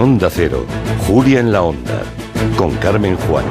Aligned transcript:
Onda 0.00 0.30
Cero, 0.30 0.64
Julia 1.06 1.40
en 1.40 1.52
la 1.52 1.60
Onda, 1.60 2.00
con 2.56 2.74
Carmen 2.76 3.18
Juan. 3.18 3.44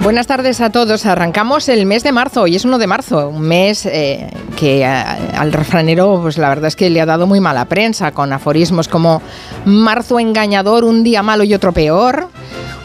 Buenas 0.00 0.28
tardes 0.28 0.60
a 0.60 0.70
todos. 0.70 1.06
Arrancamos 1.06 1.68
el 1.68 1.84
mes 1.84 2.04
de 2.04 2.12
marzo. 2.12 2.42
Hoy 2.42 2.54
es 2.54 2.64
1 2.64 2.78
de 2.78 2.86
marzo, 2.86 3.30
un 3.30 3.42
mes 3.42 3.84
eh, 3.84 4.30
que 4.56 4.84
al 4.84 5.52
refranero, 5.52 6.20
pues 6.22 6.38
la 6.38 6.50
verdad 6.50 6.68
es 6.68 6.76
que 6.76 6.88
le 6.88 7.00
ha 7.00 7.06
dado 7.06 7.26
muy 7.26 7.40
mala 7.40 7.64
prensa, 7.64 8.12
con 8.12 8.32
aforismos 8.32 8.86
como 8.86 9.20
marzo 9.64 10.20
engañador, 10.20 10.84
un 10.84 11.02
día 11.02 11.24
malo 11.24 11.42
y 11.42 11.52
otro 11.52 11.72
peor, 11.72 12.28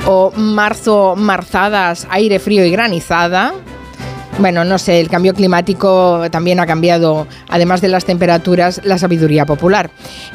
o 0.08 0.32
marzo 0.36 1.14
marzadas, 1.16 2.08
aire 2.10 2.40
frío 2.40 2.66
y 2.66 2.72
granizada. 2.72 3.54
Bueno, 4.40 4.64
no 4.64 4.78
sé, 4.78 5.00
el 5.00 5.10
cambio 5.10 5.34
climático 5.34 6.24
también 6.32 6.60
ha 6.60 6.66
cambiado, 6.66 7.28
además 7.50 7.82
de 7.82 7.90
las 7.90 8.06
temperaturas, 8.06 8.82
la 8.84 8.98
sabiduría 8.98 9.46
popular. 9.46 9.92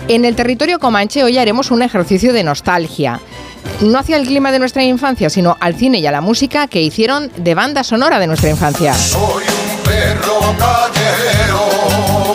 En 0.08 0.24
el 0.24 0.36
territorio 0.36 0.78
comanche 0.78 1.24
hoy 1.24 1.38
haremos 1.38 1.70
un 1.70 1.82
ejercicio 1.82 2.32
de 2.32 2.44
nostalgia 2.44 3.20
no 3.80 3.98
hacia 3.98 4.16
el 4.16 4.26
clima 4.26 4.52
de 4.52 4.58
nuestra 4.58 4.82
infancia, 4.84 5.30
sino 5.30 5.56
al 5.60 5.74
cine 5.74 5.98
y 5.98 6.06
a 6.06 6.12
la 6.12 6.20
música 6.20 6.66
que 6.66 6.80
hicieron 6.80 7.30
de 7.36 7.54
banda 7.54 7.84
sonora 7.84 8.18
de 8.18 8.26
nuestra 8.26 8.50
infancia. 8.50 8.94
Soy 8.94 9.44
un 9.44 9.82
perro 9.84 10.54
callejero. 10.58 12.25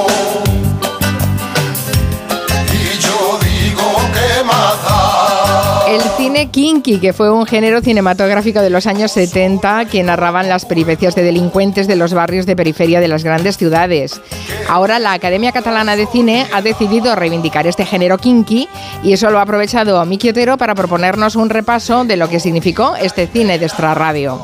Cine 6.41 6.51
kinky, 6.51 6.99
que 6.99 7.13
fue 7.13 7.29
un 7.29 7.45
género 7.45 7.81
cinematográfico 7.81 8.61
de 8.61 8.69
los 8.69 8.87
años 8.87 9.11
70 9.11 9.85
que 9.85 10.01
narraban 10.01 10.49
las 10.49 10.65
peripecias 10.65 11.13
de 11.13 11.23
delincuentes 11.23 11.87
de 11.87 11.95
los 11.95 12.13
barrios 12.13 12.45
de 12.45 12.55
periferia 12.55 12.99
de 12.99 13.07
las 13.07 13.23
grandes 13.23 13.57
ciudades. 13.57 14.19
Ahora 14.67 14.97
la 14.97 15.13
Academia 15.13 15.51
Catalana 15.51 15.95
de 15.95 16.07
Cine 16.07 16.47
ha 16.51 16.61
decidido 16.61 17.15
reivindicar 17.15 17.67
este 17.67 17.85
género 17.85 18.17
kinky 18.17 18.67
y 19.03 19.13
eso 19.13 19.29
lo 19.29 19.39
ha 19.39 19.43
aprovechado 19.43 20.03
Miki 20.05 20.29
Otero 20.29 20.57
para 20.57 20.73
proponernos 20.73 21.35
un 21.35 21.49
repaso 21.49 22.05
de 22.05 22.17
lo 22.17 22.27
que 22.27 22.39
significó 22.39 22.95
este 22.95 23.27
cine 23.27 23.59
de 23.59 23.65
extrarradio. 23.65 24.43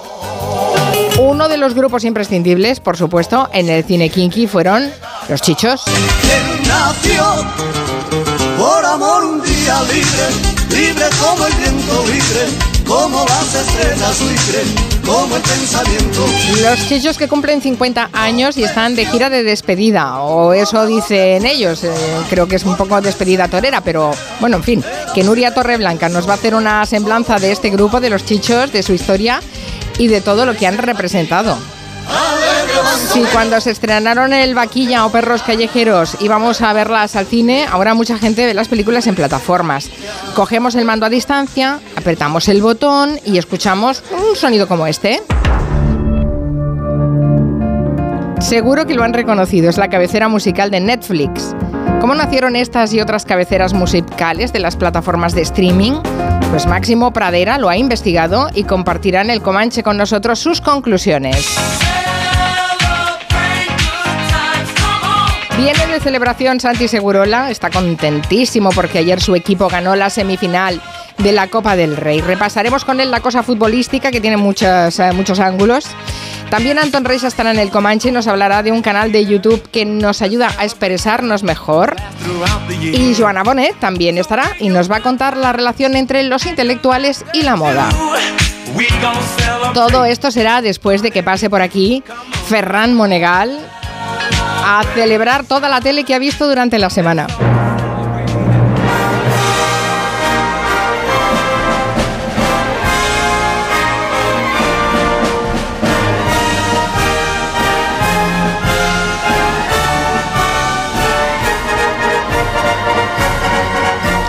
Uno 1.20 1.48
de 1.48 1.58
los 1.58 1.74
grupos 1.74 2.04
imprescindibles, 2.04 2.80
por 2.80 2.96
supuesto, 2.98 3.50
en 3.54 3.70
el 3.70 3.84
cine 3.84 4.10
kinky 4.10 4.46
fueron 4.46 4.92
los 5.30 5.42
chichos. 5.42 5.84
Por 8.58 8.86
amor 8.86 9.24
un 9.24 9.42
día 9.42 9.82
libre, 9.84 10.57
libre 10.70 11.06
como 11.22 11.46
el 11.46 11.54
viento 11.54 12.06
libre, 12.06 12.46
como 12.86 13.26
las 13.26 13.56
estrellas 13.56 14.22
libre, 14.22 14.64
como 15.06 15.36
el 15.36 15.42
pensamiento. 15.42 16.26
Los 16.62 16.88
chichos 16.88 17.18
que 17.18 17.28
cumplen 17.28 17.62
50 17.62 18.10
años 18.14 18.58
y 18.58 18.64
están 18.64 18.96
de 18.96 19.06
gira 19.06 19.30
de 19.30 19.44
despedida, 19.44 20.20
o 20.22 20.54
eso 20.54 20.86
dicen 20.86 21.46
ellos, 21.46 21.84
eh, 21.84 21.92
creo 22.30 22.48
que 22.48 22.58
es 22.58 22.64
un 22.64 22.76
poco 22.76 23.02
despedida 23.02 23.48
torera, 23.48 23.82
pero 23.82 24.12
bueno, 24.40 24.58
en 24.58 24.64
fin, 24.64 24.84
que 25.14 25.24
Nuria 25.24 25.54
Torreblanca 25.54 26.10
nos 26.10 26.28
va 26.28 26.34
a 26.34 26.36
hacer 26.36 26.56
una 26.56 26.86
semblanza 26.86 27.38
de 27.38 27.52
este 27.52 27.70
grupo, 27.70 28.00
de 28.00 28.10
los 28.10 28.26
chichos, 28.26 28.72
de 28.72 28.84
su 28.84 28.94
historia 28.94 29.42
y 29.98 30.08
de 30.08 30.22
todo 30.22 30.46
lo 30.46 30.56
que 30.56 30.68
han 30.68 30.78
representado. 30.78 31.58
Sí, 33.12 33.24
cuando 33.32 33.60
se 33.62 33.72
estrenaron 33.72 34.34
el 34.34 34.54
Vaquilla 34.54 35.06
o 35.06 35.12
Perros 35.12 35.42
Callejeros 35.44 36.18
íbamos 36.22 36.62
a 36.62 36.74
verlas 36.74 37.16
al 37.16 37.26
cine, 37.26 37.66
ahora 37.70 37.94
mucha 37.94 38.18
gente 38.18 38.46
ve 38.46 38.54
las 38.54 38.68
películas 38.68 39.08
en 39.08 39.16
plataformas. 39.16 39.90
Cogemos 40.36 40.76
el 40.76 40.86
mando 40.86 41.06
a 41.06 41.10
distancia, 41.10 41.80
apretamos 41.96 42.48
el 42.48 42.62
botón 42.62 43.20
y 43.26 43.38
escuchamos 43.38 44.04
un 44.12 44.36
sonido 44.36 44.68
como 44.68 44.88
este. 44.88 45.22
Seguro 48.40 48.86
que 48.86 48.94
lo 48.94 49.04
han 49.04 49.14
reconocido, 49.14 49.70
es 49.70 49.78
la 49.78 49.90
cabecera 49.90 50.28
musical 50.28 50.70
de 50.70 50.80
Netflix. 50.80 51.56
¿Cómo 52.00 52.14
nacieron 52.14 52.56
estas 52.56 52.94
y 52.94 53.02
otras 53.02 53.26
cabeceras 53.26 53.74
musicales 53.74 54.54
de 54.54 54.60
las 54.60 54.76
plataformas 54.76 55.34
de 55.34 55.42
streaming? 55.42 55.94
Pues 56.52 56.68
Máximo 56.68 57.12
Pradera 57.12 57.58
lo 57.58 57.70
ha 57.70 57.78
investigado 57.78 58.50
y 58.54 58.64
compartirá 58.64 59.22
en 59.22 59.32
el 59.32 59.42
Comanche 59.42 59.84
con 59.84 59.98
nosotros 59.98 60.40
sus 60.40 60.62
conclusiones. 60.62 61.58
Viene 65.58 65.88
de 65.88 66.00
celebración 66.00 66.60
Santi 66.60 66.88
Segurola, 66.88 67.50
está 67.50 67.72
contentísimo 67.72 68.70
porque 68.70 69.00
ayer 69.00 69.20
su 69.20 69.36
equipo 69.36 69.68
ganó 69.68 69.96
la 69.96 70.12
semifinal 70.12 70.80
de 71.18 71.32
la 71.32 71.48
Copa 71.48 71.76
del 71.76 71.98
Rey. 71.98 72.22
Repasaremos 72.22 72.86
con 72.86 73.00
él 73.00 73.10
la 73.10 73.22
cosa 73.22 73.42
futbolística 73.42 74.12
que 74.12 74.22
tiene 74.22 74.38
muchos, 74.38 75.00
eh, 75.00 75.12
muchos 75.14 75.40
ángulos. 75.40 75.88
También 76.52 76.78
Anton 76.78 77.06
Reis 77.06 77.24
estará 77.24 77.52
en 77.52 77.58
el 77.58 77.72
Comanche 77.72 78.10
y 78.10 78.12
nos 78.12 78.28
hablará 78.28 78.62
de 78.62 78.72
un 78.72 78.84
canal 78.84 79.12
de 79.12 79.26
YouTube 79.26 79.68
que 79.72 79.84
nos 79.84 80.22
ayuda 80.22 80.52
a 80.60 80.64
expresarnos 80.64 81.42
mejor. 81.42 81.96
Y 82.80 83.16
Joana 83.16 83.42
Bonet 83.44 83.80
también 83.80 84.20
estará 84.20 84.52
y 84.60 84.70
nos 84.70 84.92
va 84.92 84.98
a 84.98 85.02
contar 85.02 85.38
la 85.38 85.54
relación 85.54 85.96
entre 85.96 86.24
los 86.24 86.46
intelectuales 86.46 87.26
y 87.34 87.42
la 87.42 87.56
moda. 87.56 87.90
Todo 89.74 90.06
esto 90.06 90.30
será 90.30 90.62
después 90.62 91.02
de 91.02 91.10
que 91.10 91.24
pase 91.24 91.50
por 91.50 91.64
aquí 91.64 92.04
Ferran 92.48 92.94
Monegal 92.94 93.60
a 94.70 94.84
celebrar 94.84 95.46
toda 95.46 95.70
la 95.70 95.80
tele 95.80 96.04
que 96.04 96.14
ha 96.14 96.20
visto 96.20 96.46
durante 96.46 96.78
la 96.78 96.90
semana. 96.90 97.26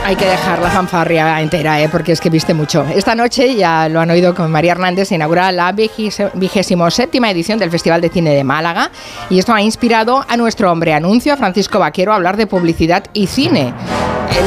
Hay 0.09 0.17
que 0.17 0.25
dejar 0.25 0.63
la 0.63 0.71
fanfarria 0.71 1.39
entera, 1.39 1.83
¿eh? 1.83 1.91
porque 1.91 2.13
es 2.13 2.21
que 2.23 2.31
viste 2.31 2.55
mucho. 2.55 2.83
Esta 2.95 3.15
noche, 3.15 3.55
ya 3.55 3.91
lo 3.91 4.01
han 4.01 4.09
oído 4.09 4.35
con 4.35 4.51
María 4.51 4.73
Hernández, 4.73 5.09
se 5.09 5.17
inaugura 5.17 5.53
la 5.53 5.71
vigésimo 5.73 6.91
séptima 6.91 7.31
edición 7.31 7.59
del 7.59 7.71
Festival 7.71 8.01
de 8.01 8.09
Cine 8.09 8.31
de 8.31 8.43
Málaga 8.43 8.91
y 9.29 9.39
esto 9.39 9.53
ha 9.53 9.61
inspirado 9.61 10.25
a 10.27 10.39
nuestro 10.39 10.73
hombre 10.73 10.95
anuncio, 10.95 11.35
a 11.35 11.37
Francisco 11.37 11.79
Vaquero, 11.79 12.13
a 12.13 12.15
hablar 12.15 12.39
de 12.39 12.47
publicidad 12.47 13.05
y 13.13 13.27
cine. 13.27 13.75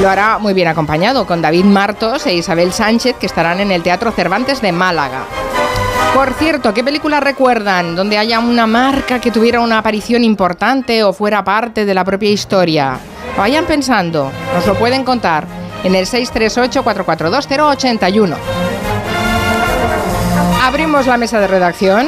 Lo 0.02 0.10
hará 0.10 0.40
muy 0.40 0.56
bien 0.56 0.68
acompañado 0.68 1.28
con 1.28 1.44
David 1.44 1.66
Martos 1.66 2.26
e 2.26 2.34
Isabel 2.34 2.74
Sánchez, 2.74 3.18
que 3.20 3.28
estarán 3.28 3.60
en 3.60 3.72
el 3.72 3.84
Teatro 3.84 4.12
Cervantes 4.12 4.64
de 4.64 4.72
Málaga. 4.72 5.26
Por 6.16 6.34
cierto, 6.34 6.74
¿qué 6.74 6.84
película 6.84 7.20
recuerdan 7.20 7.96
donde 7.96 8.18
haya 8.18 8.40
una 8.40 8.66
marca 8.66 9.22
que 9.22 9.30
tuviera 9.30 9.60
una 9.60 9.78
aparición 9.78 10.24
importante 10.24 11.04
o 11.04 11.14
fuera 11.14 11.44
parte 11.44 11.86
de 11.86 11.94
la 11.94 12.04
propia 12.04 12.32
historia? 12.32 13.00
Vayan 13.38 13.66
pensando, 13.66 14.32
nos 14.54 14.68
lo 14.68 14.76
pueden 14.76 15.04
contar 15.04 15.46
en 15.84 15.96
el 15.96 16.06
638-442-081. 16.06 18.36
Abrimos 20.64 21.08
la 21.08 21.18
mesa 21.18 21.40
de 21.40 21.48
redacción. 21.48 22.08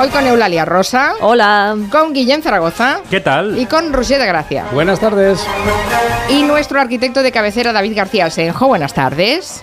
Hoy 0.00 0.08
con 0.08 0.26
Eulalia 0.26 0.64
Rosa. 0.64 1.12
Hola. 1.20 1.76
Con 1.90 2.12
Guillén 2.12 2.42
Zaragoza. 2.42 2.98
¿Qué 3.08 3.20
tal? 3.20 3.56
Y 3.58 3.66
con 3.66 3.92
Roger 3.92 4.18
de 4.18 4.26
Gracia. 4.26 4.64
Buenas 4.72 4.98
tardes. 5.00 5.40
Y 6.28 6.42
nuestro 6.42 6.80
arquitecto 6.80 7.22
de 7.22 7.30
cabecera, 7.32 7.72
David 7.72 7.96
García 7.96 8.24
Alsenjo. 8.24 8.66
Buenas 8.66 8.92
tardes. 8.92 9.62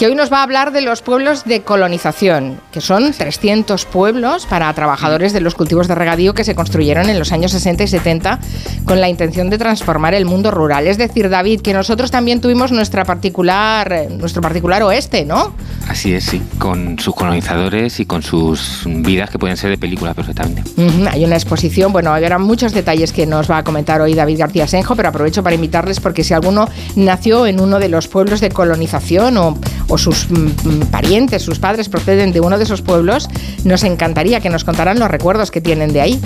Que 0.00 0.06
hoy 0.06 0.14
nos 0.14 0.32
va 0.32 0.38
a 0.38 0.44
hablar 0.44 0.72
de 0.72 0.80
los 0.80 1.02
pueblos 1.02 1.44
de 1.44 1.60
colonización, 1.60 2.58
que 2.72 2.80
son 2.80 3.12
300 3.12 3.84
pueblos 3.84 4.46
para 4.46 4.72
trabajadores 4.72 5.34
de 5.34 5.42
los 5.42 5.54
cultivos 5.54 5.88
de 5.88 5.94
regadío 5.94 6.32
que 6.32 6.42
se 6.42 6.54
construyeron 6.54 7.10
en 7.10 7.18
los 7.18 7.32
años 7.32 7.52
60 7.52 7.84
y 7.84 7.86
70 7.86 8.38
con 8.86 9.02
la 9.02 9.10
intención 9.10 9.50
de 9.50 9.58
transformar 9.58 10.14
el 10.14 10.24
mundo 10.24 10.50
rural. 10.50 10.86
Es 10.86 10.96
decir, 10.96 11.28
David, 11.28 11.60
que 11.60 11.74
nosotros 11.74 12.10
también 12.10 12.40
tuvimos 12.40 12.72
nuestra 12.72 13.04
particular, 13.04 13.92
eh, 13.92 14.08
nuestro 14.08 14.40
particular 14.40 14.82
oeste, 14.84 15.26
¿no? 15.26 15.52
Así 15.86 16.14
es, 16.14 16.24
sí, 16.24 16.40
con 16.58 16.98
sus 16.98 17.14
colonizadores 17.14 18.00
y 18.00 18.06
con 18.06 18.22
sus 18.22 18.84
vidas 18.86 19.28
que 19.28 19.38
pueden 19.38 19.58
ser 19.58 19.68
de 19.68 19.76
película 19.76 20.14
perfectamente. 20.14 20.62
Hay 21.10 21.24
una 21.26 21.34
exposición, 21.34 21.92
bueno, 21.92 22.14
habrá 22.14 22.38
muchos 22.38 22.72
detalles 22.72 23.12
que 23.12 23.26
nos 23.26 23.50
va 23.50 23.58
a 23.58 23.64
comentar 23.64 24.00
hoy 24.00 24.14
David 24.14 24.38
García 24.38 24.66
Senjo, 24.66 24.96
pero 24.96 25.10
aprovecho 25.10 25.42
para 25.42 25.56
invitarles 25.56 26.00
porque 26.00 26.24
si 26.24 26.32
alguno 26.32 26.68
nació 26.96 27.46
en 27.46 27.60
uno 27.60 27.78
de 27.78 27.88
los 27.88 28.08
pueblos 28.08 28.40
de 28.40 28.48
colonización 28.50 29.36
o, 29.36 29.58
o 29.90 29.98
sus 29.98 30.30
mm, 30.30 30.46
mm, 30.64 30.86
parientes, 30.90 31.42
sus 31.42 31.58
padres 31.58 31.90
proceden 31.90 32.32
de 32.32 32.40
uno 32.40 32.56
de 32.56 32.64
esos 32.64 32.80
pueblos, 32.80 33.28
nos 33.64 33.84
encantaría 33.84 34.40
que 34.40 34.48
nos 34.48 34.64
contaran 34.64 34.98
los 34.98 35.10
recuerdos 35.10 35.50
que 35.50 35.60
tienen 35.60 35.92
de 35.92 36.00
ahí. 36.00 36.18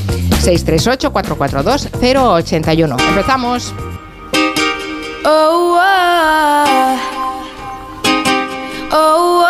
638-442-081. 0.44 2.96
Empezamos. 3.08 3.74
Oh, 5.24 5.76
ah. 5.80 6.96
oh, 8.92 9.44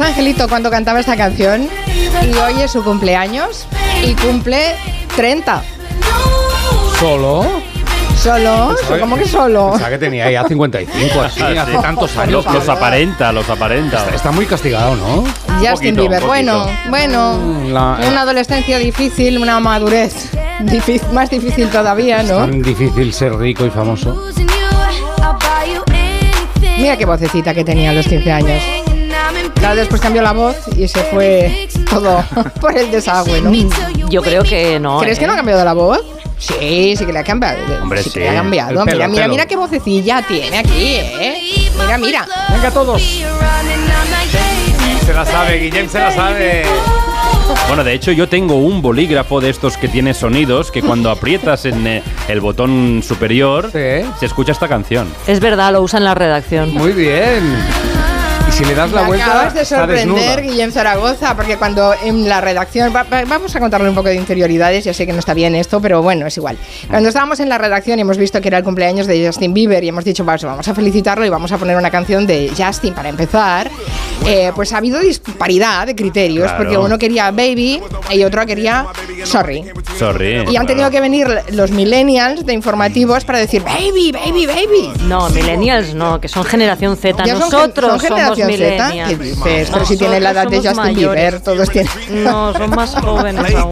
años 0.00 0.10
Angelito 0.10 0.48
cuando 0.48 0.70
cantaba 0.70 1.00
esta 1.00 1.16
canción 1.16 1.68
y 2.22 2.34
hoy 2.36 2.60
es 2.62 2.70
su 2.70 2.82
cumpleaños 2.84 3.66
y 4.04 4.12
cumple 4.14 4.74
30. 5.16 5.62
¿Solo? 7.00 7.46
¿Solo? 8.22 8.74
¿Cómo 9.00 9.16
que 9.16 9.26
solo? 9.26 9.70
Pensaba 9.72 9.90
que 9.90 9.98
tenía 9.98 10.30
ya 10.30 10.44
55, 10.44 11.20
así, 11.20 11.40
Ah, 11.42 11.48
sí. 11.52 11.58
hace 11.58 11.72
tantos 11.78 12.16
años. 12.16 12.44
Los, 12.44 12.54
los 12.54 12.68
aparenta, 12.68 13.30
los 13.32 13.48
aparenta. 13.48 13.98
Está, 13.98 14.14
está 14.14 14.30
muy 14.32 14.46
castigado, 14.46 14.96
¿no? 14.96 15.24
Justin 15.60 15.94
poquito, 15.94 16.00
Bieber. 16.02 16.22
Bueno, 16.24 16.66
bueno, 16.88 17.38
La- 17.68 17.98
una 18.08 18.22
adolescencia 18.22 18.78
difícil, 18.78 19.38
una 19.38 19.60
madurez 19.60 20.30
más 21.12 21.28
difícil 21.30 21.68
todavía, 21.68 22.22
¿no? 22.22 22.38
Tan 22.38 22.62
difícil 22.62 23.12
ser 23.12 23.34
rico 23.36 23.64
y 23.66 23.70
famoso. 23.70 24.24
Mira 26.78 26.96
qué 26.96 27.04
vocecita 27.06 27.54
que 27.54 27.64
tenía 27.64 27.90
a 27.90 27.92
los 27.94 28.06
15 28.06 28.32
años. 28.32 28.62
Claro, 29.54 29.76
después 29.76 30.00
cambió 30.00 30.22
la 30.22 30.32
voz 30.32 30.56
y 30.76 30.86
se 30.88 31.00
fue 31.04 31.68
todo 31.88 32.22
por 32.60 32.76
el 32.76 32.90
desagüe, 32.90 33.40
¿no? 33.40 33.52
Yo 34.08 34.22
creo 34.22 34.42
que 34.42 34.78
no. 34.78 34.98
¿Crees 35.00 35.18
¿eh? 35.18 35.20
que 35.20 35.26
no 35.26 35.32
ha 35.32 35.36
cambiado 35.36 35.64
la 35.64 35.72
voz? 35.72 36.00
Sí, 36.38 36.94
sí 36.96 37.06
que 37.06 37.12
le 37.12 37.20
ha 37.20 37.24
cambiado. 37.24 37.58
Hombre, 37.82 38.02
sí. 38.02 38.10
que 38.10 38.20
le 38.20 38.28
ha 38.28 38.34
cambiado. 38.34 38.84
Pelo, 38.84 38.84
mira, 38.84 39.08
mira, 39.08 39.28
mira 39.28 39.46
qué 39.46 39.56
vocecilla 39.56 40.22
tiene 40.22 40.58
aquí, 40.58 40.96
¿eh? 40.96 41.68
Mira, 41.78 41.98
mira. 41.98 42.28
Venga 42.50 42.70
todos. 42.70 43.02
Se 45.04 45.14
la 45.14 45.24
sabe, 45.24 45.58
Guillem 45.58 45.88
se 45.88 45.98
la 45.98 46.10
sabe. 46.10 46.64
Bueno, 47.68 47.84
de 47.84 47.94
hecho 47.94 48.12
yo 48.12 48.28
tengo 48.28 48.56
un 48.56 48.82
bolígrafo 48.82 49.40
de 49.40 49.50
estos 49.50 49.76
que 49.76 49.88
tiene 49.88 50.14
sonidos 50.14 50.70
que 50.72 50.82
cuando 50.82 51.10
aprietas 51.10 51.64
en 51.64 51.86
eh, 51.86 52.02
el 52.28 52.40
botón 52.40 53.02
superior 53.06 53.70
Sí. 53.72 54.04
se 54.18 54.26
escucha 54.26 54.52
esta 54.52 54.66
canción. 54.68 55.08
Es 55.26 55.38
verdad, 55.40 55.72
lo 55.72 55.80
usa 55.80 55.98
en 55.98 56.04
la 56.04 56.14
redacción. 56.14 56.74
Muy 56.74 56.92
bien. 56.92 57.56
Si 58.56 58.64
le 58.64 58.74
das 58.74 58.90
la 58.90 59.02
Me 59.02 59.08
vuelta, 59.08 59.26
acabas 59.26 59.54
de 59.54 59.64
sorprender. 59.66 60.40
Guillem 60.42 60.72
Zaragoza, 60.72 61.36
porque 61.36 61.58
cuando 61.58 61.92
en 62.02 62.26
la 62.26 62.40
redacción, 62.40 62.90
va- 62.94 63.02
va- 63.02 63.24
vamos 63.26 63.54
a 63.54 63.60
contarle 63.60 63.88
un 63.90 63.94
poco 63.94 64.08
de 64.08 64.14
interioridades, 64.14 64.82
ya 64.84 64.94
sé 64.94 65.04
que 65.06 65.12
no 65.12 65.18
está 65.18 65.34
bien 65.34 65.54
esto, 65.54 65.78
pero 65.82 66.00
bueno, 66.02 66.26
es 66.26 66.36
igual. 66.38 66.56
Cuando 66.88 67.08
estábamos 67.10 67.38
en 67.40 67.50
la 67.50 67.58
redacción 67.58 67.98
y 67.98 68.02
hemos 68.02 68.16
visto 68.16 68.40
que 68.40 68.48
era 68.48 68.56
el 68.58 68.64
cumpleaños 68.64 69.06
de 69.06 69.26
Justin 69.26 69.52
Bieber 69.52 69.84
y 69.84 69.88
hemos 69.88 70.04
dicho, 70.04 70.24
"Pues 70.24 70.42
vamos 70.44 70.66
a 70.68 70.74
felicitarlo 70.74 71.26
y 71.26 71.28
vamos 71.28 71.52
a 71.52 71.58
poner 71.58 71.76
una 71.76 71.90
canción 71.90 72.26
de 72.26 72.50
Justin 72.56 72.94
para 72.94 73.10
empezar, 73.10 73.70
eh, 74.24 74.50
pues 74.54 74.72
ha 74.72 74.78
habido 74.78 75.00
disparidad 75.00 75.86
de 75.86 75.94
criterios, 75.94 76.44
Claro. 76.48 76.56
porque 76.64 76.78
uno 76.78 76.96
quería 76.98 77.30
Baby 77.32 77.82
y 78.10 78.24
otro 78.24 78.46
quería 78.46 78.86
Sorry. 79.24 79.64
Sorry. 79.98 80.44
Y 80.50 80.56
han 80.56 80.66
tenido 80.66 80.90
que 80.90 81.00
venir 81.00 81.26
los 81.50 81.70
millennials 81.72 82.46
de 82.46 82.54
informativos 82.54 83.24
para 83.24 83.38
decir, 83.38 83.62
Baby, 83.62 84.12
Baby, 84.12 84.46
Baby. 84.46 84.92
No, 85.02 85.28
millennials 85.30 85.94
no, 85.94 86.20
que 86.20 86.28
son 86.28 86.44
generación 86.44 86.96
Z. 86.96 87.24
Ya 87.24 87.32
son 87.32 87.40
Nosotros 87.50 87.90
son 87.90 88.00
somos 88.00 88.38
generación 88.46 88.78
Z. 88.78 88.88
millennials. 88.88 89.08
¿Qué 89.10 89.24
dices? 89.24 89.70
Pero 89.72 89.84
si 89.86 89.96
tienen 89.96 90.22
la 90.22 90.30
edad 90.30 90.46
de 90.48 90.56
Justin 90.58 90.94
Bieber, 90.94 91.40
todos 91.40 91.70
tienen. 91.70 91.90
No, 92.24 92.52
son 92.52 92.70
más 92.70 92.94
jóvenes 92.94 93.54
aún. 93.54 93.70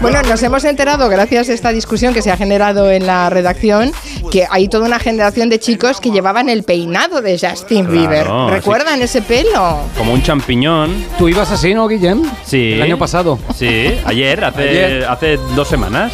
Bueno, 0.00 0.22
nos 0.22 0.42
hemos 0.42 0.64
enterado, 0.64 1.08
gracias 1.08 1.48
a 1.48 1.52
esta 1.52 1.70
discusión 1.70 2.14
que 2.14 2.22
se 2.22 2.30
ha 2.30 2.36
generado 2.36 2.90
en 2.90 3.06
la 3.06 3.30
redacción, 3.30 3.92
que 4.30 4.46
hay 4.50 4.68
toda 4.68 4.86
una 4.86 4.98
generación 4.98 5.48
de 5.48 5.58
chicos 5.58 6.00
que 6.00 6.10
llevaban 6.10 6.48
el 6.48 6.62
peinado 6.62 7.22
de 7.22 7.38
Justin 7.38 7.86
Claro, 7.86 8.00
Bieber. 8.00 8.26
¿Recuerdan 8.50 9.02
ese 9.02 9.22
pelo? 9.22 9.80
Como 9.96 10.12
un 10.12 10.22
champiñón. 10.22 11.04
¿Tú 11.18 11.28
ibas 11.28 11.50
así, 11.50 11.74
no, 11.74 11.88
Guillem? 11.88 12.22
Sí. 12.44 12.72
El 12.74 12.82
año 12.82 12.98
pasado. 12.98 13.38
Sí, 13.54 13.98
ayer, 14.04 14.44
hace, 14.44 14.68
Ayer. 14.68 15.04
hace 15.08 15.36
dos 15.54 15.68
semanas. 15.68 16.12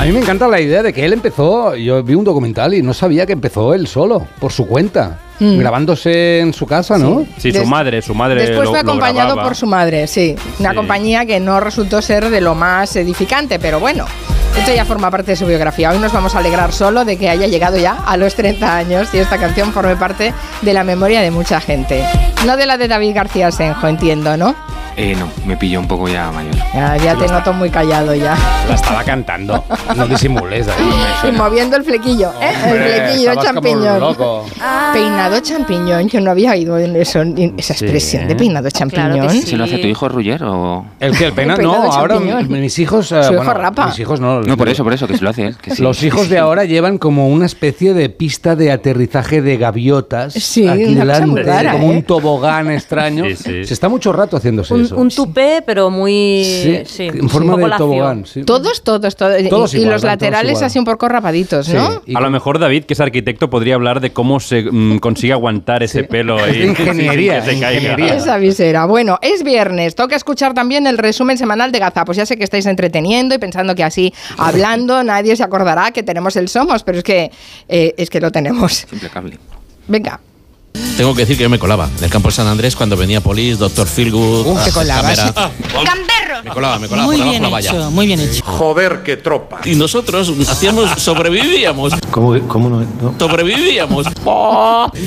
A 0.00 0.04
mí 0.04 0.12
me 0.12 0.20
encanta 0.20 0.48
la 0.48 0.58
idea 0.62 0.82
de 0.82 0.94
que 0.94 1.04
él 1.04 1.12
empezó, 1.12 1.76
yo 1.76 2.02
vi 2.02 2.14
un 2.14 2.24
documental 2.24 2.72
y 2.72 2.80
no 2.82 2.94
sabía 2.94 3.26
que 3.26 3.34
empezó 3.34 3.74
él 3.74 3.86
solo, 3.86 4.26
por 4.38 4.50
su 4.50 4.66
cuenta, 4.66 5.18
grabándose 5.38 6.40
en 6.40 6.54
su 6.54 6.66
casa, 6.66 6.96
¿no? 6.96 7.26
Sí, 7.36 7.52
su 7.52 7.66
madre, 7.66 8.00
su 8.00 8.14
madre. 8.14 8.40
Después 8.46 8.64
lo- 8.64 8.70
fue 8.70 8.80
acompañado 8.80 9.34
por 9.36 9.54
su 9.54 9.66
madre, 9.66 10.06
sí. 10.06 10.34
Una 10.58 10.70
Sí. 10.70 10.76
compañía 10.76 11.26
que 11.26 11.38
no 11.38 11.60
resultó 11.60 12.00
ser 12.00 12.30
de 12.30 12.40
lo 12.40 12.54
más 12.54 12.96
edificante, 12.96 13.58
pero 13.58 13.78
bueno. 13.78 14.06
Esto 14.58 14.74
ya 14.74 14.84
forma 14.84 15.10
parte 15.10 15.32
de 15.32 15.36
su 15.36 15.46
biografía. 15.46 15.90
Hoy 15.90 15.98
nos 15.98 16.12
vamos 16.12 16.34
a 16.34 16.38
alegrar 16.38 16.72
solo 16.72 17.04
de 17.04 17.16
que 17.16 17.28
haya 17.28 17.46
llegado 17.46 17.76
ya 17.76 17.92
a 18.04 18.16
los 18.16 18.34
30 18.34 18.76
años 18.78 19.08
y 19.14 19.18
esta 19.18 19.38
canción 19.38 19.72
forme 19.72 19.94
parte 19.96 20.34
de 20.62 20.72
la 20.74 20.82
memoria 20.82 21.20
de 21.20 21.30
mucha 21.30 21.60
gente. 21.60 22.02
No 22.46 22.56
de 22.56 22.66
la 22.66 22.76
de 22.76 22.88
David 22.88 23.14
García 23.14 23.52
Senjo, 23.52 23.86
entiendo, 23.86 24.36
¿no? 24.36 24.56
Eh, 24.96 25.16
no, 25.18 25.28
me 25.46 25.56
pilló 25.56 25.80
un 25.80 25.88
poco 25.88 26.08
ya 26.08 26.30
mayor. 26.30 26.54
Ya, 26.74 26.96
ya 26.96 27.14
te 27.16 27.26
noto 27.28 27.52
muy 27.52 27.70
callado 27.70 28.14
ya. 28.14 28.36
La 28.68 28.74
estaba 28.74 29.02
cantando. 29.04 29.64
No 29.96 30.06
disimules, 30.06 30.66
David. 30.66 30.84
Y 31.28 31.32
moviendo 31.32 31.76
el 31.76 31.84
flequillo, 31.84 32.30
¿eh? 32.40 32.52
El 32.64 32.70
Hombre, 32.72 32.92
flequillo 32.94 33.30
estabas 33.30 33.46
como 33.52 33.60
champiñón. 33.60 34.00
loco. 34.00 34.46
Peinado 34.92 35.40
champiñón, 35.40 36.08
yo 36.08 36.20
no 36.20 36.30
había 36.30 36.52
oído 36.52 36.78
en 36.78 36.96
eso, 36.96 37.20
en 37.22 37.54
esa 37.56 37.74
Sí. 37.74 37.84
expresión 37.84 38.26
de 38.28 38.34
peinado 38.36 38.68
champiñón. 38.70 39.12
Claro 39.12 39.30
sí. 39.30 39.42
¿Se 39.42 39.56
lo 39.56 39.64
hace 39.64 39.78
tu 39.78 39.86
hijo 39.86 40.08
Ruller 40.08 40.42
o...? 40.44 40.84
¿El 40.98 41.16
que 41.16 41.26
el 41.26 41.32
pena? 41.32 41.54
El 41.54 41.58
peinado 41.60 41.84
No, 41.84 41.92
ahora 41.92 42.18
mis 42.20 42.78
hijos... 42.78 43.12
eh, 43.12 43.22
Su 43.22 43.32
hijo 43.34 43.44
bueno, 43.44 43.54
rapa. 43.54 43.86
Mis 43.86 43.98
hijos 43.98 44.20
no. 44.20 44.40
No, 44.42 44.56
por 44.56 44.68
eso, 44.68 44.82
por 44.84 44.92
eso, 44.92 45.06
que 45.06 45.16
se 45.16 45.24
lo 45.24 45.30
hace 45.30 45.46
él. 45.46 45.56
que 45.56 45.74
sí. 45.74 45.82
Los 45.82 46.02
hijos 46.02 46.28
de 46.28 46.38
ahora 46.38 46.64
llevan 46.64 46.98
como 46.98 47.28
una 47.28 47.46
especie 47.46 47.94
de 47.94 48.08
pista 48.10 48.56
de 48.56 48.72
aterrizaje 48.72 49.40
de 49.42 49.56
gaviotas 49.56 50.32
Sí, 50.34 50.66
aquí 50.68 50.94
delante, 50.94 51.42
rara, 51.42 51.72
como 51.72 51.92
¿eh? 51.92 51.96
un 51.96 52.02
tobogán 52.02 52.70
extraño. 52.70 53.24
Sí, 53.24 53.36
sí. 53.36 53.64
Se 53.64 53.74
está 53.74 53.88
mucho 53.88 54.12
rato 54.12 54.36
haciéndose 54.36 54.74
Un, 54.80 54.86
eso. 54.86 54.96
un 54.96 55.08
tupé, 55.10 55.62
pero 55.64 55.90
muy. 55.90 56.42
Sí, 56.44 56.80
Sí, 56.86 57.02
en 57.04 57.28
forma 57.28 57.56
de 57.56 57.76
tobogán. 57.76 58.26
sí. 58.26 58.42
Todos, 58.44 58.82
todos, 58.82 59.14
todos. 59.16 59.40
Y- 59.40 59.48
Todos 59.48 59.74
y, 59.74 59.78
igual, 59.78 59.92
los 59.94 60.02
laterales 60.04 60.62
así 60.62 60.78
un 60.78 60.84
poco 60.84 61.08
rapaditos, 61.08 61.66
Sí, 61.66 61.74
¿no? 61.74 62.02
y 62.06 62.16
A 62.16 62.20
lo 62.20 62.30
mejor 62.30 62.58
David, 62.58 62.84
que 62.84 62.94
es 62.94 63.00
arquitecto, 63.00 63.48
podría 63.50 63.74
hablar 63.76 64.00
de 64.00 64.12
cómo 64.12 64.40
se 64.40 64.62
mm, 64.62 64.98
consigue 64.98 65.32
aguantar 65.32 65.82
ese 65.82 66.04
pelo 66.04 66.38
ahí. 66.42 66.62
ingeniería, 66.64 67.40
que 67.44 67.52
ingeniería. 67.52 68.14
Esa 68.16 68.36
visera. 68.38 68.86
Bueno, 68.86 69.18
es 69.22 69.42
viernes. 69.42 69.94
Toca 69.94 70.16
escuchar 70.16 70.54
también 70.54 70.86
el 70.86 70.98
resumen 70.98 71.38
semanal 71.38 71.72
de 71.72 71.78
Gazapos. 71.78 72.16
Ya 72.16 72.26
sé 72.26 72.36
que 72.36 72.44
estáis 72.44 72.66
entreteniendo 72.66 73.34
y 73.34 73.38
pensando 73.38 73.74
que 73.74 73.84
así, 73.84 74.12
hablando, 74.38 75.02
nadie 75.04 75.36
se 75.36 75.42
acordará 75.42 75.90
que 75.92 76.02
tenemos 76.02 76.36
el 76.36 76.48
Somos, 76.48 76.82
pero 76.82 76.98
es 76.98 77.04
que, 77.04 77.30
eh, 77.68 77.94
es 77.96 78.10
que 78.10 78.20
lo 78.20 78.30
tenemos. 78.30 78.86
Venga. 79.88 80.20
Tengo 80.96 81.14
que 81.14 81.22
decir 81.22 81.36
que 81.36 81.44
yo 81.44 81.48
me 81.48 81.58
colaba 81.58 81.88
en 81.98 82.04
el 82.04 82.10
campo 82.10 82.28
de 82.28 82.34
San 82.34 82.46
Andrés 82.46 82.76
cuando 82.76 82.96
venía 82.96 83.20
Polis, 83.20 83.58
Doctor 83.58 83.86
Feelgood. 83.86 84.46
Uh, 84.46 84.58
te 84.64 84.70
colabas. 84.70 85.18
cámara. 85.18 86.42
Me 86.44 86.50
colaba, 86.50 86.78
me 86.78 86.88
colaba 86.88 87.06
Muy 87.06 87.16
por 87.16 87.24
debajo 87.26 87.30
bien 87.30 87.42
de 87.42 87.48
la 87.48 87.52
valla. 87.52 87.70
hecho, 87.70 87.90
muy 87.90 88.06
bien 88.06 88.20
hecho. 88.20 88.44
Joder, 88.44 89.02
qué 89.02 89.16
tropa. 89.16 89.60
Y 89.64 89.74
nosotros 89.76 90.30
hacíamos, 90.48 90.90
sobrevivíamos. 91.02 91.94
¿Cómo, 92.10 92.38
cómo 92.48 92.68
no? 92.68 92.80
no? 93.00 93.14
Sobrevivíamos. 93.18 94.06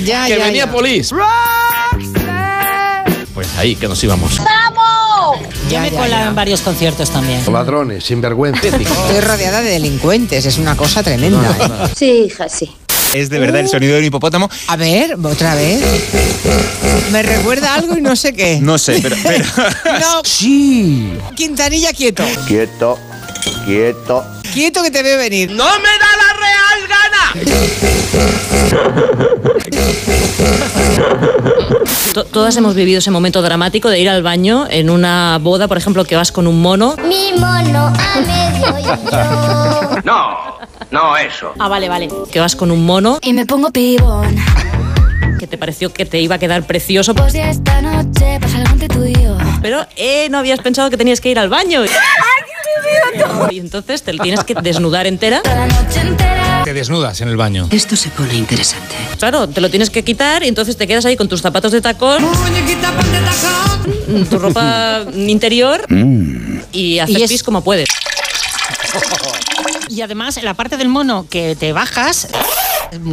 Ya, 0.04 0.26
que 0.26 0.36
ya, 0.38 0.44
venía 0.44 0.66
ya. 0.66 0.72
Polis. 0.72 1.10
Pues 3.32 3.48
ahí 3.58 3.74
que 3.74 3.88
nos 3.88 4.02
íbamos. 4.04 4.36
Yo 4.36 4.44
Ya, 5.70 5.80
me 5.80 5.90
colaba 5.90 6.26
en 6.26 6.34
varios 6.34 6.60
conciertos 6.60 7.10
también. 7.10 7.40
Ladrones, 7.52 8.04
sinvergüenza. 8.04 8.66
Estoy 8.66 9.20
rodeada 9.20 9.60
de 9.60 9.70
delincuentes, 9.70 10.44
es 10.46 10.58
una 10.58 10.76
cosa 10.76 11.02
tremenda. 11.02 11.50
¿eh? 11.86 11.92
Sí, 11.96 12.24
hija, 12.26 12.48
sí. 12.48 12.70
Es 13.14 13.30
de 13.30 13.38
verdad 13.38 13.60
el 13.60 13.68
sonido 13.68 13.92
de 13.94 14.00
un 14.00 14.04
hipopótamo. 14.06 14.50
A 14.66 14.76
ver, 14.76 15.16
otra 15.22 15.54
vez. 15.54 15.80
Me 17.12 17.22
recuerda 17.22 17.74
algo 17.74 17.96
y 17.96 18.00
no 18.00 18.16
sé 18.16 18.32
qué. 18.34 18.58
No 18.60 18.76
sé, 18.76 18.98
pero. 19.00 19.16
pero- 19.22 19.44
No, 20.00 20.22
Sí. 20.24 21.12
Quintanilla, 21.36 21.92
quieto. 21.92 22.24
Quieto, 22.48 22.98
quieto. 23.66 24.24
Quieto 24.52 24.82
que 24.82 24.90
te 24.90 25.02
veo 25.04 25.16
venir. 25.16 25.50
¡No 25.52 25.64
me 25.78 25.88
da 25.88 26.10
la 26.16 26.32
real 26.40 26.88
gana! 26.88 28.63
To- 32.12 32.24
Todas 32.24 32.56
hemos 32.56 32.74
vivido 32.74 32.98
ese 32.98 33.10
momento 33.10 33.42
dramático 33.42 33.88
de 33.88 33.98
ir 33.98 34.08
al 34.08 34.22
baño 34.22 34.66
en 34.70 34.88
una 34.90 35.38
boda, 35.40 35.66
por 35.68 35.76
ejemplo, 35.78 36.04
que 36.04 36.14
vas 36.16 36.30
con 36.30 36.46
un 36.46 36.60
mono. 36.62 36.94
Mi 37.08 37.32
mono 37.38 37.86
a 37.88 38.20
medio 38.20 38.78
y 38.78 38.82
yo. 38.84 40.00
No, 40.04 40.58
no 40.90 41.16
eso. 41.16 41.52
Ah, 41.58 41.68
vale, 41.68 41.88
vale. 41.88 42.08
Que 42.30 42.38
vas 42.40 42.54
con 42.54 42.70
un 42.70 42.84
mono 42.86 43.18
Y 43.22 43.32
me 43.32 43.46
pongo 43.46 43.70
pibón. 43.70 44.36
que 45.40 45.46
te 45.48 45.58
pareció 45.58 45.92
que 45.92 46.06
te 46.06 46.20
iba 46.20 46.36
a 46.36 46.38
quedar 46.38 46.62
precioso, 46.64 47.14
Pues 47.14 47.32
ya 47.32 47.50
esta 47.50 47.82
noche 47.82 48.38
pasa 48.40 48.58
algo 48.58 48.70
entre 48.74 48.88
tú 48.88 49.04
y 49.04 49.12
yo. 49.14 49.36
pero 49.60 49.84
eh, 49.96 50.28
no 50.30 50.38
habías 50.38 50.60
pensado 50.60 50.90
que 50.90 50.96
tenías 50.96 51.20
que 51.20 51.30
ir 51.30 51.38
al 51.38 51.48
baño. 51.48 51.82
Y 53.50 53.58
entonces 53.58 54.02
te 54.02 54.12
tienes 54.18 54.44
que 54.44 54.54
desnudar 54.54 55.06
entera. 55.06 55.40
Toda 55.42 55.56
la 55.56 55.66
noche 55.66 56.00
entera. 56.00 56.33
Te 56.64 56.72
desnudas 56.72 57.20
en 57.20 57.28
el 57.28 57.36
baño. 57.36 57.68
Esto 57.70 57.94
se 57.94 58.08
pone 58.10 58.34
interesante. 58.34 58.94
Claro, 59.18 59.46
te 59.48 59.60
lo 59.60 59.68
tienes 59.70 59.90
que 59.90 60.02
quitar 60.02 60.42
y 60.42 60.48
entonces 60.48 60.76
te 60.76 60.86
quedas 60.86 61.04
ahí 61.04 61.16
con 61.16 61.28
tus 61.28 61.42
zapatos 61.42 61.72
de 61.72 61.80
tacón, 61.82 62.24
tu 64.30 64.38
ropa 64.38 65.02
interior 65.14 65.84
y 66.72 66.98
haces 67.00 67.18
Y 67.18 67.22
es- 67.22 67.30
pis 67.30 67.42
como 67.42 67.62
puedes. 67.62 67.88
Y 69.88 70.00
además, 70.00 70.36
en 70.38 70.44
la 70.46 70.54
parte 70.54 70.76
del 70.76 70.88
mono 70.88 71.26
que 71.28 71.54
te 71.54 71.72
bajas, 71.72 72.28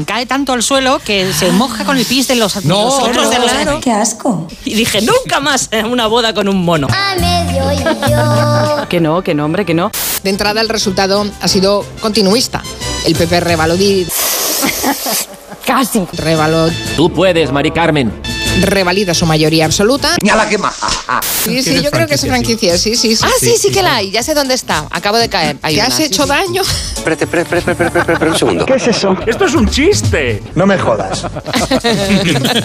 cae 0.05 0.25
tanto 0.25 0.53
al 0.53 0.63
suelo 0.63 0.99
que 0.99 1.31
se 1.33 1.51
moja 1.51 1.85
con 1.85 1.97
el 1.97 2.05
pis 2.05 2.27
de 2.27 2.35
los, 2.35 2.61
de 2.61 2.67
los 2.67 2.93
otros 2.95 3.29
de 3.29 3.35
al 3.35 3.45
lado. 3.45 3.79
Qué 3.81 3.91
asco. 3.91 4.47
Y 4.65 4.73
dije, 4.75 5.01
nunca 5.01 5.39
más 5.39 5.69
una 5.89 6.07
boda 6.07 6.33
con 6.33 6.47
un 6.47 6.63
mono. 6.63 6.87
A 6.89 7.15
medio 7.15 7.71
y 7.71 7.77
yo. 8.09 8.87
Que 8.89 8.99
no, 8.99 9.21
que 9.23 9.33
no, 9.33 9.45
hombre, 9.45 9.65
que 9.65 9.73
no. 9.73 9.91
De 10.23 10.29
entrada, 10.29 10.61
el 10.61 10.69
resultado 10.69 11.25
ha 11.41 11.47
sido 11.47 11.85
continuista. 12.01 12.61
El 13.05 13.15
PP 13.15 13.39
revaló. 13.39 13.75
Casi. 15.65 16.05
Revaló. 16.13 16.69
Tú 16.95 17.11
puedes, 17.11 17.51
Mari 17.51 17.71
Carmen. 17.71 18.30
Revalida 18.61 19.13
su 19.13 19.25
mayoría 19.25 19.65
absoluta. 19.65 20.15
¡Ñala 20.23 20.47
que 20.47 20.57
maja! 20.57 21.19
Sí, 21.43 21.61
sí, 21.63 21.81
yo 21.81 21.91
creo 21.91 22.07
que 22.07 22.15
es 22.15 22.21
franquicia, 22.21 22.77
sí, 22.77 22.95
sí, 22.95 23.15
sí. 23.15 23.23
Ah, 23.25 23.31
sí, 23.39 23.55
sí 23.57 23.71
que 23.71 23.81
la 23.81 23.95
hay. 23.97 24.11
Ya 24.11 24.23
sé 24.23 24.33
dónde 24.33 24.53
está. 24.53 24.85
Acabo 24.91 25.17
de 25.17 25.29
caer. 25.29 25.57
Hay 25.61 25.75
¿Te 25.75 25.79
una, 25.79 25.87
has 25.87 25.95
sí, 25.95 26.03
hecho 26.03 26.23
sí. 26.23 26.29
daño? 26.29 26.61
Espérate, 26.61 27.25
espérate, 27.25 27.57
espérate, 27.57 27.71
espérate, 27.71 27.99
espérate, 27.99 28.25
un 28.27 28.37
segundo. 28.37 28.65
¿Qué 28.65 28.73
es 28.75 28.87
eso? 28.87 29.17
Esto 29.25 29.45
es 29.45 29.53
un 29.55 29.67
chiste. 29.69 30.41
No 30.55 30.65
me 30.65 30.77
jodas. 30.77 31.25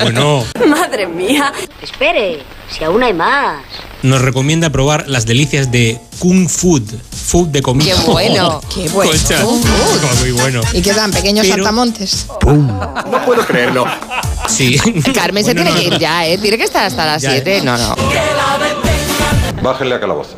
Bueno, 0.02 0.44
Madre 0.66 1.06
mía. 1.06 1.52
Espere, 1.82 2.42
si 2.70 2.84
aún 2.84 3.02
hay 3.02 3.12
más. 3.14 3.62
nos 4.02 4.20
recomienda 4.20 4.70
probar 4.70 5.08
las 5.08 5.26
delicias 5.26 5.70
de 5.70 5.98
Kung 6.18 6.48
Food. 6.48 6.82
Food 7.26 7.48
de 7.48 7.62
comida. 7.62 7.94
Qué 7.94 8.10
bueno. 8.10 8.60
Qué 8.74 8.88
bueno. 8.90 9.12
Kung 9.42 9.62
Food. 9.62 10.20
Muy 10.20 10.32
bueno. 10.32 10.60
Y 10.72 10.82
quedan 10.82 11.10
pequeños 11.10 11.44
Pero- 11.46 11.56
saltamontes. 11.56 12.26
No 12.44 13.24
puedo 13.24 13.44
creerlo. 13.46 13.84
Sí. 14.48 14.78
Carmen 15.14 15.44
se 15.44 15.54
Bueno, 15.54 15.62
tiene 15.64 15.70
no, 15.70 15.76
que 15.76 15.84
ir 15.86 15.92
no. 15.94 15.98
ya, 15.98 16.26
¿eh? 16.26 16.38
Tiene 16.38 16.56
que 16.58 16.64
estar 16.64 16.84
hasta 16.84 17.04
las 17.06 17.22
Ya, 17.22 17.30
7. 17.32 17.56
¿eh? 17.58 17.62
No, 17.62 17.76
no. 17.76 17.96
Bájenle 19.62 19.94
a 19.96 20.00
calabozo. 20.00 20.36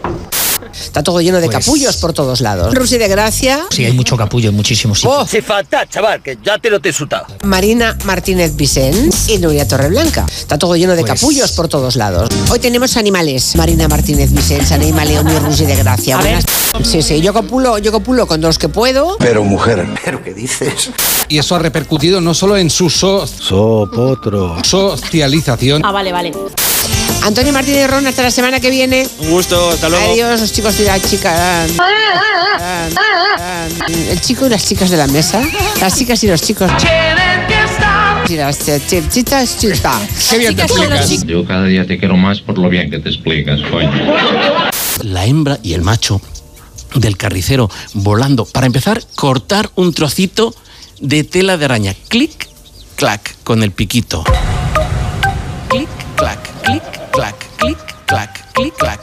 Está 0.85 1.03
todo 1.03 1.21
lleno 1.21 1.41
de 1.41 1.47
Pues- 1.47 1.65
capullos 1.65 1.97
por 1.99 2.13
todos 2.13 2.41
lados. 2.41 2.75
Rusi 2.75 2.99
de 2.99 3.09
Gracia, 3.09 3.65
Sí, 3.71 3.85
hay 3.85 3.93
mucho 3.93 4.17
capullo 4.17 4.49
en 4.51 4.57
muchísimos 4.57 4.99
sitios. 5.01 5.15
Oh. 5.23 5.27
Sí, 5.27 5.41
falta, 5.41 5.87
chaval, 5.89 6.23
que 6.23 6.39
ya 6.45 6.59
te 6.59 6.71
lo 6.71 6.81
te 6.81 6.91
he 6.91 6.93
sutado. 6.93 7.27
Marina 7.45 7.97
Martínez 8.05 8.55
Vicens 8.57 9.29
y 9.29 9.39
Nuria 9.39 9.67
Torreblanca. 9.67 10.27
Está 10.29 10.59
todo 10.59 10.77
lleno 10.77 10.95
de 10.95 11.01
Pues- 11.03 11.21
capullos 11.21 11.53
por 11.53 11.69
todos 11.69 11.97
lados. 11.97 12.29
Hoy 12.51 12.59
tenemos 12.59 12.97
animales. 12.97 13.55
Marina 13.57 13.89
Martínez 13.89 14.33
Vicens, 14.33 14.73
Anima 14.73 15.05
León 15.05 15.29
y 15.31 15.39
Rusi 15.39 15.65
de 15.67 15.77
Gracia. 15.77 16.19
A 16.19 16.23
ver. 16.23 16.43
Buenas- 16.73 16.89
Sí, 16.91 17.03
sí, 17.03 17.21
yo 17.21 17.33
copulo, 17.33 17.79
yo 17.79 17.91
copulo 17.93 18.27
con 18.27 18.41
los 18.41 18.59
que 18.59 18.69
puedo. 18.69 19.17
Pero 19.19 19.43
mujer. 19.45 19.87
¿Pero 20.05 20.23
qué 20.23 20.33
dices? 20.35 20.91
Y 21.29 21.39
eso 21.39 21.55
ha 21.57 21.59
repercutido 21.59 22.21
no 22.21 22.35
solo 22.35 22.57
en 22.57 22.71
su 22.71 22.89
so- 22.91 23.27
Sopotro. 23.27 24.57
socialización, 24.65 25.83
Ah, 25.85 25.93
vale, 25.93 26.13
vale. 26.13 26.33
Antonio 27.23 27.53
Martínez 27.53 27.91
Ron, 27.91 28.07
hasta 28.07 28.23
la 28.23 28.31
semana 28.31 28.61
que 28.61 28.71
viene. 28.71 29.07
Un 29.19 29.31
gusto, 29.31 29.71
hasta 29.71 29.89
luego. 29.89 30.13
Adiós, 30.13 30.41
los 30.41 30.53
chicos 30.53 30.79
y 30.81 30.85
las 30.85 31.03
chicas. 31.03 31.71
El 33.89 34.21
chico 34.21 34.47
y 34.47 34.49
las 34.49 34.67
chicas 34.67 34.91
de 34.91 34.97
la 34.97 35.07
mesa. 35.07 35.43
Las 35.81 35.97
chicas 35.97 36.23
y 36.25 36.29
los 36.29 36.41
chicos. 36.41 36.71
Las 38.31 38.67
ch- 38.67 39.09
chitas, 39.11 39.59
chita. 39.59 39.99
Qué 40.31 40.39
bien 40.39 40.57
te 40.57 40.63
explicas. 40.63 41.25
Yo 41.27 41.45
cada 41.47 41.65
día 41.65 41.87
te 41.87 41.99
quiero 41.99 42.17
más 42.17 42.41
por 42.41 42.59
lo 42.59 42.69
bien 42.69 42.91
que 42.91 42.99
te 42.99 43.09
explicas, 43.09 43.61
coño. 43.71 43.91
La 45.03 45.25
hembra 45.27 45.59
y 45.63 45.75
el 45.75 45.83
macho 45.83 46.21
del 46.95 47.17
carnicero 47.17 47.71
volando. 47.95 48.45
Para 48.47 48.67
empezar, 48.67 49.03
cortar 49.15 49.71
un 49.75 49.93
trocito 49.93 50.55
de 51.01 51.25
tela 51.25 51.57
de 51.57 51.65
araña. 51.67 51.95
Clic, 52.09 52.49
clac, 52.97 53.35
con 53.45 53.63
el 53.63 53.71
piquito. 53.73 54.25
Clic, 55.69 55.89
clac, 56.17 56.39
clic, 56.63 56.83
clac, 56.83 56.83
clic, 56.83 56.83
clac, 56.83 57.08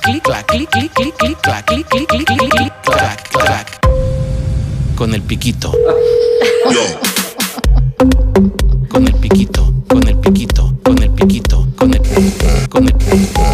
clic, 0.06 0.24
clac, 0.24 0.46
clic, 0.46 0.70
clic, 0.70 0.94
clic, 0.94 1.16
clic, 1.18 1.38
clac, 1.42 1.66
clic, 1.66 1.88
clic, 1.90 2.08
clic, 2.08 2.26
clic, 2.28 2.50
clic, 2.52 2.74
clac, 2.84 3.30
clac. 3.30 3.80
Con 4.96 5.14
el 5.16 5.22
piquito. 5.22 5.72
Con 8.88 9.08
el 9.08 9.16
piquito, 9.16 9.74
con 9.88 10.08
el 10.08 10.18
piquito, 10.18 10.74
con 10.84 11.02
el 11.02 11.10
piquito, 11.12 11.68
con 11.76 11.94
el 11.94 12.02
con 12.70 12.88
el 12.88 12.94
con 12.94 13.38
el 13.40 13.45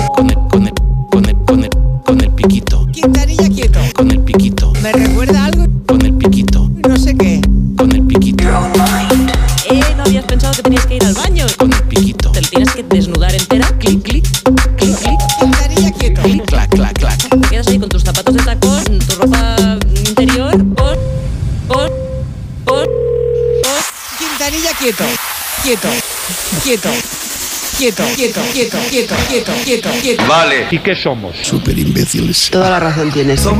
Quieto, 27.82 28.04
quieto, 28.16 28.42
quieto, 28.54 28.78
quieto, 28.92 29.16
quieto, 29.28 29.52
quieto, 29.66 29.90
quieto. 30.04 30.24
Vale. 30.28 30.68
¿Y 30.70 30.78
qué 30.78 30.94
somos? 30.94 31.36
Súper 31.36 31.80
imbéciles. 31.80 32.52
Toda 32.52 32.70
la 32.70 32.80
razón 32.80 33.12
tienes. 33.12 33.44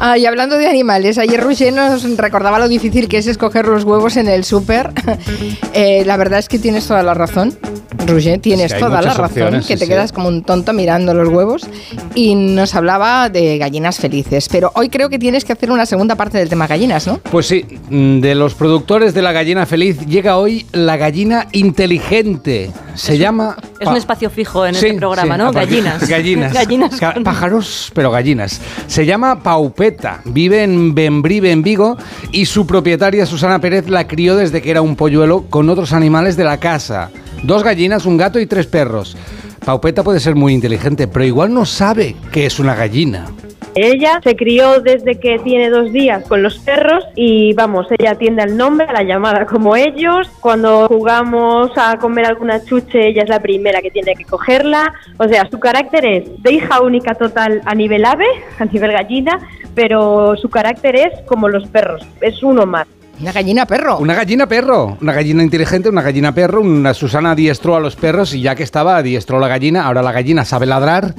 Ah, 0.00 0.18
y 0.18 0.26
hablando 0.26 0.58
de 0.58 0.66
animales, 0.68 1.16
ayer 1.18 1.40
Roger 1.40 1.72
nos 1.72 2.02
recordaba 2.18 2.58
lo 2.58 2.68
difícil 2.68 3.08
que 3.08 3.16
es 3.16 3.26
escoger 3.26 3.66
los 3.66 3.84
huevos 3.84 4.16
en 4.18 4.28
el 4.28 4.44
súper. 4.44 4.92
Eh, 5.72 6.04
la 6.04 6.16
verdad 6.16 6.38
es 6.38 6.48
que 6.48 6.58
tienes 6.60 6.86
toda 6.86 7.02
la 7.02 7.14
razón. 7.14 7.58
Roger, 8.06 8.38
tienes 8.40 8.72
Sí, 8.72 8.78
toda 8.78 9.00
la 9.00 9.08
razón, 9.10 9.24
opciones, 9.26 9.66
que 9.66 9.74
sí, 9.74 9.78
te 9.80 9.84
sí. 9.86 9.90
quedas 9.90 10.12
como 10.12 10.28
un 10.28 10.42
tonto 10.42 10.72
mirando 10.72 11.14
los 11.14 11.28
huevos. 11.28 11.66
Y 12.14 12.34
nos 12.34 12.74
hablaba 12.74 13.28
de 13.28 13.58
gallinas 13.58 13.98
felices. 13.98 14.48
Pero 14.50 14.70
hoy 14.74 14.88
creo 14.88 15.08
que 15.08 15.18
tienes 15.18 15.44
que 15.44 15.52
hacer 15.52 15.70
una 15.70 15.86
segunda 15.86 16.14
parte 16.16 16.38
del 16.38 16.48
tema 16.48 16.66
gallinas, 16.66 17.06
¿no? 17.06 17.18
Pues 17.30 17.46
sí, 17.46 17.64
mm, 17.90 18.20
de 18.20 18.34
los 18.34 18.54
productores 18.54 19.14
de 19.14 19.22
la 19.22 19.32
gallina 19.32 19.66
feliz 19.66 19.98
llega 20.06 20.36
hoy 20.36 20.66
la 20.72 20.96
gallina 20.96 21.46
inteligente. 21.52 22.70
Se 22.94 23.18
llama... 23.18 23.56
Es 23.80 23.88
un 23.88 23.96
espacio 23.96 24.30
fijo 24.30 24.64
en 24.66 24.74
este 24.74 24.94
programa, 24.94 25.36
¿no? 25.36 25.52
Gallinas. 25.64 26.08
Gallinas. 26.08 26.52
Gallinas 26.52 26.98
con- 26.98 27.24
Pájaros, 27.24 27.90
pero 27.94 28.10
gallinas. 28.10 28.60
Se 28.86 29.04
llama 29.04 29.42
Paupeta, 29.42 30.20
vive 30.24 30.62
en 30.62 30.94
Bembrive, 30.94 31.50
en 31.50 31.62
Vigo, 31.62 31.96
y 32.32 32.46
su 32.46 32.66
propietaria, 32.66 33.26
Susana 33.26 33.60
Pérez, 33.60 33.88
la 33.88 34.06
crió 34.06 34.36
desde 34.36 34.62
que 34.62 34.70
era 34.70 34.80
un 34.82 34.96
polluelo 34.96 35.44
con 35.50 35.68
otros 35.68 35.92
animales 35.92 36.36
de 36.36 36.44
la 36.44 36.58
casa. 36.58 37.10
Dos 37.44 37.62
gallinas, 37.62 38.06
un 38.06 38.16
gato 38.16 38.40
y 38.40 38.46
tres 38.46 38.66
perros. 38.66 39.18
Paupeta 39.66 40.02
puede 40.02 40.18
ser 40.18 40.34
muy 40.34 40.54
inteligente, 40.54 41.06
pero 41.06 41.26
igual 41.26 41.52
no 41.52 41.66
sabe 41.66 42.16
qué 42.32 42.46
es 42.46 42.58
una 42.58 42.74
gallina. 42.74 43.26
Ella 43.74 44.18
se 44.24 44.34
crió 44.34 44.80
desde 44.80 45.20
que 45.20 45.38
tiene 45.40 45.68
dos 45.68 45.92
días 45.92 46.24
con 46.26 46.42
los 46.42 46.58
perros 46.60 47.04
y 47.16 47.52
vamos, 47.52 47.86
ella 47.98 48.12
atiende 48.12 48.42
al 48.42 48.56
nombre, 48.56 48.86
a 48.86 48.94
la 48.94 49.02
llamada 49.02 49.44
como 49.44 49.76
ellos. 49.76 50.26
Cuando 50.40 50.86
jugamos 50.88 51.70
a 51.76 51.98
comer 51.98 52.24
alguna 52.24 52.64
chuche, 52.64 53.08
ella 53.08 53.24
es 53.24 53.28
la 53.28 53.40
primera 53.40 53.82
que 53.82 53.90
tiene 53.90 54.14
que 54.14 54.24
cogerla. 54.24 54.94
O 55.18 55.28
sea, 55.28 55.46
su 55.50 55.60
carácter 55.60 56.06
es 56.06 56.42
de 56.42 56.52
hija 56.52 56.80
única 56.80 57.14
total 57.14 57.60
a 57.66 57.74
nivel 57.74 58.06
ave, 58.06 58.26
a 58.58 58.64
nivel 58.64 58.92
gallina, 58.92 59.38
pero 59.74 60.34
su 60.36 60.48
carácter 60.48 60.96
es 60.96 61.20
como 61.26 61.50
los 61.50 61.68
perros, 61.68 62.00
es 62.22 62.42
uno 62.42 62.64
más. 62.64 62.86
Una 63.20 63.32
gallina 63.32 63.66
perro. 63.66 63.98
Una 63.98 64.14
gallina 64.14 64.46
perro, 64.46 64.98
una 65.00 65.12
gallina 65.12 65.42
inteligente, 65.42 65.88
una 65.88 66.02
gallina 66.02 66.32
perro. 66.32 66.60
Una 66.60 66.94
Susana 66.94 67.32
adiestró 67.32 67.76
a 67.76 67.80
los 67.80 67.96
perros 67.96 68.34
y 68.34 68.42
ya 68.42 68.54
que 68.54 68.62
estaba, 68.62 68.96
adiestró 68.96 69.38
la 69.38 69.48
gallina. 69.48 69.86
Ahora 69.86 70.02
la 70.02 70.12
gallina 70.12 70.44
sabe 70.44 70.66
ladrar. 70.66 71.14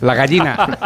La 0.00 0.14
gallina 0.14 0.78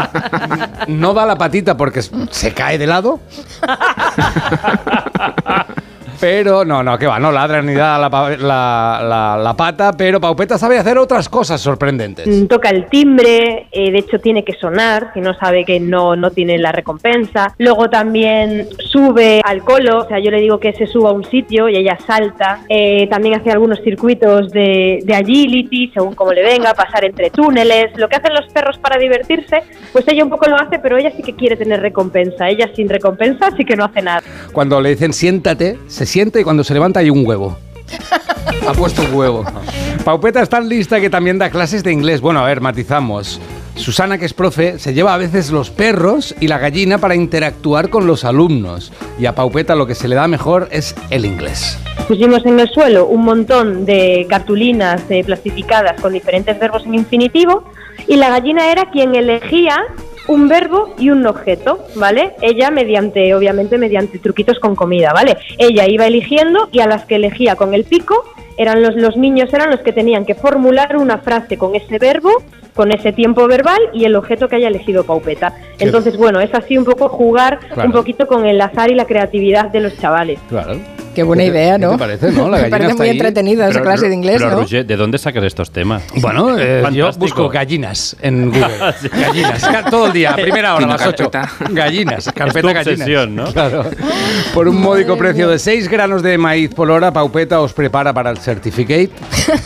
no 0.88 1.12
da 1.12 1.26
la 1.26 1.37
patita 1.37 1.76
porque 1.76 2.02
se 2.02 2.54
cae 2.54 2.78
de 2.78 2.87
lado. 2.87 3.21
Pero 6.21 6.65
no, 6.65 6.83
no, 6.83 6.99
que 6.99 7.07
va, 7.07 7.19
no 7.19 7.31
ladra 7.33 7.63
ni 7.63 7.75
da 7.75 7.99
la, 7.99 8.09
la- 8.09 9.01
la- 9.03 9.37
la 9.43 9.55
pata, 9.57 9.93
pero 9.97 10.21
Paupeta 10.21 10.59
sabe 10.59 10.79
hacer 10.79 10.99
otras 10.99 11.29
cosas 11.29 11.61
sorprendentes. 11.61 12.27
Mm, 12.27 12.47
Toca 12.47 12.71
el 12.71 12.87
timbre, 12.89 13.69
eh, 13.73 13.91
de 13.91 13.99
hecho 13.99 14.19
tiene 14.19 14.45
que 14.45 14.55
sonar, 14.55 15.11
si 15.15 15.21
no 15.21 15.35
sabe 15.35 15.65
que 15.65 15.79
no, 15.81 16.17
no 16.17 16.31
tiene 16.31 16.59
la 16.59 16.73
recompensa. 16.73 17.55
Luego 17.59 17.89
también 17.91 18.67
sube 18.91 19.41
al 19.45 19.63
colo, 19.63 19.99
o 20.05 20.09
sea, 20.09 20.19
yo 20.19 20.31
le 20.31 20.41
digo 20.41 20.59
que 20.59 20.73
se 20.73 20.87
suba 20.87 21.11
a 21.11 21.13
un 21.13 21.25
sitio 21.25 21.69
y 21.69 21.77
ella 21.77 21.99
salta. 22.07 22.61
Eh, 22.69 23.07
también 23.11 23.35
hace 23.41 23.51
algunos 23.51 23.81
circuitos 23.83 24.51
de, 24.51 25.01
de 25.05 25.15
agility, 25.15 25.91
según 25.95 26.15
como 26.15 26.33
le 26.33 26.43
venga, 26.43 26.75
pasar 26.75 27.05
entre 27.05 27.31
túneles. 27.31 27.97
Lo 27.97 28.09
que 28.09 28.17
hacen 28.17 28.35
los 28.35 28.47
perros 28.53 28.79
para 28.79 28.99
divertirse, 28.99 29.63
pues 29.93 30.07
ella 30.09 30.25
un 30.25 30.31
poco 30.31 30.49
lo 30.49 30.57
hace, 30.57 30.79
pero 30.79 30.97
ella 30.97 31.13
sí 31.17 31.23
que 31.23 31.35
quiere 31.35 31.57
tener 31.57 31.81
recompensa. 31.81 32.49
Ella 32.49 32.69
sin 32.75 32.89
recompensa 32.89 33.51
sí 33.57 33.65
que 33.65 33.77
no 33.77 33.85
hace 33.85 34.03
nada. 34.03 34.23
Cuando 34.53 34.81
le 34.81 34.91
dicen 34.91 35.13
siéntate, 35.13 35.79
se 35.87 36.07
sienta 36.09 36.41
y 36.41 36.45
cuando 36.45 36.65
se 36.65 36.75
levanta 36.75 37.00
hay 37.00 37.11
un 37.11 37.27
huevo. 37.27 37.57
Ha 38.67 38.73
puesto 38.73 39.00
un 39.00 39.15
huevo. 39.15 39.45
Paupeta 40.05 40.43
es 40.43 40.49
tan 40.49 40.69
lista 40.69 41.00
que 41.00 41.09
también 41.09 41.38
da 41.38 41.49
clases 41.49 41.83
de 41.83 41.93
inglés. 41.93 42.21
Bueno, 42.21 42.41
a 42.41 42.45
ver, 42.45 42.61
matizamos. 42.61 43.41
Susana, 43.77 44.19
que 44.19 44.25
es 44.25 44.35
profe, 44.35 44.79
se 44.79 44.93
lleva 44.93 45.15
a 45.15 45.17
veces 45.17 45.50
los 45.50 45.71
perros 45.71 46.35
y 46.41 46.49
la 46.49 46.59
gallina 46.59 46.99
para 46.99 47.15
interactuar 47.15 47.88
con 47.88 48.07
los 48.07 48.25
alumnos. 48.25 48.93
Y 49.19 49.27
a 49.27 49.35
Paupeta 49.35 49.75
lo 49.75 49.87
que 49.87 49.95
se 49.95 50.09
le 50.09 50.17
da 50.17 50.29
mejor 50.29 50.69
es 50.71 50.95
el 51.11 51.25
inglés. 51.25 51.79
Pusimos 52.09 52.45
en 52.45 52.59
el 52.59 52.69
suelo 52.71 53.07
un 53.07 53.25
montón 53.25 53.87
de 53.87 54.27
cartulinas 54.29 55.03
eh, 55.09 55.23
plastificadas 55.25 56.00
con 56.00 56.12
diferentes 56.12 56.59
verbos 56.59 56.85
en 56.87 56.95
infinitivo 56.95 57.65
y 58.07 58.17
la 58.17 58.31
gallina 58.31 58.73
era 58.73 58.91
quien 58.91 59.15
elegía 59.15 59.85
un 60.29 60.47
verbo 60.47 60.95
y 60.99 61.11
un 61.11 61.27
objeto, 61.27 61.85
¿vale? 61.97 62.35
Ella 62.41 62.71
mediante, 62.71 63.35
obviamente, 63.35 63.79
mediante 63.79 64.19
truquitos 64.19 64.61
con 64.61 64.77
comida, 64.77 65.13
¿vale? 65.13 65.37
Ella 65.59 65.87
iba 65.89 66.07
eligiendo 66.07 66.69
y 66.71 66.81
a 66.81 66.87
las 66.87 67.05
que 67.07 67.17
elegía 67.17 67.57
con 67.57 67.75
el 67.75 67.85
pico 67.85 68.25
eran 68.59 68.83
los, 68.83 68.95
los 68.97 69.17
niños 69.17 69.53
eran 69.55 69.71
los 69.71 69.81
que 69.81 69.93
tenían 69.93 70.25
que 70.27 70.35
formular 70.35 70.97
una 70.97 71.19
frase 71.19 71.57
con 71.57 71.75
ese 71.75 71.99
verbo, 71.99 72.31
con 72.75 72.93
ese 72.93 73.12
tiempo 73.12 73.47
verbal 73.49 73.79
y 73.93 74.05
el 74.05 74.15
objeto 74.17 74.49
que 74.49 74.57
haya 74.57 74.69
elegido 74.69 75.05
Paupeta. 75.05 75.53
Qué- 75.79 75.85
Entonces, 75.85 76.17
bueno, 76.17 76.41
es 76.41 76.53
así 76.55 76.77
un 76.77 76.85
poco 76.85 77.09
jugar 77.09 77.59
Claro. 77.73 77.88
un 77.88 77.93
poquito 77.93 78.27
con 78.27 78.45
el 78.47 78.61
azar 78.61 78.91
y 78.91 78.95
la 78.95 79.05
creatividad 79.07 79.71
de 79.71 79.81
los 79.81 79.97
chavales. 79.99 80.38
Claro. 80.49 80.77
Qué 81.15 81.25
buena 81.25 81.43
idea, 81.43 81.73
¿Qué 81.75 81.79
¿no? 81.85 81.93
te 81.93 81.99
parece, 81.99 82.31
no? 82.31 82.49
La 82.49 82.59
Me 82.59 82.69
parece 82.69 82.95
muy 82.95 83.07
ahí. 83.09 83.11
entretenida 83.17 83.69
esa 83.69 83.83
clase 83.83 84.09
de 84.09 84.15
inglés, 84.15 84.37
pero, 84.38 84.53
¿no? 84.53 84.61
Roger, 84.61 84.87
¿de 84.87 84.97
dónde 84.97 85.19
sacas 85.19 85.43
estos 85.43 85.73
temas? 85.73 86.05
Bueno, 86.21 86.57
eh, 86.57 86.85
yo 86.93 87.11
busco 87.19 87.49
gallinas 87.49 88.17
en 88.23 88.50
Google. 88.53 88.69
Gallinas, 89.12 89.91
todo 89.91 90.07
el 90.07 90.12
día, 90.12 90.31
a 90.31 90.37
primera 90.37 90.77
hora, 90.77 90.85
a 90.85 90.88
las 90.91 91.07
8. 91.09 91.31
Gallinas, 91.71 92.31
carpeta 92.33 92.73
gallinas. 92.73 92.87
obsesión, 92.87 93.35
¿no? 93.35 93.53
Claro. 93.53 93.87
Por 94.55 94.69
un 94.69 94.81
módico 94.81 95.17
precio 95.17 95.49
de 95.49 95.59
6 95.59 95.88
granos 95.88 96.23
de 96.23 96.38
maíz 96.38 96.73
por 96.73 96.88
hora, 96.88 97.12
Paupeta 97.12 97.61
os 97.61 97.73
prepara 97.73 98.12
para 98.12 98.31
el 98.31 98.38
certificate, 98.49 99.11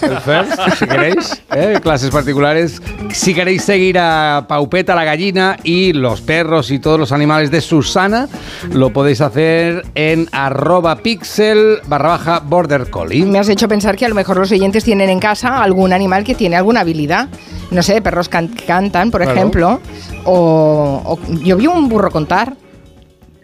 el 0.03 0.19
first, 0.19 0.53
si 0.79 0.87
queréis, 0.87 1.43
¿eh? 1.55 1.79
clases 1.81 2.11
particulares. 2.11 2.83
Si 3.13 3.33
queréis 3.33 3.63
seguir 3.63 3.97
a 4.01 4.47
Paupeta, 4.49 4.95
la 4.97 5.05
gallina, 5.05 5.57
y 5.63 5.93
los 5.93 6.21
perros 6.21 6.71
y 6.73 6.81
todos 6.81 6.99
los 6.99 7.13
animales 7.13 7.53
de 7.53 7.61
Susana, 7.61 8.29
lo 8.73 8.93
podéis 8.93 9.21
hacer 9.21 9.85
en 9.95 10.29
arroba 10.33 10.97
pixel 10.97 11.79
barra 11.87 12.09
baja 12.09 12.41
border 12.41 12.91
collie. 12.91 13.25
Me 13.25 13.39
has 13.39 13.49
hecho 13.49 13.69
pensar 13.69 13.97
que 13.97 14.05
a 14.05 14.09
lo 14.09 14.17
mejor 14.17 14.37
los 14.39 14.51
oyentes 14.51 14.83
tienen 14.83 15.11
en 15.11 15.21
casa 15.21 15.63
algún 15.63 15.93
animal 15.93 16.25
que 16.25 16.35
tiene 16.35 16.57
alguna 16.57 16.81
habilidad. 16.81 17.29
No 17.71 17.83
sé, 17.83 18.03
perros 18.03 18.29
can- 18.29 18.49
cantan, 18.67 19.11
por 19.13 19.23
Claro. 19.23 19.37
ejemplo. 19.39 19.81
O, 20.25 21.03
o- 21.05 21.33
yo 21.45 21.57
vi 21.57 21.69
un 21.69 21.89
burro 21.89 22.11
contar. 22.11 22.55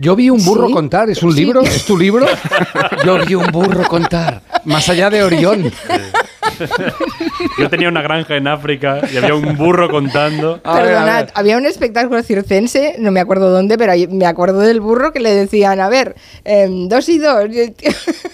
Yo 0.00 0.14
vi 0.14 0.30
un 0.30 0.44
burro 0.44 0.68
Sí. 0.68 0.72
contar, 0.72 1.10
¿es 1.10 1.22
un 1.22 1.32
Sí. 1.32 1.40
libro? 1.40 1.62
¿Es 1.62 1.84
tu 1.84 1.96
libro? 1.98 2.26
Yo 3.04 3.18
vi 3.26 3.34
un 3.34 3.46
burro 3.50 3.82
contar, 3.88 4.42
más 4.64 4.88
allá 4.88 5.10
de 5.10 5.22
Orión. 5.24 5.72
Yo 7.58 7.68
tenía 7.70 7.88
una 7.88 8.02
granja 8.02 8.36
en 8.36 8.46
África 8.48 9.00
y 9.12 9.16
había 9.16 9.34
un 9.34 9.56
burro 9.56 9.88
contando. 9.90 10.60
A 10.64 10.74
ver, 10.80 10.82
a 10.82 10.86
Perdonad, 10.88 11.24
ver. 11.24 11.32
había 11.34 11.56
un 11.56 11.66
espectáculo 11.66 12.22
circense, 12.22 12.96
no 12.98 13.10
me 13.10 13.20
acuerdo 13.20 13.50
dónde, 13.50 13.76
pero 13.78 13.92
me 14.10 14.26
acuerdo 14.26 14.60
del 14.60 14.80
burro 14.80 15.12
que 15.12 15.20
le 15.20 15.30
decían, 15.34 15.80
a 15.80 15.88
ver, 15.88 16.14
em, 16.44 16.88
dos 16.88 17.08
y 17.08 17.18
dos. 17.18 17.44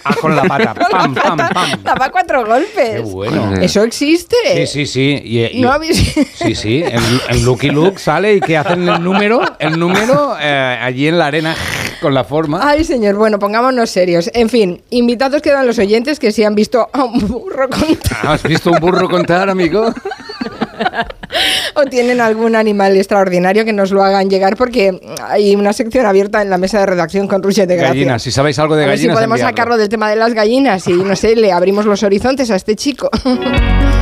Ah, 0.03 0.15
con 0.19 0.35
la 0.35 0.43
pata, 0.43 0.73
pam, 0.91 1.13
pam, 1.15 1.37
pam. 1.37 1.83
Daba 1.83 2.11
cuatro 2.11 2.45
golpes. 2.45 2.95
Qué 2.95 2.99
bueno. 3.01 3.53
Eso 3.61 3.83
existe. 3.83 4.35
Sí, 4.55 4.67
sí, 4.67 4.85
sí. 4.85 5.21
Y, 5.23 5.57
y- 5.57 5.61
¿No 5.61 5.71
habéis- 5.71 6.13
Sí, 6.35 6.55
sí. 6.55 6.83
En, 6.85 7.01
en 7.29 7.45
Lucky 7.45 7.69
Luke 7.69 7.97
sale 7.99 8.35
y 8.35 8.39
que 8.41 8.57
hacen 8.57 8.87
el 8.87 9.03
número, 9.03 9.41
el 9.59 9.79
número 9.79 10.35
eh, 10.39 10.77
allí 10.81 11.07
en 11.07 11.17
la 11.17 11.27
arena 11.27 11.55
con 12.05 12.13
la 12.13 12.23
forma. 12.23 12.59
Ay, 12.61 12.83
señor, 12.83 13.15
bueno, 13.15 13.39
pongámonos 13.39 13.89
serios. 13.89 14.29
En 14.35 14.47
fin, 14.47 14.83
invitados 14.91 15.41
quedan 15.41 15.65
los 15.65 15.79
oyentes 15.79 16.19
que 16.19 16.31
si 16.31 16.43
han 16.43 16.53
visto 16.53 16.87
a 16.93 17.03
un 17.03 17.17
burro 17.27 17.67
contar 17.67 18.27
¿Has 18.27 18.43
visto 18.43 18.69
un 18.69 18.77
burro 18.79 19.09
contar, 19.09 19.49
amigo? 19.49 19.91
o 21.73 21.85
tienen 21.85 22.21
algún 22.21 22.55
animal 22.55 22.95
extraordinario 22.95 23.65
que 23.65 23.73
nos 23.73 23.89
lo 23.89 24.03
hagan 24.03 24.29
llegar 24.29 24.55
porque 24.55 25.01
hay 25.19 25.55
una 25.55 25.73
sección 25.73 26.05
abierta 26.05 26.43
en 26.43 26.51
la 26.51 26.59
mesa 26.59 26.79
de 26.79 26.85
redacción 26.85 27.27
con 27.27 27.41
Ruche 27.41 27.65
de 27.65 27.75
Gracia. 27.75 27.95
Gallinas, 27.95 28.21
si 28.21 28.31
sabéis 28.31 28.59
algo 28.59 28.75
de 28.75 28.83
a 28.83 28.87
ver 28.87 28.99
si 28.99 29.05
gallinas. 29.05 29.15
podemos 29.15 29.37
enviadlo. 29.37 29.57
sacarlo 29.57 29.77
del 29.77 29.89
tema 29.89 30.07
de 30.07 30.17
las 30.17 30.35
gallinas 30.35 30.87
y, 30.87 30.93
no 30.93 31.15
sé, 31.15 31.35
le 31.35 31.51
abrimos 31.51 31.85
los 31.85 32.03
horizontes 32.03 32.51
a 32.51 32.55
este 32.55 32.75
chico. 32.75 33.09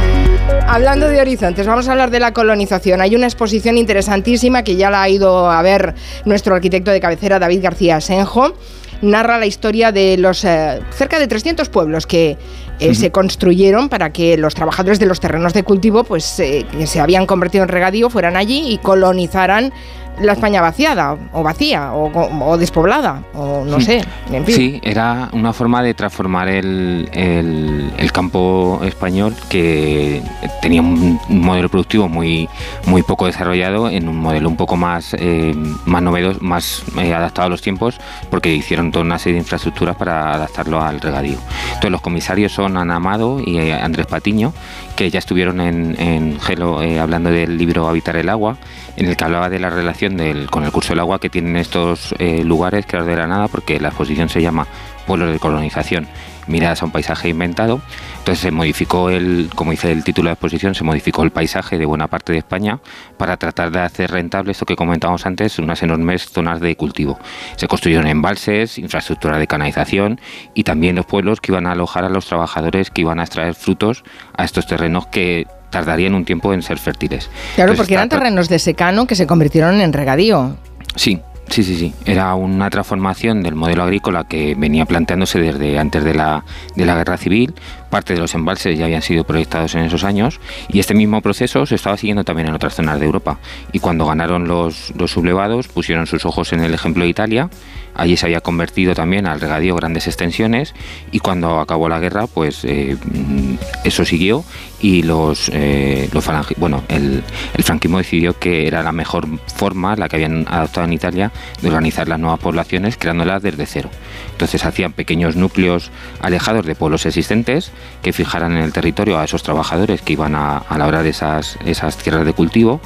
Hablando 0.68 1.08
de 1.08 1.22
horizontes, 1.22 1.68
vamos 1.68 1.88
a 1.88 1.92
hablar 1.92 2.10
de 2.10 2.20
la 2.20 2.34
colonización. 2.34 3.02
Hay 3.02 3.16
una 3.16 3.28
exposición 3.28 3.78
interesantísima 3.78 4.64
que 4.64 4.76
ya 4.76 4.90
la 4.90 5.04
ha 5.04 5.10
ido 5.10 5.52
a 5.52 5.62
ver 5.62 5.94
nuestro 6.26 6.56
arquitecto 6.56 6.90
de 6.90 7.00
cabecera, 7.00 7.38
David 7.38 7.62
García 7.62 8.02
Senjo. 8.02 8.54
Narra 9.02 9.38
la 9.38 9.46
historia 9.46 9.92
de 9.92 10.18
los 10.18 10.46
eh, 10.46 10.80
cerca 10.92 11.20
de 11.20 11.28
300 11.28 11.68
pueblos 11.70 12.08
que 12.08 12.38
eh, 12.80 12.96
se 12.96 13.12
construyeron 13.12 13.90
para 13.90 14.12
que 14.12 14.38
los 14.38 14.56
trabajadores 14.56 15.00
de 15.00 15.06
los 15.06 15.20
terrenos 15.20 15.54
de 15.54 15.64
cultivo, 15.64 16.06
pues 16.06 16.40
eh, 16.40 16.66
que 16.72 16.88
se 16.88 17.02
habían 17.02 17.26
convertido 17.26 17.64
en 17.66 17.70
regadío, 17.70 18.10
fueran 18.10 18.38
allí 18.38 18.72
y 18.72 18.78
colonizaran 18.78 19.74
la 20.20 20.34
España 20.34 20.62
vaciada 20.62 21.18
o 21.32 21.44
vacía 21.44 21.94
o, 21.94 22.12
o 22.46 22.58
despoblada 22.58 23.24
o 23.34 23.66
no 23.66 23.80
sé, 23.82 24.02
en 24.32 24.46
fin. 24.46 24.56
Sí, 24.56 24.80
era 24.84 25.30
una 25.34 25.54
forma 25.54 25.82
de 25.82 25.94
transformar 25.94 26.48
el, 26.50 27.10
el- 27.14 27.92
el 27.98 28.12
campo 28.12 28.80
español 28.84 29.34
que 29.50 30.22
tenía 30.62 30.82
un 30.82 31.20
modelo 31.30 31.70
productivo 31.70 32.08
muy, 32.08 32.48
muy 32.86 33.02
poco 33.02 33.26
desarrollado 33.26 33.90
en 33.90 34.08
un 34.08 34.18
modelo 34.18 34.50
un 34.50 34.56
poco 34.58 34.76
más, 34.76 35.16
eh, 35.18 35.54
más 35.86 36.02
novedoso, 36.04 36.40
más 36.42 36.84
eh, 36.98 37.14
adaptado 37.14 37.48
a 37.48 37.50
los 37.50 37.62
tiempos, 37.62 38.00
porque 38.30 38.54
hicieron 38.54 38.92
toda 38.92 39.04
una 39.06 39.18
serie 39.18 39.36
de 39.36 39.40
infraestructuras 39.42 39.96
para 39.96 40.34
adaptarlo 40.34 40.82
al 40.82 41.02
regadío. 41.02 41.38
Entonces 41.70 41.92
los 41.92 42.02
comisarios 42.02 42.52
son 42.52 42.78
Ana 42.78 42.96
Amado 42.98 43.40
y 43.44 43.58
eh, 43.58 43.74
Andrés 43.74 44.06
Patiño, 44.06 44.54
que 44.96 45.10
ya 45.10 45.20
estuvieron 45.20 45.60
en, 45.60 46.00
en 46.00 46.40
Gelo 46.40 46.80
hablando 47.02 47.30
del 47.32 47.58
libro 47.58 47.88
Habitar 47.88 48.16
el 48.16 48.30
agua, 48.30 48.58
en 48.96 49.08
el 49.08 49.18
que 49.18 49.24
hablaba 49.24 49.50
de 49.50 49.60
la 49.60 49.70
relación 49.70 50.18
del, 50.18 50.50
con 50.50 50.64
el 50.64 50.72
curso 50.72 50.90
del 50.90 51.00
agua 51.00 51.20
que 51.20 51.30
tienen 51.30 51.56
estos 51.58 52.14
eh, 52.20 52.44
lugares 52.44 52.86
creados 52.86 53.08
de 53.08 53.16
la 53.16 53.28
nada, 53.28 53.48
porque 53.48 53.80
la 53.80 53.90
exposición 53.90 54.30
se 54.30 54.42
llama 54.42 54.68
Pueblos 55.08 55.32
de 55.34 55.40
colonización, 55.40 56.08
miradas 56.48 56.82
a 56.82 56.86
un 56.86 56.92
paisaje 56.92 57.30
inventado. 57.30 57.82
Entonces 58.20 58.40
se 58.40 58.52
modificó 58.52 59.10
el, 59.10 59.50
como 59.54 59.72
dice 59.72 59.92
el 59.92 60.04
título 60.04 60.28
de 60.28 60.30
la 60.30 60.34
exposición, 60.34 60.76
se 60.76 60.84
modificó 60.84 61.24
el 61.24 61.32
paisaje 61.32 61.78
de 61.78 61.86
buena 61.86 62.08
parte 62.08 62.32
de 62.32 62.38
España 62.38 62.80
para 63.18 63.36
tratar 63.38 63.72
de 63.72 63.80
hacer 63.80 64.12
rentable 64.12 64.52
esto 64.52 64.66
que 64.66 64.76
comentábamos 64.76 65.26
antes, 65.26 65.60
unas 65.60 65.82
enormes 65.84 66.30
zonas 66.30 66.62
de 66.62 66.76
cultivo. 66.76 67.20
Se 67.58 67.68
construyeron 67.68 68.08
embalses, 68.08 68.78
infraestructura 68.78 69.38
de 69.38 69.48
canalización 69.48 70.22
y 70.54 70.64
también 70.64 70.96
los 70.96 71.06
pueblos 71.06 71.42
que 71.42 71.52
iban 71.52 71.68
a 71.68 71.72
alojar 71.72 72.06
a 72.06 72.10
los 72.10 72.26
trabajadores 72.28 72.92
que 72.92 73.02
iban 73.02 73.20
a 73.20 73.24
extraer 73.24 73.56
frutos 73.56 74.04
a 74.38 74.46
estos 74.46 74.68
terrenos 74.68 75.08
que 75.08 75.48
tardarían 75.74 76.16
un 76.16 76.24
tiempo 76.24 76.54
en 76.54 76.62
ser 76.62 76.80
fértiles. 76.80 77.30
Claro, 77.56 77.72
Entonces, 77.72 77.78
porque 77.78 77.94
eran 77.96 78.08
terrenos 78.08 78.48
de 78.48 78.60
secano 78.60 79.06
que 79.06 79.16
se 79.16 79.28
convirtieron 79.28 79.82
en 79.82 79.92
regadío. 79.92 80.56
Sí, 80.96 81.20
sí, 81.50 81.64
sí, 81.64 81.76
sí. 81.76 81.94
Era 82.06 82.34
una 82.36 82.70
transformación 82.70 83.44
del 83.44 83.56
modelo 83.56 83.84
agrícola 83.84 84.26
que 84.26 84.56
venía 84.56 84.86
planteándose 84.86 85.40
desde 85.40 85.78
antes 85.80 86.04
de 86.04 86.14
la, 86.14 86.46
de 86.76 86.86
la 86.86 86.96
guerra 86.96 87.18
civil. 87.18 87.54
Parte 87.94 88.16
de 88.16 88.22
los 88.22 88.34
embalses 88.34 88.76
ya 88.76 88.86
habían 88.86 89.04
sido 89.04 89.24
proyectados 89.24 89.76
en 89.76 89.82
esos 89.82 90.04
años 90.04 90.40
y 90.68 90.80
este 90.80 90.96
mismo 90.96 91.22
proceso 91.22 91.68
se 91.68 91.76
estaba 91.76 91.96
siguiendo 91.96 92.24
también 92.24 92.48
en 92.48 92.56
otras 92.56 92.74
zonas 92.74 93.00
de 93.00 93.06
Europa. 93.06 93.38
Y 93.72 93.78
cuando 93.78 94.08
ganaron 94.08 94.48
los, 94.48 94.92
los 94.98 95.12
sublevados, 95.12 95.68
pusieron 95.68 96.08
sus 96.08 96.26
ojos 96.26 96.54
en 96.54 96.62
el 96.62 96.74
ejemplo 96.74 97.04
de 97.04 97.12
Italia. 97.12 97.52
Allí 97.94 98.18
se 98.18 98.26
había 98.26 98.42
convertido 98.42 98.96
también 98.96 99.28
al 99.28 99.40
regadío 99.40 99.76
grandes 99.76 100.08
extensiones 100.08 100.74
y 101.12 101.20
cuando 101.20 101.60
acabó 101.60 101.88
la 101.88 102.00
guerra, 102.00 102.26
pues 102.26 102.66
eh, 102.66 102.98
mm, 103.00 103.56
eso 103.84 104.04
siguió 104.04 104.44
y 104.82 105.04
los, 105.04 105.50
eh, 105.54 106.10
los 106.12 106.28
bueno, 106.58 106.84
el, 106.88 107.24
el 107.54 107.64
franquismo 107.64 108.00
decidió 108.00 108.38
que 108.40 108.66
era 108.68 108.82
la 108.82 108.92
mejor 108.92 109.28
forma, 109.56 109.96
la 109.96 110.10
que 110.10 110.16
habían 110.16 110.48
adoptado 110.50 110.88
en 110.88 110.94
Italia, 110.94 111.32
de 111.62 111.68
organizar 111.68 112.08
las 112.08 112.20
nuevas 112.20 112.40
poblaciones 112.40 112.98
creándolas 112.98 113.44
desde 113.44 113.68
cero. 113.68 113.90
Entonces 114.32 114.66
hacían 114.66 114.94
pequeños 114.94 115.36
núcleos 115.36 115.92
alejados 116.20 116.66
de 116.66 116.74
pueblos 116.74 117.06
existentes 117.06 117.72
que 118.02 118.14
fijaran 118.14 118.54
en 118.54 118.64
el 118.64 118.74
territorio 118.74 119.20
a 119.20 119.24
esos 119.24 119.44
trabajadores 119.44 120.02
que 120.02 120.14
iban 120.14 120.36
a, 120.36 120.58
a 120.58 120.78
labrar 120.78 121.06
esas, 121.06 121.58
esas 121.66 121.98
tierras 121.98 122.26
de 122.26 122.34
cultivo. 122.34 122.82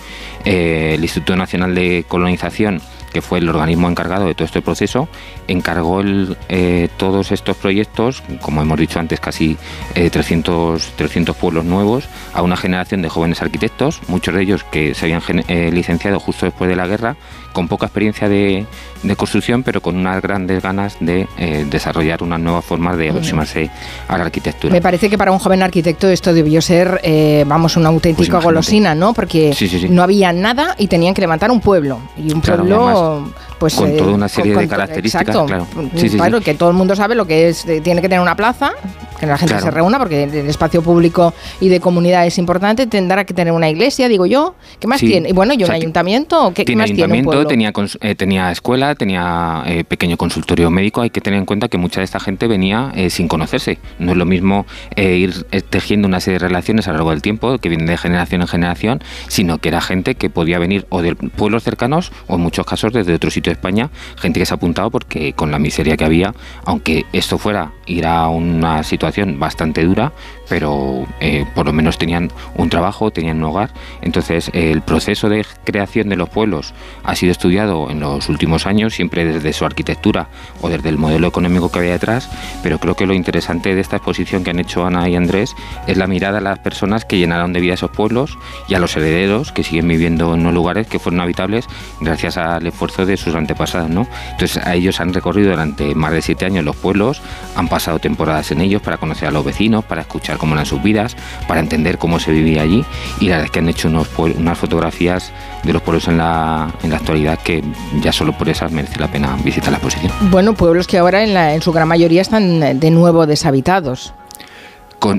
Eh, 0.45 0.93
el 0.95 1.03
Instituto 1.03 1.35
Nacional 1.35 1.75
de 1.75 2.05
Colonización 2.07 2.81
que 3.17 3.21
fue 3.21 3.39
el 3.39 3.49
organismo 3.49 3.89
encargado 3.89 4.25
de 4.25 4.35
todo 4.35 4.45
este 4.45 4.61
proceso, 4.61 5.07
encargó 5.47 6.01
eh, 6.49 6.89
todos 6.97 7.31
estos 7.31 7.57
proyectos, 7.57 8.23
como 8.41 8.61
hemos 8.61 8.77
dicho 8.77 8.99
antes, 8.99 9.19
casi 9.19 9.57
eh, 9.95 10.09
300, 10.09 10.93
300 10.95 11.35
pueblos 11.35 11.65
nuevos, 11.65 12.07
a 12.33 12.41
una 12.41 12.57
generación 12.57 13.01
de 13.01 13.09
jóvenes 13.09 13.41
arquitectos, 13.41 14.01
muchos 14.07 14.35
de 14.35 14.43
ellos 14.43 14.63
que 14.65 14.93
se 14.93 15.05
habían 15.05 15.21
eh, 15.47 15.71
licenciado 15.71 16.19
justo 16.19 16.45
después 16.45 16.69
de 16.69 16.75
la 16.75 16.87
guerra, 16.87 17.17
con 17.57 17.67
poca 17.67 17.87
experiencia 17.87 18.29
de, 18.29 18.67
de 19.01 19.15
construcción, 19.15 19.63
pero 19.63 19.81
con 19.81 19.95
unas 19.97 20.21
grandes 20.21 20.61
ganas 20.61 20.95
de 20.99 21.27
eh, 21.39 21.65
desarrollar 21.67 22.21
unas 22.21 22.39
nuevas 22.39 22.63
formas 22.63 22.95
de 22.99 23.09
aproximarse 23.09 23.71
a 24.07 24.15
la 24.15 24.25
arquitectura. 24.25 24.71
Me 24.71 24.79
parece 24.79 25.09
que 25.09 25.17
para 25.17 25.31
un 25.31 25.39
joven 25.39 25.63
arquitecto 25.63 26.07
esto 26.07 26.35
debió 26.35 26.61
ser, 26.61 27.01
eh, 27.01 27.45
vamos, 27.47 27.75
una 27.75 27.89
auténtica 27.89 28.33
Pues 28.33 28.43
golosina, 28.43 28.93
¿no? 28.93 29.11
Porque 29.15 29.53
Sí, 29.55 29.67
sí, 29.67 29.79
sí. 29.79 29.89
no 29.89 30.03
había 30.03 30.31
nada 30.33 30.75
y 30.77 30.85
tenían 30.85 31.15
que 31.15 31.21
levantar 31.21 31.49
un 31.49 31.59
pueblo. 31.59 31.99
Y 32.15 32.31
un 32.31 32.41
Claro, 32.41 32.63
pueblo, 32.63 32.87
además, 33.15 33.33
pues... 33.59 33.75
con 33.75 33.95
toda 33.97 34.11
una 34.13 34.27
serie 34.27 34.55
de 34.55 34.67
características, 34.67 35.27
exacto. 35.35 35.45
claro. 35.45 35.67
Sí, 35.95 36.09
claro, 36.09 36.37
sí. 36.39 36.43
que 36.43 36.53
todo 36.53 36.69
el 36.69 36.75
mundo 36.75 36.95
sabe 36.95 37.15
lo 37.15 37.25
que 37.25 37.49
es, 37.49 37.65
eh, 37.65 37.81
tiene 37.81 38.01
que 38.01 38.09
tener 38.09 38.21
una 38.21 38.35
plaza, 38.35 38.71
que 39.19 39.25
la 39.25 39.37
gente 39.37 39.53
Claro. 39.55 39.65
se 39.65 39.71
reúna, 39.71 39.97
porque 39.97 40.23
el 40.23 40.47
espacio 40.47 40.81
público 40.83 41.33
y 41.59 41.69
de 41.69 41.79
comunidad 41.79 42.25
es 42.27 42.37
importante, 42.37 42.85
tendrá 42.85 43.25
que 43.25 43.33
tener 43.33 43.51
una 43.51 43.67
iglesia, 43.69 44.07
digo 44.07 44.25
yo. 44.27 44.53
¿Qué 44.79 44.87
más 44.87 44.99
Sí. 44.99 45.07
tiene? 45.07 45.29
Y 45.29 45.33
bueno, 45.33 45.53
y 45.53 45.57
O 45.57 45.59
un 45.61 45.65
sea, 45.65 45.75
ti- 45.75 45.81
ayuntamiento, 45.81 46.49
¿qué, 46.49 46.53
qué 46.61 46.65
tiene 46.65 46.81
más 46.83 46.85
tiene 46.91 47.03
un 47.05 47.11
ayuntamiento, 47.13 47.47
tenía, 47.47 47.73
eh, 48.01 48.15
tenía 48.15 48.51
escuela, 48.51 48.93
tenía 48.93 49.63
eh, 49.65 49.83
pequeño 49.83 50.17
consultorio 50.17 50.69
médico. 50.69 51.01
Hay 51.01 51.09
que 51.09 51.21
tener 51.21 51.39
en 51.39 51.45
cuenta 51.45 51.67
que 51.67 51.77
mucha 51.79 51.99
de 52.01 52.05
esta 52.05 52.19
gente 52.19 52.45
venía 52.47 52.91
eh, 52.95 53.09
sin 53.09 53.27
conocerse. 53.27 53.79
No 53.97 54.11
es 54.11 54.17
lo 54.17 54.25
mismo 54.25 54.67
eh, 54.95 55.15
ir 55.15 55.47
eh, 55.51 55.61
tejiendo 55.61 56.07
una 56.07 56.19
serie 56.19 56.37
de 56.39 56.47
relaciones 56.47 56.87
a 56.87 56.91
lo 56.91 56.97
largo 56.97 57.09
del 57.11 57.23
tiempo, 57.23 57.57
que 57.57 57.69
vienen 57.69 57.87
de 57.87 57.97
generación 57.97 58.41
en 58.41 58.47
generación, 58.47 59.01
sino 59.29 59.57
que 59.57 59.69
era 59.69 59.81
gente 59.81 60.13
que 60.15 60.29
podía 60.29 60.59
venir 60.59 60.85
o 60.89 61.01
de 61.01 61.15
pueblos 61.15 61.63
cercanos 61.63 62.11
o 62.27 62.35
en 62.35 62.41
muchos 62.41 62.65
casos 62.67 62.93
desde 62.93 63.15
otro 63.15 63.31
sitio 63.31 63.46
de 63.49 63.55
España, 63.55 63.89
gente 64.17 64.39
que 64.39 64.45
se 64.45 64.53
ha 64.53 64.57
apuntado 64.57 64.91
porque 64.91 65.33
con 65.33 65.51
la 65.51 65.59
miseria 65.59 65.97
que 65.97 66.05
había, 66.05 66.33
aunque 66.65 67.05
esto 67.13 67.37
fuera 67.37 67.71
y 67.87 67.99
era 67.99 68.27
una 68.27 68.83
situación 68.83 69.39
bastante 69.39 69.83
dura, 69.83 70.11
pero 70.49 71.07
eh, 71.19 71.45
por 71.55 71.65
lo 71.65 71.73
menos 71.73 71.97
tenían 71.97 72.31
un 72.55 72.69
trabajo, 72.69 73.11
tenían 73.11 73.37
un 73.37 73.45
hogar. 73.45 73.71
Entonces, 74.01 74.51
el 74.53 74.81
proceso 74.81 75.29
de 75.29 75.45
creación 75.63 76.09
de 76.09 76.17
los 76.17 76.29
pueblos 76.29 76.73
ha 77.03 77.15
sido 77.15 77.31
estudiado 77.31 77.89
en 77.89 78.01
los 78.01 78.27
últimos 78.29 78.67
años, 78.67 78.93
siempre 78.93 79.25
desde 79.25 79.53
su 79.53 79.65
arquitectura 79.65 80.27
o 80.61 80.69
desde 80.69 80.89
el 80.89 80.97
modelo 80.97 81.27
económico 81.27 81.71
que 81.71 81.79
había 81.79 81.93
detrás, 81.93 82.29
pero 82.61 82.77
creo 82.79 82.95
que 82.95 83.05
lo 83.05 83.13
interesante 83.13 83.73
de 83.73 83.81
esta 83.81 83.97
exposición 83.97 84.43
que 84.43 84.51
han 84.51 84.59
hecho 84.59 84.85
Ana 84.85 85.07
y 85.07 85.15
Andrés 85.15 85.55
es 85.87 85.97
la 85.97 86.07
mirada 86.07 86.39
a 86.39 86.41
las 86.41 86.59
personas 86.59 87.05
que 87.05 87.17
llenaron 87.17 87.53
de 87.53 87.61
vida 87.61 87.75
esos 87.75 87.91
pueblos 87.91 88.37
y 88.67 88.75
a 88.75 88.79
los 88.79 88.95
herederos 88.97 89.51
que 89.53 89.63
siguen 89.63 89.87
viviendo 89.87 90.33
en 90.33 90.41
unos 90.41 90.53
lugares 90.53 90.87
que 90.87 90.99
fueron 90.99 91.21
habitables 91.21 91.67
gracias 92.01 92.37
al 92.37 92.65
esfuerzo 92.67 93.05
de 93.05 93.15
sus 93.15 93.33
antepasados. 93.35 93.89
¿no? 93.89 94.07
Entonces, 94.31 94.65
a 94.65 94.75
ellos 94.75 94.99
han 94.99 95.13
recorrido 95.13 95.51
durante 95.51 95.95
más 95.95 96.11
de 96.11 96.21
siete 96.21 96.45
años 96.45 96.65
los 96.65 96.75
pueblos, 96.75 97.21
han 97.55 97.67
pasado 97.67 97.76
temporadas 98.01 98.51
en 98.51 98.61
ellos 98.61 98.81
para 98.81 98.97
conocer 98.97 99.27
a 99.27 99.31
los 99.31 99.43
vecinos, 99.45 99.83
para 99.85 100.01
escuchar 100.01 100.37
cómo 100.37 100.53
eran 100.53 100.65
sus 100.65 100.81
vidas, 100.81 101.15
para 101.47 101.59
entender 101.59 101.97
cómo 101.97 102.19
se 102.19 102.31
vivía 102.31 102.61
allí 102.63 102.83
y 103.19 103.25
la 103.25 103.37
verdad 103.37 103.45
es 103.45 103.51
que 103.51 103.59
han 103.59 103.69
hecho 103.69 103.87
unos, 103.87 104.07
unas 104.17 104.57
fotografías 104.57 105.31
de 105.63 105.73
los 105.73 105.81
pueblos 105.81 106.07
en 106.07 106.17
la, 106.17 106.69
en 106.83 106.89
la 106.91 106.97
actualidad 106.97 107.39
que 107.39 107.63
ya 108.01 108.11
solo 108.11 108.37
por 108.37 108.49
esas 108.49 108.71
merece 108.71 108.99
la 108.99 109.07
pena 109.11 109.35
visitar 109.43 109.71
la 109.71 109.77
exposición. 109.77 110.11
Bueno, 110.31 110.53
pueblos 110.53 110.87
que 110.87 110.97
ahora 110.97 111.23
en, 111.23 111.33
la- 111.33 111.53
en 111.53 111.61
su 111.61 111.71
gran 111.71 111.87
mayoría 111.87 112.21
están 112.21 112.79
de 112.79 112.91
nuevo 112.91 113.25
deshabitados. 113.25 114.13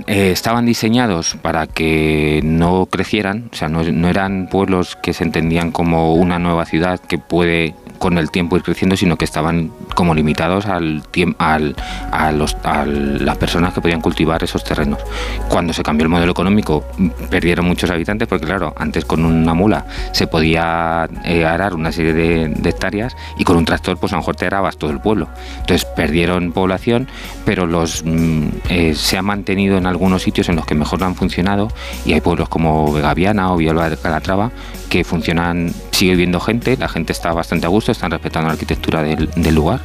Eh, 0.07 0.33
estaban 0.33 0.67
diseñados 0.67 1.37
para 1.41 1.67
que 1.67 2.41
no 2.43 2.87
crecieran, 2.87 3.49
o 3.53 3.57
sea, 3.57 3.69
no, 3.69 3.81
eran 4.09 4.49
pueblos 4.51 4.97
que 4.97 5.13
se 5.13 5.25
entendían 5.25 5.71
como 5.71 6.15
una 6.15 6.39
nueva 6.39 6.67
ciudad 6.67 7.01
que 7.01 7.19
puede 7.19 7.75
con 7.99 8.19
el 8.19 8.31
tiempo 8.31 8.57
ir 8.57 8.63
creciendo, 8.63 8.97
sino 8.97 9.17
que 9.17 9.25
estaban 9.25 9.73
como 9.95 10.15
limitados 10.15 10.67
al 10.67 11.03
al, 11.39 11.75
a, 12.13 12.29
a 12.29 12.87
las 12.87 13.37
personas 13.39 13.73
que 13.73 13.81
podían 13.81 14.01
cultivar 14.01 14.43
esos 14.43 14.63
terrenos. 14.63 14.99
Cuando 15.49 15.73
se 15.73 15.83
cambió 15.83 16.05
el 16.05 16.11
modelo 16.11 16.33
económico, 16.33 16.85
perdieron 17.31 17.67
muchos 17.67 17.91
habitantes, 17.91 18.29
porque 18.29 18.47
claro, 18.47 18.75
antes 18.77 19.05
con 19.05 19.25
una 19.25 19.55
mula 19.55 19.87
se 20.13 20.27
podía 20.27 21.09
eh, 21.25 21.45
arar 21.45 21.75
una 21.75 21.93
serie 21.93 22.13
de, 22.13 22.49
de 22.49 22.71
hectáreas 22.71 23.17
y 23.39 23.45
con 23.45 23.57
un 23.57 23.65
tractor 23.65 23.97
pues 23.99 24.13
a 24.13 24.17
lo 24.17 24.23
mejor 24.23 24.37
te 24.37 24.47
arabas 24.47 24.77
todo 24.77 24.91
el 24.91 25.01
pueblo. 25.01 25.29
Entonces 25.61 25.85
perdieron 25.85 26.53
población, 26.53 27.09
pero 27.45 27.67
los 27.67 28.03
mm, 28.05 28.49
eh, 28.69 28.95
se 28.95 29.17
ha 29.17 29.23
mantenido 29.23 29.68
en 29.77 29.87
algunos 29.87 30.23
sitios 30.23 30.49
en 30.49 30.57
los 30.57 30.65
que 30.67 30.75
mejor 30.75 31.03
han 31.05 31.15
funcionado 31.15 31.69
y 32.07 32.13
hay 32.15 32.21
pueblos 32.21 32.49
como 32.49 32.93
Vegaviana 32.93 33.53
o 33.53 33.57
Villalba 33.57 33.91
de 33.91 33.97
Calatrava 33.97 34.51
que 34.89 35.05
funcionan, 35.05 35.71
sigue 35.91 36.13
viviendo 36.13 36.41
gente, 36.41 36.77
la 36.79 36.89
gente 36.89 37.13
está 37.13 37.33
bastante 37.35 37.67
a 37.67 37.69
gusto, 37.69 37.93
están 37.93 38.11
respetando 38.11 38.47
la 38.47 38.55
arquitectura 38.55 39.03
del, 39.03 39.29
del 39.37 39.55
lugar 39.55 39.81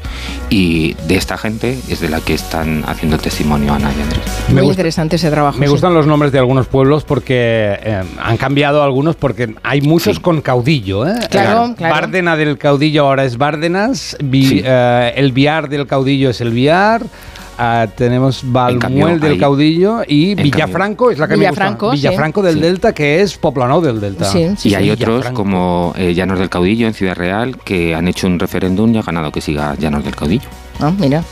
y 0.49 0.93
de 1.07 1.15
esta 1.17 1.37
gente 1.37 1.77
es 1.89 1.99
de 1.99 2.07
la 2.09 2.21
que 2.21 2.33
están 2.33 2.83
haciendo 2.87 3.17
el 3.17 3.21
testimonio 3.21 3.73
Ana 3.73 3.91
y 3.97 4.01
Andrés. 4.01 4.21
Muy 4.49 4.65
interesante 4.67 5.17
ese 5.17 5.29
trabajo. 5.29 5.57
Me 5.59 5.65
sí. 5.65 5.71
gustan 5.71 5.93
los 5.93 6.07
nombres 6.07 6.31
de 6.31 6.39
algunos 6.39 6.67
pueblos 6.67 7.03
porque 7.03 7.77
eh, 7.83 8.01
han 8.21 8.37
cambiado 8.37 8.81
algunos 8.81 9.15
porque 9.17 9.55
hay 9.63 9.81
muchos 9.81 10.19
con 10.21 10.41
caudillo. 10.41 11.05
¿eh? 11.05 11.15
Claro, 11.29 11.65
Eh, 11.71 11.73
claro. 11.77 11.93
Bárdena 11.95 12.37
del 12.37 12.57
caudillo 12.57 13.05
ahora 13.05 13.25
es 13.25 13.37
Bárdenas, 13.37 14.15
Vi- 14.23 14.61
eh, 14.63 15.13
el 15.17 15.33
Viar 15.33 15.67
del 15.67 15.85
caudillo 15.85 16.29
es 16.29 16.39
el 16.39 16.51
Viar. 16.51 17.01
Ah, 17.57 17.87
tenemos 17.95 18.41
Balmuel 18.43 19.19
del 19.19 19.33
ahí- 19.33 19.39
caudillo 19.39 20.01
y 20.07 20.35
Villafranco 20.35 21.11
es 21.11 21.19
la 21.19 21.27
que 21.27 21.35
Villafranco, 21.35 21.85
me 21.87 21.91
gusta. 21.91 21.95
sí. 22.01 22.07
Villafranco 22.07 22.41
del 22.41 22.55
Sí. 22.55 22.59
Delta 22.61 22.93
que 22.93 23.21
es 23.21 23.37
Poplano 23.37 23.81
del 23.81 23.99
Delta. 24.01 24.27
y 24.63 24.73
hay 24.73 24.89
otros 24.91 25.09
Villafranco. 25.17 25.33
como 25.41 25.93
eh, 25.97 26.13
Llanos 26.13 26.39
del 26.39 26.49
Caudillo 26.49 26.87
en 26.87 26.93
Ciudad 26.93 27.15
Real 27.15 27.57
que 27.57 27.95
han 27.95 28.07
hecho 28.07 28.27
un 28.27 28.39
referéndum 28.39 28.93
y 28.93 28.97
ha 28.97 29.01
ganado 29.01 29.31
que 29.31 29.41
siga 29.41 29.75
Llanos 29.79 30.03
del 30.03 30.15
Caudillo. 30.15 30.47
Ah, 30.79 30.91
mira. 30.97 31.23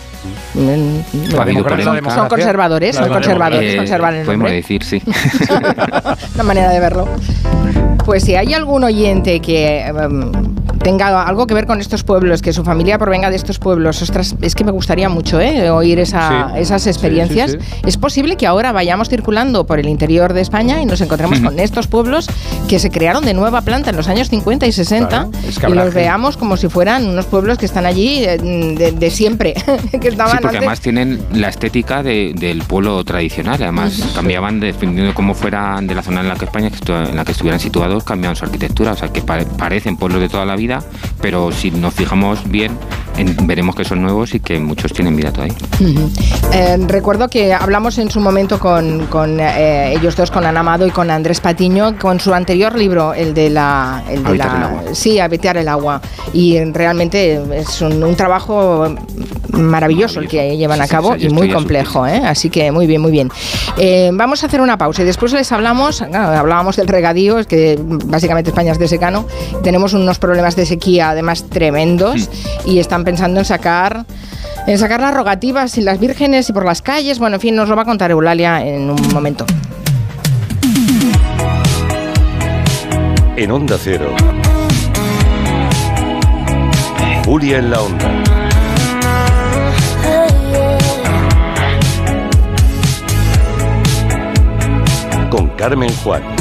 Mm, 0.54 1.32
son- 1.32 2.28
conservadores, 2.28 2.96
son 2.96 3.10
conservadores, 3.10 3.74
Eh, 3.74 3.78
conservan 3.78 4.16
el 4.16 4.26
Podemos 4.26 4.52
decir, 4.52 4.84
sí. 4.84 5.02
Una 6.36 6.44
manera 6.44 6.70
de 6.70 6.80
verlo. 6.80 7.08
Pues 8.06 8.24
si 8.24 8.36
hay 8.36 8.54
algún 8.54 8.84
oyente 8.84 9.40
que 9.40 9.80
em, 9.82 10.32
tenga 10.84 11.24
algo 11.24 11.48
que 11.48 11.54
ver 11.54 11.66
con 11.68 11.80
estos 11.80 12.04
pueblos, 12.04 12.42
que 12.42 12.54
su 12.54 12.64
familia 12.64 12.98
provenga 12.98 13.30
de 13.30 13.36
estos 13.36 13.60
pueblos, 13.60 14.02
ostras, 14.02 14.36
es 14.42 14.56
que 14.56 14.64
me 14.64 14.72
gustaría 14.72 15.10
mucho 15.10 15.40
¿eh? 15.40 15.70
oír 15.70 16.00
esa- 16.00 16.52
Sí. 16.54 16.60
esas 16.60 16.88
experiencias. 16.88 17.52
Sí, 17.52 17.58
sí, 17.62 17.76
Es 17.86 17.98
posible 17.98 18.36
que 18.38 18.48
ahora 18.48 18.72
vayamos 18.72 19.10
circulando 19.10 19.66
por 19.66 19.80
el 19.80 19.88
interior 19.88 20.34
de 20.34 20.42
España 20.42 20.82
y 20.82 20.86
nos 20.86 21.02
encontremos 21.02 21.40
con 21.40 21.60
estos 21.60 21.88
pueblos 21.88 22.28
que 22.68 22.80
se 22.80 22.90
crearon 22.90 23.26
de 23.26 23.34
nueva 23.34 23.62
planta 23.62 23.90
en 23.92 23.96
los 23.98 24.08
años 24.08 24.30
50 24.30 24.66
y 24.68 24.72
60 24.72 25.08
Claro, 25.08 25.30
es 25.48 25.60
que 25.60 25.70
y 25.70 25.74
los 25.74 25.94
veamos 25.94 26.38
como 26.38 26.58
si 26.58 26.68
fueran 26.70 27.08
unos 27.08 27.26
pueblos 27.26 27.58
que 27.58 27.66
están 27.66 27.86
allí 27.86 28.24
eh, 28.24 28.38
de, 28.38 28.92
de 28.92 29.10
siempre, 29.12 29.54
que 30.02 30.08
estaban 30.08 30.32
Sí, 30.34 30.38
porque 30.42 30.58
antes. 30.58 30.58
además 30.60 30.80
tienen 30.82 31.22
la 31.34 31.50
estética 31.50 32.02
de- 32.04 32.34
del 32.36 32.64
pueblo 32.64 33.04
tradicional. 33.04 33.62
Además, 33.62 34.02
cambiaban 34.16 34.60
dependiendo 34.60 35.10
de 35.10 35.14
cómo 35.14 35.34
fueran 35.34 35.88
de 35.88 35.96
la 35.96 36.02
zona 36.02 36.22
en 36.22 36.28
la 36.30 36.36
que 36.36 36.46
España 36.46 36.70
en 36.88 37.16
la 37.16 37.26
que 37.26 37.32
estuvieran 37.32 37.60
situados, 37.60 38.04
cambiaban 38.04 38.36
su 38.36 38.46
arquitectura. 38.46 38.94
O 38.94 38.96
sea, 38.96 39.10
que 39.10 39.22
pare- 39.22 39.46
parecen 39.46 39.98
pueblos 39.98 40.22
de 40.22 40.30
toda 40.30 40.46
la 40.46 40.56
vida, 40.56 40.71
pero 41.22 41.52
si 41.52 41.72
nos 41.72 41.94
fijamos 41.94 42.40
bien, 42.50 42.72
en- 43.18 43.36
veremos 43.48 43.76
que 43.76 43.84
son 43.84 44.02
nuevos 44.02 44.34
y 44.36 44.40
que 44.40 44.60
muchos 44.60 44.94
tienen 44.94 45.16
vida 45.16 45.32
todavía. 45.32 45.56
Eh, 46.54 46.78
recuerdo 46.88 47.28
que 47.28 47.54
hablamos 47.54 47.98
en 47.98 48.10
su 48.10 48.20
momento 48.20 48.60
con, 48.60 49.06
con, 49.08 49.40
eh, 49.40 49.94
ellos 49.94 50.16
dos, 50.16 50.32
con 50.32 50.46
Ana 50.46 50.60
Amado 50.62 50.86
y 50.88 50.92
con 50.92 51.10
Andrés 51.10 51.40
Patiño, 51.42 51.98
con 52.00 52.20
su 52.20 52.34
anterior 52.34 52.76
libro, 52.78 53.14
el 53.14 53.34
de 53.34 53.50
la... 53.50 54.04
El 54.10 54.24
de 54.24 54.30
Habitar 54.30 54.48
la 54.52 54.58
el 54.58 54.64
agua. 54.64 54.82
Sí, 54.94 55.20
Habitar 55.20 55.58
el 55.58 55.68
agua. 55.68 56.02
Y 56.34 56.60
realmente 56.72 57.42
es 57.58 57.82
un, 57.82 58.04
un 58.04 58.16
trabajo 58.16 58.88
maravilloso 59.50 60.20
el 60.22 60.28
que 60.28 60.56
llevan 60.58 60.78
Sí, 60.80 60.84
a 60.84 60.88
cabo 60.88 61.16
sí, 61.16 61.26
y 61.26 61.30
muy 61.30 61.50
complejo, 61.52 62.08
¿eh? 62.08 62.22
así 62.26 62.50
que 62.50 62.72
muy 62.72 62.88
bien, 62.88 63.02
muy 63.02 63.12
bien. 63.12 63.30
Vamos 64.14 64.44
a 64.44 64.48
hacer 64.48 64.62
una 64.62 64.78
pausa 64.78 65.02
y 65.02 65.06
después 65.06 65.34
les 65.34 65.52
hablamos, 65.52 66.02
claro, 66.10 66.38
hablábamos 66.40 66.76
del 66.78 66.88
regadío, 66.88 67.40
es 67.40 67.48
que 67.48 67.78
básicamente 68.06 68.50
España 68.52 68.72
es 68.72 68.80
de 68.80 68.88
secano, 68.88 69.26
tenemos 69.64 69.94
unos 69.94 70.20
problemas 70.20 70.56
de 70.56 70.61
sequía 70.66 71.10
además 71.10 71.46
tremendos 71.50 72.30
y 72.66 72.80
están 72.80 73.04
pensando 73.04 73.40
en 73.40 73.46
sacar 73.46 74.06
en 74.68 74.78
sacar 74.78 75.02
las 75.02 75.14
rogativas 75.14 75.78
y 75.78 75.82
las 75.82 76.00
vírgenes 76.00 76.50
y 76.50 76.54
por 76.54 76.66
las 76.66 76.82
calles. 76.82 77.20
Bueno, 77.20 77.36
en 77.36 77.42
fin, 77.42 77.56
nos 77.56 77.70
lo 77.70 77.76
va 77.76 77.82
a 77.82 77.86
contar 77.86 78.12
Eulalia 78.12 78.66
en 78.66 78.90
un 78.90 79.14
momento. 79.14 79.46
En 83.36 83.52
Onda 83.52 83.78
Cero. 83.82 84.14
Julia 87.26 87.60
en 87.60 87.72
la 87.72 87.82
Onda. 87.82 88.24
Con 95.30 95.50
Carmen 95.50 95.92
Juan. 96.04 96.41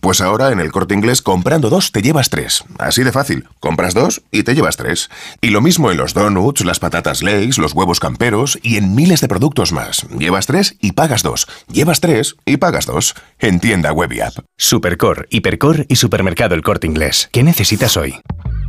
Pues 0.00 0.20
ahora 0.20 0.50
en 0.50 0.58
el 0.60 0.72
corte 0.72 0.94
inglés, 0.94 1.22
comprando 1.22 1.70
dos, 1.70 1.92
te 1.92 2.02
llevas 2.02 2.30
tres. 2.30 2.64
Así 2.78 3.04
de 3.04 3.12
fácil. 3.12 3.48
Compras 3.60 3.94
dos 3.94 4.22
y 4.30 4.42
te 4.42 4.54
llevas 4.54 4.76
tres. 4.76 5.10
Y 5.40 5.50
lo 5.50 5.60
mismo 5.60 5.90
en 5.90 5.96
los 5.96 6.14
donuts, 6.14 6.64
las 6.64 6.80
patatas 6.80 7.22
Lay's, 7.22 7.58
los 7.58 7.72
huevos 7.72 8.00
camperos 8.00 8.58
y 8.62 8.76
en 8.76 8.94
miles 8.94 9.20
de 9.20 9.28
productos 9.28 9.72
más. 9.72 10.06
Llevas 10.18 10.46
tres 10.46 10.76
y 10.80 10.92
pagas 10.92 11.22
dos. 11.22 11.46
Llevas 11.70 12.00
tres 12.00 12.36
y 12.44 12.56
pagas 12.56 12.86
dos. 12.86 13.14
En 13.38 13.60
tienda 13.60 13.92
web 13.92 14.12
y 14.12 14.20
app. 14.20 14.34
Supercor, 14.58 15.28
Hipercor 15.30 15.86
y 15.88 15.96
Supermercado 15.96 16.54
El 16.54 16.62
Corte 16.62 16.86
Inglés. 16.86 17.28
¿Qué 17.32 17.42
necesitas 17.42 17.96
hoy? 17.96 18.20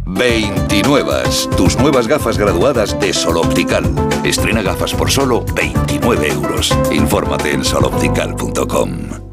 29. 0.05 1.23
Tus 1.57 1.77
nuevas 1.77 2.07
gafas 2.07 2.37
graduadas 2.37 2.99
de 2.99 3.13
Sol 3.13 3.37
Optical. 3.37 3.83
Estrena 4.23 4.61
gafas 4.61 4.93
por 4.93 5.09
solo 5.09 5.45
29 5.55 6.27
euros. 6.27 6.77
Infórmate 6.91 7.53
en 7.53 7.63
soloptical.com. 7.63 9.32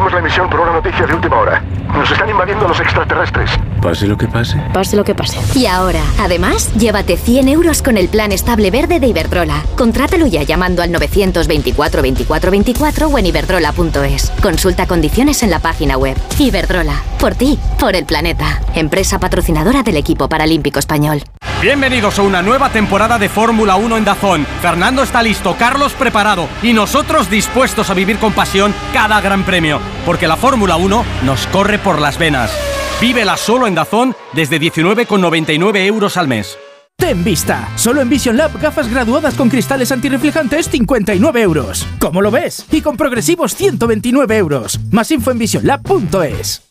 Interrumpimos 0.01 0.13
la 0.13 0.19
emisión 0.19 0.49
por 0.49 0.59
una 0.61 0.73
noticia 0.73 1.05
de 1.05 1.13
última 1.13 1.37
hora. 1.37 1.63
Nos 1.93 2.09
están 2.09 2.29
invadiendo 2.29 2.67
los 2.67 2.79
extraterrestres. 2.79 3.51
Pase 3.81 4.07
lo 4.07 4.17
que 4.17 4.27
pase. 4.27 4.57
Pase 4.73 4.95
lo 4.95 5.03
que 5.03 5.13
pase. 5.13 5.37
Y 5.57 5.67
ahora, 5.67 6.01
además, 6.19 6.73
llévate 6.73 7.17
100 7.17 7.49
euros 7.49 7.81
con 7.81 7.97
el 7.97 8.07
plan 8.07 8.31
estable 8.31 8.71
verde 8.71 8.99
de 8.99 9.07
Iberdrola. 9.07 9.61
Contrátalo 9.77 10.25
ya 10.25 10.43
llamando 10.43 10.81
al 10.81 10.91
924 10.91 12.01
24 12.01 12.51
24 12.51 13.07
o 13.07 13.17
en 13.19 13.25
iberdrola.es. 13.27 14.31
Consulta 14.41 14.87
condiciones 14.87 15.43
en 15.43 15.51
la 15.51 15.59
página 15.59 15.97
web. 15.97 16.17
Iberdrola. 16.39 16.95
Por 17.19 17.35
ti, 17.35 17.59
por 17.79 17.95
el 17.95 18.05
planeta. 18.05 18.61
Empresa 18.73 19.19
patrocinadora 19.19 19.83
del 19.83 19.97
equipo 19.97 20.27
paralímpico 20.27 20.79
español. 20.79 21.21
Bienvenidos 21.61 22.17
a 22.17 22.23
una 22.23 22.41
nueva 22.41 22.71
temporada 22.71 23.19
de 23.19 23.29
Fórmula 23.29 23.75
1 23.75 23.97
en 23.97 24.03
Dazón. 24.03 24.47
Fernando 24.63 25.03
está 25.03 25.21
listo, 25.21 25.55
Carlos 25.59 25.93
preparado 25.93 26.47
y 26.63 26.73
nosotros 26.73 27.29
dispuestos 27.29 27.87
a 27.91 27.93
vivir 27.93 28.17
con 28.17 28.33
pasión 28.33 28.73
cada 28.93 29.21
gran 29.21 29.43
premio, 29.43 29.79
porque 30.05 30.27
la 30.27 30.37
Fórmula 30.37 30.75
1 30.77 31.05
nos 31.23 31.47
corre 31.47 31.79
por 31.79 31.99
las 31.99 32.17
venas. 32.17 32.51
Vívela 32.99 33.37
solo 33.37 33.67
en 33.67 33.75
Dazón 33.75 34.15
desde 34.33 34.59
19,99 34.59 35.85
euros 35.85 36.17
al 36.17 36.27
mes. 36.27 36.57
Ten 36.97 37.23
vista. 37.23 37.67
Solo 37.77 38.01
en 38.01 38.09
Vision 38.09 38.37
Lab 38.37 38.59
gafas 38.61 38.87
graduadas 38.87 39.33
con 39.33 39.49
cristales 39.49 39.91
antirreflejantes 39.91 40.69
59 40.69 41.41
euros. 41.41 41.87
¿Cómo 41.99 42.21
lo 42.21 42.29
ves? 42.29 42.65
Y 42.71 42.81
con 42.81 42.95
progresivos 42.95 43.55
129 43.55 44.37
euros. 44.37 44.79
Más 44.91 45.09
info 45.09 45.31
en 45.31 45.39
visionlab.es. 45.39 46.61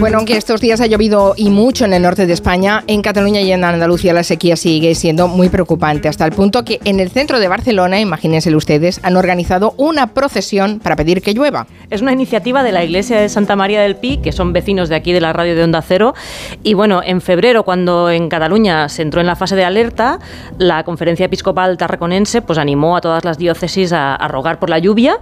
Bueno, 0.00 0.18
aunque 0.18 0.36
estos 0.36 0.60
días 0.60 0.80
ha 0.80 0.86
llovido 0.86 1.34
y 1.36 1.50
mucho 1.50 1.84
en 1.84 1.92
el 1.92 2.02
norte 2.02 2.26
de 2.26 2.32
España, 2.32 2.82
en 2.88 3.00
Cataluña 3.00 3.40
y 3.40 3.52
en 3.52 3.62
Andalucía 3.62 4.12
la 4.12 4.24
sequía 4.24 4.56
sigue 4.56 4.94
siendo 4.96 5.28
muy 5.28 5.48
preocupante, 5.48 6.08
hasta 6.08 6.26
el 6.26 6.32
punto 6.32 6.64
que 6.64 6.80
en 6.84 6.98
el 6.98 7.10
centro 7.10 7.38
de 7.38 7.48
Barcelona, 7.48 8.00
imagínense 8.00 8.54
ustedes, 8.54 9.00
han 9.02 9.16
organizado 9.16 9.72
una 9.76 10.08
procesión 10.08 10.80
para 10.80 10.96
pedir 10.96 11.22
que 11.22 11.32
llueva. 11.32 11.68
Es 11.94 12.02
una 12.02 12.12
iniciativa 12.12 12.64
de 12.64 12.72
la 12.72 12.82
Iglesia 12.82 13.20
de 13.20 13.28
Santa 13.28 13.54
María 13.54 13.80
del 13.80 13.94
Pi, 13.94 14.16
que 14.16 14.32
son 14.32 14.52
vecinos 14.52 14.88
de 14.88 14.96
aquí 14.96 15.12
de 15.12 15.20
la 15.20 15.32
radio 15.32 15.54
de 15.54 15.62
Onda 15.62 15.80
Cero. 15.80 16.12
Y 16.64 16.74
bueno, 16.74 17.02
en 17.04 17.20
febrero, 17.20 17.62
cuando 17.62 18.10
en 18.10 18.28
Cataluña 18.28 18.88
se 18.88 19.02
entró 19.02 19.20
en 19.20 19.28
la 19.28 19.36
fase 19.36 19.54
de 19.54 19.64
alerta, 19.64 20.18
la 20.58 20.82
Conferencia 20.82 21.26
Episcopal 21.26 21.78
Tarraconense 21.78 22.42
pues, 22.42 22.58
animó 22.58 22.96
a 22.96 23.00
todas 23.00 23.24
las 23.24 23.38
diócesis 23.38 23.92
a, 23.92 24.18
rogar 24.26 24.58
por 24.58 24.70
la 24.70 24.80
lluvia 24.80 25.18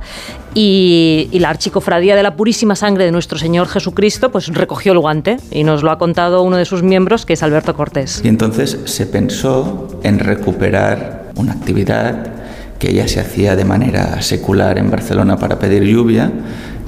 y, 0.54 1.28
y 1.30 1.40
la 1.40 1.50
Archicofradía 1.50 2.16
de 2.16 2.22
la 2.22 2.36
Purísima 2.36 2.74
Sangre 2.74 3.04
de 3.04 3.12
nuestro 3.12 3.36
Señor 3.36 3.68
Jesucristo 3.68 4.32
pues 4.32 4.46
recogió 4.48 4.92
el 4.92 4.98
guante 4.98 5.36
y 5.50 5.64
nos 5.64 5.82
lo 5.82 5.90
ha 5.90 5.98
contado 5.98 6.42
uno 6.42 6.56
de 6.56 6.64
sus 6.64 6.82
miembros, 6.82 7.26
que 7.26 7.34
es 7.34 7.42
Alberto 7.42 7.74
Cortés. 7.74 8.22
Y 8.24 8.28
entonces 8.28 8.78
se 8.86 9.04
pensó 9.04 9.88
en 10.04 10.20
recuperar 10.20 11.32
una 11.36 11.52
actividad 11.52 12.41
que 12.82 12.92
ya 12.92 13.06
se 13.06 13.20
hacía 13.20 13.54
de 13.54 13.64
manera 13.64 14.20
secular 14.22 14.76
en 14.76 14.90
Barcelona 14.90 15.36
para 15.36 15.60
pedir 15.60 15.84
lluvia, 15.84 16.32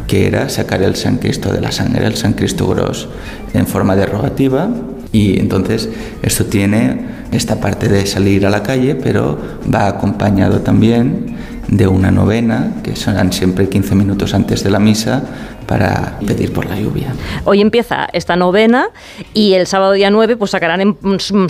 que 0.09 0.27
era 0.27 0.49
sacar 0.49 0.83
el 0.83 0.97
San 0.97 1.19
Cristo 1.19 1.53
de 1.53 1.61
la 1.61 1.71
sangre, 1.71 2.05
el 2.05 2.17
San 2.17 2.33
Cristo 2.33 2.67
Gros, 2.67 3.09
en 3.53 3.65
forma 3.69 3.95
derogativa. 3.95 4.69
Y 5.13 5.39
entonces 5.39 5.89
esto 6.21 6.47
tiene 6.47 6.99
esta 7.31 7.61
parte 7.61 7.89
de 7.89 8.07
salir 8.07 8.45
a 8.45 8.51
la 8.51 8.65
calle, 8.65 8.97
pero 8.97 9.39
va 9.73 9.87
acompañado 9.87 10.63
también 10.63 11.37
de 11.69 11.87
una 11.87 12.11
novena, 12.11 12.73
que 12.83 12.97
son 12.97 13.33
siempre 13.33 13.69
15 13.69 13.95
minutos 13.95 14.35
antes 14.35 14.65
de 14.65 14.71
la 14.71 14.81
misa, 14.81 15.23
para 15.66 16.18
pedir 16.27 16.53
por 16.53 16.66
la 16.66 16.79
lluvia. 16.79 17.14
Hoy 17.44 17.61
empieza 17.61 18.09
esta 18.12 18.37
novena 18.37 18.88
y 19.33 19.55
el 19.55 19.66
sábado 19.66 19.92
día 19.92 20.11
9 20.11 20.37
pues 20.37 20.50
sacarán 20.50 20.81
en 20.81 20.96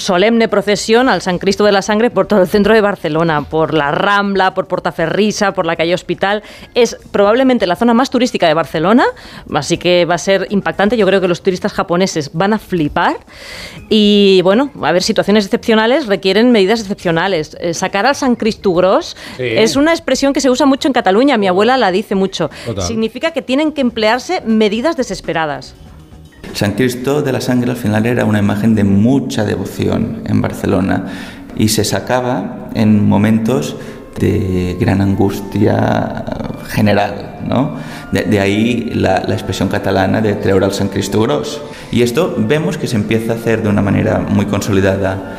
solemne 0.00 0.48
procesión 0.48 1.08
al 1.08 1.20
San 1.22 1.38
Cristo 1.38 1.64
de 1.64 1.72
la 1.72 1.82
Sangre 1.82 2.10
por 2.10 2.26
todo 2.26 2.42
el 2.42 2.48
centro 2.48 2.74
de 2.74 2.80
Barcelona, 2.80 3.42
por 3.42 3.74
la 3.74 3.90
Rambla, 3.90 4.54
por 4.54 4.66
Portaferrisa, 4.68 5.52
por 5.52 5.66
la 5.66 5.76
calle 5.76 5.94
Hospital. 5.94 6.42
Es 6.74 6.96
probablemente 7.12 7.66
la 7.66 7.76
zona 7.76 7.94
más 7.94 8.10
turística 8.10 8.46
de 8.46 8.54
Barcelona, 8.54 9.04
así 9.54 9.78
que 9.78 10.04
va 10.04 10.14
a 10.14 10.18
ser 10.18 10.46
impactante. 10.50 10.96
Yo 10.96 11.06
creo 11.06 11.20
que 11.20 11.28
los 11.28 11.42
turistas 11.42 11.72
japoneses 11.72 12.30
van 12.32 12.52
a 12.52 12.58
flipar 12.58 13.16
y 13.88 14.40
bueno, 14.42 14.70
a 14.82 14.92
ver, 14.92 15.02
situaciones 15.02 15.44
excepcionales 15.44 16.06
requieren 16.06 16.50
medidas 16.52 16.80
excepcionales. 16.80 17.56
Eh, 17.60 17.74
sacar 17.74 18.06
al 18.06 18.14
San 18.14 18.36
Cristo 18.36 18.72
Gros 18.72 19.16
Sí. 19.36 19.42
es 19.42 19.76
una 19.76 19.92
expresión 19.92 20.32
que 20.32 20.40
se 20.40 20.50
usa 20.50 20.66
mucho 20.66 20.88
en 20.88 20.92
Cataluña, 20.94 21.36
mi 21.36 21.46
abuela 21.48 21.76
la 21.76 21.90
dice 21.90 22.14
mucho. 22.14 22.50
Total. 22.64 22.84
Significa 22.84 23.32
que 23.32 23.42
tienen 23.42 23.72
que 23.72 23.80
emplearse 24.04 24.42
medidas 24.44 24.98
desesperadas. 24.98 25.74
San 26.52 26.72
Cristo 26.72 27.22
de 27.22 27.32
la 27.32 27.40
Sangre 27.40 27.70
al 27.70 27.78
final 27.78 28.04
era 28.04 28.26
una 28.26 28.38
imagen 28.38 28.74
de 28.74 28.84
mucha 28.84 29.44
devoción 29.44 30.22
en 30.26 30.42
Barcelona 30.42 31.06
y 31.56 31.68
se 31.68 31.84
sacaba 31.84 32.68
en 32.74 33.08
momentos 33.08 33.76
de 34.20 34.76
gran 34.78 35.00
angustia 35.00 36.22
general, 36.68 37.40
¿no? 37.48 37.76
De, 38.12 38.24
de 38.24 38.40
ahí 38.40 38.92
la, 38.94 39.24
la 39.26 39.32
expresión 39.32 39.68
catalana 39.70 40.20
de 40.20 40.34
treure 40.34 40.66
el 40.66 40.72
San 40.72 40.88
Cristo 40.88 41.22
gros. 41.22 41.62
Y 41.90 42.02
esto 42.02 42.34
vemos 42.36 42.76
que 42.76 42.86
se 42.86 42.96
empieza 42.96 43.32
a 43.32 43.36
hacer 43.36 43.62
de 43.62 43.70
una 43.70 43.80
manera 43.80 44.18
muy 44.18 44.44
consolidada 44.44 45.38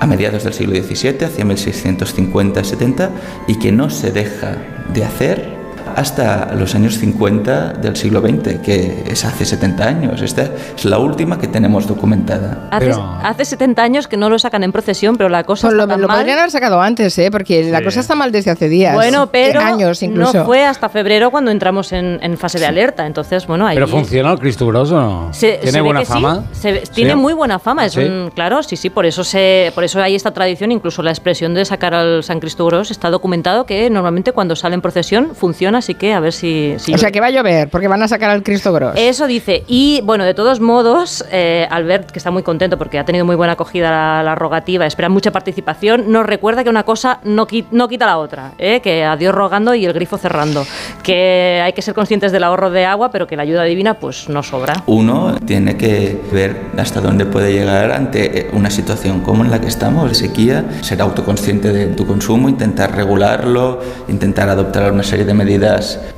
a 0.00 0.06
mediados 0.06 0.42
del 0.42 0.52
siglo 0.52 0.74
XVII, 0.74 1.26
hacia 1.26 1.44
1650-70, 1.44 3.10
y 3.46 3.58
que 3.60 3.70
no 3.70 3.88
se 3.88 4.10
deja 4.10 4.56
de 4.92 5.04
hacer 5.04 5.59
hasta 5.96 6.54
los 6.54 6.74
años 6.74 6.98
50 6.98 7.74
del 7.74 7.96
siglo 7.96 8.20
XX, 8.20 8.58
que 8.62 9.04
es 9.06 9.24
hace 9.24 9.44
70 9.44 9.84
años. 9.86 10.22
Esta 10.22 10.48
es 10.76 10.84
la 10.84 10.98
última 10.98 11.38
que 11.38 11.46
tenemos 11.48 11.86
documentada. 11.86 12.68
Hace, 12.70 12.92
hace 13.22 13.44
70 13.44 13.82
años 13.82 14.08
que 14.08 14.16
no 14.16 14.28
lo 14.30 14.38
sacan 14.38 14.64
en 14.64 14.72
procesión, 14.72 15.16
pero 15.16 15.28
la 15.28 15.44
cosa 15.44 15.68
Lo, 15.70 15.82
está 15.82 15.88
tan 15.94 16.00
lo 16.00 16.08
mal. 16.08 16.18
podrían 16.18 16.38
haber 16.38 16.50
sacado 16.50 16.80
antes, 16.80 17.16
¿eh? 17.18 17.30
porque 17.30 17.70
la 17.70 17.82
cosa 17.82 18.00
está 18.00 18.14
mal 18.14 18.32
desde 18.32 18.50
hace 18.50 18.68
días. 18.68 18.94
Bueno, 18.94 19.28
pero 19.30 19.60
años 19.60 20.02
incluso. 20.02 20.32
no 20.38 20.44
fue 20.44 20.64
hasta 20.64 20.88
febrero 20.88 21.30
cuando 21.30 21.50
entramos 21.50 21.92
en, 21.92 22.18
en 22.22 22.36
fase 22.38 22.58
de 22.58 22.66
alerta. 22.66 23.06
Entonces, 23.06 23.46
bueno, 23.46 23.66
ahí 23.66 23.76
¿Pero 23.76 23.88
funciona 23.88 24.32
el 24.32 24.38
Cristo 24.38 24.66
Gros 24.66 24.90
o 24.92 25.00
no? 25.00 25.28
se- 25.32 25.58
¿Tiene 25.62 25.80
buena 25.80 26.00
sí, 26.00 26.06
fama? 26.06 26.44
se 26.52 26.72
ve- 26.72 26.80
Sí. 26.86 26.92
Tiene 26.94 27.14
muy 27.16 27.32
buena 27.34 27.58
fama, 27.58 27.86
es 27.86 27.92
¿Sí? 27.92 28.00
un- 28.00 28.30
claro, 28.34 28.62
sí, 28.62 28.76
sí, 28.76 28.90
por 28.90 29.06
eso 29.06 29.24
se, 29.24 29.70
por 29.74 29.84
eso 29.84 30.00
hay 30.02 30.14
esta 30.14 30.32
tradición, 30.32 30.72
incluso 30.72 31.02
la 31.02 31.10
expresión 31.10 31.54
de 31.54 31.64
sacar 31.64 31.94
al 31.94 32.22
San 32.24 32.40
Cristo 32.40 32.66
Gros 32.66 32.90
está 32.90 33.10
documentado 33.10 33.64
que 33.66 33.88
normalmente 33.90 34.32
cuando 34.32 34.56
sale 34.56 34.74
en 34.74 34.80
procesión 34.82 35.34
funciona, 35.34 35.79
así 35.80 35.94
que 35.94 36.12
a 36.14 36.20
ver 36.20 36.32
si, 36.32 36.74
si 36.78 36.94
O 36.94 36.98
sea, 36.98 37.10
que 37.10 37.20
va 37.20 37.26
a 37.26 37.30
llover, 37.30 37.68
porque 37.68 37.88
van 37.88 38.02
a 38.02 38.08
sacar 38.08 38.30
al 38.30 38.42
Cristo 38.42 38.72
Gros. 38.72 38.92
Eso 38.96 39.26
dice. 39.26 39.64
Y 39.66 40.00
bueno, 40.04 40.24
de 40.24 40.32
todos 40.34 40.60
modos, 40.60 41.24
eh, 41.32 41.66
Albert, 41.70 42.10
que 42.10 42.18
está 42.18 42.30
muy 42.30 42.42
contento 42.42 42.78
porque 42.78 42.98
ha 42.98 43.04
tenido 43.04 43.24
muy 43.24 43.36
buena 43.36 43.54
acogida 43.54 43.90
la, 43.90 44.22
la 44.22 44.34
rogativa, 44.34 44.86
espera 44.86 45.08
mucha 45.08 45.30
participación, 45.32 46.10
nos 46.12 46.24
recuerda 46.26 46.62
que 46.64 46.70
una 46.70 46.84
cosa 46.84 47.18
no, 47.24 47.46
qui- 47.46 47.66
no 47.70 47.88
quita 47.88 48.06
la 48.06 48.18
otra, 48.18 48.52
¿eh? 48.58 48.80
que 48.80 49.04
a 49.04 49.16
Dios 49.16 49.34
rogando 49.34 49.74
y 49.74 49.84
el 49.84 49.92
grifo 49.92 50.16
cerrando. 50.18 50.64
Que 51.02 51.60
hay 51.64 51.72
que 51.72 51.82
ser 51.82 51.94
conscientes 51.94 52.32
del 52.32 52.44
ahorro 52.44 52.70
de 52.70 52.84
agua, 52.86 53.10
pero 53.10 53.26
que 53.26 53.36
la 53.36 53.42
ayuda 53.42 53.64
divina 53.64 53.94
pues 53.94 54.28
no 54.28 54.42
sobra. 54.42 54.74
Uno 54.86 55.36
tiene 55.44 55.76
que 55.76 56.20
ver 56.32 56.56
hasta 56.76 57.00
dónde 57.00 57.26
puede 57.26 57.52
llegar 57.52 57.92
ante 57.92 58.48
una 58.52 58.70
situación 58.70 59.20
como 59.20 59.44
en 59.44 59.50
la 59.50 59.60
que 59.60 59.66
estamos, 59.68 60.08
de 60.08 60.14
sequía, 60.14 60.64
ser 60.82 61.00
autoconsciente 61.00 61.72
de 61.72 61.86
tu 61.88 62.06
consumo, 62.06 62.48
intentar 62.48 62.94
regularlo, 62.94 63.80
intentar 64.08 64.48
adoptar 64.48 64.92
una 64.92 65.02
serie 65.02 65.24
de 65.24 65.34
medidas 65.34 65.69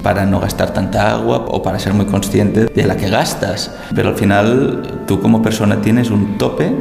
para 0.02 0.26
no 0.26 0.40
gastar 0.40 0.72
tanta 0.72 1.12
agua 1.12 1.44
o 1.48 1.62
para 1.62 1.78
ser 1.78 1.94
muy 1.94 2.06
consciente 2.06 2.66
de 2.66 2.86
la 2.86 2.96
que 2.96 3.08
gastas. 3.08 3.70
Pero 3.94 4.10
al 4.10 4.16
final 4.16 5.04
tú 5.06 5.20
como 5.20 5.42
persona 5.42 5.80
tienes 5.80 6.10
un 6.10 6.38
tope 6.38 6.72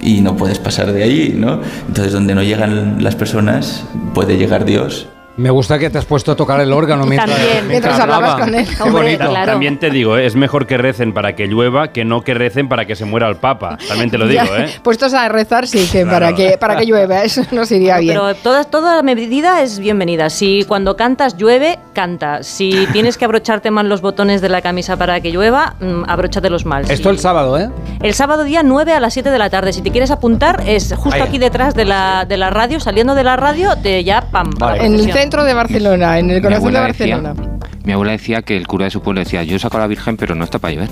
y 0.00 0.20
no 0.20 0.36
puedes 0.36 0.58
pasar 0.58 0.92
de 0.92 1.02
ahí, 1.02 1.34
¿no? 1.36 1.60
Entonces 1.88 2.12
donde 2.12 2.34
no 2.34 2.42
llegan 2.42 3.02
las 3.02 3.16
personas 3.16 3.84
puede 4.14 4.36
llegar 4.36 4.64
Dios. 4.64 5.08
Me 5.36 5.50
gusta 5.50 5.78
que 5.78 5.90
te 5.90 5.98
has 5.98 6.04
puesto 6.06 6.32
a 6.32 6.36
tocar 6.36 6.60
el 6.60 6.72
órgano 6.72 7.04
mientras, 7.04 7.30
También. 7.38 7.68
Mientras 7.68 8.00
hablabas 8.00 8.36
con 8.36 8.54
él. 8.54 8.66
Qué 8.82 8.90
bonito. 8.90 9.28
claro. 9.28 9.52
También 9.52 9.78
te 9.78 9.90
digo, 9.90 10.16
¿eh? 10.16 10.24
es 10.26 10.34
mejor 10.34 10.66
que 10.66 10.78
recen 10.78 11.12
para 11.12 11.34
que 11.36 11.46
llueva 11.46 11.88
que 11.88 12.04
no 12.06 12.22
que 12.22 12.32
recen 12.32 12.68
para 12.68 12.86
que 12.86 12.96
se 12.96 13.04
muera 13.04 13.28
el 13.28 13.36
Papa. 13.36 13.76
También 13.86 14.10
te 14.10 14.16
lo 14.16 14.26
digo, 14.28 14.42
Ya, 14.44 14.64
¿eh? 14.64 14.70
Puestos 14.82 15.12
a 15.12 15.28
rezar, 15.28 15.66
sí, 15.66 15.86
que 15.92 16.06
para 16.06 16.32
que 16.34 16.56
para 16.58 16.76
que 16.76 16.86
llueva, 16.86 17.22
eso 17.22 17.42
nos 17.52 17.70
iría 17.70 17.98
bien. 17.98 18.14
Pero 18.14 18.34
toda, 18.34 18.64
toda 18.64 19.02
medida 19.02 19.62
es 19.62 19.78
bienvenida. 19.78 20.30
Si 20.30 20.64
cuando 20.66 20.96
cantas 20.96 21.36
llueve, 21.36 21.78
canta. 21.92 22.42
Si 22.42 22.86
tienes 22.92 23.18
que 23.18 23.24
abrocharte 23.26 23.70
mal 23.70 23.88
los 23.88 24.00
botones 24.00 24.40
de 24.40 24.48
la 24.48 24.62
camisa 24.62 24.96
para 24.96 25.20
que 25.20 25.30
llueva, 25.30 25.74
mm, 25.80 26.04
abróchatelos 26.08 26.64
mal. 26.64 26.90
Esto 26.90 27.10
el 27.10 27.18
sábado, 27.18 27.58
¿eh? 27.58 27.68
El 28.02 28.14
sábado 28.14 28.44
día 28.44 28.62
9 28.62 28.92
a 28.92 29.00
las 29.00 29.12
7 29.12 29.30
de 29.30 29.38
la 29.38 29.50
tarde. 29.50 29.72
Si 29.72 29.82
te 29.82 29.90
quieres 29.90 30.10
apuntar, 30.10 30.62
es 30.66 30.94
justo 30.96 31.16
Ahí. 31.22 31.28
aquí 31.28 31.38
detrás 31.38 31.74
de 31.74 31.84
la, 31.84 32.24
de 32.24 32.36
la 32.38 32.48
radio, 32.50 32.80
saliendo 32.80 33.14
de 33.14 33.24
la 33.24 33.36
radio, 33.36 33.76
te 33.82 34.02
ya 34.02 34.22
pam. 34.22 34.50
en 34.80 34.94
el. 34.94 35.25
Centro 35.26 35.44
de 35.44 35.54
Barcelona, 35.54 36.20
en 36.20 36.30
el 36.30 36.40
corazón 36.40 36.72
de 36.72 36.80
decía, 36.86 37.16
Barcelona. 37.16 37.58
mi 37.82 37.92
abuela 37.92 38.12
decía 38.12 38.42
que 38.42 38.56
el 38.56 38.68
cura 38.68 38.84
de 38.84 38.92
su 38.92 39.02
pueblo 39.02 39.18
decía, 39.22 39.42
yo 39.42 39.58
saco 39.58 39.76
a 39.76 39.80
la 39.80 39.88
Virgen, 39.88 40.16
pero 40.16 40.36
no 40.36 40.44
está 40.44 40.60
para 40.60 40.74
llover. 40.74 40.88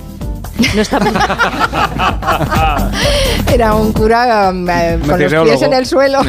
No 0.75 0.83
está 0.83 0.99
Era 3.53 3.75
un 3.75 3.93
cura 3.93 4.51
eh, 4.51 4.99
con 5.07 5.21
los 5.21 5.33
pies 5.33 5.63
en 5.63 5.73
el 5.73 5.87
suelo. 5.87 6.21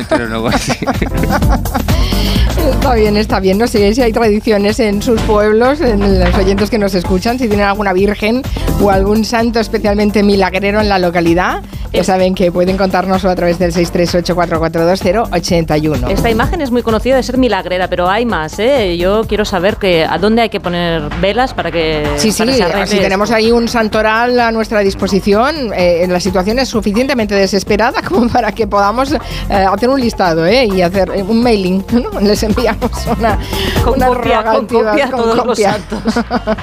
Está 2.71 2.95
bien, 2.95 3.15
está 3.17 3.39
bien. 3.39 3.57
No 3.57 3.67
sé 3.67 3.93
si 3.93 4.01
hay 4.01 4.11
tradiciones 4.11 4.79
en 4.79 5.01
sus 5.01 5.21
pueblos, 5.21 5.79
en 5.81 6.19
los 6.19 6.35
oyentes 6.35 6.69
que 6.69 6.77
nos 6.79 6.93
escuchan, 6.95 7.37
si 7.37 7.47
tienen 7.47 7.67
alguna 7.67 7.93
virgen 7.93 8.41
o 8.81 8.89
algún 8.89 9.23
santo 9.25 9.59
especialmente 9.59 10.23
milagrero 10.23 10.79
en 10.81 10.89
la 10.89 10.97
localidad. 10.99 11.61
Ya 11.93 12.03
saben 12.03 12.33
que 12.35 12.51
pueden 12.51 12.75
contárnoslo 12.75 13.29
a 13.29 13.35
través 13.35 13.57
del 13.59 13.71
638442081. 13.73 16.09
Esta 16.09 16.29
imagen 16.29 16.59
es 16.61 16.71
muy 16.71 16.81
conocida 16.81 17.15
de 17.15 17.23
ser 17.23 17.37
milagrera, 17.37 17.87
pero 17.87 18.09
hay 18.09 18.25
más, 18.25 18.59
¿eh? 18.59 18.97
Yo 18.97 19.23
quiero 19.27 19.45
saber 19.45 19.77
que 19.77 20.03
a 20.03 20.17
dónde 20.17 20.41
hay 20.41 20.49
que 20.49 20.59
poner 20.59 21.03
velas 21.21 21.53
para 21.53 21.71
que 21.71 22.05
Sí, 22.17 22.33
sí, 22.33 22.43
para 22.43 22.85
si 22.87 22.97
tenemos 22.97 23.31
ahí 23.31 23.51
un 23.51 23.69
santoral 23.69 24.14
a 24.23 24.51
nuestra 24.51 24.79
disposición, 24.79 25.71
eh, 25.75 26.05
la 26.07 26.19
situación 26.19 26.57
es 26.59 26.69
suficientemente 26.69 27.35
desesperada 27.35 28.01
como 28.01 28.27
para 28.31 28.51
que 28.53 28.65
podamos 28.65 29.11
eh, 29.11 29.17
hacer 29.49 29.89
un 29.89 29.99
listado 29.99 30.45
¿eh? 30.45 30.65
y 30.65 30.81
hacer 30.81 31.11
eh, 31.13 31.23
un 31.23 31.43
mailing. 31.43 31.83
¿no? 31.91 32.19
Les 32.21 32.41
enviamos 32.43 32.91
una, 33.17 33.37
Con 33.83 33.95
unas 33.95 34.09
copia, 34.09 34.43
con 34.43 34.67
copia 34.67 35.05
a 35.05 35.11
con 35.11 35.19
todos 35.21 35.35
los 35.35 35.45
copia. 35.45 35.71
santos. 35.73 36.23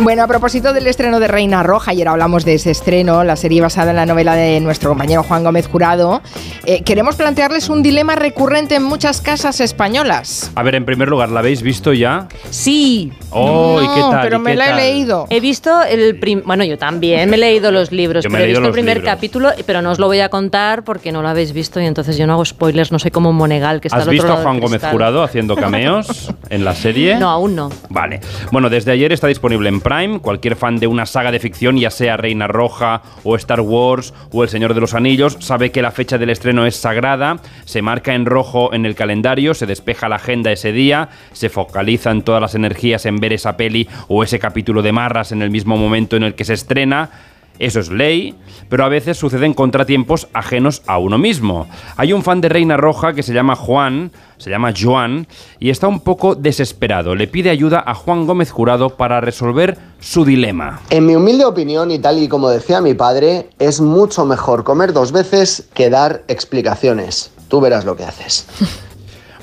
Bueno, 0.00 0.22
a 0.22 0.26
propósito 0.26 0.72
del 0.72 0.86
estreno 0.86 1.20
de 1.20 1.26
Reina 1.28 1.62
Roja, 1.62 1.90
ayer 1.92 2.06
hablamos 2.08 2.44
de 2.44 2.54
ese 2.54 2.70
estreno, 2.70 3.24
la 3.24 3.36
serie 3.36 3.60
basada 3.60 3.90
en 3.90 3.96
la 3.96 4.06
novela 4.06 4.34
de 4.34 4.60
nuestro 4.60 4.90
compañero 4.90 5.22
Juan 5.22 5.42
Gómez 5.42 5.66
Jurado, 5.68 6.22
eh, 6.64 6.82
queremos 6.82 7.16
plantearles 7.16 7.68
un 7.68 7.82
dilema 7.82 8.14
recurrente 8.14 8.76
en 8.76 8.82
muchas 8.82 9.20
casas 9.20 9.60
españolas. 9.60 10.50
A 10.54 10.62
ver, 10.62 10.74
en 10.74 10.84
primer 10.84 11.08
lugar, 11.08 11.30
¿la 11.30 11.40
habéis 11.40 11.62
visto 11.62 11.92
ya? 11.92 12.28
Sí. 12.50 13.12
Oh, 13.38 13.80
¿y 13.82 13.88
qué 13.94 14.00
No, 14.00 14.10
tal? 14.10 14.20
pero 14.22 14.36
¿Y 14.36 14.40
me 14.40 14.50
qué 14.52 14.56
la 14.56 14.64
he 14.64 14.68
tal? 14.68 14.76
leído. 14.78 15.26
He 15.30 15.40
visto 15.40 15.82
el 15.82 16.18
prim- 16.18 16.42
bueno, 16.44 16.64
yo 16.64 16.78
también 16.78 17.28
me 17.30 17.36
he 17.36 17.38
leído 17.38 17.70
los 17.72 17.92
libros, 17.92 18.24
Yo 18.24 18.30
me 18.30 18.38
he 18.38 18.40
pero 18.40 18.44
he 18.44 18.46
leído 18.48 18.60
visto 18.60 18.66
el 18.66 18.68
los 18.68 18.74
primer 18.74 18.96
libros. 18.98 19.14
capítulo, 19.14 19.50
pero 19.66 19.82
no 19.82 19.90
os 19.90 19.98
lo 19.98 20.06
voy 20.06 20.20
a 20.20 20.28
contar 20.28 20.84
porque 20.84 21.12
no 21.12 21.22
lo 21.22 21.28
habéis 21.28 21.52
visto 21.52 21.80
y 21.80 21.84
entonces 21.86 22.16
yo 22.16 22.26
no 22.26 22.34
hago 22.34 22.44
spoilers, 22.44 22.92
no 22.92 22.98
soy 22.98 23.10
como 23.10 23.32
Monegal 23.32 23.80
que 23.80 23.88
está 23.88 23.96
¿Has 23.98 24.02
al 24.02 24.08
otro 24.08 24.12
visto 24.12 24.26
a 24.26 24.28
lado 24.30 24.38
del 24.40 24.44
Juan 24.46 24.56
Gómez 24.60 24.70
cristal. 24.80 24.92
Jurado 24.92 25.22
haciendo 25.22 25.56
cameos 25.56 26.32
en 26.50 26.64
la 26.64 26.74
serie? 26.74 27.16
No, 27.18 27.28
aún 27.30 27.54
no. 27.56 27.70
Vale. 27.90 28.20
Bueno, 28.52 28.70
desde 28.70 28.92
ayer 28.92 29.12
está 29.12 29.26
disponible 29.26 29.68
en 29.68 29.80
Prime. 29.80 30.20
Cualquier 30.20 30.56
fan 30.56 30.76
de 30.78 30.86
una 30.86 31.06
saga 31.06 31.30
de 31.30 31.38
ficción, 31.38 31.76
ya 31.78 31.90
sea 31.90 32.16
Reina 32.16 32.46
Roja 32.46 33.02
o 33.24 33.36
Star 33.36 33.60
Wars 33.60 34.14
o 34.32 34.42
El 34.42 34.48
Señor 34.48 34.74
de 34.74 34.80
los 34.80 34.94
Anillos, 34.94 35.36
sabe 35.40 35.70
que 35.70 35.82
la 35.82 35.90
fecha 35.90 36.18
del 36.18 36.30
estreno 36.30 36.66
es 36.66 36.76
sagrada. 36.76 37.36
Se 37.64 37.82
marca 37.82 38.14
en 38.14 38.26
rojo 38.26 38.72
en 38.72 38.86
el 38.86 38.94
calendario, 38.94 39.54
se 39.54 39.66
despeja 39.66 40.08
la 40.08 40.16
agenda 40.16 40.52
ese 40.52 40.72
día, 40.72 41.08
se 41.32 41.48
focalizan 41.48 42.22
todas 42.22 42.40
las 42.40 42.54
energías 42.54 43.04
en 43.06 43.16
ver 43.18 43.25
esa 43.32 43.56
peli 43.56 43.88
o 44.08 44.22
ese 44.22 44.38
capítulo 44.38 44.82
de 44.82 44.92
Marras 44.92 45.32
en 45.32 45.42
el 45.42 45.50
mismo 45.50 45.76
momento 45.76 46.16
en 46.16 46.22
el 46.22 46.34
que 46.34 46.44
se 46.44 46.54
estrena. 46.54 47.10
Eso 47.58 47.80
es 47.80 47.90
ley, 47.90 48.34
pero 48.68 48.84
a 48.84 48.88
veces 48.88 49.16
suceden 49.16 49.54
contratiempos 49.54 50.28
ajenos 50.34 50.82
a 50.86 50.98
uno 50.98 51.16
mismo. 51.16 51.66
Hay 51.96 52.12
un 52.12 52.22
fan 52.22 52.40
de 52.40 52.48
Reina 52.48 52.76
Roja 52.76 53.14
que 53.14 53.22
se 53.22 53.32
llama 53.32 53.56
Juan, 53.56 54.10
se 54.36 54.50
llama 54.50 54.74
Joan, 54.78 55.26
y 55.58 55.70
está 55.70 55.88
un 55.88 56.00
poco 56.00 56.34
desesperado. 56.34 57.14
Le 57.14 57.28
pide 57.28 57.48
ayuda 57.48 57.82
a 57.86 57.94
Juan 57.94 58.26
Gómez 58.26 58.50
Jurado 58.50 58.90
para 58.90 59.20
resolver 59.20 59.78
su 60.00 60.24
dilema. 60.24 60.80
En 60.90 61.06
mi 61.06 61.16
humilde 61.16 61.46
opinión, 61.46 61.90
y 61.90 61.98
tal 61.98 62.22
y 62.22 62.28
como 62.28 62.50
decía 62.50 62.82
mi 62.82 62.94
padre, 62.94 63.48
es 63.58 63.80
mucho 63.80 64.26
mejor 64.26 64.62
comer 64.62 64.92
dos 64.92 65.12
veces 65.12 65.68
que 65.72 65.88
dar 65.88 66.24
explicaciones. 66.28 67.30
Tú 67.48 67.60
verás 67.60 67.84
lo 67.84 67.96
que 67.96 68.04
haces. 68.04 68.46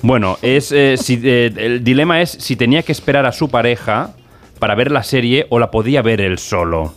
Bueno, 0.04 0.38
es, 0.42 0.74
eh, 0.74 0.98
si, 0.98 1.18
eh, 1.24 1.54
el 1.56 1.82
dilema 1.82 2.22
es 2.22 2.32
si 2.32 2.58
tenía 2.58 2.84
que 2.84 2.92
esperar 2.92 3.26
a 3.26 3.32
su 3.32 3.48
pareja 3.48 4.12
para 4.60 4.76
ver 4.76 4.92
la 4.92 5.02
serie 5.02 5.48
o 5.50 5.60
la 5.60 5.72
podía 5.72 6.02
ver 6.02 6.20
él 6.20 6.40
solo. 6.40 6.94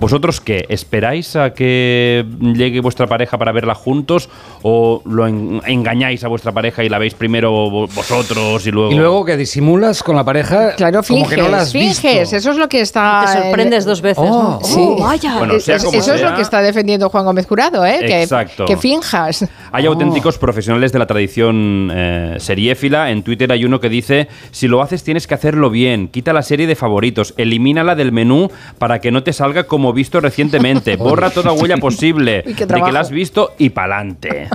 ¿Vosotros 0.00 0.40
qué? 0.40 0.66
¿Esperáis 0.68 1.36
a 1.36 1.54
que 1.54 2.26
llegue 2.40 2.80
vuestra 2.80 3.06
pareja 3.06 3.38
para 3.38 3.52
verla 3.52 3.76
juntos 3.76 4.28
o 4.66 5.02
lo 5.04 5.26
en- 5.26 5.60
engañáis 5.66 6.24
a 6.24 6.28
vuestra 6.28 6.50
pareja 6.50 6.82
y 6.82 6.88
la 6.88 6.96
veis 6.98 7.12
primero 7.12 7.52
vo- 7.68 7.86
vosotros 7.94 8.66
y 8.66 8.70
luego... 8.70 8.90
Y 8.92 8.94
luego 8.94 9.22
que 9.24 9.36
disimulas 9.36 10.02
con 10.02 10.16
la 10.16 10.24
pareja 10.24 10.74
Claro, 10.74 11.02
como 11.06 11.28
que 11.28 11.36
no 11.36 11.50
la 11.50 11.60
has 11.60 11.72
finges, 11.72 12.02
visto. 12.22 12.36
eso 12.36 12.50
es 12.52 12.56
lo 12.56 12.66
que 12.66 12.80
está... 12.80 13.24
Te 13.26 13.42
sorprendes 13.42 13.84
en- 13.84 13.88
dos 13.90 14.00
veces, 14.00 14.24
Oh, 14.26 14.58
¿no? 14.62 14.66
Sí. 14.66 14.74
Oh, 14.78 14.96
vaya. 15.02 15.36
Bueno, 15.38 15.60
sea 15.60 15.76
Es- 15.76 15.84
como 15.84 15.98
eso 15.98 16.14
es 16.14 16.22
lo 16.22 16.34
que 16.34 16.40
está 16.40 16.62
defendiendo 16.62 17.10
Juan 17.10 17.26
Gómez 17.26 17.46
Jurado, 17.46 17.84
¿eh? 17.84 17.98
Que- 18.00 18.22
Exacto. 18.22 18.64
Que, 18.64 18.78
finjas. 18.78 19.46
Hay 19.70 19.84
auténticos 19.84 20.38
profesionales 20.38 20.92
de 20.92 20.98
la 20.98 21.06
tradición 21.06 21.90
eh, 21.94 22.36
seriéfila. 22.38 23.10
En 23.10 23.22
Twitter 23.22 23.52
hay 23.52 23.66
uno 23.66 23.80
que 23.80 23.90
dice, 23.90 24.28
si 24.50 24.66
lo 24.66 24.80
haces 24.80 25.04
tienes 25.04 25.26
que 25.26 25.34
hacerlo 25.34 25.68
bien. 25.68 26.08
Quita 26.08 26.32
la 26.32 26.42
serie 26.42 26.66
de 26.66 26.74
favoritos, 26.74 27.34
elimínala 27.36 27.94
del 27.94 28.12
menú 28.12 28.50
para 28.78 28.98
que 29.00 29.10
no 29.10 29.22
te 29.22 29.34
salga 29.34 29.64
como 29.64 29.92
visto 29.92 30.20
recientemente. 30.20 30.96
Borra 31.04 31.28
toda 31.28 31.52
huella 31.52 31.76
posible 31.76 32.42
de 32.46 32.54
que 32.54 32.92
la 32.92 33.00
has 33.00 33.10
visto 33.10 33.52
y 33.58 33.68
pa'lante. 33.68 34.48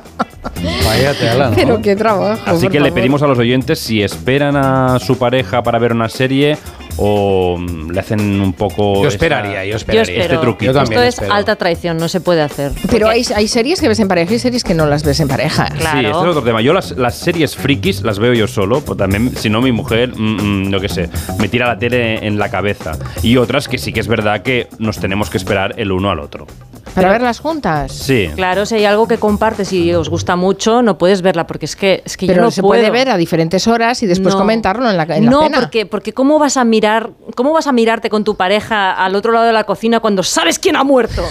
Vaya 0.85 1.13
tela, 1.13 1.49
¿no? 1.49 1.55
Pero 1.55 1.81
qué 1.81 1.95
trabajo. 1.95 2.41
Así 2.45 2.67
que 2.67 2.79
le 2.79 2.89
favor. 2.89 2.93
pedimos 2.93 3.21
a 3.23 3.27
los 3.27 3.37
oyentes 3.37 3.79
si 3.79 4.01
esperan 4.01 4.55
a 4.57 4.99
su 4.99 5.17
pareja 5.17 5.61
para 5.63 5.79
ver 5.79 5.93
una 5.93 6.09
serie 6.09 6.57
o 6.97 7.57
mm, 7.57 7.91
le 7.91 7.99
hacen 7.99 8.41
un 8.41 8.53
poco... 8.53 8.95
Yo 8.95 9.07
esa- 9.07 9.15
esperaría, 9.15 9.63
yo 9.65 9.71
Yo 9.71 9.77
esperaría. 9.77 10.01
Este 10.01 10.19
espero. 10.21 10.41
truquito. 10.41 10.71
Yo 10.71 10.77
también 10.79 10.99
Esto 11.01 11.07
es 11.07 11.13
espero. 11.15 11.33
alta 11.33 11.55
traición, 11.55 11.97
no 11.97 12.09
se 12.09 12.19
puede 12.19 12.41
hacer. 12.41 12.71
Pero 12.89 13.07
hay, 13.07 13.23
hay 13.35 13.47
series 13.47 13.79
que 13.79 13.87
ves 13.87 13.99
en 13.99 14.07
pareja 14.07 14.33
y 14.33 14.39
series 14.39 14.63
que 14.63 14.73
no 14.73 14.85
las 14.85 15.03
ves 15.03 15.19
en 15.19 15.27
pareja. 15.27 15.67
Claro. 15.67 15.99
Sí, 15.99 16.05
este 16.05 16.09
es 16.19 16.27
otro 16.27 16.43
tema. 16.43 16.61
Yo 16.61 16.73
las, 16.73 16.91
las 16.91 17.15
series 17.15 17.55
frikis 17.55 18.01
las 18.01 18.19
veo 18.19 18.33
yo 18.33 18.47
solo, 18.47 18.81
pues 18.81 18.97
también, 18.97 19.35
si 19.37 19.49
no 19.49 19.61
mi 19.61 19.71
mujer, 19.71 20.13
mm, 20.15 20.67
mm, 20.67 20.71
yo 20.71 20.79
qué 20.81 20.89
sé, 20.89 21.09
me 21.39 21.47
tira 21.47 21.67
la 21.67 21.77
tele 21.79 22.25
en 22.25 22.37
la 22.37 22.49
cabeza. 22.49 22.97
Y 23.23 23.37
otras 23.37 23.67
que 23.69 23.77
sí 23.77 23.93
que 23.93 23.99
es 24.01 24.07
verdad 24.07 24.41
que 24.41 24.67
nos 24.79 24.99
tenemos 24.99 25.29
que 25.29 25.37
esperar 25.37 25.75
el 25.77 25.91
uno 25.91 26.09
al 26.09 26.19
otro. 26.19 26.47
Para 26.93 27.09
verlas 27.11 27.39
juntas. 27.39 27.91
Sí. 27.93 28.29
Claro, 28.35 28.65
si 28.65 28.75
hay 28.75 28.85
algo 28.85 29.07
que 29.07 29.17
compartes 29.17 29.71
y 29.73 29.93
os 29.93 30.09
gusta 30.09 30.35
mucho, 30.35 30.81
no 30.81 30.97
puedes 30.97 31.21
verla 31.21 31.47
porque 31.47 31.65
es 31.65 31.75
que, 31.75 32.01
es 32.05 32.17
que 32.17 32.27
Pero 32.27 32.37
yo 32.37 32.45
no 32.45 32.51
se 32.51 32.61
puedo. 32.61 32.79
puede 32.81 32.91
ver 32.91 33.09
a 33.09 33.17
diferentes 33.17 33.67
horas 33.67 34.01
y 34.03 34.07
después 34.07 34.33
No. 34.35 34.39
comentarlo 34.41 34.89
en 34.89 34.97
la, 34.97 35.03
en 35.03 35.25
la 35.25 35.31
no, 35.31 35.41
cena. 35.43 35.59
porque, 35.59 35.85
porque 35.85 36.13
¿cómo 36.13 36.39
vas 36.39 36.57
a 36.57 36.63
mirar, 36.63 37.11
cómo 37.35 37.53
vas 37.53 37.67
a 37.67 37.71
mirarte 37.71 38.09
con 38.09 38.23
tu 38.23 38.35
pareja 38.35 38.91
al 38.91 39.15
otro 39.15 39.31
lado 39.31 39.45
de 39.45 39.53
la 39.53 39.63
cocina 39.63 39.99
cuando 39.99 40.23
sabes 40.23 40.59
quién 40.59 40.75
ha 40.75 40.83
muerto? 40.83 41.23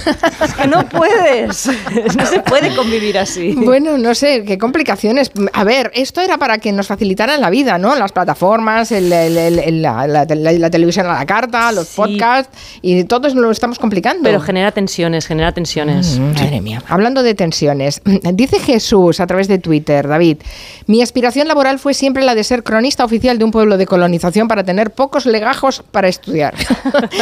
Es 0.43 0.55
que 0.55 0.67
no 0.67 0.89
puedes. 0.89 1.71
No 2.19 2.27
se 2.27 2.41
puede 2.41 2.75
convivir 2.75 3.19
así. 3.19 3.53
Bueno, 3.57 3.99
no 3.99 4.15
sé, 4.15 4.45
qué 4.45 4.59
complicaciones. 4.59 5.31
A 5.53 5.65
ver, 5.65 5.91
esto 5.95 6.21
era 6.21 6.39
para 6.39 6.59
que 6.59 6.73
nos 6.73 6.87
facilitaran 6.87 7.41
la 7.41 7.51
vida, 7.51 7.79
¿no? 7.79 7.95
Las 7.97 8.13
plataformas, 8.13 8.93
el- 8.93 9.13
el- 9.13 9.37
el- 9.37 9.59
el- 9.59 9.83
la, 9.83 10.07
la- 10.07 10.25
la- 10.25 10.53
la 10.53 10.71
televisión 10.71 11.07
a 11.07 11.15
la 11.15 11.27
carta, 11.27 11.71
los 11.73 11.89
podcasts, 11.89 12.57
y 12.83 13.05
todos 13.05 13.35
lo 13.35 13.51
estamos 13.51 13.79
complicando. 13.79 14.23
Pero 14.25 14.41
genera 14.41 14.73
tensiones, 14.73 15.27
genera 15.27 15.53
tensiones. 15.59 16.21
Mm, 16.21 16.35
Madre 16.35 16.61
mía. 16.61 16.83
Hablando 16.89 17.25
de 17.25 17.35
tensiones, 17.35 18.01
dice 18.33 18.61
Jesús 18.61 19.19
a 19.19 19.27
través 19.27 19.49
de 19.49 19.59
Twitter, 19.59 20.07
David, 20.07 20.39
mi 20.87 21.03
aspiración 21.03 21.49
laboral 21.49 21.81
fue 21.81 21.95
siempre 21.95 22.25
la 22.25 22.37
de 22.37 22.45
ser 22.45 22.63
cronista 22.63 23.05
oficial 23.05 23.39
de 23.39 23.45
un 23.45 23.51
pueblo 23.51 23.77
de 23.77 23.85
colonización 23.87 24.47
para 24.47 24.63
tener 24.63 24.93
pocos 24.93 25.27
legajos 25.27 25.83
para 25.91 26.07
estudiar. 26.07 26.55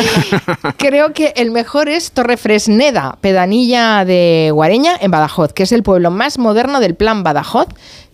Creo 0.76 1.14
que 1.14 1.32
el 1.36 1.50
mejor 1.50 1.88
es 1.88 2.12
Torrefresneda, 2.12 3.16
pedanilla 3.22 4.04
de 4.04 4.50
Guareña, 4.52 4.92
en 5.00 5.10
Badajoz, 5.10 5.54
que 5.54 5.62
es 5.62 5.72
el 5.72 5.82
pueblo 5.82 6.10
más 6.10 6.38
moderno 6.38 6.80
del 6.80 6.94
plan 6.94 7.22
Badajoz. 7.22 7.68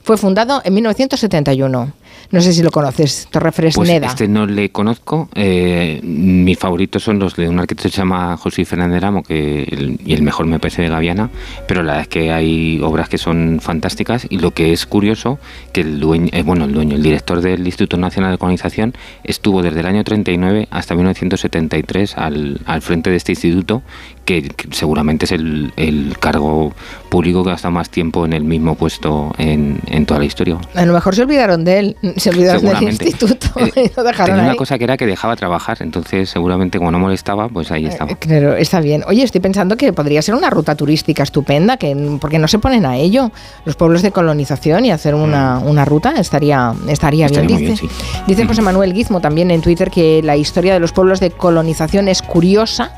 Fue 0.04 0.16
fundado 0.16 0.62
en 0.64 0.74
1971. 0.74 1.92
No 2.32 2.40
sé 2.40 2.54
si 2.54 2.62
lo 2.62 2.70
conoces, 2.70 3.24
Pues 3.24 3.30
Torrefresneda. 3.30 4.06
este 4.06 4.26
no 4.26 4.46
le 4.46 4.70
conozco. 4.70 5.28
Eh, 5.34 6.00
mis 6.02 6.58
son 6.98 7.18
los 7.18 7.36
de 7.36 7.46
un 7.46 7.58
arquitecto 7.58 7.82
que 7.84 7.90
se 7.90 7.98
llama 7.98 8.38
José 8.38 8.64
Fernández 8.64 9.02
Ramo, 9.02 9.22
que 9.22 9.96
y 10.02 10.14
el 10.14 10.22
mejor 10.22 10.46
me 10.46 10.58
parece 10.58 10.80
de 10.80 10.88
Gaviana, 10.88 11.28
pero 11.68 11.82
la 11.82 11.92
verdad 11.92 12.02
es 12.02 12.08
que 12.08 12.32
hay 12.32 12.80
obras 12.82 13.10
que 13.10 13.18
son 13.18 13.58
fantásticas 13.60 14.26
y 14.30 14.38
lo 14.38 14.52
que 14.52 14.72
es 14.72 14.86
curioso, 14.86 15.38
que 15.72 15.82
el 15.82 16.00
dueño, 16.00 16.30
eh, 16.32 16.42
bueno, 16.42 16.64
el 16.64 16.72
dueño, 16.72 16.96
el 16.96 17.02
director 17.02 17.42
del 17.42 17.66
Instituto 17.66 17.98
Nacional 17.98 18.32
de 18.32 18.38
Colonización 18.38 18.94
estuvo 19.24 19.60
desde 19.62 19.80
el 19.80 19.86
año 19.86 20.02
39 20.02 20.68
hasta 20.70 20.94
1973 20.94 22.16
al, 22.16 22.60
al 22.64 22.80
frente 22.80 23.10
de 23.10 23.16
este 23.16 23.32
instituto, 23.32 23.82
que, 24.24 24.42
que 24.42 24.68
seguramente 24.72 25.24
es 25.24 25.32
el, 25.32 25.72
el 25.76 26.16
cargo 26.20 26.72
público 27.08 27.44
que 27.44 27.50
ha 27.50 27.54
estado 27.54 27.72
más 27.72 27.90
tiempo 27.90 28.24
en 28.24 28.32
el 28.32 28.44
mismo 28.44 28.74
puesto 28.74 29.32
en, 29.38 29.80
en 29.86 30.06
toda 30.06 30.20
la 30.20 30.26
historia. 30.26 30.58
A 30.74 30.84
lo 30.86 30.92
mejor 30.92 31.14
se 31.14 31.22
olvidaron 31.22 31.64
de 31.64 31.78
él, 31.78 31.96
se 32.16 32.30
olvidaron 32.30 32.62
del 32.64 32.82
instituto 32.84 33.48
y 33.76 33.90
lo 33.96 34.02
dejaron 34.02 34.26
Tenía 34.26 34.42
ahí. 34.42 34.48
una 34.50 34.56
cosa 34.56 34.78
que 34.78 34.84
era 34.84 34.96
que 34.96 35.06
dejaba 35.06 35.36
trabajar, 35.36 35.78
entonces 35.80 36.30
seguramente 36.30 36.78
como 36.78 36.90
no 36.90 36.98
molestaba, 36.98 37.48
pues 37.48 37.70
ahí 37.70 37.86
estaba. 37.86 38.14
Claro, 38.16 38.56
está 38.56 38.80
bien. 38.80 39.04
Oye, 39.06 39.22
estoy 39.22 39.40
pensando 39.40 39.76
que 39.76 39.92
podría 39.92 40.22
ser 40.22 40.34
una 40.34 40.50
ruta 40.50 40.74
turística 40.74 41.22
estupenda, 41.22 41.76
que 41.76 41.96
porque 42.20 42.38
no 42.38 42.48
se 42.48 42.58
ponen 42.58 42.86
a 42.86 42.96
ello 42.96 43.30
los 43.64 43.76
pueblos 43.76 44.02
de 44.02 44.12
colonización 44.12 44.84
y 44.84 44.90
hacer 44.90 45.14
una, 45.14 45.58
una 45.58 45.84
ruta 45.84 46.14
estaría 46.18 46.72
estaría, 46.88 47.26
Mm. 47.26 47.28
Estaría 47.28 47.28
bien. 47.28 47.46
Dice, 47.46 47.62
bien, 47.62 47.76
sí. 47.76 47.88
dice 48.26 48.46
José 48.46 48.62
Manuel 48.62 48.92
Guizmo 48.94 49.20
también 49.20 49.50
en 49.50 49.60
Twitter 49.60 49.90
que 49.90 50.22
la 50.22 50.36
historia 50.36 50.72
de 50.74 50.80
los 50.80 50.92
pueblos 50.92 51.20
de 51.20 51.30
colonización 51.30 52.08
es 52.08 52.22
curiosa 52.22 52.92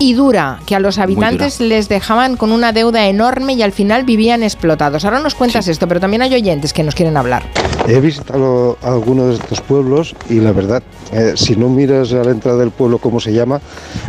y 0.00 0.14
dura, 0.14 0.58
que 0.66 0.74
a 0.74 0.80
los 0.80 0.98
habitantes 0.98 1.60
les 1.60 1.88
dejaban 1.88 2.36
con 2.36 2.50
una 2.50 2.72
deuda 2.72 3.06
enorme 3.06 3.52
y 3.52 3.62
al 3.62 3.70
final 3.70 4.02
vivían 4.04 4.42
explotados. 4.42 5.04
Ahora 5.04 5.20
nos 5.20 5.34
cuentas 5.36 5.68
esto, 5.68 5.86
pero 5.86 6.00
también 6.00 6.22
hay 6.22 6.34
oyentes 6.34 6.72
que 6.72 6.82
nos 6.82 6.94
quieren 6.96 7.16
hablar. 7.18 7.42
He 7.86 8.00
visitado 8.00 8.78
algunos 8.82 9.28
de 9.28 9.34
estos 9.34 9.60
pueblos 9.60 10.14
y 10.30 10.40
la 10.40 10.52
verdad, 10.52 10.82
eh, 11.12 11.34
si 11.36 11.54
no 11.54 11.68
miras 11.68 12.12
a 12.12 12.24
la 12.24 12.30
entrada 12.30 12.58
del 12.58 12.70
pueblo 12.70 12.98
cómo 12.98 13.20
se 13.20 13.32
llama, 13.32 13.60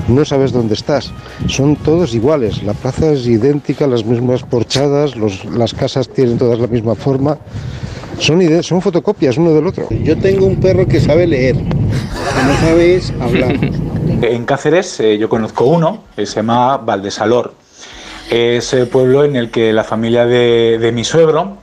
no 0.08 0.24
sabes 0.26 0.52
dónde 0.54 0.76
estás. 0.76 1.12
Son 1.48 1.76
todos 1.76 2.14
iguales, 2.16 2.64
la 2.64 2.74
plaza 2.74 3.12
es 3.12 3.28
idéntica, 3.28 3.86
las 3.86 4.06
mismas 4.06 4.44
porchadas, 4.44 5.16
los- 5.18 5.44
las 5.46 5.74
casas 5.74 6.08
tienen 6.10 6.38
todas 6.38 6.58
la 6.60 6.68
misma 6.68 6.96
forma. 6.96 7.38
Son, 8.20 8.42
ide- 8.42 8.64
son 8.64 8.82
fotocopias 8.82 9.38
uno 9.38 9.52
del 9.52 9.68
otro. 9.68 9.88
Yo 9.90 10.18
tengo 10.18 10.46
un 10.46 10.58
perro 10.60 10.88
que 10.88 11.00
sabe 11.00 11.26
leer, 11.28 11.56
que 11.56 12.44
no 12.46 12.58
sabéis 12.60 13.14
hablar. 13.20 13.56
En 14.22 14.46
Cáceres 14.46 15.00
eh, 15.00 15.18
yo 15.18 15.28
conozco 15.30 15.66
uno, 15.66 16.04
que 16.16 16.26
se 16.26 16.36
llama 16.38 16.78
Valdesalor. 16.78 17.54
Es 18.30 18.74
el 18.74 18.88
pueblo 18.88 19.24
en 19.26 19.36
el 19.36 19.50
que 19.52 19.74
la 19.74 19.84
familia 19.84 20.26
de, 20.26 20.78
de 20.80 20.92
mi 20.92 21.04
suegro, 21.04 21.58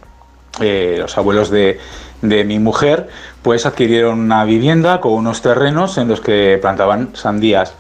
eh, 0.61 0.97
los 0.99 1.17
abuelos 1.17 1.51
de, 1.51 1.79
de 2.23 2.45
mi 2.45 2.59
mujer, 2.59 3.09
pues 3.43 3.65
adquirieron 3.65 4.19
una 4.19 4.45
vivienda 4.45 5.01
con 5.01 5.13
unos 5.13 5.41
terrenos 5.41 5.97
en 5.99 6.09
los 6.09 6.21
que 6.21 6.59
plantaban 6.61 7.11
sandías. 7.15 7.75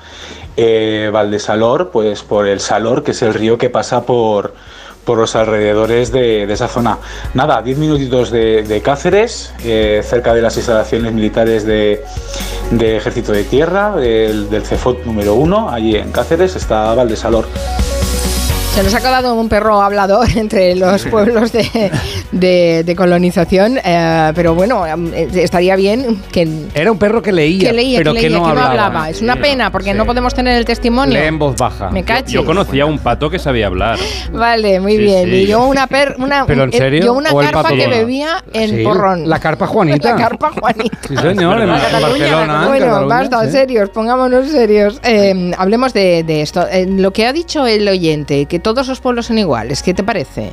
Eh, 0.56 1.10
Valdesalor, 1.12 1.90
pues 1.90 2.22
por 2.22 2.46
el 2.46 2.60
Salor, 2.60 3.02
que 3.02 3.10
es 3.10 3.22
el 3.22 3.34
río 3.34 3.58
que 3.58 3.70
pasa 3.70 4.06
por, 4.06 4.54
por 5.08 5.16
los 5.16 5.34
alrededores 5.36 6.12
de, 6.12 6.42
esa 6.52 6.68
zona. 6.68 6.98
Nada, 7.32 7.62
10 7.62 7.78
minutitos 7.78 8.30
de, 8.30 8.82
Cáceres, 8.84 9.54
eh, 9.64 10.02
cerca 10.04 10.34
de 10.34 10.42
las 10.42 10.54
instalaciones 10.58 11.14
militares 11.14 11.64
de, 11.64 12.04
de 12.72 12.98
Ejército 12.98 13.32
de 13.32 13.44
Tierra, 13.44 13.96
del, 13.96 14.50
del 14.50 14.66
CEFOT 14.66 15.06
número 15.06 15.32
1, 15.36 15.70
allí 15.70 15.96
en 15.96 16.12
Cáceres 16.12 16.56
está 16.56 16.92
Valdesalor. 16.94 17.46
Se 18.74 18.84
nos 18.84 18.94
ha 18.94 18.98
quedado 19.00 19.34
un 19.34 19.48
perro 19.48 19.82
hablador 19.82 20.28
entre 20.36 20.76
los 20.76 21.04
pueblos 21.06 21.50
de, 21.50 21.90
de- 22.30 22.84
de 22.84 22.94
colonización, 22.96 23.76
eh, 23.84 24.30
pero 24.36 24.54
bueno, 24.54 24.86
eh, 24.86 25.28
estaría 25.34 25.74
bien 25.74 26.22
que... 26.30 26.46
Era 26.76 26.92
un 26.92 26.98
perro 26.98 27.20
que 27.20 27.32
leía, 27.32 27.70
Que 27.70 27.72
leía, 27.76 27.98
pero 27.98 28.14
que, 28.14 28.20
que 28.20 28.28
leía, 28.30 28.38
no 28.38 28.44
que 28.48 28.54
no 28.54 28.60
hablaba. 28.60 28.86
hablaba. 28.86 29.10
Es 29.10 29.20
una 29.20 29.34
pena 29.34 29.72
porque 29.72 29.90
sí. 29.90 29.96
no 29.98 30.06
podemos 30.06 30.32
tener 30.32 30.56
el 30.56 30.64
testimonio. 30.64 31.18
Lee 31.18 31.26
en 31.26 31.40
voz 31.40 31.56
baja. 31.56 31.90
Me 31.90 32.04
cachis. 32.04 32.32
Yo 32.34 32.44
conocía 32.44 32.86
un 32.86 33.00
pato 33.00 33.28
que 33.28 33.40
sabía 33.40 33.66
hablar. 33.66 33.98
Vale, 34.32 34.78
muy 34.78 34.92
Sí, 34.92 34.98
bien. 35.02 35.24
sí. 35.24 35.30
Y 35.34 35.46
yo 35.48 35.66
una 35.66 35.88
per, 35.88 36.14
una, 36.18 36.44
¿Pero 36.46 36.62
en 36.62 36.72
eh, 36.72 36.78
serio? 36.78 37.04
yo 37.04 37.14
una 37.14 37.30
¿O 37.32 37.42
el 37.42 37.50
carpa 37.50 37.70
que 37.70 37.88
bebía 37.88 38.44
en 38.52 38.84
porrón. 38.84 39.28
La 39.28 39.40
carpa 39.40 39.66
Juanita. 39.66 40.10
La 40.14 40.16
carpa 40.16 40.52
Juanita. 40.52 40.98
Sí, 41.08 41.16
señor, 41.16 41.56
en, 41.62 41.62
en 41.62 41.68
Barcelona. 42.00 42.60
en 42.62 42.68
Bueno, 42.68 42.86
Cataluña, 42.86 43.06
basta, 43.08 43.50
serios, 43.50 43.90
pongámonos 43.90 44.46
serios. 44.48 45.00
Eh, 45.02 45.50
hablemos 45.58 45.92
de, 45.92 46.22
de 46.22 46.42
esto. 46.42 46.64
Eh, 46.70 46.86
lo 46.88 47.12
que 47.12 47.26
ha 47.26 47.32
dicho 47.32 47.66
el 47.66 47.88
oyente, 47.88 48.46
que 48.46 48.60
todos 48.74 48.88
los 48.88 49.00
pueblos 49.00 49.26
son 49.26 49.38
iguales, 49.38 49.82
¿qué 49.82 49.94
te 49.94 50.02
parece? 50.02 50.52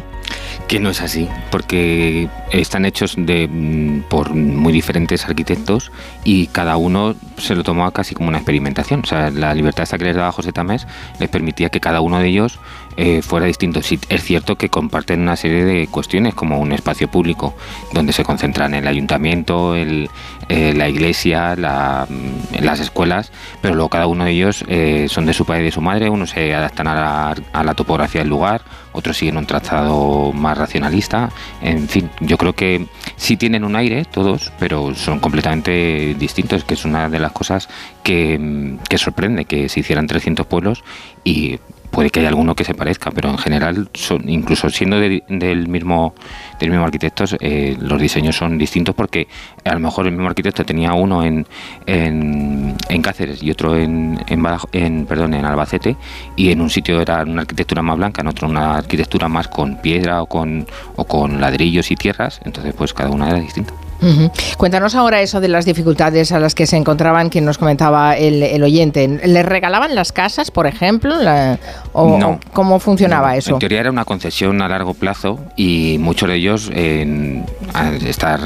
Que 0.68 0.80
no 0.80 0.90
es 0.90 1.02
así, 1.02 1.28
porque 1.52 2.30
están 2.52 2.86
hechos 2.86 3.16
de, 3.18 3.48
mm, 3.48 4.04
por 4.10 4.34
muy 4.34 4.74
diferentes 4.74 5.26
arquitectos 5.26 5.92
y 6.24 6.48
cada 6.48 6.78
uno 6.78 7.16
se 7.38 7.56
lo 7.56 7.64
tomaba 7.64 7.92
casi 7.92 8.16
como 8.16 8.30
una 8.30 8.38
experimentación. 8.38 9.02
O 9.04 9.06
sea, 9.06 9.30
la 9.30 9.54
libertad 9.54 9.84
esta 9.84 9.98
que 9.98 10.06
les 10.06 10.16
daba 10.16 10.32
José 10.32 10.52
Tamés 10.52 10.88
les 11.20 11.30
permitía 11.30 11.70
que 11.70 11.80
cada 11.80 12.02
uno 12.02 12.20
de 12.20 12.28
ellos 12.28 12.60
eh, 12.98 13.22
fuera 13.22 13.46
distinto. 13.46 13.82
Sí, 13.82 14.00
es 14.10 14.24
cierto 14.24 14.58
que 14.58 14.70
comparten 14.70 15.22
una 15.22 15.36
serie 15.36 15.66
de 15.66 15.88
cuestiones 15.88 16.34
como 16.34 16.60
un 16.60 16.72
espacio 16.72 17.10
público 17.10 17.54
donde 17.94 18.14
se 18.14 18.24
concentran 18.24 18.74
el 18.74 18.88
ayuntamiento, 18.88 19.76
eh, 19.76 20.08
la 20.50 20.88
iglesia, 20.88 21.56
mm, 21.56 22.64
las 22.64 22.80
escuelas, 22.80 23.32
pero 23.62 23.76
luego 23.76 23.90
cada 23.90 24.08
uno 24.08 24.26
de 24.26 24.32
ellos 24.32 24.64
eh, 24.68 25.08
son 25.10 25.26
de 25.26 25.34
su 25.34 25.46
padre 25.46 25.62
y 25.62 25.66
de 25.66 25.72
su 25.72 25.82
madre, 25.82 26.10
unos 26.10 26.30
se 26.30 26.54
adaptan 26.54 26.88
a 26.88 26.96
la, 26.96 27.36
a 27.52 27.64
la 27.64 27.74
topografía 27.74 28.22
del 28.22 28.30
lugar, 28.30 28.62
otros 28.94 29.18
siguen 29.18 29.38
un 29.38 29.46
trazado 29.46 30.32
más 30.32 30.58
racionalista, 30.58 31.30
en 31.62 31.90
fin, 31.90 32.10
yo 32.22 32.38
creo 32.38 32.54
que 32.54 32.88
sí 33.18 33.36
tienen 33.38 33.64
un 33.64 33.76
aire 33.76 34.06
todos, 34.06 34.54
pero 34.60 34.96
son 34.96 35.20
completamente 35.20 36.16
distintos, 36.18 36.64
que 36.64 36.76
es 36.76 36.86
una 36.86 37.10
de 37.10 37.20
las 37.20 37.32
cosas 37.32 37.68
que, 38.04 38.38
mm, 38.40 38.78
que 38.88 38.98
sorprende, 38.98 39.46
que 39.46 39.68
se 39.68 39.82
hicieran 39.82 40.08
300 40.08 40.46
pueblos 40.46 40.84
y 41.24 41.60
puede 41.96 42.10
que 42.10 42.20
haya 42.20 42.28
alguno 42.30 42.54
que 42.56 42.66
se 42.66 42.74
parezca, 42.74 43.10
pero 43.10 43.30
en 43.30 43.38
general, 43.38 43.88
son, 43.94 44.28
incluso 44.30 44.70
siendo 44.70 45.00
de- 45.00 45.24
del 45.30 45.70
mismo 45.70 46.14
del 46.60 46.70
mismo 46.70 46.84
arquitecto, 46.86 47.24
eh, 47.40 47.76
los 47.80 48.00
diseños 48.02 48.36
son 48.36 48.58
distintos 48.58 48.94
porque 48.94 49.28
a 49.64 49.74
lo 49.74 49.80
mejor 49.80 50.06
el 50.06 50.12
mismo 50.12 50.28
arquitecto 50.28 50.64
tenía 50.66 50.94
uno 50.94 51.24
en, 51.24 51.48
en, 51.86 52.76
en 52.90 53.02
Cáceres 53.02 53.42
y 53.42 53.50
otro 53.52 53.76
en, 53.78 54.20
en, 54.28 54.46
en, 54.74 55.06
perdón, 55.06 55.34
en 55.34 55.46
Albacete 55.46 55.96
y 56.36 56.52
en 56.52 56.60
un 56.62 56.70
sitio 56.70 57.02
era 57.02 57.24
una 57.24 57.42
arquitectura 57.42 57.82
más 57.82 57.98
blanca, 57.98 58.22
en 58.22 58.28
otro 58.28 58.48
una 58.50 58.76
arquitectura 58.78 59.28
más 59.30 59.48
con 59.48 59.78
piedra 59.82 60.22
o 60.22 60.26
con, 60.28 60.68
o 60.98 61.06
con 61.06 61.40
ladrillos 61.40 61.92
y 61.92 61.96
tierras, 61.96 62.42
entonces 62.44 62.74
pues 62.78 62.94
cada 62.94 63.10
una 63.10 63.30
era 63.30 63.40
distinta. 63.40 63.74
Ujú. 64.06 64.32
Cuéntanos 64.58 64.94
ahora 64.96 65.22
eso 65.22 65.40
de 65.42 65.48
las 65.48 65.66
dificultades 65.66 66.32
a 66.32 66.40
las 66.40 66.54
que 66.56 66.68
se 66.68 66.78
encontraban, 66.78 67.30
que 67.30 67.42
nos 67.42 67.58
comentaba 67.58 68.16
el, 68.18 68.44
el 68.44 68.64
oyente. 68.64 69.08
¿Les 69.26 69.46
regalaban 69.46 69.96
las 69.96 70.12
casas, 70.12 70.52
por 70.52 70.68
ejemplo? 70.68 71.16
La- 71.22 71.58
o, 71.94 72.18
No. 72.18 72.40
¿Cómo 72.54 72.80
funcionaba 72.80 73.36
eso? 73.36 73.54
En 73.54 73.60
teoría 73.60 73.80
era 73.80 73.90
una 73.92 74.06
concesión 74.06 74.62
a 74.62 74.68
largo 74.68 74.94
plazo 74.94 75.40
y 75.56 75.98
muchos 76.00 76.30
de 76.30 76.36
ellos, 76.36 76.70
en- 76.74 77.46
al 77.74 78.06
estar 78.06 78.40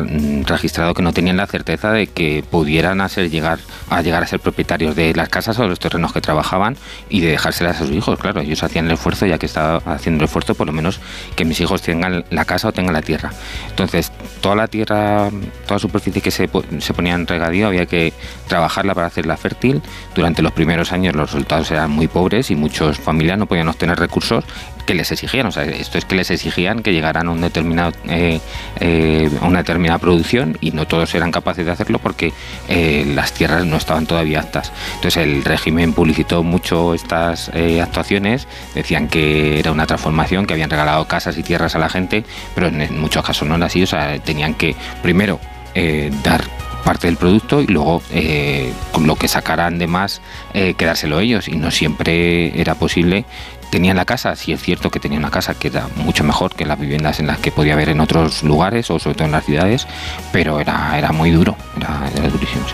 registrado, 0.45 0.93
que 0.93 1.01
no 1.01 1.13
tenían 1.13 1.37
la 1.37 1.47
certeza 1.47 1.91
de 1.91 2.07
que 2.07 2.43
pudieran 2.49 3.01
hacer 3.01 3.29
llegar 3.29 3.59
a 3.89 4.01
llegar 4.01 4.23
a 4.23 4.27
ser 4.27 4.39
propietarios 4.39 4.95
de 4.95 5.13
las 5.13 5.29
casas 5.29 5.59
o 5.59 5.63
de 5.63 5.67
los 5.69 5.79
terrenos 5.79 6.13
que 6.13 6.21
trabajaban 6.21 6.77
y 7.09 7.19
de 7.21 7.31
dejárselas 7.31 7.77
a 7.77 7.79
sus 7.85 7.91
hijos. 7.91 8.17
Claro, 8.19 8.41
ellos 8.41 8.63
hacían 8.63 8.85
el 8.85 8.93
esfuerzo, 8.93 9.25
ya 9.25 9.37
que 9.37 9.45
estaba 9.45 9.77
haciendo 9.93 10.23
el 10.23 10.25
esfuerzo, 10.25 10.55
por 10.55 10.67
lo 10.67 10.73
menos 10.73 10.99
que 11.35 11.43
mis 11.45 11.59
hijos 11.59 11.81
tengan 11.81 12.23
la 12.29 12.45
casa 12.45 12.69
o 12.69 12.71
tengan 12.71 12.93
la 12.93 13.01
tierra. 13.01 13.31
Entonces, 13.69 14.11
toda 14.41 14.55
la 14.55 14.67
tierra, 14.67 15.29
toda 15.49 15.79
superficie 15.79 16.21
que 16.21 16.31
se, 16.31 16.49
se 16.79 16.93
ponía 16.93 17.13
en 17.13 17.27
regadío 17.27 17.67
había 17.67 17.85
que 17.85 18.13
trabajarla 18.47 18.95
para 18.95 19.07
hacerla 19.07 19.37
fértil. 19.37 19.81
Durante 20.15 20.41
los 20.41 20.51
primeros 20.51 20.91
años 20.91 21.15
los 21.15 21.31
resultados 21.31 21.71
eran 21.71 21.91
muy 21.91 22.07
pobres 22.07 22.51
y 22.51 22.55
muchas 22.55 22.97
familias 22.97 23.37
no 23.37 23.45
podían 23.45 23.67
obtener 23.67 23.99
recursos 23.99 24.43
que 24.89 24.95
les 24.95 25.11
exigían. 25.11 25.45
O 25.45 25.51
sea, 25.51 25.65
esto 25.65 25.99
es 25.99 26.05
que 26.05 26.15
les 26.15 26.31
exigían 26.31 26.81
que 26.81 26.91
llegaran 26.91 27.27
a 27.27 27.31
un 27.31 27.41
determinado, 27.41 27.91
eh, 28.07 28.39
eh, 28.79 29.29
a 29.39 29.45
una 29.45 29.59
determinada 29.59 29.99
producción 29.99 30.57
y 30.61 30.71
no 30.71 30.87
todos 30.87 31.13
eran 31.13 31.31
capaces 31.31 31.63
de 31.63 31.71
hacerlo 31.71 31.99
porque 31.99 32.33
eh, 32.67 33.05
las 33.13 33.31
tierras 33.33 33.65
no 33.65 33.77
estaban 33.77 34.07
todavía 34.07 34.39
aptas. 34.39 34.71
Entonces 34.95 35.23
el 35.23 35.45
régimen 35.45 35.93
publicitó 35.93 36.41
mucho 36.41 36.95
estas 36.95 37.51
actuaciones, 37.81 38.47
decían 38.73 39.07
que 39.07 39.59
era 39.59 39.71
una 39.71 39.85
transformación, 39.85 40.47
que 40.47 40.53
habían 40.53 40.71
regalado 40.71 41.07
casas 41.07 41.37
y 41.37 41.43
tierras 41.43 41.75
a 41.75 41.79
la 41.79 41.89
gente, 41.89 42.23
pero 42.55 42.67
en 42.67 42.99
muchos 42.99 43.23
casos 43.23 43.47
no 43.47 43.55
era 43.57 43.67
así. 43.67 43.83
O 43.83 43.87
sea, 43.87 44.17
tenían 44.17 44.55
que 44.55 44.75
primero 45.03 45.38
eh, 45.75 46.11
dar 46.23 46.41
parte 46.83 47.07
del 47.07 47.17
producto 47.17 47.61
y 47.61 47.67
luego 47.67 48.01
eh, 48.11 48.71
lo 49.01 49.15
que 49.15 49.27
sacaran 49.27 49.77
de 49.77 49.87
más 49.87 50.21
eh, 50.53 50.73
quedárselo 50.75 51.19
ellos 51.19 51.47
y 51.47 51.55
no 51.57 51.71
siempre 51.71 52.59
era 52.59 52.75
posible 52.75 53.25
tenían 53.69 53.97
la 53.97 54.05
casa, 54.05 54.35
sí 54.35 54.51
es 54.51 54.61
cierto 54.63 54.89
que 54.89 54.99
tenían 54.99 55.21
una 55.21 55.29
casa 55.29 55.53
que 55.53 55.67
era 55.67 55.87
mucho 55.97 56.23
mejor 56.23 56.55
que 56.55 56.65
las 56.65 56.79
viviendas 56.79 57.19
en 57.19 57.27
las 57.27 57.37
que 57.37 57.51
podía 57.51 57.73
haber 57.73 57.89
en 57.89 57.99
otros 57.99 58.41
lugares 58.43 58.89
o 58.89 58.97
sobre 58.97 59.13
todo 59.15 59.25
en 59.25 59.31
las 59.33 59.45
ciudades, 59.45 59.85
pero 60.31 60.59
era, 60.59 60.97
era 60.97 61.11
muy 61.11 61.29
duro, 61.29 61.55
era, 61.77 62.09
era 62.15 62.29
durísimo. 62.29 62.63
sí. 62.67 62.73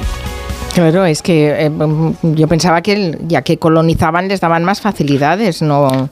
Claro, 0.73 1.05
es 1.05 1.21
que 1.21 1.65
eh, 1.65 1.71
yo 2.23 2.47
pensaba 2.47 2.81
que 2.81 2.93
el- 2.93 3.17
ya 3.27 3.41
que 3.41 3.57
colonizaban 3.57 4.29
les 4.29 4.39
daban 4.39 4.63
más 4.63 4.79
facilidades, 4.79 5.61
no, 5.61 6.09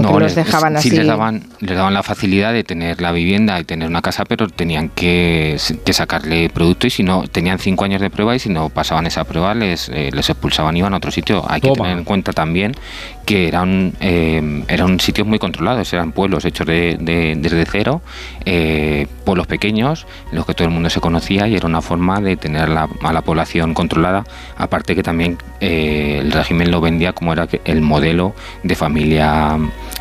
no, 0.00 0.08
que 0.08 0.12
los 0.14 0.22
les- 0.22 0.34
dejaban 0.36 0.72
sí 0.80 0.88
así. 0.88 0.96
les 0.96 1.06
daban, 1.06 1.42
les 1.60 1.76
daban 1.76 1.92
la 1.92 2.02
facilidad 2.02 2.52
de 2.52 2.64
tener 2.64 3.00
la 3.00 3.12
vivienda 3.12 3.60
y 3.60 3.64
tener 3.64 3.88
una 3.88 4.00
casa, 4.00 4.24
pero 4.24 4.48
tenían 4.48 4.88
que, 4.88 5.58
que 5.84 5.92
sacarle 5.92 6.48
producto 6.48 6.86
y 6.86 6.90
si 6.90 7.02
no, 7.02 7.24
tenían 7.28 7.58
cinco 7.58 7.84
años 7.84 8.00
de 8.00 8.08
prueba 8.10 8.34
y 8.34 8.38
si 8.38 8.48
no 8.48 8.68
pasaban 8.70 9.06
esa 9.06 9.24
prueba 9.24 9.54
les, 9.54 9.88
eh, 9.90 10.10
les 10.12 10.30
expulsaban 10.30 10.74
y 10.76 10.78
iban 10.80 10.94
a 10.94 10.96
otro 10.96 11.10
sitio. 11.10 11.44
Hay 11.48 11.60
que 11.60 11.68
tener 11.70 11.98
en 11.98 12.04
cuenta 12.04 12.32
también 12.32 12.72
que 13.24 13.46
eran, 13.48 13.92
eh, 14.00 14.64
eran 14.68 14.98
sitios 15.00 15.26
muy 15.26 15.38
controlados, 15.38 15.92
eran 15.92 16.12
pueblos 16.12 16.44
hechos 16.44 16.66
de, 16.66 16.96
de- 17.00 17.34
desde 17.38 17.64
cero, 17.66 18.02
eh, 18.44 19.06
pueblos 19.24 19.46
pequeños, 19.46 20.06
en 20.30 20.36
los 20.36 20.46
que 20.46 20.54
todo 20.54 20.66
el 20.66 20.74
mundo 20.74 20.90
se 20.90 21.00
conocía 21.00 21.46
y 21.46 21.54
era 21.54 21.66
una 21.66 21.82
forma 21.82 22.20
de 22.20 22.36
tener 22.36 22.68
la- 22.68 22.88
a 23.02 23.12
la 23.12 23.22
población 23.22 23.74
controlada, 23.74 24.24
aparte 24.56 24.94
que 24.94 25.02
también 25.02 25.38
eh, 25.60 26.18
el 26.20 26.32
régimen 26.32 26.70
lo 26.70 26.80
vendía 26.80 27.12
como 27.12 27.32
era 27.32 27.46
el 27.64 27.80
modelo 27.80 28.34
de 28.64 28.74
familia 28.74 29.56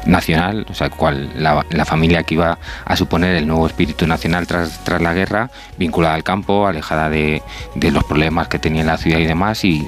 nacional, 0.06 0.66
o 0.70 0.74
sea, 0.74 0.90
cual, 0.90 1.30
la, 1.36 1.64
la 1.70 1.86
familia 1.86 2.24
que 2.24 2.34
iba 2.36 2.58
a 2.86 2.96
suponer 2.96 3.36
el 3.36 3.46
nuevo 3.48 3.68
espíritu 3.68 4.08
nacional 4.08 4.48
tras, 4.48 4.84
tras 4.84 5.00
la 5.02 5.14
guerra, 5.14 5.52
vinculada 5.78 6.16
al 6.16 6.24
campo, 6.24 6.66
alejada 6.66 7.10
de, 7.10 7.42
de 7.76 7.92
los 7.92 8.04
problemas 8.04 8.48
que 8.48 8.58
tenía 8.58 8.84
la 8.84 8.98
ciudad 8.98 9.20
y 9.20 9.26
demás, 9.26 9.64
y 9.64 9.86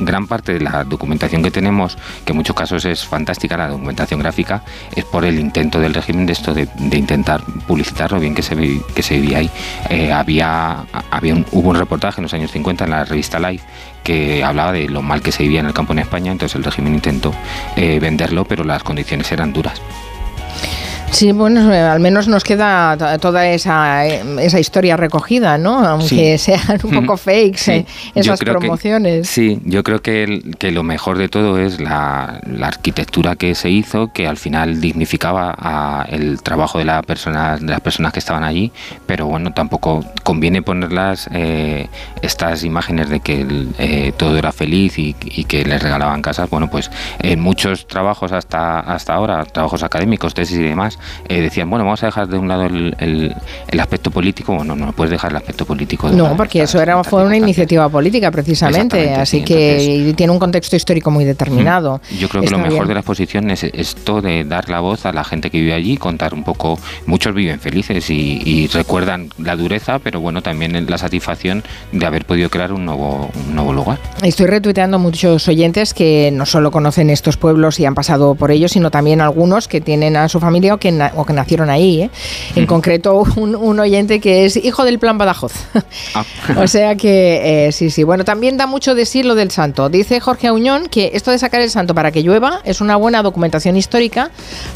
gran 0.00 0.26
parte 0.26 0.54
de 0.54 0.60
la 0.60 0.84
documentación 0.84 1.42
que 1.42 1.50
tenemos, 1.50 1.96
que 2.24 2.32
en 2.32 2.36
muchos 2.36 2.54
casos 2.56 2.84
es 2.84 3.04
fantástica, 3.06 3.56
la 3.56 3.68
documentación 3.68 4.20
gráfica, 4.20 4.62
es 4.94 5.04
por 5.04 5.24
el 5.24 5.38
intento 5.38 5.80
del 5.80 5.94
régimen 5.94 6.26
de 6.26 6.32
esto 6.32 6.54
de, 6.54 6.68
intentar 6.96 7.42
publicitar 7.66 8.12
lo 8.12 8.20
bien 8.20 8.34
que 8.34 8.42
se, 8.42 8.54
vi- 8.54 8.80
que 8.94 9.02
se 9.02 9.18
vivía 9.20 9.38
ahí. 9.38 9.50
Eh, 9.90 10.12
había, 10.12 10.84
había 11.10 11.34
un- 11.34 11.46
hubo 11.52 11.70
un 11.70 11.76
reportaje 11.76 12.20
en 12.20 12.24
los 12.24 12.34
años 12.34 12.50
50 12.52 12.84
en 12.84 12.90
la 12.90 13.04
revista 13.04 13.38
Life 13.38 13.64
que 14.04 14.42
hablaba 14.42 14.72
de 14.72 14.88
lo 14.88 15.02
mal 15.02 15.20
que 15.20 15.32
se 15.32 15.42
vivía 15.42 15.60
en 15.60 15.66
el 15.66 15.74
campo 15.74 15.92
en 15.92 15.98
España, 15.98 16.32
entonces 16.32 16.56
el 16.56 16.64
régimen 16.64 16.94
intentó 16.94 17.34
eh, 17.76 17.98
venderlo, 18.00 18.44
pero 18.46 18.64
las 18.64 18.82
condiciones 18.82 19.30
eran 19.32 19.52
duras. 19.52 19.80
Sí, 21.10 21.32
bueno, 21.32 21.72
eh, 21.72 21.80
al 21.80 21.98
menos 22.00 22.28
nos 22.28 22.44
queda 22.44 23.18
toda 23.18 23.48
esa, 23.48 24.06
eh, 24.06 24.22
esa 24.40 24.60
historia 24.60 24.96
recogida, 24.96 25.58
¿no? 25.58 25.84
Aunque 25.84 26.36
Sí. 26.38 26.52
sean 26.56 26.78
un 26.84 26.90
poco 26.92 27.16
fakes 27.16 27.56
Sí, 27.58 27.70
eh, 27.72 27.86
esas 28.14 28.38
que- 28.38 28.46
promociones. 28.46 29.26
sí, 29.28 29.58
yo 29.64 29.82
creo 29.82 30.00
que, 30.00 30.22
el- 30.22 30.56
que 30.58 30.70
lo 30.70 30.82
mejor 30.84 31.18
de 31.18 31.28
todo 31.28 31.58
es 31.58 31.80
la, 31.80 32.40
la 32.46 32.68
arquitectura 32.68 33.34
que 33.36 33.54
se 33.56 33.70
hizo, 33.70 34.12
que 34.12 34.28
al 34.28 34.36
final 34.36 34.80
dignificaba 34.80 35.54
a 35.58 36.06
el 36.10 36.40
trabajo 36.42 36.78
de, 36.78 36.84
la 36.84 37.02
persona, 37.02 37.56
de 37.56 37.66
las 37.66 37.80
personas 37.80 38.12
que 38.12 38.18
estaban 38.20 38.44
allí, 38.44 38.70
pero 39.06 39.26
bueno, 39.26 39.52
tampoco 39.52 40.04
conviene 40.22 40.62
ponerlas 40.62 41.28
eh, 41.32 41.88
estas 42.22 42.62
imágenes 42.64 43.08
de 43.08 43.20
que 43.20 43.40
el, 43.40 43.70
eh, 43.78 44.12
todo 44.16 44.36
era 44.36 44.52
feliz 44.52 44.98
y, 44.98 45.16
y 45.24 45.44
que 45.44 45.64
les 45.64 45.82
regalaban 45.82 46.22
casas. 46.22 46.48
Bueno, 46.50 46.68
pues 46.70 46.90
en 47.18 47.40
muchos 47.40 47.88
trabajos 47.88 48.30
hasta, 48.30 48.78
hasta 48.80 49.14
ahora, 49.14 49.44
trabajos 49.46 49.82
académicos, 49.82 50.34
tesis 50.34 50.58
y 50.58 50.62
demás, 50.62 50.97
eh, 51.28 51.40
decían, 51.40 51.68
bueno, 51.70 51.84
vamos 51.84 52.02
a 52.02 52.06
dejar 52.06 52.28
de 52.28 52.38
un 52.38 52.48
lado 52.48 52.64
el, 52.64 52.94
el- 52.98 53.34
el 53.68 53.80
aspecto 53.80 54.10
político. 54.10 54.54
Bueno, 54.54 54.74
no 54.76 54.92
puedes 54.92 55.10
dejar 55.10 55.30
el 55.30 55.36
aspecto 55.36 55.64
político 55.64 56.10
de 56.10 56.16
No, 56.16 56.36
porque 56.36 56.62
eso 56.62 56.80
era 56.80 57.02
fue 57.04 57.24
una 57.24 57.36
iniciativa 57.36 57.88
política 57.88 58.30
precisamente, 58.30 59.14
así 59.14 59.38
sí, 59.38 59.44
que 59.44 60.14
tiene 60.16 60.32
un 60.32 60.38
contexto 60.38 60.76
histórico 60.76 61.10
muy 61.10 61.24
determinado. 61.24 62.00
Yo 62.18 62.28
creo 62.28 62.42
que 62.42 62.50
lo 62.50 62.58
mejor 62.58 62.72
bien. 62.72 62.88
de 62.88 62.94
la 62.94 63.00
exposición 63.00 63.50
es 63.50 63.64
esto 63.64 64.20
de 64.20 64.44
dar 64.44 64.68
la 64.68 64.80
voz 64.80 65.06
a 65.06 65.12
la 65.12 65.24
gente 65.24 65.50
que 65.50 65.58
vive 65.60 65.74
allí, 65.74 65.96
contar 65.96 66.34
un 66.34 66.44
poco. 66.44 66.78
Muchos 67.06 67.34
viven 67.34 67.60
felices 67.60 68.10
y, 68.10 68.40
y 68.44 68.66
recuerdan 68.68 69.28
la 69.38 69.56
dureza, 69.56 69.98
pero 69.98 70.20
bueno, 70.20 70.42
también 70.42 70.86
la 70.88 70.98
satisfacción 70.98 71.62
de 71.92 72.06
haber 72.06 72.24
podido 72.24 72.48
crear 72.50 72.72
un 72.72 72.84
nuevo, 72.84 73.30
un 73.46 73.54
nuevo 73.54 73.72
lugar. 73.72 73.98
Estoy 74.22 74.46
retuiteando 74.46 74.98
muchos 74.98 75.46
oyentes 75.48 75.94
que 75.94 76.30
no 76.32 76.46
solo 76.46 76.70
conocen 76.70 77.10
estos 77.10 77.36
pueblos 77.36 77.78
y 77.80 77.84
han 77.86 77.94
pasado 77.94 78.34
por 78.34 78.50
ellos, 78.50 78.72
sino 78.72 78.90
también 78.90 79.20
algunos 79.20 79.68
que 79.68 79.80
tienen 79.80 80.16
a 80.16 80.28
su 80.28 80.40
familia 80.40 80.74
o 80.74 80.78
que, 80.78 80.87
na- 80.92 81.12
o 81.16 81.26
que 81.26 81.32
nacieron 81.32 81.68
ahí. 81.68 82.02
¿eh? 82.02 82.10
En 82.56 82.66
concreto, 82.66 83.24
un, 83.36 83.54
un 83.54 83.78
oyente 83.80 84.20
que 84.20 84.46
es 84.46 84.56
hijo 84.56 84.84
del 84.84 84.98
Plan 84.98 85.18
Badajoz. 85.18 85.52
o 86.56 86.66
sea 86.66 86.94
que, 86.96 87.66
eh, 87.66 87.72
sí, 87.72 87.90
sí. 87.90 88.04
Bueno, 88.04 88.24
también 88.24 88.56
da 88.56 88.66
mucho 88.66 88.94
de 88.94 89.04
sí 89.04 89.22
lo 89.22 89.34
del 89.34 89.50
santo. 89.50 89.88
Dice 89.88 90.20
Jorge 90.20 90.46
Auñón 90.48 90.86
que 90.86 91.10
esto 91.14 91.30
de 91.30 91.38
sacar 91.38 91.60
el 91.60 91.70
santo 91.70 91.94
para 91.94 92.10
que 92.12 92.22
llueva 92.22 92.60
es 92.64 92.80
una 92.80 92.96
buena 92.96 93.22
documentación 93.22 93.76
histórica 93.76 94.30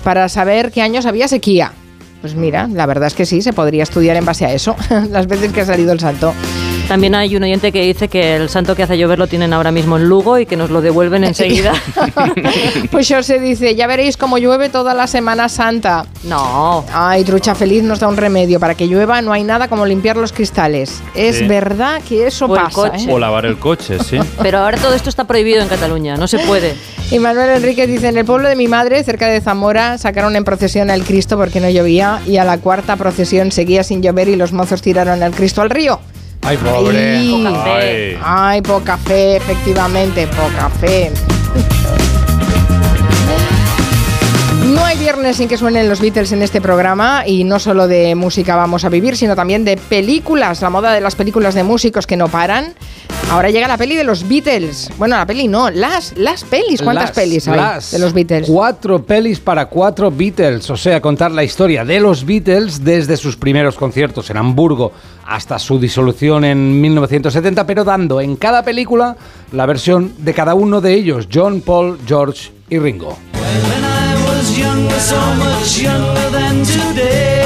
para 0.04 0.28
saber 0.28 0.70
qué 0.72 0.82
años 0.82 1.06
había 1.06 1.28
sequía. 1.28 1.72
Pues 2.20 2.34
mira, 2.36 2.68
la 2.68 2.86
verdad 2.86 3.08
es 3.08 3.14
que 3.14 3.26
sí, 3.26 3.42
se 3.42 3.52
podría 3.52 3.82
estudiar 3.82 4.16
en 4.16 4.24
base 4.24 4.44
a 4.44 4.52
eso, 4.52 4.76
las 5.10 5.26
veces 5.26 5.52
que 5.52 5.62
ha 5.62 5.66
salido 5.66 5.92
el 5.92 5.98
santo. 5.98 6.32
También 6.88 7.14
hay 7.14 7.34
un 7.36 7.42
oyente 7.42 7.72
que 7.72 7.82
dice 7.82 8.08
que 8.08 8.36
el 8.36 8.50
santo 8.50 8.76
que 8.76 8.82
hace 8.82 8.98
llover 8.98 9.18
lo 9.18 9.26
tienen 9.26 9.52
ahora 9.54 9.70
mismo 9.72 9.96
en 9.96 10.08
Lugo 10.08 10.38
y 10.38 10.44
que 10.44 10.56
nos 10.56 10.68
lo 10.70 10.82
devuelven 10.82 11.24
enseguida. 11.24 11.72
Pues 12.90 13.08
José 13.08 13.38
dice, 13.38 13.74
ya 13.74 13.86
veréis 13.86 14.16
cómo 14.16 14.36
llueve 14.38 14.68
toda 14.68 14.92
la 14.92 15.06
Semana 15.06 15.48
Santa. 15.48 16.04
No. 16.24 16.84
Ay, 16.92 17.24
Trucha 17.24 17.54
Feliz 17.54 17.82
nos 17.82 18.00
da 18.00 18.08
un 18.08 18.16
remedio. 18.16 18.60
Para 18.60 18.74
que 18.74 18.86
llueva 18.86 19.22
no 19.22 19.32
hay 19.32 19.44
nada 19.44 19.68
como 19.68 19.86
limpiar 19.86 20.16
los 20.16 20.32
cristales. 20.32 21.00
Es 21.14 21.36
Sí. 21.38 21.46
verdad 21.46 22.02
que 22.06 22.26
eso 22.26 22.46
O 22.46 22.54
pasa. 22.54 22.70
coche. 22.70 23.04
¿eh? 23.08 23.12
O 23.12 23.18
lavar 23.18 23.46
el 23.46 23.58
coche, 23.58 23.98
sí. 24.04 24.18
Pero 24.42 24.58
ahora 24.58 24.76
todo 24.78 24.94
esto 24.94 25.08
está 25.08 25.24
prohibido 25.24 25.62
en 25.62 25.68
Cataluña, 25.68 26.16
no 26.16 26.28
se 26.28 26.38
puede. 26.40 26.74
Y 27.10 27.18
Manuel 27.18 27.50
Enrique 27.50 27.86
dice, 27.86 28.08
en 28.08 28.16
el 28.16 28.24
pueblo 28.24 28.48
de 28.48 28.56
mi 28.56 28.68
madre, 28.68 29.04
cerca 29.04 29.26
de 29.28 29.42
Zamora, 29.42 29.98
sacaron 29.98 30.34
en 30.34 30.44
procesión 30.44 30.90
al 30.90 31.04
Cristo 31.04 31.36
porque 31.36 31.60
no 31.60 31.68
llovía 31.68 32.20
y 32.26 32.38
a 32.38 32.44
la 32.44 32.56
cuarta 32.56 32.96
procesión 32.96 33.52
seguía 33.52 33.84
sin 33.84 34.00
llover 34.02 34.28
y 34.28 34.36
los 34.36 34.52
mozos 34.52 34.80
tiraron 34.80 35.22
al 35.22 35.32
Cristo 35.32 35.60
al 35.60 35.68
río. 35.68 36.00
Ay, 36.44 36.56
pobre. 36.56 36.98
Ay, 36.98 37.42
Poca 37.44 37.64
fe. 37.64 38.18
Ay, 38.22 38.62
poca 38.62 38.96
fe, 38.98 39.36
efectivamente, 39.36 40.26
poca 40.26 40.68
fe. 40.70 41.12
No 44.82 44.88
hay 44.88 44.98
viernes 44.98 45.36
sin 45.36 45.46
que 45.46 45.56
suenen 45.56 45.88
los 45.88 46.00
Beatles 46.00 46.32
en 46.32 46.42
este 46.42 46.60
programa 46.60 47.22
y 47.24 47.44
no 47.44 47.60
solo 47.60 47.86
de 47.86 48.16
música 48.16 48.56
vamos 48.56 48.84
a 48.84 48.88
vivir, 48.88 49.16
sino 49.16 49.36
también 49.36 49.64
de 49.64 49.76
películas, 49.76 50.60
la 50.60 50.70
moda 50.70 50.92
de 50.92 51.00
las 51.00 51.14
películas 51.14 51.54
de 51.54 51.62
músicos 51.62 52.04
que 52.04 52.16
no 52.16 52.26
paran. 52.26 52.74
Ahora 53.30 53.50
llega 53.50 53.68
la 53.68 53.78
peli 53.78 53.94
de 53.94 54.02
los 54.02 54.26
Beatles. 54.28 54.90
Bueno, 54.98 55.16
la 55.16 55.24
peli 55.24 55.46
no, 55.46 55.70
las, 55.70 56.14
las 56.18 56.42
pelis. 56.42 56.82
¿Cuántas 56.82 57.10
Las- 57.10 57.14
pelis 57.16 57.46
hay 57.46 57.56
las 57.56 57.92
de 57.92 58.00
los 58.00 58.12
Beatles? 58.12 58.48
Cuatro 58.50 59.04
pelis 59.04 59.38
para 59.38 59.66
cuatro 59.66 60.10
Beatles, 60.10 60.68
o 60.68 60.76
sea, 60.76 61.00
contar 61.00 61.30
la 61.30 61.44
historia 61.44 61.84
de 61.84 62.00
los 62.00 62.26
Beatles 62.26 62.82
desde 62.84 63.16
sus 63.16 63.36
primeros 63.36 63.76
conciertos 63.76 64.30
en 64.30 64.36
Hamburgo 64.36 64.90
hasta 65.24 65.60
su 65.60 65.78
disolución 65.78 66.44
en 66.44 66.80
1970, 66.80 67.64
pero 67.68 67.84
dando 67.84 68.20
en 68.20 68.34
cada 68.34 68.64
película 68.64 69.16
la 69.52 69.64
versión 69.64 70.12
de 70.18 70.34
cada 70.34 70.54
uno 70.54 70.80
de 70.80 70.92
ellos, 70.94 71.28
John, 71.32 71.60
Paul, 71.60 72.00
George 72.04 72.50
y 72.68 72.80
Ringo. 72.80 73.16
When 74.72 74.86
I 74.88 74.94
was 74.94 74.94
younger, 74.94 75.00
so 75.00 75.34
much 75.36 75.78
younger 75.82 76.30
than 76.30 76.64
today. 76.64 77.42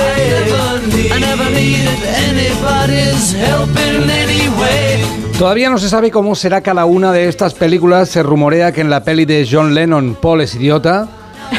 I 1.10 1.18
never 1.18 1.50
needed 1.50 1.98
anybody's 2.04 3.32
help 3.32 3.70
in 3.70 4.08
any 4.08 4.48
way. 4.60 5.02
Todavía 5.38 5.68
no 5.70 5.78
se 5.78 5.88
sabe 5.88 6.10
cómo 6.10 6.34
será 6.34 6.60
cada 6.60 6.84
una 6.84 7.12
de 7.12 7.28
estas 7.28 7.54
películas. 7.54 8.10
Se 8.10 8.22
rumorea 8.22 8.72
que 8.72 8.80
en 8.80 8.90
la 8.90 9.02
peli 9.02 9.24
de 9.24 9.46
John 9.50 9.74
Lennon, 9.74 10.16
Paul 10.20 10.40
es 10.42 10.54
idiota. 10.54 11.08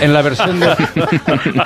En 0.02 0.14
la 0.14 0.22
versión 0.22 0.60
de, 0.60 0.68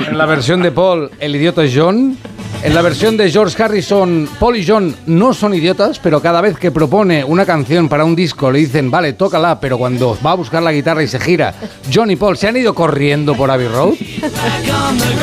en 0.08 0.18
la 0.18 0.26
versión 0.26 0.62
de 0.62 0.72
Paul, 0.72 1.12
el 1.20 1.36
idiota 1.36 1.64
es 1.64 1.74
John. 1.76 2.18
En 2.64 2.76
la 2.76 2.84
versión 2.84 3.18
de 3.18 3.32
George 3.32 3.62
Harrison, 3.62 4.30
Paul 4.40 4.56
y 4.56 4.66
John 4.66 4.96
no 5.08 5.34
son 5.34 5.56
idiotas, 5.56 5.98
pero 5.98 6.22
cada 6.22 6.42
vez 6.42 6.58
que 6.58 6.70
propone 6.70 7.24
una 7.24 7.44
canción 7.44 7.90
para 7.90 8.06
un 8.06 8.16
disco 8.16 8.52
le 8.52 8.60
dicen, 8.60 8.92
vale, 8.92 9.14
tócala, 9.14 9.60
pero 9.60 9.80
cuando 9.80 10.16
va 10.24 10.32
a 10.32 10.36
buscar 10.36 10.62
la 10.62 10.72
guitarra 10.72 11.02
y 11.02 11.08
se 11.08 11.20
gira, 11.20 11.56
John 11.92 12.12
y 12.12 12.16
Paul 12.18 12.38
se 12.38 12.48
han 12.48 12.58
ido 12.58 12.76
corriendo 12.76 13.36
por 13.36 13.50
Abbey 13.50 13.68
Road. 13.68 13.94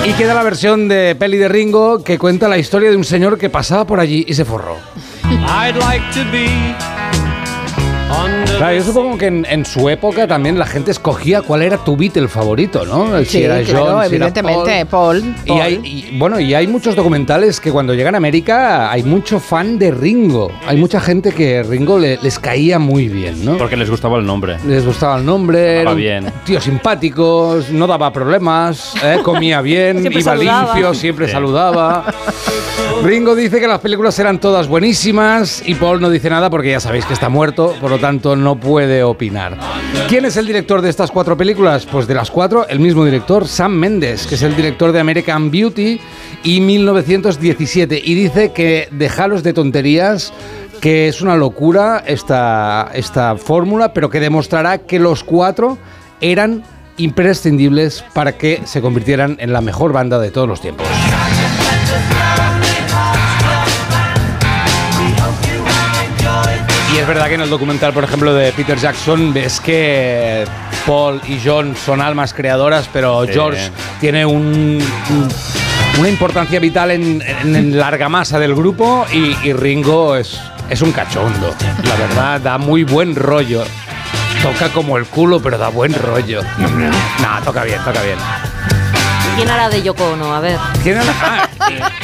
Y 0.04 0.12
queda 0.14 0.34
la 0.34 0.42
versión 0.42 0.88
de 0.88 1.14
peli 1.14 1.38
de 1.38 1.48
Ringo 1.48 2.02
que 2.02 2.18
cuenta 2.18 2.48
la 2.48 2.58
historia 2.58 2.90
de 2.90 2.96
un 2.96 3.04
señor 3.04 3.38
que 3.38 3.50
pasaba 3.50 3.86
por 3.86 4.00
allí 4.00 4.24
y 4.26 4.34
se 4.34 4.44
forró. 4.44 4.76
Claro, 8.12 8.74
yo 8.76 8.82
supongo 8.82 9.16
que 9.18 9.26
en, 9.26 9.46
en 9.48 9.64
su 9.64 9.88
época 9.88 10.26
también 10.26 10.58
la 10.58 10.66
gente 10.66 10.90
escogía 10.90 11.42
cuál 11.42 11.62
era 11.62 11.76
tu 11.78 11.96
Beatle 11.96 12.26
favorito, 12.26 12.84
¿no? 12.84 13.22
Sí, 13.24 13.42
claro, 13.44 13.64
si 13.64 13.70
era 13.70 14.06
evidentemente, 14.06 14.86
Paul. 14.86 15.20
Paul. 15.20 15.34
Y 15.44 15.48
Paul. 15.48 15.60
hay, 15.60 15.80
y, 15.84 16.18
bueno, 16.18 16.40
y 16.40 16.54
hay 16.54 16.66
muchos 16.66 16.96
documentales 16.96 17.60
que 17.60 17.70
cuando 17.70 17.94
llegan 17.94 18.14
a 18.14 18.18
América 18.18 18.90
hay 18.90 19.04
mucho 19.04 19.38
fan 19.38 19.78
de 19.78 19.90
Ringo. 19.92 20.50
Hay 20.66 20.76
mucha 20.76 21.00
gente 21.00 21.30
que 21.32 21.62
Ringo 21.62 21.98
le- 21.98 22.18
les 22.20 22.38
caía 22.40 22.78
muy 22.80 23.08
bien, 23.08 23.44
¿no? 23.44 23.56
Porque 23.58 23.76
les 23.76 23.88
gustaba 23.90 24.18
el 24.18 24.26
nombre. 24.26 24.56
Les 24.66 24.84
gustaba 24.84 25.18
el 25.18 25.24
nombre, 25.26 25.82
era 25.82 25.94
bien. 25.94 26.32
tío 26.44 26.60
simpático, 26.60 27.60
no 27.70 27.86
daba 27.86 28.12
problemas, 28.12 28.94
¿eh? 29.04 29.18
comía 29.22 29.60
bien, 29.62 30.00
Siempre 30.00 30.20
iba 30.22 30.32
saludaba. 30.32 30.74
limpio, 30.74 30.94
siempre 30.94 31.26
Sí. 31.26 31.32
saludaba. 31.32 32.06
Ringo 33.04 33.36
dice 33.36 33.60
que 33.60 33.68
las 33.68 33.78
películas 33.78 34.18
eran 34.18 34.40
todas 34.40 34.66
buenísimas 34.66 35.62
y 35.64 35.74
Paul 35.74 36.00
no 36.00 36.10
dice 36.10 36.28
nada 36.30 36.50
porque 36.50 36.70
ya 36.72 36.80
sabéis 36.80 37.04
que 37.04 37.12
está 37.14 37.28
muerto, 37.28 37.74
por 37.80 37.90
lo 37.90 37.97
tanto 37.98 38.36
no 38.36 38.58
puede 38.58 39.02
opinar. 39.02 39.56
¿Quién 40.08 40.24
es 40.24 40.36
el 40.36 40.46
director 40.46 40.80
de 40.80 40.90
estas 40.90 41.10
cuatro 41.10 41.36
películas? 41.36 41.86
Pues 41.86 42.06
de 42.06 42.14
las 42.14 42.30
cuatro, 42.30 42.66
el 42.68 42.80
mismo 42.80 43.04
director, 43.04 43.46
Sam 43.46 43.72
Mendes, 43.72 44.26
que 44.26 44.36
es 44.36 44.42
el 44.42 44.56
director 44.56 44.92
de 44.92 45.00
American 45.00 45.50
Beauty 45.50 46.00
y 46.42 46.60
1917. 46.60 48.00
Y 48.02 48.14
dice 48.14 48.52
que 48.52 48.88
dejaros 48.90 49.42
de 49.42 49.52
tonterías 49.52 50.32
que 50.80 51.08
es 51.08 51.20
una 51.20 51.36
locura 51.36 52.02
esta, 52.06 52.90
esta 52.94 53.36
fórmula, 53.36 53.92
pero 53.92 54.10
que 54.10 54.20
demostrará 54.20 54.78
que 54.78 54.98
los 54.98 55.24
cuatro 55.24 55.76
eran 56.20 56.62
imprescindibles 56.96 58.04
para 58.12 58.32
que 58.32 58.62
se 58.64 58.80
convirtieran 58.80 59.36
en 59.40 59.52
la 59.52 59.60
mejor 59.60 59.92
banda 59.92 60.18
de 60.18 60.30
todos 60.30 60.48
los 60.48 60.60
tiempos. 60.60 60.86
Verdad 67.08 67.28
que 67.28 67.34
en 67.34 67.40
el 67.40 67.50
documental, 67.50 67.92
por 67.92 68.04
ejemplo, 68.04 68.34
de 68.34 68.52
Peter 68.52 68.78
Jackson, 68.78 69.32
ves 69.32 69.60
que 69.60 70.44
Paul 70.86 71.20
y 71.26 71.40
John 71.44 71.74
son 71.74 72.00
almas 72.00 72.32
creadoras, 72.34 72.88
pero 72.92 73.24
Sí. 73.26 73.32
George 73.32 73.70
tiene 74.00 74.24
un- 74.26 74.80
un- 75.10 75.28
una 75.98 76.08
importancia 76.08 76.60
vital 76.60 76.90
en, 76.92 77.22
en- 77.22 77.56
en 77.56 77.78
la 77.78 77.88
argamasa 77.88 78.38
del 78.38 78.54
grupo 78.54 79.06
y, 79.12 79.36
y 79.42 79.52
Ringo 79.52 80.16
es, 80.16 80.38
es 80.70 80.82
un 80.82 80.92
cachondo. 80.92 81.54
La 81.84 81.96
verdad, 81.96 82.40
da 82.40 82.58
muy 82.58 82.84
buen 82.84 83.16
rollo. 83.16 83.64
Toca 84.42 84.68
como 84.72 84.96
el 84.98 85.06
culo, 85.06 85.40
pero 85.40 85.58
da 85.58 85.68
buen 85.68 85.92
rollo. 85.94 86.42
No, 86.58 87.42
toca 87.44 87.64
bien, 87.64 87.78
toca 87.84 88.00
bien. 88.02 88.18
¿Quién 89.38 89.50
hará 89.50 89.68
de 89.68 89.82
Yoko 89.82 90.04
Ono? 90.04 90.34
A 90.34 90.40
ver. 90.40 90.58
¿Quién 90.82 90.96
hará, 90.98 91.12
ah, 91.22 91.48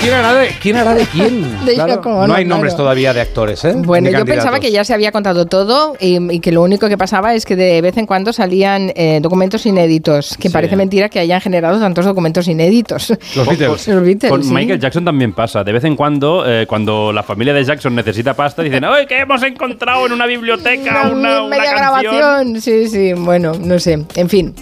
¿quién 0.01 0.15
hará 0.15 0.35
de, 0.35 0.49
quién 0.63 0.77
hará 0.77 0.95
de 0.95 1.05
quién? 1.05 1.65
De 1.67 1.75
Yoko 1.77 2.11
Ono, 2.11 2.27
no 2.29 2.35
hay 2.35 2.45
nombres 2.45 2.75
claro. 2.75 2.85
todavía 2.85 3.13
de 3.13 3.21
actores, 3.23 3.65
¿eh? 3.65 3.73
Bueno, 3.77 4.09
yo 4.11 4.25
pensaba 4.25 4.61
que 4.61 4.71
ya 4.71 4.85
se 4.85 4.95
había 4.95 5.11
contado 5.11 5.45
todo 5.47 5.97
y, 5.99 6.33
y 6.33 6.39
que 6.39 6.53
lo 6.53 6.63
único 6.63 6.89
que 6.89 6.97
pasaba 6.97 7.35
es 7.35 7.45
que 7.45 7.57
de 7.57 7.81
vez 7.81 7.97
en 7.97 8.07
cuando 8.07 8.33
salían 8.33 8.93
eh, 8.95 9.19
documentos 9.21 9.67
inéditos, 9.67 10.37
que 10.39 10.49
Sí. 10.49 10.53
parece 10.53 10.77
mentira 10.77 11.09
que 11.09 11.19
hayan 11.19 11.41
generado 11.41 11.81
tantos 11.81 12.05
documentos 12.05 12.47
inéditos. 12.47 13.13
Los 13.35 13.49
Beatles. 13.49 13.89
Los 13.89 14.03
Beatles, 14.05 14.31
Con 14.31 14.45
sí. 14.45 14.53
Michael 14.55 14.79
Jackson 14.79 15.05
también 15.05 15.33
pasa. 15.33 15.65
De 15.65 15.73
vez 15.73 15.83
en 15.83 15.97
cuando, 15.97 16.45
eh, 16.47 16.67
cuando 16.69 17.13
la 17.13 17.25
familia 17.25 17.53
de 17.53 17.65
Jackson 17.65 17.97
necesita 17.97 18.35
pasta, 18.35 18.63
dicen, 18.63 18.85
¡ay, 18.85 19.07
que 19.07 19.19
hemos 19.19 19.43
encontrado 19.43 20.07
en 20.07 20.13
una 20.13 20.27
biblioteca 20.27 21.09
una, 21.11 21.43
una 21.43 21.49
media 21.49 21.75
canción! 21.75 22.15
grabación, 22.15 22.61
sí, 22.61 22.89
sí, 22.89 23.13
bueno, 23.15 23.55
no 23.59 23.77
sé, 23.81 24.05
en 24.15 24.29
fin. 24.29 24.55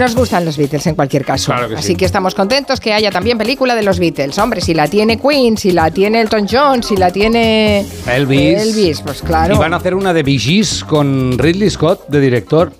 Nos 0.00 0.14
gustan 0.14 0.44
los 0.46 0.56
Beatles 0.56 0.86
en 0.86 0.94
cualquier 0.94 1.24
caso. 1.26 1.52
Claro 1.52 1.68
que 1.68 1.74
Así 1.76 1.88
sí. 1.88 1.94
que 1.96 2.06
estamos 2.06 2.34
contentos 2.34 2.80
que 2.80 2.92
haya 2.94 3.10
también 3.10 3.36
película 3.36 3.74
de 3.74 3.82
los 3.82 3.98
Beatles. 3.98 4.38
Hombre, 4.38 4.62
si 4.62 4.72
la 4.72 4.88
tiene 4.88 5.18
Queen, 5.18 5.58
si 5.58 5.72
la 5.72 5.90
tiene 5.90 6.22
Elton 6.22 6.46
John, 6.50 6.82
si 6.82 6.96
la 6.96 7.10
tiene 7.10 7.86
Elvis. 8.06 8.62
Elvis, 8.62 9.00
pues 9.02 9.20
claro. 9.20 9.54
Y 9.54 9.58
van 9.58 9.74
a 9.74 9.76
hacer 9.76 9.94
una 9.94 10.14
de 10.14 10.22
Bee 10.22 10.38
Gees 10.38 10.84
con 10.84 11.36
Ridley 11.38 11.68
Scott 11.68 12.08
de 12.08 12.18
director. 12.20 12.72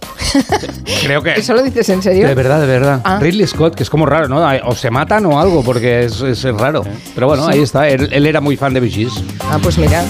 Creo 1.04 1.22
que. 1.22 1.32
¿Eso 1.32 1.52
lo 1.54 1.62
dices 1.62 1.88
en 1.90 2.02
serio? 2.02 2.26
De 2.26 2.34
verdad, 2.34 2.60
de 2.60 2.66
verdad. 2.66 3.00
Ah. 3.04 3.18
Ridley 3.20 3.46
Scott, 3.46 3.74
que 3.74 3.82
es 3.82 3.90
como 3.90 4.06
raro, 4.06 4.26
¿no? 4.28 4.42
O 4.66 4.74
se 4.74 4.90
matan 4.90 5.26
o 5.26 5.38
algo, 5.38 5.62
porque 5.62 6.04
es, 6.04 6.20
es 6.22 6.42
raro. 6.44 6.84
Pero 7.14 7.26
bueno, 7.26 7.44
Sí. 7.46 7.52
ahí 7.52 7.60
está. 7.62 7.88
Él, 7.88 8.08
él 8.12 8.26
era 8.26 8.40
muy 8.40 8.56
fan 8.56 8.72
de 8.72 8.80
Bee 8.80 8.90
Gees. 8.90 9.12
Ah, 9.50 9.58
pues 9.62 9.76
mira, 9.78 10.02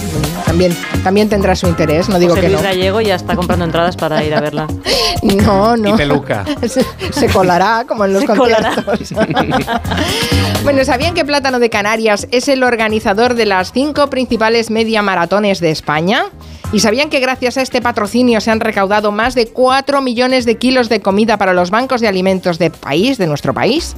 también, 0.47 0.77
también 1.03 1.29
tendrá 1.29 1.57
su 1.57 1.67
interés, 1.67 2.09
no 2.09 2.19
digo 2.19 2.31
José 2.35 2.43
que 2.43 2.49
Luis 2.49 2.63
no. 2.63 2.69
Gallego 2.69 3.01
ya 3.01 3.15
está 3.17 3.35
comprando 3.35 3.65
entradas 3.65 3.97
para 3.97 4.23
ir 4.25 4.33
a 4.35 4.41
verla. 4.41 4.67
No, 5.23 5.77
no. 5.77 5.91
Y 5.91 5.93
peluca. 5.99 6.47
Se, 7.13 7.29
colará 7.29 7.85
como 7.87 8.05
en 8.05 8.13
los 8.13 8.25
conciertos. 8.25 9.13
bueno, 10.65 10.85
¿sabían 10.85 11.15
que 11.15 11.25
Plátano 11.25 11.59
de 11.59 11.71
Canarias 11.71 12.29
es 12.31 12.49
el 12.49 12.63
organizador 12.63 13.35
de 13.35 13.47
las 13.47 13.73
cinco 13.73 14.09
principales 14.11 14.71
media 14.71 15.03
maratones 15.03 15.61
de 15.61 15.71
España? 15.71 16.27
¿Y 16.73 16.81
sabían 16.81 17.11
que 17.11 17.19
gracias 17.19 17.57
a 17.57 17.63
este 17.63 17.83
patrocinio 17.83 18.41
se 18.41 18.51
han 18.51 18.61
recaudado 18.61 19.11
más 19.11 19.35
de 19.35 19.49
4 19.49 20.03
millones 20.03 20.45
de 20.45 20.57
kilos 20.57 20.89
de 20.89 21.01
comida 21.01 21.37
para 21.37 21.53
los 21.53 21.71
bancos 21.71 22.01
de 22.01 22.07
alimentos 22.07 22.59
de 22.59 22.71
país, 22.71 23.19
de 23.19 23.27
nuestro 23.27 23.53
país? 23.53 23.97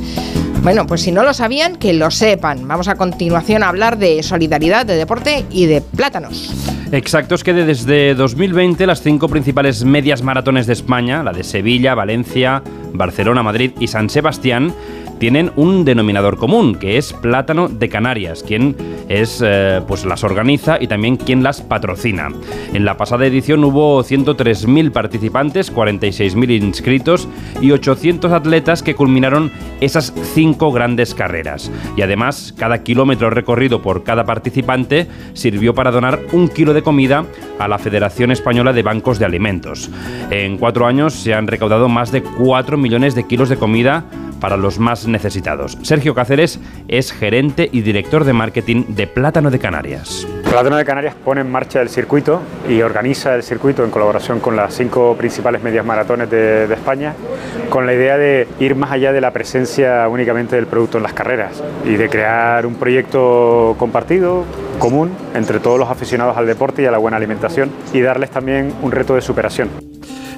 Bueno, 0.62 0.86
pues 0.86 1.00
si 1.02 1.10
no 1.10 1.24
lo 1.24 1.34
sabían, 1.34 1.74
que 1.76 1.92
lo 1.92 2.10
sepan. 2.12 2.68
Vamos 2.68 2.86
a 2.86 2.94
continuación 2.94 3.64
a 3.64 3.68
hablar 3.68 3.98
de 3.98 4.22
solidaridad, 4.22 4.86
de 4.86 4.94
deporte 4.94 5.44
y 5.50 5.66
de 5.66 5.80
plátanos. 5.80 6.52
Exacto, 6.92 7.34
es 7.34 7.42
que 7.42 7.52
de- 7.52 7.64
desde 7.64 8.14
2020 8.14 8.86
las 8.86 9.02
cinco 9.02 9.28
principales 9.28 9.84
medias 9.84 10.22
maratones 10.22 10.68
de 10.68 10.74
España, 10.74 11.24
la 11.24 11.32
de 11.32 11.42
Sevilla, 11.42 11.94
Valencia, 11.96 12.62
Barcelona, 12.92 13.42
Madrid 13.42 13.72
y 13.80 13.88
San 13.88 14.08
Sebastián, 14.08 14.72
tienen 15.22 15.52
un 15.54 15.84
denominador 15.84 16.36
común, 16.36 16.74
que 16.74 16.98
es 16.98 17.12
Plátano 17.12 17.68
de 17.68 17.88
Canarias, 17.88 18.42
quien 18.42 18.74
es, 19.08 19.40
eh, 19.40 19.80
pues 19.86 20.04
las 20.04 20.24
organiza 20.24 20.78
y 20.80 20.88
también 20.88 21.16
quien 21.16 21.44
las 21.44 21.60
patrocina. 21.60 22.30
En 22.74 22.84
la 22.84 22.96
pasada 22.96 23.24
edición 23.24 23.62
hubo 23.62 24.02
103.000 24.02 24.90
participantes, 24.90 25.72
46.000 25.72 26.60
inscritos 26.60 27.28
y 27.60 27.70
800 27.70 28.32
atletas 28.32 28.82
que 28.82 28.96
culminaron 28.96 29.52
esas 29.80 30.12
cinco 30.34 30.72
grandes 30.72 31.14
carreras. 31.14 31.70
Y 31.96 32.02
además, 32.02 32.52
cada 32.58 32.82
kilómetro 32.82 33.30
recorrido 33.30 33.80
por 33.80 34.02
cada 34.02 34.24
participante 34.24 35.06
sirvió 35.34 35.72
para 35.72 35.92
donar 35.92 36.18
un 36.32 36.48
kilo 36.48 36.74
de 36.74 36.82
comida 36.82 37.24
a 37.60 37.68
la 37.68 37.78
Federación 37.78 38.32
Española 38.32 38.72
de 38.72 38.82
Bancos 38.82 39.20
de 39.20 39.26
Alimentos. 39.26 39.88
En 40.32 40.58
cuatro 40.58 40.84
años 40.84 41.14
se 41.14 41.32
han 41.32 41.46
recaudado 41.46 41.88
más 41.88 42.10
de 42.10 42.24
4 42.24 42.76
millones 42.76 43.14
de 43.14 43.28
kilos 43.28 43.48
de 43.48 43.56
comida 43.56 44.04
para 44.43 44.57
los 44.57 44.80
más 44.80 45.07
necesitados. 45.07 45.78
Sergio 45.82 46.16
Cáceres 46.16 46.59
es 46.88 47.12
gerente 47.12 47.70
y 47.70 47.82
director 47.82 48.24
de 48.24 48.32
marketing 48.32 48.86
de 48.88 49.07
Plátano 49.07 49.53
de 49.53 49.61
Canarias. 49.61 50.26
Plátano 50.43 50.76
de 50.76 50.84
Canarias 50.84 51.14
pone 51.14 51.43
en 51.43 51.51
marcha 51.51 51.80
el 51.80 51.88
circuito 51.88 52.43
y 52.68 52.82
organiza 52.82 53.36
el 53.36 53.45
circuito 53.45 53.84
en 53.84 53.93
colaboración 53.93 54.40
con 54.40 54.57
las 54.57 54.74
cinco 54.74 55.14
principales 55.16 55.62
medias 55.62 55.86
maratones 55.86 56.28
de, 56.28 56.66
de 56.66 56.74
España, 56.74 57.14
con 57.70 57.86
la 57.86 57.95
idea 57.95 58.18
de 58.18 58.49
ir 58.59 58.74
más 58.74 58.90
allá 58.90 59.12
de 59.12 59.20
la 59.20 59.30
presencia 59.30 60.09
únicamente 60.09 60.57
del 60.57 60.66
producto 60.66 60.97
en 60.97 61.05
las 61.05 61.12
carreras 61.12 61.62
y 61.84 61.95
de 61.95 62.09
crear 62.09 62.66
un 62.66 62.74
proyecto 62.74 63.76
compartido, 63.78 64.45
común, 64.80 65.12
entre 65.34 65.61
todos 65.61 65.78
los 65.78 65.88
aficionados 65.88 66.36
al 66.36 66.47
deporte 66.47 66.82
y 66.82 66.86
a 66.86 66.90
la 66.90 66.99
buena 66.99 67.16
alimentación 67.16 67.70
y 67.93 68.01
darles 68.01 68.30
también 68.30 68.74
un 68.82 68.90
reto 68.90 69.14
de 69.14 69.20
superación. 69.20 69.68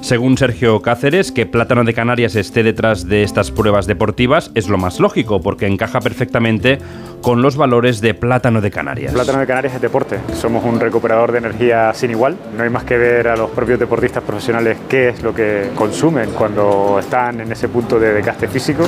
Según 0.05 0.37
Sergio 0.37 0.83
Cáceres, 0.83 1.31
que 1.31 1.47
Plátano 1.47 1.83
de 1.83 1.95
Canarias 1.95 2.35
esté 2.35 2.61
detrás 2.61 3.07
de 3.07 3.23
estas 3.23 3.49
pruebas 3.49 3.87
deportivas 3.87 4.51
es 4.53 4.69
lo 4.69 4.77
más 4.77 4.99
lógico, 4.99 5.41
porque 5.41 5.65
encaja 5.65 5.99
perfectamente 5.99 6.77
con 7.23 7.41
los 7.41 7.57
valores 7.57 8.01
de 8.01 8.13
Plátano 8.13 8.61
de 8.61 8.69
Canarias. 8.69 9.13
Plátano 9.13 9.39
de 9.39 9.47
Canarias 9.47 9.73
es 9.73 9.81
deporte. 9.81 10.19
Somos 10.35 10.63
un 10.63 10.79
recuperador 10.79 11.31
de 11.31 11.39
energía 11.39 11.91
sin 11.95 12.11
igual. 12.11 12.37
No 12.55 12.61
hay 12.61 12.69
más 12.69 12.83
que 12.83 12.99
ver 12.99 13.29
a 13.29 13.35
los 13.35 13.49
propios 13.49 13.79
deportistas 13.79 14.21
profesionales 14.21 14.77
qué 14.87 15.09
es 15.09 15.23
lo 15.23 15.33
que 15.33 15.71
consumen 15.73 16.29
cuando 16.37 16.99
están 16.99 17.41
en 17.41 17.51
ese 17.51 17.67
punto 17.67 17.99
de 17.99 18.13
desgaste 18.13 18.47
físico, 18.47 18.87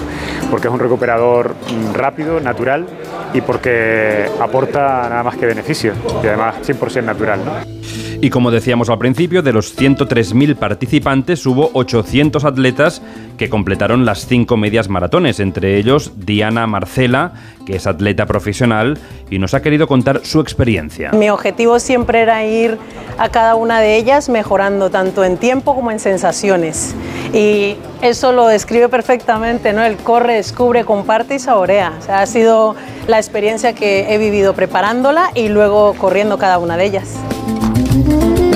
porque 0.51 0.67
es 0.67 0.73
un 0.73 0.79
recuperador 0.79 1.55
rápido, 1.95 2.39
natural 2.39 2.85
y 3.33 3.41
porque 3.41 4.27
aporta 4.39 5.09
nada 5.09 5.23
más 5.23 5.35
que 5.35 5.47
beneficios 5.47 5.97
y 6.23 6.27
además 6.27 6.57
100% 6.61 7.03
natural. 7.03 7.39
¿no? 7.43 8.06
Y 8.19 8.31
como 8.31 8.49
decíamos 8.49 8.89
al 8.89 8.97
principio, 8.97 9.43
de 9.43 9.53
los 9.53 9.77
103.000 9.77 10.55
participantes 10.55 11.45
hubo 11.45 11.69
800 11.73 12.45
atletas 12.45 13.01
que 13.37 13.47
completaron 13.47 14.05
las 14.05 14.25
cinco 14.25 14.57
medias 14.57 14.89
maratones, 14.89 15.39
entre 15.39 15.77
ellos 15.77 16.13
Diana 16.15 16.65
Marcela, 16.65 17.33
que 17.67 17.75
es 17.75 17.85
atleta 17.85 18.25
profesional 18.25 18.97
y 19.29 19.37
nos 19.37 19.53
ha 19.53 19.61
querido 19.61 19.87
contar 19.87 20.21
su 20.23 20.39
experiencia. 20.39 21.11
Mi 21.11 21.29
objetivo 21.29 21.79
siempre 21.79 22.21
era 22.21 22.43
ir 22.43 22.79
a 23.19 23.29
cada 23.29 23.53
una 23.53 23.79
de 23.79 23.97
ellas 23.97 24.29
mejorando 24.29 24.89
tanto 24.89 25.23
en 25.23 25.37
tiempo 25.37 25.75
como 25.75 25.91
en 25.91 25.99
sensaciones. 25.99 26.95
Y 27.33 27.75
eso 28.01 28.31
lo 28.31 28.47
describe 28.47 28.89
perfectamente, 28.89 29.73
¿no? 29.73 29.83
El 29.83 29.97
corre, 29.97 30.35
descubre, 30.35 30.85
comparte 30.85 31.35
y 31.35 31.39
saborea. 31.39 31.93
O 31.99 32.01
sea, 32.01 32.21
ha 32.21 32.25
sido 32.25 32.75
la 33.07 33.17
experiencia 33.17 33.73
que 33.73 34.11
he 34.11 34.17
vivido 34.17 34.53
preparándola 34.53 35.29
y 35.35 35.49
luego 35.49 35.93
corriendo 35.93 36.39
cada 36.39 36.57
una 36.57 36.77
de 36.77 36.85
ellas. 36.85 37.13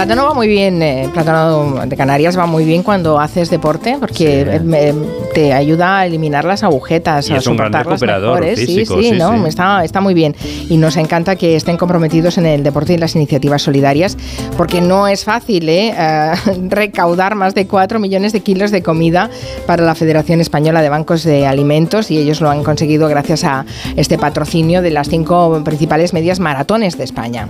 Plátano 0.02 0.24
va 0.30 0.34
muy 0.34 0.48
bien, 0.48 0.82
eh, 0.82 1.08
plátano 1.14 1.86
de 1.86 1.96
Canarias 1.96 2.36
va 2.36 2.48
muy 2.48 2.66
bien 2.66 2.82
cuando 2.82 3.20
haces 3.20 3.52
deporte 3.52 3.98
porque 4.00 4.42
eh, 4.42 4.60
me- 4.60 4.94
te 5.36 5.54
ayuda 5.54 6.00
a 6.00 6.06
eliminar 6.08 6.44
las 6.44 6.64
agujetas, 6.64 7.30
Y 7.30 7.34
a 7.34 7.38
es 7.38 7.46
un 7.46 7.56
gran 7.56 7.72
recuperador 7.72 8.40
mejor, 8.40 8.52
¿eh? 8.52 8.56
físico, 8.56 8.96
sí, 8.98 9.04
sí, 9.04 9.10
sí, 9.12 9.18
no. 9.20 9.46
Está, 9.46 9.84
está 9.86 10.02
muy 10.02 10.16
bien 10.16 10.36
y 10.70 10.78
nos 10.78 10.98
encanta 10.98 11.36
que 11.36 11.56
estén 11.56 11.78
comprometidos 11.78 12.40
en 12.40 12.48
el 12.48 12.64
deporte 12.64 12.94
y 12.94 12.96
en 12.96 13.02
las 13.02 13.16
iniciativas 13.16 13.62
solidarias 13.62 14.18
porque 14.58 14.82
no 14.82 15.08
es 15.08 15.24
fácil 15.24 15.70
¿eh? 15.70 15.94
Eh, 15.96 16.32
recaudar 16.70 17.36
más 17.36 17.54
de 17.54 17.68
4 17.68 18.00
millones 18.00 18.34
de 18.34 18.40
kilos 18.40 18.72
de 18.72 18.82
comida 18.82 19.30
para 19.68 19.84
la 19.84 19.94
Federación 19.94 20.42
Española 20.42 20.82
de 20.82 20.90
Bancos 20.90 21.24
de 21.24 21.46
Alimentos 21.46 22.10
y 22.10 22.18
ellos 22.18 22.42
lo 22.42 22.50
han 22.50 22.64
conseguido 22.64 23.08
gracias 23.08 23.44
a 23.44 23.66
este 23.96 24.18
patrocinio 24.18 24.82
de 24.82 24.90
las 24.90 25.10
cinco 25.10 25.62
principales 25.64 26.12
medias 26.12 26.40
maratones 26.40 26.98
de 26.98 27.04
España. 27.04 27.48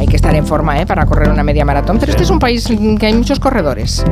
Hay 0.00 0.06
que 0.06 0.16
estar 0.16 0.34
en 0.34 0.46
forma 0.46 0.80
¿eh? 0.80 0.86
para 0.86 1.04
correr 1.04 1.28
una 1.28 1.42
media 1.44 1.62
maratón, 1.66 1.98
pero 1.98 2.12
este 2.12 2.22
es 2.24 2.30
un 2.30 2.38
país 2.38 2.68
en 2.70 2.96
que 2.96 3.04
hay 3.04 3.12
muchos 3.12 3.38
corredores. 3.38 4.02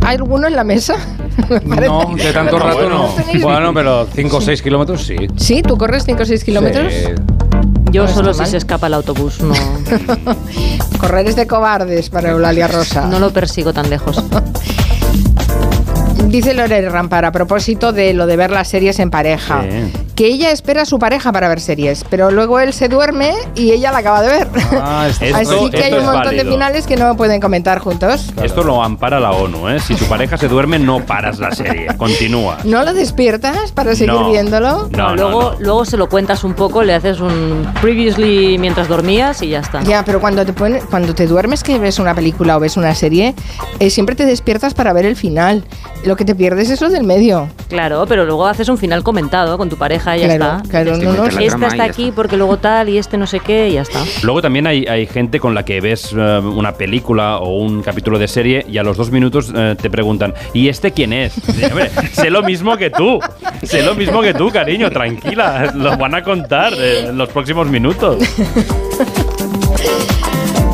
¿Hay 0.00 0.14
alguno 0.16 0.46
en 0.46 0.54
la 0.54 0.62
mesa? 0.64 0.94
No, 1.64 2.14
de 2.14 2.32
tanto 2.32 2.58
No, 2.58 2.64
rato 2.64 2.78
bueno. 2.78 3.08
no. 3.34 3.40
Bueno, 3.42 3.74
pero 3.74 4.06
5 4.14 4.36
o 4.36 4.40
6 4.40 4.62
kilómetros 4.62 5.02
sí. 5.04 5.16
Sí, 5.36 5.62
¿tú 5.62 5.76
corres 5.78 6.04
5 6.04 6.22
o 6.22 6.26
6 6.26 6.44
kilómetros? 6.44 6.92
Sí. 6.92 7.06
Yo 7.90 8.02
No 8.04 8.08
solo 8.08 8.32
si 8.34 8.40
mal. 8.40 8.48
se 8.48 8.58
escapa 8.58 8.86
el 8.86 8.94
autobús, 8.94 9.40
no, 9.40 9.54
Correr 11.00 11.26
es 11.26 11.34
de 11.36 11.46
cobardes 11.46 12.10
para 12.10 12.30
Eulalia 12.30 12.68
Rosa. 12.68 13.06
no 13.06 13.18
lo 13.18 13.30
persigo 13.32 13.72
tan 13.72 13.90
lejos. 13.90 14.22
Dice 16.28 16.54
Lore 16.54 16.88
Rampar 16.88 17.24
a 17.24 17.32
propósito 17.32 17.92
de 17.92 18.14
lo 18.14 18.26
de 18.26 18.36
ver 18.36 18.50
las 18.50 18.68
series 18.68 18.98
en 19.00 19.10
pareja. 19.10 19.62
Que 20.22 20.28
ella 20.28 20.52
espera 20.52 20.82
a 20.82 20.84
su 20.84 21.00
pareja 21.00 21.32
para 21.32 21.48
ver 21.48 21.58
series, 21.58 22.04
pero 22.08 22.30
luego 22.30 22.60
él 22.60 22.72
se 22.72 22.86
duerme 22.88 23.32
y 23.56 23.72
ella 23.72 23.90
la 23.90 23.98
acaba 23.98 24.22
de 24.22 24.28
ver. 24.28 24.48
Ah, 24.80 25.08
esto- 25.10 25.24
Así 25.34 25.70
que 25.72 25.82
hay 25.82 25.94
un 25.94 26.04
montón 26.04 26.36
de 26.36 26.44
finales 26.44 26.86
que 26.86 26.94
no 26.94 27.16
pueden 27.16 27.40
comentar 27.40 27.80
juntos. 27.80 28.32
Esto 28.40 28.62
lo 28.62 28.84
ampara 28.84 29.18
la 29.18 29.32
ONU, 29.32 29.68
¿eh? 29.68 29.80
Si 29.80 29.96
tu 29.96 30.04
pareja 30.04 30.36
se 30.38 30.46
duerme, 30.46 30.78
no 30.78 31.00
paras 31.04 31.40
la 31.40 31.50
serie. 31.50 31.88
Continúa. 31.96 32.58
¿No 32.62 32.84
lo 32.84 32.94
despiertas 32.94 33.72
para 33.72 33.96
seguir 33.96 34.12
No. 34.14 34.30
viéndolo? 34.30 34.88
No, 34.92 35.08
no, 35.08 35.16
luego, 35.16 35.56
luego 35.58 35.84
se 35.84 35.96
lo 35.96 36.08
cuentas 36.08 36.44
un 36.44 36.54
poco, 36.54 36.84
le 36.84 36.94
haces 36.94 37.18
un 37.18 37.66
previously 37.80 38.58
mientras 38.58 38.86
dormías 38.86 39.42
y 39.42 39.48
ya 39.48 39.58
está. 39.58 39.82
Ya, 39.82 40.04
pero 40.04 40.20
cuando 40.20 40.46
te 40.46 40.52
pone- 40.52 40.82
cuando 40.88 41.16
te 41.16 41.26
duermes 41.26 41.64
que 41.64 41.80
ves 41.80 41.98
una 41.98 42.14
película 42.14 42.58
o 42.58 42.60
ves 42.60 42.76
una 42.76 42.94
serie, 42.94 43.34
eh, 43.80 43.90
siempre 43.90 44.14
te 44.14 44.24
despiertas 44.24 44.72
para 44.72 44.92
ver 44.92 45.04
el 45.04 45.16
final. 45.16 45.64
Lo 46.04 46.14
que 46.14 46.24
te 46.24 46.36
pierdes 46.36 46.70
es 46.70 46.80
lo 46.80 46.90
del 46.90 47.02
medio. 47.02 47.48
Claro, 47.68 48.04
pero 48.08 48.24
luego 48.24 48.46
haces 48.46 48.68
un 48.68 48.78
final 48.78 49.02
comentado 49.02 49.58
con 49.58 49.68
tu 49.68 49.76
pareja 49.76 50.11
y 50.16 50.20
ya 50.20 50.36
Claro, 50.36 50.56
está. 50.62 50.68
claro, 50.68 50.96
no. 50.98 51.26
Esta 51.26 51.66
está 51.66 51.84
aquí 51.84 52.12
porque 52.14 52.36
luego 52.36 52.56
tal 52.58 52.88
y 52.88 52.98
este 52.98 53.16
no 53.18 53.26
sé 53.26 53.40
qué 53.40 53.68
y 53.68 53.72
ya 53.74 53.82
está. 53.82 54.00
Luego 54.22 54.40
también 54.42 54.66
hay, 54.66 54.84
hay 54.86 55.06
gente 55.06 55.40
con 55.40 55.54
la 55.54 55.64
que 55.64 55.80
ves 55.80 56.12
eh, 56.16 56.38
una 56.42 56.72
película 56.72 57.38
o 57.38 57.58
un 57.58 57.82
capítulo 57.82 58.18
de 58.18 58.28
serie 58.28 58.64
y 58.68 58.78
a 58.78 58.82
los 58.82 58.96
dos 58.96 59.10
minutos 59.10 59.52
eh, 59.54 59.76
te 59.80 59.90
preguntan, 59.90 60.34
¿y 60.52 60.68
este 60.68 60.92
quién 60.92 61.12
es? 61.12 61.32
Sé 62.12 62.30
lo 62.30 62.42
mismo 62.42 62.76
que 62.76 62.90
tú, 62.90 63.18
sé 63.62 63.82
lo 63.82 63.94
mismo 63.94 64.20
que 64.22 64.34
tú, 64.34 64.50
cariño, 64.50 64.90
tranquila, 64.90 65.72
lo 65.74 65.96
van 65.96 66.14
a 66.14 66.22
contar 66.22 66.72
eh, 66.76 67.06
en 67.08 67.18
los 67.18 67.28
próximos 67.28 67.68
minutos. 67.68 68.18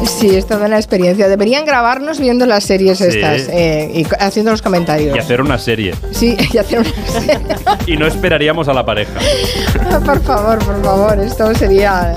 Sí, 0.09 0.34
es 0.34 0.46
toda 0.46 0.66
una 0.66 0.76
experiencia. 0.76 1.28
Deberían 1.28 1.64
grabarnos 1.64 2.18
viendo 2.18 2.46
las 2.46 2.64
series 2.64 2.98
Sí. 2.98 3.04
estas 3.04 3.48
eh, 3.50 3.90
y 3.94 4.06
haciendo 4.18 4.50
los 4.50 4.62
comentarios. 4.62 5.14
Y 5.14 5.18
hacer 5.18 5.40
una 5.40 5.59
serie. 5.59 5.94
Sí, 6.12 6.36
y 6.52 6.59
hacer 6.59 6.80
una 6.80 7.06
serie. 7.06 7.38
Y 7.86 7.96
no 7.96 8.06
esperaríamos 8.06 8.68
a 8.68 8.72
la 8.72 8.84
pareja. 8.84 9.12
por 10.04 10.20
favor, 10.22 10.59
por 10.64 10.82
favor, 10.82 11.18
esto 11.20 11.54
sería 11.54 12.14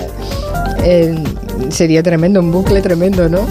eh, 0.84 1.16
sería 1.70 2.02
tremendo, 2.02 2.40
un 2.40 2.52
bucle 2.52 2.82
tremendo, 2.82 3.30
¿no? 3.30 3.46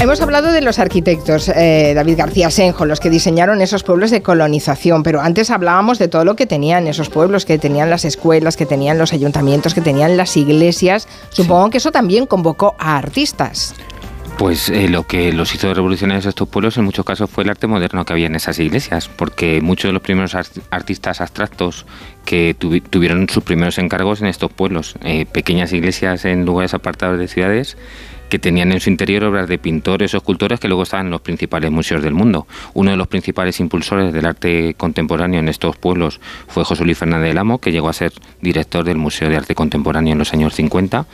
Hemos 0.00 0.20
hablado 0.20 0.52
de 0.52 0.60
los 0.60 0.78
arquitectos, 0.78 1.48
eh, 1.48 1.92
David 1.92 2.18
García 2.18 2.50
Senjo, 2.50 2.86
los 2.86 3.00
que 3.00 3.10
diseñaron 3.10 3.60
esos 3.60 3.82
pueblos 3.82 4.12
de 4.12 4.22
colonización, 4.22 5.02
pero 5.02 5.20
antes 5.20 5.50
hablábamos 5.50 5.98
de 5.98 6.06
todo 6.06 6.24
lo 6.24 6.36
que 6.36 6.46
tenían 6.46 6.86
esos 6.86 7.10
pueblos, 7.10 7.44
que 7.44 7.58
tenían 7.58 7.90
las 7.90 8.04
escuelas, 8.04 8.56
que 8.56 8.64
tenían 8.64 8.96
los 8.96 9.12
ayuntamientos, 9.12 9.74
que 9.74 9.80
tenían 9.80 10.16
las 10.16 10.36
iglesias. 10.36 11.08
Supongo 11.30 11.70
que 11.70 11.78
eso 11.78 11.90
también 11.90 12.26
convocó 12.26 12.76
a 12.78 12.96
artistas. 12.96 13.74
Pues 14.38 14.68
eh, 14.68 14.88
lo 14.88 15.02
que 15.04 15.32
los 15.32 15.52
hizo 15.52 15.74
revolucionarios 15.74 16.26
a 16.26 16.28
estos 16.28 16.48
pueblos 16.48 16.76
en 16.78 16.84
muchos 16.84 17.04
casos 17.04 17.28
fue 17.28 17.42
el 17.42 17.50
arte 17.50 17.66
moderno 17.66 18.04
que 18.04 18.12
había 18.12 18.28
en 18.28 18.36
esas 18.36 18.60
iglesias, 18.60 19.08
porque 19.08 19.60
muchos 19.60 19.88
de 19.88 19.94
los 19.94 20.02
primeros 20.02 20.36
art- 20.36 20.58
artistas 20.70 21.20
abstractos 21.20 21.86
que 22.24 22.54
tuvi- 22.56 22.84
tuvieron 22.88 23.28
sus 23.28 23.42
primeros 23.42 23.78
encargos 23.78 24.20
en 24.20 24.28
estos 24.28 24.52
pueblos, 24.52 24.94
eh, 25.02 25.26
pequeñas 25.26 25.72
iglesias 25.72 26.24
en 26.24 26.44
lugares 26.44 26.72
apartados 26.72 27.18
de 27.18 27.26
ciudades 27.26 27.76
que 28.28 28.38
tenían 28.38 28.72
en 28.72 28.80
su 28.80 28.90
interior 28.90 29.24
obras 29.24 29.48
de 29.48 29.58
pintores 29.58 30.14
o 30.14 30.18
escultores 30.18 30.60
que 30.60 30.68
luego 30.68 30.82
estaban 30.82 31.06
en 31.06 31.12
los 31.12 31.20
principales 31.20 31.70
museos 31.70 32.02
del 32.02 32.14
mundo. 32.14 32.46
Uno 32.74 32.90
de 32.90 32.96
los 32.96 33.08
principales 33.08 33.60
impulsores 33.60 34.12
del 34.12 34.26
arte 34.26 34.74
contemporáneo 34.76 35.40
en 35.40 35.48
estos 35.48 35.76
pueblos 35.76 36.20
fue 36.46 36.64
José 36.64 36.84
Luis 36.84 36.98
Fernández 36.98 37.28
del 37.28 37.38
Amo, 37.38 37.58
que 37.58 37.72
llegó 37.72 37.88
a 37.88 37.92
ser 37.92 38.12
director 38.40 38.84
del 38.84 38.98
Museo 38.98 39.28
de 39.28 39.36
Arte 39.36 39.54
Contemporáneo 39.54 40.12
en 40.12 40.18
los 40.18 40.32
años 40.32 40.54
50 40.54 41.06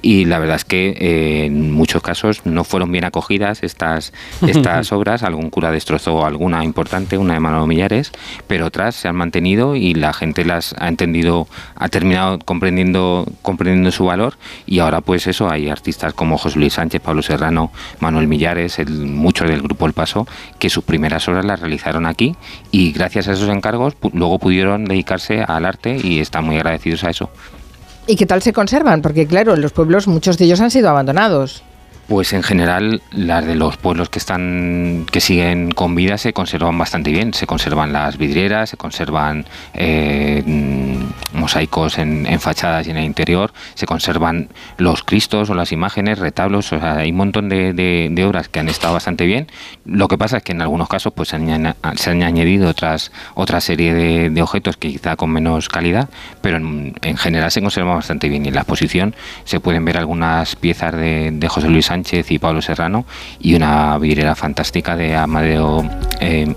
y 0.00 0.24
la 0.24 0.38
verdad 0.38 0.56
es 0.56 0.64
que 0.64 0.96
eh, 0.98 1.46
en 1.46 1.72
muchos 1.72 2.02
casos 2.02 2.44
no 2.44 2.64
fueron 2.64 2.90
bien 2.90 3.04
acogidas 3.04 3.62
estas, 3.62 4.12
estas 4.46 4.92
obras. 4.92 5.22
Algún 5.22 5.50
cura 5.50 5.70
destrozó 5.70 6.24
alguna 6.24 6.64
importante, 6.64 7.18
una 7.18 7.34
de 7.34 7.40
Manolo 7.40 7.66
Millares, 7.66 8.12
pero 8.46 8.66
otras 8.66 8.94
se 8.94 9.08
han 9.08 9.16
mantenido 9.16 9.76
y 9.76 9.94
la 9.94 10.12
gente 10.12 10.44
las 10.44 10.74
ha 10.78 10.88
entendido, 10.88 11.48
ha 11.76 11.88
terminado 11.88 12.38
comprendiendo, 12.38 13.26
comprendiendo 13.42 13.90
su 13.90 14.04
valor 14.04 14.38
y 14.66 14.78
ahora 14.78 15.00
pues 15.00 15.26
eso, 15.26 15.50
hay 15.50 15.68
artistas 15.68 16.14
como 16.14 16.38
José 16.38 16.61
Luis 16.62 16.74
Sánchez, 16.74 17.00
Pablo 17.02 17.22
Serrano, 17.22 17.70
Manuel 18.00 18.26
Millares, 18.28 18.78
el- 18.78 18.88
muchos 19.06 19.48
del 19.48 19.60
grupo 19.62 19.86
El 19.86 19.92
Paso, 19.92 20.26
que 20.58 20.70
sus 20.70 20.84
primeras 20.84 21.28
obras 21.28 21.44
las 21.44 21.60
realizaron 21.60 22.06
aquí 22.06 22.34
y 22.70 22.92
gracias 22.92 23.28
a 23.28 23.32
esos 23.32 23.48
encargos 23.48 23.94
luego 24.12 24.38
pudieron 24.38 24.84
dedicarse 24.84 25.42
al 25.42 25.64
arte 25.66 25.96
y 26.02 26.20
están 26.20 26.44
muy 26.44 26.56
agradecidos 26.56 27.04
a 27.04 27.10
eso. 27.10 27.30
¿Y 28.06 28.16
qué 28.16 28.26
tal 28.26 28.42
se 28.42 28.52
conservan? 28.52 29.02
Porque 29.02 29.26
claro, 29.26 29.54
en 29.54 29.60
los 29.60 29.72
pueblos 29.72 30.08
muchos 30.08 30.38
de 30.38 30.44
ellos 30.46 30.60
han 30.60 30.70
sido 30.70 30.88
abandonados. 30.88 31.62
Pues 32.08 32.32
en 32.32 32.42
general 32.42 33.00
las 33.12 33.46
de 33.46 33.54
los 33.54 33.76
pueblos 33.76 34.08
que 34.08 34.18
están 34.18 35.06
que 35.10 35.20
siguen 35.20 35.70
con 35.70 35.94
vida 35.94 36.18
se 36.18 36.32
conservan 36.32 36.76
bastante 36.76 37.10
bien. 37.12 37.32
Se 37.32 37.46
conservan 37.46 37.92
las 37.92 38.18
vidrieras, 38.18 38.70
se 38.70 38.76
conservan 38.76 39.46
eh, 39.72 40.42
mosaicos 41.32 41.98
en, 41.98 42.26
fachadas 42.40 42.86
y 42.86 42.90
en 42.90 42.98
el 42.98 43.04
interior, 43.04 43.52
se 43.74 43.86
conservan 43.86 44.48
los 44.78 45.02
cristos 45.02 45.50
o 45.50 45.54
las 45.54 45.72
imágenes, 45.72 46.18
retablos. 46.18 46.72
Hay 46.72 47.10
un 47.10 47.16
montón 47.16 47.48
de, 47.48 48.24
obras 48.26 48.48
que 48.48 48.60
han 48.60 48.68
estado 48.68 48.94
bastante 48.94 49.26
bien. 49.26 49.48
Lo 49.84 50.08
que 50.08 50.18
pasa 50.18 50.38
es 50.38 50.42
que 50.42 50.52
en 50.52 50.62
algunos 50.62 50.88
casos 50.88 51.12
pues 51.12 51.30
se 51.30 51.36
han, 51.36 52.22
añadido 52.22 52.68
otras 52.68 53.12
otra 53.34 53.60
serie 53.60 53.94
de, 53.94 54.42
objetos 54.42 54.76
que 54.76 54.88
quizá 54.88 55.16
con 55.16 55.30
menos 55.30 55.68
calidad, 55.68 56.08
pero 56.40 56.56
en, 56.56 56.94
en 57.02 57.16
general 57.16 57.50
se 57.50 57.60
conservan 57.60 57.96
bastante 57.96 58.28
bien. 58.28 58.44
Y 58.44 58.48
en 58.48 58.54
la 58.54 58.60
exposición 58.62 59.14
se 59.44 59.60
pueden 59.60 59.84
ver 59.84 59.98
algunas 59.98 60.56
piezas 60.56 60.94
de, 60.94 61.48
José 61.48 61.68
Luis 61.68 61.86
Sánchez 61.86 62.30
y 62.30 62.38
Pablo 62.38 62.62
Serrano 62.62 63.04
y 63.38 63.54
una 63.54 63.98
vidriera 63.98 64.34
fantástica 64.34 64.96
de 64.96 65.14
Amadeo, 65.14 65.88
eh, 66.20 66.54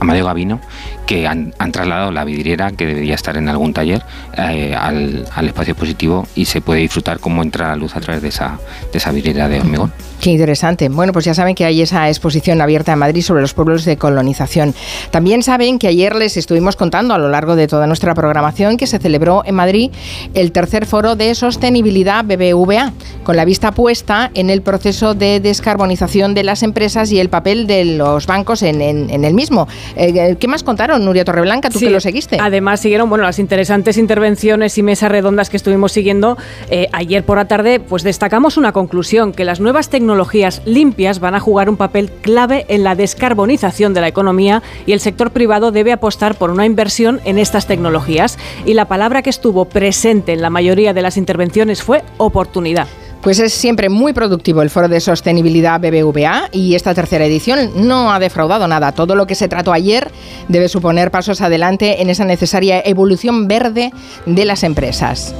Amadeo 0.00 0.24
Gavino 0.24 0.60
que 1.08 1.26
han, 1.26 1.54
trasladado 1.72 2.12
la 2.12 2.22
vidriera 2.24 2.70
que 2.70 2.84
debería 2.84 3.14
estar 3.14 3.36
en 3.38 3.48
algún 3.48 3.72
taller 3.72 4.02
eh, 4.36 4.74
al, 4.78 5.24
espacio 5.48 5.72
expositivo 5.72 6.26
y 6.36 6.44
se 6.44 6.60
puede 6.60 6.80
disfrutar 6.82 7.18
cómo 7.18 7.42
entra 7.42 7.68
la 7.68 7.76
luz 7.76 7.96
a 7.96 8.00
través 8.00 8.20
de 8.20 8.28
esa, 8.28 8.58
de 8.92 8.98
esa 8.98 9.10
vidriera 9.10 9.48
de 9.48 9.58
hormigón. 9.58 9.90
Qué 10.20 10.30
interesante. 10.30 10.88
Bueno, 10.88 11.12
pues 11.12 11.24
ya 11.24 11.32
saben 11.32 11.54
que 11.54 11.64
hay 11.64 11.80
esa 11.80 12.08
exposición 12.08 12.60
abierta 12.60 12.92
en 12.92 12.98
Madrid 12.98 13.22
sobre 13.22 13.40
los 13.40 13.54
pueblos 13.54 13.84
de 13.84 13.96
colonización. 13.96 14.74
También 15.12 15.42
saben 15.44 15.78
que 15.78 15.86
ayer 15.86 16.14
les 16.14 16.36
estuvimos 16.36 16.76
contando 16.76 17.14
a 17.14 17.18
lo 17.18 17.28
largo 17.30 17.56
de 17.56 17.68
toda 17.68 17.86
nuestra 17.86 18.14
programación 18.14 18.76
que 18.76 18.86
se 18.88 18.98
celebró 18.98 19.42
en 19.46 19.54
Madrid 19.54 19.90
el 20.34 20.50
tercer 20.52 20.84
foro 20.86 21.14
de 21.16 21.34
sostenibilidad 21.36 22.24
BBVA, 22.24 22.92
con 23.22 23.36
la 23.36 23.44
vista 23.44 23.70
puesta 23.72 24.30
en 24.34 24.50
el 24.50 24.60
proceso 24.60 25.14
de 25.14 25.40
descarbonización 25.40 26.34
de 26.34 26.42
las 26.42 26.62
empresas 26.64 27.12
y 27.12 27.20
el 27.20 27.28
papel 27.30 27.66
de 27.68 27.84
los 27.84 28.26
bancos 28.26 28.62
en, 28.62 28.82
en- 28.82 29.10
en 29.10 29.24
el 29.24 29.32
mismo. 29.34 29.68
Eh, 29.96 30.36
¿Qué 30.38 30.48
más 30.48 30.64
contaron, 30.64 30.97
Nuria 31.04 31.24
Torreblanca, 31.24 31.70
tú 31.70 31.78
Sí, 31.78 31.86
que 31.86 31.90
lo 31.90 32.00
seguiste? 32.00 32.38
Además 32.40 32.80
siguieron 32.80 33.08
bueno 33.08 33.24
las 33.24 33.38
interesantes 33.38 33.96
intervenciones 33.96 34.76
y 34.78 34.82
mesas 34.82 35.10
redondas 35.10 35.50
que 35.50 35.56
estuvimos 35.56 35.92
siguiendo 35.92 36.36
eh, 36.70 36.88
ayer 36.92 37.24
por 37.24 37.38
la 37.38 37.46
tarde. 37.46 37.80
Pues 37.80 38.02
destacamos 38.02 38.56
una 38.56 38.72
conclusión 38.72 39.32
que 39.32 39.44
las 39.44 39.60
nuevas 39.60 39.88
tecnologías 39.88 40.62
limpias 40.64 41.20
van 41.20 41.34
a 41.34 41.40
jugar 41.40 41.68
un 41.68 41.76
papel 41.76 42.10
clave 42.22 42.66
en 42.68 42.84
la 42.84 42.94
descarbonización 42.94 43.94
de 43.94 44.00
la 44.00 44.08
economía 44.08 44.62
y 44.86 44.92
el 44.92 45.00
sector 45.00 45.30
privado 45.30 45.72
debe 45.72 45.92
apostar 45.92 46.36
por 46.36 46.50
una 46.50 46.66
inversión 46.66 47.20
en 47.24 47.38
estas 47.38 47.66
tecnologías. 47.66 48.38
Y 48.64 48.74
la 48.74 48.86
palabra 48.86 49.22
que 49.22 49.30
estuvo 49.30 49.64
presente 49.66 50.32
en 50.32 50.42
la 50.42 50.50
mayoría 50.50 50.94
de 50.94 51.02
las 51.02 51.16
intervenciones 51.16 51.82
fue 51.82 52.02
oportunidad. 52.16 52.88
Pues 53.28 53.40
es 53.40 53.52
siempre 53.52 53.90
muy 53.90 54.14
productivo 54.14 54.62
el 54.62 54.70
Foro 54.70 54.88
de 54.88 55.00
Sostenibilidad 55.00 55.78
BBVA 55.78 56.48
y 56.50 56.74
esta 56.74 56.94
tercera 56.94 57.26
edición 57.26 57.86
no 57.86 58.10
ha 58.10 58.18
defraudado 58.18 58.66
nada. 58.66 58.92
Todo 58.92 59.14
lo 59.14 59.26
que 59.26 59.34
se 59.34 59.48
trató 59.48 59.74
ayer 59.74 60.10
debe 60.48 60.66
suponer 60.70 61.10
pasos 61.10 61.42
adelante 61.42 62.00
en 62.00 62.08
esa 62.08 62.24
necesaria 62.24 62.80
evolución 62.82 63.46
verde 63.46 63.92
de 64.24 64.44
las 64.46 64.62
empresas. 64.62 65.34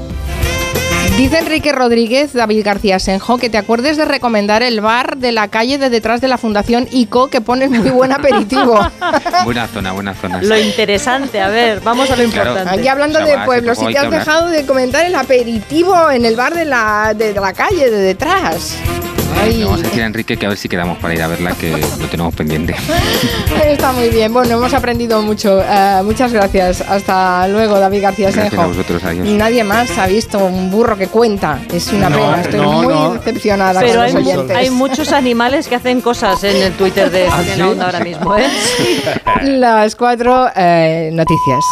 Dice 1.16 1.38
Enrique 1.38 1.72
Rodríguez, 1.72 2.32
David 2.32 2.64
García 2.64 2.98
Senjo, 3.00 3.38
que 3.38 3.50
te 3.50 3.58
acuerdes 3.58 3.96
de 3.96 4.04
recomendar 4.04 4.62
el 4.62 4.80
bar 4.80 5.16
de 5.16 5.32
la 5.32 5.48
calle 5.48 5.76
de 5.76 5.90
detrás 5.90 6.20
de 6.20 6.28
la 6.28 6.38
Fundación 6.38 6.86
ICO, 6.92 7.28
que 7.28 7.40
pone 7.40 7.68
muy 7.68 7.90
buen 7.90 8.12
aperitivo. 8.12 8.78
Buena 9.44 9.66
zona, 9.66 9.92
buena 9.92 10.14
zona. 10.14 10.40
Lo 10.42 10.56
interesante, 10.56 11.40
a 11.40 11.48
ver, 11.48 11.80
vamos 11.80 12.08
a 12.10 12.16
lo 12.16 12.22
Claro. 12.30 12.50
importante. 12.50 12.78
Aquí 12.80 12.88
hablando 12.88 13.18
O 13.20 13.26
sea, 13.26 13.40
de 13.40 13.44
pueblos, 13.46 13.78
sí 13.78 13.86
que 13.86 13.98
has 13.98 14.04
hablar. 14.04 14.20
dejado 14.20 14.48
de 14.48 14.64
comentar 14.64 15.04
el 15.04 15.14
aperitivo 15.16 16.10
en 16.10 16.24
el 16.24 16.36
bar 16.36 16.54
de 16.54 16.64
la, 16.64 17.14
de 17.16 17.32
la 17.34 17.52
calle, 17.52 17.90
de 17.90 17.98
detrás. 17.98 18.76
Ay. 19.40 19.62
Vamos 19.64 19.80
a 19.80 19.82
decir 19.84 20.02
a 20.02 20.06
Enrique 20.06 20.36
que 20.36 20.46
a 20.46 20.48
ver 20.50 20.58
si 20.58 20.68
quedamos 20.68 20.98
para 20.98 21.14
ir 21.14 21.22
a 21.22 21.28
verla, 21.28 21.52
que 21.52 21.70
lo 21.70 22.06
tenemos 22.08 22.34
pendiente. 22.34 22.74
Está 23.64 23.92
muy 23.92 24.08
bien. 24.10 24.32
Bueno, 24.32 24.56
hemos 24.56 24.72
aprendido 24.74 25.22
mucho. 25.22 25.62
Eh, 25.62 26.00
muchas 26.04 26.32
gracias. 26.32 26.80
Hasta 26.80 27.46
luego, 27.48 27.78
David 27.78 28.02
García 28.02 28.30
Gracias 28.30 28.50
Senjo. 28.50 28.62
a 28.64 28.66
vosotros, 28.66 29.04
adiós. 29.04 29.26
Nadie 29.28 29.64
más 29.64 29.96
ha 29.98 30.06
visto 30.06 30.38
un 30.38 30.70
burro 30.70 30.96
que 30.96 31.06
cuenta. 31.08 31.58
Es 31.72 31.92
una 31.92 32.08
No, 32.10 32.16
pena. 32.18 32.40
Estoy 32.42 32.60
no, 32.60 32.72
muy 32.82 32.94
no. 32.94 33.14
decepcionada 33.14 33.80
Pero 33.80 33.94
con 33.94 34.02
hay, 34.02 34.12
los 34.12 34.22
oyentes. 34.26 34.56
hay 34.56 34.70
muchos 34.70 35.12
animales 35.12 35.68
que 35.68 35.74
hacen 35.76 36.00
cosas 36.00 36.42
en 36.44 36.56
el 36.62 36.72
Twitter 36.72 37.10
de 37.10 37.28
¿Ah, 37.30 37.42
de 37.42 37.52
sí? 37.54 37.58
la 37.58 37.68
Onda 37.68 37.84
ahora 37.86 38.00
mismo, 38.00 38.36
¿eh? 38.36 38.46
Las 39.44 39.94
cuatro 39.96 40.48
eh, 40.56 41.10
noticias. 41.12 41.64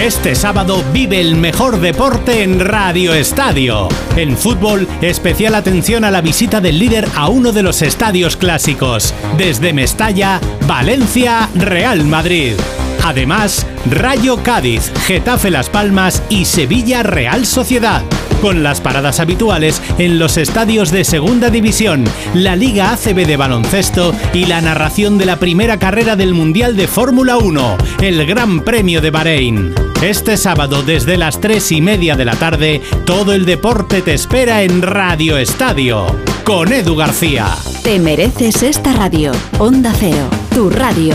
Este 0.00 0.34
sábado 0.34 0.82
vive 0.94 1.20
el 1.20 1.36
mejor 1.36 1.78
deporte 1.78 2.42
en 2.42 2.58
Radio 2.58 3.12
Estadio. 3.12 3.86
En 4.16 4.34
fútbol, 4.34 4.88
especial 5.02 5.54
atención 5.54 6.04
a 6.04 6.10
la 6.10 6.22
visita 6.22 6.58
del 6.62 6.78
líder 6.78 7.06
a 7.14 7.28
uno 7.28 7.52
de 7.52 7.62
los 7.62 7.82
estadios 7.82 8.34
clásicos. 8.38 9.12
Desde 9.36 9.74
Mestalla, 9.74 10.40
Valencia, 10.66 11.50
Real 11.54 12.02
Madrid. 12.06 12.54
Además, 13.04 13.66
Rayo 13.90 14.42
Cádiz, 14.42 14.92
Getafe 15.06 15.50
Las 15.50 15.70
Palmas 15.70 16.22
y 16.28 16.44
Sevilla 16.44 17.02
Real 17.02 17.46
Sociedad. 17.46 18.02
Con 18.40 18.62
las 18.62 18.80
paradas 18.80 19.20
habituales 19.20 19.82
en 19.98 20.18
los 20.18 20.38
estadios 20.38 20.90
de 20.90 21.04
Segunda 21.04 21.50
División, 21.50 22.04
la 22.32 22.56
Liga 22.56 22.92
ACB 22.92 23.26
de 23.26 23.36
baloncesto 23.36 24.14
y 24.32 24.46
la 24.46 24.60
narración 24.62 25.18
de 25.18 25.26
la 25.26 25.36
primera 25.36 25.78
carrera 25.78 26.16
del 26.16 26.32
Mundial 26.32 26.74
de 26.76 26.88
Fórmula 26.88 27.36
1, 27.36 27.76
el 28.00 28.26
Gran 28.26 28.60
Premio 28.60 29.00
de 29.00 29.10
Bahrein. 29.10 29.74
Este 30.00 30.38
sábado 30.38 30.82
desde 30.82 31.18
las 31.18 31.40
3 31.40 31.72
y 31.72 31.80
media 31.82 32.16
de 32.16 32.24
la 32.24 32.36
tarde, 32.36 32.80
todo 33.04 33.34
el 33.34 33.44
deporte 33.44 34.00
te 34.00 34.14
espera 34.14 34.62
en 34.62 34.80
Radio 34.80 35.36
Estadio, 35.36 36.06
con 36.44 36.72
Edu 36.72 36.96
García. 36.96 37.48
Te 37.84 37.98
mereces 37.98 38.62
esta 38.62 38.94
radio. 38.94 39.32
Onda 39.58 39.92
Cero, 39.98 40.30
tu 40.54 40.70
radio. 40.70 41.14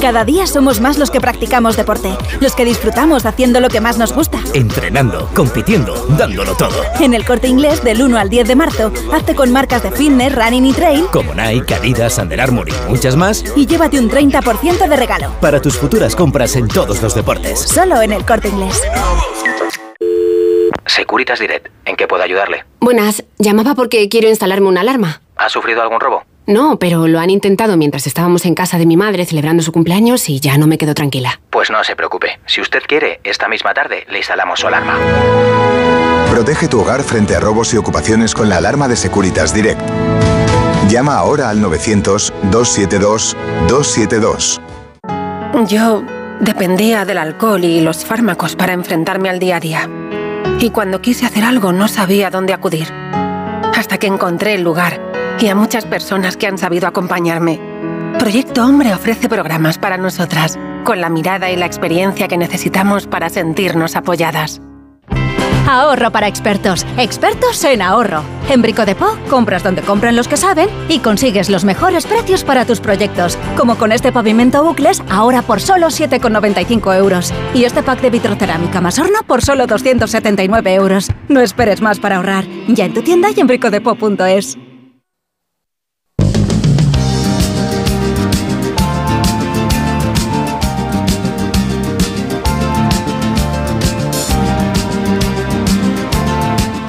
Cada 0.00 0.24
día 0.24 0.46
somos 0.46 0.80
más 0.80 0.98
los 0.98 1.10
que 1.10 1.20
practicamos 1.20 1.76
deporte, 1.76 2.16
los 2.40 2.54
que 2.54 2.64
disfrutamos 2.64 3.24
haciendo 3.26 3.60
lo 3.60 3.68
que 3.68 3.80
más 3.80 3.98
nos 3.98 4.12
gusta. 4.12 4.38
Entrenando, 4.54 5.28
compitiendo, 5.34 5.94
dándolo 6.18 6.54
todo. 6.56 6.74
En 7.00 7.14
el 7.14 7.24
corte 7.24 7.48
inglés 7.48 7.82
del 7.82 8.02
1 8.02 8.18
al 8.18 8.28
10 8.28 8.48
de 8.48 8.56
marzo, 8.56 8.92
hazte 9.12 9.34
con 9.34 9.52
marcas 9.52 9.82
de 9.82 9.90
fitness, 9.92 10.34
running 10.34 10.66
y 10.66 10.72
trail 10.72 11.06
Como 11.12 11.34
Nike, 11.34 11.74
Adidas, 11.74 12.18
Under 12.18 12.40
Armour 12.40 12.68
y 12.68 12.72
muchas 12.90 13.16
más. 13.16 13.44
y 13.56 13.66
llévate 13.66 13.98
un 13.98 14.10
30% 14.10 14.88
de 14.88 14.96
regalo. 14.96 15.32
Para 15.40 15.60
tus 15.60 15.76
futuras 15.76 16.14
compras 16.14 16.56
en 16.56 16.68
todos 16.68 17.02
los 17.02 17.14
deportes. 17.14 17.60
Solo 17.60 18.02
en 18.02 18.12
el 18.12 18.24
corte 18.24 18.48
inglés. 18.48 18.80
Securitas 20.86 21.38
Direct, 21.40 21.68
¿en 21.84 21.96
qué 21.96 22.06
puedo 22.06 22.22
ayudarle? 22.22 22.64
Buenas, 22.80 23.24
llamaba 23.38 23.74
porque 23.74 24.08
quiero 24.08 24.28
instalarme 24.28 24.68
una 24.68 24.80
alarma. 24.82 25.20
¿Ha 25.36 25.48
sufrido 25.48 25.82
algún 25.82 26.00
robo? 26.00 26.22
No, 26.46 26.78
pero 26.78 27.08
lo 27.08 27.18
han 27.18 27.30
intentado 27.30 27.76
mientras 27.76 28.06
estábamos 28.06 28.46
en 28.46 28.54
casa 28.54 28.78
de 28.78 28.86
mi 28.86 28.96
madre 28.96 29.26
celebrando 29.26 29.64
su 29.64 29.72
cumpleaños 29.72 30.28
y 30.28 30.38
ya 30.38 30.56
no 30.58 30.68
me 30.68 30.78
quedo 30.78 30.94
tranquila. 30.94 31.40
Pues 31.50 31.70
no 31.70 31.82
se 31.82 31.96
preocupe. 31.96 32.38
Si 32.46 32.60
usted 32.60 32.82
quiere, 32.86 33.18
esta 33.24 33.48
misma 33.48 33.74
tarde 33.74 34.06
le 34.08 34.18
instalamos 34.18 34.60
su 34.60 34.68
alarma. 34.68 34.96
Protege 36.30 36.68
tu 36.68 36.80
hogar 36.80 37.02
frente 37.02 37.34
a 37.34 37.40
robos 37.40 37.74
y 37.74 37.78
ocupaciones 37.78 38.32
con 38.32 38.48
la 38.48 38.58
alarma 38.58 38.86
de 38.86 38.94
Securitas 38.94 39.52
Direct. 39.52 39.80
Llama 40.88 41.16
ahora 41.16 41.50
al 41.50 41.60
900-272-272. 41.62 44.60
Yo 45.66 46.04
dependía 46.38 47.04
del 47.04 47.18
alcohol 47.18 47.64
y 47.64 47.80
los 47.80 48.04
fármacos 48.04 48.54
para 48.54 48.72
enfrentarme 48.72 49.30
al 49.30 49.40
día 49.40 49.56
a 49.56 49.60
día. 49.60 49.90
Y 50.60 50.70
cuando 50.70 51.02
quise 51.02 51.26
hacer 51.26 51.42
algo 51.42 51.72
no 51.72 51.88
sabía 51.88 52.30
dónde 52.30 52.52
acudir. 52.52 52.86
Hasta 53.74 53.98
que 53.98 54.06
encontré 54.06 54.54
el 54.54 54.62
lugar 54.62 55.15
y 55.40 55.48
a 55.48 55.54
muchas 55.54 55.84
personas 55.84 56.36
que 56.36 56.46
han 56.46 56.58
sabido 56.58 56.86
acompañarme. 56.86 57.60
Proyecto 58.18 58.64
Hombre 58.64 58.94
ofrece 58.94 59.28
programas 59.28 59.78
para 59.78 59.98
nosotras, 59.98 60.58
con 60.84 61.00
la 61.00 61.10
mirada 61.10 61.50
y 61.50 61.56
la 61.56 61.66
experiencia 61.66 62.28
que 62.28 62.38
necesitamos 62.38 63.06
para 63.06 63.28
sentirnos 63.28 63.96
apoyadas. 63.96 64.60
Ahorro 65.68 66.12
para 66.12 66.28
expertos. 66.28 66.86
Expertos 66.96 67.62
en 67.64 67.82
ahorro. 67.82 68.22
En 68.48 68.62
Brico 68.62 68.86
de 68.86 68.94
Po, 68.94 69.18
compras 69.28 69.64
donde 69.64 69.82
compran 69.82 70.14
los 70.14 70.28
que 70.28 70.36
saben 70.36 70.68
y 70.88 71.00
consigues 71.00 71.50
los 71.50 71.64
mejores 71.64 72.06
precios 72.06 72.44
para 72.44 72.64
tus 72.64 72.80
proyectos. 72.80 73.36
Como 73.56 73.76
con 73.76 73.90
este 73.90 74.12
pavimento 74.12 74.62
bucles, 74.62 75.02
ahora 75.10 75.42
por 75.42 75.60
solo 75.60 75.88
7,95 75.88 76.96
euros. 76.96 77.32
Y 77.52 77.64
este 77.64 77.82
pack 77.82 78.00
de 78.00 78.10
vitrocerámica 78.10 78.80
más 78.80 78.98
horno 79.00 79.18
por 79.26 79.42
solo 79.42 79.66
279 79.66 80.74
euros. 80.74 81.10
No 81.28 81.40
esperes 81.40 81.80
más 81.80 81.98
para 81.98 82.16
ahorrar. 82.16 82.44
Ya 82.68 82.84
en 82.84 82.94
tu 82.94 83.02
tienda 83.02 83.30
y 83.34 83.40
en 83.40 83.48
bricodepo.es. 83.48 84.56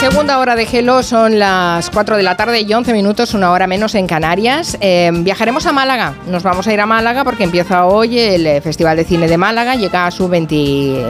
Segunda 0.00 0.38
hora 0.38 0.56
de 0.56 0.64
Gelo, 0.64 1.02
son 1.02 1.38
las 1.38 1.90
4 1.90 2.16
de 2.16 2.22
la 2.22 2.34
tarde 2.34 2.62
y 2.62 2.72
11 2.72 2.94
minutos, 2.94 3.34
una 3.34 3.50
hora 3.50 3.66
menos 3.66 3.94
en 3.94 4.06
Canarias. 4.06 4.78
Eh, 4.80 5.10
viajaremos 5.12 5.66
a 5.66 5.72
Málaga, 5.72 6.14
nos 6.26 6.42
vamos 6.42 6.66
a 6.66 6.72
ir 6.72 6.80
a 6.80 6.86
Málaga 6.86 7.22
porque 7.22 7.44
empieza 7.44 7.84
hoy 7.84 8.18
el 8.18 8.46
eh, 8.46 8.60
Festival 8.62 8.96
de 8.96 9.04
Cine 9.04 9.28
de 9.28 9.36
Málaga, 9.36 9.74
llega 9.74 10.06
a 10.06 10.10
su 10.10 10.26
20 10.26 10.54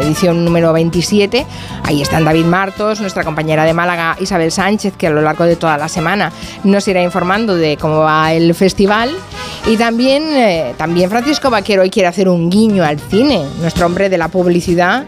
edición 0.03 0.45
número 0.45 0.73
27. 0.73 1.47
Ahí 1.85 2.03
están 2.03 2.25
David 2.25 2.47
Martos, 2.47 3.01
nuestra 3.01 3.23
compañera 3.23 3.63
de 3.63 3.75
Málaga 3.75 4.17
Isabel 4.19 4.51
Sánchez, 4.51 4.97
que 4.97 5.07
a 5.07 5.11
lo 5.11 5.21
largo 5.21 5.45
de 5.45 5.55
toda 5.55 5.79
la 5.79 5.89
semana 5.89 6.33
nos 6.65 6.89
irá 6.89 7.01
informando 7.01 7.55
de 7.55 7.77
cómo 7.77 8.01
va 8.01 8.33
el 8.33 8.53
festival. 8.57 9.15
Y 9.69 9.77
también, 9.77 10.25
eh, 10.33 10.75
también 10.77 11.11
Francisco 11.11 11.49
Vaquero 11.49 11.83
hoy 11.83 11.91
quiere 11.91 12.09
hacer 12.09 12.29
un 12.29 12.51
guiño 12.51 12.83
al 12.83 12.99
cine, 12.99 13.45
nuestro 13.61 13.87
hombre 13.87 14.09
de 14.09 14.19
la 14.19 14.27
publicidad 14.27 15.05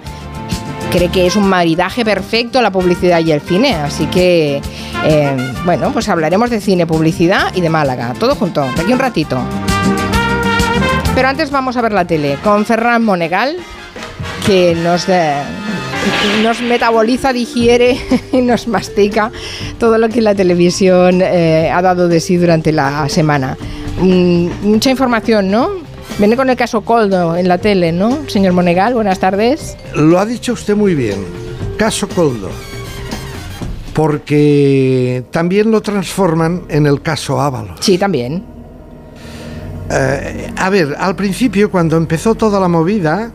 cree 0.92 1.08
que 1.08 1.26
es 1.26 1.36
un 1.36 1.48
maridaje 1.48 2.04
perfecto 2.04 2.60
la 2.60 2.70
publicidad 2.70 3.20
y 3.20 3.32
el 3.32 3.40
cine. 3.40 3.74
Así 3.74 4.06
que, 4.06 4.60
eh, 5.04 5.52
bueno, 5.64 5.90
pues 5.92 6.08
hablaremos 6.08 6.50
de 6.50 6.60
cine, 6.60 6.86
publicidad 6.86 7.54
y 7.54 7.62
de 7.62 7.70
Málaga. 7.70 8.14
Todo 8.18 8.34
junto, 8.34 8.62
de 8.62 8.82
aquí 8.82 8.92
un 8.92 8.98
ratito. 8.98 9.40
Pero 11.14 11.28
antes 11.28 11.50
vamos 11.50 11.76
a 11.76 11.82
ver 11.82 11.92
la 11.92 12.06
tele 12.06 12.38
con 12.44 12.64
Ferran 12.66 13.04
Monegal, 13.04 13.56
que 14.46 14.74
nos, 14.74 15.08
eh, 15.08 15.34
nos 16.42 16.60
metaboliza, 16.60 17.32
digiere 17.32 17.98
y 18.32 18.42
nos 18.42 18.68
mastica 18.68 19.30
todo 19.78 19.98
lo 19.98 20.08
que 20.10 20.20
la 20.20 20.34
televisión 20.34 21.22
eh, 21.22 21.70
ha 21.72 21.80
dado 21.80 22.08
de 22.08 22.20
sí 22.20 22.36
durante 22.36 22.70
la 22.70 23.08
semana. 23.08 23.56
Mm, 23.98 24.48
mucha 24.62 24.90
información, 24.90 25.50
¿no? 25.50 25.81
Viene 26.18 26.36
con 26.36 26.50
el 26.50 26.56
caso 26.56 26.82
Coldo 26.82 27.36
en 27.36 27.48
la 27.48 27.58
tele, 27.58 27.90
¿no? 27.90 28.28
Señor 28.28 28.52
Monegal, 28.52 28.94
buenas 28.94 29.18
tardes. 29.18 29.76
Lo 29.94 30.18
ha 30.18 30.26
dicho 30.26 30.52
usted 30.52 30.76
muy 30.76 30.94
bien. 30.94 31.24
Caso 31.76 32.08
Coldo. 32.08 32.50
Porque 33.92 35.24
también 35.30 35.70
lo 35.70 35.80
transforman 35.80 36.62
en 36.68 36.86
el 36.86 37.02
caso 37.02 37.40
Ábalos. 37.40 37.78
Sí, 37.80 37.98
también. 37.98 38.44
Eh, 39.90 40.50
a 40.56 40.70
ver, 40.70 40.94
al 40.98 41.16
principio, 41.16 41.70
cuando 41.70 41.96
empezó 41.96 42.34
toda 42.34 42.60
la 42.60 42.68
movida, 42.68 43.32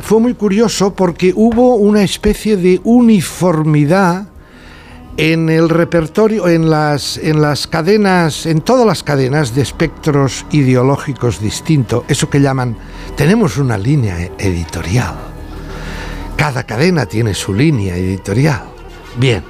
fue 0.00 0.20
muy 0.20 0.34
curioso 0.34 0.94
porque 0.94 1.32
hubo 1.34 1.76
una 1.76 2.02
especie 2.02 2.56
de 2.56 2.80
uniformidad 2.84 4.26
en 5.18 5.48
el 5.48 5.68
repertorio, 5.68 6.46
en 6.46 6.70
las, 6.70 7.18
en 7.18 7.42
las 7.42 7.66
cadenas, 7.66 8.46
en 8.46 8.60
todas 8.60 8.86
las 8.86 9.02
cadenas 9.02 9.52
de 9.52 9.62
espectros 9.62 10.46
ideológicos 10.52 11.40
distintos, 11.40 12.04
eso 12.06 12.30
que 12.30 12.40
llaman, 12.40 12.76
tenemos 13.16 13.58
una 13.58 13.76
línea 13.76 14.30
editorial. 14.38 15.16
Cada 16.36 16.62
cadena 16.62 17.04
tiene 17.06 17.34
su 17.34 17.52
línea 17.52 17.96
editorial. 17.96 18.62
Bien, 19.16 19.42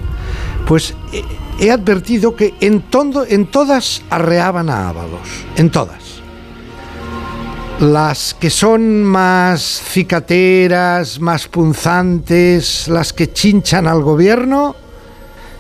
pues 0.67 0.95
eh, 1.13 1.23
he 1.61 1.71
advertido 1.71 2.35
que 2.35 2.55
en, 2.61 2.81
todo, 2.81 3.27
en 3.27 3.47
todas 3.51 4.01
arreaban 4.09 4.71
a 4.71 4.89
Ábalos, 4.89 5.45
en 5.57 5.71
todas. 5.71 6.23
Las 7.81 8.33
que 8.33 8.49
son 8.49 9.05
más 9.05 9.83
cicateras, 9.85 11.21
más 11.21 11.47
punzantes, 11.47 12.89
las 12.89 13.13
que 13.13 13.35
chinchan 13.35 13.87
al 13.87 14.03
gobierno, 14.03 14.88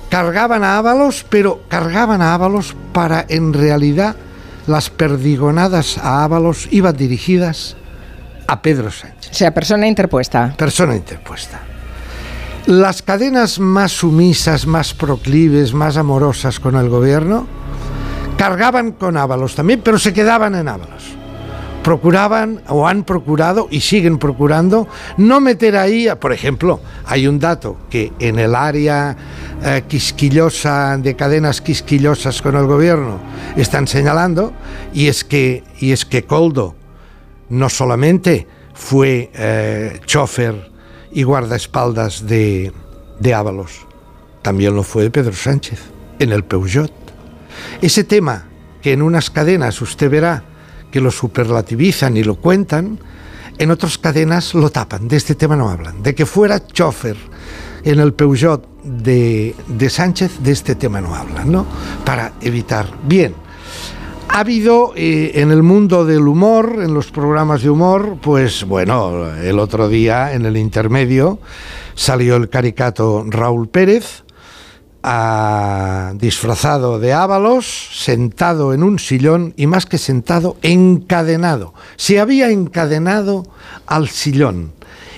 cargaban 0.08 0.64
a 0.64 0.78
Ábalos, 0.78 1.24
pero 1.28 1.62
cargaban 1.68 2.22
a 2.22 2.34
Ábalos 2.34 2.74
para 2.92 3.24
en 3.28 3.52
realidad 3.52 4.16
las 4.66 4.90
perdigonadas 4.90 5.98
a 5.98 6.24
Ábalos 6.24 6.68
iban 6.70 6.96
dirigidas 6.96 7.76
a 8.46 8.62
Pedro 8.62 8.90
Sánchez. 8.90 9.30
O 9.30 9.34
sea, 9.34 9.52
persona 9.52 9.86
interpuesta. 9.86 10.54
Persona 10.56 10.96
interpuesta. 10.96 11.60
Las 12.66 13.02
cadenas 13.02 13.58
más 13.58 13.92
sumisas, 13.92 14.66
más 14.66 14.92
proclives, 14.92 15.72
más 15.72 15.96
amorosas 15.96 16.60
con 16.60 16.76
el 16.76 16.88
gobierno, 16.88 17.46
cargaban 18.36 18.92
con 18.92 19.16
Ábalos 19.16 19.54
también, 19.54 19.80
pero 19.82 19.98
se 19.98 20.12
quedaban 20.12 20.54
en 20.54 20.68
Ábalos. 20.68 21.17
Procuraban 21.88 22.60
o 22.68 22.86
han 22.86 23.02
procurado 23.02 23.66
y 23.70 23.80
siguen 23.80 24.18
procurando 24.18 24.86
no 25.16 25.40
meter 25.40 25.74
ahí, 25.74 26.06
por 26.20 26.34
ejemplo, 26.34 26.80
hay 27.06 27.26
un 27.26 27.38
dato 27.38 27.78
que 27.88 28.12
en 28.18 28.38
el 28.38 28.54
área 28.54 29.16
eh, 29.64 29.84
quisquillosa, 29.88 30.98
de 30.98 31.16
cadenas 31.16 31.62
quisquillosas 31.62 32.42
con 32.42 32.56
el 32.56 32.66
gobierno, 32.66 33.18
están 33.56 33.88
señalando, 33.88 34.52
y 34.92 35.06
es 35.06 35.24
que, 35.24 35.64
y 35.80 35.92
es 35.92 36.04
que 36.04 36.24
Coldo 36.24 36.74
no 37.48 37.70
solamente 37.70 38.46
fue 38.74 39.30
eh, 39.32 39.98
chofer 40.04 40.70
y 41.10 41.22
guardaespaldas 41.22 42.26
de, 42.26 42.70
de 43.18 43.32
Ábalos, 43.32 43.86
también 44.42 44.76
lo 44.76 44.82
fue 44.82 45.08
Pedro 45.08 45.32
Sánchez 45.32 45.80
en 46.18 46.32
el 46.32 46.44
Peugeot. 46.44 46.92
Ese 47.80 48.04
tema 48.04 48.44
que 48.82 48.92
en 48.92 49.00
unas 49.00 49.30
cadenas 49.30 49.80
usted 49.80 50.10
verá 50.10 50.44
que 50.90 51.00
lo 51.00 51.10
superlativizan 51.10 52.16
y 52.16 52.24
lo 52.24 52.36
cuentan, 52.36 52.98
en 53.58 53.70
otras 53.70 53.98
cadenas 53.98 54.54
lo 54.54 54.70
tapan. 54.70 55.08
De 55.08 55.16
este 55.16 55.34
tema 55.34 55.56
no 55.56 55.68
hablan. 55.68 56.02
De 56.02 56.14
que 56.14 56.26
fuera 56.26 56.66
chofer 56.66 57.16
en 57.84 58.00
el 58.00 58.14
Peugeot 58.14 58.66
de, 58.84 59.54
de 59.66 59.90
Sánchez, 59.90 60.40
de 60.40 60.52
este 60.52 60.74
tema 60.74 61.00
no 61.00 61.14
hablan, 61.14 61.50
¿no? 61.50 61.66
Para 62.04 62.32
evitar. 62.40 62.86
Bien. 63.04 63.34
Ha 64.30 64.40
habido 64.40 64.92
eh, 64.94 65.32
en 65.34 65.50
el 65.50 65.62
mundo 65.62 66.04
del 66.04 66.28
humor, 66.28 66.80
en 66.82 66.94
los 66.94 67.10
programas 67.10 67.62
de 67.62 67.70
humor, 67.70 68.18
pues 68.20 68.64
bueno, 68.64 69.32
el 69.34 69.58
otro 69.58 69.88
día 69.88 70.32
en 70.34 70.44
el 70.44 70.56
intermedio 70.56 71.40
salió 71.94 72.36
el 72.36 72.48
caricato 72.48 73.24
Raúl 73.26 73.68
Pérez, 73.68 74.22
disfrazado 76.14 76.98
de 76.98 77.12
Ábalos, 77.12 77.88
sentado 77.92 78.74
en 78.74 78.82
un 78.82 78.98
sillón 78.98 79.54
y 79.56 79.66
más 79.66 79.86
que 79.86 79.98
sentado, 79.98 80.56
encadenado. 80.62 81.74
Se 81.96 82.20
había 82.20 82.50
encadenado 82.50 83.44
al 83.86 84.08
sillón 84.08 84.72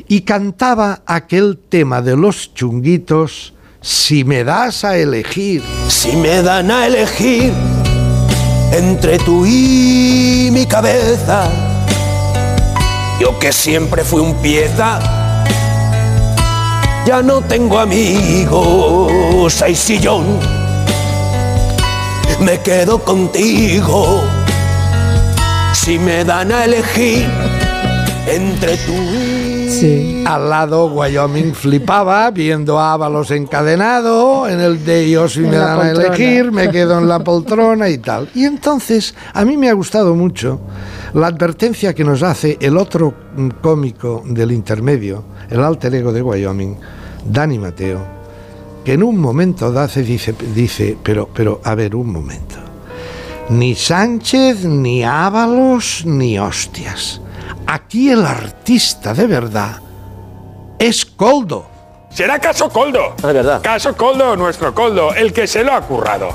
y 0.06 0.22
cantaba 0.22 1.02
aquel 1.06 1.58
tema 1.68 2.02
de 2.02 2.16
los 2.16 2.52
chunguitos, 2.54 3.54
si 3.80 4.24
me 4.24 4.44
das 4.44 4.84
a 4.84 4.98
elegir. 4.98 5.62
Si 5.88 6.16
me 6.16 6.42
dan 6.42 6.70
a 6.70 6.86
elegir 6.86 7.52
entre 8.72 9.18
tú 9.18 9.46
y 9.46 10.50
mi 10.52 10.66
cabeza, 10.66 11.48
yo 13.20 13.38
que 13.38 13.52
siempre 13.52 14.04
fui 14.04 14.20
un 14.20 14.34
pieza, 14.36 15.19
ya 17.06 17.22
no 17.22 17.40
tengo 17.40 17.78
amigos, 17.78 19.62
hay 19.62 19.74
sillón, 19.74 20.24
me 22.40 22.58
quedo 22.60 22.98
contigo. 22.98 24.22
Si 25.72 25.98
me 25.98 26.24
dan 26.24 26.52
a 26.52 26.64
elegir 26.64 27.26
entre 28.26 28.76
tú 28.76 28.92
y... 28.92 30.24
Al 30.26 30.50
lado, 30.50 30.86
Wyoming 30.86 31.54
flipaba 31.54 32.30
viendo 32.30 32.78
a 32.78 32.92
Ábalos 32.92 33.30
encadenado. 33.30 34.46
En 34.46 34.60
el 34.60 34.84
de 34.84 35.08
yo 35.10 35.28
si 35.28 35.40
En 35.40 35.50
me 35.50 35.56
dan 35.56 35.80
a 35.80 35.90
elegir, 35.90 36.52
me 36.52 36.70
quedo 36.70 36.98
en 36.98 37.08
la 37.08 37.20
poltrona 37.20 37.88
y 37.88 37.98
tal. 37.98 38.28
Y 38.34 38.44
entonces, 38.44 39.14
a 39.32 39.44
mí 39.44 39.56
me 39.56 39.70
ha 39.70 39.72
gustado 39.72 40.14
mucho 40.14 40.60
la 41.14 41.26
advertencia 41.26 41.94
que 41.94 42.04
nos 42.04 42.22
hace 42.22 42.56
el 42.60 42.76
otro 42.76 43.14
mm, 43.36 43.48
cómico 43.60 44.22
del 44.24 44.52
intermedio, 44.52 45.24
el 45.50 45.62
alter 45.62 45.94
ego 45.94 46.12
de 46.12 46.22
Wyoming, 46.22 46.76
Dani 47.24 47.58
Mateo, 47.58 48.00
que 48.84 48.94
en 48.94 49.02
un 49.02 49.18
momento 49.18 49.72
dice, 49.86 50.34
dice 50.54 50.96
pero, 51.02 51.28
pero, 51.32 51.60
a 51.64 51.74
ver, 51.74 51.94
un 51.94 52.12
momento. 52.12 52.56
Ni 53.50 53.74
Sánchez, 53.74 54.64
ni 54.64 55.02
Ábalos, 55.02 56.04
ni 56.06 56.38
hostias. 56.38 57.20
Aquí 57.66 58.10
el 58.10 58.24
artista 58.24 59.12
de 59.12 59.26
verdad 59.26 59.80
es 60.78 61.04
Coldo. 61.04 61.66
¿Será 62.10 62.38
caso 62.38 62.68
Coldo? 62.68 63.14
Es 63.18 63.22
verdad. 63.22 63.60
Caso 63.62 63.96
Coldo, 63.96 64.36
nuestro 64.36 64.74
Coldo, 64.74 65.14
el 65.14 65.32
que 65.32 65.46
se 65.46 65.62
lo 65.62 65.72
ha 65.72 65.80
currado. 65.82 66.30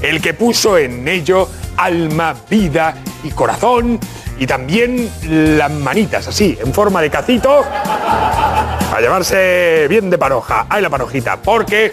El 0.00 0.20
que 0.20 0.34
puso 0.34 0.78
en 0.78 1.08
ello 1.08 1.48
alma, 1.76 2.34
vida 2.48 2.94
y 3.24 3.30
corazón 3.30 3.98
y 4.38 4.46
también 4.46 5.10
las 5.58 5.70
manitas 5.70 6.28
así, 6.28 6.56
en 6.60 6.72
forma 6.72 7.02
de 7.02 7.10
cacito, 7.10 7.64
a 7.64 9.00
llevarse 9.00 9.86
bien 9.88 10.10
de 10.10 10.18
paroja. 10.18 10.66
Ahí 10.68 10.82
la 10.82 10.90
parojita, 10.90 11.36
porque, 11.36 11.90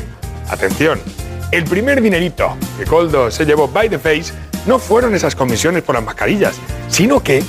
atención, 0.49 0.99
el 1.51 1.63
primer 1.63 2.01
dinerito 2.01 2.55
que 2.77 2.85
Coldo 2.85 3.31
se 3.31 3.45
llevó 3.45 3.67
by 3.67 3.89
the 3.89 3.99
face 3.99 4.33
no 4.65 4.79
fueron 4.79 5.13
esas 5.15 5.35
comisiones 5.35 5.83
por 5.83 5.95
las 5.95 6.03
mascarillas, 6.03 6.55
sino 6.89 7.21
que 7.21 7.43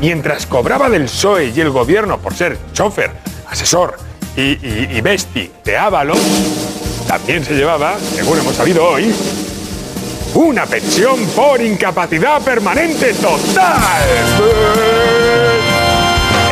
mientras 0.00 0.46
cobraba 0.46 0.88
del 0.88 1.04
PSOE 1.04 1.52
y 1.54 1.60
el 1.60 1.70
gobierno 1.70 2.18
por 2.18 2.34
ser 2.34 2.58
chofer, 2.72 3.10
asesor 3.48 3.96
y, 4.36 4.42
y, 4.42 5.50
de 5.64 5.78
Ábalos, 5.78 6.18
también 7.06 7.44
se 7.44 7.54
llevaba, 7.54 7.98
según 7.98 8.38
hemos 8.38 8.54
sabido 8.54 8.84
hoy, 8.84 9.12
una 10.34 10.66
pensión 10.66 11.26
por 11.34 11.60
incapacidad 11.60 12.40
permanente 12.42 13.14
total. 13.14 14.02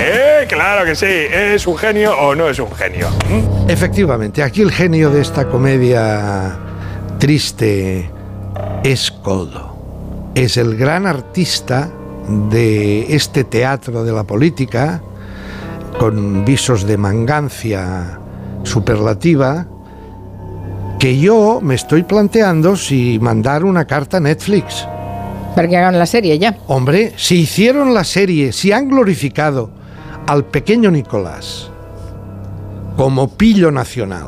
Eh, 0.00 0.46
claro 0.48 0.84
que 0.84 0.94
sí, 0.94 1.06
¿es 1.06 1.66
un 1.66 1.76
genio 1.76 2.16
o 2.18 2.34
no 2.34 2.48
es 2.48 2.58
un 2.58 2.72
genio? 2.72 3.08
¿Mm? 3.28 3.70
Efectivamente, 3.70 4.42
aquí 4.42 4.62
el 4.62 4.72
genio 4.72 5.10
de 5.10 5.20
esta 5.20 5.46
comedia 5.48 6.56
triste 7.18 8.10
es 8.82 9.10
Coldo. 9.10 9.76
Es 10.34 10.56
el 10.56 10.76
gran 10.76 11.06
artista 11.06 11.90
de 12.50 13.14
este 13.14 13.44
teatro 13.44 14.04
de 14.04 14.12
la 14.12 14.24
política, 14.24 15.00
con 15.98 16.44
visos 16.44 16.86
de 16.86 16.96
mangancia 16.96 18.18
superlativa, 18.64 19.66
que 20.98 21.18
yo 21.18 21.60
me 21.62 21.74
estoy 21.74 22.02
planteando 22.02 22.76
si 22.76 23.18
mandar 23.20 23.64
una 23.64 23.84
carta 23.86 24.16
a 24.16 24.20
Netflix. 24.20 24.86
Para 25.54 25.68
que 25.68 25.76
hagan 25.76 25.98
la 25.98 26.06
serie 26.06 26.38
ya. 26.38 26.56
Hombre, 26.66 27.12
si 27.16 27.40
hicieron 27.40 27.94
la 27.94 28.04
serie, 28.04 28.52
si 28.52 28.72
han 28.72 28.88
glorificado 28.88 29.70
al 30.26 30.44
pequeño 30.44 30.90
Nicolás 30.90 31.70
como 32.96 33.28
pillo 33.28 33.70
nacional, 33.70 34.26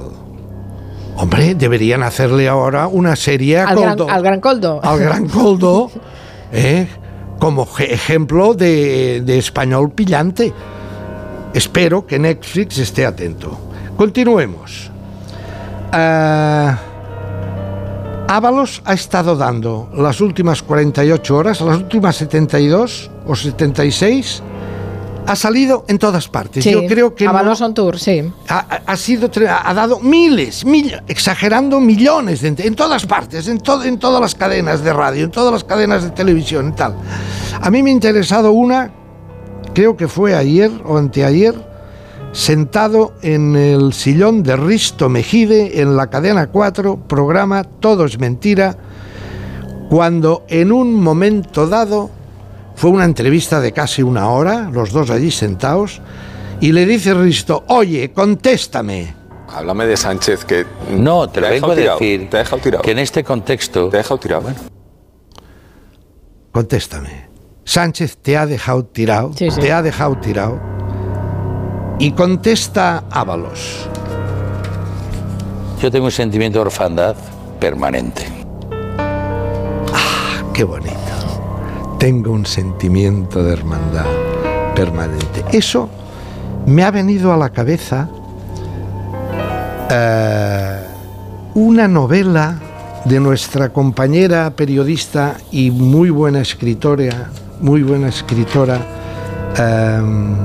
hombre, 1.17 1.55
deberían 1.55 2.03
hacerle 2.03 2.49
ahora 2.49 2.87
una 2.87 3.17
serie 3.17 3.59
a 3.59 3.65
Al 3.69 3.77
gran, 3.81 3.97
Coldo, 3.97 4.11
al 4.13 4.23
gran 4.23 4.41
Coldo. 4.41 4.81
al 4.83 4.99
gran 4.99 5.29
Coldo, 5.29 5.91
¿eh? 6.53 6.87
como 7.39 7.67
je- 7.67 7.93
ejemplo 7.93 8.55
de, 8.55 9.23
de 9.25 9.39
español 9.39 9.91
pillante. 9.93 10.53
Espero 11.55 12.07
que 12.07 12.19
Netflix 12.19 12.79
esté 12.79 13.07
atento. 13.07 13.59
Continuemos. 13.97 14.91
Ah, 15.93 16.79
Ábalos 18.31 18.83
ha 18.85 18.93
estado 18.93 19.37
dando 19.37 19.89
las 19.95 20.21
últimas 20.21 20.63
48 20.63 21.35
horas, 21.37 21.61
las 21.63 21.79
últimas 21.79 22.15
72 22.17 23.11
o 23.27 23.35
76, 23.35 24.43
ha 25.27 25.35
salido 25.35 25.85
en 25.89 25.99
todas 25.99 26.29
partes. 26.29 26.63
Sí, 26.65 26.71
Yo 26.73 26.87
creo 26.87 27.15
que 27.15 27.25
no- 27.25 27.33
on 27.65 27.73
tour, 27.75 27.99
sí. 27.99 28.31
ha, 28.49 28.97
sido 28.97 29.31
ha 29.49 29.73
dado 29.73 30.01
miles, 30.01 30.67
mil- 30.67 31.01
exagerando 31.09 31.81
millones 31.81 32.43
de, 32.43 32.49
en 32.67 32.75
todas 32.75 33.07
partes, 33.07 33.49
en, 33.49 33.61
en 33.85 33.99
todas 33.99 34.21
las 34.21 34.35
cadenas 34.35 34.85
de 34.85 34.93
radio, 34.93 35.25
en 35.25 35.31
todas 35.31 35.53
las 35.53 35.65
cadenas 35.65 36.03
de 36.05 36.11
televisión 36.11 36.69
y 36.69 36.73
tal. 36.73 36.97
A 37.63 37.71
mí 37.71 37.83
me 37.83 37.89
ha 37.91 37.93
interesado 37.95 38.53
una, 38.53 38.91
creo 39.73 39.97
que 39.97 40.07
fue 40.07 40.35
ayer 40.35 40.71
o 40.85 40.99
anteayer, 40.99 41.55
sentado 42.39 43.15
en 43.23 43.57
el 43.57 43.93
sillón 43.93 44.45
de 44.45 44.55
Risto 44.57 45.09
Mejide 45.09 45.81
en 45.81 45.97
la 45.97 46.07
cadena 46.09 46.47
4, 46.47 46.97
programa 47.09 47.65
Todo 47.65 48.05
es 48.05 48.17
mentira, 48.21 48.77
cuando 49.91 50.45
en 50.49 50.71
un 50.71 50.95
momento 50.95 51.67
dado 51.67 52.11
fue 52.77 52.91
una 52.91 53.05
entrevista 53.05 53.61
de 53.61 53.73
casi 53.73 54.03
una 54.05 54.29
hora, 54.31 54.71
los 54.73 54.93
dos 54.93 55.11
allí 55.11 55.33
sentados, 55.33 56.01
y 56.61 56.71
le 56.71 56.87
dice 56.87 57.13
Risto, 57.13 57.65
oye, 57.67 58.13
contéstame. 58.13 59.15
Háblame 59.53 59.87
de 59.87 59.97
Sánchez, 59.97 60.45
que. 60.45 60.65
No, 60.97 61.29
te 61.29 61.41
lo 61.41 61.49
vengo 61.49 61.73
a 61.73 61.75
decir 61.75 62.29
Te 62.31 62.37
ha 62.37 62.41
dejado 62.41 62.63
tirado. 62.63 62.83
que 62.85 62.91
en 62.93 62.99
este 63.01 63.25
contexto. 63.25 63.89
Te 63.89 63.97
ha 63.97 63.99
dejado 63.99 64.19
tirado. 64.21 64.45
Contéstame. 66.53 67.29
Sánchez 67.65 68.17
te 68.19 68.37
ha 68.37 68.47
dejado 68.47 68.85
tirado, 68.85 69.33
Sí, 69.37 69.51
sí. 69.51 69.61
te 69.61 69.73
ha 69.73 69.83
dejado 69.83 70.17
tirado. 70.19 70.61
Y 71.99 72.13
contesta 72.13 73.05
Ábalos. 73.11 73.89
Yo 75.83 75.91
tengo 75.91 76.07
un 76.07 76.13
sentimiento 76.13 76.59
de 76.59 76.67
orfandad 76.67 77.17
permanente. 77.59 78.27
Qué 80.55 80.65
bonito. 80.65 80.97
Tengo 81.99 82.33
un 82.33 82.47
sentimiento 82.47 83.43
de 83.43 83.53
hermandad 83.53 84.07
permanente. 84.75 85.45
Eso 85.53 85.89
me 86.67 86.85
ha 86.85 86.91
venido 86.91 87.33
a 87.33 87.37
la 87.37 87.51
cabeza 87.51 88.09
eh, 89.91 90.83
una 91.55 91.89
novela 91.89 92.61
de 93.05 93.19
nuestra 93.21 93.71
compañera 93.71 94.51
periodista 94.51 95.37
y 95.51 95.71
muy 95.71 96.11
buena 96.11 96.41
escritora, 96.41 97.31
muy 97.61 97.83
buena 97.83 98.09
escritora, 98.09 98.79
em, 99.57 100.37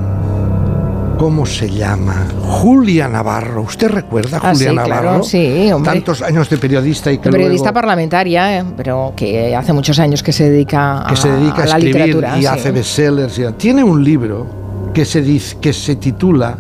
¿cómo 1.24 1.46
se 1.46 1.70
llama? 1.70 2.28
Julia 2.42 3.08
Navarro. 3.08 3.62
¿Usted 3.62 3.88
recuerda 3.88 4.40
a 4.40 4.42
Ah, 4.44 4.52
Julia 4.54 4.70
sí, 4.72 4.76
claro, 4.76 4.90
Navarro? 5.06 5.24
sí, 5.24 5.72
hombre. 5.72 5.94
Tantos 5.94 6.22
años 6.22 6.50
de 6.50 6.58
periodista 6.58 7.14
y 7.14 7.18
que 7.18 7.30
Periodista 7.30 7.68
luego- 7.68 7.74
parlamentaria, 7.76 8.60
eh, 8.60 8.66
pero 8.76 9.14
que 9.16 9.56
hace 9.56 9.72
muchos 9.72 9.98
años 10.00 10.22
que 10.22 10.34
se 10.34 10.50
dedica 10.50 11.06
a, 11.06 11.08
que 11.08 11.16
se 11.16 11.30
dedica 11.32 11.62
a, 11.62 11.64
a 11.64 11.68
la 11.68 11.78
escribir 11.78 11.96
literatura. 12.08 12.38
y 12.38 12.42
sí. 12.42 12.46
hace 12.48 12.72
bestsellers. 12.72 13.40
y- 13.40 13.54
Tiene 13.54 13.86
un 13.86 14.04
libro 14.04 14.92
que 14.94 15.06
se, 15.06 15.24
que 15.62 15.72
se 15.72 15.96
titula 15.96 16.58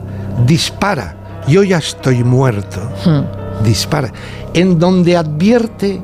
Dispara, 0.47 1.13
yo 1.45 1.61
ya 1.63 1.79
estoy 1.79 2.23
muerto. 2.23 2.79
Hmm. 3.05 3.65
Dispara, 3.65 4.13
en 4.53 4.79
donde 4.79 5.17
advierte 5.17 6.01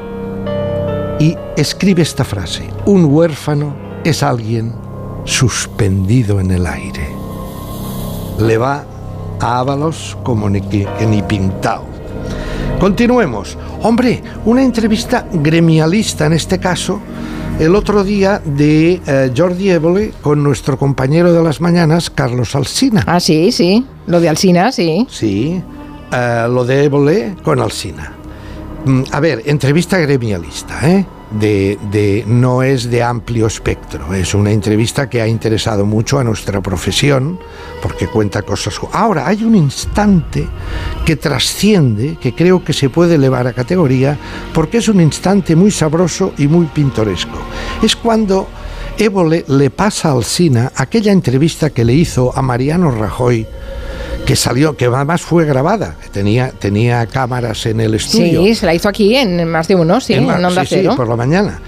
y 1.17 1.33
escribe 1.55 2.01
esta 2.01 2.25
frase, 2.25 2.63
un 2.85 3.05
huérfano 3.05 3.73
es 4.03 4.21
alguien 4.21 4.73
suspendido 5.23 6.41
en 6.41 6.51
el 6.51 6.67
aire. 6.67 7.07
Le 8.39 8.57
va 8.57 8.83
a 9.39 9.59
Ábalos 9.59 10.17
como 10.23 10.49
ni, 10.49 10.61
que, 10.61 10.87
que 10.97 11.05
ni 11.05 11.21
pintado. 11.21 11.83
Continuemos. 12.79 13.57
Hombre, 13.83 14.21
una 14.45 14.63
entrevista 14.63 15.25
gremialista 15.31 16.25
en 16.25 16.33
este 16.33 16.59
caso, 16.59 16.99
el 17.59 17.75
otro 17.75 18.03
día 18.03 18.41
de 18.43 19.01
eh, 19.05 19.31
Jordi 19.35 19.69
Évole 19.69 20.13
con 20.21 20.41
nuestro 20.43 20.77
compañero 20.77 21.33
de 21.33 21.43
las 21.43 21.59
mañanas, 21.59 22.09
Carlos 22.09 22.55
Alsina. 22.55 23.03
Ah, 23.05 23.19
sí, 23.19 23.51
sí. 23.51 23.85
Lo 24.07 24.21
de 24.21 24.29
Alsina, 24.29 24.71
sí. 24.71 25.05
Sí, 25.09 25.61
eh, 26.11 26.47
lo 26.49 26.63
de 26.63 26.83
Évole 26.85 27.35
con 27.43 27.59
Alsina. 27.59 28.13
Mm, 28.85 29.01
A 29.11 29.19
ver, 29.19 29.43
entrevista 29.45 29.97
gremialista, 29.97 30.79
¿eh? 30.89 31.05
De, 31.31 32.23
no 32.27 32.63
es 32.63 32.89
de 32.89 33.03
amplio 33.03 33.47
espectro. 33.47 34.13
Es 34.13 34.33
una 34.33 34.51
entrevista 34.51 35.09
que 35.09 35.21
ha 35.21 35.27
interesado 35.27 35.85
mucho 35.85 36.19
a 36.19 36.23
nuestra 36.23 36.61
profesión 36.61 37.39
porque 37.81 38.07
cuenta 38.07 38.41
cosas. 38.41 38.79
Ahora 38.91 39.27
hay 39.27 39.43
un 39.43 39.55
instante 39.55 40.47
que 41.05 41.15
trasciende, 41.15 42.17
que 42.17 42.33
creo 42.33 42.63
que 42.63 42.73
se 42.73 42.89
puede 42.89 43.15
elevar 43.15 43.47
a 43.47 43.53
categoría, 43.53 44.17
porque 44.53 44.77
es 44.77 44.87
un 44.87 45.01
instante 45.01 45.55
muy 45.55 45.71
sabroso 45.71 46.33
y 46.37 46.47
muy 46.47 46.65
pintoresco. 46.67 47.37
Es 47.81 47.95
cuando 47.95 48.47
Évole 48.97 49.45
le 49.47 49.69
pasa 49.69 50.11
al 50.11 50.25
Sina 50.25 50.73
aquella 50.75 51.11
entrevista 51.11 51.69
que 51.69 51.85
le 51.85 51.93
hizo 51.93 52.35
a 52.37 52.41
Mariano 52.41 52.91
Rajoy 52.91 53.47
que 54.29 54.35
salió, 54.35 54.77
que 54.77 54.85
además 54.85 55.21
fue 55.23 55.43
grabada, 55.43 55.95
tenía, 56.11 56.51
tenía 56.51 57.03
cámaras 57.07 57.65
en 57.65 57.79
el 57.81 57.95
estudio. 57.95 58.43
Sí, 58.43 58.53
se 58.53 58.67
la 58.67 58.75
hizo 58.75 58.87
aquí 58.87 59.15
en 59.15 59.49
más 59.49 59.67
de 59.67 59.73
uno, 59.73 59.99
sí, 59.99 60.13
En 60.13 60.29
en, 60.29 60.39
la- 60.43 60.47
Onda 60.49 60.61
sí, 60.65 60.67
sí, 60.67 60.75
Cero. 60.83 60.93
por 60.95 61.09
la 61.09 61.15
mañana. 61.15 61.59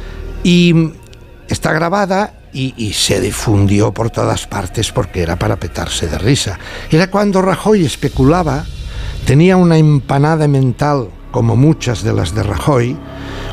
Y 0.44 0.72
mm, 0.72 0.94
está 1.48 1.74
grabada 1.74 2.36
y, 2.54 2.76
y 2.78 2.94
se 2.94 3.20
difundió 3.20 3.92
por 3.92 4.12
todas 4.12 4.46
partes 4.46 4.92
porque 4.92 5.24
era 5.24 5.38
para 5.40 5.56
petarse 5.56 6.06
de 6.06 6.20
risa. 6.20 6.60
Era 6.92 7.10
cuando 7.10 7.42
Rajoy 7.42 7.84
especulaba, 7.84 8.64
tenía 9.26 9.58
una 9.58 9.80
empanada 9.80 10.48
mental, 10.48 11.08
como 11.32 11.56
muchas 11.56 12.04
de 12.04 12.14
las 12.14 12.36
de 12.36 12.44
Rajoy, 12.44 12.98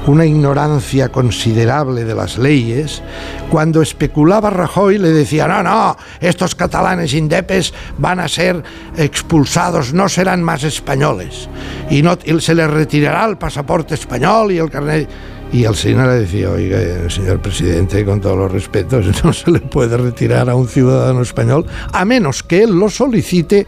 una 0.07 0.27
ignorancia 0.27 1.11
considerable 1.11 2.05
de 2.05 2.15
las 2.15 2.39
leyes. 2.39 3.03
Cuando 3.51 3.83
especulaba 3.83 4.51
Rajoy 4.51 4.99
le 4.99 5.11
decía, 5.11 5.47
no, 5.47 5.63
no, 5.63 5.97
estos 6.21 6.55
catalanes 6.55 7.15
indepes 7.15 7.73
van 7.99 8.21
a 8.21 8.29
ser 8.29 8.63
expulsados, 8.97 9.95
no 9.95 10.09
serán 10.09 10.43
más 10.43 10.65
españoles. 10.65 11.49
Y, 11.91 12.03
no, 12.03 12.19
se 12.41 12.55
les 12.55 12.71
retirará 12.71 13.25
el 13.27 13.39
pasaporte 13.39 13.95
español 13.95 14.53
y 14.53 14.59
el 14.59 14.71
carnet... 14.71 15.09
Y 15.51 15.65
el 15.65 15.75
señor 15.75 16.09
le 16.09 16.21
decía, 16.21 16.51
oiga, 16.51 17.09
señor 17.09 17.41
presidente, 17.41 18.05
con 18.05 18.21
todos 18.21 18.37
los 18.37 18.53
respetos, 18.53 19.07
no 19.25 19.33
se 19.33 19.51
le 19.51 19.61
puede 19.61 19.97
retirar 19.97 20.51
a 20.51 20.55
un 20.55 20.69
ciudadano 20.69 21.23
español, 21.23 21.65
a 21.91 22.05
menos 22.05 22.43
que 22.43 22.65
él 22.65 22.79
lo 22.79 22.91
solicite, 22.91 23.67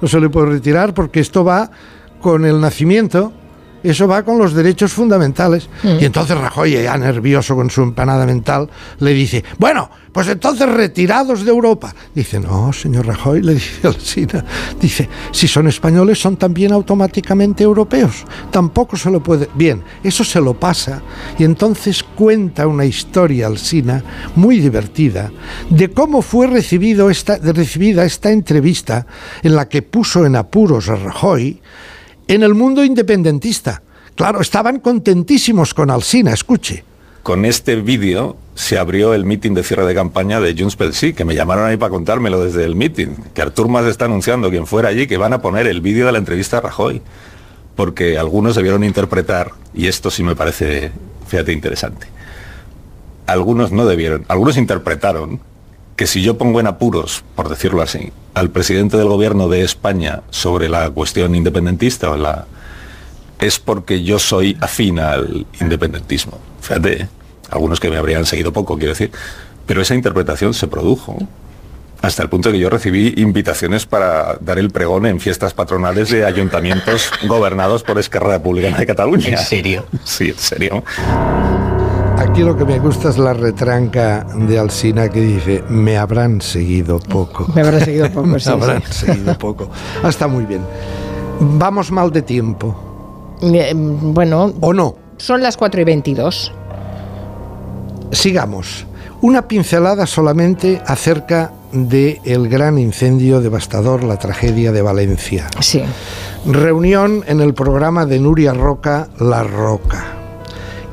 no 0.00 0.08
se 0.08 0.20
le 0.20 0.30
puede 0.30 0.46
retirar 0.46 0.94
porque 0.94 1.20
esto 1.20 1.44
va 1.44 1.70
con 2.20 2.46
el 2.46 2.60
nacimiento, 2.60 3.32
eso 3.82 4.08
va 4.08 4.22
con 4.24 4.38
los 4.38 4.54
derechos 4.54 4.92
fundamentales. 4.92 5.68
Y 5.82 6.04
entonces 6.04 6.36
Rajoy, 6.36 6.82
ya 6.82 6.96
nervioso 6.96 7.54
con 7.54 7.70
su 7.70 7.82
empanada 7.82 8.26
mental, 8.26 8.68
le 9.00 9.12
dice, 9.12 9.44
bueno, 9.58 9.90
pues 10.12 10.28
entonces 10.28 10.68
retirados 10.68 11.44
de 11.44 11.50
Europa. 11.50 11.94
Dice, 12.14 12.40
no, 12.40 12.72
señor 12.72 13.06
Rajoy, 13.06 13.42
le 13.42 13.54
dice 13.54 13.86
Alsina, 13.86 14.44
dice, 14.80 15.08
si 15.30 15.46
son 15.46 15.68
españoles 15.68 16.20
son 16.20 16.36
también 16.36 16.72
automáticamente 16.72 17.64
europeos. 17.64 18.24
Tampoco 18.50 18.96
se 18.96 19.10
lo 19.10 19.22
puede... 19.22 19.48
Bien, 19.54 19.82
eso 20.02 20.24
se 20.24 20.40
lo 20.40 20.54
pasa 20.54 21.02
y 21.38 21.44
entonces 21.44 22.02
cuenta 22.02 22.66
una 22.66 22.84
historia 22.84 23.46
Alsina 23.46 24.02
muy 24.34 24.58
divertida 24.58 25.30
de 25.70 25.90
cómo 25.90 26.22
fue 26.22 26.46
recibido 26.46 27.10
esta, 27.10 27.38
recibida 27.38 28.04
esta 28.04 28.30
entrevista 28.30 29.06
en 29.42 29.54
la 29.54 29.68
que 29.68 29.82
puso 29.82 30.26
en 30.26 30.36
apuros 30.36 30.88
a 30.88 30.96
Rajoy 30.96 31.60
en 32.28 32.42
el 32.42 32.54
mundo 32.54 32.84
independentista. 32.84 33.82
Claro, 34.14 34.40
estaban 34.40 34.80
contentísimos 34.80 35.74
con 35.74 35.90
Alsina, 35.90 36.32
escuche. 36.32 36.84
Con 37.22 37.44
este 37.44 37.76
vídeo 37.76 38.36
se 38.54 38.78
abrió 38.78 39.14
el 39.14 39.24
mitin 39.24 39.54
de 39.54 39.62
cierre 39.62 39.86
de 39.86 39.94
campaña 39.94 40.40
de 40.40 40.54
Junts 40.56 40.76
pel 40.76 40.94
Sí, 40.94 41.12
que 41.12 41.24
me 41.24 41.34
llamaron 41.34 41.66
ahí 41.66 41.76
para 41.76 41.90
contármelo 41.90 42.42
desde 42.42 42.64
el 42.64 42.74
mitin, 42.74 43.16
que 43.34 43.42
Artur 43.42 43.68
Mas 43.68 43.86
está 43.86 44.06
anunciando, 44.06 44.50
quien 44.50 44.66
fuera 44.66 44.88
allí, 44.88 45.06
que 45.06 45.16
van 45.16 45.32
a 45.32 45.42
poner 45.42 45.66
el 45.66 45.80
vídeo 45.80 46.06
de 46.06 46.12
la 46.12 46.18
entrevista 46.18 46.58
a 46.58 46.60
Rajoy, 46.60 47.02
porque 47.76 48.18
algunos 48.18 48.56
debieron 48.56 48.82
interpretar, 48.82 49.52
y 49.74 49.86
esto 49.86 50.10
sí 50.10 50.22
me 50.22 50.34
parece, 50.34 50.90
fíjate, 51.26 51.52
interesante. 51.52 52.06
Algunos 53.26 53.72
no 53.72 53.86
debieron, 53.86 54.24
algunos 54.28 54.56
interpretaron 54.56 55.40
que 55.98 56.06
si 56.06 56.22
yo 56.22 56.38
pongo 56.38 56.60
en 56.60 56.68
apuros, 56.68 57.24
por 57.34 57.48
decirlo 57.48 57.82
así, 57.82 58.12
al 58.32 58.50
presidente 58.50 58.96
del 58.96 59.08
gobierno 59.08 59.48
de 59.48 59.62
España 59.62 60.22
sobre 60.30 60.68
la 60.68 60.88
cuestión 60.90 61.34
independentista 61.34 62.08
o 62.10 62.16
la 62.16 62.46
es 63.40 63.58
porque 63.58 64.04
yo 64.04 64.20
soy 64.20 64.56
afín 64.60 65.00
al 65.00 65.44
independentismo. 65.60 66.38
Fíjate, 66.60 67.08
algunos 67.50 67.80
que 67.80 67.90
me 67.90 67.96
habrían 67.96 68.26
seguido 68.26 68.52
poco, 68.52 68.76
quiero 68.76 68.92
decir. 68.92 69.10
Pero 69.66 69.82
esa 69.82 69.96
interpretación 69.96 70.54
se 70.54 70.68
produjo 70.68 71.18
hasta 72.00 72.22
el 72.22 72.28
punto 72.28 72.50
de 72.50 72.54
que 72.54 72.60
yo 72.60 72.70
recibí 72.70 73.14
invitaciones 73.16 73.84
para 73.84 74.38
dar 74.40 74.60
el 74.60 74.70
pregón 74.70 75.04
en 75.04 75.18
fiestas 75.18 75.52
patronales 75.52 76.10
de 76.10 76.24
ayuntamientos 76.24 77.10
gobernados 77.26 77.82
por 77.82 77.98
Esquerra 77.98 78.34
Republicana 78.34 78.78
de 78.78 78.86
Cataluña. 78.86 79.30
¿En 79.30 79.38
serio? 79.38 79.84
Sí, 80.04 80.28
en 80.28 80.38
serio. 80.38 80.84
Aquí 82.18 82.42
lo 82.42 82.56
que 82.56 82.64
me 82.64 82.80
gusta 82.80 83.10
es 83.10 83.18
la 83.18 83.32
retranca 83.32 84.26
de 84.34 84.58
Alsina 84.58 85.08
que 85.08 85.20
dice, 85.20 85.62
me 85.68 85.96
habrán 85.96 86.40
seguido 86.40 86.98
poco. 86.98 87.46
Me 87.54 87.60
habrán 87.60 87.80
seguido 87.84 88.10
poco, 88.12 88.26
me 88.26 88.40
sí, 88.40 88.50
habrán 88.50 88.82
sí. 88.90 89.06
seguido 89.06 89.38
poco. 89.38 89.70
Ah, 90.02 90.08
Está 90.08 90.26
muy 90.26 90.44
bien. 90.44 90.62
Vamos 91.40 91.92
mal 91.92 92.10
de 92.10 92.22
tiempo. 92.22 92.74
Eh, 93.40 93.72
bueno. 93.74 94.52
¿O 94.60 94.72
no? 94.72 94.96
Son 95.16 95.42
las 95.42 95.56
4 95.56 95.80
y 95.80 95.84
22. 95.84 96.52
Sigamos. 98.10 98.84
Una 99.20 99.46
pincelada 99.46 100.04
solamente 100.06 100.82
acerca 100.86 101.52
del 101.72 102.20
el 102.24 102.48
gran 102.48 102.78
incendio 102.78 103.40
devastador, 103.40 104.02
la 104.02 104.18
tragedia 104.18 104.72
de 104.72 104.82
Valencia. 104.82 105.46
Sí. 105.60 105.82
Reunión 106.46 107.22
en 107.28 107.40
el 107.40 107.54
programa 107.54 108.06
de 108.06 108.18
Nuria 108.18 108.54
Roca, 108.54 109.08
La 109.20 109.44
Roca. 109.44 110.17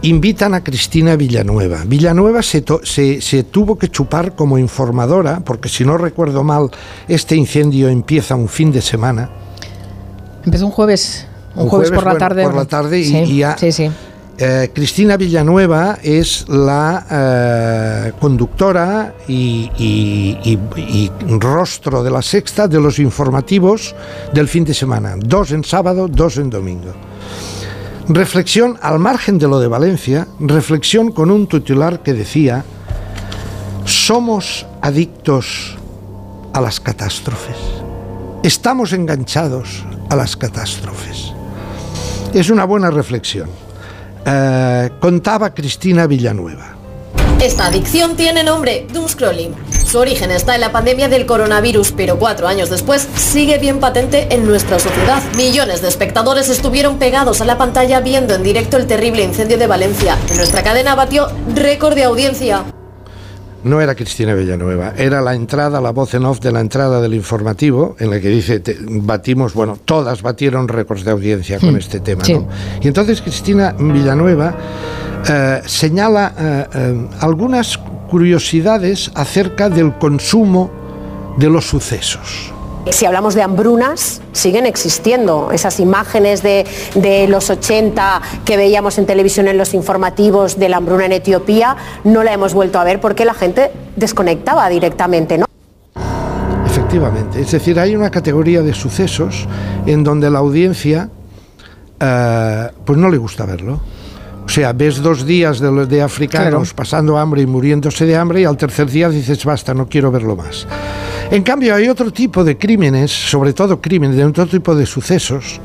Invitan 0.07 0.53
a 0.53 0.63
Cristina 0.63 1.15
Villanueva. 1.15 1.83
Villanueva 1.85 2.41
se, 2.43 2.63
se- 2.83 3.21
se 3.21 3.43
tuvo 3.43 3.77
que 3.77 3.89
chupar 3.89 4.35
como 4.35 4.57
informadora, 4.57 5.39
porque 5.39 5.69
si 5.69 5.83
no 5.83 5.97
recuerdo 5.97 6.43
mal, 6.43 6.69
este 7.07 7.35
incendio 7.35 7.89
empieza 7.89 8.35
un 8.35 8.47
fin 8.47 8.71
de 8.71 8.81
semana. 8.81 9.29
Empezó 10.45 10.65
un 10.67 10.71
jueves. 10.71 11.25
Un, 11.55 11.63
Un 11.63 11.69
jueves, 11.69 11.89
jueves, 11.89 12.03
por 12.03 12.13
la 12.13 12.19
tarde. 12.19 12.43
por 12.43 12.53
la 12.55 12.65
tarde 12.65 12.99
y- 12.99 13.05
sí, 13.05 13.17
y 13.17 13.43
Sí, 13.57 13.71
sí. 13.71 13.91
Eh, 14.37 14.69
Cristina 14.73 15.15
Villanueva 15.15 15.97
es 16.03 16.45
la 16.49 17.05
eh, 17.09 18.11
conductora 18.19 19.13
y- 19.29 19.71
y- 19.77 20.59
y 20.75 21.11
rostro 21.39 22.03
de 22.03 22.11
la 22.11 22.21
sexta 22.21 22.67
de 22.67 22.81
los 22.81 22.99
informativos 22.99 23.95
del 24.33 24.49
fin 24.49 24.65
de 24.65 24.73
semana. 24.73 25.15
Dos 25.17 25.51
en 25.51 25.63
sábado, 25.63 26.09
dos 26.09 26.35
en 26.37 26.49
domingo. 26.49 26.91
Reflexión 28.07 28.77
al 28.83 28.99
margen 28.99 29.39
de 29.39 29.47
lo 29.47 29.59
de 29.59 29.67
Valencia, 29.67 30.27
reflexión 30.39 31.11
con 31.11 31.31
un 31.31 31.47
titular 31.47 32.03
que 32.03 32.13
decía, 32.13 32.63
somos 33.83 34.67
adictos 34.81 35.75
a 36.53 36.61
las 36.61 36.79
catástrofes. 36.79 37.57
Estamos 38.43 38.93
enganchados 38.93 39.83
a 40.09 40.15
las 40.15 40.37
catástrofes. 40.37 41.33
Es 42.31 42.51
una 42.51 42.65
buena 42.65 42.91
reflexión. 42.91 43.49
Eh, 44.23 44.91
contaba 44.99 45.55
Cristina 45.55 46.05
Villanueva. 46.05 46.74
Esta 47.45 47.67
adicción 47.67 48.15
tiene 48.15 48.43
nombre, 48.43 48.87
doomscrolling. 48.91 49.53
Su 49.85 49.99
origen 49.99 50.31
está 50.31 50.55
en 50.55 50.61
la 50.61 50.71
pandemia 50.71 51.09
del 51.09 51.27
coronavirus, 51.27 51.91
pero 51.95 52.17
cuatro 52.17 52.47
años 52.47 52.71
después 52.71 53.07
sigue 53.15 53.59
bien 53.59 53.79
patente 53.79 54.33
en 54.33 54.47
nuestra 54.47 54.79
sociedad. 54.79 55.21
Millones 55.37 55.83
de 55.83 55.87
espectadores 55.87 56.49
estuvieron 56.49 56.97
pegados 56.97 57.41
a 57.41 57.45
la 57.45 57.55
pantalla 57.59 57.99
viendo 57.99 58.33
en 58.33 58.41
directo 58.41 58.77
el 58.77 58.87
terrible 58.87 59.21
incendio 59.23 59.59
de 59.59 59.67
Valencia. 59.67 60.17
En 60.31 60.37
nuestra 60.37 60.63
cadena 60.63 60.95
batió 60.95 61.27
récord 61.53 61.93
de 61.93 62.05
audiencia. 62.05 62.63
No 63.63 63.79
era 63.79 63.93
Cristina 63.93 64.33
Villanueva, 64.33 64.93
era 64.97 65.21
la 65.21 65.35
entrada, 65.35 65.79
la 65.81 65.91
voz 65.91 66.15
en 66.15 66.25
off 66.25 66.39
de 66.39 66.51
la 66.51 66.61
entrada 66.61 66.99
del 66.99 67.13
informativo, 67.13 67.95
en 67.99 68.09
la 68.09 68.19
que 68.19 68.29
dice, 68.29 68.59
te- 68.59 68.77
batimos, 68.79 69.53
bueno, 69.53 69.77
todas 69.85 70.23
batieron 70.23 70.67
récords 70.67 71.03
de 71.05 71.11
audiencia 71.11 71.59
con 71.59 71.73
Mm, 71.73 71.77
este 71.77 71.99
tema. 71.99 72.25
sí. 72.25 72.33
¿no? 72.33 72.47
Y 72.81 72.87
entonces 72.87 73.21
Cristina 73.21 73.75
Villanueva 73.77 74.55
eh, 75.27 75.61
señala 75.65 76.33
eh, 76.37 76.65
eh, 76.73 77.07
algunas 77.19 77.77
curiosidades 78.09 79.11
acerca 79.15 79.69
del 79.69 79.93
consumo 79.97 80.69
de 81.37 81.49
los 81.49 81.65
sucesos. 81.65 82.53
Si 82.91 83.07
hablamos 83.07 83.33
de 83.33 83.41
hambrunas, 83.41 84.21
siguen 84.31 84.67
existiendo. 84.67 85.49
Esas 85.51 85.79
imágenes 85.79 86.43
de, 86.43 86.67
de 86.93 87.27
los 87.27 87.49
80 87.49 88.21
que 88.45 88.57
veíamos 88.57 88.99
en 88.99 89.07
televisión 89.07 89.47
en 89.47 89.57
los 89.57 89.73
informativos 89.73 90.59
de 90.59 90.69
la 90.69 90.77
hambruna 90.77 91.05
en 91.05 91.13
Etiopía, 91.13 91.75
no 92.03 92.23
la 92.23 92.33
hemos 92.33 92.53
vuelto 92.53 92.77
a 92.77 92.83
ver 92.83 93.01
porque 93.01 93.25
la 93.25 93.33
gente 93.33 93.71
desconectaba 93.95 94.69
directamente, 94.69 95.39
¿no? 95.39 95.45
Efectivamente, 96.67 97.41
es 97.41 97.51
decir, 97.51 97.79
hay 97.79 97.95
una 97.95 98.11
categoría 98.11 98.61
de 98.61 98.73
sucesos 98.75 99.47
en 99.87 100.03
donde 100.03 100.29
la 100.29 100.39
audiencia 100.39 101.09
eh, 101.99 102.69
pues 102.85 102.99
no 102.99 103.09
le 103.09 103.17
gusta 103.17 103.45
verlo. 103.45 103.79
O 104.45 104.49
sea, 104.49 104.73
ves 104.73 105.01
dos 105.01 105.25
días 105.25 105.59
de, 105.59 105.71
los- 105.71 105.89
de 105.89 106.01
africanos 106.01 106.49
Claro. 106.69 106.75
pasando 106.75 107.17
hambre 107.17 107.41
y 107.41 107.45
muriéndose 107.47 108.05
de 108.05 108.15
hambre 108.15 108.41
y 108.41 108.45
al 108.45 108.57
tercer 108.57 108.89
día 108.89 109.09
dices, 109.09 109.43
basta, 109.43 109.73
no 109.73 109.87
quiero 109.89 110.11
verlo 110.11 110.35
más. 110.35 110.67
En 111.31 111.41
cambio, 111.43 111.73
hay 111.73 111.87
otro 111.89 112.11
tipo 112.11 112.43
de 112.43 112.55
crímenes, 112.57 113.11
sobre 113.11 113.53
todo 113.53 113.81
crímenes, 113.81 114.15
de 114.15 114.23
otro 114.25 114.45
tipo 114.45 114.75
de 114.75 114.85
sucesos. 114.85 115.59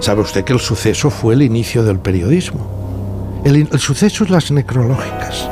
Sabe 0.00 0.22
usted 0.22 0.44
que 0.44 0.52
el 0.52 0.58
suceso 0.60 1.08
fue 1.10 1.34
el 1.34 1.42
inicio 1.42 1.84
del 1.84 2.00
periodismo. 2.00 3.40
El, 3.44 3.68
el 3.70 3.78
suceso 3.78 4.24
es 4.24 4.30
las 4.30 4.50
necrológicas. 4.50 5.48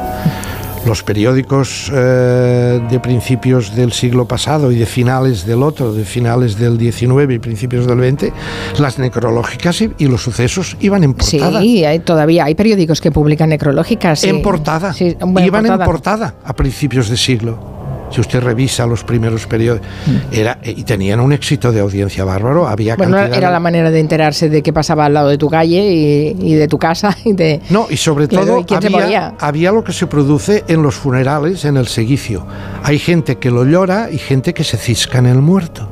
Los 0.86 1.04
periódicos 1.04 1.90
eh, 1.94 2.80
de 2.90 3.00
principios 3.00 3.74
del 3.76 3.92
siglo 3.92 4.26
pasado 4.26 4.72
y 4.72 4.76
de 4.78 4.84
finales 4.86 5.46
del 5.46 5.62
otro, 5.62 5.92
de 5.92 6.04
finales 6.04 6.58
del 6.58 6.76
19 6.76 7.34
y 7.34 7.38
principios 7.38 7.86
del 7.86 7.98
20, 7.98 8.32
las 8.78 8.98
necrológicas 8.98 9.80
y, 9.80 9.92
y 9.98 10.06
los 10.06 10.22
sucesos 10.22 10.76
iban 10.80 11.04
en 11.04 11.14
portada. 11.14 11.60
Sí, 11.60 11.84
hay, 11.84 12.00
todavía 12.00 12.44
hay 12.46 12.56
periódicos 12.56 13.00
que 13.00 13.12
publican 13.12 13.50
necrológicas. 13.50 14.20
sí. 14.20 14.28
En 14.28 14.42
portada. 14.42 14.92
Sí, 14.92 15.16
bueno, 15.20 15.46
Iban 15.46 15.62
portada. 15.62 15.84
en 15.84 15.90
portada 15.90 16.34
a 16.44 16.56
principios 16.56 17.08
de 17.08 17.16
siglo. 17.16 17.81
Si 18.12 18.20
usted 18.20 18.40
revisa 18.40 18.86
los 18.86 19.02
primeros 19.04 19.46
periódicos, 19.46 19.88
era, 20.30 20.58
y 20.62 20.82
tenían 20.84 21.18
un 21.20 21.32
éxito 21.32 21.72
de 21.72 21.80
audiencia 21.80 22.24
bárbaro. 22.24 22.68
Había 22.68 22.94
Mm. 22.94 22.98
Bueno, 22.98 23.16
cantidad 23.16 23.38
era 23.38 23.48
de- 23.48 23.52
la 23.54 23.60
manera 23.60 23.90
de 23.90 24.00
enterarse 24.00 24.48
de 24.50 24.62
qué 24.62 24.72
pasaba 24.72 25.06
al 25.06 25.14
lado 25.14 25.28
de 25.28 25.38
tu 25.38 25.48
calle 25.48 25.80
y, 25.92 26.36
y 26.52 26.54
de 26.54 26.68
tu 26.68 26.78
casa 26.78 27.16
y 27.24 27.32
de... 27.32 27.60
No, 27.70 27.86
y 27.88 27.96
sobre 27.96 28.28
todo 28.28 28.64
¿quién 28.66 28.82
se 28.82 28.94
había, 28.94 29.34
había 29.40 29.72
lo 29.72 29.82
que 29.82 29.92
se 29.92 30.06
produce 30.06 30.64
en 30.68 30.82
los 30.82 30.94
funerales, 30.94 31.64
en 31.64 31.76
el 31.76 31.86
seguicio. 31.88 32.46
Hay 32.82 32.98
gente 32.98 33.36
que 33.38 33.50
lo 33.50 33.64
llora 33.64 34.08
y 34.10 34.18
gente 34.18 34.52
que 34.54 34.62
se 34.64 34.76
cisca 34.76 35.18
en 35.18 35.26
el 35.26 35.38
muerto. 35.40 35.88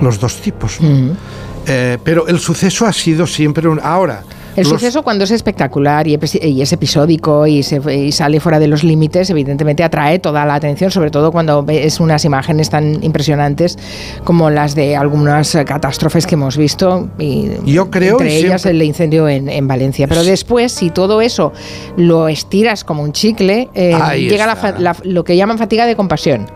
Los 0.00 0.20
dos 0.20 0.36
tipos. 0.42 0.80
¿no? 0.80 1.14
Eh, 1.66 1.98
pero 2.04 2.26
el 2.26 2.38
suceso 2.40 2.86
ha 2.86 2.92
sido 2.92 3.26
siempre 3.26 3.68
un... 3.68 3.80
Ahora... 3.82 4.22
El 4.56 4.64
los- 4.64 4.72
suceso 4.72 5.02
cuando 5.02 5.24
es 5.24 5.30
espectacular 5.30 6.06
y, 6.06 6.14
es 6.14 6.72
episódico 6.72 7.46
y, 7.46 7.62
se, 7.62 7.80
y 7.94 8.12
sale 8.12 8.38
fuera 8.40 8.58
de 8.58 8.66
los 8.68 8.84
límites, 8.84 9.30
evidentemente 9.30 9.82
atrae 9.82 10.18
toda 10.18 10.44
la 10.44 10.54
atención, 10.54 10.90
sobre 10.90 11.10
todo 11.10 11.32
cuando 11.32 11.62
ves 11.62 12.00
unas 12.00 12.24
imágenes 12.24 12.68
tan 12.70 13.02
impresionantes 13.02 13.78
como 14.24 14.50
las 14.50 14.74
de 14.74 14.94
algunas 14.96 15.56
catástrofes 15.66 16.26
que 16.26 16.34
hemos 16.34 16.56
visto. 16.56 17.08
Y 17.18 17.50
Yo 17.64 17.90
creo 17.90 18.12
Entre 18.20 18.36
ellas 18.36 18.62
siempre- 18.62 18.70
el 18.70 18.82
incendio 18.82 19.28
en, 19.28 19.48
en 19.48 19.66
Valencia. 19.68 20.06
Pero 20.08 20.22
después, 20.24 20.72
si 20.72 20.90
todo 20.90 21.20
eso 21.22 21.52
lo 21.96 22.28
estiras 22.28 22.84
como 22.84 23.02
un 23.02 23.12
chicle, 23.12 23.68
eh, 23.74 23.96
llega 24.18 24.46
la 24.46 24.74
la- 24.78 24.96
lo 25.04 25.24
que 25.24 25.36
llaman 25.36 25.58
fatiga 25.58 25.86
de 25.86 25.96
compasión. 25.96 26.46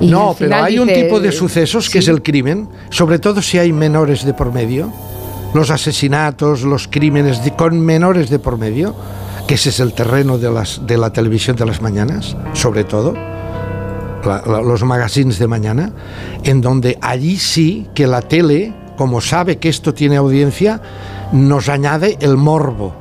Y 0.00 0.06
no, 0.06 0.34
pero 0.38 0.56
hay 0.56 0.78
un 0.78 0.88
tipo 0.88 1.20
de 1.20 1.30
sucesos 1.30 1.88
que 1.90 1.98
es 1.98 2.08
el 2.08 2.22
crimen, 2.22 2.68
sobre 2.90 3.18
todo 3.18 3.40
si 3.42 3.58
hay 3.58 3.72
menores 3.72 4.24
de 4.24 4.34
por 4.34 4.52
medio, 4.52 4.90
los 5.54 5.70
asesinatos, 5.70 6.62
los 6.62 6.88
crímenes 6.88 7.44
de- 7.44 7.54
con 7.54 7.80
menores 7.80 8.30
de 8.30 8.38
por 8.38 8.58
medio, 8.58 8.94
que 9.46 9.54
ese 9.54 9.68
es 9.70 9.80
el 9.80 9.92
terreno 9.92 10.38
de, 10.38 10.50
las, 10.50 10.86
de 10.86 10.96
la 10.96 11.12
televisión 11.12 11.56
de 11.56 11.66
las 11.66 11.82
mañanas, 11.82 12.36
sobre 12.54 12.84
todo, 12.84 13.12
la- 13.14 14.42
la- 14.46 14.62
los 14.62 14.82
magazines 14.84 15.38
de 15.38 15.46
mañana, 15.46 15.90
en 16.44 16.60
donde 16.60 16.96
allí 17.02 17.36
sí 17.36 17.88
que 17.94 18.06
la 18.06 18.22
tele, 18.22 18.72
como 18.96 19.20
sabe 19.20 19.58
que 19.58 19.68
esto 19.68 19.92
tiene 19.92 20.16
audiencia, 20.16 20.80
nos 21.32 21.68
añade 21.68 22.18
el 22.20 22.36
morbo, 22.36 22.94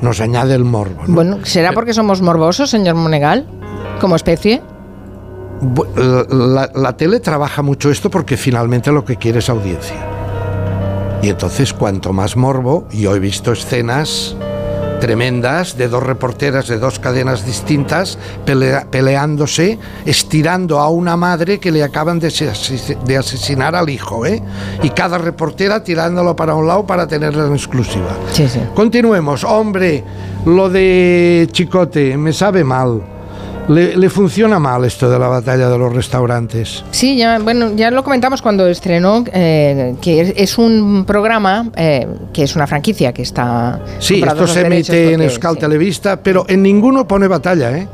nos 0.00 0.20
añade 0.20 0.54
el 0.54 0.64
morbo. 0.64 1.02
¿no? 1.06 1.14
Bueno, 1.14 1.38
¿será 1.44 1.72
porque 1.72 1.92
somos 1.92 2.22
morbosos, 2.22 2.70
señor 2.70 2.94
Monegal, 2.94 3.46
como 4.00 4.16
especie? 4.16 4.62
La 6.80 6.94
tele 6.96 7.20
trabaja 7.20 7.62
mucho 7.62 7.90
esto 7.90 8.10
porque 8.10 8.36
finalmente 8.36 8.90
lo 8.92 9.04
que 9.04 9.16
quiere 9.16 9.40
es 9.40 9.48
audiencia. 9.50 10.06
Y 11.22 11.28
entonces 11.28 11.72
cuanto 11.74 12.12
más 12.12 12.36
morbo, 12.36 12.86
yo 12.90 13.14
he 13.14 13.18
visto 13.20 13.52
escenas 13.52 14.36
tremendas 15.00 15.78
de 15.78 15.88
dos 15.88 16.02
reporteras 16.02 16.68
de 16.68 16.78
dos 16.78 16.98
cadenas 16.98 17.46
distintas 17.46 18.18
pelea- 18.44 18.84
peleándose, 18.90 19.78
estirando 20.04 20.78
a 20.78 20.90
una 20.90 21.16
madre 21.16 21.58
que 21.58 21.70
le 21.70 21.82
acaban 21.82 22.18
de, 22.20 22.28
ases- 22.28 22.98
de 23.02 23.16
asesinar 23.16 23.74
al 23.74 23.88
hijo, 23.88 24.26
¿eh? 24.26 24.42
Y 24.82 24.90
cada 24.90 25.16
reportera 25.16 25.82
tirándolo 25.82 26.36
para 26.36 26.54
un 26.54 26.66
lado 26.66 26.84
para 26.86 27.06
tenerla 27.06 27.46
en 27.46 27.54
exclusiva. 27.54 28.10
Sí, 28.32 28.46
sí. 28.46 28.60
Continuemos. 28.74 29.42
Hombre, 29.44 30.04
lo 30.44 30.68
de 30.68 31.48
Chicote 31.50 32.16
me 32.18 32.34
sabe 32.34 32.62
mal. 32.62 33.02
Le, 33.70 33.96
le 33.96 34.10
funciona 34.10 34.58
mal 34.58 34.84
esto 34.84 35.08
de 35.08 35.16
la 35.16 35.28
batalla 35.28 35.68
de 35.68 35.78
los 35.78 35.94
restaurantes. 35.94 36.84
Sí, 36.90 37.16
ya, 37.16 37.38
bueno, 37.38 37.72
ya 37.76 37.92
lo 37.92 38.02
comentamos 38.02 38.42
cuando 38.42 38.66
estrenó, 38.66 39.24
eh, 39.32 39.94
que 40.02 40.20
es, 40.20 40.32
es 40.36 40.58
un 40.58 41.04
programa 41.06 41.70
eh, 41.76 42.04
que 42.32 42.42
es 42.42 42.56
una 42.56 42.66
franquicia 42.66 43.12
que 43.12 43.22
está... 43.22 43.80
Sí, 44.00 44.22
esto 44.26 44.46
se 44.48 44.62
emite 44.62 45.12
en 45.12 45.22
Euskal 45.22 45.56
Televista, 45.56 46.20
pero 46.20 46.46
en 46.48 46.62
ninguno 46.62 47.06
pone 47.06 47.28
batalla, 47.28 47.76
¿eh? 47.78 47.86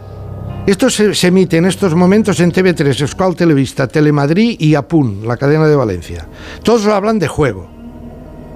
Esto 0.66 0.88
se, 0.88 1.14
se 1.14 1.26
emite 1.28 1.58
en 1.58 1.66
estos 1.66 1.94
momentos 1.94 2.40
en 2.40 2.52
TV3, 2.52 3.02
Euskal 3.02 3.36
Televista, 3.36 3.86
Telemadrid 3.86 4.56
y 4.58 4.74
Apun, 4.74 5.28
la 5.28 5.36
cadena 5.36 5.68
de 5.68 5.76
Valencia. 5.76 6.26
Todos 6.62 6.86
hablan 6.86 7.18
de 7.18 7.28
juego. 7.28 7.75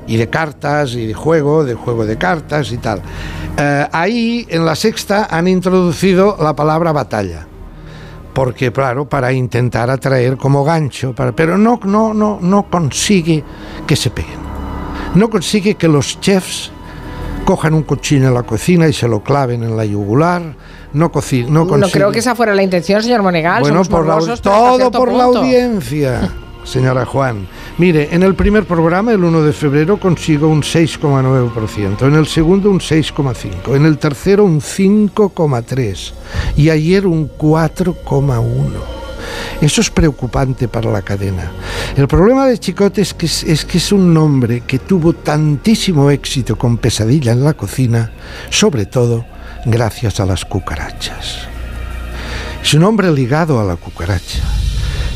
Y 0.06 0.16
de 0.16 0.28
cartas, 0.28 0.94
y 0.94 1.06
de 1.06 1.14
juego, 1.14 1.64
de 1.64 1.74
juego 1.74 2.04
de 2.04 2.16
cartas 2.18 2.72
y 2.72 2.78
tal. 2.78 3.00
Eh, 3.56 3.86
ahí, 3.92 4.46
en 4.48 4.64
la 4.64 4.74
sexta, 4.74 5.28
han 5.30 5.46
introducido 5.46 6.36
la 6.40 6.54
palabra 6.56 6.92
batalla. 6.92 7.46
Porque, 8.32 8.72
claro, 8.72 9.08
para 9.08 9.32
intentar 9.32 9.90
atraer 9.90 10.36
como 10.36 10.64
gancho, 10.64 11.14
para- 11.14 11.32
pero 11.32 11.58
no, 11.58 11.80
no, 11.84 12.14
no, 12.14 12.38
no 12.40 12.70
consigue 12.70 13.44
que 13.86 13.96
se 13.96 14.10
peguen. 14.10 14.38
No 15.14 15.28
consigue 15.28 15.74
que 15.74 15.88
los 15.88 16.20
chefs 16.20 16.70
cojan 17.44 17.74
un 17.74 17.82
cuchillo 17.82 18.28
en 18.28 18.34
la 18.34 18.44
cocina 18.44 18.86
y 18.86 18.92
se 18.92 19.08
lo 19.08 19.22
claven 19.22 19.64
en 19.64 19.76
la 19.76 19.84
yugular. 19.84 20.42
No, 20.92 21.10
no 21.48 21.64
No 21.76 21.88
creo 21.88 22.10
que 22.12 22.20
esa 22.20 22.34
fuera 22.34 22.54
la 22.54 22.62
intención, 22.62 23.02
señor 23.02 23.22
Monegal. 23.22 23.60
Bueno, 23.60 23.82
por 23.84 24.06
la, 24.06 24.18
todo 24.36 24.90
por 24.90 25.12
la 25.12 25.24
audiencia, 25.24 26.20
señora 26.64 27.04
Juan. 27.04 27.46
Mire, 27.78 28.08
en 28.12 28.22
el 28.22 28.34
primer 28.34 28.64
programa, 28.64 29.12
el 29.12 29.24
1 29.24 29.42
de 29.42 29.52
febrero, 29.52 29.98
consigo 29.98 30.48
un 30.48 30.62
6,9%, 30.62 32.06
en 32.06 32.14
el 32.14 32.26
segundo 32.26 32.70
un 32.70 32.80
6,5%, 32.80 33.76
en 33.76 33.86
el 33.86 33.98
tercero 33.98 34.44
un 34.44 34.60
5,3% 34.60 36.12
y 36.56 36.70
ayer 36.70 37.06
un 37.06 37.30
4,1%. 37.30 39.00
Eso 39.60 39.80
es 39.82 39.90
preocupante 39.90 40.68
para 40.68 40.90
la 40.90 41.02
cadena. 41.02 41.52
El 41.96 42.08
problema 42.08 42.46
de 42.46 42.58
Chicote 42.58 43.02
es 43.02 43.14
que 43.14 43.26
es, 43.26 43.92
un 43.92 44.14
nombre 44.14 44.62
que 44.62 44.78
tuvo 44.78 45.12
tantísimo 45.12 46.10
éxito 46.10 46.56
con 46.56 46.78
Pesadilla 46.78 47.32
en 47.32 47.44
la 47.44 47.54
cocina, 47.54 48.10
sobre 48.48 48.86
todo 48.86 49.26
gracias 49.66 50.18
a 50.20 50.26
las 50.26 50.44
cucarachas. 50.44 51.46
Es 52.62 52.74
un 52.74 52.84
hombre 52.84 53.10
ligado 53.12 53.60
a 53.60 53.64
la 53.64 53.76
cucaracha. 53.76 54.59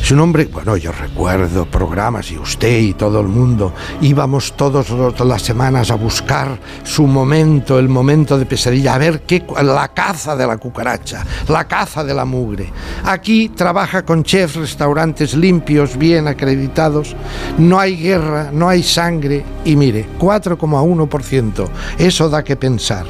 Es 0.05 0.11
un 0.11 0.19
hombre, 0.19 0.45
bueno, 0.45 0.77
yo 0.77 0.91
recuerdo 0.91 1.65
programas 1.65 2.29
y 2.29 2.37
usted 2.37 2.77
y 2.79 2.93
todo 2.93 3.21
el 3.21 3.27
mundo 3.27 3.73
íbamos 4.01 4.53
todas 4.55 4.87
las 5.19 5.41
semanas 5.41 5.89
a 5.89 5.95
buscar 5.95 6.59
su 6.83 7.07
momento, 7.07 7.79
el 7.79 7.89
momento 7.89 8.37
de 8.37 8.45
pesadilla, 8.45 8.93
a 8.93 8.99
ver 8.99 9.21
qué, 9.21 9.43
la 9.63 9.87
caza 9.95 10.35
de 10.35 10.45
la 10.45 10.57
cucaracha, 10.57 11.25
la 11.47 11.67
caza 11.67 12.03
de 12.03 12.13
la 12.13 12.23
mugre. 12.23 12.71
Aquí 13.03 13.49
trabaja 13.49 14.05
con 14.05 14.23
chefs, 14.23 14.57
restaurantes 14.57 15.33
limpios, 15.33 15.97
bien 15.97 16.27
acreditados, 16.27 17.15
no 17.57 17.79
hay 17.79 17.97
guerra, 17.97 18.51
no 18.53 18.69
hay 18.69 18.83
sangre 18.83 19.43
y 19.65 19.75
mire, 19.75 20.05
4,1%, 20.19 21.67
eso 21.97 22.29
da 22.29 22.43
que 22.43 22.55
pensar. 22.55 23.07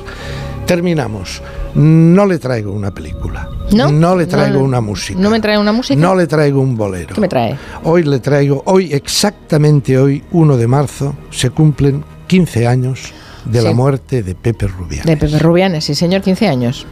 Terminamos. 0.66 1.42
No 1.76 2.26
le 2.26 2.40
traigo 2.40 2.72
una 2.72 2.94
película. 2.94 3.50
¿No? 3.72 4.16
le 4.16 4.26
traigo 4.26 4.60
No, 4.60 4.64
una 4.66 4.80
música. 4.82 5.20
¿No 5.20 5.30
me 5.30 5.40
trae 5.40 5.58
una 5.58 5.72
música? 5.72 6.00
No 6.00 6.16
le 6.16 6.26
traigo 6.28 6.62
un 6.62 6.78
bolero. 6.78 7.14
¿Qué 7.14 7.22
me 7.22 7.28
trae? 7.28 7.58
Hoy 7.84 8.04
le 8.04 8.20
traigo, 8.20 8.64
hoy 8.66 8.94
exactamente 8.94 9.98
hoy, 9.98 10.24
1 10.32 10.58
de 10.58 10.68
marzo, 10.68 11.16
se 11.32 11.50
cumplen 11.50 12.04
15 12.28 12.68
años 12.68 13.14
de 13.44 13.62
la 13.62 13.74
muerte 13.74 14.24
de 14.24 14.36
Pepe 14.36 14.68
Rubianes. 14.68 15.06
De 15.06 15.18
Pepe 15.18 15.38
Rubianes, 15.40 15.84
sí, 15.86 15.96
señor, 15.96 16.22
15 16.22 16.48
años. 16.48 16.88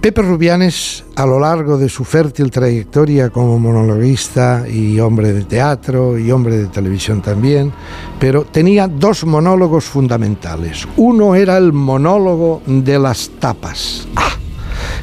Pepe 0.00 0.22
Rubianes, 0.22 1.04
a 1.14 1.26
lo 1.26 1.38
largo 1.38 1.76
de 1.76 1.90
su 1.90 2.04
fértil 2.04 2.50
trayectoria 2.50 3.28
como 3.28 3.58
monologuista 3.58 4.64
y 4.66 4.98
hombre 4.98 5.34
de 5.34 5.44
teatro 5.44 6.16
y 6.18 6.32
hombre 6.32 6.56
de 6.56 6.66
televisión 6.68 7.20
también, 7.20 7.70
pero 8.18 8.44
tenía 8.44 8.88
dos 8.88 9.26
monólogos 9.26 9.84
fundamentales. 9.84 10.88
Uno 10.96 11.34
era 11.34 11.58
el 11.58 11.74
monólogo 11.74 12.62
de 12.64 12.98
las 12.98 13.28
tapas. 13.38 14.08
¡Ah! 14.16 14.30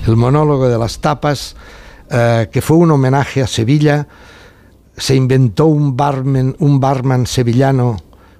El 0.07 0.15
monólogo 0.15 0.67
de 0.67 0.79
las 0.79 0.97
tapas, 0.97 1.55
eh, 2.09 2.49
que 2.51 2.63
fue 2.63 2.77
un 2.77 2.89
homenaje 2.89 3.43
a 3.43 3.47
Sevilla. 3.47 4.07
Se 4.97 5.13
inventó 5.13 5.67
un 5.67 5.95
barman, 5.95 6.55
un 6.57 6.79
barman 6.79 7.27
sevillano, 7.27 7.97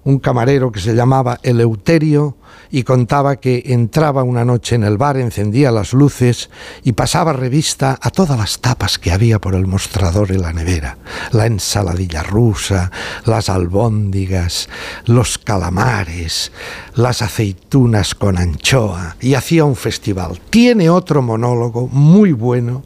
un 0.07 0.19
camarero 0.19 0.71
que 0.71 0.79
se 0.79 0.95
llamaba 0.95 1.37
Eleuterio 1.43 2.37
y 2.71 2.83
contaba 2.83 3.35
que 3.35 3.61
entraba 3.65 4.23
una 4.23 4.45
noche 4.45 4.75
en 4.75 4.85
el 4.85 4.97
bar, 4.97 5.17
encendía 5.17 5.69
las 5.69 5.91
luces 5.91 6.49
y 6.85 6.93
pasaba 6.93 7.33
revista 7.33 7.99
a 8.01 8.09
todas 8.09 8.39
las 8.39 8.61
tapas 8.61 8.99
que 8.99 9.11
había 9.11 9.39
por 9.39 9.53
el 9.53 9.67
mostrador 9.67 10.31
y 10.31 10.37
la 10.37 10.53
nevera. 10.53 10.97
La 11.33 11.45
ensaladilla 11.45 12.23
rusa, 12.23 12.89
las 13.25 13.49
albóndigas, 13.49 14.69
los 15.07 15.37
calamares, 15.37 16.53
las 16.95 17.21
aceitunas 17.21 18.15
con 18.15 18.37
anchoa 18.37 19.17
y 19.19 19.33
hacía 19.33 19.65
un 19.65 19.75
festival. 19.75 20.39
Tiene 20.49 20.89
otro 20.89 21.21
monólogo 21.21 21.89
muy 21.89 22.31
bueno 22.31 22.85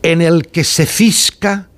en 0.00 0.22
el 0.22 0.46
que 0.46 0.62
se 0.62 0.86
cisca 0.86 1.70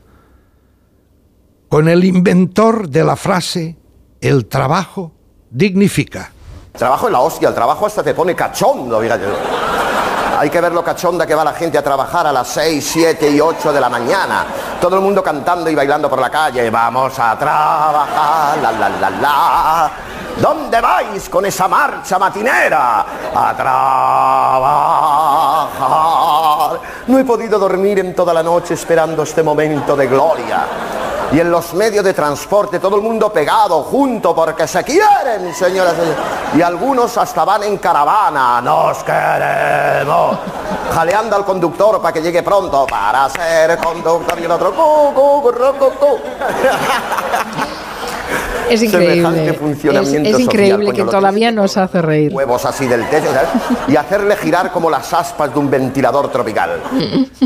con 1.71 1.89
el 1.89 2.05
inventor 2.05 2.91
de 2.91 3.03
la 3.03 3.17
frase 3.17 3.79
el 4.25 4.47
trabajo 4.47 5.13
dignifica. 5.51 6.33
Trabajo 6.73 7.09
en 7.09 7.13
la 7.13 7.21
hostia, 7.21 7.49
el 7.49 7.55
trabajo 7.55 7.85
hasta 7.85 8.03
te 8.03 8.15
pone 8.15 8.35
cachondo, 8.35 8.99
fíjate. 8.99 9.27
Hay 10.39 10.49
que 10.49 10.63
ver 10.63 10.73
lo 10.73 10.83
cachonda 10.83 11.27
que 11.27 11.35
va 11.35 11.45
la 11.45 11.53
gente 11.53 11.77
a 11.77 11.83
trabajar 11.83 12.27
a 12.27 12.33
las 12.33 12.49
6, 12.49 12.91
7 12.93 13.31
y 13.31 13.39
8 13.39 13.71
de 13.73 13.81
la 13.81 13.91
mañana. 13.91 14.47
Todo 14.81 14.97
el 14.97 15.03
mundo 15.03 15.23
cantando 15.23 15.69
y 15.69 15.75
bailando 15.75 16.09
por 16.09 16.21
la 16.21 16.31
calle. 16.31 16.71
Vamos 16.71 17.19
a 17.19 17.39
trabajar, 17.39 18.59
la 18.63 18.73
la 18.73 18.89
la 18.89 19.11
la. 19.11 19.93
¿Dónde 20.41 20.81
vais 20.81 21.29
con 21.29 21.45
esa 21.45 21.69
marcha 21.69 22.19
matinera? 22.19 23.05
A 23.35 23.55
trabajar. 26.75 26.81
No 27.09 27.19
he 27.19 27.25
podido 27.25 27.59
dormir 27.59 27.99
en 27.99 28.15
toda 28.15 28.33
la 28.33 28.43
noche 28.43 28.73
esperando 28.73 29.23
este 29.23 29.43
momento 29.43 29.95
de 29.95 30.07
gloria. 30.07 30.67
Y 31.35 31.41
en 31.41 31.51
los 31.51 31.75
medios 31.75 32.05
de 32.05 32.15
transporte 32.15 32.79
todo 32.79 32.95
el 32.95 33.03
mundo 33.03 33.33
pegado, 33.33 33.83
junto, 33.83 34.33
porque 34.33 34.69
se 34.69 34.85
quieren, 34.85 35.53
señoras 35.53 35.95
y 35.95 36.01
señores. 36.01 36.17
Y 36.57 36.63
algunos 36.63 37.19
hasta 37.19 37.45
van 37.45 37.65
en 37.65 37.77
caravana. 37.79 38.61
Nos 38.61 39.03
queremos. 39.03 40.39
Jaleando 40.95 41.35
al 41.35 41.45
conductor 41.45 42.01
para 42.01 42.13
que 42.13 42.23
llegue 42.23 42.45
pronto 42.45 42.87
para 42.87 43.29
ser 43.31 43.77
conductor 43.79 44.39
y 44.39 44.45
el 44.45 44.51
otro. 44.53 44.73
cu, 44.73 45.13
cu, 45.13 45.43
cu, 45.43 45.91
cu. 45.99 46.19
Es 48.71 48.83
increíble. 48.83 49.15
Semejante 49.17 49.51
Es, 49.51 49.57
funcionamiento 49.57 50.29
es 50.29 50.33
social, 50.37 50.43
increíble 50.43 50.93
que 50.93 51.05
todavía 51.05 51.51
nos 51.53 51.77
hace 51.77 52.03
reír. 52.03 52.33
Huevos 52.33 52.65
así 52.65 52.87
del 52.87 53.09
techo, 53.09 53.27
¿sabes? 53.33 53.51
Y 53.89 53.97
hacerle 53.97 54.37
girar 54.37 54.73
como 54.73 54.91
las 54.91 55.13
aspas 55.13 55.53
de 55.53 55.59
un 55.59 55.71
ventilador 55.71 56.31
tropical. 56.31 56.81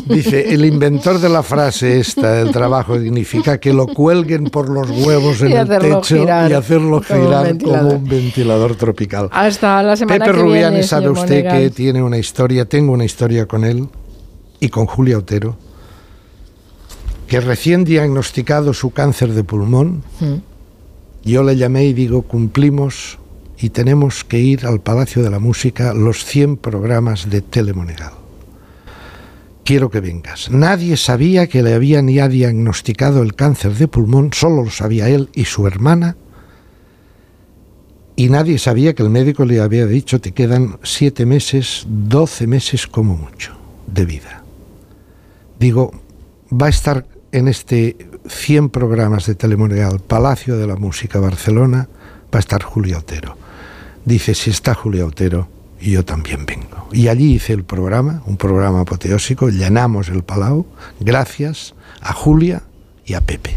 Dice, 0.07 0.53
el 0.55 0.65
inventor 0.65 1.19
de 1.19 1.29
la 1.29 1.43
frase 1.43 2.01
esta, 2.01 2.33
del 2.33 2.51
trabajo, 2.53 2.99
significa 2.99 3.59
que 3.59 3.73
lo 3.73 3.87
cuelguen 3.87 4.45
por 4.45 4.69
los 4.69 4.89
huevos 4.91 5.41
en 5.43 5.53
el 5.53 5.69
techo 5.69 6.03
girar 6.03 6.51
y 6.51 6.55
hacerlo 6.55 7.03
como 7.07 7.21
un 7.21 7.27
girar 7.27 7.59
como 7.59 7.89
un 7.95 8.05
ventilador 8.05 8.77
tropical. 8.77 9.29
Hasta 9.33 9.83
la 9.83 9.97
semana 9.97 10.25
Pepe 10.25 10.31
que 10.31 10.43
viene, 10.43 10.49
Rubianes, 10.49 10.87
sabe 10.89 11.09
usted 11.11 11.45
Monegal. 11.45 11.59
que 11.61 11.71
tiene 11.71 12.03
una 12.03 12.19
historia, 12.19 12.65
tengo 12.65 12.93
una 12.93 13.05
historia 13.05 13.47
con 13.47 13.65
él 13.65 13.89
y 14.61 14.69
con 14.69 14.87
Julia 14.87 15.19
Otero, 15.19 15.57
que 17.27 17.41
recién 17.41 17.85
diagnosticado 17.85 18.73
su 18.73 18.91
cáncer 18.91 19.31
de 19.33 19.45
pulmón, 19.45 20.03
Mm. 20.21 20.35
Yo 21.29 21.43
le 21.43 21.57
llamé 21.57 21.85
y 21.85 21.93
digo, 21.93 22.23
cumplimos 22.23 23.19
y 23.59 23.71
tenemos 23.71 24.25
que 24.25 24.39
ir 24.39 24.67
al 24.67 24.81
Palacio 24.81 25.23
de 25.23 25.31
la 25.31 25.39
Música 25.39 25.93
los 25.93 26.25
100 26.25 26.57
programas 26.57 27.29
de 27.29 27.43
Telemonegal. 27.43 28.13
Quiero 29.65 29.91
que 29.91 30.01
vengas. 30.01 30.51
Nadie 30.51 30.97
sabía 30.97 31.47
que 31.47 31.63
le 31.63 31.75
habían 31.75 32.09
ya 32.09 32.29
diagnosticado 32.29 33.23
el 33.23 33.35
cáncer 33.35 33.75
de 33.75 33.89
pulmón, 33.89 34.31
solo 34.33 34.65
lo 34.65 34.71
sabía 34.71 35.09
él 35.09 35.29
y 35.35 35.45
su 35.45 35.67
hermana. 35.67 36.17
Y 38.17 38.31
nadie 38.31 38.59
sabía 38.59 38.95
que 38.95 39.03
el 39.03 39.11
médico 39.11 39.45
le 39.45 39.61
había 39.61 39.87
dicho 39.87 40.21
te 40.21 40.33
quedan 40.33 40.79
7 40.83 41.27
meses, 41.27 41.87
12 41.89 42.47
meses 42.47 42.87
como 42.87 43.17
mucho 43.17 43.57
de 43.87 44.07
vida. 44.07 44.43
Digo, 45.61 45.93
va 46.51 46.67
a 46.67 46.71
estar 46.71 47.07
en 47.33 47.49
este 47.49 48.08
100 48.29 48.71
programas 48.71 49.27
de 49.27 49.35
Telemonegal, 49.35 50.01
Palacio 50.01 50.57
de 50.57 50.67
la 50.67 50.77
Música, 50.77 51.19
Barcelona, 51.19 51.89
va 52.33 52.39
a 52.39 52.41
estar 52.41 52.63
Julia 52.63 52.99
Otero. 52.99 53.37
Dice, 54.05 54.35
si 54.35 54.51
está 54.51 54.75
Julia 54.75 55.07
Otero, 55.07 55.49
yo 55.81 56.05
también 56.05 56.47
vengo. 56.47 56.89
Y 56.93 57.09
allí 57.09 57.35
hice 57.35 57.53
el 57.53 57.65
programa, 57.65 58.23
un 58.27 58.37
programa 58.37 58.81
apoteósico, 58.81 59.49
llenamos 59.49 60.09
el 60.09 60.23
Palau, 60.23 60.67
gracias 61.01 61.75
a 62.01 62.13
Julia 62.13 62.63
y 63.05 63.15
a 63.15 63.21
Pepe. 63.21 63.55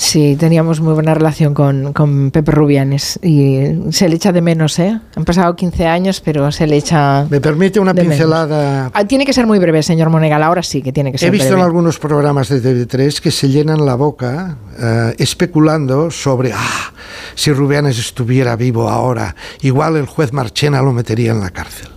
Sí, 0.00 0.36
teníamos 0.36 0.80
muy 0.80 0.94
buena 0.94 1.12
relación 1.12 1.54
con, 1.54 1.92
con 1.92 2.30
Pepe 2.30 2.52
Rubianes 2.52 3.18
y 3.20 3.58
se 3.90 4.08
le 4.08 4.14
echa 4.14 4.30
de 4.30 4.40
menos, 4.40 4.78
¿eh? 4.78 5.00
Han 5.16 5.24
pasado 5.24 5.56
15 5.56 5.86
años, 5.86 6.22
pero 6.24 6.52
se 6.52 6.68
le 6.68 6.76
echa... 6.76 7.26
¿Me 7.28 7.40
permite 7.40 7.80
una 7.80 7.92
pincelada? 7.92 8.92
Ah, 8.94 9.04
tiene 9.06 9.26
que 9.26 9.32
ser 9.32 9.48
muy 9.48 9.58
breve, 9.58 9.82
señor 9.82 10.08
Monegal, 10.08 10.40
ahora 10.44 10.62
sí 10.62 10.82
que 10.82 10.92
tiene 10.92 11.10
que 11.10 11.18
ser 11.18 11.26
He 11.26 11.30
visto 11.32 11.48
breve. 11.48 11.62
en 11.62 11.66
algunos 11.66 11.98
programas 11.98 12.48
de 12.48 12.62
TV3 12.62 13.18
que 13.18 13.32
se 13.32 13.48
llenan 13.48 13.84
la 13.84 13.96
boca 13.96 14.58
eh, 14.78 15.16
especulando 15.18 16.12
sobre 16.12 16.52
ah, 16.52 16.92
si 17.34 17.52
Rubianes 17.52 17.98
estuviera 17.98 18.54
vivo 18.54 18.88
ahora, 18.88 19.34
igual 19.62 19.96
el 19.96 20.06
juez 20.06 20.32
Marchena 20.32 20.80
lo 20.80 20.92
metería 20.92 21.32
en 21.32 21.40
la 21.40 21.50
cárcel. 21.50 21.88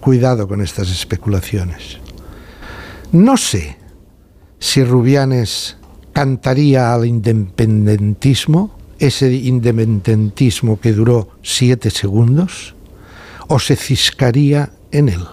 Cuidado 0.00 0.48
con 0.48 0.62
estas 0.62 0.90
especulaciones. 0.90 1.98
No 3.12 3.36
sé 3.36 3.78
si 4.58 4.82
Rubianes 4.82 5.76
cantaría 6.12 6.92
al 6.94 7.06
independentismo, 7.06 8.70
ese 8.98 9.32
independentismo 9.32 10.78
que 10.80 10.92
duró 10.92 11.28
siete 11.42 11.90
segundos, 11.90 12.74
o 13.48 13.58
se 13.58 13.76
ciscaría 13.76 14.70
en 14.92 15.08
él. 15.08 15.24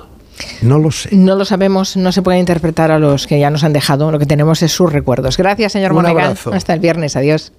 No 0.62 0.78
lo 0.78 0.92
sé. 0.92 1.10
No 1.16 1.36
lo 1.36 1.46
sabemos, 1.46 1.98
no 1.98 2.12
se 2.12 2.22
puede 2.22 2.40
interpretar 2.40 2.92
a 2.92 3.00
los 3.00 3.26
que 3.28 3.40
ya 3.40 3.50
nos 3.50 3.64
han 3.64 3.74
dejado. 3.74 4.12
Lo 4.12 4.20
que 4.20 4.26
tenemos 4.28 4.62
es 4.62 4.72
sus 4.72 4.92
recuerdos. 4.92 5.36
Gracias, 5.38 5.72
señor 5.72 5.92
Un 5.92 5.98
Monegal. 5.98 6.24
abrazo. 6.26 6.54
Hasta 6.54 6.74
el 6.74 6.80
viernes. 6.80 7.16
Adiós. 7.16 7.52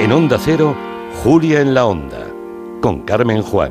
En 0.00 0.10
Onda 0.12 0.38
Cero, 0.42 0.74
Julia 1.22 1.60
en 1.60 1.74
la 1.74 1.86
Onda, 1.86 2.26
con 2.80 3.00
Carmen 3.02 3.42
Juan. 3.42 3.70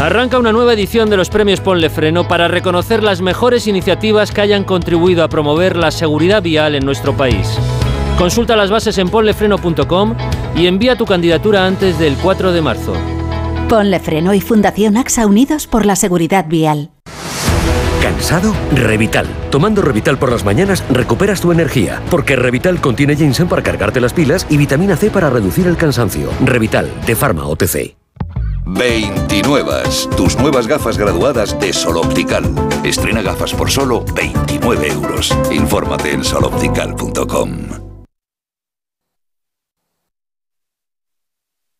Arranca 0.00 0.38
una 0.38 0.50
nueva 0.50 0.72
edición 0.72 1.10
de 1.10 1.18
los 1.18 1.28
premios 1.28 1.60
Ponle 1.60 1.90
Freno 1.90 2.26
para 2.26 2.48
reconocer 2.48 3.02
las 3.02 3.20
mejores 3.20 3.66
iniciativas 3.66 4.32
que 4.32 4.40
hayan 4.40 4.64
contribuido 4.64 5.22
a 5.22 5.28
promover 5.28 5.76
la 5.76 5.90
seguridad 5.90 6.42
vial 6.42 6.74
en 6.74 6.86
nuestro 6.86 7.14
país. 7.14 7.46
Consulta 8.16 8.56
las 8.56 8.70
bases 8.70 8.96
en 8.96 9.10
ponlefreno.com 9.10 10.16
y 10.56 10.68
envía 10.68 10.96
tu 10.96 11.04
candidatura 11.04 11.66
antes 11.66 11.98
del 11.98 12.14
4 12.16 12.52
de 12.52 12.62
marzo. 12.62 12.94
Ponle 13.68 14.00
Freno 14.00 14.32
y 14.32 14.40
Fundación 14.40 14.96
AXA 14.96 15.26
Unidos 15.26 15.66
por 15.66 15.84
la 15.84 15.96
Seguridad 15.96 16.46
Vial. 16.48 16.92
¿Cansado? 18.02 18.54
Revital. 18.74 19.26
Tomando 19.50 19.82
Revital 19.82 20.18
por 20.18 20.32
las 20.32 20.46
mañanas 20.46 20.82
recuperas 20.90 21.42
tu 21.42 21.52
energía, 21.52 22.00
porque 22.10 22.36
Revital 22.36 22.80
contiene 22.80 23.16
ginseng 23.16 23.48
para 23.48 23.62
cargarte 23.62 24.00
las 24.00 24.14
pilas 24.14 24.46
y 24.48 24.56
vitamina 24.56 24.96
C 24.96 25.10
para 25.10 25.28
reducir 25.28 25.66
el 25.66 25.76
cansancio. 25.76 26.30
Revital, 26.42 26.90
de 27.04 27.14
Pharma 27.14 27.46
OTC. 27.46 27.99
29. 28.66 29.72
Tus 30.16 30.36
nuevas 30.38 30.66
gafas 30.66 30.98
graduadas 30.98 31.58
de 31.58 31.72
Sol 31.72 31.96
Optical. 31.96 32.44
Estrena 32.84 33.22
gafas 33.22 33.52
por 33.54 33.70
solo 33.70 34.04
29 34.14 34.88
euros. 34.88 35.36
Infórmate 35.50 36.12
en 36.12 36.24
soloptical.com. 36.24 37.50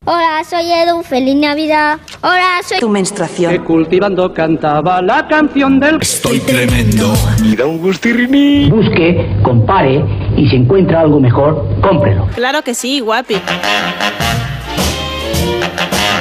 Hola, 0.07 0.43
soy 0.49 0.73
Edu, 0.73 1.03
feliz 1.03 1.37
Navidad. 1.37 2.01
Hola, 2.23 2.61
soy... 2.65 2.81
Tu 2.81 2.89
menstruación. 2.89 3.53
Que 3.53 3.61
cultivando 3.61 4.33
cantaba 4.33 5.01
la 5.03 5.29
canción 5.29 5.79
del... 5.79 6.01
Estoy 6.01 6.41
tremendo. 6.41 7.13
Y 7.45 7.55
da 7.55 7.67
un 7.67 7.79
gustirriní. 7.79 8.71
Busque, 8.71 9.39
compare 9.43 10.03
y 10.37 10.49
si 10.49 10.57
encuentra 10.57 11.03
algo 11.03 11.21
mejor, 11.21 11.65
cómprelo. 11.83 12.27
Claro 12.35 12.63
que 12.63 12.75
sí, 12.75 13.01
guapi. 13.01 13.37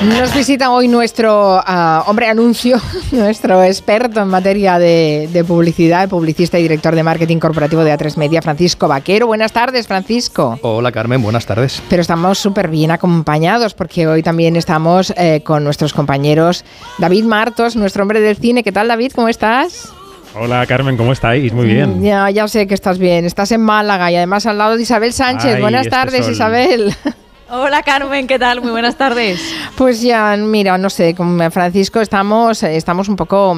Nos 0.02 0.34
visita 0.34 0.72
hoy 0.72 0.88
nuestro 0.88 1.62
ah, 1.66 2.06
hombre 2.08 2.30
anuncio, 2.30 2.78
nuestro 3.12 3.62
experto 3.64 4.22
en 4.22 4.30
materia 4.30 4.80
de, 4.80 5.28
de 5.34 5.44
publicidad, 5.44 6.08
publicista 6.08 6.58
y 6.58 6.62
director 6.62 6.96
de 6.96 7.04
marketing 7.04 7.38
corporativo 7.38 7.84
de 7.84 7.94
A3 7.94 8.16
Media, 8.16 8.42
Francisco 8.42 8.88
Vaquero. 8.88 9.28
Buenas 9.28 9.52
tardes, 9.52 9.88
Francisco. 9.88 10.58
Hola 10.62 10.94
Carmen, 10.94 11.22
buenas 11.22 11.46
tardes. 11.46 11.84
Pero 11.90 12.02
estamos 12.02 12.40
súper 12.40 12.70
bien 12.70 12.92
acompañados 12.92 13.74
porque 13.74 14.08
hoy 14.08 14.24
también 14.24 14.56
estamos 14.56 15.14
eh, 15.18 15.42
con 15.44 15.66
nuestros 15.66 15.92
compañeros 15.92 16.64
David 16.98 17.26
Martos, 17.26 17.76
nuestro 17.76 18.04
hombre 18.04 18.22
del 18.22 18.38
cine. 18.38 18.64
¿Qué 18.64 18.72
tal, 18.72 18.88
David? 18.88 19.12
¿Cómo 19.14 19.28
estás? 19.28 19.92
Hola 20.34 20.66
Carmen, 20.66 20.96
¿cómo 20.96 21.12
estáis? 21.12 21.52
Muy 21.52 21.66
bien. 21.66 22.02
Ya, 22.02 22.30
ya 22.30 22.48
sé 22.48 22.68
que 22.68 22.74
estás 22.74 23.00
bien. 23.00 23.26
Estás 23.26 23.52
en 23.52 23.62
Málaga 23.62 24.10
y 24.10 24.16
además 24.16 24.46
al 24.46 24.60
lado 24.60 24.78
de 24.78 24.84
Isabel 24.84 25.12
Sánchez. 25.12 25.56
Ay, 25.56 25.62
buenas 25.62 25.88
este 25.88 25.92
tardes, 25.92 26.24
sol. 26.24 26.34
Isabel. 26.34 26.96
Hola 27.52 27.82
Carmen, 27.82 28.28
¿qué 28.28 28.38
tal? 28.38 28.62
Muy 28.62 28.70
buenas 28.70 28.96
tardes. 28.96 29.42
Pues 29.76 30.02
ya, 30.02 30.38
mira, 30.38 30.78
no 30.78 30.90
sé, 30.92 31.16
con 31.16 31.52
Francisco 31.52 32.00
estamos, 32.00 32.62
estamos 32.62 33.10
un 33.10 33.16
poco 33.16 33.58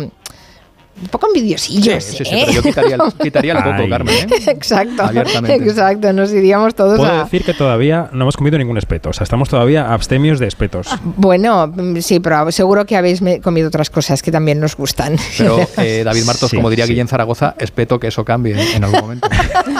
un 1.02 1.08
poco 1.08 1.28
envidiosillos. 1.28 2.04
Sí, 2.04 2.18
sí, 2.18 2.26
sí, 2.26 2.36
¿eh? 2.36 2.44
pero 2.48 2.52
yo 2.54 2.62
quitaría 2.62 2.96
el, 2.96 3.14
quitaría 3.14 3.54
el 3.54 3.64
coco. 3.64 3.90
Carmen. 3.90 4.16
¿eh? 4.16 4.28
exacto, 4.48 5.04
Abiertamente. 5.04 5.70
exacto, 5.70 6.14
nos 6.14 6.32
iríamos 6.32 6.76
todos 6.76 6.98
Puedo 6.98 7.12
a... 7.12 7.24
decir 7.24 7.44
que 7.44 7.54
todavía 7.54 8.10
no 8.12 8.24
hemos 8.24 8.38
comido 8.38 8.58
ningún 8.58 8.78
espeto. 8.78 9.10
O 9.10 9.14
sea, 9.14 9.24
estamos 9.24 9.50
todavía 9.50 9.94
abstemios 9.94 10.40
de 10.40 10.48
espetos. 10.48 10.88
Bueno, 11.04 11.68
mm, 11.68 11.98
sí, 11.98 12.20
pero 12.20 12.52
seguro 12.52 12.86
que 12.86 12.96
habéis 12.96 13.22
comido 13.42 13.68
otras 13.68 13.90
cosas 13.90 14.22
que 14.22 14.32
también 14.32 14.60
nos 14.60 14.76
gustan. 14.76 15.16
Pero 15.38 15.60
eh, 15.78 16.04
David 16.04 16.26
Martos, 16.26 16.50
Sí, 16.50 16.56
como 16.56 16.70
diría 16.70 16.86
sí. 16.86 16.94
Guillén 16.94 17.08
Zaragoza, 17.08 17.56
espeto 17.58 18.00
que 18.00 18.08
eso 18.08 18.24
cambie 18.26 18.56
en 18.76 18.84
algún 18.84 19.02
momento. 19.02 19.28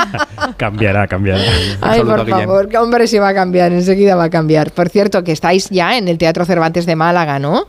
cambiará, 0.58 1.08
cambiará. 1.08 1.44
Ay, 1.82 2.02
por 2.02 2.28
favor, 2.28 2.68
que 2.70 2.78
hombre, 2.78 3.08
sí 3.08 3.20
va 3.20 3.30
a 3.30 3.34
cambiar, 3.34 3.72
enseguida 3.72 4.16
va 4.16 4.26
a 4.26 4.30
cambiar. 4.30 4.72
Por 4.72 4.90
cierto, 4.90 5.24
que 5.24 5.32
estáis 5.32 5.70
ya 5.70 5.98
en 5.98 6.08
el 6.08 6.18
Teatro 6.18 6.46
Cervantes 6.46 6.86
de 6.86 6.96
Málaga, 6.96 7.40
¿no? 7.40 7.68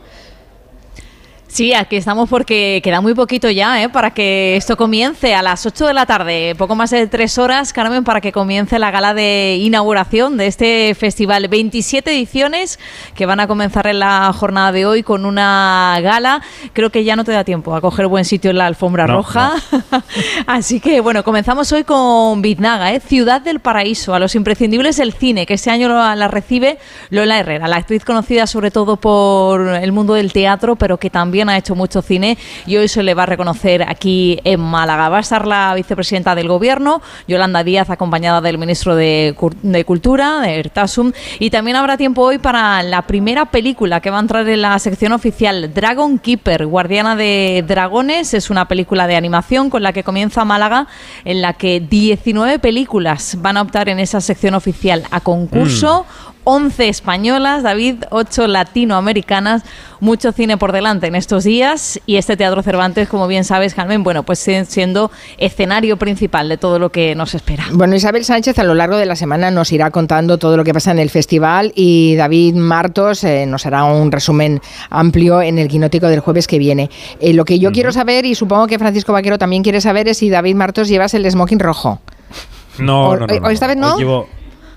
Sí, 1.53 1.71
aquí 1.75 1.97
estamos 1.97 2.29
porque 2.29 2.81
queda 2.83 2.99
muy 2.99 3.13
poquito 3.13 3.47
ya 3.47 3.83
¿eh? 3.83 3.87
para 3.87 4.09
que 4.09 4.55
esto 4.55 4.75
comience 4.75 5.35
a 5.35 5.43
las 5.43 5.63
8 5.67 5.85
de 5.85 5.93
la 5.93 6.07
tarde, 6.07 6.55
poco 6.57 6.73
más 6.73 6.89
de 6.89 7.05
tres 7.05 7.37
horas, 7.37 7.73
Carmen, 7.73 8.03
para 8.03 8.21
que 8.21 8.31
comience 8.31 8.79
la 8.79 8.89
gala 8.89 9.13
de 9.13 9.59
inauguración 9.61 10.35
de 10.35 10.47
este 10.47 10.95
festival. 10.95 11.47
27 11.47 12.09
ediciones 12.09 12.79
que 13.13 13.27
van 13.27 13.39
a 13.39 13.45
comenzar 13.45 13.85
en 13.85 13.99
la 13.99 14.33
jornada 14.33 14.71
de 14.71 14.87
hoy 14.87 15.03
con 15.03 15.27
una 15.27 15.99
gala. 16.01 16.41
Creo 16.73 16.89
que 16.89 17.03
ya 17.03 17.15
no 17.15 17.23
te 17.23 17.33
da 17.33 17.43
tiempo 17.43 17.75
a 17.75 17.81
coger 17.81 18.07
buen 18.07 18.25
sitio 18.25 18.49
en 18.49 18.57
la 18.57 18.65
alfombra 18.65 19.05
No, 19.05 19.17
roja. 19.17 19.53
Así 20.47 20.79
que 20.79 21.01
bueno, 21.01 21.23
comenzamos 21.23 21.71
hoy 21.71 21.83
con 21.83 22.41
Biznaga, 22.41 22.93
¿eh? 22.93 22.99
Ciudad 22.99 23.41
del 23.41 23.59
Paraíso, 23.59 24.15
a 24.15 24.19
los 24.19 24.33
imprescindibles 24.33 24.97
del 24.97 25.13
cine, 25.13 25.45
que 25.45 25.53
este 25.53 25.69
año 25.69 25.87
la 25.87 26.27
recibe 26.27 26.79
Lola 27.11 27.37
Herrera, 27.37 27.67
la 27.67 27.75
actriz 27.75 28.03
conocida 28.03 28.47
sobre 28.47 28.71
todo 28.71 28.97
por 28.97 29.67
el 29.67 29.91
mundo 29.91 30.15
del 30.15 30.33
teatro, 30.33 30.77
pero 30.77 30.97
que 30.97 31.11
también 31.11 31.42
ha 31.49 31.57
hecho 31.57 31.75
mucho 31.75 32.01
cine 32.01 32.37
y 32.65 32.77
hoy 32.77 32.87
se 32.87 33.03
le 33.03 33.13
va 33.13 33.23
a 33.23 33.27
reconocer 33.27 33.83
aquí 33.83 34.39
en 34.43 34.59
Málaga. 34.59 35.09
Va 35.09 35.17
a 35.17 35.21
estar 35.21 35.47
la 35.47 35.73
vicepresidenta 35.75 36.35
del 36.35 36.47
gobierno, 36.47 37.01
Yolanda 37.27 37.63
Díaz, 37.63 37.89
acompañada 37.89 38.41
del 38.41 38.57
ministro 38.57 38.95
de, 38.95 39.35
de 39.61 39.85
Cultura, 39.85 40.41
de 40.41 40.59
Ertasum, 40.59 41.11
y 41.39 41.49
también 41.49 41.77
habrá 41.77 41.97
tiempo 41.97 42.21
hoy 42.21 42.37
para 42.37 42.83
la 42.83 43.03
primera 43.03 43.45
película 43.45 43.99
que 43.99 44.09
va 44.09 44.17
a 44.17 44.21
entrar 44.21 44.47
en 44.47 44.61
la 44.61 44.77
sección 44.79 45.11
oficial, 45.11 45.73
Dragon 45.73 46.19
Keeper, 46.19 46.65
Guardiana 46.65 47.15
de 47.15 47.63
Dragones. 47.67 48.33
Es 48.33 48.49
una 48.49 48.67
película 48.67 49.07
de 49.07 49.15
animación 49.15 49.69
con 49.69 49.83
la 49.83 49.93
que 49.93 50.03
comienza 50.03 50.45
Málaga, 50.45 50.87
en 51.25 51.41
la 51.41 51.53
que 51.53 51.79
19 51.79 52.59
películas 52.59 53.37
van 53.39 53.57
a 53.57 53.61
optar 53.61 53.89
en 53.89 53.99
esa 53.99 54.21
sección 54.21 54.53
oficial 54.53 55.03
a 55.11 55.19
concurso. 55.19 56.05
11 56.45 56.89
españolas, 56.89 57.63
David, 57.63 58.03
8 58.09 58.47
latinoamericanas, 58.47 59.63
mucho 59.99 60.31
cine 60.33 60.57
por 60.57 60.71
delante 60.73 61.07
en 61.07 61.15
estos 61.15 61.43
días 61.45 61.99
y 62.05 62.17
este 62.17 62.35
Teatro 62.35 62.61
Cervantes, 62.61 63.07
como 63.07 63.27
bien 63.27 63.43
sabes, 63.45 63.73
Carmen, 63.73 64.03
bueno, 64.03 64.23
pues 64.23 64.39
si- 64.39 64.65
siendo 64.65 65.11
escenario 65.37 65.97
principal 65.97 66.49
de 66.49 66.57
todo 66.57 66.77
lo 66.79 66.89
que 66.91 67.15
nos 67.15 67.33
espera. 67.35 67.65
Bueno, 67.71 67.95
Isabel 67.95 68.25
Sánchez 68.25 68.59
a 68.59 68.63
lo 68.63 68.73
largo 68.75 68.97
de 68.97 69.05
la 69.05 69.15
semana 69.15 69.49
nos 69.51 69.71
irá 69.71 69.91
contando 69.91 70.37
todo 70.37 70.57
lo 70.57 70.63
que 70.63 70.73
pasa 70.73 70.91
en 70.91 70.99
el 70.99 71.09
festival 71.09 71.71
y 71.75 72.15
David 72.15 72.55
Martos 72.55 73.23
eh, 73.23 73.45
nos 73.45 73.65
hará 73.65 73.85
un 73.85 74.11
resumen 74.11 74.59
amplio 74.89 75.41
en 75.41 75.57
el 75.57 75.67
quinótico 75.69 76.07
del 76.07 76.19
jueves 76.19 76.47
que 76.47 76.59
viene. 76.59 76.89
Eh, 77.21 77.33
lo 77.33 77.45
que 77.45 77.59
yo 77.59 77.71
quiero 77.71 77.91
saber, 77.93 78.25
y 78.25 78.35
supongo 78.35 78.67
que 78.67 78.77
Francisco 78.77 79.13
Vaquero 79.13 79.37
también 79.37 79.63
quiere 79.63 79.79
saber, 79.79 80.07
es 80.09 80.17
si 80.17 80.29
David 80.29 80.55
Martos 80.55 80.89
llevas 80.89 81.13
el 81.13 81.29
smoking 81.29 81.59
rojo. 81.59 82.01
No, 82.79 83.09
O- 83.09 83.17
no, 83.17 83.27
no, 83.27 83.33
o 83.47 83.49
esta 83.49 83.67
vez 83.67 83.75
Hoy 83.77 83.81
no. 83.81 83.97
Llevo, 83.97 84.27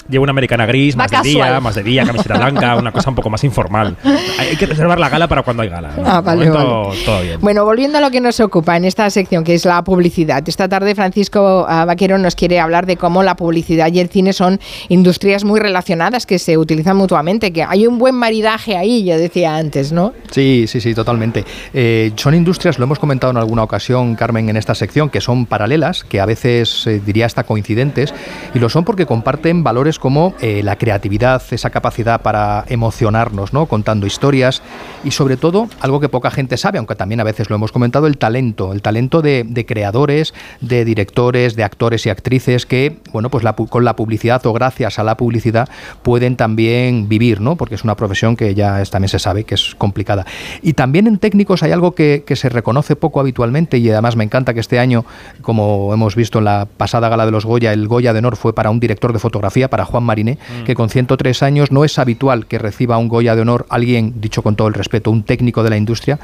llevo 0.09 0.23
una 0.23 0.31
americana 0.31 0.67
gris, 0.67 0.97
Va 0.97 1.05
más 1.05 1.11
de 1.11 1.29
día, 1.29 1.61
más 1.61 1.75
de 1.75 1.83
día, 1.83 2.05
camiseta 2.05 2.37
blanca, 2.37 2.77
una 2.77 2.93
cosa 2.93 3.11
un 3.11 3.17
poco 3.17 3.31
más 3.31 3.45
informal. 3.45 3.97
Hay, 4.39 4.57
que 4.57 4.67
reservar 4.67 4.99
la 4.99 5.09
gala 5.09 5.29
para 5.29 5.43
cuando 5.43 5.63
hay 5.63 5.69
gala. 5.69 5.91
Ah, 6.05 6.21
vale, 6.21 6.51
momento, 6.51 6.93
Todo 7.05 7.23
bien. 7.23 7.41
Bueno, 7.41 7.65
volviendo 7.65 7.99
a 7.99 8.01
lo 8.01 8.11
que 8.11 8.21
nos 8.21 8.41
ocupa 8.41 8.77
en 8.77 8.85
esta 8.85 9.09
sección, 9.11 9.45
que 9.45 9.55
es 9.55 9.65
la 9.65 9.83
publicidad. 9.83 10.43
Esta 10.49 10.69
tarde 10.69 10.95
Francisco 10.95 11.67
ah, 11.69 11.85
Vaquero 11.85 12.19
nos 12.19 12.35
quiere 12.35 12.61
hablar 12.61 12.87
de 12.87 12.97
cómo 12.97 13.23
la 13.23 13.37
publicidad 13.37 13.93
y 13.93 14.01
el 14.01 14.09
cine 14.09 14.33
son 14.33 14.61
industrias 14.89 15.45
muy 15.45 15.61
relacionadas 15.61 16.27
que 16.27 16.39
se 16.39 16.59
utilizan 16.59 16.97
mutuamente, 16.97 17.53
que 17.53 17.63
hay 17.63 17.87
un 17.87 17.99
buen 17.99 18.15
maridaje 18.15 18.77
ahí, 18.77 19.05
yo 19.05 19.19
decía 19.19 19.57
antes, 19.57 19.93
¿no? 19.93 20.13
Sí, 20.31 20.65
sí, 20.67 20.81
sí, 20.81 20.95
totalmente. 20.95 21.45
Eh, 21.75 22.13
son 22.17 22.35
industrias, 22.35 22.79
lo 22.79 22.85
hemos 22.85 22.99
comentado 22.99 23.31
en 23.31 23.37
alguna 23.37 23.63
ocasión, 23.63 24.15
Carmen, 24.15 24.49
en 24.49 24.57
esta 24.57 24.75
sección, 24.75 25.11
que 25.11 25.21
son 25.21 25.47
paralelas, 25.47 26.05
que 26.05 26.21
a 26.21 26.27
veces 26.27 26.87
eh, 26.87 27.01
diría 27.05 27.27
hasta 27.27 27.45
coincidentes, 27.45 28.15
y 28.55 28.59
lo 28.59 28.69
son 28.69 28.85
porque 28.85 29.07
comparten 29.07 29.63
valores 29.63 29.96
como 29.99 30.35
eh, 30.41 30.63
la 30.63 30.77
creatividad, 30.77 31.43
esa 31.51 31.71
capacidad 31.71 32.21
para 32.23 32.65
emocionarnos, 32.69 33.53
¿no? 33.53 33.67
Contando 33.67 34.07
historias, 34.07 34.63
y 35.05 35.11
sobre 35.11 35.37
todo, 35.37 35.69
algo 35.81 36.01
que 36.01 36.09
poca 36.09 36.31
gente 36.31 36.57
sabe, 36.57 36.79
aunque 36.79 36.95
también 36.95 37.21
a 37.21 37.25
veces 37.25 37.51
lo 37.51 37.57
hemos 37.57 37.73
comentado, 37.73 38.07
el 38.07 38.19
talento, 38.19 38.73
el 38.73 38.83
talento 38.83 39.23
de, 39.23 39.65
creadores, 39.67 40.35
de 40.61 40.85
directores, 40.85 41.57
de 41.57 41.65
actores 41.65 42.07
y 42.07 42.11
actrices 42.11 42.67
que, 42.67 42.99
bueno, 43.13 43.31
pues 43.31 43.45
con 43.69 43.85
la 43.85 43.97
publicidad 43.97 44.45
o 44.47 44.53
gracias 44.53 44.99
a 44.99 45.05
la 45.05 45.17
publicidad 45.17 45.69
pueden 46.03 46.37
también 46.37 47.09
vivir, 47.09 47.41
¿no? 47.41 47.57
Porque 47.57 47.75
es 47.75 47.85
una 47.85 47.97
profesión 47.97 48.37
que 48.37 48.55
ya 48.55 48.83
también 48.85 49.09
se 49.09 49.19
sabe 49.19 49.45
que 49.45 49.55
es 49.55 49.75
complicada. 49.75 50.27
Y 50.63 50.75
también 50.75 51.07
en 51.07 51.19
técnicos 51.19 51.63
hay 51.63 51.73
algo 51.73 51.95
que, 51.95 52.25
que 52.27 52.37
se 52.37 52.49
reconoce 52.49 52.97
poco 52.97 53.21
habitualmente 53.21 53.79
y 53.79 53.91
además 53.91 54.17
me 54.17 54.25
encanta 54.25 54.55
que 54.55 54.61
este 54.61 54.79
año, 54.79 55.05
como 55.43 55.93
hemos 55.95 56.15
visto 56.15 56.39
en 56.39 56.45
la 56.45 56.67
pasada 56.77 57.09
gala 57.09 57.27
de 57.27 57.33
los 57.33 57.47
Goya, 57.47 57.73
el 57.73 57.89
Goya 57.89 58.13
de 58.13 58.19
Honor 58.19 58.37
fue 58.37 58.55
para 58.55 58.71
un 58.71 58.81
director 58.81 59.13
de 59.13 59.19
fotografía, 59.19 59.69
para 59.71 59.85
Juan 59.87 60.05
Mariné, 60.05 60.39
que 60.65 60.75
con 60.75 60.91
103 60.91 61.43
años 61.43 61.73
no 61.73 61.85
es 61.85 61.99
habitual 61.99 62.47
que 62.47 62.59
reciba 62.59 62.99
un 62.99 63.09
Goya 63.09 63.35
de 63.35 63.43
Honor 63.43 63.65
alguien, 63.71 64.15
dicho 64.21 64.43
con 64.43 64.57
todo 64.57 64.69
el 64.69 64.75
respeto, 64.75 65.11
un 65.11 65.23
técnico 65.23 65.63
de 65.63 65.71
la 65.71 65.77
industria 65.77 66.19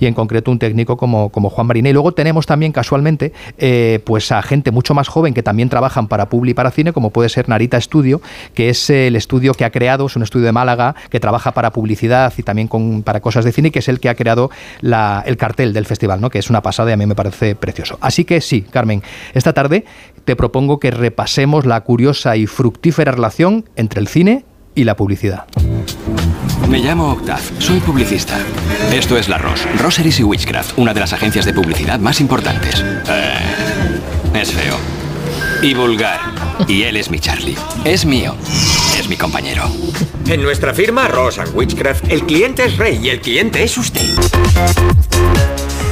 y 0.00 0.06
en 0.06 0.14
concreto 0.14 0.50
un 0.50 0.58
técnico 0.58 0.96
como, 0.96 1.28
como 1.28 1.50
Juan 1.50 1.66
Mariné. 1.66 1.90
Y 1.90 1.92
luego 1.92 2.12
tenemos 2.12 2.46
también 2.46 2.72
casualmente 2.72 3.32
eh, 3.58 4.00
pues 4.04 4.32
a 4.32 4.40
gente 4.42 4.70
mucho 4.70 4.94
más 4.94 5.08
joven 5.08 5.34
que 5.34 5.42
también 5.42 5.68
trabajan 5.68 6.08
para 6.08 6.28
Publi 6.28 6.50
y 6.52 6.54
para 6.54 6.70
cine, 6.70 6.92
como 6.92 7.10
puede 7.10 7.28
ser 7.28 7.48
Narita 7.48 7.80
Studio, 7.80 8.20
que 8.54 8.70
es 8.70 8.88
el 8.90 9.16
estudio 9.16 9.52
que 9.54 9.64
ha 9.64 9.70
creado, 9.70 10.06
es 10.06 10.16
un 10.16 10.22
estudio 10.22 10.46
de 10.46 10.52
Málaga 10.52 10.94
que 11.10 11.20
trabaja 11.20 11.52
para 11.52 11.72
publicidad 11.72 12.32
y 12.36 12.42
también 12.42 12.68
con, 12.68 13.02
para 13.02 13.20
cosas 13.20 13.44
de 13.44 13.52
cine, 13.52 13.68
y 13.68 13.70
que 13.70 13.80
es 13.80 13.88
el 13.88 14.00
que 14.00 14.08
ha 14.08 14.14
creado 14.14 14.50
la- 14.80 15.22
el 15.26 15.36
cartel 15.36 15.72
del 15.72 15.86
festival, 15.86 16.20
¿no? 16.20 16.30
que 16.30 16.38
es 16.38 16.48
una 16.50 16.62
pasada 16.62 16.90
y 16.90 16.92
a 16.92 16.96
mí 16.96 17.06
me 17.06 17.14
parece 17.14 17.54
precioso. 17.54 17.98
Así 18.00 18.24
que 18.24 18.40
sí, 18.40 18.62
Carmen, 18.62 19.02
esta 19.34 19.52
tarde 19.52 19.84
te 20.24 20.36
propongo 20.36 20.78
que 20.78 20.90
repasemos 20.90 21.64
la 21.66 21.80
curiosa 21.80 22.36
y 22.36 22.46
fructífera 22.46 23.07
relación 23.10 23.68
entre 23.76 24.00
el 24.00 24.08
cine 24.08 24.44
y 24.74 24.84
la 24.84 24.96
publicidad. 24.96 25.46
Me 26.68 26.78
llamo 26.80 27.12
Octav, 27.12 27.40
soy 27.58 27.80
publicista. 27.80 28.38
Esto 28.92 29.16
es 29.16 29.28
La 29.28 29.38
Ros, 29.38 29.66
Roseries 29.80 30.20
y 30.20 30.22
Witchcraft, 30.22 30.78
una 30.78 30.92
de 30.92 31.00
las 31.00 31.12
agencias 31.12 31.44
de 31.46 31.54
publicidad 31.54 31.98
más 31.98 32.20
importantes. 32.20 32.84
Eh, 33.08 34.40
es 34.40 34.52
feo. 34.52 34.76
Y 35.62 35.74
vulgar. 35.74 36.20
Y 36.68 36.82
él 36.82 36.96
es 36.96 37.10
mi 37.10 37.18
Charlie. 37.18 37.56
Es 37.84 38.04
mío. 38.04 38.34
Es 38.98 39.08
mi 39.08 39.16
compañero. 39.16 39.64
En 40.26 40.42
nuestra 40.42 40.74
firma 40.74 41.08
Ross 41.08 41.38
and 41.38 41.54
Witchcraft, 41.54 42.10
el 42.10 42.24
cliente 42.26 42.66
es 42.66 42.76
rey 42.76 43.00
y 43.02 43.08
el 43.08 43.20
cliente 43.20 43.62
es 43.62 43.78
usted. 43.78 44.06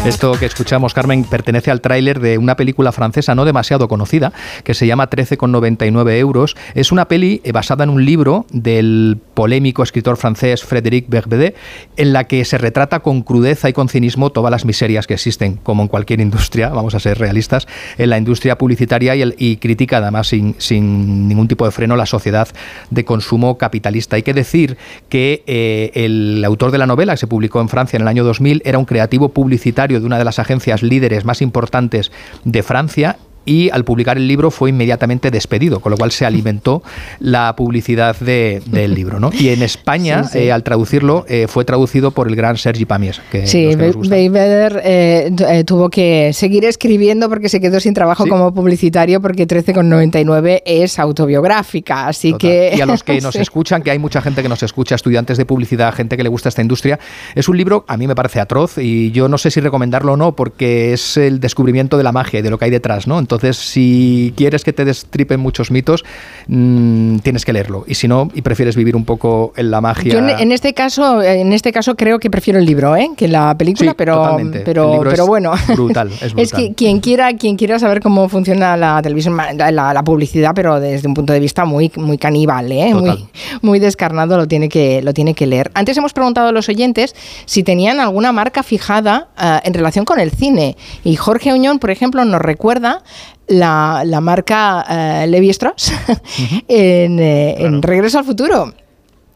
Esto 0.05 0.33
que 0.39 0.47
escuchamos, 0.47 0.95
Carmen, 0.95 1.25
pertenece 1.25 1.73
al 1.73 1.81
tráiler 1.81 2.21
de 2.21 2.39
una 2.39 2.55
película 2.55 2.93
francesa 2.93 3.35
no 3.35 3.45
demasiado 3.45 3.89
conocida, 3.89 4.33
que 4.63 4.73
se 4.73 4.87
llama 4.87 5.11
13,99 5.11 6.13
euros. 6.19 6.55
Es 6.77 6.93
una 6.93 7.09
peli 7.09 7.41
eh, 7.43 7.51
basada 7.51 7.83
en 7.83 7.91
un 7.91 8.05
libro 8.05 8.47
del 8.53 9.19
polémico 9.35 9.83
escritor 9.83 10.17
francés 10.17 10.63
Frédéric 10.63 11.09
Berbede, 11.09 11.57
en 11.97 12.13
la 12.13 12.23
que 12.25 12.45
se 12.45 12.57
retrata 12.57 13.01
con 13.01 13.23
crudeza 13.23 13.69
y 13.69 13.73
con 13.73 13.89
cinismo 13.89 14.31
todas 14.31 14.53
las 14.53 14.65
miserias 14.65 15.09
que 15.09 15.15
existen, 15.15 15.57
como 15.57 15.83
en 15.83 15.89
cualquier 15.89 16.21
industria, 16.21 16.69
vamos 16.69 16.95
a 16.95 17.01
ser 17.01 17.19
realistas, 17.19 17.67
en 17.99 18.11
la 18.11 18.17
industria 18.19 18.59
publicitaria 18.59 19.17
y, 19.17 19.23
el- 19.23 19.35
y 19.39 19.57
critica 19.57 19.97
además 19.99 20.29
sin, 20.29 20.55
sin 20.59 21.27
ningún 21.27 21.49
tipo 21.49 21.65
de 21.65 21.73
freno 21.73 21.97
la 21.97 22.07
sociedad 22.07 22.47
de 22.91 23.05
consumo 23.05 23.59
capitalista. 23.59 24.15
Hay 24.15 24.23
que 24.23 24.35
decir 24.35 24.77
que 25.09 25.43
eh, 25.49 25.91
el 25.95 26.45
autor 26.45 26.71
de 26.71 26.79
la 26.79 26.87
novela, 26.87 27.15
que 27.15 27.19
se 27.19 27.27
publicó 27.27 27.61
en 27.61 27.69
Francia 27.69 27.97
en 27.97 28.03
el 28.03 28.09
año 28.09 28.23
2000, 28.23 28.63
era 28.65 28.79
un 28.79 28.85
creativo 28.85 29.31
publicitario 29.31 29.96
de 30.01 30.07
una 30.07 30.19
de 30.19 30.25
las 30.25 30.39
agencias 30.39 30.83
líderes 30.83 31.25
más 31.25 31.43
importantes 31.43 32.13
de 32.45 32.63
Francia 32.63 33.17
y 33.47 33.71
al 33.71 33.85
publicar 33.85 34.19
el 34.19 34.29
libro 34.29 34.51
fue 34.51 34.69
inmediatamente 34.71 35.31
despedido, 35.31 35.81
con 35.81 35.91
lo 35.93 35.97
cual 35.97 36.11
se 36.13 36.27
alimentó 36.27 36.83
la 37.21 37.57
publicidad 37.57 38.17
de- 38.21 38.61
del 38.67 38.93
libro. 38.95 39.19
¿no? 39.21 39.31
Y 39.33 39.49
en 39.49 39.63
España, 39.63 40.25
Sí, 40.25 40.31
sí. 40.33 40.39
eh, 40.41 40.53
al 40.53 40.63
traducirlo, 40.65 41.25
eh, 41.29 41.47
fue 41.49 41.65
traducido 41.65 42.11
por 42.11 42.29
el 42.29 42.37
gran 42.37 42.57
Sergi 42.59 42.85
Pamiers. 42.85 43.21
Que 43.31 43.47
Sí, 43.47 43.69
que. 43.77 43.93
Beiber 44.09 44.83
eh, 44.85 45.31
tu- 45.37 45.45
tuvo 45.65 45.89
que 45.89 46.33
seguir 46.35 46.65
escribiendo 46.65 47.29
porque 47.29 47.49
se 47.49 47.61
quedó 47.61 47.81
sin 47.81 47.95
trabajo 47.95 48.27
como 48.27 48.53
publicitario 48.53 49.21
porque 49.23 49.47
13,99 49.47 50.63
es 50.67 50.99
autobiográfica, 50.99 52.09
así 52.09 52.33
Total. 52.33 52.41
que... 52.51 52.75
Y 52.77 52.81
a 52.81 52.87
los 52.87 53.03
que 53.05 53.21
nos 53.21 53.37
escuchan, 53.37 53.83
que 53.83 53.91
hay 53.91 53.99
mucha 53.99 54.21
gente 54.21 54.43
que 54.43 54.49
nos 54.49 54.63
escucha, 54.63 54.95
estudiantes 54.95 55.39
de 55.39 55.45
publicidad, 55.47 55.95
gente 55.95 56.17
que 56.17 56.23
le 56.23 56.29
gusta 56.29 56.49
esta 56.49 56.63
industria, 56.63 56.99
es 57.35 57.49
un 57.49 57.57
libro, 57.57 57.85
a 57.89 57.97
mí 57.97 58.07
me 58.07 58.15
parece 58.15 58.41
atroz 58.41 58.79
y 58.79 59.11
yo 59.13 59.29
no 59.29 59.39
sé 59.39 59.51
si 59.51 59.61
recomendarlo 59.61 60.15
o 60.15 60.17
no 60.17 60.35
porque 60.35 60.93
es 60.93 61.17
el 61.17 61.41
descubrimiento 61.41 61.97
de 61.97 62.05
la 62.05 62.13
magia 62.13 62.41
y 62.41 62.43
de 62.43 62.51
lo 62.51 62.59
que 62.59 62.67
hay 62.67 62.71
detrás, 62.71 63.07
¿no? 63.07 63.19
Entonces 63.19 63.36
Entonces, 63.37 63.57
si 63.57 64.33
quieres 64.37 64.65
que 64.65 64.73
te 64.73 64.85
destripen 64.85 65.41
muchos 65.41 65.71
mitos, 65.71 66.05
mm, 66.49 67.19
tienes 67.19 67.45
que 67.45 67.53
leerlo. 67.53 67.85
Y 67.87 67.95
si 67.95 68.09
no, 68.09 68.31
y 68.35 68.43
prefieres 68.43 68.77
vivir 68.77 68.97
un 68.97 69.05
poco 69.05 69.53
en 69.57 69.71
la 69.71 69.81
magia. 69.81 70.13
Yo 70.13 70.19
en, 70.19 70.29
en 70.31 70.53
este 70.53 70.73
caso, 70.75 71.23
en 71.23 71.53
este 71.53 71.73
caso 71.73 71.97
creo 71.97 72.19
que 72.19 72.31
prefiero 72.31 72.59
el 72.59 72.67
libro, 72.67 72.97
¿eh? 72.97 73.11
que 73.17 73.29
la 73.29 73.57
película, 73.57 73.91
Sí, 73.91 73.95
pero, 73.97 74.15
totalmente. 74.17 74.61
pero, 74.61 75.11
es 75.11 75.21
bueno. 75.21 75.53
brutal, 75.69 76.11
es 76.21 76.35
Es 76.37 76.53
que 76.53 76.57
brutal. 76.63 76.75
quien 76.77 77.01
quiera, 77.01 77.33
quien 77.35 77.57
quiera 77.57 77.79
saber 77.79 78.01
cómo 78.01 78.29
funciona 78.29 78.77
la 78.77 79.01
televisión, 79.03 79.37
la, 79.37 80.03
publicidad, 80.05 80.53
pero 80.55 80.79
desde 80.81 81.09
un 81.09 81.15
punto 81.15 81.33
de 81.33 81.41
vista 81.41 81.65
muy, 81.65 81.91
muy 81.97 82.19
caníbal, 82.19 82.71
¿eh? 82.73 82.95
Muy, 82.95 83.27
muy 83.63 83.79
descarnado, 83.79 84.37
lo 84.37 84.47
tiene 84.47 84.69
que, 84.69 85.03
lo 85.03 85.13
tiene 85.13 85.35
que 85.35 85.47
leer. 85.47 85.71
Antes 85.75 85.97
hemos 85.97 86.13
preguntado 86.13 86.49
a 86.49 86.53
los 86.53 86.69
oyentes 86.69 87.15
si 87.45 87.63
tenían 87.63 88.01
alguna 88.01 88.33
marca 88.33 88.63
fijada 88.63 89.29
eh, 89.41 89.61
en 89.65 89.75
relación 89.75 90.05
con 90.05 90.21
el 90.21 90.31
cine. 90.31 90.77
Y 91.05 91.17
Jorge 91.17 91.53
Uñón, 91.53 91.79
por 91.79 91.91
ejemplo, 91.91 92.25
nos 92.25 92.41
recuerda 92.41 93.03
la, 93.49 94.03
la 94.05 94.21
marca 94.21 94.85
eh, 94.89 95.27
Levi 95.27 95.51
Strauss 95.51 95.93
en, 96.69 97.19
eh, 97.19 97.57
en 97.59 97.83
Regreso 97.83 98.19
al 98.19 98.25
Futuro. 98.25 98.73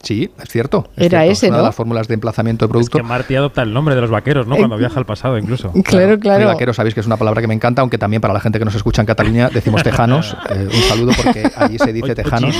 Sí, 0.02 0.30
es 0.42 0.48
cierto. 0.48 0.88
es 0.96 1.06
Era 1.06 1.20
cierto. 1.20 1.32
ese, 1.32 1.46
Es 1.46 1.50
una 1.50 1.56
de 1.58 1.62
¿no? 1.62 1.66
las 1.68 1.74
fórmulas 1.74 2.08
de 2.08 2.14
emplazamiento 2.14 2.66
de 2.66 2.70
producto. 2.70 2.98
Que 2.98 3.04
Marty 3.04 3.36
adopta 3.36 3.62
el 3.62 3.72
nombre 3.72 3.94
de 3.94 4.00
los 4.00 4.10
vaqueros, 4.10 4.46
¿no? 4.46 4.56
Cuando 4.56 4.76
viaja 4.76 4.98
al 4.98 5.06
pasado, 5.06 5.38
incluso. 5.38 5.72
Claro, 5.90 6.18
claro. 6.20 6.44
Muy 6.44 6.52
vaquero, 6.52 6.72
sabéis 6.72 6.94
que 6.94 7.00
es 7.00 7.06
una 7.06 7.16
palabra 7.16 7.40
que 7.40 7.48
me 7.48 7.54
encanta, 7.54 7.82
aunque 7.82 7.98
también 7.98 8.20
para 8.20 8.32
la 8.32 8.40
gente 8.40 8.58
que 8.58 8.64
nos 8.64 8.74
escucha 8.74 9.02
en 9.02 9.06
Cataluña 9.06 9.50
decimos 9.52 9.82
tejanos. 9.82 10.36
Eh, 10.50 10.66
un 10.66 10.82
saludo 10.88 11.12
porque 11.16 11.48
allí 11.54 11.78
se 11.78 11.92
dice 11.92 12.14
tejanos. 12.14 12.56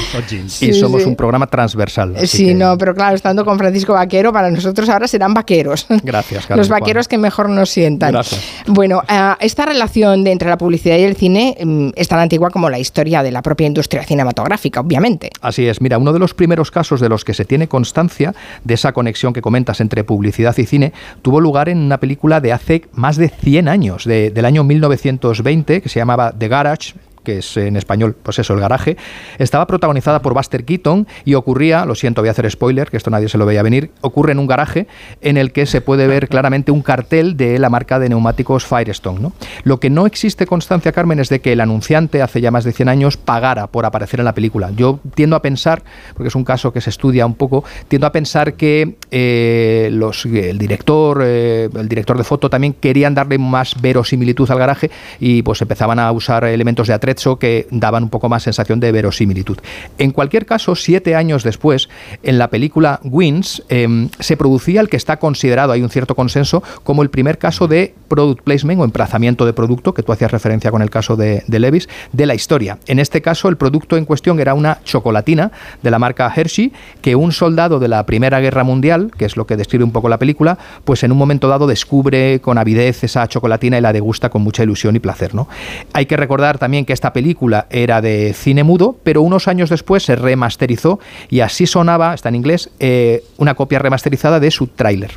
Y 0.60 0.72
somos 0.74 1.02
sí. 1.02 1.08
un 1.08 1.16
programa 1.16 1.46
transversal. 1.48 2.14
así 2.16 2.26
Sí, 2.26 2.46
que 2.46 2.54
no, 2.54 2.76
pero 2.78 2.94
claro, 2.94 3.16
estando 3.16 3.44
con 3.44 3.58
Francisco 3.58 3.94
Vaquero, 3.94 4.32
para 4.32 4.50
nosotros 4.50 4.88
ahora 4.88 5.08
serán 5.08 5.34
vaqueros. 5.34 5.86
Gracias, 6.04 6.46
Carmen 6.46 6.58
Los 6.58 6.68
Juan. 6.68 6.80
vaqueros 6.80 7.08
que 7.08 7.18
mejor 7.18 7.48
nos 7.48 7.70
sientan. 7.70 8.12
Gracias. 8.12 8.40
Bueno, 8.66 9.02
ah, 9.08 9.36
esta 9.40 9.66
relación 9.66 10.22
de 10.24 10.32
entre 10.32 10.48
la 10.48 10.58
publicidad 10.58 10.96
y 10.98 11.02
el 11.02 11.16
cine 11.16 11.56
mm, 11.62 11.88
es 11.96 12.08
tan 12.08 12.20
antigua 12.20 12.50
como 12.50 12.70
la 12.70 12.78
historia 12.78 13.22
de 13.22 13.30
la 13.32 13.42
propia 13.42 13.66
industria 13.66 14.04
cinematográfica, 14.04 14.80
obviamente. 14.80 15.30
Así 15.40 15.66
es, 15.66 15.80
mira, 15.80 15.98
uno 15.98 16.12
de 16.12 16.18
los 16.18 16.34
primeros 16.34 16.70
casos 16.70 17.00
de 17.00 17.08
los 17.08 17.24
que 17.24 17.29
se 17.34 17.44
tiene 17.44 17.68
constancia 17.68 18.34
de 18.64 18.74
esa 18.74 18.92
conexión 18.92 19.32
que 19.32 19.42
comentas 19.42 19.80
entre 19.80 20.04
publicidad 20.04 20.56
y 20.58 20.66
cine 20.66 20.92
tuvo 21.22 21.40
lugar 21.40 21.68
en 21.68 21.78
una 21.78 21.98
película 22.00 22.40
de 22.40 22.52
hace 22.52 22.84
más 22.92 23.16
de 23.16 23.28
100 23.28 23.68
años, 23.68 24.04
de- 24.04 24.30
del 24.30 24.44
año 24.44 24.64
1920, 24.64 25.80
que 25.82 25.88
se 25.88 25.98
llamaba 26.00 26.32
The 26.36 26.48
Garage 26.48 26.94
que 27.30 27.38
es 27.38 27.56
en 27.56 27.76
español, 27.76 28.16
pues 28.20 28.40
eso, 28.40 28.54
el 28.54 28.60
garaje, 28.60 28.96
estaba 29.38 29.66
protagonizada 29.66 30.20
por 30.20 30.34
Buster 30.34 30.64
Keaton 30.64 31.06
y 31.24 31.34
ocurría, 31.34 31.84
lo 31.84 31.94
siento, 31.94 32.22
voy 32.22 32.28
a 32.28 32.32
hacer 32.32 32.50
spoiler, 32.50 32.90
que 32.90 32.96
esto 32.96 33.10
nadie 33.10 33.28
se 33.28 33.38
lo 33.38 33.46
veía 33.46 33.62
venir, 33.62 33.92
ocurre 34.00 34.32
en 34.32 34.40
un 34.40 34.48
garaje 34.48 34.88
en 35.20 35.36
el 35.36 35.52
que 35.52 35.66
se 35.66 35.80
puede 35.80 36.08
ver 36.08 36.28
claramente 36.28 36.72
un 36.72 36.82
cartel 36.82 37.36
de 37.36 37.58
la 37.60 37.70
marca 37.70 38.00
de 38.00 38.08
neumáticos 38.08 38.66
Firestone. 38.66 39.20
¿no? 39.20 39.32
Lo 39.62 39.78
que 39.78 39.90
no 39.90 40.06
existe 40.06 40.44
constancia, 40.46 40.90
Carmen, 40.90 41.20
es 41.20 41.28
de 41.28 41.40
que 41.40 41.52
el 41.52 41.60
anunciante 41.60 42.20
hace 42.20 42.40
ya 42.40 42.50
más 42.50 42.64
de 42.64 42.72
100 42.72 42.88
años 42.88 43.16
pagara 43.16 43.68
por 43.68 43.86
aparecer 43.86 44.18
en 44.18 44.24
la 44.24 44.34
película. 44.34 44.72
Yo 44.74 44.98
tiendo 45.14 45.36
a 45.36 45.42
pensar, 45.42 45.84
porque 46.14 46.28
es 46.28 46.34
un 46.34 46.44
caso 46.44 46.72
que 46.72 46.80
se 46.80 46.90
estudia 46.90 47.26
un 47.26 47.34
poco, 47.34 47.62
tiendo 47.86 48.08
a 48.08 48.12
pensar 48.12 48.54
que 48.54 48.96
eh, 49.12 49.88
los, 49.92 50.26
el 50.26 50.58
director, 50.58 51.22
eh, 51.24 51.68
el 51.72 51.88
director 51.88 52.18
de 52.18 52.24
foto 52.24 52.50
también 52.50 52.72
querían 52.72 53.14
darle 53.14 53.38
más 53.38 53.80
verosimilitud 53.80 54.50
al 54.50 54.58
garaje 54.58 54.90
y 55.20 55.42
pues 55.42 55.62
empezaban 55.62 56.00
a 56.00 56.10
usar 56.10 56.44
elementos 56.44 56.88
de 56.88 56.94
atrecho 56.94 57.19
que 57.38 57.66
daban 57.70 58.04
un 58.04 58.10
poco 58.10 58.28
más 58.28 58.42
sensación 58.42 58.80
de 58.80 58.92
verosimilitud. 58.92 59.58
En 59.98 60.10
cualquier 60.10 60.46
caso, 60.46 60.74
siete 60.74 61.14
años 61.14 61.42
después, 61.42 61.88
en 62.22 62.38
la 62.38 62.48
película 62.48 63.00
Wins, 63.04 63.62
eh, 63.68 64.08
se 64.18 64.36
producía 64.36 64.80
el 64.80 64.88
que 64.88 64.96
está 64.96 65.18
considerado, 65.18 65.72
hay 65.72 65.82
un 65.82 65.90
cierto 65.90 66.14
consenso, 66.14 66.62
como 66.82 67.02
el 67.02 67.10
primer 67.10 67.38
caso 67.38 67.68
de 67.68 67.94
product 68.08 68.42
placement 68.42 68.80
o 68.80 68.84
emplazamiento 68.84 69.46
de 69.46 69.52
producto, 69.52 69.94
que 69.94 70.02
tú 70.02 70.12
hacías 70.12 70.30
referencia 70.30 70.70
con 70.70 70.82
el 70.82 70.90
caso 70.90 71.16
de, 71.16 71.42
de 71.46 71.58
Levis, 71.58 71.88
de 72.12 72.26
la 72.26 72.34
historia. 72.34 72.78
En 72.86 72.98
este 72.98 73.20
caso, 73.22 73.48
el 73.48 73.56
producto 73.56 73.96
en 73.96 74.04
cuestión 74.04 74.40
era 74.40 74.54
una 74.54 74.80
chocolatina 74.84 75.52
de 75.82 75.90
la 75.90 75.98
marca 75.98 76.32
Hershey, 76.34 76.72
que 77.02 77.16
un 77.16 77.32
soldado 77.32 77.78
de 77.78 77.88
la 77.88 78.06
Primera 78.06 78.40
Guerra 78.40 78.64
Mundial, 78.64 79.10
que 79.16 79.24
es 79.24 79.36
lo 79.36 79.46
que 79.46 79.56
describe 79.56 79.84
un 79.84 79.92
poco 79.92 80.08
la 80.08 80.18
película, 80.18 80.58
pues 80.84 81.02
en 81.02 81.12
un 81.12 81.18
momento 81.18 81.48
dado 81.48 81.66
descubre 81.66 82.40
con 82.40 82.58
avidez 82.58 83.04
esa 83.04 83.26
chocolatina 83.28 83.78
y 83.78 83.80
la 83.80 83.92
degusta 83.92 84.30
con 84.30 84.42
mucha 84.42 84.62
ilusión 84.62 84.96
y 84.96 85.00
placer. 85.00 85.34
¿no? 85.34 85.48
Hay 85.92 86.06
que 86.06 86.16
recordar 86.16 86.58
también 86.58 86.84
que 86.84 86.92
esta 87.00 87.14
película 87.14 87.66
era 87.70 88.02
de 88.02 88.34
cine 88.34 88.62
mudo, 88.62 88.94
pero 89.02 89.22
unos 89.22 89.48
años 89.48 89.70
después 89.70 90.02
se 90.02 90.16
remasterizó 90.16 91.00
y 91.30 91.40
así 91.40 91.66
sonaba, 91.66 92.12
está 92.12 92.28
en 92.28 92.34
inglés, 92.34 92.68
eh, 92.78 93.24
una 93.38 93.54
copia 93.54 93.78
remasterizada 93.78 94.38
de 94.38 94.50
su 94.50 94.66
tráiler. 94.66 95.12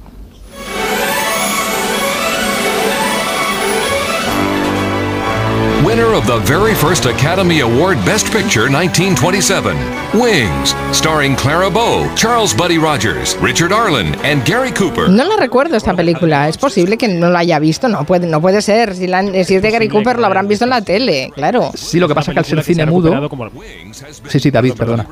Winner 5.94 6.15
of 6.15 6.26
the 6.26 6.40
very 6.40 6.74
first 6.74 7.06
Academy 7.06 7.60
Award 7.60 8.03
Best 8.03 8.26
Picture 8.34 8.68
1927, 8.68 9.78
Wings, 10.20 10.74
starring 10.91 11.36
Clara 11.36 11.70
Bow, 11.70 12.10
Charles 12.15 12.52
Buddy 12.52 12.80
Rogers, 12.80 13.38
Richard 13.38 13.72
Arlen, 13.72 14.15
and 14.26 14.44
Gary 14.44 14.72
Cooper. 14.72 15.07
No 15.07 15.24
la 15.24 15.36
recuerdo 15.38 15.78
esta 15.78 15.94
película. 15.94 16.49
Es 16.49 16.57
posible 16.57 16.98
que 16.98 17.07
no 17.07 17.30
la 17.30 17.40
haya 17.40 17.60
visto. 17.60 17.90
No 17.90 18.06
puede, 18.06 18.26
no 18.26 18.41
puede 18.41 18.64
ser. 18.64 18.95
Si, 18.95 19.06
la, 19.06 19.22
si 19.44 19.53
es 19.53 19.61
de 19.61 19.70
Gary 19.70 19.88
Cooper, 19.88 20.18
lo 20.18 20.26
habrán 20.26 20.48
visto 20.48 20.64
en 20.64 20.72
la 20.72 20.82
tele. 20.82 21.32
Claro. 21.36 21.70
Sí, 21.76 21.99
lo 21.99 22.07
que 22.07 22.15
pasa 22.15 22.32
es 22.32 22.34
que 22.34 22.40
al 22.40 22.45
ser 22.45 22.64
cine 22.64 22.88
mudo... 22.88 23.30
Sí, 24.30 24.40
sí, 24.40 24.49
David, 24.49 24.74
perdona. 24.74 25.06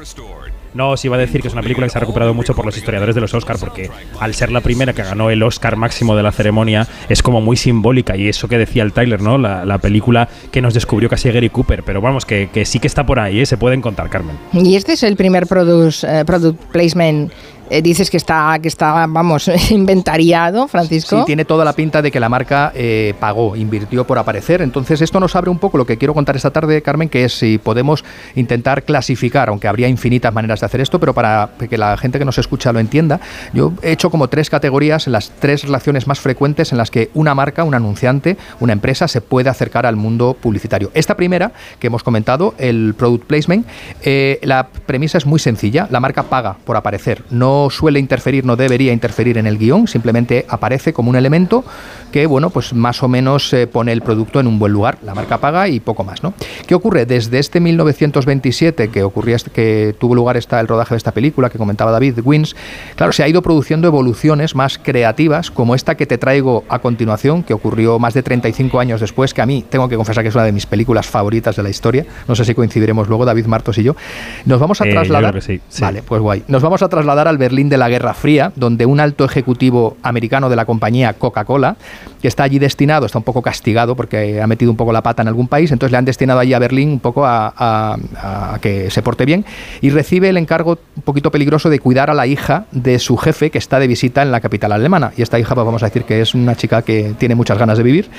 No, 0.73 0.91
os 0.91 1.03
iba 1.03 1.17
a 1.17 1.19
decir 1.19 1.41
que 1.41 1.47
es 1.47 1.53
una 1.53 1.61
película 1.61 1.85
que 1.87 1.91
se 1.91 1.97
ha 1.97 2.01
recuperado 2.01 2.33
mucho 2.33 2.55
por 2.55 2.65
los 2.65 2.77
historiadores 2.77 3.15
de 3.15 3.21
los 3.21 3.33
Oscar, 3.33 3.57
porque 3.59 3.89
al 4.19 4.33
ser 4.33 4.51
la 4.51 4.61
primera 4.61 4.93
que 4.93 5.03
ganó 5.03 5.29
el 5.29 5.43
Oscar 5.43 5.75
máximo 5.75 6.15
de 6.15 6.23
la 6.23 6.31
ceremonia, 6.31 6.87
es 7.09 7.21
como 7.21 7.41
muy 7.41 7.57
simbólica. 7.57 8.15
Y 8.15 8.27
eso 8.27 8.47
que 8.47 8.57
decía 8.57 8.83
el 8.83 8.93
Tyler, 8.93 9.21
¿no? 9.21 9.37
La, 9.37 9.65
la 9.65 9.79
película 9.79 10.29
que 10.51 10.61
nos 10.61 10.73
descubrió 10.73 11.09
casi 11.09 11.29
Gary 11.29 11.49
Cooper. 11.49 11.83
Pero 11.83 12.01
vamos, 12.01 12.25
que, 12.25 12.49
que 12.53 12.65
sí 12.65 12.79
que 12.79 12.87
está 12.87 13.05
por 13.05 13.19
ahí, 13.19 13.41
¿eh? 13.41 13.45
se 13.45 13.57
pueden 13.57 13.81
contar, 13.81 14.09
Carmen. 14.09 14.37
Y 14.53 14.75
este 14.75 14.93
es 14.93 15.03
el 15.03 15.15
primer 15.15 15.43
eh, 15.43 16.23
product 16.25 16.61
placement. 16.71 17.31
Eh, 17.71 17.81
dices 17.81 18.11
que 18.11 18.17
está, 18.17 18.59
que 18.61 18.67
está, 18.67 19.05
vamos, 19.07 19.49
inventariado, 19.71 20.67
Francisco. 20.67 21.19
Sí, 21.19 21.25
tiene 21.25 21.45
toda 21.45 21.63
la 21.63 21.71
pinta 21.71 22.01
de 22.01 22.11
que 22.11 22.19
la 22.19 22.27
marca 22.27 22.73
eh, 22.75 23.13
pagó, 23.17 23.55
invirtió 23.55 24.05
por 24.05 24.17
aparecer. 24.17 24.61
Entonces, 24.61 25.01
esto 25.01 25.21
nos 25.21 25.37
abre 25.37 25.49
un 25.49 25.57
poco 25.57 25.77
lo 25.77 25.85
que 25.85 25.97
quiero 25.97 26.13
contar 26.13 26.35
esta 26.35 26.51
tarde, 26.51 26.81
Carmen, 26.81 27.07
que 27.07 27.23
es 27.23 27.33
si 27.33 27.57
podemos 27.57 28.03
intentar 28.35 28.83
clasificar, 28.83 29.47
aunque 29.47 29.69
habría 29.69 29.87
infinitas 29.87 30.33
maneras 30.33 30.59
de 30.59 30.65
hacer 30.65 30.81
esto, 30.81 30.99
pero 30.99 31.13
para 31.13 31.51
que 31.69 31.77
la 31.77 31.95
gente 31.95 32.19
que 32.19 32.25
nos 32.25 32.37
escucha 32.37 32.73
lo 32.73 32.79
entienda, 32.79 33.21
yo 33.53 33.71
he 33.81 33.93
hecho 33.93 34.09
como 34.09 34.27
tres 34.27 34.49
categorías, 34.49 35.07
las 35.07 35.31
tres 35.39 35.63
relaciones 35.63 36.07
más 36.07 36.19
frecuentes 36.19 36.73
en 36.73 36.77
las 36.77 36.91
que 36.91 37.09
una 37.13 37.33
marca, 37.33 37.63
un 37.63 37.73
anunciante, 37.73 38.35
una 38.59 38.73
empresa 38.73 39.07
se 39.07 39.21
puede 39.21 39.49
acercar 39.49 39.85
al 39.85 39.95
mundo 39.95 40.35
publicitario. 40.39 40.91
Esta 40.93 41.15
primera, 41.15 41.53
que 41.79 41.87
hemos 41.87 42.03
comentado, 42.03 42.53
el 42.57 42.95
product 42.97 43.25
placement, 43.25 43.65
eh, 44.01 44.39
la 44.43 44.67
premisa 44.67 45.17
es 45.17 45.25
muy 45.25 45.39
sencilla. 45.39 45.87
La 45.89 46.01
marca 46.01 46.23
paga 46.23 46.57
por 46.65 46.75
aparecer. 46.75 47.23
No 47.29 47.60
suele 47.69 47.99
interferir, 47.99 48.45
no 48.45 48.55
debería 48.55 48.93
interferir 48.93 49.37
en 49.37 49.47
el 49.47 49.57
guion, 49.57 49.87
simplemente 49.87 50.45
aparece 50.47 50.93
como 50.93 51.09
un 51.09 51.15
elemento 51.15 51.63
que, 52.11 52.25
bueno, 52.27 52.49
pues 52.49 52.73
más 52.73 53.01
o 53.03 53.07
menos 53.07 53.51
eh, 53.53 53.67
pone 53.67 53.91
el 53.91 54.01
producto 54.01 54.39
en 54.39 54.47
un 54.47 54.59
buen 54.59 54.71
lugar. 54.73 54.97
La 55.03 55.15
marca 55.15 55.37
paga 55.39 55.67
y 55.67 55.79
poco 55.79 56.03
más, 56.03 56.21
¿no? 56.23 56.33
¿Qué 56.67 56.75
ocurre? 56.75 57.05
Desde 57.05 57.39
este 57.39 57.59
1927 57.59 58.89
que 58.89 59.03
ocurría, 59.03 59.35
este- 59.35 59.51
que 59.51 59.95
tuvo 59.99 60.15
lugar 60.15 60.37
esta, 60.37 60.59
el 60.59 60.67
rodaje 60.67 60.93
de 60.93 60.97
esta 60.97 61.11
película 61.11 61.49
que 61.49 61.57
comentaba 61.57 61.91
David, 61.91 62.19
Wins, 62.23 62.55
claro, 62.95 63.11
se 63.11 63.23
ha 63.23 63.27
ido 63.27 63.41
produciendo 63.41 63.87
evoluciones 63.87 64.55
más 64.55 64.77
creativas, 64.77 65.49
como 65.51 65.75
esta 65.75 65.95
que 65.95 66.05
te 66.05 66.17
traigo 66.17 66.63
a 66.69 66.79
continuación, 66.79 67.43
que 67.43 67.53
ocurrió 67.53 67.99
más 67.99 68.13
de 68.13 68.23
35 68.23 68.79
años 68.79 69.01
después, 69.01 69.33
que 69.33 69.41
a 69.41 69.45
mí 69.45 69.65
tengo 69.69 69.87
que 69.89 69.95
confesar 69.95 70.23
que 70.23 70.29
es 70.29 70.35
una 70.35 70.43
de 70.43 70.51
mis 70.51 70.65
películas 70.65 71.07
favoritas 71.07 71.55
de 71.55 71.63
la 71.63 71.69
historia. 71.69 72.05
No 72.27 72.35
sé 72.35 72.45
si 72.45 72.53
coincidiremos 72.53 73.07
luego, 73.07 73.25
David 73.25 73.45
Martos 73.45 73.77
y 73.77 73.83
yo. 73.83 73.95
Nos 74.45 74.59
vamos 74.59 74.81
a 74.81 74.85
Eh, 74.85 74.89
yo 74.89 74.93
trasladar. 74.95 75.31
creo 75.31 75.41
que 75.41 75.47
sí, 75.47 75.61
sí. 75.69 75.81
Vale, 75.81 76.03
pues 76.03 76.21
guay. 76.21 76.43
Nos 76.47 76.61
vamos 76.61 76.81
a 76.83 76.89
trasladar 76.89 77.27
al 77.27 77.37
Berlín 77.37 77.69
de 77.69 77.77
la 77.77 77.89
Guerra 77.89 78.13
Fría, 78.13 78.51
donde 78.55 78.85
un 78.85 78.99
alto 78.99 79.25
ejecutivo 79.25 79.97
americano 80.03 80.49
de 80.49 80.55
la 80.55 80.65
compañía 80.65 81.13
Coca-Cola, 81.13 81.77
que 82.21 82.27
está 82.27 82.43
allí 82.43 82.59
destinado, 82.59 83.05
está 83.05 83.17
un 83.17 83.23
poco 83.23 83.41
castigado 83.41 83.95
porque 83.95 84.41
ha 84.41 84.47
metido 84.47 84.71
un 84.71 84.77
poco 84.77 84.91
la 84.93 85.01
pata 85.01 85.21
en 85.21 85.27
algún 85.27 85.47
país, 85.47 85.71
entonces 85.71 85.91
le 85.91 85.97
han 85.97 86.05
destinado 86.05 86.39
allí 86.39 86.53
a 86.53 86.59
Berlín 86.59 86.89
un 86.89 86.99
poco 86.99 87.25
a, 87.25 87.53
a- 87.57 87.97
que 88.61 88.89
se 88.91 89.01
porte 89.01 89.25
bien 89.25 89.45
y 89.81 89.89
recibe 89.89 90.29
el 90.29 90.37
encargo 90.37 90.77
un 90.95 91.01
poquito 91.03 91.31
peligroso 91.31 91.69
de 91.69 91.79
cuidar 91.79 92.09
a 92.09 92.13
la 92.13 92.27
hija 92.27 92.65
de 92.71 92.99
su 92.99 93.17
jefe 93.17 93.49
que 93.49 93.57
está 93.57 93.79
de 93.79 93.87
visita 93.87 94.21
en 94.21 94.31
la 94.31 94.39
capital 94.41 94.71
alemana. 94.71 95.11
Y 95.17 95.21
esta 95.21 95.39
hija, 95.39 95.55
pues 95.55 95.65
vamos 95.65 95.83
a 95.83 95.87
decir 95.87 96.03
que 96.03 96.21
es 96.21 96.33
una 96.35 96.55
chica 96.55 96.81
que 96.81 97.13
tiene 97.17 97.35
muchas 97.35 97.57
ganas 97.57 97.77
de 97.77 97.83
vivir. 97.83 98.09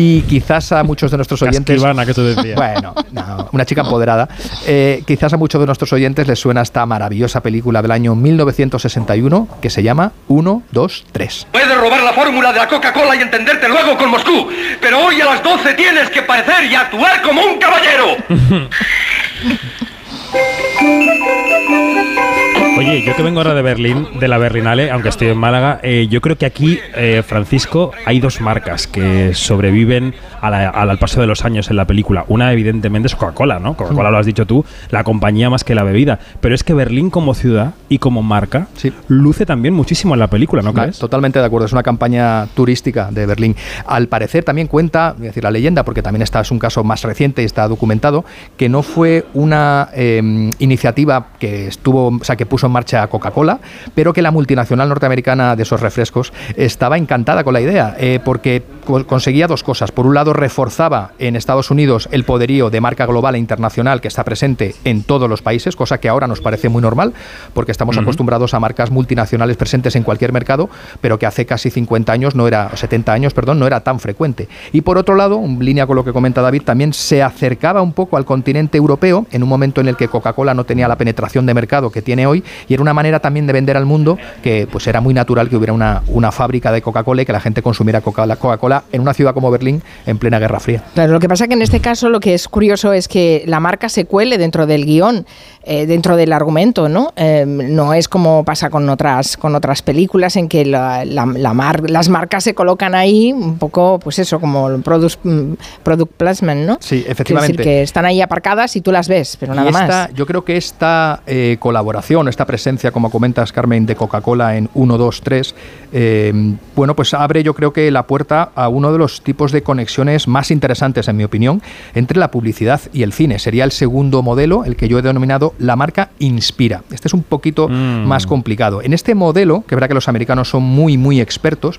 Y 0.00 0.22
quizás 0.22 0.70
a 0.70 0.84
muchos 0.84 1.10
de 1.10 1.16
nuestros 1.16 1.42
oyentes. 1.42 1.82
Que 2.06 2.14
tú 2.14 2.22
decías. 2.22 2.56
Bueno, 2.68 2.94
no, 3.10 3.48
una 3.50 3.64
chica 3.64 3.80
empoderada. 3.80 4.28
Eh, 4.64 5.02
quizás 5.04 5.32
a 5.32 5.36
muchos 5.36 5.60
de 5.60 5.66
nuestros 5.66 5.92
oyentes 5.92 6.28
les 6.28 6.38
suena 6.38 6.62
esta 6.62 6.86
maravillosa 6.86 7.42
película 7.42 7.82
del 7.82 7.90
año 7.90 8.14
1961 8.14 9.48
que 9.60 9.70
se 9.70 9.82
llama 9.82 10.12
1, 10.28 10.62
2, 10.70 11.06
3. 11.10 11.48
Puedes 11.50 11.76
robar 11.76 12.04
la 12.04 12.12
fórmula 12.12 12.52
de 12.52 12.60
la 12.60 12.68
Coca-Cola 12.68 13.16
y 13.16 13.22
entenderte 13.22 13.68
luego 13.68 13.98
con 13.98 14.10
Moscú, 14.10 14.48
pero 14.80 15.04
hoy 15.04 15.20
a 15.20 15.24
las 15.24 15.42
12 15.42 15.74
tienes 15.74 16.10
que 16.10 16.22
parecer 16.22 16.70
y 16.70 16.76
actuar 16.76 17.20
como 17.22 17.42
un 17.42 17.58
caballero. 17.58 18.16
Oye, 22.78 23.02
yo 23.02 23.16
que 23.16 23.24
vengo 23.24 23.40
ahora 23.40 23.54
de 23.54 23.62
Berlín, 23.62 24.06
de 24.20 24.28
la 24.28 24.38
Berlinale, 24.38 24.92
aunque 24.92 25.08
estoy 25.08 25.26
en 25.26 25.36
Málaga, 25.36 25.80
eh, 25.82 26.06
yo 26.08 26.20
creo 26.20 26.38
que 26.38 26.46
aquí, 26.46 26.78
eh, 26.94 27.24
Francisco, 27.26 27.90
hay 28.06 28.20
dos 28.20 28.40
marcas 28.40 28.86
que 28.86 29.34
sobreviven 29.34 30.14
a 30.40 30.48
la- 30.48 30.68
al, 30.70 30.96
paso 30.98 31.20
de 31.20 31.26
los 31.26 31.44
años 31.44 31.70
en 31.70 31.76
la 31.76 31.86
película. 31.86 32.24
Una, 32.28 32.52
evidentemente, 32.52 33.08
es 33.08 33.16
Coca-Cola, 33.16 33.58
¿no? 33.58 33.76
Coca-Cola 33.76 34.12
lo 34.12 34.18
has 34.18 34.26
dicho 34.26 34.46
tú, 34.46 34.64
la 34.90 35.02
compañía 35.02 35.50
más 35.50 35.64
que 35.64 35.74
la 35.74 35.82
bebida. 35.82 36.20
Pero 36.40 36.54
es 36.54 36.62
que 36.62 36.72
Berlín 36.72 37.10
como 37.10 37.34
ciudad 37.34 37.74
y 37.88 37.98
como 37.98 38.22
marca 38.22 38.68
luce 39.08 39.44
también 39.44 39.74
muchísimo 39.74 40.14
en 40.14 40.20
la 40.20 40.28
película, 40.28 40.62
¿no 40.62 40.72
crees? 40.72 41.00
Totalmente 41.00 41.40
de 41.40 41.46
acuerdo, 41.46 41.66
es 41.66 41.72
una 41.72 41.82
campaña 41.82 42.46
turística 42.54 43.10
de 43.10 43.26
Berlín. 43.26 43.56
Al 43.86 44.06
parecer 44.06 44.44
también 44.44 44.68
cuenta, 44.68 45.14
voy 45.18 45.26
a 45.26 45.30
decir 45.30 45.42
la 45.42 45.50
leyenda, 45.50 45.82
porque 45.84 46.00
también 46.02 46.22
está, 46.22 46.40
es 46.42 46.52
un 46.52 46.60
caso 46.60 46.84
más 46.84 47.02
reciente 47.02 47.42
y 47.42 47.44
está 47.44 47.66
documentado, 47.66 48.24
que 48.56 48.68
no 48.68 48.84
fue 48.84 49.26
una 49.34 49.88
eh, 49.94 50.50
iniciativa 50.60 51.26
que 51.40 51.66
estuvo, 51.66 52.08
o 52.08 52.22
sea, 52.24 52.36
que 52.36 52.46
puso 52.46 52.67
en 52.68 52.72
marcha 52.72 53.06
Coca-Cola, 53.08 53.58
pero 53.94 54.12
que 54.12 54.22
la 54.22 54.30
multinacional 54.30 54.88
norteamericana 54.88 55.56
de 55.56 55.62
esos 55.64 55.80
refrescos 55.80 56.32
estaba 56.56 56.96
encantada 56.96 57.44
con 57.44 57.52
la 57.54 57.60
idea, 57.60 57.96
eh, 57.98 58.20
porque 58.24 58.62
co- 58.86 59.04
conseguía 59.06 59.46
dos 59.46 59.62
cosas. 59.62 59.90
Por 59.92 60.06
un 60.06 60.14
lado, 60.14 60.32
reforzaba 60.32 61.12
en 61.18 61.36
Estados 61.36 61.70
Unidos 61.70 62.08
el 62.12 62.24
poderío 62.24 62.70
de 62.70 62.80
marca 62.80 63.06
global 63.06 63.34
e 63.34 63.38
internacional 63.38 64.00
que 64.00 64.08
está 64.08 64.24
presente 64.24 64.74
en 64.84 65.02
todos 65.02 65.28
los 65.28 65.42
países, 65.42 65.76
cosa 65.76 65.98
que 65.98 66.08
ahora 66.08 66.26
nos 66.26 66.40
parece 66.40 66.68
muy 66.68 66.82
normal, 66.82 67.12
porque 67.54 67.72
estamos 67.72 67.96
acostumbrados 67.98 68.54
a 68.54 68.60
marcas 68.60 68.90
multinacionales 68.90 69.56
presentes 69.56 69.96
en 69.96 70.02
cualquier 70.02 70.32
mercado, 70.32 70.68
pero 71.00 71.18
que 71.18 71.26
hace 71.26 71.46
casi 71.46 71.70
50 71.70 72.12
años 72.12 72.34
no 72.34 72.46
era, 72.46 72.70
o 72.72 72.76
70 72.76 73.12
años, 73.12 73.34
perdón, 73.34 73.58
no 73.58 73.66
era 73.66 73.80
tan 73.80 73.98
frecuente. 74.00 74.48
Y 74.72 74.82
por 74.82 74.98
otro 74.98 75.14
lado, 75.14 75.42
en 75.42 75.58
línea 75.58 75.86
con 75.86 75.96
lo 75.96 76.04
que 76.04 76.12
comenta 76.12 76.42
David, 76.42 76.62
también 76.62 76.92
se 76.92 77.22
acercaba 77.22 77.82
un 77.82 77.92
poco 77.92 78.16
al 78.16 78.24
continente 78.24 78.78
europeo 78.78 79.26
en 79.30 79.42
un 79.42 79.48
momento 79.48 79.80
en 79.80 79.88
el 79.88 79.96
que 79.96 80.08
Coca-Cola 80.08 80.54
no 80.54 80.64
tenía 80.64 80.88
la 80.88 80.96
penetración 80.96 81.46
de 81.46 81.54
mercado 81.54 81.90
que 81.90 82.02
tiene 82.02 82.26
hoy 82.26 82.44
y 82.66 82.74
era 82.74 82.82
una 82.82 82.94
manera 82.94 83.20
también 83.20 83.46
de 83.46 83.52
vender 83.52 83.76
al 83.76 83.86
mundo 83.86 84.18
que 84.42 84.66
pues 84.70 84.86
era 84.86 85.00
muy 85.00 85.14
natural 85.14 85.48
que 85.48 85.56
hubiera 85.56 85.72
una, 85.72 86.02
una 86.08 86.32
fábrica 86.32 86.72
de 86.72 86.82
Coca-Cola 86.82 87.22
y 87.22 87.26
que 87.26 87.32
la 87.32 87.40
gente 87.40 87.62
consumiera 87.62 88.00
Coca-Cola 88.00 88.84
en 88.92 89.00
una 89.00 89.14
ciudad 89.14 89.34
como 89.34 89.50
Berlín 89.50 89.82
en 90.06 90.18
plena 90.18 90.38
Guerra 90.38 90.60
Fría. 90.60 90.82
Claro, 90.94 91.12
lo 91.12 91.20
que 91.20 91.28
pasa 91.28 91.46
que 91.48 91.54
en 91.54 91.62
este 91.62 91.80
caso 91.80 92.08
lo 92.08 92.20
que 92.20 92.34
es 92.34 92.48
curioso 92.48 92.92
es 92.92 93.08
que 93.08 93.44
la 93.46 93.60
marca 93.60 93.88
se 93.88 94.04
cuele 94.04 94.38
dentro 94.38 94.66
del 94.66 94.84
guion, 94.84 95.26
eh, 95.64 95.86
dentro 95.86 96.16
del 96.16 96.32
argumento, 96.32 96.88
¿no? 96.88 97.12
Eh, 97.16 97.44
no 97.46 97.94
es 97.94 98.08
como 98.08 98.44
pasa 98.44 98.70
con 98.70 98.88
otras, 98.88 99.36
con 99.36 99.54
otras 99.54 99.82
películas 99.82 100.36
en 100.36 100.48
que 100.48 100.64
la- 100.64 101.04
la- 101.04 101.26
la 101.26 101.54
mar- 101.54 101.88
las 101.90 102.08
marcas 102.08 102.44
se 102.44 102.54
colocan 102.54 102.94
ahí 102.94 103.32
un 103.32 103.58
poco, 103.58 103.98
pues 103.98 104.18
eso, 104.18 104.40
como 104.40 104.78
product, 104.80 105.18
mm, 105.24 105.52
product 105.82 106.12
placement, 106.16 106.66
¿no? 106.66 106.78
Sí, 106.80 107.02
Es 107.04 107.10
efectivamente. 107.12 107.52
decir, 107.58 107.64
que 107.64 107.82
están 107.82 108.04
ahí 108.06 108.20
aparcadas 108.20 108.76
y 108.76 108.80
tú 108.80 108.92
las 108.92 109.08
ves, 109.08 109.36
pero 109.38 109.54
nada 109.54 109.66
Y 109.68 109.72
esta- 109.74 109.86
más. 109.86 110.14
Yo 110.14 110.26
creo 110.26 110.44
que 110.44 110.56
esta 110.56 111.20
eh, 111.26 111.56
colaboración, 111.60 112.28
esta 112.28 112.46
presencia, 112.48 112.90
como 112.90 113.10
comentas, 113.10 113.52
Carmen, 113.52 113.86
de 113.86 113.94
Coca-Cola 113.94 114.56
en 114.56 114.68
1, 114.74 114.98
2, 114.98 115.20
3, 115.22 115.54
eh, 115.92 116.54
bueno, 116.74 116.96
pues 116.96 117.14
abre 117.14 117.44
yo 117.44 117.54
creo 117.54 117.72
que 117.72 117.88
la 117.92 118.06
puerta 118.08 118.50
a 118.54 118.68
uno 118.68 118.90
de 118.90 118.98
los 118.98 119.22
tipos 119.22 119.52
de 119.52 119.62
conexiones 119.62 120.26
más 120.26 120.50
interesantes, 120.50 121.06
en 121.06 121.16
mi 121.16 121.24
opinión, 121.24 121.62
entre 121.94 122.18
la 122.18 122.30
publicidad 122.30 122.80
y 122.92 123.02
el 123.02 123.12
cine. 123.12 123.38
Sería 123.38 123.64
el 123.64 123.70
segundo 123.70 124.22
modelo, 124.22 124.64
el 124.64 124.76
que 124.76 124.88
yo 124.88 124.98
he 124.98 125.02
denominado 125.02 125.54
la 125.58 125.76
marca 125.76 126.10
Inspira. 126.18 126.82
Este 126.90 127.08
es 127.08 127.14
un 127.14 127.22
poquito 127.22 127.68
más 127.68 128.26
complicado. 128.26 128.82
En 128.82 128.94
este 128.94 129.14
modelo, 129.14 129.64
que 129.68 129.74
verá 129.74 129.86
que 129.86 129.94
los 129.94 130.08
americanos 130.08 130.48
son 130.48 130.62
muy, 130.62 130.96
muy 130.96 131.20
expertos, 131.20 131.78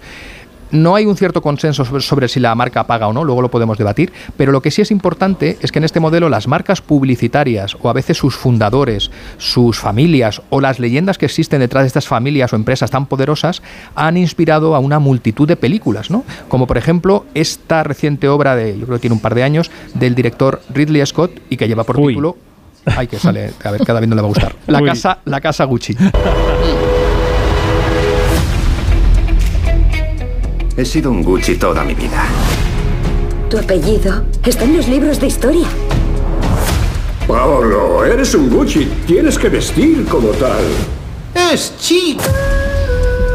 no 0.71 0.95
hay 0.95 1.05
un 1.05 1.15
cierto 1.15 1.41
consenso 1.41 1.85
sobre, 1.85 2.01
sobre 2.01 2.27
si 2.27 2.39
la 2.39 2.53
marca 2.55 2.85
paga 2.85 3.07
o 3.07 3.13
no, 3.13 3.23
luego 3.23 3.41
lo 3.41 3.51
podemos 3.51 3.77
debatir, 3.77 4.11
pero 4.37 4.51
lo 4.51 4.61
que 4.61 4.71
sí 4.71 4.81
es 4.81 4.91
importante 4.91 5.57
es 5.61 5.71
que 5.71 5.79
en 5.79 5.85
este 5.85 5.99
modelo 5.99 6.29
las 6.29 6.47
marcas 6.47 6.81
publicitarias 6.81 7.77
o 7.81 7.89
a 7.89 7.93
veces 7.93 8.17
sus 8.17 8.35
fundadores, 8.35 9.11
sus 9.37 9.79
familias 9.79 10.41
o 10.49 10.61
las 10.61 10.79
leyendas 10.79 11.17
que 11.17 11.25
existen 11.25 11.59
detrás 11.59 11.83
de 11.83 11.87
estas 11.87 12.07
familias 12.07 12.53
o 12.53 12.55
empresas 12.55 12.91
tan 12.91 13.05
poderosas 13.05 13.61
han 13.95 14.17
inspirado 14.17 14.75
a 14.75 14.79
una 14.79 14.99
multitud 14.99 15.47
de 15.47 15.55
películas, 15.55 16.09
¿no? 16.09 16.23
Como 16.47 16.67
por 16.67 16.77
ejemplo 16.77 17.25
esta 17.33 17.83
reciente 17.83 18.27
obra 18.27 18.55
de, 18.55 18.77
yo 18.77 18.85
creo 18.85 18.97
que 18.97 19.01
tiene 19.01 19.15
un 19.15 19.21
par 19.21 19.35
de 19.35 19.43
años, 19.43 19.71
del 19.93 20.15
director 20.15 20.61
Ridley 20.73 21.05
Scott 21.05 21.31
y 21.49 21.57
que 21.57 21.67
lleva 21.67 21.83
por 21.83 21.97
título 21.97 22.37
Ay, 22.85 23.07
que 23.07 23.19
sale, 23.19 23.51
a 23.63 23.71
ver, 23.71 23.85
cada 23.85 23.99
vez 23.99 24.09
no 24.09 24.15
le 24.15 24.21
va 24.21 24.27
a 24.27 24.29
gustar. 24.29 24.55
La 24.67 24.81
Uy. 24.81 24.87
casa, 24.87 25.19
la 25.25 25.41
casa 25.41 25.65
Gucci. 25.65 25.95
He 30.77 30.85
sido 30.85 31.11
un 31.11 31.23
Gucci 31.23 31.55
toda 31.55 31.83
mi 31.83 31.93
vida. 31.93 32.25
Tu 33.49 33.57
apellido 33.57 34.23
está 34.45 34.63
en 34.63 34.77
los 34.77 34.87
libros 34.87 35.19
de 35.19 35.27
historia. 35.27 35.67
Paolo, 37.27 38.05
eres 38.05 38.33
un 38.35 38.49
Gucci. 38.49 38.85
Tienes 39.05 39.37
que 39.37 39.49
vestir 39.49 40.05
como 40.05 40.29
tal. 40.29 40.63
Es 41.51 41.73
chic. 41.79 42.19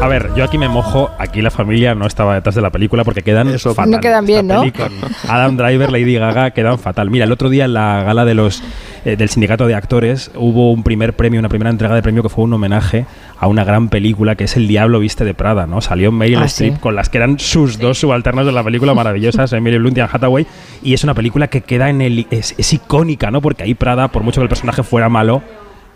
A 0.01 0.07
ver, 0.07 0.29
yo 0.35 0.43
aquí 0.43 0.57
me 0.59 0.67
mojo, 0.67 1.09
aquí 1.17 1.41
la 1.41 1.49
familia 1.49 1.95
no 1.95 2.05
estaba 2.05 2.35
detrás 2.35 2.53
de 2.53 2.61
la 2.61 2.69
película 2.69 3.03
porque 3.03 3.23
quedan 3.23 3.57
fatal. 3.57 3.89
No 3.89 3.99
quedan 3.99 4.25
bien, 4.25 4.45
¿no? 4.45 4.61
Adam 5.27 5.57
Driver, 5.57 5.91
Lady 5.91 6.13
Gaga 6.15 6.51
quedan 6.51 6.77
fatal. 6.77 7.09
Mira, 7.09 7.25
el 7.25 7.31
otro 7.31 7.49
día 7.49 7.65
en 7.65 7.73
la 7.73 8.03
gala 8.03 8.23
de 8.23 8.35
los 8.35 8.61
eh, 9.05 9.15
del 9.15 9.29
sindicato 9.29 9.65
de 9.65 9.73
actores 9.73 10.29
hubo 10.35 10.71
un 10.71 10.83
primer 10.83 11.15
premio, 11.15 11.39
una 11.39 11.49
primera 11.49 11.71
entrega 11.71 11.95
de 11.95 12.03
premio 12.03 12.21
que 12.21 12.29
fue 12.29 12.43
un 12.43 12.53
homenaje 12.53 13.05
a 13.39 13.47
una 13.47 13.63
gran 13.63 13.89
película 13.89 14.35
que 14.35 14.43
es 14.43 14.55
El 14.57 14.67
Diablo 14.67 14.99
viste 14.99 15.25
de 15.25 15.33
Prada, 15.33 15.65
¿no? 15.65 15.81
Salió 15.81 16.11
Meryl 16.11 16.37
Ah, 16.39 16.45
Streep 16.45 16.75
sí. 16.75 16.79
con 16.79 16.93
las 16.95 17.09
que 17.09 17.17
eran 17.17 17.39
sus 17.39 17.79
dos 17.79 17.97
subalternas 17.97 18.45
de 18.45 18.51
la 18.51 18.63
película 18.63 18.93
maravillosas, 18.93 19.53
Emily 19.53 19.79
Blunt 19.79 19.97
y 19.97 20.01
Anne 20.01 20.09
Hathaway, 20.13 20.45
y 20.83 20.93
es 20.93 21.03
una 21.03 21.15
película 21.15 21.47
que 21.47 21.61
queda 21.61 21.89
en 21.89 22.01
el 22.01 22.27
es, 22.29 22.53
es 22.59 22.73
icónica, 22.73 23.31
¿no? 23.31 23.41
Porque 23.41 23.63
ahí 23.63 23.73
Prada, 23.73 24.09
por 24.09 24.21
mucho 24.23 24.41
que 24.41 24.43
el 24.43 24.49
personaje 24.49 24.83
fuera 24.83 25.09
malo, 25.09 25.41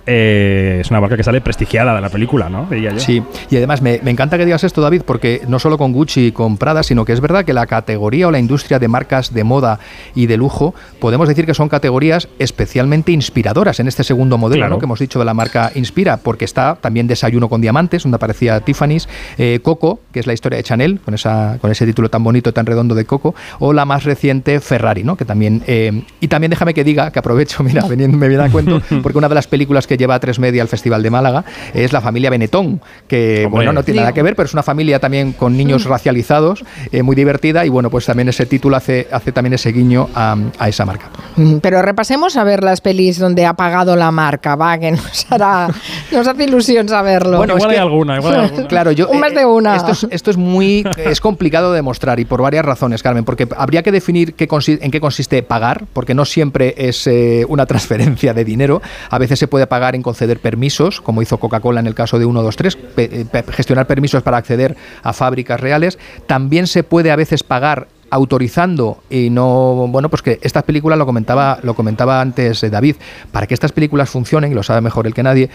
eh, 0.06 0.80
es 0.82 0.90
una 0.92 1.02
marca 1.02 1.16
que 1.18 1.24
sale 1.24 1.42
prestigiada 1.42 1.96
de 1.96 2.02
la 2.02 2.10
película, 2.10 2.50
¿no? 2.50 2.68
Diría 2.70 2.92
yo. 2.92 3.00
Sí, 3.00 3.22
y 3.50 3.58
además 3.58 3.82
me, 3.82 4.00
me 4.04 4.12
encanta 4.12 4.38
que 4.38 4.46
digas 4.46 4.64
esto, 4.64 4.82
David, 4.82 5.04
porque 5.06 5.42
no 5.48 5.60
solo 5.60 5.78
con 5.78 5.94
Gucci 5.94 6.28
y 6.28 6.32
con 6.32 6.58
Prada, 6.58 6.84
sino 6.84 7.06
que 7.06 7.14
es 7.14 7.22
verdad 7.22 7.46
que 7.46 7.54
la 7.54 7.66
categoría 7.68 8.28
o 8.28 8.32
la 8.32 8.40
industria 8.40 8.80
de 8.80 8.88
marcas 8.88 9.34
de 9.34 9.44
moda 9.44 9.80
y 10.16 10.26
de 10.28 10.38
lujo, 10.38 10.74
podemos 11.00 11.28
decir 11.28 11.46
que 11.46 11.54
son 11.54 11.70
categorías 11.70 12.28
especialmente 12.40 13.12
inspiradoras 13.12 13.80
en 13.80 13.88
este 13.88 14.04
segundo 14.04 14.38
modelo 14.38 14.60
Claro. 14.60 14.76
¿no? 14.76 14.80
que 14.80 14.86
hemos 14.86 15.00
dicho 15.00 15.20
de 15.20 15.26
la 15.26 15.34
marca 15.34 15.72
Inspira, 15.76 16.18
porque 16.18 16.44
está 16.44 16.76
también 16.82 17.08
Desayuno 17.08 17.48
con 17.50 17.62
Diamantes, 17.62 18.04
donde 18.04 18.18
aparecía 18.18 18.60
Tiffany's, 18.60 19.08
eh, 19.38 19.60
Coco, 19.64 20.02
que 20.12 20.20
es 20.20 20.28
la 20.28 20.34
historia 20.34 20.58
de 20.58 20.64
Chanel, 20.64 21.00
con, 21.00 21.14
esa, 21.14 21.58
con 21.62 21.72
ese 21.72 21.86
título 21.86 22.10
tan 22.10 22.24
bonito, 22.24 22.52
tan 22.52 22.66
redondo 22.66 22.94
de 22.96 23.06
Coco, 23.06 23.36
o 23.60 23.72
la 23.74 23.86
más 23.86 24.04
reciente 24.04 24.60
Ferrari, 24.60 25.04
¿no? 25.04 25.16
que 25.16 25.24
también... 25.26 25.64
eh, 25.68 26.04
y 26.20 26.28
también 26.28 26.50
déjame 26.50 26.74
que 26.74 26.84
diga, 26.84 27.12
que 27.12 27.20
aprovecho, 27.20 27.64
mira, 27.64 27.86
me 27.88 28.28
viene 28.28 28.44
a 28.44 28.50
cuento, 28.50 28.82
porque 29.04 29.18
una 29.18 29.30
de 29.30 29.36
las 29.36 29.48
películas 29.48 29.88
que 29.90 29.98
lleva 29.98 30.16
a 30.16 30.20
tres 30.22 30.40
media 30.40 30.61
al 30.61 30.68
Festival 30.70 31.03
de 31.03 31.10
Málaga 31.10 31.44
es 31.74 31.91
la 31.91 31.99
familia 31.99 32.30
Benetton, 32.30 32.80
que 33.07 33.44
Hombre. 33.45 33.49
bueno, 33.49 33.74
no 33.74 33.84
tiene 33.84 33.99
nada 34.02 34.14
que 34.14 34.24
ver, 34.24 34.36
pero 34.36 34.45
es 34.45 34.53
una 34.53 34.64
familia 34.64 34.99
también 34.99 35.34
con 35.34 35.57
niños 35.57 35.84
racializados, 35.86 36.64
eh, 36.91 37.03
muy 37.03 37.16
divertida, 37.16 37.66
y 37.66 37.70
bueno, 37.70 37.90
pues 37.90 38.06
también 38.06 38.30
ese 38.30 38.45
título 38.45 38.78
hace, 38.78 39.07
hace 39.11 39.32
también 39.32 39.53
ese 39.53 39.72
guiño 39.72 40.07
a, 40.16 40.38
a 40.60 40.70
esa 40.70 40.86
marca. 40.86 41.07
Mm, 41.36 41.57
Pero 41.57 41.82
repasemos 41.82 42.38
a 42.38 42.44
ver 42.44 42.64
las 42.64 42.82
pelis 42.82 43.18
donde 43.20 43.45
ha 43.45 43.53
pagado 43.56 43.95
la 43.95 44.11
marca, 44.11 44.56
va, 44.56 44.78
que 44.78 44.91
nos 44.91 45.26
hará, 45.32 45.68
nos 46.11 46.28
hace 46.28 46.44
ilusión 46.44 46.88
saberlo. 46.88 47.38
Bueno, 47.38 47.53
es 47.56 47.60
igual 47.64 47.72
que- 47.72 47.80
hay 47.80 47.84
alguna, 47.84 48.18
igual 48.18 48.36
hay 48.36 48.41
alguna. 48.45 48.68
Claro, 48.68 48.91
yo. 48.91 49.10
Un 49.10 49.20
más 49.20 49.32
eh, 49.32 49.36
de 49.40 49.45
una. 49.45 49.76
Esto 49.76 49.91
es, 49.91 50.07
esto 50.11 50.30
es 50.32 50.38
muy. 50.38 50.86
Es 50.98 51.20
complicado 51.20 51.72
de 51.72 51.78
demostrar 51.78 52.20
y 52.20 52.26
por 52.26 52.41
varias 52.41 52.64
razones, 52.64 53.02
Carmen, 53.02 53.26
porque 53.26 53.48
habría 53.57 53.82
que 53.82 53.91
definir 53.91 54.36
qué 54.36 54.48
consi- 54.48 54.78
en 54.82 54.91
qué 54.91 54.99
consiste 55.02 55.41
pagar, 55.41 55.86
porque 55.94 56.14
no 56.14 56.26
siempre 56.26 56.76
es 56.78 57.07
eh, 57.07 57.45
una 57.48 57.66
transferencia 57.66 58.34
de 58.34 58.45
dinero. 58.45 58.82
A 59.10 59.18
veces 59.18 59.40
se 59.40 59.48
puede 59.48 59.66
pagar 59.66 59.79
en 59.96 60.02
conceder 60.04 60.40
permisos, 60.40 61.02
como 61.02 61.22
hizo 61.22 61.38
Coca-Cola 61.38 61.80
en 61.80 61.88
el 61.88 61.96
caso 61.96 62.20
de 62.20 62.26
123, 62.26 62.76
pe- 62.76 63.10
eh, 63.22 63.26
pe- 63.26 63.44
gestionar 63.52 63.88
permisos 63.88 64.22
para 64.24 64.38
acceder 64.38 64.76
a 65.04 65.14
fábricas 65.14 65.60
reales. 65.60 65.98
También 66.28 66.68
se 66.68 66.84
puede 66.84 67.12
a 67.12 67.16
veces 67.16 67.44
pagar 67.44 67.88
autorizando 68.11 68.99
y 69.10 69.30
no 69.30 69.88
bueno 69.90 70.10
pues 70.10 70.22
que 70.22 70.40
estas 70.41 70.64
películas 70.64 70.98
lo 70.98 71.06
comentaba 71.06 71.60
lo 71.64 71.73
comentaba 71.73 72.22
antes 72.22 72.64
eh, 72.64 72.69
David 72.69 72.95
para 73.31 73.48
que 73.48 73.53
estas 73.53 73.72
películas 73.72 74.10
funcionen 74.10 74.52
y 74.52 74.56
lo 74.56 74.64
sabe 74.64 74.81
mejor 74.81 75.07
el 75.07 75.14
que 75.14 75.23
nadie 75.23 75.49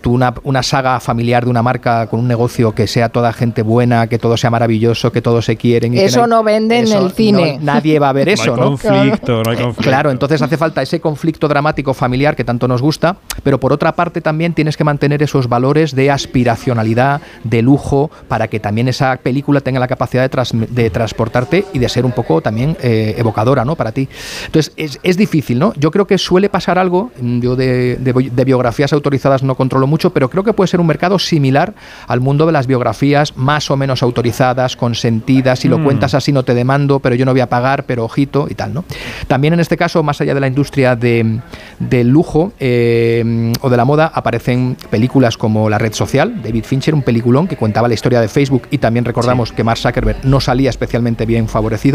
tú 0.00 0.12
una, 0.12 0.34
una 0.44 0.62
saga 0.62 1.00
familiar 1.00 1.44
de 1.44 1.50
una 1.50 1.62
marca 1.62 2.06
con 2.08 2.20
un 2.20 2.28
negocio 2.28 2.72
que 2.74 2.86
sea 2.86 3.08
toda 3.08 3.32
gente 3.32 3.62
buena 3.62 4.06
que 4.06 4.18
todo 4.18 4.36
sea 4.36 4.50
maravilloso 4.50 5.12
que 5.12 5.22
todos 5.22 5.44
se 5.44 5.56
quieren 5.56 5.94
y 5.94 5.98
que 5.98 6.04
Eso 6.06 6.24
hay- 6.24 6.30
no 6.30 6.42
vende 6.42 6.78
en 6.78 6.92
el 6.92 7.10
cine. 7.12 7.58
no- 7.58 7.64
nadie 7.72 7.98
va 7.98 8.10
a 8.10 8.12
ver 8.12 8.26
No 8.28 8.30
hay 8.30 8.34
eso 8.34 8.56
no, 8.56 8.62
conflicto, 8.62 9.42
no 9.42 9.50
hay 9.50 9.56
conflicto. 9.56 9.82
Claro, 9.82 10.10
entonces 10.10 10.40
hace 10.42 10.56
falta 10.56 10.82
ese 10.82 11.00
conflicto 11.00 11.48
dramático 11.48 11.94
familiar 11.94 12.36
que 12.36 12.44
tanto 12.44 12.68
nos 12.68 12.82
gusta, 12.82 13.16
pero 13.42 13.58
por 13.60 13.72
otra 13.72 13.92
parte 13.92 14.20
también 14.20 14.52
tienes 14.54 14.76
que 14.76 14.84
mantener 14.84 15.22
esos 15.22 15.48
valores 15.48 15.94
de 15.94 16.10
aspiracionalidad, 16.10 17.20
de 17.44 17.62
lujo, 17.62 18.10
para 18.28 18.48
que 18.48 18.60
también 18.60 18.88
esa 18.88 19.16
película 19.16 19.60
tenga 19.60 19.80
la 19.80 19.88
capacidad 19.88 20.22
de, 20.22 20.28
tras- 20.30 20.52
de 20.52 20.90
transportarte 20.90 21.64
y 21.72 21.78
de 21.78 21.88
ser 21.98 22.06
un 22.06 22.12
poco 22.12 22.40
también 22.40 22.76
eh, 22.80 23.16
evocadora, 23.18 23.64
¿no? 23.64 23.74
Para 23.74 23.90
ti. 23.90 24.08
Entonces, 24.46 24.72
es, 24.76 25.00
es, 25.02 25.16
difícil, 25.16 25.58
¿no? 25.58 25.72
Yo 25.74 25.90
creo 25.90 26.06
que 26.06 26.16
suele 26.16 26.48
pasar 26.48 26.78
algo, 26.78 27.10
yo 27.20 27.56
de, 27.56 27.96
de, 27.96 28.44
biografías 28.44 28.92
autorizadas 28.92 29.42
no 29.42 29.56
controlo 29.56 29.88
mucho, 29.88 30.10
pero 30.10 30.30
creo 30.30 30.44
que 30.44 30.52
puede 30.52 30.68
ser 30.68 30.78
un 30.78 30.86
mercado 30.86 31.18
similar 31.18 31.74
al 32.06 32.20
mundo 32.20 32.46
de 32.46 32.52
las 32.52 32.68
biografías 32.68 33.36
más 33.36 33.68
o 33.72 33.76
menos 33.76 34.04
autorizadas, 34.04 34.76
consentidas, 34.76 35.58
si 35.58 35.68
lo 35.68 35.78
mm. 35.78 35.84
cuentas 35.84 36.14
así 36.14 36.30
no 36.30 36.44
te 36.44 36.54
demando, 36.54 37.00
pero 37.00 37.16
yo 37.16 37.24
no 37.24 37.32
voy 37.32 37.40
a 37.40 37.48
pagar, 37.48 37.82
pero 37.82 38.04
ojito 38.04 38.46
y 38.48 38.54
tal, 38.54 38.74
¿no? 38.74 38.84
También 39.26 39.54
en 39.54 39.60
este 39.60 39.76
caso, 39.76 40.04
más 40.04 40.20
allá 40.20 40.34
de 40.34 40.40
la 40.40 40.46
industria 40.46 40.94
de, 40.94 41.40
del 41.80 42.08
lujo 42.08 42.52
eh, 42.60 43.52
o 43.60 43.70
de 43.70 43.76
la 43.76 43.84
moda, 43.84 44.12
aparecen 44.14 44.76
películas 44.88 45.36
como 45.36 45.68
La 45.68 45.78
Red 45.78 45.94
Social, 45.94 46.42
David 46.44 46.64
Fincher, 46.64 46.94
un 46.94 47.02
peliculón 47.02 47.48
que 47.48 47.56
cuentaba 47.56 47.88
la 47.88 47.94
historia 47.94 48.20
de 48.20 48.28
Facebook 48.28 48.68
y 48.70 48.78
también 48.78 49.04
recordamos 49.04 49.50
que 49.50 49.64
Mark 49.64 49.80
Zuckerberg 49.80 50.24
no 50.24 50.40
salía 50.40 50.70
especialmente 50.70 51.26
bien 51.26 51.48
favorecido, 51.48 51.87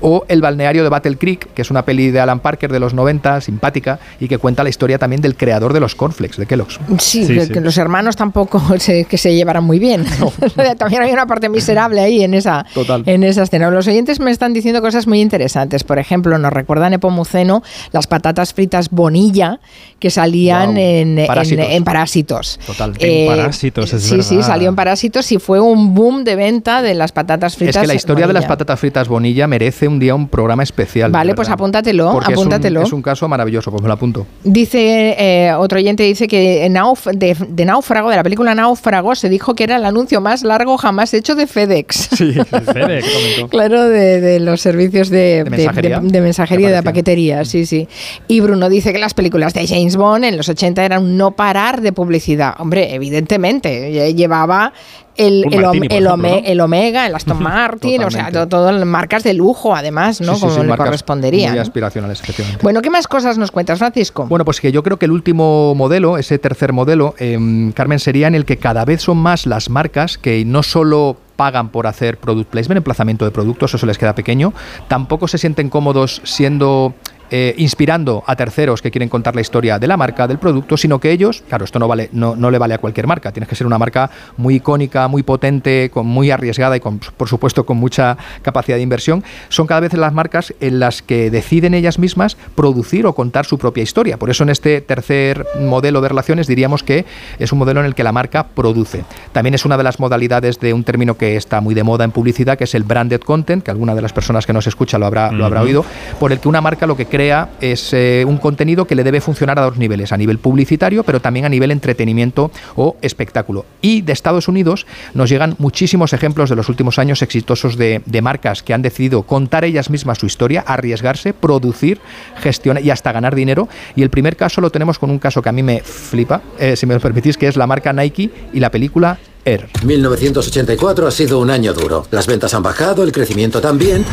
o 0.00 0.24
El 0.28 0.40
balneario 0.40 0.82
de 0.82 0.88
Battle 0.88 1.16
Creek, 1.16 1.52
que 1.54 1.62
es 1.62 1.70
una 1.70 1.84
peli 1.84 2.10
de 2.10 2.20
Alan 2.20 2.40
Parker 2.40 2.72
de 2.72 2.80
los 2.80 2.94
90, 2.94 3.40
simpática, 3.40 3.98
y 4.20 4.28
que 4.28 4.38
cuenta 4.38 4.62
la 4.62 4.70
historia 4.70 4.98
también 4.98 5.22
del 5.22 5.36
creador 5.36 5.72
de 5.72 5.80
los 5.80 5.94
cornflakes, 5.94 6.36
de 6.36 6.46
Kellogg's. 6.46 6.78
Sí, 6.98 7.26
que, 7.26 7.60
los 7.60 7.76
hermanos 7.78 8.16
tampoco 8.16 8.62
se, 8.78 9.04
que 9.04 9.18
se 9.18 9.34
llevaran 9.34 9.64
muy 9.64 9.78
bien. 9.78 10.04
también 10.78 11.02
hay 11.02 11.12
una 11.12 11.26
parte 11.26 11.48
miserable 11.48 12.00
ahí 12.00 12.22
en 12.22 12.34
esa, 12.34 12.64
en 13.06 13.24
esa 13.24 13.42
escena. 13.42 13.70
Los 13.70 13.86
oyentes 13.86 14.20
me 14.20 14.30
están 14.30 14.52
diciendo 14.52 14.80
cosas 14.80 15.06
muy 15.06 15.20
interesantes. 15.20 15.84
Por 15.84 15.98
ejemplo, 15.98 16.36
nos 16.38 16.52
recuerdan 16.52 16.92
Epomuceno 16.92 17.62
las 17.92 18.06
patatas 18.06 18.52
fritas 18.54 18.90
Bonilla 18.90 19.60
que 19.98 20.10
salían 20.10 20.76
en, 20.76 21.26
parásitos. 21.26 21.66
En, 21.68 21.84
Parásitos. 21.84 22.60
Total, 22.66 22.92
en 22.98 23.28
Parásitos, 23.28 23.92
es 23.92 24.02
Sí, 24.02 24.22
sí, 24.22 24.42
salió 24.42 24.68
en 24.68 24.76
Parásitos 24.76 25.30
y 25.32 25.38
fue 25.38 25.60
un 25.60 25.94
boom 25.94 26.24
de 26.24 26.36
venta 26.36 26.82
de 26.82 26.94
las 26.94 27.12
patatas 27.12 27.56
fritas. 27.56 27.76
Es 27.76 27.82
que 27.82 27.86
la 27.86 27.94
historia 27.94 28.26
de 28.26 28.32
las 28.32 28.44
patatas 28.44 28.78
fritas 28.80 29.08
Bonilla 29.08 29.31
merece 29.46 29.88
un 29.88 29.98
día 29.98 30.14
un 30.14 30.28
programa 30.28 30.62
especial. 30.62 31.10
Vale, 31.10 31.34
pues 31.34 31.48
apúntatelo, 31.48 32.10
apúntatelo. 32.10 32.82
Es 32.82 32.92
un, 32.92 33.02
caso 33.02 33.28
maravilloso, 33.28 33.70
pues 33.70 33.82
me 33.82 33.88
lo 33.88 33.94
apunto. 33.94 34.26
Dice, 34.44 35.16
eh, 35.18 35.52
otro 35.54 35.78
oyente 35.78 36.02
dice 36.02 36.28
que 36.28 36.68
de, 36.68 37.64
Náufrago, 37.64 38.10
de 38.10 38.16
la 38.16 38.22
película 38.22 38.54
Náufrago, 38.54 39.14
se 39.14 39.28
dijo 39.28 39.54
que 39.54 39.64
era 39.64 39.76
el 39.76 39.84
anuncio 39.84 40.20
más 40.20 40.42
largo 40.42 40.76
jamás 40.78 41.14
hecho 41.14 41.34
de 41.34 41.46
FedEx. 41.46 42.10
Sí, 42.22 42.32
FedEx, 42.72 43.06
comentó. 43.10 43.48
claro, 43.48 43.88
de, 43.88 44.38
los 44.38 44.60
servicios 44.60 45.08
de, 45.08 45.44
mensajería, 45.48 46.00
de, 46.00 46.20
mensajería, 46.20 46.70
de 46.70 46.82
paquetería, 46.82 47.44
sí, 47.44 47.66
sí. 47.66 47.88
Y 48.28 48.40
Bruno 48.40 48.68
dice 48.68 48.92
que 48.92 48.98
las 48.98 49.14
películas 49.14 49.54
de 49.54 49.66
James 49.66 49.96
Bond 49.96 50.24
en 50.24 50.36
los 50.36 50.48
80 50.48 50.84
eran 50.84 51.02
un 51.02 51.16
no 51.16 51.32
parar 51.32 51.80
de 51.80 51.92
publicidad. 51.92 52.54
Hombre, 52.58 52.94
evidentemente, 52.94 54.14
llevaba 54.14 54.72
el, 55.16 55.44
el, 55.52 56.60
Omega, 56.60 57.06
el 57.06 57.14
Aston 57.14 57.42
Martin, 57.42 58.04
o 58.04 58.10
sea, 58.10 58.30
todas 58.48 58.74
las 58.74 58.86
marcas 58.86 59.22
de 59.22 59.34
lujo, 59.34 59.74
además, 59.74 60.20
¿no? 60.20 60.38
Como 60.38 60.62
le 60.62 60.76
correspondería. 60.76 61.50
Muy 61.50 61.58
aspiracionales, 61.58 62.20
efectivamente. 62.20 62.62
Bueno, 62.62 62.82
¿qué 62.82 62.90
más 62.90 63.06
cosas 63.06 63.38
nos 63.38 63.50
cuentas, 63.50 63.78
Francisco? 63.78 64.26
Bueno, 64.26 64.44
pues 64.44 64.60
que 64.60 64.72
yo 64.72 64.82
creo 64.82 64.98
que 64.98 65.06
el 65.06 65.12
último 65.12 65.74
modelo, 65.74 66.18
ese 66.18 66.38
tercer 66.38 66.72
modelo, 66.72 67.14
em, 67.18 67.72
Carmen, 67.72 67.98
sería 67.98 68.28
en 68.28 68.34
el 68.34 68.44
que 68.44 68.56
cada 68.56 68.84
vez 68.84 69.02
son 69.02 69.18
más 69.18 69.46
las 69.46 69.68
marcas 69.68 70.18
que 70.18 70.44
no 70.44 70.62
solo 70.62 71.16
pagan 71.36 71.70
por 71.70 71.86
hacer 71.86 72.18
product 72.18 72.50
placement, 72.50 72.76
emplazamiento 72.76 73.24
de 73.24 73.30
productos, 73.30 73.74
eso 73.74 73.86
les 73.86 73.98
queda 73.98 74.14
pequeño, 74.14 74.52
tampoco 74.88 75.28
se 75.28 75.38
sienten 75.38 75.70
cómodos 75.70 76.20
siendo 76.24 76.94
eh, 77.34 77.54
inspirando 77.56 78.22
a 78.26 78.36
terceros 78.36 78.82
que 78.82 78.90
quieren 78.90 79.08
contar 79.08 79.34
la 79.34 79.40
historia 79.40 79.78
de 79.78 79.86
la 79.86 79.96
marca, 79.96 80.28
del 80.28 80.36
producto, 80.36 80.76
sino 80.76 80.98
que 80.98 81.10
ellos, 81.10 81.42
claro, 81.48 81.64
esto 81.64 81.78
no 81.78 81.88
vale, 81.88 82.10
no, 82.12 82.36
no 82.36 82.50
le 82.50 82.58
vale 82.58 82.74
a 82.74 82.78
cualquier 82.78 83.06
marca, 83.06 83.32
tienes 83.32 83.48
que 83.48 83.54
ser 83.54 83.66
una 83.66 83.78
marca 83.78 84.10
muy 84.36 84.56
icónica, 84.56 85.08
muy 85.08 85.22
potente, 85.22 85.90
con, 85.90 86.06
muy 86.06 86.30
arriesgada 86.30 86.76
y 86.76 86.80
con, 86.80 86.98
por 86.98 87.28
supuesto 87.30 87.64
con 87.64 87.78
mucha 87.78 88.18
capacidad 88.42 88.76
de 88.76 88.82
inversión, 88.82 89.24
son 89.48 89.66
cada 89.66 89.80
vez 89.80 89.94
las 89.94 90.12
marcas 90.12 90.52
en 90.60 90.78
las 90.78 91.00
que 91.00 91.30
deciden 91.30 91.72
ellas 91.72 91.98
mismas 91.98 92.36
producir 92.54 93.06
o 93.06 93.14
contar 93.14 93.46
su 93.46 93.56
propia 93.56 93.82
historia. 93.82 94.18
Por 94.18 94.28
eso 94.28 94.42
en 94.42 94.50
este 94.50 94.82
tercer 94.82 95.46
modelo 95.58 96.02
de 96.02 96.10
relaciones 96.10 96.46
diríamos 96.46 96.82
que 96.82 97.06
es 97.38 97.50
un 97.50 97.58
modelo 97.58 97.80
en 97.80 97.86
el 97.86 97.94
que 97.94 98.04
la 98.04 98.12
marca 98.12 98.48
produce. 98.48 99.04
También 99.32 99.54
es 99.54 99.64
una 99.64 99.78
de 99.78 99.84
las 99.84 100.00
modalidades 100.00 100.60
de 100.60 100.74
un 100.74 100.84
término 100.84 101.16
que 101.16 101.36
está 101.36 101.62
muy 101.62 101.74
de 101.74 101.82
moda 101.82 102.04
en 102.04 102.10
publicidad, 102.10 102.58
que 102.58 102.64
es 102.64 102.74
el 102.74 102.82
branded 102.82 103.22
content, 103.22 103.64
que 103.64 103.70
alguna 103.70 103.94
de 103.94 104.02
las 104.02 104.12
personas 104.12 104.44
que 104.44 104.52
nos 104.52 104.66
escucha 104.66 104.98
lo 104.98 105.06
habrá, 105.06 105.32
lo 105.32 105.46
habrá 105.46 105.62
oído, 105.62 105.82
por 106.20 106.30
el 106.30 106.38
que 106.38 106.48
una 106.48 106.60
marca 106.60 106.86
lo 106.86 106.94
que 106.94 107.06
cree 107.22 107.44
es 107.60 107.92
eh, 107.92 108.24
un 108.26 108.38
contenido 108.38 108.86
que 108.86 108.96
le 108.96 109.04
debe 109.04 109.20
funcionar 109.20 109.58
a 109.58 109.62
dos 109.62 109.76
niveles, 109.76 110.12
a 110.12 110.16
nivel 110.16 110.38
publicitario, 110.38 111.04
pero 111.04 111.20
también 111.20 111.44
a 111.44 111.48
nivel 111.48 111.70
entretenimiento 111.70 112.50
o 112.74 112.96
espectáculo. 113.00 113.64
Y 113.80 114.02
de 114.02 114.12
Estados 114.12 114.48
Unidos 114.48 114.86
nos 115.14 115.30
llegan 115.30 115.54
muchísimos 115.58 116.12
ejemplos 116.12 116.50
de 116.50 116.56
los 116.56 116.68
últimos 116.68 116.98
años 116.98 117.22
exitosos 117.22 117.76
de, 117.76 118.02
marcas 118.22 118.62
que 118.62 118.72
han 118.74 118.82
decidido 118.82 119.22
contar 119.22 119.64
ellas 119.64 119.90
mismas 119.90 120.18
su 120.18 120.26
historia, 120.26 120.62
arriesgarse, 120.66 121.32
producir, 121.32 122.00
gestionar 122.40 122.82
y 122.84 122.90
hasta 122.90 123.12
ganar 123.12 123.34
dinero. 123.34 123.68
Y 123.96 124.02
el 124.02 124.10
primer 124.10 124.36
caso 124.36 124.60
lo 124.60 124.70
tenemos 124.70 124.98
con 124.98 125.10
un 125.10 125.18
caso 125.18 125.42
que 125.42 125.48
a 125.48 125.52
mí 125.52 125.62
me 125.62 125.80
flipa, 125.80 126.42
eh, 126.58 126.76
si 126.76 126.86
me 126.86 126.94
lo 126.94 127.00
permitís, 127.00 127.36
que 127.36 127.48
es 127.48 127.56
la 127.56 127.66
marca 127.66 127.92
Nike 127.92 128.30
y 128.52 128.60
la 128.60 128.70
película 128.70 129.18
Air. 129.44 129.68
1984 129.84 131.06
ha 131.06 131.10
sido 131.10 131.40
un 131.40 131.50
año 131.50 131.72
duro. 131.72 132.06
Las 132.12 132.28
ventas 132.28 132.54
han 132.54 132.62
bajado, 132.62 133.02
el 133.02 133.10
crecimiento 133.10 133.60
también. 133.60 134.04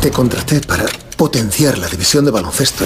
Te 0.00 0.12
contraté 0.12 0.60
para 0.60 0.84
potenciar 1.16 1.76
la 1.76 1.88
división 1.88 2.24
de 2.24 2.30
baloncesto. 2.30 2.84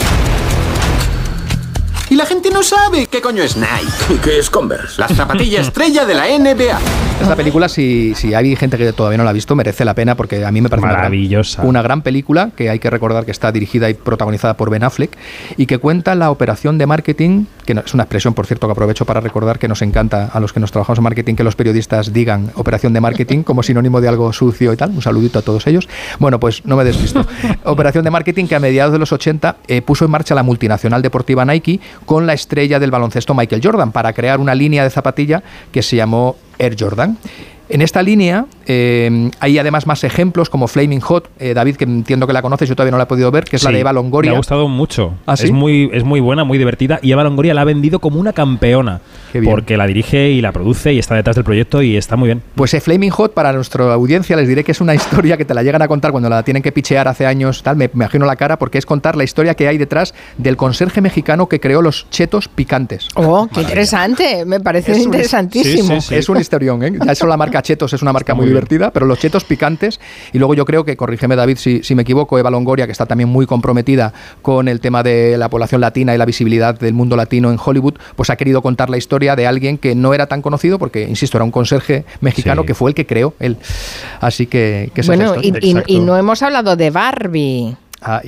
Y 2.08 2.14
la 2.14 2.24
gente 2.24 2.50
no 2.50 2.62
sabe 2.62 3.06
qué 3.06 3.20
coño 3.20 3.42
es 3.42 3.56
Nike. 3.56 4.14
¿Y 4.14 4.16
qué 4.16 4.38
es 4.38 4.48
Converse? 4.48 4.98
La 4.98 5.08
zapatilla 5.08 5.60
estrella 5.62 6.06
de 6.06 6.14
la 6.14 6.26
NBA. 6.26 6.78
Esta 7.20 7.36
película, 7.36 7.68
si, 7.68 8.14
si 8.14 8.34
hay 8.34 8.56
gente 8.56 8.76
que 8.76 8.92
todavía 8.92 9.16
no 9.16 9.24
la 9.24 9.30
ha 9.30 9.32
visto, 9.32 9.54
merece 9.54 9.84
la 9.84 9.94
pena 9.94 10.16
porque 10.16 10.44
a 10.44 10.50
mí 10.50 10.60
me 10.60 10.68
parece 10.68 10.88
maravillosa. 10.88 11.62
Una 11.62 11.82
gran, 11.82 12.02
película 12.02 12.50
que 12.56 12.68
hay 12.68 12.78
que 12.78 12.90
recordar 12.90 13.24
que 13.24 13.30
está 13.30 13.52
dirigida 13.52 13.88
y 13.88 13.94
protagonizada 13.94 14.56
por 14.56 14.70
Ben 14.70 14.82
Affleck 14.82 15.16
y 15.56 15.66
que 15.66 15.78
cuenta 15.78 16.14
la 16.14 16.30
operación 16.30 16.78
de 16.78 16.86
marketing, 16.86 17.44
que 17.64 17.72
es 17.72 17.94
una 17.94 18.04
expresión, 18.04 18.34
por 18.34 18.46
cierto, 18.46 18.66
que 18.66 18.72
aprovecho 18.72 19.04
para 19.04 19.20
recordar 19.20 19.58
que 19.58 19.68
nos 19.68 19.82
encanta 19.82 20.30
a 20.32 20.40
los 20.40 20.52
que 20.52 20.60
nos 20.60 20.72
trabajamos 20.72 20.98
en 20.98 21.04
marketing 21.04 21.34
que 21.34 21.44
los 21.44 21.56
periodistas 21.56 22.12
digan 22.12 22.50
operación 22.54 22.92
de 22.92 23.00
marketing 23.00 23.42
como 23.42 23.62
sinónimo 23.62 24.00
de 24.00 24.08
algo 24.08 24.32
sucio 24.32 24.72
y 24.72 24.76
tal. 24.76 24.90
Un 24.90 25.02
saludito 25.02 25.38
a 25.38 25.42
todos 25.42 25.66
ellos. 25.66 25.88
Bueno, 26.18 26.40
pues 26.40 26.64
no 26.64 26.76
me 26.76 26.84
desvisto. 26.84 27.26
operación 27.64 28.04
de 28.04 28.10
marketing 28.10 28.46
que 28.46 28.54
a 28.54 28.60
mediados 28.60 28.92
de 28.92 28.98
los 28.98 29.12
80 29.12 29.56
eh, 29.66 29.82
puso 29.82 30.04
en 30.04 30.10
marcha 30.10 30.34
la 30.34 30.42
multinacional 30.42 31.02
deportiva 31.02 31.44
Nike 31.44 31.80
con 32.06 32.26
la 32.26 32.32
estrella 32.32 32.78
del 32.78 32.90
baloncesto 32.90 33.34
Michael 33.34 33.62
Jordan 33.62 33.92
para 33.92 34.12
crear 34.12 34.40
una 34.40 34.54
línea 34.54 34.84
de 34.84 34.90
zapatilla 34.90 35.42
que 35.70 35.82
se 35.82 35.96
llamó 35.96 36.36
Air 36.58 36.76
Jordan. 36.78 37.18
En 37.68 37.82
esta 37.82 38.02
línea 38.02 38.46
eh, 38.66 39.30
hay 39.40 39.58
además 39.58 39.86
más 39.86 40.04
ejemplos 40.04 40.50
como 40.50 40.68
Flaming 40.68 41.00
Hot, 41.00 41.30
eh, 41.38 41.54
David, 41.54 41.76
que 41.76 41.84
entiendo 41.84 42.26
que 42.26 42.32
la 42.32 42.42
conoces, 42.42 42.68
yo 42.68 42.76
todavía 42.76 42.92
no 42.92 42.98
la 42.98 43.04
he 43.04 43.06
podido 43.06 43.30
ver, 43.30 43.44
que 43.44 43.56
es 43.56 43.64
la 43.64 43.70
de 43.70 43.80
Eva 43.80 43.92
Longoria. 43.92 44.30
Me 44.30 44.36
ha 44.36 44.38
gustado 44.38 44.68
mucho. 44.68 45.14
¿Ah, 45.26 45.34
es, 45.34 45.50
muy, 45.50 45.90
es 45.92 46.04
muy 46.04 46.20
buena, 46.20 46.44
muy 46.44 46.58
divertida 46.58 46.98
y 47.02 47.12
Eva 47.12 47.24
Longoria 47.24 47.54
la 47.54 47.62
ha 47.62 47.64
vendido 47.64 47.98
como 47.98 48.20
una 48.20 48.32
campeona 48.32 49.00
porque 49.40 49.76
la 49.76 49.86
dirige 49.86 50.30
y 50.30 50.40
la 50.40 50.52
produce 50.52 50.92
y 50.92 50.98
está 50.98 51.14
detrás 51.14 51.36
del 51.36 51.44
proyecto 51.44 51.82
y 51.82 51.96
está 51.96 52.16
muy 52.16 52.28
bien. 52.28 52.42
Pues 52.54 52.74
eh, 52.74 52.80
Flaming 52.80 53.10
Hot, 53.10 53.32
para 53.32 53.52
nuestra 53.52 53.92
audiencia, 53.94 54.36
les 54.36 54.48
diré 54.48 54.64
que 54.64 54.72
es 54.72 54.80
una 54.80 54.94
historia 55.02 55.36
que 55.36 55.44
te 55.44 55.54
la 55.54 55.62
llegan 55.62 55.82
a 55.82 55.88
contar 55.88 56.10
cuando 56.10 56.28
la 56.28 56.42
tienen 56.42 56.62
que 56.62 56.72
pichear 56.72 57.08
hace 57.08 57.26
años, 57.26 57.62
tal, 57.62 57.76
me, 57.76 57.90
imagino 57.92 58.26
la 58.26 58.36
cara, 58.36 58.58
porque 58.58 58.78
es 58.78 58.86
contar 58.86 59.16
la 59.16 59.24
historia 59.24 59.54
que 59.54 59.68
hay 59.68 59.78
detrás 59.78 60.14
del 60.36 60.56
conserje 60.56 61.00
mexicano 61.00 61.48
que 61.48 61.60
creó 61.60 61.82
los 61.82 62.06
chetos 62.10 62.48
picantes. 62.48 63.08
Oh, 63.14 63.48
qué 63.52 63.62
interesante, 63.62 64.44
me 64.44 64.60
parece 64.60 64.98
interesantísimo. 64.98 65.98
Es 66.10 66.28
un 66.28 66.38
historión, 66.38 66.82
¿eh? 66.82 66.92
Ya 67.04 67.12
eso 67.12 67.26
la 67.26 67.36
marca 67.36 67.51
chetos 67.60 67.92
es 67.92 68.00
una 68.00 68.12
marca 68.12 68.34
muy, 68.34 68.46
divertida, 68.46 68.90
pero 68.90 69.04
los 69.04 69.18
chetos 69.18 69.44
picantes, 69.44 70.00
y 70.32 70.38
luego 70.38 70.54
yo 70.54 70.64
creo 70.64 70.84
que, 70.84 70.96
corrígeme 70.96 71.36
David 71.36 71.58
si, 71.58 71.82
si 71.82 71.94
me 71.94 72.02
equivoco, 72.02 72.38
Eva 72.38 72.50
Longoria, 72.50 72.86
que 72.86 72.92
está 72.92 73.04
también 73.04 73.28
muy 73.28 73.44
comprometida 73.46 74.14
con 74.40 74.68
el 74.68 74.80
tema 74.80 75.02
de 75.02 75.36
la 75.36 75.50
población 75.50 75.80
latina 75.80 76.14
y 76.14 76.18
la 76.18 76.24
visibilidad 76.24 76.78
del 76.78 76.94
mundo 76.94 77.16
latino 77.16 77.50
en 77.50 77.58
Hollywood, 77.62 77.94
pues 78.16 78.30
ha 78.30 78.36
querido 78.36 78.62
contar 78.62 78.88
la 78.88 78.96
historia 78.96 79.36
de 79.36 79.46
alguien 79.46 79.76
que 79.76 79.94
no 79.94 80.14
era 80.14 80.26
tan 80.26 80.40
conocido, 80.40 80.78
porque, 80.78 81.02
insisto, 81.02 81.36
era 81.36 81.44
un 81.44 81.50
conserje 81.50 82.04
mexicano 82.20 82.64
que 82.64 82.74
fue 82.74 82.90
el 82.90 82.94
que 82.94 83.06
creó 83.06 83.34
él. 83.40 83.56
Así 84.20 84.46
que... 84.46 84.90
bueno, 85.06 85.34
y, 85.40 86.00
no 86.00 86.16
hemos 86.16 86.42
hablado 86.42 86.76
de 86.76 86.90
Barbie. 86.90 87.76
Ah, 88.04 88.20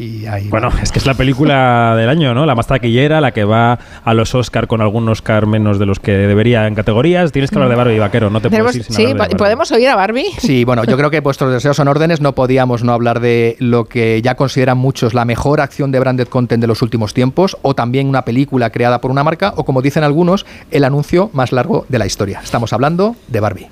bueno, 0.51 0.71
es 0.83 0.93
que 0.93 0.99
es 0.99 1.07
la 1.07 1.15
película 1.15 1.95
del 1.97 2.09
año, 2.09 2.33
¿no? 2.33 2.47
La 2.47 2.55
más 2.55 2.67
taquillera, 2.67 3.21
la 3.21 3.33
que 3.33 3.45
va 3.45 3.79
a 4.05 4.15
los 4.15 4.35
Oscar 4.35 4.67
con 4.67 4.81
algún 4.81 5.09
Oscar 5.09 5.47
menos 5.47 5.79
de 5.79 5.87
los 5.87 5.99
que 5.99 6.13
debería 6.13 6.67
en 6.67 6.75
categorías. 6.75 7.33
Tienes 7.33 7.51
que 7.51 7.57
hablar 7.57 7.71
de 7.71 7.77
Barbie, 7.77 7.99
vaquero, 7.99 8.31
no 8.31 8.41
te 8.41 8.51
puedes 8.51 8.77
ir 8.77 8.85
sin 8.85 8.95
Sí, 8.95 9.15
¿podemos 9.37 9.73
oír 9.73 9.89
a 9.89 9.97
Barbie? 9.97 10.31
Sí, 10.39 10.65
bueno, 10.65 10.85
yo 10.85 10.97
creo 10.97 11.11
que 11.11 11.21
vuestros 11.21 11.53
deseos 11.53 11.77
son 11.77 11.89
órdenes. 11.89 12.21
No 12.21 12.35
podíamos 12.35 12.85
no 12.85 12.93
hablar 12.93 13.21
de 13.21 13.57
lo 13.59 13.87
que 13.87 14.23
ya 14.23 14.37
consideran 14.37 14.79
muchos 14.79 15.15
la 15.15 15.25
mejor 15.25 15.61
acción 15.61 15.91
de 15.91 16.01
branded 16.01 16.29
content 16.29 16.61
de 16.61 16.67
los 16.67 16.83
últimos 16.83 17.15
tiempos, 17.15 17.57
o 17.63 17.75
también 17.75 18.09
una 18.09 18.23
película 18.23 18.71
creada 18.71 19.01
por 19.01 19.11
una 19.11 19.25
marca, 19.25 19.55
o 19.57 19.65
como 19.65 19.83
dicen 19.83 20.05
algunos, 20.05 20.47
el 20.71 20.85
anuncio 20.85 21.31
más 21.33 21.53
largo 21.53 21.87
de 21.89 21.99
la 21.99 22.07
historia. 22.07 22.41
Estamos 22.43 22.73
hablando 22.73 23.17
de 23.29 23.41
Barbie. 23.41 23.69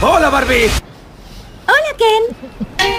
¡Hola, 0.00 0.30
Barbie! 0.30 0.70
¡Hola, 1.66 1.96
Ken! 1.96 2.93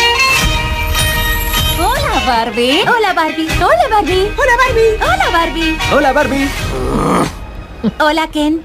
Hola, 2.25 2.41
Barbie. 2.41 2.81
Hola, 2.89 3.13
Barbie. 3.13 3.47
Hola, 3.61 3.85
Barbie. 3.87 4.25
Hola, 4.33 4.55
Barbie. 4.57 4.97
Hola, 4.97 5.27
Barbie. 5.29 5.77
Hola, 5.93 6.09
Barbie. 6.11 6.49
Hola, 8.01 8.27
Ken. 8.33 8.63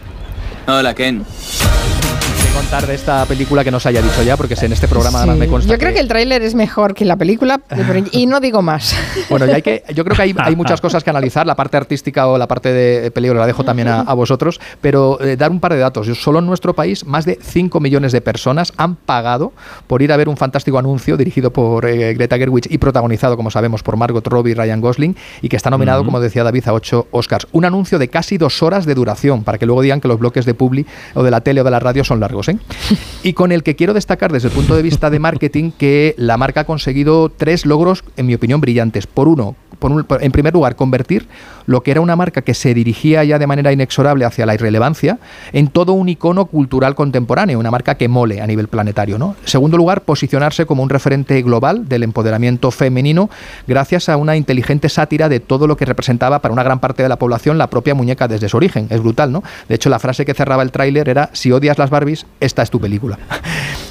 Hola, 0.67 0.95
Ken. 0.95 1.27
Contar 2.53 2.87
de 2.87 2.95
esta 2.95 3.25
película 3.27 3.65
que 3.65 3.71
no 3.71 3.81
se 3.81 3.89
haya 3.89 4.03
dicho 4.03 4.23
ya, 4.23 4.37
porque 4.37 4.55
en 4.61 4.73
este 4.73 4.89
programa 4.89 5.19
además 5.19 5.39
me 5.39 5.49
consta 5.49 5.71
Yo 5.71 5.79
creo 5.79 5.93
que 5.93 6.01
el 6.01 6.09
tráiler 6.09 6.43
es 6.43 6.55
mejor 6.55 6.95
que 6.95 7.05
la 7.05 7.17
película 7.17 7.61
y 8.13 8.27
no 8.27 8.41
digo 8.41 8.63
más. 8.63 8.95
Bueno, 9.29 9.47
ya 9.47 9.57
hay 9.57 9.63
que, 9.63 9.85
yo 9.95 10.05
creo 10.05 10.17
que 10.17 10.23
hay, 10.23 10.35
hay, 10.39 10.57
muchas 10.57 10.81
cosas 10.81 11.05
que 11.05 11.11
analizar, 11.11 11.47
la 11.47 11.55
parte 11.55 11.77
artística 11.77 12.27
o 12.27 12.39
la 12.39 12.49
parte 12.49 12.73
de 12.73 13.11
peligro 13.11 13.39
la 13.39 13.47
dejo 13.47 13.65
también 13.65 13.89
a, 13.89 14.01
a 14.01 14.15
vosotros, 14.15 14.61
pero 14.81 15.21
eh, 15.21 15.37
dar 15.37 15.51
un 15.51 15.61
par 15.61 15.73
de 15.73 15.79
datos. 15.79 16.07
Solo 16.19 16.41
en 16.41 16.47
nuestro 16.47 16.75
país 16.75 17.05
más 17.07 17.25
de 17.25 17.39
5 17.41 17.81
millones 17.81 18.13
de 18.13 18.21
personas 18.21 18.73
han 18.77 18.97
pagado 18.97 19.53
por 19.87 20.03
ir 20.03 20.13
a 20.13 20.17
ver 20.17 20.29
un 20.29 20.37
fantástico 20.37 20.79
anuncio 20.79 21.17
dirigido 21.17 21.53
por 21.53 21.87
eh, 21.87 22.15
Greta 22.15 22.37
Gerwig 22.39 22.65
y 22.71 22.79
protagonizado, 22.79 23.37
como 23.37 23.51
sabemos, 23.51 23.83
por 23.83 23.97
Margot 23.97 24.27
Robbie 24.27 24.53
y 24.53 24.55
Ryan 24.55 24.81
Gosling 24.81 25.17
y 25.43 25.49
que 25.49 25.57
está 25.57 25.71
nominado, 25.71 26.01
uh 26.01 26.03
-huh. 26.03 26.07
como 26.07 26.21
decía 26.21 26.45
David, 26.45 26.69
a 26.69 26.73
8 26.73 27.09
Oscars. 27.11 27.47
Un 27.53 27.65
anuncio 27.65 27.99
de 27.99 28.09
casi 28.09 28.39
dos 28.39 28.63
horas 28.63 28.87
de 28.87 28.95
duración, 28.95 29.45
para 29.45 29.59
que 29.59 29.67
luego 29.67 29.83
digan 29.83 30.01
que 30.01 30.09
los 30.09 30.19
bloques 30.19 30.45
de 30.45 30.55
Publi 30.55 30.87
o 31.15 31.23
de 31.23 31.31
la 31.31 31.41
tele 31.41 31.61
o 31.61 31.65
de 31.65 31.71
la 31.71 31.81
radio 31.81 32.05
son 32.05 32.21
largos. 32.21 32.40
¿Eh? 32.49 32.59
y 33.23 33.33
con 33.33 33.53
el 33.53 33.63
que 33.63 33.77
quiero 33.77 33.95
destacar 33.95 34.33
desde 34.33 34.49
el 34.49 34.55
punto 34.55 34.77
de 34.77 34.83
vista 34.83 35.11
de 35.11 35.19
marketing 35.19 35.71
que 35.71 36.15
la 36.17 36.37
marca 36.37 36.61
ha 36.61 36.65
conseguido 36.65 37.31
tres 37.31 37.67
logros, 37.67 38.05
en 38.17 38.27
mi 38.27 38.35
opinión, 38.35 38.61
brillantes. 38.61 39.07
Por 39.07 39.29
uno, 39.29 39.57
por 39.79 39.93
un, 39.93 40.07
en 40.21 40.33
primer 40.33 40.53
lugar, 40.53 40.77
convertir 40.77 41.27
lo 41.67 41.83
que 41.83 41.93
era 41.93 42.01
una 42.01 42.17
marca 42.17 42.43
que 42.43 42.55
se 42.55 42.75
dirigía 42.75 43.23
ya 43.25 43.39
de 43.39 43.47
manera 43.47 43.73
inexorable 43.73 44.25
hacia 44.25 44.47
la 44.47 44.55
irrelevancia 44.55 45.19
en 45.53 45.69
todo 45.69 45.93
un 45.93 46.09
icono 46.09 46.47
cultural 46.47 46.95
contemporáneo, 46.95 47.59
una 47.59 47.71
marca 47.71 47.95
que 47.97 48.09
mole 48.09 48.41
a 48.41 48.47
nivel 48.47 48.69
planetario. 48.69 49.19
¿no? 49.19 49.37
Segundo 49.45 49.77
lugar, 49.77 50.03
posicionarse 50.03 50.67
como 50.67 50.83
un 50.83 50.91
referente 50.91 51.41
global 51.43 51.89
del 51.89 52.03
empoderamiento 52.03 52.71
femenino 52.71 53.31
gracias 53.67 54.09
a 54.09 54.17
una 54.17 54.37
inteligente 54.37 54.89
sátira 54.89 55.29
de 55.29 55.41
todo 55.41 55.67
lo 55.67 55.77
que 55.77 55.85
representaba 55.85 56.41
para 56.41 56.53
una 56.53 56.63
gran 56.63 56.81
parte 56.81 57.03
de 57.03 57.09
la 57.09 57.19
población 57.19 57.59
la 57.59 57.69
propia 57.69 57.95
muñeca 57.95 58.29
desde 58.29 58.49
su 58.49 58.57
origen. 58.57 58.87
Es 58.91 59.01
brutal, 59.01 59.33
¿no? 59.33 59.43
De 59.69 59.75
hecho, 59.75 59.91
la 59.91 59.99
frase 59.99 60.25
que 60.25 60.35
cerraba 60.35 60.63
el 60.63 60.73
tráiler 60.73 61.09
era, 61.09 61.31
si 61.33 61.53
odias 61.53 61.79
las 61.79 61.91
Barbies, 61.91 62.27
esta 62.39 62.63
es 62.63 62.71
tu 62.71 62.81
película. 62.81 63.19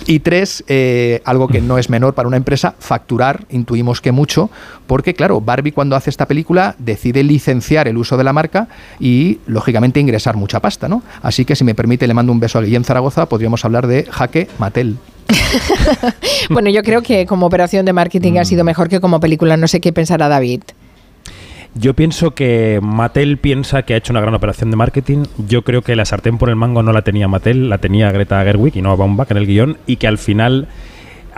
y 0.07 0.19
tres, 0.19 0.63
eh, 0.67 1.21
algo 1.25 1.47
que 1.47 1.61
no 1.61 1.77
es 1.77 1.89
menor 1.89 2.13
para 2.13 2.27
una 2.27 2.37
empresa, 2.37 2.75
facturar, 2.79 3.45
intuimos 3.49 4.01
que 4.01 4.11
mucho, 4.11 4.49
porque 4.87 5.13
claro, 5.13 5.41
Barbie 5.41 5.71
cuando 5.71 5.95
hace 5.95 6.09
esta 6.09 6.27
película 6.27 6.75
decide 6.79 7.23
licenciar 7.23 7.87
el 7.87 7.97
uso 7.97 8.17
de 8.17 8.23
la 8.23 8.33
marca 8.33 8.67
y, 8.99 9.39
lógicamente, 9.45 9.99
ingresar 9.99 10.35
mucha 10.35 10.59
pasta, 10.59 10.87
¿no? 10.87 11.03
Así 11.21 11.45
que, 11.45 11.55
si 11.55 11.63
me 11.63 11.75
permite, 11.75 12.07
le 12.07 12.13
mando 12.13 12.31
un 12.31 12.39
beso 12.39 12.57
a 12.57 12.61
Guillén 12.61 12.83
Zaragoza, 12.83 13.27
podríamos 13.27 13.63
hablar 13.65 13.87
de 13.87 14.05
jaque 14.09 14.47
Mattel. 14.57 14.97
bueno, 16.49 16.69
yo 16.69 16.81
creo 16.83 17.01
que 17.01 17.25
como 17.25 17.45
operación 17.45 17.85
de 17.85 17.93
marketing 17.93 18.37
ha 18.39 18.45
sido 18.45 18.63
mejor 18.63 18.89
que 18.89 18.99
como 18.99 19.19
película. 19.19 19.57
No 19.57 19.67
sé 19.67 19.79
qué 19.79 19.93
pensará 19.93 20.27
David. 20.27 20.61
Yo 21.75 21.93
pienso 21.93 22.31
que 22.31 22.79
Mattel 22.81 23.37
piensa 23.37 23.83
que 23.83 23.93
ha 23.93 23.97
hecho 23.97 24.11
una 24.11 24.21
gran 24.21 24.33
operación 24.33 24.71
de 24.71 24.75
marketing. 24.75 25.25
Yo 25.47 25.61
creo 25.63 25.83
que 25.83 25.95
la 25.95 26.05
sartén 26.05 26.37
por 26.37 26.49
el 26.49 26.55
mango 26.55 26.81
no 26.81 26.91
la 26.91 27.03
tenía 27.03 27.27
Mattel, 27.27 27.69
la 27.69 27.77
tenía 27.77 28.11
Greta 28.11 28.43
Gerwig 28.43 28.75
y 28.75 28.81
no 28.81 28.97
Baumbach 28.97 29.29
en 29.31 29.37
el 29.37 29.45
guion, 29.45 29.77
y 29.85 29.97
que 29.97 30.07
al 30.07 30.17
final 30.17 30.67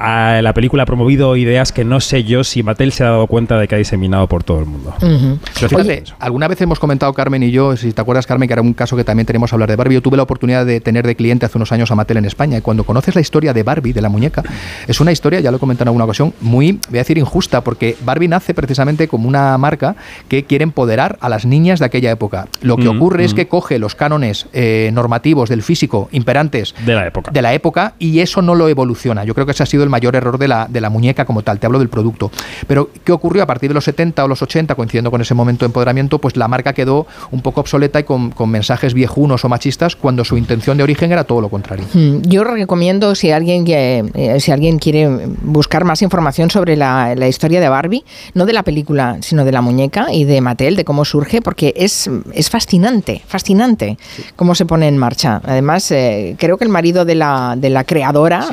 a 0.02 0.42
la 0.42 0.54
película 0.54 0.84
ha 0.84 0.86
promovido 0.86 1.36
ideas 1.36 1.72
que 1.72 1.86
no 1.86 2.00
sé 2.00 2.24
yo 2.24 2.44
si 2.44 2.64
Mattel 2.64 2.92
se 2.92 3.04
ha 3.04 3.10
dado 3.10 3.28
cuenta 3.28 3.60
de 3.60 3.68
que 3.68 3.76
ha 3.76 3.78
diseminado 3.78 4.28
por 4.28 4.44
todo 4.44 4.60
el 4.60 4.66
mundo. 4.66 4.94
Uh 5.02 5.06
-huh. 5.06 5.76
Oye, 5.78 6.04
alguna 6.20 6.48
vez 6.48 6.60
hemos 6.62 6.80
comentado, 6.80 7.14
Carmen 7.14 7.44
y 7.44 7.52
yo, 7.52 7.78
si 7.78 7.92
te 7.94 8.02
acuerdas, 8.02 8.26
Carmen, 8.26 8.48
que 8.48 8.54
era 8.54 8.62
un 8.64 8.74
caso 8.74 8.98
que 8.98 9.04
también 9.04 9.26
tenemos 9.28 9.54
a 9.54 9.56
hablar 9.56 9.70
de 9.70 9.76
Barbie. 9.76 9.96
Yo 9.96 10.02
tuve 10.02 10.18
la 10.18 10.24
oportunidad 10.24 10.66
de 10.66 10.80
tener 10.82 11.06
de 11.06 11.16
cliente 11.16 11.46
hace 11.46 11.58
unos 11.58 11.72
años 11.72 11.92
a 11.92 11.96
Mattel 11.96 12.18
en 12.18 12.26
España 12.26 12.58
y 12.58 12.62
cuando 12.62 12.84
conoces 12.84 13.14
la 13.14 13.22
historia 13.22 13.54
de 13.54 13.62
Barbie, 13.64 13.94
de 13.94 14.02
la 14.02 14.10
muñeca, 14.10 14.44
es 14.88 15.00
una 15.00 15.12
historia, 15.12 15.40
ya 15.40 15.52
lo 15.52 15.58
he 15.58 15.60
comentado 15.60 15.84
en 15.84 15.90
alguna 15.90 16.06
ocasión, 16.06 16.34
muy, 16.42 16.80
voy 16.90 16.98
a 16.98 17.02
decir, 17.02 17.18
injusta, 17.20 17.62
porque 17.62 17.96
Barbie 18.04 18.28
nace 18.28 18.54
precisamente 18.56 19.08
como 19.08 19.28
una 19.28 19.56
marca 19.60 19.96
que 20.28 20.46
quiere 20.46 20.64
empoderar 20.64 21.18
a 21.22 21.30
las 21.30 21.46
niñas 21.46 21.80
de 21.80 21.86
aquella 21.86 22.10
época. 22.10 22.48
Lo 22.62 22.78
que 22.78 22.88
uh 22.88 22.94
-huh. 22.94 22.98
ocurre 22.98 23.20
uh 23.20 23.22
-huh. 23.22 23.26
es 23.26 23.34
que 23.36 23.48
coge 23.48 23.78
los 23.78 23.94
cánones 23.94 24.48
eh, 24.54 24.90
normativos 24.94 25.50
del 25.50 25.62
físico 25.62 26.10
imperantes 26.12 26.74
de 26.86 26.96
la 26.96 27.06
época. 27.06 27.32
de 27.32 27.42
la 27.42 27.54
época 27.54 27.94
y 28.00 28.20
eso 28.20 28.42
no 28.42 28.56
lo 28.56 28.68
evoluciona. 28.68 29.24
Yo 29.26 29.34
creo 29.36 29.46
que 29.46 29.52
ese 29.52 29.62
ha 29.64 29.68
sido 29.68 29.84
el 29.84 29.91
mayor 29.92 30.16
error 30.16 30.38
de 30.38 30.48
la, 30.48 30.68
de 30.68 30.82
la 30.82 30.90
muñeca 30.90 31.26
como 31.26 31.44
tal, 31.44 31.60
te 31.60 31.68
hablo 31.68 31.78
del 31.80 31.90
producto. 31.90 32.32
Pero, 32.68 32.90
¿qué 33.04 33.12
ocurrió 33.12 33.44
a 33.44 33.46
partir 33.46 33.70
de 33.70 33.76
los 33.76 33.84
70 33.84 34.24
o 34.24 34.28
los 34.28 34.42
80, 34.42 34.74
coincidiendo 34.76 35.12
con 35.12 35.22
ese 35.22 35.34
momento 35.34 35.66
de 35.66 35.68
empoderamiento? 35.68 36.20
Pues 36.20 36.36
la 36.38 36.48
marca 36.48 36.74
quedó 36.74 37.06
un 37.32 37.42
poco 37.42 37.62
obsoleta 37.62 38.00
y 38.00 38.04
con, 38.04 38.32
con 38.32 38.50
mensajes 38.50 38.94
viejunos 38.94 39.46
o 39.46 39.50
machistas, 39.50 39.96
cuando 39.96 40.24
su 40.24 40.38
intención 40.38 40.78
de 40.78 40.84
origen 40.84 41.12
era 41.12 41.24
todo 41.24 41.42
lo 41.42 41.50
contrario. 41.50 41.86
Yo 42.24 42.44
recomiendo, 42.44 43.14
si 43.16 43.32
alguien, 43.32 43.66
eh, 43.68 44.40
si 44.40 44.52
alguien 44.52 44.80
quiere 44.80 45.08
buscar 45.42 45.84
más 45.84 46.02
información 46.02 46.50
sobre 46.50 46.78
la, 46.78 47.14
la, 47.16 47.28
historia 47.28 47.60
de 47.60 47.70
Barbie, 47.70 48.04
no 48.34 48.46
de 48.46 48.54
la 48.54 48.64
película, 48.64 49.18
sino 49.22 49.46
de 49.46 49.52
la 49.52 49.62
muñeca 49.62 50.08
y 50.14 50.24
de 50.24 50.42
Mattel, 50.42 50.76
de 50.76 50.86
cómo 50.86 51.06
surge, 51.06 51.42
porque 51.42 51.74
es, 51.76 52.10
es 52.34 52.50
fascinante, 52.50 53.22
fascinante 53.28 53.98
sí. 54.16 54.24
cómo 54.36 54.56
se 54.56 54.66
pone 54.66 54.88
en 54.88 54.98
marcha. 54.98 55.42
Además, 55.44 55.92
eh, 55.92 56.36
creo 56.38 56.58
que 56.58 56.64
el 56.64 56.70
marido 56.70 57.06
de 57.06 57.16
la, 57.16 57.56
de 57.58 57.70
la 57.70 57.84
creadora, 57.84 58.48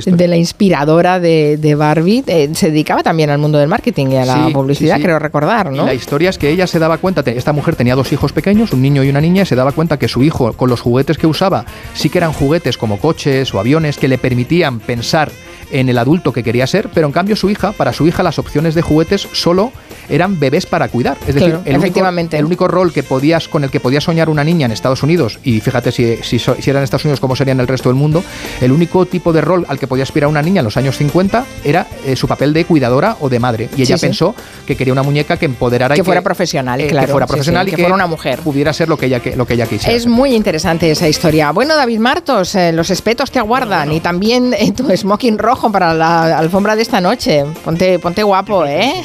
sí, 0.00 0.10
de 0.10 0.28
la 0.28 0.36
inspiradora 0.36 0.71
de, 1.20 1.56
de 1.58 1.74
Barbie, 1.74 2.24
eh, 2.26 2.50
se 2.54 2.70
dedicaba 2.70 3.02
también 3.02 3.30
al 3.30 3.38
mundo 3.38 3.58
del 3.58 3.68
marketing 3.68 4.08
y 4.08 4.16
a 4.16 4.24
la 4.24 4.46
sí, 4.46 4.52
publicidad, 4.52 4.96
sí, 4.96 5.02
creo 5.02 5.18
recordar, 5.18 5.70
¿no? 5.70 5.82
Y 5.82 5.86
la 5.86 5.94
historia 5.94 6.30
es 6.30 6.38
que 6.38 6.50
ella 6.50 6.66
se 6.66 6.78
daba 6.78 6.98
cuenta, 6.98 7.22
esta 7.30 7.52
mujer 7.52 7.76
tenía 7.76 7.94
dos 7.94 8.12
hijos 8.12 8.32
pequeños, 8.32 8.72
un 8.72 8.82
niño 8.82 9.02
y 9.04 9.10
una 9.10 9.20
niña, 9.20 9.42
y 9.42 9.46
se 9.46 9.54
daba 9.54 9.72
cuenta 9.72 9.98
que 9.98 10.08
su 10.08 10.22
hijo, 10.22 10.52
con 10.54 10.70
los 10.70 10.80
juguetes 10.80 11.18
que 11.18 11.26
usaba, 11.26 11.64
sí 11.94 12.08
que 12.08 12.18
eran 12.18 12.32
juguetes 12.32 12.78
como 12.78 12.98
coches 12.98 13.52
o 13.54 13.60
aviones 13.60 13.98
que 13.98 14.08
le 14.08 14.18
permitían 14.18 14.80
pensar 14.80 15.30
en 15.70 15.88
el 15.88 15.98
adulto 15.98 16.32
que 16.32 16.42
quería 16.42 16.66
ser, 16.66 16.88
pero 16.92 17.06
en 17.06 17.12
cambio 17.12 17.36
su 17.36 17.50
hija, 17.50 17.72
para 17.72 17.92
su 17.92 18.06
hija 18.06 18.22
las 18.22 18.38
opciones 18.38 18.74
de 18.74 18.82
juguetes 18.82 19.28
solo 19.32 19.72
eran 20.08 20.38
bebés 20.38 20.66
para 20.66 20.88
cuidar. 20.88 21.16
Es 21.26 21.34
decir, 21.34 21.50
claro, 21.50 21.62
el, 21.64 21.76
efectivamente. 21.76 22.36
Único, 22.36 22.40
el 22.40 22.46
único 22.46 22.68
rol 22.68 22.92
que 22.92 23.02
podías, 23.02 23.48
con 23.48 23.64
el 23.64 23.70
que 23.70 23.80
podía 23.80 24.00
soñar 24.00 24.28
una 24.28 24.44
niña 24.44 24.66
en 24.66 24.72
Estados 24.72 25.02
Unidos, 25.02 25.38
y 25.44 25.60
fíjate 25.60 25.92
si, 25.92 26.18
si, 26.22 26.38
si 26.38 26.70
era 26.70 26.80
en 26.80 26.84
Estados 26.84 27.04
Unidos 27.04 27.20
como 27.20 27.36
sería 27.36 27.52
en 27.52 27.60
el 27.60 27.68
resto 27.68 27.88
del 27.88 27.96
mundo, 27.96 28.22
el 28.60 28.72
único 28.72 29.06
tipo 29.06 29.32
de 29.32 29.40
rol 29.40 29.64
al 29.68 29.78
que 29.78 29.86
podía 29.86 30.04
aspirar 30.04 30.28
una 30.28 30.42
niña 30.42 30.60
en 30.60 30.64
los 30.64 30.76
años 30.76 30.96
50 30.96 31.44
era 31.64 31.86
eh, 32.04 32.16
su 32.16 32.28
papel 32.28 32.52
de 32.52 32.64
cuidadora 32.64 33.16
o 33.20 33.28
de 33.28 33.38
madre. 33.38 33.68
Y 33.76 33.82
ella 33.82 33.96
sí, 33.96 34.06
pensó 34.06 34.34
sí. 34.36 34.64
que 34.66 34.76
quería 34.76 34.92
una 34.92 35.02
muñeca 35.02 35.36
que 35.36 35.46
empoderara 35.46 35.94
que 35.94 36.00
y 36.00 36.04
fuera 36.04 36.20
que, 36.20 36.24
profesional, 36.24 36.80
eh, 36.80 36.88
claro. 36.88 37.06
Que 37.06 37.12
fuera 37.12 37.26
profesional 37.26 37.66
sí, 37.66 37.72
y 37.72 37.76
que, 37.76 37.82
fuera 37.82 37.94
una 37.94 38.06
mujer. 38.06 38.40
Pudiera 38.40 38.72
ser 38.72 38.88
lo 38.88 38.96
que 38.96 39.06
ella, 39.06 39.20
que, 39.20 39.36
lo 39.36 39.46
que 39.46 39.54
ella 39.54 39.66
quisiera. 39.66 39.94
Es 39.94 40.06
muy 40.06 40.34
interesante 40.34 40.90
esa 40.90 41.08
historia. 41.08 41.52
Bueno, 41.52 41.76
David 41.76 41.98
Martos, 41.98 42.54
eh, 42.54 42.72
los 42.72 42.90
espetos 42.90 43.30
te 43.30 43.38
aguardan 43.38 43.88
no, 43.88 43.92
no. 43.92 43.96
y 43.96 44.00
también 44.00 44.54
tu 44.76 44.94
smoking 44.96 45.38
rojo 45.38 45.61
para 45.70 45.94
la 45.94 46.38
alfombra 46.38 46.74
de 46.74 46.82
esta 46.82 47.00
noche. 47.00 47.44
Ponte, 47.64 47.98
ponte 47.98 48.22
guapo, 48.22 48.64
¿eh? 48.64 49.04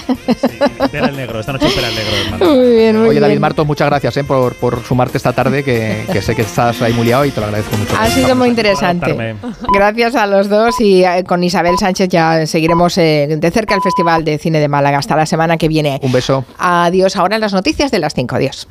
espera 0.79 1.07
el 1.07 1.15
negro, 1.15 1.39
esta 1.39 1.53
noche 1.53 1.67
espera 1.67 1.89
el 1.89 1.95
negro. 1.95 2.15
Hermano. 2.15 2.53
Muy 2.55 2.75
bien, 2.75 2.97
muy 2.97 3.09
Oye, 3.09 3.19
David. 3.19 3.39
Martos, 3.39 3.67
muchas 3.67 3.87
gracias 3.87 4.17
eh, 4.17 4.23
por, 4.23 4.55
por, 4.55 4.83
sumarte 4.83 5.17
esta 5.17 5.33
tarde, 5.33 5.63
que, 5.63 6.05
que, 6.11 6.21
sé 6.21 6.35
que 6.35 6.41
estás 6.41 6.81
ahí 6.81 6.93
muy 6.93 7.05
liado 7.05 7.25
y 7.25 7.31
te 7.31 7.39
lo 7.39 7.47
agradezco 7.47 7.77
mucho. 7.77 7.95
Ha 7.99 8.07
sido 8.07 8.35
muy 8.35 8.49
interesante. 8.49 9.35
Gracias 9.73 10.15
a 10.15 10.25
los 10.25 10.49
dos 10.49 10.79
y 10.79 11.03
eh, 11.03 11.23
con 11.25 11.43
Isabel 11.43 11.77
Sánchez 11.77 12.09
ya 12.09 12.47
seguiremos 12.47 12.97
eh, 12.97 13.37
de 13.37 13.51
cerca 13.51 13.75
el 13.75 13.81
Festival 13.81 14.23
de 14.23 14.37
Cine 14.37 14.59
de 14.59 14.67
Málaga. 14.67 14.97
Hasta 14.97 15.15
la 15.15 15.25
semana 15.25 15.57
que 15.57 15.67
viene. 15.67 15.99
Un 16.01 16.11
beso. 16.11 16.45
Adiós. 16.57 17.15
Ahora 17.15 17.37
las 17.37 17.53
noticias 17.53 17.91
de 17.91 17.99
las 17.99 18.13
5. 18.13 18.35
Adiós. 18.35 18.67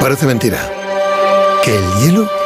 Parece 0.00 0.26
mentira. 0.26 0.58
Que 1.64 1.74
el 1.74 1.84
hielo 2.00 2.45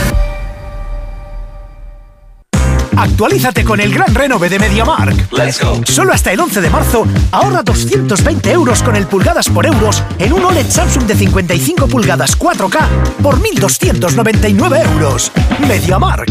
Actualízate 2.97 3.63
con 3.63 3.79
el 3.79 3.93
gran 3.93 4.13
renove 4.13 4.49
de 4.49 4.59
MediaMark. 4.59 5.31
Let's 5.33 5.61
go. 5.61 5.81
Solo 5.85 6.13
hasta 6.13 6.31
el 6.31 6.39
11 6.39 6.61
de 6.61 6.69
marzo 6.69 7.07
ahorra 7.31 7.63
220 7.63 8.51
euros 8.51 8.83
con 8.83 8.95
el 8.95 9.07
pulgadas 9.07 9.49
por 9.49 9.65
euros 9.65 10.03
en 10.19 10.33
un 10.33 10.45
OLED 10.45 10.69
Samsung 10.69 11.05
de 11.05 11.15
55 11.15 11.87
pulgadas 11.87 12.37
4K 12.37 12.87
por 13.21 13.39
1.299 13.39 14.91
euros. 14.93 15.31
MediaMark. 15.67 16.29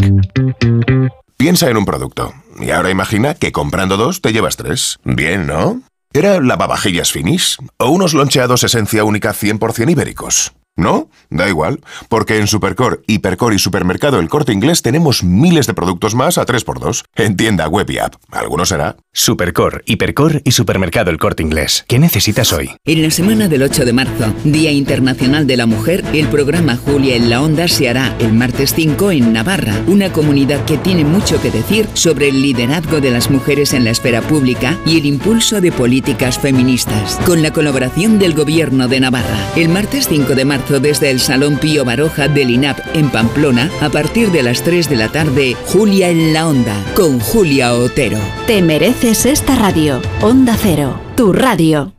Piensa 1.37 1.69
en 1.69 1.77
un 1.77 1.85
producto 1.85 2.33
y 2.59 2.71
ahora 2.71 2.91
imagina 2.91 3.33
que 3.33 3.51
comprando 3.51 3.97
dos 3.97 4.21
te 4.21 4.31
llevas 4.31 4.57
tres. 4.57 4.99
Bien, 5.03 5.47
¿no? 5.47 5.81
¿Era 6.13 6.41
lavavajillas 6.41 7.11
finis 7.11 7.57
o 7.77 7.89
unos 7.89 8.13
loncheados 8.13 8.63
esencia 8.63 9.03
única 9.03 9.33
100% 9.33 9.89
ibéricos? 9.89 10.53
¿No? 10.77 11.09
Da 11.29 11.49
igual, 11.49 11.81
porque 12.07 12.37
en 12.37 12.47
Supercor, 12.47 13.03
Hipercor 13.05 13.53
y 13.53 13.59
Supermercado 13.59 14.19
El 14.19 14.29
Corte 14.29 14.53
Inglés 14.53 14.81
tenemos 14.81 15.23
miles 15.23 15.67
de 15.67 15.73
productos 15.73 16.15
más 16.15 16.37
a 16.37 16.45
3x2. 16.45 17.03
En 17.15 17.35
tienda 17.35 17.67
web 17.67 17.89
y 17.89 17.99
app. 17.99 18.15
¿Alguno 18.31 18.65
será? 18.65 18.95
Supercor, 19.13 19.83
Hipercor 19.85 20.41
y 20.45 20.51
Supermercado 20.51 21.11
El 21.11 21.17
Corte 21.17 21.43
Inglés. 21.43 21.83
¿Qué 21.87 21.99
necesitas 21.99 22.53
hoy? 22.53 22.71
En 22.85 23.01
la 23.01 23.11
semana 23.11 23.49
del 23.49 23.63
8 23.63 23.83
de 23.83 23.93
marzo, 23.93 24.33
Día 24.45 24.71
Internacional 24.71 25.45
de 25.45 25.57
la 25.57 25.65
Mujer, 25.65 26.05
el 26.13 26.27
programa 26.27 26.77
Julia 26.77 27.17
en 27.17 27.29
la 27.29 27.41
Onda 27.41 27.67
se 27.67 27.89
hará 27.89 28.15
el 28.19 28.33
martes 28.33 28.73
5 28.73 29.11
en 29.11 29.33
Navarra, 29.33 29.75
una 29.87 30.13
comunidad 30.13 30.63
que 30.63 30.77
tiene 30.77 31.03
mucho 31.03 31.41
que 31.41 31.51
decir 31.51 31.87
sobre 31.93 32.29
el 32.29 32.41
liderazgo 32.41 33.01
de 33.01 33.11
las 33.11 33.29
mujeres 33.29 33.73
en 33.73 33.83
la 33.83 33.91
esfera 33.91 34.21
pública 34.21 34.77
y 34.85 34.97
el 34.97 35.05
impulso 35.05 35.59
de 35.59 35.73
políticas 35.73 36.39
feministas. 36.39 37.19
Con 37.25 37.43
la 37.43 37.51
colaboración 37.51 38.19
del 38.19 38.33
Gobierno 38.33 38.87
de 38.87 39.01
Navarra, 39.01 39.37
el 39.57 39.67
martes 39.67 40.07
5 40.07 40.33
de 40.33 40.45
marzo 40.45 40.60
desde 40.69 41.09
el 41.09 41.19
Salón 41.19 41.57
Pío 41.57 41.83
Baroja 41.83 42.27
del 42.27 42.49
INAP 42.49 42.79
en 42.93 43.09
Pamplona, 43.09 43.69
a 43.81 43.89
partir 43.89 44.31
de 44.31 44.43
las 44.43 44.63
3 44.63 44.89
de 44.89 44.95
la 44.95 45.09
tarde, 45.09 45.55
Julia 45.67 46.09
en 46.09 46.33
la 46.33 46.47
Onda, 46.47 46.75
con 46.95 47.19
Julia 47.19 47.73
Otero. 47.73 48.17
Te 48.47 48.61
mereces 48.61 49.25
esta 49.25 49.55
radio. 49.55 50.01
Onda 50.21 50.55
Cero, 50.57 50.99
tu 51.15 51.33
radio. 51.33 51.93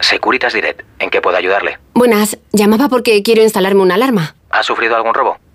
Securitas 0.00 0.52
Direct, 0.52 0.82
¿en 0.98 1.10
qué 1.10 1.20
puedo 1.20 1.36
ayudarle? 1.36 1.78
Buenas, 1.94 2.38
llamaba 2.52 2.88
porque 2.88 3.22
quiero 3.22 3.42
instalarme 3.42 3.82
una 3.82 3.94
alarma. 3.94 4.34
¿Ha 4.50 4.62
sufrido 4.62 4.96
algún 4.96 5.14
robo? 5.14 5.38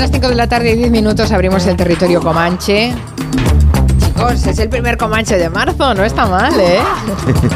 Las 0.00 0.10
5 0.12 0.28
de 0.28 0.34
la 0.34 0.46
tarde 0.46 0.70
y 0.70 0.76
10 0.76 0.90
minutos, 0.90 1.30
abrimos 1.30 1.66
el 1.66 1.76
territorio 1.76 2.22
Comanche. 2.22 2.90
Chicos, 3.98 4.46
es 4.46 4.58
el 4.58 4.70
primer 4.70 4.96
Comanche 4.96 5.36
de 5.36 5.50
marzo, 5.50 5.92
no 5.92 6.04
está 6.04 6.24
mal, 6.24 6.58
¿eh? 6.58 6.78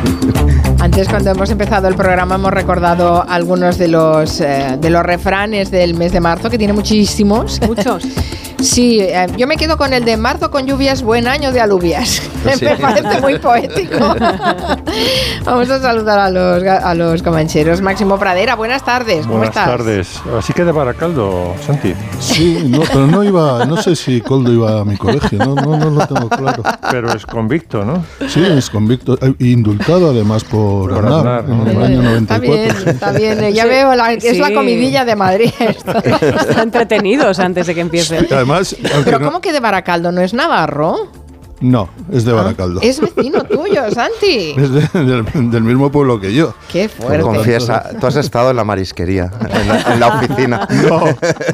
Antes, 0.79 1.09
cuando 1.09 1.31
hemos 1.31 1.49
empezado 1.49 1.89
el 1.89 1.95
programa, 1.95 2.35
hemos 2.35 2.53
recordado 2.53 3.25
algunos 3.27 3.79
de 3.79 3.89
los, 3.89 4.43
eh, 4.43 4.77
de 4.79 4.91
los 4.91 5.03
refranes 5.03 5.71
del 5.71 5.95
mes 5.95 6.13
de 6.13 6.21
marzo, 6.21 6.51
que 6.51 6.59
tiene 6.59 6.75
muchísimos. 6.75 7.63
Muchos. 7.67 8.05
Sí, 8.65 8.99
eh, 9.01 9.27
yo 9.37 9.47
me 9.47 9.57
quedo 9.57 9.77
con 9.77 9.93
el 9.93 10.05
de 10.05 10.17
marzo 10.17 10.51
con 10.51 10.67
lluvias, 10.67 11.03
buen 11.03 11.29
año 11.29 11.53
de 11.53 11.61
alubias. 11.61 12.23
Sí. 12.59 12.65
me 12.65 12.77
parece 12.77 13.21
muy 13.21 13.39
poético. 13.39 13.99
Vamos 15.45 15.71
a 15.71 15.81
saludar 15.81 16.19
a 16.19 16.31
los, 16.31 16.63
a 16.65 16.95
los 16.95 17.23
comancheros. 17.23 17.81
Máximo 17.83 18.19
Pradera, 18.19 18.55
buenas 18.57 18.85
tardes. 18.85 19.27
¿Cómo 19.27 19.39
Buenas 19.39 19.51
estás? 19.57 19.67
tardes. 19.67 20.21
Así 20.39 20.53
que 20.53 20.65
de 20.65 20.73
Baracaldo, 20.73 21.55
Santi. 21.65 21.95
Sí, 22.21 22.65
no, 22.69 22.81
pero 22.81 23.07
no 23.07 23.23
iba, 23.23 23.65
no 23.67 23.77
sé 23.77 23.95
si 23.97 24.21
Coldo 24.21 24.53
iba 24.53 24.81
a 24.81 24.85
mi 24.85 24.97
colegio, 24.97 25.39
no, 25.39 25.55
no, 25.55 25.77
no 25.77 25.91
lo 25.91 26.07
tengo 26.07 26.29
claro. 26.31 26.63
Pero 26.91 27.13
es 27.13 27.27
convicto, 27.27 27.85
¿no? 27.85 28.05
Sí, 28.29 28.43
es 28.45 28.71
convicto, 28.71 29.19
eh, 29.21 29.35
indultado 29.41 30.11
además 30.11 30.45
por, 30.45 30.91
Por 30.95 31.05
¿no? 31.05 31.21
en 31.41 31.69
el 31.69 31.83
año 31.83 32.17
Está 32.17 32.39
94. 32.39 32.41
bien, 32.41 32.75
está 32.87 33.13
bien. 33.13 33.53
Ya 33.55 33.65
Sí. 33.65 33.69
veo, 33.69 33.95
la- 33.95 34.13
es 34.13 34.39
la 34.39 34.53
comidilla 34.55 35.05
de 35.05 35.17
Madrid. 35.17 35.51
esto. 35.61 35.93
Están 35.99 36.61
entretenidos 36.65 37.39
antes 37.39 37.67
de 37.67 37.75
que 37.75 37.81
empiece. 37.81 38.27
Además, 38.31 38.54
Pero 39.05 39.19
no, 39.19 39.27
¿cómo 39.27 39.41
que 39.41 39.53
de 39.53 39.61
Baracaldo? 39.61 40.13
¿No 40.13 40.21
es 40.21 40.35
Navarro? 40.35 41.09
no, 41.61 41.89
es 42.13 42.25
de 42.25 42.33
Baracaldo. 42.33 42.81
Es 42.83 43.01
vecino 43.01 43.43
tuyo, 43.45 43.91
Santi. 43.91 44.55
Es 44.57 44.71
de- 44.71 45.05
del, 45.05 45.51
del 45.51 45.63
mismo 45.63 45.91
pueblo 45.91 46.21
que 46.21 46.35
yo. 46.35 46.53
Qué 46.71 46.89
fuerte. 46.89 47.23
Confiesa, 47.23 47.91
tú 47.99 48.07
has 48.07 48.17
estado 48.17 48.51
en 48.51 48.57
la 48.57 48.65
marisquería, 48.65 49.31
en 49.49 49.69
la, 49.69 49.81
en 49.95 50.01
la 50.01 50.09
oficina. 50.09 50.69
No, 50.89 51.05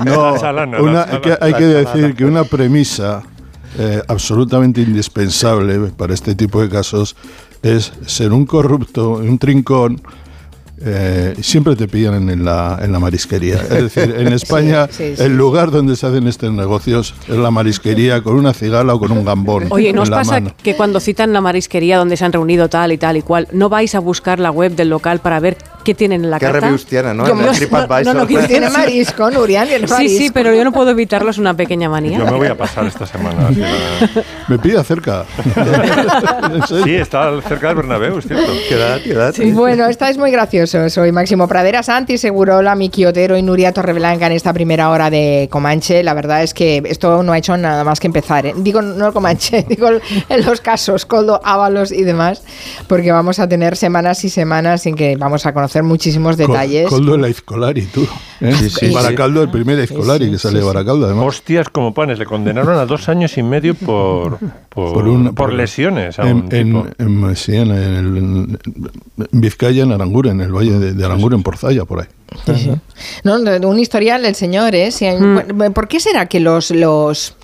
no. 0.05 0.39
Salana, 0.41 0.81
una- 0.81 1.07
que 1.21 1.37
hay 1.41 1.55
que 1.55 1.65
decir 1.67 2.15
que 2.17 2.25
una 2.25 2.43
premisa 2.45 3.23
eh, 3.79 4.03
absolutamente 4.09 4.81
indispensable 4.81 5.79
para 5.97 6.13
este 6.15 6.35
tipo 6.35 6.61
de 6.61 6.69
casos 6.69 7.15
es 7.63 7.93
ser 8.07 8.33
un 8.33 8.47
corrupto, 8.47 9.11
un 9.11 9.39
trincón. 9.39 10.01
Eh, 10.83 11.35
siempre 11.43 11.77
te 11.77 11.87
pillan 11.89 12.29
en 12.31 12.45
la, 12.45 12.79
en 12.83 12.93
la 12.93 12.99
marisquería. 12.99 13.57
Es 13.57 13.95
decir, 13.95 14.15
en 14.19 14.33
España 14.33 14.87
sí, 14.91 15.15
sí. 15.17 15.23
el 15.23 15.37
lugar 15.37 15.71
donde 15.71 15.97
se 15.97 16.07
hacen 16.07 16.27
estos 16.27 16.53
negocios 16.53 17.15
es 17.29 17.37
la 17.37 17.51
marisquería 17.51 18.23
con 18.23 18.37
una 18.37 18.53
cigala 18.55 18.95
o 18.95 18.99
con 19.01 19.13
un 19.13 19.25
gambón. 19.25 19.67
Oye, 19.71 19.93
¿no 19.93 20.01
en 20.01 20.03
os 20.05 20.09
la 20.11 20.17
pasa 20.19 20.33
mano. 20.33 20.55
que 20.63 20.75
cuando 20.77 21.01
citan 21.01 21.33
la 21.33 21.41
marisquería 21.41 21.99
donde 21.99 22.17
se 22.17 22.25
han 22.25 22.33
reunido 22.33 22.69
tal 22.69 22.93
y 22.93 22.99
tal 22.99 23.17
y 23.17 23.23
cual, 23.23 23.49
no 23.53 23.69
vais 23.69 23.95
a 23.95 23.99
buscar 23.99 24.39
la 24.41 24.51
web 24.51 24.75
del 24.75 24.89
local 24.89 25.21
para 25.21 25.39
ver 25.41 25.57
qué 25.85 25.95
tienen 25.95 26.25
en 26.25 26.31
la 26.31 26.39
¿Qué 26.39 26.47
carta? 26.47 26.61
reviews 26.61 26.85
tienen, 26.87 27.17
no? 27.17 27.25
Yo 27.27 27.33
En 27.33 27.39
no- 27.39 27.51
el 27.53 27.71
no- 27.71 28.03
no, 28.05 28.15
no, 28.15 28.27
que 28.27 28.39
Tiene 28.47 28.71
marisco, 28.71 29.31
Nurian, 29.31 29.67
tiene 29.69 29.87
Sí, 29.87 29.93
marisco. 29.93 30.19
sí, 30.19 30.31
pero 30.33 30.55
yo 30.55 30.65
no 30.65 30.73
puedo 30.73 30.91
evitarlo, 30.93 31.31
es 31.31 31.39
una 31.39 31.55
pequeña 31.55 31.89
manía. 31.89 32.19
Yo 32.19 32.25
me 32.25 32.33
voy 32.33 32.47
a 32.49 32.57
pasar 32.57 32.87
esta 32.87 33.07
semana. 33.07 33.51
la- 33.57 34.23
Me 34.49 34.59
pilla 34.59 34.83
cerca. 34.85 35.25
Sí, 36.85 36.95
está 36.95 37.41
cerca 37.43 37.69
del 37.69 37.77
Bernabéu, 37.77 38.19
es 38.19 38.27
cierto. 38.27 38.53
¿Qué 38.69 38.75
edad? 39.13 39.35
Bueno, 39.53 39.87
estáis 39.87 40.17
muy 40.19 40.31
graciosos. 40.73 40.93
Soy 40.93 41.13
Máximo 41.13 41.49
Pradera, 41.49 41.83
Santi 41.83 42.19
Segurola, 42.19 42.75
Miki 42.75 43.05
Otero 43.07 43.37
y 43.37 43.43
Nuria 43.43 43.73
Torreblanca 43.73 44.27
en 44.27 44.33
esta 44.33 44.53
primera 44.53 44.91
hora 44.91 45.11
de 45.11 45.49
Comanche. 45.51 46.03
La 46.03 46.15
verdad 46.15 46.43
es 46.43 46.55
que 46.55 46.83
esto 46.87 47.23
no 47.23 47.33
ha 47.33 47.39
hecho 47.39 47.57
nada 47.57 47.85
más 47.85 48.01
que 48.01 48.07
empezar. 48.07 48.47
¿eh? 48.47 48.55
Digo, 48.57 48.83
no 48.83 49.07
el 49.09 49.13
Comanche, 49.13 49.65
digo 49.69 49.89
en 50.29 50.45
los 50.47 50.61
casos, 50.61 51.07
Coldo, 51.07 51.41
Ábalos 51.45 51.93
y 51.93 52.03
demás, 52.05 52.43
porque 52.87 53.13
vamos 53.13 53.39
a 53.39 53.49
tener 53.49 53.77
semanas 53.77 54.25
y 54.25 54.31
semanas 54.31 54.87
en 54.87 54.95
que 54.95 55.17
vamos 55.17 55.47
a 55.47 55.53
conocer 55.53 55.83
muchísimos 55.83 56.37
detalles. 56.37 56.89
Coldo 56.89 57.15
el 57.15 57.25
Aizcolari, 57.25 57.83
tú. 57.87 58.07
¿eh? 58.41 58.53
Sí, 58.59 58.71
sí, 58.71 58.91
Baracaldo, 58.95 59.43
el 59.43 59.51
primer 59.51 59.79
Aizcolari 59.79 60.31
que 60.31 60.39
sale 60.39 60.59
de 60.61 60.65
Baracaldo, 60.65 61.07
además. 61.07 61.27
Hostias 61.27 61.69
como 61.69 61.93
panes. 61.95 62.19
Le 62.19 62.27
condenaron 62.27 62.77
a 62.79 62.87
dos 62.87 63.09
años 63.09 63.37
y 63.39 63.43
medio 63.43 63.75
por, 63.75 64.39
por, 64.69 64.93
Por 64.93 65.09
un- 65.09 65.25
por 65.27 65.35
por- 65.35 65.53
lesiones 65.55 66.19
a 66.19 66.29
en, 66.29 66.37
un 66.37 66.49
tipo. 66.49 66.87
en, 66.99 67.25
en- 67.25 67.37
sí, 67.37 67.57
en, 67.57 67.71
el- 67.71 68.17
en 68.17 69.41
Vizcaya, 69.41 69.83
en 69.85 69.93
Aranguren, 69.93 70.41
en 70.41 70.47
el 70.47 70.53
valle 70.61 70.79
de, 70.79 70.93
de 70.93 71.05
Aranguren, 71.05 71.43
por 71.43 71.57
Zaya, 71.57 71.85
por 71.85 72.01
ahí. 72.01 72.07
Sí, 72.47 72.55
sí. 72.57 72.71
No, 73.25 73.37
un 73.69 73.79
historial 73.79 74.23
del 74.23 74.35
señor, 74.35 74.75
¿eh? 74.75 74.91
Si 74.93 75.05
hay- 75.07 75.19
Mm. 75.19 75.57
bueno, 75.57 75.75
¿Por 75.75 75.89
qué 75.89 75.99
será 76.01 76.27
que 76.27 76.39
los, 76.41 76.71
los, 76.71 77.35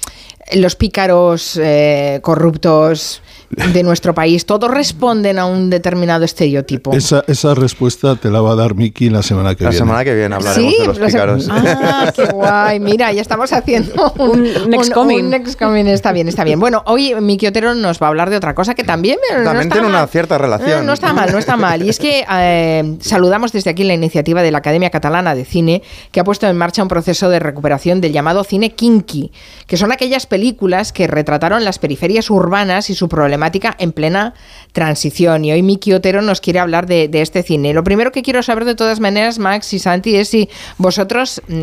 los 0.54 0.76
pícaros 0.76 1.58
eh, 1.60 2.20
corruptos 2.22 3.22
de 3.50 3.82
nuestro 3.82 4.14
país 4.14 4.44
todos 4.46 4.70
responden 4.70 5.38
a 5.38 5.46
un 5.46 5.70
determinado 5.70 6.24
estereotipo? 6.24 6.92
Esa, 6.92 7.24
esa 7.28 7.54
respuesta 7.54 8.16
te 8.16 8.30
la 8.30 8.40
va 8.40 8.52
a 8.52 8.54
dar 8.56 8.74
Miki 8.74 9.08
la 9.10 9.22
semana 9.22 9.54
que 9.54 9.64
La 9.64 9.70
viene. 9.70 9.78
semana 9.84 10.04
que 10.04 10.14
viene 10.14 10.34
hablaremos 10.34 10.72
Sí, 10.74 10.80
de 10.80 10.86
los 10.86 10.98
la 10.98 11.06
pícaros. 11.06 11.48
Ah, 11.50 12.12
qué 12.14 12.24
guay. 12.32 12.80
Mira, 12.80 13.12
ya 13.12 13.22
estamos 13.22 13.52
haciendo 13.52 14.12
un, 14.18 14.40
Un 14.64 14.70
next 14.70 14.92
coming. 14.92 15.24
un 15.24 15.30
next 15.30 15.58
coming. 15.58 15.84
Está 15.86 16.12
bien, 16.12 16.28
está 16.28 16.44
bien. 16.44 16.58
Bueno, 16.60 16.82
hoy 16.86 17.14
Miki 17.20 17.46
Otero 17.46 17.74
nos 17.74 18.00
va 18.02 18.06
a 18.06 18.08
hablar 18.10 18.30
de 18.30 18.36
otra 18.36 18.54
cosa 18.54 18.74
que 18.74 18.84
también, 18.84 19.18
no 19.30 19.44
También 19.44 19.62
está 19.68 19.74
tiene 19.74 19.88
una 19.88 19.98
mal. 20.00 20.08
cierta 20.08 20.38
relación. 20.38 20.84
No 20.86 20.92
está 20.92 21.12
mal, 21.12 21.30
no 21.32 21.38
está 21.38 21.56
mal. 21.56 21.82
Y 21.84 21.88
es 21.88 21.98
que 21.98 22.24
eh, 22.30 22.96
saludamos 23.00 23.52
desde 23.52 23.70
aquí 23.70 23.84
la 23.84 23.94
iniciativa 23.94 24.42
de 24.42 24.50
la 24.50 24.58
Academia 24.58 24.90
Catalana 24.90 25.34
de 25.34 25.44
Cine, 25.44 25.82
que 26.10 26.20
ha 26.20 26.24
puesto 26.24 26.46
en 26.46 26.56
marcha 26.56 26.82
un 26.82 26.88
proceso 26.88 27.28
de 27.30 27.38
recuperación 27.38 28.00
del 28.00 28.12
llamado 28.12 28.42
cine 28.44 28.70
kinky, 28.74 29.30
que 29.66 29.76
son 29.76 29.92
aquellas 29.92 30.26
películas 30.26 30.92
que 30.92 31.06
retrataron 31.06 31.64
las 31.64 31.78
periferias 31.78 32.30
urbanas 32.30 32.90
y 32.90 32.94
su 32.94 33.08
problemática 33.36 33.76
en 33.78 33.92
plena 33.92 34.32
transición. 34.72 35.44
Y 35.44 35.52
hoy 35.52 35.62
Miki 35.62 35.92
Otero 35.92 36.22
nos 36.22 36.40
quiere 36.40 36.58
hablar 36.58 36.86
de, 36.86 37.08
de 37.08 37.20
este 37.20 37.42
cine. 37.42 37.74
Lo 37.74 37.84
primero 37.84 38.10
que 38.10 38.22
quiero 38.22 38.42
saber 38.42 38.64
de 38.64 38.74
todas 38.74 38.98
maneras, 38.98 39.38
Max 39.38 39.72
y 39.74 39.78
Santi, 39.78 40.16
es 40.16 40.28
si 40.28 40.48
vosotros 40.78 41.42
mm, 41.48 41.62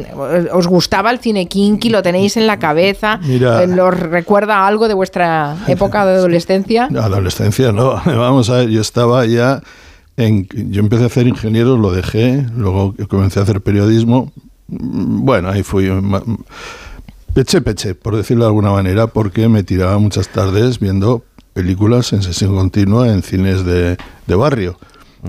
os 0.54 0.68
gustaba 0.68 1.10
el 1.10 1.18
cine 1.20 1.48
kinky, 1.48 1.90
lo 1.90 2.04
tenéis 2.04 2.38
en 2.38 2.46
la 2.46 2.60
cabeza, 2.60 3.18
Mira. 3.24 3.64
eh, 3.64 3.82
¿os 3.82 4.00
recuerda 4.00 4.68
algo 4.68 4.88
de 4.88 4.94
vuestra 4.94 5.58
época 5.68 6.06
de 6.06 6.14
adolescencia? 6.14 6.86
Adolescencia, 6.96 7.72
no. 7.72 8.00
Vamos 8.06 8.50
a 8.52 8.58
ver, 8.58 8.70
yo 8.70 8.82
estaba 8.82 9.26
ya 9.26 9.62
en. 10.16 10.48
Yo 10.72 10.80
empecé 10.82 11.04
a 11.04 11.08
hacer 11.08 11.28
ingenieros, 11.28 11.80
lo 11.80 11.92
dejé, 11.92 12.46
luego 12.56 12.94
comencé 13.10 13.40
a 13.40 13.44
hacer 13.44 13.62
periodismo. 13.62 14.32
Mm, 14.68 15.26
Bueno, 15.26 15.50
ahí 15.50 15.64
fui. 15.64 15.90
Peché, 17.34 17.62
peché, 17.62 17.96
por 17.96 18.16
decirlo 18.16 18.44
de 18.44 18.50
alguna 18.50 18.70
manera, 18.72 19.08
porque 19.08 19.48
me 19.50 19.64
tiraba 19.64 19.98
muchas 19.98 20.28
tardes 20.30 20.80
viendo 20.80 21.24
películas 21.54 22.14
en 22.14 22.24
sesión 22.24 22.56
continua 22.56 23.12
en 23.12 23.24
cines 23.24 23.64
de, 23.64 23.98
de 24.28 24.36
barrio. 24.36 24.78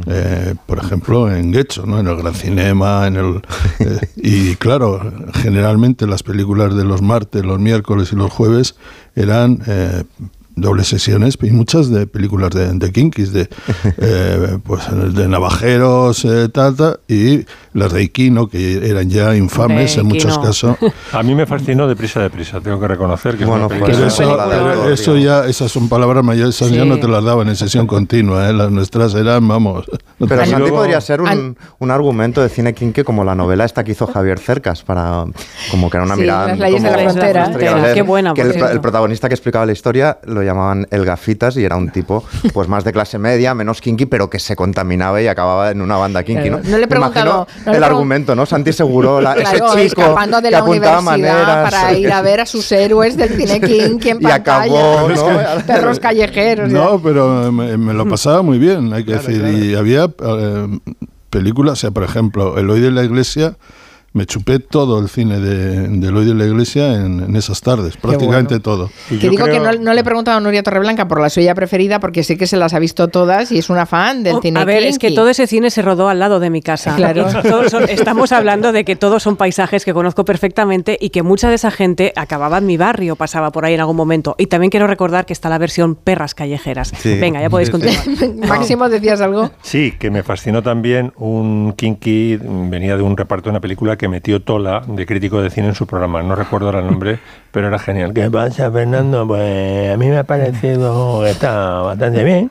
Eh, 0.09 0.55
por 0.67 0.79
ejemplo, 0.79 1.33
en 1.33 1.53
Guecho, 1.53 1.87
¿no? 1.87 2.01
en 2.01 2.09
el 2.09 2.17
Gran 2.17 2.35
Cinema, 2.35 3.07
en 3.07 3.17
el 3.17 3.43
eh, 3.79 4.01
y 4.17 4.57
claro, 4.57 5.01
generalmente 5.35 6.07
las 6.09 6.25
películas 6.25 6.75
de 6.75 6.85
los 6.85 7.01
martes, 7.01 7.45
los 7.45 7.61
miércoles 7.61 8.13
y 8.13 8.17
los 8.17 8.33
jueves 8.33 8.75
eran 9.15 9.63
eh, 9.69 10.03
dobles 10.57 10.89
sesiones 10.89 11.37
y 11.43 11.51
muchas 11.51 11.91
de 11.91 12.07
películas 12.07 12.51
de, 12.51 12.73
de 12.73 12.93
Kinkis, 12.93 13.33
de, 13.33 13.49
eh, 13.99 14.59
pues, 14.65 14.83
de 15.15 15.29
navajeros, 15.29 16.25
eh, 16.25 16.49
tal, 16.49 16.77
tal, 16.77 17.01
y 17.09 17.45
las 17.73 17.93
de 17.93 18.03
Iquino, 18.05 18.47
que 18.49 18.89
eran 18.89 19.11
ya 19.11 19.35
infames 19.37 19.95
De 19.97 20.03
en 20.03 20.07
muchos 20.09 20.39
casos. 20.39 20.77
A 21.13 21.23
mí 21.23 21.35
me 21.35 21.47
fascinó 21.47 21.89
Deprisa, 21.89 22.21
Deprisa, 22.21 22.61
tengo 22.61 22.79
que 22.79 22.87
reconocer 22.89 23.37
que 23.37 23.45
Bueno, 23.45 23.67
es 23.67 23.73
una 23.73 23.87
pero 23.87 23.99
película... 23.99 24.07
eso, 24.09 24.39
pero 24.49 24.89
eso 24.93 25.17
ya, 25.17 25.47
esas 25.47 25.73
son 25.73 25.89
palabras 25.89 26.23
mayores, 26.25 26.55
esas 26.55 26.71
ya 26.71 26.83
Sí. 26.85 26.89
no 26.89 26.99
te 26.99 27.09
las 27.09 27.25
daban 27.25 27.49
en 27.49 27.57
sesión 27.57 27.87
continua, 27.87 28.49
¿eh? 28.49 28.53
las 28.53 28.71
nuestras 28.71 29.15
eran, 29.15 29.47
vamos. 29.49 29.87
no 30.19 30.27
Pero 30.27 30.47
Santi 30.47 30.71
podría 30.71 31.01
ser 31.01 31.21
un, 31.21 31.57
un 31.79 31.91
argumento 31.91 32.41
de 32.43 32.49
cine 32.49 32.75
kinky 32.75 33.03
como 33.03 33.25
la 33.25 33.35
novela 33.35 33.65
esta 33.65 33.83
que 33.83 33.93
hizo 33.93 34.07
Javier 34.07 34.39
Cercas 34.39 34.83
para 34.83 35.25
como 35.71 35.91
que 35.91 35.97
era 35.97 36.05
una 36.07 36.15
Sí, 36.15 36.21
mirada 36.21 36.47
Las 36.49 36.59
leyes 36.59 36.83
de 36.83 36.91
la 36.91 36.99
frontera. 37.45 37.95
Qué 37.95 38.03
buena, 38.03 38.35
que 38.35 38.43
el, 38.43 38.53
el 38.55 38.81
protagonista 38.81 39.29
que 39.29 39.35
explicaba 39.35 39.67
la 39.67 39.73
historia 39.73 40.19
lo 40.25 40.44
llamaban 40.45 40.87
el 40.91 41.05
gafitas 41.05 41.57
y 41.57 41.65
era 41.65 41.77
un 41.77 41.91
tipo 41.91 42.25
pues 42.53 42.69
más 42.69 42.85
de 42.85 42.93
clase 42.93 43.19
media 43.19 43.55
menos 43.55 43.81
kinky 43.81 44.07
pero 44.07 44.29
que 44.31 44.39
se 44.39 44.55
contaminaba 44.57 45.21
y 45.23 45.27
acababa 45.29 45.71
en 45.71 45.81
una 45.81 45.97
banda 45.97 46.23
kinky 46.23 46.49
Claro. 46.49 46.63
¿no? 46.65 46.71
No 46.71 46.77
le 46.79 46.85
he 46.85 46.87
Me 46.87 46.87
preguntado- 46.89 47.27
imagino 47.27 47.47
no 47.67 47.73
le 47.73 47.79
el 47.79 47.83
pregun- 47.83 47.87
argumento 47.87 48.35
no 48.35 48.47
Santi 48.47 48.73
Seguro 48.73 49.21
la- 49.21 49.35
Claro, 49.35 49.73
ese 49.75 49.89
chico 49.89 50.01
escapando 50.03 50.37
de 50.41 50.43
que 50.49 50.51
la 50.53 50.59
apuntaba 50.59 50.99
universidad 51.01 51.35
maneras 51.37 51.71
para 51.73 51.93
ir 51.95 52.13
a 52.13 52.23
ver 52.23 52.41
a 52.41 52.47
sus 52.47 52.71
héroes 52.73 53.17
del 53.17 53.31
cine 53.31 53.61
King 53.61 53.99
en 54.05 54.19
Y 54.23 54.27
acabó, 54.31 55.07
pantalla. 55.09 55.55
¿no? 55.59 55.67
Perros 55.67 55.99
callejeros. 56.01 56.71
ya. 56.71 56.79
No, 56.79 57.01
pero 57.03 57.51
me, 57.53 57.77
me 57.77 57.93
lo 57.95 58.07
pasaba 58.09 58.43
muy 58.43 58.59
bien, 58.59 58.93
hay 58.93 59.05
que 59.05 59.13
decir. 59.15 59.43
Y 59.47 59.75
había 59.75 60.05
eh, 60.23 60.79
películas, 61.31 61.73
o 61.75 61.77
sea, 61.77 61.91
por 61.91 62.03
ejemplo, 62.05 62.59
Eloy 62.59 62.81
de 62.81 62.91
la 62.91 63.03
Iglesia, 63.05 63.57
me 64.15 64.27
chupé 64.27 64.61
todo 64.61 65.01
el 65.01 65.09
cine 65.09 65.41
de, 65.41 65.89
de 65.89 66.07
Eloy 66.09 66.25
de 66.25 66.35
la 66.35 66.45
Iglesia 66.47 66.95
en, 66.95 67.19
en 67.21 67.35
esas 67.37 67.61
tardes, 67.61 67.97
prácticamente 67.97 68.61
todo. 68.61 68.89
Que 69.09 69.29
digo 69.29 69.45
que 69.47 69.59
no, 69.59 69.73
no 69.73 69.93
le 69.93 70.01
he 70.03 70.05
preguntado 70.05 70.39
a 70.39 70.41
Nuria 70.41 70.63
Torreblanca 70.63 71.09
por 71.09 71.21
la 71.21 71.29
suya 71.29 71.53
preferida 71.57 71.99
porque 71.99 72.23
sé 72.23 72.37
que 72.39 72.47
se 72.47 72.57
las 72.57 72.75
ha 72.75 72.79
visto 72.79 73.09
todas 73.09 73.51
y 73.51 73.59
es 73.59 73.71
una 73.71 73.87
fan 73.87 74.23
del 74.23 74.37
Oh, 74.37 74.41
cine 74.41 74.61
a 74.61 74.65
ver, 74.65 74.85
es 74.85 74.99
que 75.01 75.11
todo 75.11 75.29
ese 75.31 75.49
cine 75.49 75.69
se 75.71 75.83
rodó 75.83 76.09
al 76.09 76.21
lado 76.21 76.39
de 76.39 76.49
mi 76.49 76.63
casa. 76.63 76.95
Claro. 76.95 77.27
Y 77.29 77.43
todos 77.49 77.73
son- 77.73 77.89
estamos 77.89 78.31
hablando 78.31 78.71
de 78.71 78.85
que 78.85 78.95
todos 78.95 79.21
son 79.23 79.35
paisajes 79.37 79.85
que 79.85 79.93
conozco 79.93 80.25
perfectamente 80.25 80.97
y 81.01 81.11
que 81.11 81.25
mucha 81.25 81.49
de 81.49 81.57
esa 81.57 81.73
gente 81.73 82.13
acababa 82.15 82.59
en 82.59 82.67
mi 82.67 82.77
barrio, 82.77 83.17
pasaba 83.17 83.51
por 83.51 83.65
ahí 83.65 83.75
en 83.75 83.81
algún 83.81 83.97
momento. 83.97 84.37
Y 84.39 84.47
también 84.47 84.71
quiero 84.71 84.87
recordar 84.87 85.27
que 85.27 85.33
está 85.33 85.49
la 85.49 85.59
versión 85.59 85.97
perras 85.97 86.35
callejeras. 86.37 86.93
Sí. 86.99 87.19
Venga, 87.19 87.41
ya 87.41 87.51
podéis 87.51 87.71
continuar. 87.71 88.05
Máximo, 88.49 88.89
decías 88.89 89.21
algo. 89.21 89.51
Sí, 89.63 89.93
que 89.99 90.11
me 90.13 90.23
fascinó 90.23 90.63
también 90.63 91.13
un 91.17 91.73
kinky, 91.77 92.37
venía 92.71 92.97
de 92.97 93.03
un 93.03 93.17
reparto 93.17 93.47
de 93.47 93.51
una 93.51 93.61
película 93.61 93.97
que 93.97 94.04
metió 94.09 94.41
Tola, 94.43 94.83
de 94.87 95.07
crítico 95.07 95.41
de 95.43 95.51
cine, 95.51 95.69
en 95.69 95.75
su 95.75 95.87
programa. 95.87 96.23
No 96.23 96.35
recuerdo 96.35 96.67
ahora 96.67 96.81
el 96.81 96.87
nombre, 96.87 97.19
pero 97.51 97.69
era 97.69 97.79
genial. 97.79 98.13
¿Qué 98.15 98.31
pasa, 98.31 98.71
Fernando? 98.71 99.27
Pues 99.27 99.93
a 99.93 99.97
mí 99.97 100.09
me 100.09 100.19
ha 100.19 100.25
parecido 100.25 101.23
que 101.23 101.31
está 101.31 101.81
bastante 101.81 102.25
bien. 102.25 102.51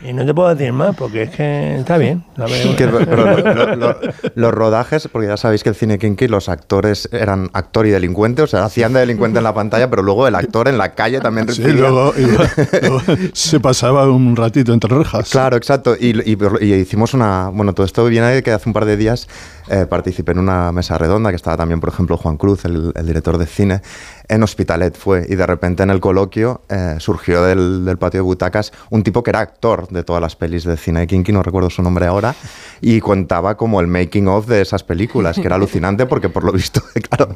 Y 0.00 0.12
no 0.12 0.24
te 0.24 0.32
puedo 0.32 0.54
decir 0.54 0.72
más 0.72 0.94
porque 0.94 1.22
es 1.24 1.30
que 1.30 1.74
está 1.76 1.98
bien. 1.98 2.22
La 2.36 2.46
Que- 2.46 2.86
pero 2.86 3.00
lo- 3.00 3.36
lo- 3.54 3.74
lo- 3.74 3.96
los 4.36 4.54
rodajes, 4.54 5.08
porque 5.10 5.26
ya 5.26 5.36
sabéis 5.36 5.64
que 5.64 5.70
el 5.70 5.74
cine 5.74 5.98
kinky, 5.98 6.28
los 6.28 6.48
actores 6.48 7.08
eran 7.10 7.50
actor 7.52 7.84
y 7.84 7.90
delincuente, 7.90 8.42
o 8.42 8.46
sea, 8.46 8.64
hacían 8.64 8.92
de 8.92 9.00
delincuente 9.00 9.38
en 9.38 9.42
la 9.44 9.54
pantalla, 9.54 9.90
pero 9.90 10.04
luego 10.04 10.28
el 10.28 10.36
actor 10.36 10.68
en 10.68 10.78
la 10.78 10.94
calle 10.94 11.18
también 11.20 11.48
Sí, 11.52 11.62
recibía. 11.64 11.80
luego, 11.90 12.12
iba- 12.16 12.48
luego 12.82 13.00
se 13.32 13.58
pasaba 13.58 14.08
un 14.08 14.36
ratito 14.36 14.72
entre 14.72 14.96
rejas. 14.96 15.30
Claro, 15.30 15.56
exacto. 15.56 15.96
Y, 15.98 16.10
y- 16.30 16.38
y 16.60 16.74
hicimos 16.74 17.12
una. 17.12 17.50
Bueno, 17.52 17.72
todo 17.72 17.84
esto 17.84 18.04
viene 18.04 18.28
de 18.28 18.44
que 18.44 18.52
hace 18.52 18.68
un 18.68 18.74
par 18.74 18.84
de 18.84 18.96
días 18.96 19.26
eh, 19.70 19.86
participé 19.86 20.32
en 20.32 20.38
una 20.38 20.72
mesa 20.72 20.98
redonda 20.98 21.30
que 21.30 21.36
estaba 21.36 21.56
también, 21.56 21.80
por 21.80 21.88
ejemplo, 21.90 22.16
Juan 22.16 22.36
Cruz, 22.36 22.64
el, 22.64 22.92
el 22.94 23.06
director 23.06 23.38
de 23.38 23.46
cine, 23.46 23.82
en 24.28 24.42
Hospitalet 24.42 24.96
fue. 24.96 25.26
Y 25.28 25.34
de 25.36 25.46
repente 25.46 25.82
en 25.82 25.90
el 25.90 26.00
coloquio 26.00 26.60
eh, 26.68 26.96
surgió 26.98 27.42
del, 27.42 27.84
del 27.84 27.98
patio 27.98 28.18
de 28.18 28.22
butacas 28.22 28.72
un 28.90 29.02
tipo 29.02 29.22
que 29.22 29.30
era 29.30 29.40
actor 29.40 29.88
de 29.88 30.02
todas 30.04 30.20
las 30.22 30.36
pelis 30.36 30.64
de 30.64 30.76
cine 30.76 31.06
kinky, 31.06 31.32
no 31.32 31.42
recuerdo 31.42 31.70
su 31.70 31.82
nombre 31.82 32.06
ahora, 32.06 32.34
y 32.80 33.00
contaba 33.00 33.56
como 33.56 33.80
el 33.80 33.86
making 33.86 34.28
of 34.28 34.46
de 34.46 34.60
esas 34.60 34.84
películas, 34.84 35.36
que 35.36 35.46
era 35.46 35.56
alucinante 35.56 36.06
porque 36.06 36.28
por 36.28 36.44
lo 36.44 36.52
visto, 36.52 36.82
claro, 37.10 37.34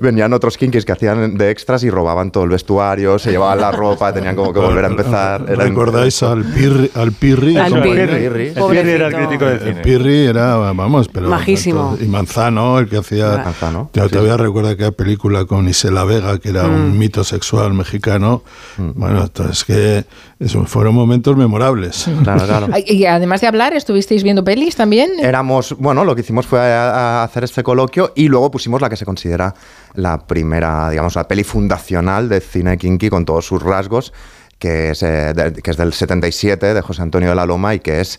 venían 0.00 0.32
otros 0.32 0.56
kinkis 0.58 0.84
que 0.84 0.92
hacían 0.92 1.36
de 1.36 1.50
extras 1.50 1.82
y 1.84 1.90
robaban 1.90 2.30
todo 2.30 2.44
el 2.44 2.50
vestuario, 2.50 3.18
se 3.18 3.30
llevaban 3.30 3.60
la 3.60 3.72
ropa, 3.72 4.12
tenían 4.12 4.36
como 4.36 4.52
que 4.52 4.60
volver 4.60 4.84
a 4.84 4.88
empezar. 4.88 5.44
Era 5.48 5.64
¿Recordáis 5.64 6.22
al 6.22 6.44
Pirri? 6.44 6.90
Al 6.94 7.12
Pirri, 7.12 7.56
Al 7.56 7.70
¿Cómo 7.70 7.82
Pirri. 7.82 8.00
era? 8.00 8.16
Pirri. 8.16 8.46
El 8.48 8.54
Pirri 8.54 8.90
era 8.90 9.06
el 9.08 9.14
crítico 9.14 9.44
de 9.46 9.52
El 9.54 9.60
cine. 9.60 9.82
Pirri 9.82 10.26
era, 10.26 10.56
vamos, 10.56 11.08
pero. 11.08 11.28
Majísimo. 11.28 11.73
Y 12.00 12.04
Manzano, 12.06 12.78
el 12.78 12.88
que 12.88 12.98
hacía. 12.98 13.36
Manzano. 13.44 13.90
Yo 13.92 14.08
todavía 14.08 14.36
recuerdo 14.36 14.70
aquella 14.70 14.92
película 14.92 15.44
con 15.44 15.68
Isela 15.68 16.04
Vega, 16.04 16.38
que 16.38 16.50
era 16.50 16.64
un 16.64 16.94
Mm. 16.94 16.98
mito 16.98 17.24
sexual 17.24 17.74
mexicano. 17.74 18.42
Mm. 18.78 18.90
Bueno, 18.94 19.22
entonces 19.22 19.64
que 19.64 20.04
eso, 20.40 20.64
fueron 20.66 20.94
momentos 20.94 21.36
memorables. 21.36 22.06
Claro, 22.22 22.46
claro. 22.46 22.66
Y 22.86 23.04
además 23.06 23.40
de 23.40 23.46
hablar, 23.46 23.72
¿estuvisteis 23.74 24.22
viendo 24.22 24.44
pelis 24.44 24.76
también? 24.76 25.10
Éramos, 25.20 25.74
bueno, 25.78 26.04
lo 26.04 26.14
que 26.14 26.20
hicimos 26.22 26.46
fue 26.46 26.60
a- 26.60 27.20
a 27.20 27.24
hacer 27.24 27.44
este 27.44 27.62
coloquio 27.62 28.12
y 28.14 28.28
luego 28.28 28.50
pusimos 28.50 28.80
la 28.80 28.88
que 28.88 28.96
se 28.96 29.04
considera 29.04 29.54
la 29.94 30.26
primera, 30.26 30.90
digamos, 30.90 31.14
la 31.14 31.28
peli 31.28 31.44
fundacional 31.44 32.28
de 32.28 32.40
cine 32.40 32.76
kinky 32.78 33.08
con 33.10 33.24
todos 33.24 33.46
sus 33.46 33.62
rasgos, 33.62 34.12
que 34.58 34.90
es, 34.90 35.02
eh, 35.02 35.32
de- 35.34 35.52
que 35.52 35.70
es 35.70 35.76
del 35.76 35.92
77 35.92 36.74
de 36.74 36.80
José 36.80 37.02
Antonio 37.02 37.28
de 37.30 37.34
la 37.34 37.46
Loma 37.46 37.74
y 37.74 37.80
que 37.80 38.00
es 38.00 38.18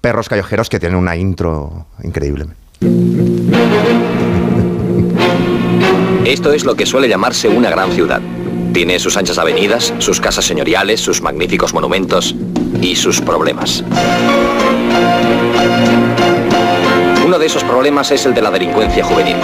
Perros 0.00 0.28
Callejeros, 0.28 0.68
que 0.68 0.78
tiene 0.80 0.96
una 0.96 1.16
intro 1.16 1.86
increíble. 2.02 2.46
Esto 6.24 6.52
es 6.52 6.64
lo 6.64 6.74
que 6.74 6.86
suele 6.86 7.08
llamarse 7.08 7.48
una 7.48 7.70
gran 7.70 7.92
ciudad. 7.92 8.20
Tiene 8.72 8.98
sus 8.98 9.16
anchas 9.16 9.38
avenidas, 9.38 9.94
sus 9.98 10.20
casas 10.20 10.44
señoriales, 10.44 11.00
sus 11.00 11.22
magníficos 11.22 11.72
monumentos 11.72 12.34
y 12.80 12.96
sus 12.96 13.20
problemas. 13.20 13.84
Uno 17.34 17.40
de 17.40 17.46
esos 17.46 17.64
problemas 17.64 18.12
es 18.12 18.24
el 18.26 18.32
de 18.32 18.40
la 18.40 18.48
delincuencia 18.52 19.02
juvenil. 19.04 19.34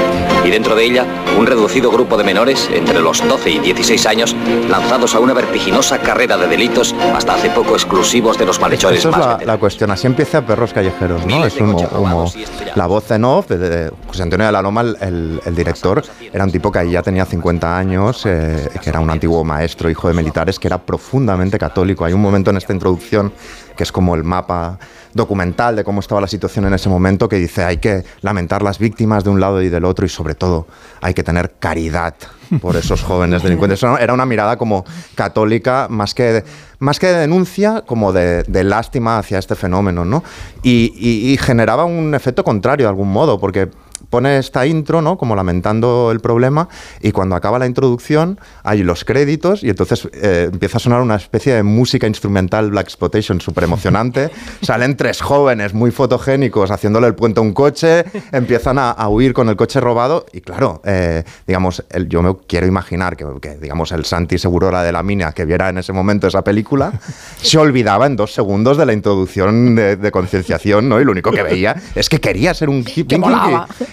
Y 0.45 0.51
dentro 0.51 0.77
de 0.77 0.85
ella, 0.85 1.05
un 1.37 1.45
reducido 1.45 1.91
grupo 1.91 2.17
de 2.17 2.23
menores, 2.23 2.71
entre 2.73 3.01
los 3.01 3.19
12 3.29 3.51
y 3.51 3.59
16 3.59 4.07
años, 4.07 4.37
lanzados 4.69 5.17
a 5.17 5.19
una 5.19 5.33
vertiginosa 5.35 5.99
carrera 5.99 6.37
de 6.37 6.47
delitos, 6.47 6.95
hasta 7.17 7.35
hace 7.35 7.51
poco 7.51 7.73
exclusivos 7.75 8.39
de 8.39 8.47
los 8.47 8.61
malhechores 8.61 9.01
Esa 9.01 9.09
es 9.09 9.17
más 9.17 9.41
la, 9.41 9.45
la 9.45 9.59
cuestión. 9.59 9.91
Así 9.91 10.07
empieza 10.07 10.41
Perros 10.47 10.73
Callejeros, 10.73 11.27
¿no? 11.27 11.45
Es 11.45 11.57
un- 11.57 11.73
como 11.73 12.31
la 12.77 12.87
voz 12.87 13.11
en 13.11 13.25
off 13.25 13.49
de, 13.49 13.59
de 13.59 13.91
José 14.07 14.23
Antonio 14.23 14.47
de 14.47 14.53
la 14.53 14.63
Loma, 14.63 14.83
el, 14.83 14.97
el- 15.01 15.41
el 15.45 15.57
director, 15.57 16.01
era 16.33 16.45
un 16.45 16.53
tipo 16.53 16.71
que 16.71 16.79
ahí 16.79 16.93
ya 16.93 17.03
tenía 17.03 17.25
50 17.25 17.77
años, 17.77 18.23
eh, 18.25 18.69
que 18.81 18.89
era 18.89 19.01
un 19.01 19.11
antiguo 19.11 19.43
maestro, 19.43 19.91
hijo 19.91 20.07
de 20.07 20.15
militares, 20.15 20.61
que 20.61 20.69
era 20.69 20.79
profundamente 20.79 21.59
católico. 21.59 22.05
Hay 22.05 22.13
un 22.13 22.23
momento 22.23 22.51
en 22.53 22.57
esta 22.59 22.73
introducción 22.73 23.33
que 23.77 23.83
es 23.83 23.91
como 23.91 24.15
el 24.15 24.23
mapa 24.23 24.79
documental 25.15 25.77
de 25.77 25.85
cómo 25.85 26.01
estaba 26.01 26.21
la 26.21 26.27
situación 26.27 26.65
en 26.67 26.75
ese 26.75 26.89
momento, 26.89 27.29
que 27.29 27.37
dice 27.37 27.65
hay 27.65 27.79
que 27.79 28.05
lamentar 28.23 28.63
las 28.63 28.79
víctimas 28.79 29.25
de 29.25 29.31
un 29.31 29.41
lado 29.41 29.61
y 29.63 29.69
del 29.69 29.85
otro 29.85 30.07
y 30.07 30.09
sobre 30.09 30.35
todo 30.35 30.67
hay 31.01 31.15
que 31.15 31.23
tener 31.23 31.55
caridad 31.59 32.15
por 32.61 32.77
esos 32.77 33.03
jóvenes 33.03 33.43
delincuentes. 33.43 33.83
Era 33.83 34.13
una 34.13 34.27
mirada 34.27 34.57
como 34.57 34.85
católica 35.15 35.87
más 35.91 36.15
que 36.15 36.45
más 36.79 36.99
que 36.99 37.09
de 37.09 37.19
denuncia, 37.19 37.83
como 37.87 38.13
de, 38.13 38.45
lástima 38.65 39.19
hacia 39.19 39.39
este 39.39 39.55
fenómeno, 39.55 40.05
¿no? 40.05 40.25
Y- 40.63 40.93
y 41.33 41.37
generaba 41.37 41.85
un 41.85 42.15
efecto 42.15 42.43
contrario 42.43 42.87
de 42.87 42.89
algún 42.91 43.13
modo, 43.13 43.39
porque 43.39 43.69
pone 44.09 44.39
esta 44.39 44.67
intro, 44.67 45.03
¿no? 45.03 45.19
Como 45.19 45.35
lamentando 45.37 46.11
el 46.13 46.21
problema, 46.21 46.69
y 47.01 47.13
cuando 47.13 47.37
acaba 47.37 47.59
la 47.59 47.67
introducción 47.67 48.39
hay 48.63 48.83
los 48.83 49.05
créditos 49.05 49.63
y 49.63 49.71
entonces 49.71 50.09
eh, 50.15 50.49
empieza 50.53 50.79
a 50.79 50.81
sonar 50.81 51.01
una 51.03 51.17
especie 51.17 51.55
de 51.55 51.63
música 51.63 52.07
instrumental 52.07 52.71
Black 52.71 52.87
Exploitation 52.87 53.41
súper 53.41 53.65
emocionante. 53.65 54.31
Salen 54.63 54.97
tres 54.97 55.21
jóvenes 55.21 55.75
muy 55.75 55.91
fotogénicos 55.91 56.71
haciéndole 56.71 57.07
el 57.07 57.15
puente 57.15 57.41
a 57.41 57.43
un 57.43 57.53
coche, 57.53 58.05
empiezan 58.33 58.79
a, 58.79 58.91
a 58.91 59.09
huir 59.09 59.33
con 59.33 59.49
el 59.49 59.57
coche 59.57 59.81
robado 59.81 60.27
y 60.33 60.41
claro, 60.41 60.81
eh, 60.85 61.25
digamos, 61.47 61.85
el- 61.91 62.09
yo 62.09 62.23
me 62.23 62.35
quiero 62.47 62.67
imaginar 62.67 63.17
que, 63.17 63.27
que, 63.41 63.57
digamos, 63.57 63.93
el 63.93 64.05
Santi 64.05 64.39
Segurora 64.39 64.83
de 64.83 64.93
la 64.93 65.03
Mina 65.03 65.33
que 65.33 65.45
viera 65.45 65.69
en 65.69 65.79
ese 65.79 65.93
momento 65.93 66.27
esa 66.27 66.43
película, 66.43 66.93
se 67.43 67.59
olvidaba 67.59 68.07
en 68.07 68.17
dos 68.17 68.33
segundos 68.33 68.77
de 68.77 68.87
la 68.87 68.93
introducción 68.93 69.75
de, 69.75 69.97
de 69.97 70.11
concienciación, 70.11 70.89
¿no? 70.89 71.01
Y 71.01 71.05
lo 71.05 71.13
único 71.13 71.31
que 71.31 71.43
veía 71.43 71.77
es 71.95 72.09
que 72.09 72.21
quería 72.21 72.55
ser 72.55 72.69
un 72.69 72.85
hip- 72.85 73.09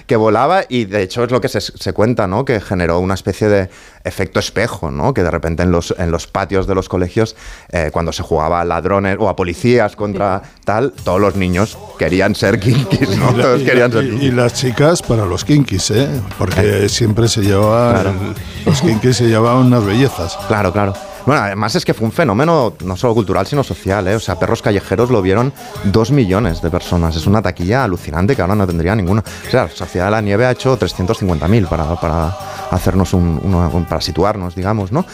Que 0.05 0.15
volaba. 0.15 0.63
y 0.69 0.85
de 0.85 1.01
hecho 1.01 1.23
es 1.23 1.31
lo 1.31 1.41
que 1.41 1.47
se, 1.49 1.59
se 1.61 1.93
cuenta, 1.93 2.27
¿no? 2.27 2.45
Que 2.45 2.59
generó 2.61 2.99
una 2.99 3.13
especie 3.15 3.47
de 3.49 3.69
efecto 4.03 4.39
espejo, 4.39 4.91
¿no? 4.91 5.13
Que 5.13 5.23
de 5.23 5.31
repente 5.31 5.63
en 5.63 5.71
los, 5.71 5.93
en 5.97 6.11
los 6.11 6.27
patios 6.27 6.67
de 6.67 6.75
los 6.75 6.87
colegios, 6.89 7.35
eh, 7.71 7.89
cuando 7.91 8.11
se 8.13 8.23
jugaba 8.23 8.61
a 8.61 8.65
ladrones 8.65 9.17
o 9.19 9.27
a 9.29 9.35
policías 9.35 9.95
contra 9.95 10.41
tal, 10.63 10.93
todos 11.03 11.19
los 11.19 11.35
niños 11.35 11.77
querían 11.99 12.35
ser 12.35 12.59
kinkis, 12.59 13.17
¿no? 13.17 13.31
Y 13.31 13.35
la- 13.37 13.43
Todos 13.43 13.59
y 13.61 13.63
la- 13.63 13.69
querían 13.69 13.91
ser 13.91 14.03
kinkis. 14.09 14.23
y 14.23 14.31
las 14.31 14.53
chicas 14.53 15.01
para 15.01 15.25
los 15.25 15.43
kinkis, 15.43 15.91
¿eh? 15.91 16.07
Porque 16.37 16.87
siempre 16.89 17.27
se 17.27 17.41
llevaban. 17.41 18.35
Los 18.65 18.81
kinkis 18.81 19.17
se 19.17 19.25
llevaban 19.27 19.65
unas 19.67 19.83
bellezas. 19.85 20.37
Claro, 20.47 20.71
claro. 20.71 20.93
Bueno, 21.27 21.41
además 21.41 21.75
es 21.75 21.83
que 21.83 21.93
fue 21.93 22.05
un 22.05 22.13
fenómeno 22.13 22.73
no 22.85 22.95
solo 22.95 23.13
cultural, 23.13 23.45
sino 23.45 23.61
social, 23.61 24.07
¿eh? 24.07 24.15
O 24.15 24.19
sea, 24.19 24.39
Perros 24.39 24.61
Callejeros 24.61 25.09
lo 25.11 25.21
vieron 25.21 25.51
dos 25.83 26.09
millones 26.09 26.61
de 26.61 26.69
personas. 26.71 27.17
Es 27.17 27.27
una 27.27 27.41
taquilla 27.41 27.83
alucinante 27.83 28.33
que 28.33 28.41
ahora 28.41 28.55
no 28.55 28.65
tendría 28.65 28.95
ninguna. 28.95 29.23
O 29.45 29.51
sea, 29.51 29.67
Sociedad 29.69 30.05
de 30.05 30.11
la 30.11 30.21
Nieve 30.21 30.45
ha 30.45 30.51
hecho 30.51 30.79
350.000 30.79 31.67
para, 31.67 31.95
para 31.99 32.33
hacernos 32.71 33.13
un- 33.13 33.85
para 33.89 33.99
situarnos, 33.99 34.55
digamos, 34.55 34.93
¿no? 34.93 35.05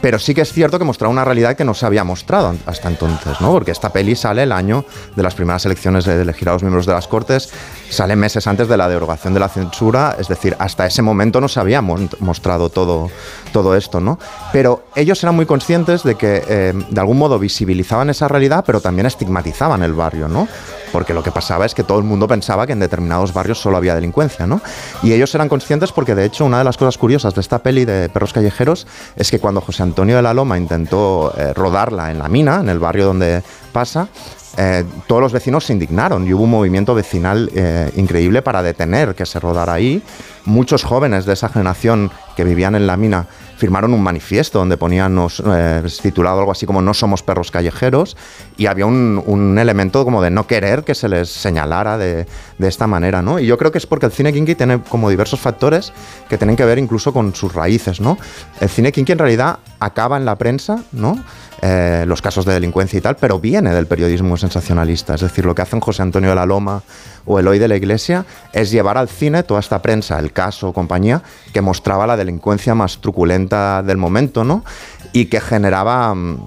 Pero 0.00 0.18
sí 0.18 0.34
que 0.34 0.42
es 0.42 0.52
cierto 0.52 0.78
que 0.78 0.84
mostraba 0.84 1.10
una 1.10 1.24
realidad 1.24 1.56
que 1.56 1.64
no 1.64 1.74
se 1.74 1.84
había 1.84 2.04
mostrado 2.04 2.54
hasta 2.66 2.88
entonces, 2.88 3.40
¿no? 3.40 3.50
Porque 3.52 3.72
esta 3.72 3.92
peli 3.92 4.14
sale 4.14 4.44
el 4.44 4.52
año 4.52 4.84
de 5.16 5.22
las 5.22 5.34
primeras 5.34 5.64
elecciones 5.66 6.04
de 6.04 6.22
elegir 6.22 6.48
a 6.48 6.52
los 6.52 6.62
miembros 6.62 6.86
de 6.86 6.92
las 6.92 7.08
Cortes, 7.08 7.50
sale 7.90 8.14
meses 8.14 8.46
antes 8.46 8.68
de 8.68 8.76
la 8.76 8.88
derogación 8.88 9.34
de 9.34 9.40
la 9.40 9.48
censura, 9.48 10.16
es 10.18 10.28
decir, 10.28 10.56
hasta 10.58 10.86
ese 10.86 11.02
momento 11.02 11.40
no 11.40 11.48
se 11.48 11.58
había 11.60 11.80
mostrado 11.82 12.70
todo, 12.70 13.10
todo 13.52 13.74
esto, 13.74 14.00
¿no? 14.00 14.18
Pero 14.52 14.84
ellos 14.94 15.22
eran 15.22 15.34
muy 15.34 15.46
conscientes 15.46 16.02
de 16.02 16.14
que 16.14 16.42
eh, 16.48 16.72
de 16.88 17.00
algún 17.00 17.18
modo 17.18 17.38
visibilizaban 17.38 18.10
esa 18.10 18.28
realidad, 18.28 18.64
pero 18.66 18.80
también 18.80 19.06
estigmatizaban 19.06 19.82
el 19.82 19.94
barrio, 19.94 20.28
¿no? 20.28 20.46
Porque 20.92 21.14
lo 21.14 21.22
que 21.22 21.30
pasaba 21.30 21.66
es 21.66 21.74
que 21.74 21.84
todo 21.84 21.98
el 21.98 22.04
mundo 22.04 22.26
pensaba 22.28 22.66
que 22.66 22.72
en 22.72 22.80
determinados 22.80 23.32
barrios 23.32 23.58
solo 23.60 23.76
había 23.76 23.94
delincuencia, 23.94 24.46
¿no? 24.46 24.60
Y 25.02 25.12
ellos 25.12 25.34
eran 25.34 25.48
conscientes 25.48 25.92
porque, 25.92 26.14
de 26.14 26.24
hecho, 26.24 26.44
una 26.44 26.58
de 26.58 26.64
las 26.64 26.76
cosas 26.76 26.98
curiosas 26.98 27.34
de 27.34 27.40
esta 27.40 27.58
peli 27.58 27.84
de 27.84 28.08
Perros 28.08 28.32
Callejeros 28.32 28.86
es 29.16 29.30
que 29.30 29.38
cuando 29.38 29.60
José 29.60 29.82
Antonio 29.82 30.16
de 30.16 30.22
la 30.22 30.34
Loma 30.34 30.58
intentó 30.58 31.32
eh, 31.36 31.52
rodarla 31.52 32.10
en 32.10 32.18
la 32.18 32.28
mina, 32.28 32.60
en 32.60 32.68
el 32.68 32.78
barrio 32.78 33.06
donde 33.06 33.42
pasa, 33.72 34.08
eh, 34.56 34.84
todos 35.06 35.22
los 35.22 35.32
vecinos 35.32 35.66
se 35.66 35.72
indignaron 35.72 36.26
y 36.26 36.32
hubo 36.32 36.42
un 36.42 36.50
movimiento 36.50 36.92
vecinal 36.92 37.48
eh, 37.54 37.92
increíble 37.94 38.42
para 38.42 38.60
detener 38.60 39.14
que 39.14 39.24
se 39.24 39.38
rodara 39.38 39.74
ahí. 39.74 40.02
Muchos 40.44 40.82
jóvenes 40.82 41.26
de 41.26 41.34
esa 41.34 41.48
generación 41.48 42.10
que 42.34 42.42
vivían 42.42 42.74
en 42.74 42.86
la 42.86 42.96
mina 42.96 43.26
firmaron 43.58 43.92
un 43.92 44.02
manifiesto 44.02 44.58
donde 44.60 44.76
ponían 44.76 45.14
nos- 45.14 45.42
eh, 45.44 45.82
titulado 46.00 46.38
algo 46.38 46.52
así 46.52 46.64
como 46.64 46.80
No 46.80 46.94
somos 46.94 47.22
perros 47.22 47.50
callejeros 47.50 48.16
y 48.56 48.66
había 48.66 48.86
un, 48.86 49.22
un 49.26 49.58
elemento 49.58 50.04
como 50.04 50.22
de 50.22 50.30
no 50.30 50.46
querer 50.46 50.84
que 50.84 50.94
se 50.94 51.08
les 51.08 51.28
señalara 51.28 51.98
de, 51.98 52.26
de 52.56 52.68
esta 52.68 52.86
manera, 52.86 53.20
¿no? 53.20 53.38
Y 53.40 53.46
yo 53.46 53.58
creo 53.58 53.70
que 53.72 53.78
es 53.78 53.86
porque 53.86 54.06
el 54.06 54.12
cine 54.12 54.32
kinky 54.32 54.54
tiene 54.54 54.80
como 54.88 55.10
diversos 55.10 55.40
factores 55.40 55.92
que 56.28 56.38
tienen 56.38 56.56
que 56.56 56.64
ver 56.64 56.78
incluso 56.78 57.12
con 57.12 57.34
sus 57.34 57.52
raíces, 57.52 58.00
¿no? 58.00 58.16
El 58.60 58.68
cine 58.68 58.92
kinky 58.92 59.12
en 59.12 59.18
realidad 59.18 59.58
acaba 59.80 60.16
en 60.16 60.24
la 60.24 60.36
prensa, 60.36 60.82
¿no? 60.92 61.22
Eh, 61.60 62.04
los 62.06 62.22
casos 62.22 62.44
de 62.44 62.52
delincuencia 62.52 62.98
y 62.98 63.00
tal, 63.00 63.16
pero 63.16 63.40
viene 63.40 63.74
del 63.74 63.86
periodismo 63.86 64.36
sensacionalista. 64.36 65.16
Es 65.16 65.22
decir, 65.22 65.44
lo 65.44 65.54
que 65.56 65.62
hacen 65.62 65.80
José 65.80 66.02
Antonio 66.02 66.30
de 66.30 66.36
la 66.36 66.46
Loma 66.46 66.82
o 67.24 67.40
Eloy 67.40 67.58
de 67.58 67.66
la 67.66 67.74
Iglesia 67.74 68.24
es 68.52 68.70
llevar 68.70 68.96
al 68.96 69.08
cine 69.08 69.42
toda 69.42 69.58
esta 69.58 69.82
prensa, 69.82 70.18
el 70.20 70.32
caso, 70.32 70.72
compañía, 70.72 71.22
que 71.52 71.60
mostraba 71.60 72.06
la 72.06 72.16
delincuencia 72.16 72.76
más 72.76 72.98
truculenta 73.00 73.82
del 73.82 73.96
momento, 73.96 74.44
¿no? 74.44 74.64
Y 75.12 75.26
que 75.26 75.40
generaba. 75.40 76.14
mm, 76.14 76.46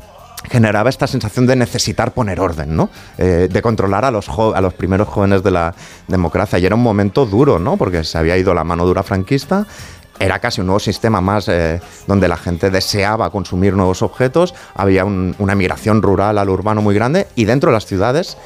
generaba 0.49 0.89
esta 0.89 1.05
sensación 1.05 1.45
de 1.45 1.55
necesitar 1.55 2.13
poner 2.13 2.39
orden, 2.39 2.75
¿no? 2.75 2.89
Eh, 3.17 3.47
de 3.49 3.61
controlar 3.61 4.05
a 4.05 4.11
los, 4.11 4.27
a 4.27 4.59
los 4.59 4.73
primeros 4.73 5.07
jóvenes 5.07 5.43
de 5.43 5.51
la 5.51 5.75
democracia. 6.07 6.57
Y 6.57 6.65
era 6.65 6.75
un 6.75 6.81
momento 6.81 7.27
duro, 7.27 7.59
¿no? 7.59 7.77
Porque 7.77 8.03
se 8.03 8.17
había 8.17 8.35
ido 8.38 8.53
la 8.53 8.63
mano 8.63 8.85
dura 8.85 9.03
franquista, 9.03 9.67
era 10.22 10.39
casi 10.39 10.61
un 10.61 10.68
nuevo 10.68 10.80
sistema 10.80 11.19
más 11.19 11.48
eh, 11.48 11.81
donde 12.07 12.27
la 12.27 12.38
gente 12.38 12.69
deseaba 12.69 13.30
consumir 13.31 13.73
nuevos 13.73 14.02
objetos, 14.02 14.53
había 14.76 15.03
un- 15.03 15.35
una 15.39 15.56
migración 15.56 16.02
rural 16.02 16.38
al 16.38 16.49
urbano 16.49 16.81
muy 16.81 16.93
grande 16.95 17.27
y 17.35 17.45
dentro 17.45 17.72
de 17.72 17.73
las 17.73 17.85
ciudades, 17.85 18.38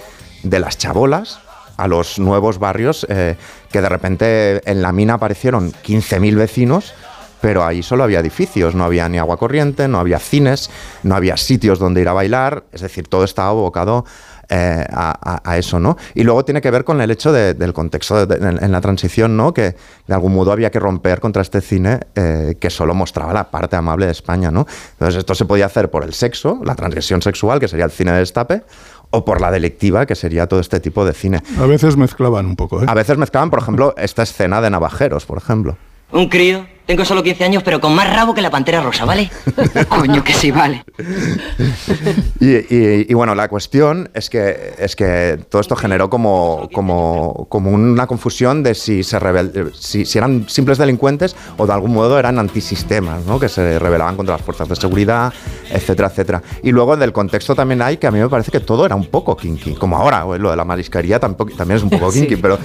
de 0.43 0.59
las 0.59 0.77
chabolas 0.77 1.39
a 1.77 1.87
los 1.87 2.17
nuevos 2.19 2.57
barrios, 2.59 3.05
eh, 3.09 3.35
que 3.71 3.81
de 3.81 3.89
repente 3.89 4.61
en 4.71 4.81
la 4.81 4.93
mina 4.93 5.15
aparecieron 5.15 5.73
15.000 5.83 6.35
vecinos, 6.37 6.93
pero 7.41 7.65
ahí 7.65 7.83
solo 7.83 8.05
había 8.05 8.21
edificios, 8.21 8.73
no 8.75 8.85
había 8.85 9.09
ni 9.09 9.17
agua 9.19 9.35
corriente, 9.37 9.87
no 9.89 9.99
había 9.99 10.19
cines, 10.19 10.69
no 11.03 11.15
había 11.15 11.35
sitios 11.35 11.77
donde 11.77 12.01
ir 12.01 12.07
a 12.07 12.13
bailar, 12.13 12.63
es 12.71 12.81
decir, 12.81 13.07
todo 13.09 13.25
estaba 13.25 13.49
abocado 13.49 14.05
eh, 14.49 14.85
a, 14.89 15.17
a- 15.35 15.41
a 15.51 15.57
eso, 15.57 15.79
¿no? 15.79 15.97
Y 16.13 16.23
luego 16.23 16.45
tiene 16.45 16.61
que 16.61 16.71
ver 16.71 16.83
con 16.83 17.01
el 17.01 17.11
hecho 17.11 17.31
de- 17.31 17.53
del 17.53 17.73
contexto 17.73 18.25
de- 18.25 18.35
en, 18.35 18.63
en 18.63 18.71
la 18.71 18.81
transición, 18.81 19.35
¿no? 19.37 19.53
Que 19.53 19.75
de 20.07 20.13
algún 20.13 20.33
modo 20.33 20.51
había 20.51 20.69
que 20.71 20.79
romper 20.79 21.19
contra 21.19 21.41
este 21.41 21.61
cine 21.61 21.99
eh, 22.15 22.55
que 22.59 22.69
solo 22.69 22.93
mostraba 22.93 23.33
la 23.33 23.49
parte 23.51 23.75
amable 23.75 24.05
de 24.05 24.11
España, 24.11 24.51
¿no? 24.51 24.65
Entonces 24.93 25.17
esto 25.19 25.35
se 25.35 25.45
podía 25.45 25.65
hacer 25.65 25.89
por 25.89 26.03
el 26.03 26.13
sexo, 26.13 26.59
la 26.63 26.75
transgresión 26.75 27.21
sexual, 27.21 27.59
que 27.59 27.67
sería 27.67 27.85
el 27.85 27.91
cine 27.91 28.11
de 28.11 28.19
destape, 28.19 28.63
o 29.11 29.23
por 29.23 29.39
la 29.41 29.51
delictiva, 29.51 30.05
que 30.05 30.15
sería 30.15 30.47
todo 30.47 30.59
este 30.59 30.79
tipo 30.79 31.05
de 31.05 31.13
cine. 31.13 31.41
A 31.59 31.65
veces 31.65 31.95
mezclaban 31.95 32.45
un 32.45 32.55
poco, 32.55 32.81
¿eh? 32.81 32.85
A 32.87 32.93
veces 32.93 33.17
mezclaban, 33.17 33.49
por 33.49 33.59
ejemplo, 33.59 33.93
esta 33.97 34.23
escena 34.23 34.61
de 34.61 34.69
navajeros, 34.69 35.25
por 35.25 35.37
ejemplo. 35.37 35.77
Un 36.11 36.27
crío. 36.29 36.65
Tengo 36.85 37.03
solo 37.03 37.23
15 37.23 37.43
años, 37.45 37.63
pero 37.63 37.81
con 37.81 37.95
más 37.95 38.13
rabo 38.13 38.33
que 38.33 38.41
la 38.41 38.51
pantera 38.51 38.81
rosa, 38.81 39.05
¿vale? 39.05 39.31
Coño, 39.89 40.23
que 40.23 40.33
sí, 40.33 40.51
vale. 40.51 40.83
Y, 42.39 42.49
y- 42.49 43.05
y 43.09 43.13
bueno, 43.13 43.33
la 43.35 43.47
cuestión 43.47 44.09
es 44.13 44.29
que, 44.29 44.73
es 44.77 44.95
que 44.95 45.39
todo 45.49 45.61
esto 45.61 45.75
generó 45.75 46.09
como, 46.09 46.69
como, 46.73 47.47
como 47.49 47.71
una 47.71 48.05
confusión 48.07 48.61
de 48.63 48.75
si, 48.75 49.03
se 49.03 49.19
rebel- 49.19 49.73
si, 49.73 50.05
si 50.05 50.17
eran 50.17 50.47
simples 50.47 50.77
delincuentes 50.77 51.35
o 51.57 51.65
de 51.65 51.73
algún 51.73 51.93
modo 51.93 52.19
eran 52.19 52.37
antisistemas, 52.39 53.25
¿no? 53.25 53.39
que 53.39 53.49
se 53.49 53.79
rebelaban 53.79 54.15
contra 54.15 54.35
las 54.35 54.45
fuerzas 54.45 54.67
de 54.69 54.75
seguridad, 54.75 55.33
etcétera, 55.71 56.09
etcétera. 56.09 56.43
Y 56.61 56.71
luego 56.71 56.95
del 56.97 57.11
contexto 57.13 57.55
también 57.55 57.81
hay 57.81 57.97
que 57.97 58.07
a 58.07 58.11
mí 58.11 58.19
me 58.19 58.29
parece 58.29 58.51
que 58.51 58.59
todo 58.59 58.85
era 58.85 58.95
un 58.95 59.05
poco 59.07 59.35
kinky, 59.35 59.73
como 59.75 59.97
ahora, 59.97 60.23
lo 60.37 60.51
de 60.51 60.55
la 60.55 60.65
mariscaría 60.65 61.19
tampoco, 61.19 61.53
también 61.55 61.77
es 61.77 61.83
un 61.83 61.89
poco 61.89 62.11
Sí. 62.15 62.21
kinky, 62.21 62.35
pero 62.37 62.57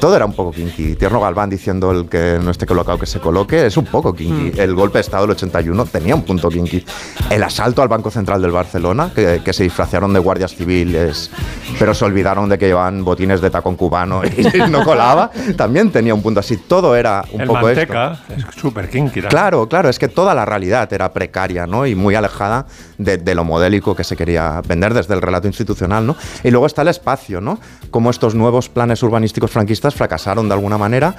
todo 0.00 0.16
era 0.16 0.24
un 0.24 0.32
poco 0.32 0.52
kinky. 0.52 0.94
Tierno 0.96 1.20
Galván 1.20 1.50
diciendo 1.50 1.90
el 1.90 2.08
que 2.08 2.38
no 2.42 2.50
esté 2.50 2.64
colocado 2.66 2.98
que 2.98 3.06
se 3.06 3.20
coloque, 3.20 3.65
es 3.66 3.76
un 3.76 3.86
poco 3.86 4.14
kinky. 4.14 4.58
El 4.60 4.74
golpe 4.74 4.98
de 4.98 5.02
Estado 5.02 5.22
del 5.24 5.32
81 5.32 5.84
tenía 5.86 6.14
un 6.14 6.22
punto 6.22 6.48
kinky. 6.48 6.84
El 7.30 7.42
asalto 7.42 7.82
al 7.82 7.88
Banco 7.88 8.10
Central 8.10 8.40
del 8.42 8.50
Barcelona, 8.50 9.10
que, 9.14 9.40
que 9.44 9.52
se 9.52 9.64
disfrazaron 9.64 10.12
de 10.12 10.18
guardias 10.20 10.54
civiles, 10.54 11.30
pero 11.78 11.94
se 11.94 12.04
olvidaron 12.04 12.48
de 12.48 12.58
que 12.58 12.66
llevaban 12.66 13.04
botines 13.04 13.40
de 13.40 13.50
tacón 13.50 13.76
cubano 13.76 14.22
y 14.24 14.58
no 14.70 14.84
colaba, 14.84 15.30
también 15.56 15.90
tenía 15.90 16.14
un 16.14 16.22
punto 16.22 16.40
así. 16.40 16.56
Todo 16.56 16.96
era 16.96 17.24
un 17.32 17.40
el 17.42 17.46
poco 17.46 17.68
esto. 17.68 17.92
manteca 17.92 18.18
es 18.36 18.60
súper 18.60 18.88
kinky. 18.88 19.22
también. 19.22 19.30
Claro, 19.30 19.68
claro, 19.68 19.88
es 19.88 19.98
que 19.98 20.08
toda 20.08 20.34
la 20.34 20.44
realidad 20.44 20.92
era 20.92 21.12
precaria, 21.12 21.66
¿no? 21.66 21.86
Y 21.86 21.94
muy 21.94 22.14
alejada 22.14 22.66
de, 22.98 23.18
de 23.18 23.34
lo 23.34 23.44
modélico 23.44 23.94
que 23.94 24.04
se 24.04 24.16
quería 24.16 24.60
vender 24.66 24.94
desde 24.94 25.14
el 25.14 25.22
relato 25.22 25.46
institucional, 25.46 26.06
¿no? 26.06 26.16
Y 26.42 26.50
luego 26.50 26.66
está 26.66 26.82
el 26.82 26.88
espacio, 26.88 27.40
¿no? 27.40 27.58
Cómo 27.90 28.10
estos 28.10 28.34
nuevos 28.34 28.68
planes 28.68 29.02
urbanísticos 29.02 29.50
franquistas 29.50 29.94
fracasaron 29.94 30.48
de 30.48 30.54
alguna 30.54 30.78
manera 30.78 31.14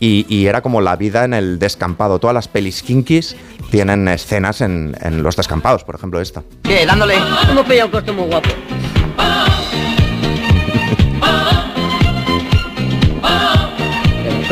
y, 0.00 0.26
y 0.28 0.46
era 0.46 0.62
como 0.62 0.80
la 0.80 0.96
vida 0.96 1.24
en 1.24 1.34
el 1.34 1.58
descampado. 1.58 2.18
Todas 2.18 2.34
las 2.34 2.48
pelis 2.48 2.82
kinkis 2.82 3.36
tienen 3.70 4.08
escenas 4.08 4.60
en, 4.60 4.96
en 5.00 5.22
los 5.22 5.36
descampados, 5.36 5.84
por 5.84 5.94
ejemplo 5.94 6.20
esta. 6.20 6.42
¿Qué? 6.62 6.84
Dándole. 6.86 7.14
Hemos 7.50 7.66
pillado 7.66 7.86
un 7.86 7.92
costo 7.92 8.12
muy 8.12 8.26
guapo. 8.26 8.50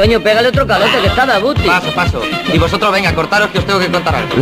Coño, 0.01 0.19
pégale 0.21 0.49
otro 0.49 0.67
calote 0.67 0.99
que 1.03 1.09
está 1.09 1.27
de 1.27 1.39
Guti. 1.43 1.61
Paso, 1.67 1.95
paso. 1.95 2.23
Y 2.55 2.57
vosotros 2.59 2.91
venga, 2.91 3.15
cortaros 3.15 3.51
que 3.51 3.59
os 3.59 3.67
tengo 3.67 3.79
que 3.79 3.91
contar 3.91 4.15
algo. 4.15 4.35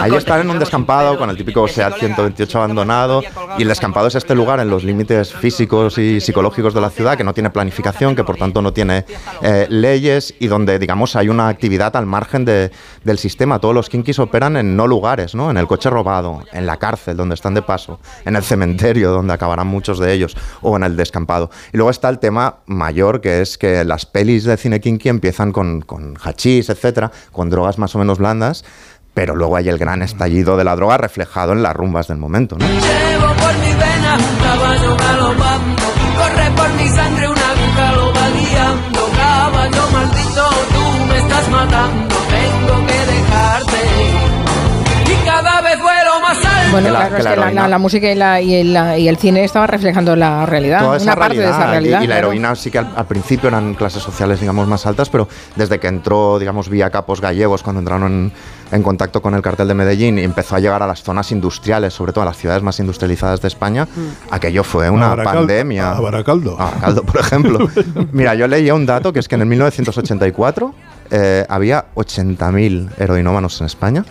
Ahí 0.00 0.14
están 0.14 0.40
en 0.40 0.48
un 0.48 0.58
descampado 0.58 1.18
con 1.18 1.28
el 1.28 1.36
típico 1.36 1.68
SEAT 1.68 1.98
128 1.98 2.58
abandonado 2.58 3.22
y 3.58 3.62
el 3.62 3.68
descampado 3.68 4.06
es 4.06 4.14
este 4.14 4.34
lugar 4.34 4.60
en 4.60 4.70
los 4.70 4.82
límites 4.82 5.34
físicos 5.34 5.98
y 5.98 6.18
psicológicos 6.18 6.72
de 6.72 6.80
la 6.80 6.88
ciudad 6.88 7.14
que 7.18 7.24
no 7.24 7.34
tiene 7.34 7.50
planificación, 7.50 8.16
que 8.16 8.24
por 8.24 8.38
tanto 8.38 8.62
no 8.62 8.72
tiene 8.72 9.04
eh, 9.42 9.66
leyes 9.68 10.32
y 10.40 10.46
donde 10.46 10.78
digamos 10.78 11.14
hay 11.14 11.28
una 11.28 11.48
actividad 11.48 11.94
al 11.96 12.06
margen 12.06 12.46
de- 12.46 12.70
del 13.04 13.18
sistema. 13.18 13.58
Todos 13.58 13.74
los 13.74 13.90
kinkis 13.90 14.18
operan 14.18 14.56
en 14.56 14.78
no 14.78 14.86
lugares, 14.86 15.34
¿no? 15.34 15.50
En 15.50 15.58
el 15.58 15.66
coche 15.66 15.90
robado, 15.90 16.42
en 16.54 16.64
la 16.64 16.78
cárcel 16.78 17.18
donde 17.18 17.34
están 17.34 17.52
de 17.52 17.60
paso, 17.60 18.00
en 18.24 18.34
el 18.34 18.42
cementerio 18.42 19.10
donde 19.10 19.34
acabarán 19.34 19.66
muchos 19.66 19.98
de 19.98 20.10
ellos 20.14 20.34
o 20.62 20.74
en 20.78 20.84
el 20.84 20.96
descampado. 20.96 21.50
Y 21.74 21.76
luego 21.76 21.90
está 21.90 22.08
el 22.08 22.18
tema 22.18 22.60
mayor 22.64 23.20
que 23.20 23.42
es 23.42 23.58
que 23.58 23.84
las 23.84 24.06
pelis 24.06 24.44
de 24.44 24.53
cine 24.56 24.80
kinky 24.80 25.08
empiezan 25.08 25.52
con, 25.52 25.80
con 25.80 26.16
hachís, 26.22 26.68
etcétera, 26.68 27.10
con 27.32 27.50
drogas 27.50 27.78
más 27.78 27.94
o 27.94 27.98
menos 27.98 28.18
blandas, 28.18 28.64
pero 29.14 29.36
luego 29.36 29.56
hay 29.56 29.68
el 29.68 29.78
gran 29.78 30.02
estallido 30.02 30.56
de 30.56 30.64
la 30.64 30.76
droga 30.76 30.98
reflejado 30.98 31.52
en 31.52 31.62
las 31.62 31.74
rumbas 31.74 32.08
del 32.08 32.18
momento. 32.18 32.56
Llevo 32.58 33.34
por 33.34 33.54
mi 33.58 33.72
vena 33.72 34.18
caballo 34.42 34.96
galopando, 34.96 35.82
corre 36.16 36.50
por 36.56 36.72
mi 36.74 36.88
sangre 36.88 37.23
Bueno, 46.74 46.86
Que 46.88 46.92
la- 46.92 46.98
claro, 46.98 47.14
que 47.16 47.20
es 47.22 47.26
que 47.28 47.36
la, 47.36 47.46
heroína- 47.46 47.62
la- 47.62 47.68
la 47.68 47.78
música 47.78 48.10
y, 48.10 48.14
la- 48.14 48.40
y 48.40 48.54
el, 48.54 48.98
y 49.00 49.08
el 49.08 49.16
cine 49.16 49.44
estaba 49.44 49.66
reflejando 49.66 50.14
la 50.16 50.46
realidad, 50.46 50.78
Toda 50.80 50.90
una 50.92 50.96
esa 51.02 51.16
parte 51.16 51.38
de 51.38 51.44
esa 51.44 51.58
realidad, 51.66 51.70
y- 51.70 51.72
realidad. 51.72 51.98
Y, 52.02 52.06
la 52.06 52.14
claro. 52.14 52.26
heroína 52.28 52.54
sí 52.56 52.70
que 52.70 52.78
al, 52.78 52.92
al 52.96 53.06
principio 53.06 53.48
eran 53.48 53.74
clases 53.74 54.02
sociales, 54.02 54.40
digamos, 54.40 54.66
más 54.68 54.86
altas, 54.86 55.08
pero 55.10 55.28
desde 55.56 55.78
que 55.80 55.88
entró, 55.88 56.38
digamos, 56.38 56.68
vía 56.68 56.90
capos 56.90 57.20
gallegos, 57.20 57.62
cuando 57.62 57.80
entraron 57.80 58.12
en, 58.12 58.32
en 58.72 58.82
contacto 58.82 59.22
con 59.22 59.34
el 59.34 59.42
cartel 59.42 59.68
de 59.68 59.74
Medellín 59.74 60.18
y 60.18 60.22
empezó 60.22 60.56
a 60.56 60.60
llegar 60.60 60.82
a 60.82 60.86
las 60.86 61.02
zonas 61.02 61.30
industriales, 61.32 61.94
sobre 61.94 62.12
todo 62.12 62.22
a 62.22 62.26
las 62.26 62.36
ciudades 62.36 62.62
más 62.62 62.78
industrializadas 62.80 63.40
de 63.40 63.48
España, 63.48 63.86
aquello 64.30 64.64
fue 64.64 64.90
una 64.90 65.12
A 65.12 65.22
pandemia. 65.22 65.92
a 65.92 66.00
Baracaldo. 66.00 66.56
A 66.60 66.64
Baracaldo, 66.66 67.02
por 67.04 67.20
ejemplo. 67.20 67.68
Mira, 68.12 68.34
yo 68.34 68.46
leía 68.48 68.74
un 68.74 68.86
dato 68.86 69.12
que 69.12 69.20
es 69.20 69.28
que 69.28 69.34
en 69.36 69.42
el 69.42 69.46
1984 69.48 70.74
eh, 71.10 71.44
había 71.48 71.84
80.000 71.94 72.90
heroinómanos 72.98 73.60
en 73.60 73.66
España. 73.66 74.04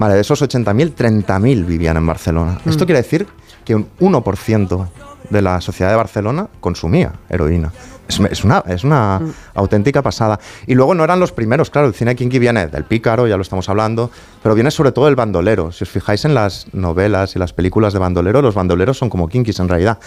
Vale, 0.00 0.14
de 0.14 0.22
esos 0.22 0.40
80.000, 0.42 0.94
30.000 0.96 1.64
vivían 1.66 1.96
en 1.98 2.06
Barcelona. 2.06 2.58
Esto 2.64 2.84
Mm. 2.84 2.86
quiere 2.86 3.02
decir 3.02 3.26
que 3.64 3.74
un 3.76 3.86
1% 4.00 4.88
de 5.28 5.42
la 5.42 5.60
sociedad 5.60 5.90
de 5.90 5.96
Barcelona 5.96 6.48
consumía 6.58 7.12
heroína. 7.28 7.70
Es, 8.08 8.18
es 8.18 8.42
una, 8.42 8.64
es 8.66 8.82
una 8.82 9.20
auténtica 9.54 10.02
pasada. 10.02 10.40
Y 10.66 10.74
luego 10.74 10.94
no 10.94 11.04
eran 11.04 11.20
los 11.20 11.30
primeros, 11.32 11.68
claro, 11.70 11.86
el 11.86 11.94
cine 11.94 12.16
kinky 12.16 12.38
viene 12.40 12.66
del 12.66 12.84
pícaro, 12.84 13.28
ya 13.28 13.36
lo 13.36 13.42
estamos 13.42 13.68
hablando, 13.68 14.10
pero 14.42 14.54
viene 14.56 14.70
sobre 14.72 14.90
todo 14.90 15.04
del 15.04 15.14
bandolero. 15.16 15.70
Si 15.70 15.84
os 15.84 15.90
fijáis 15.90 16.24
en 16.24 16.34
las 16.34 16.66
novelas 16.72 17.36
y 17.36 17.38
las 17.38 17.52
películas 17.52 17.92
de 17.92 17.98
bandolero, 18.00 18.40
los 18.42 18.54
bandoleros 18.54 18.96
son 18.98 19.10
como 19.10 19.28
kinkis 19.28 19.60
en 19.60 19.68
realidad. 19.68 19.98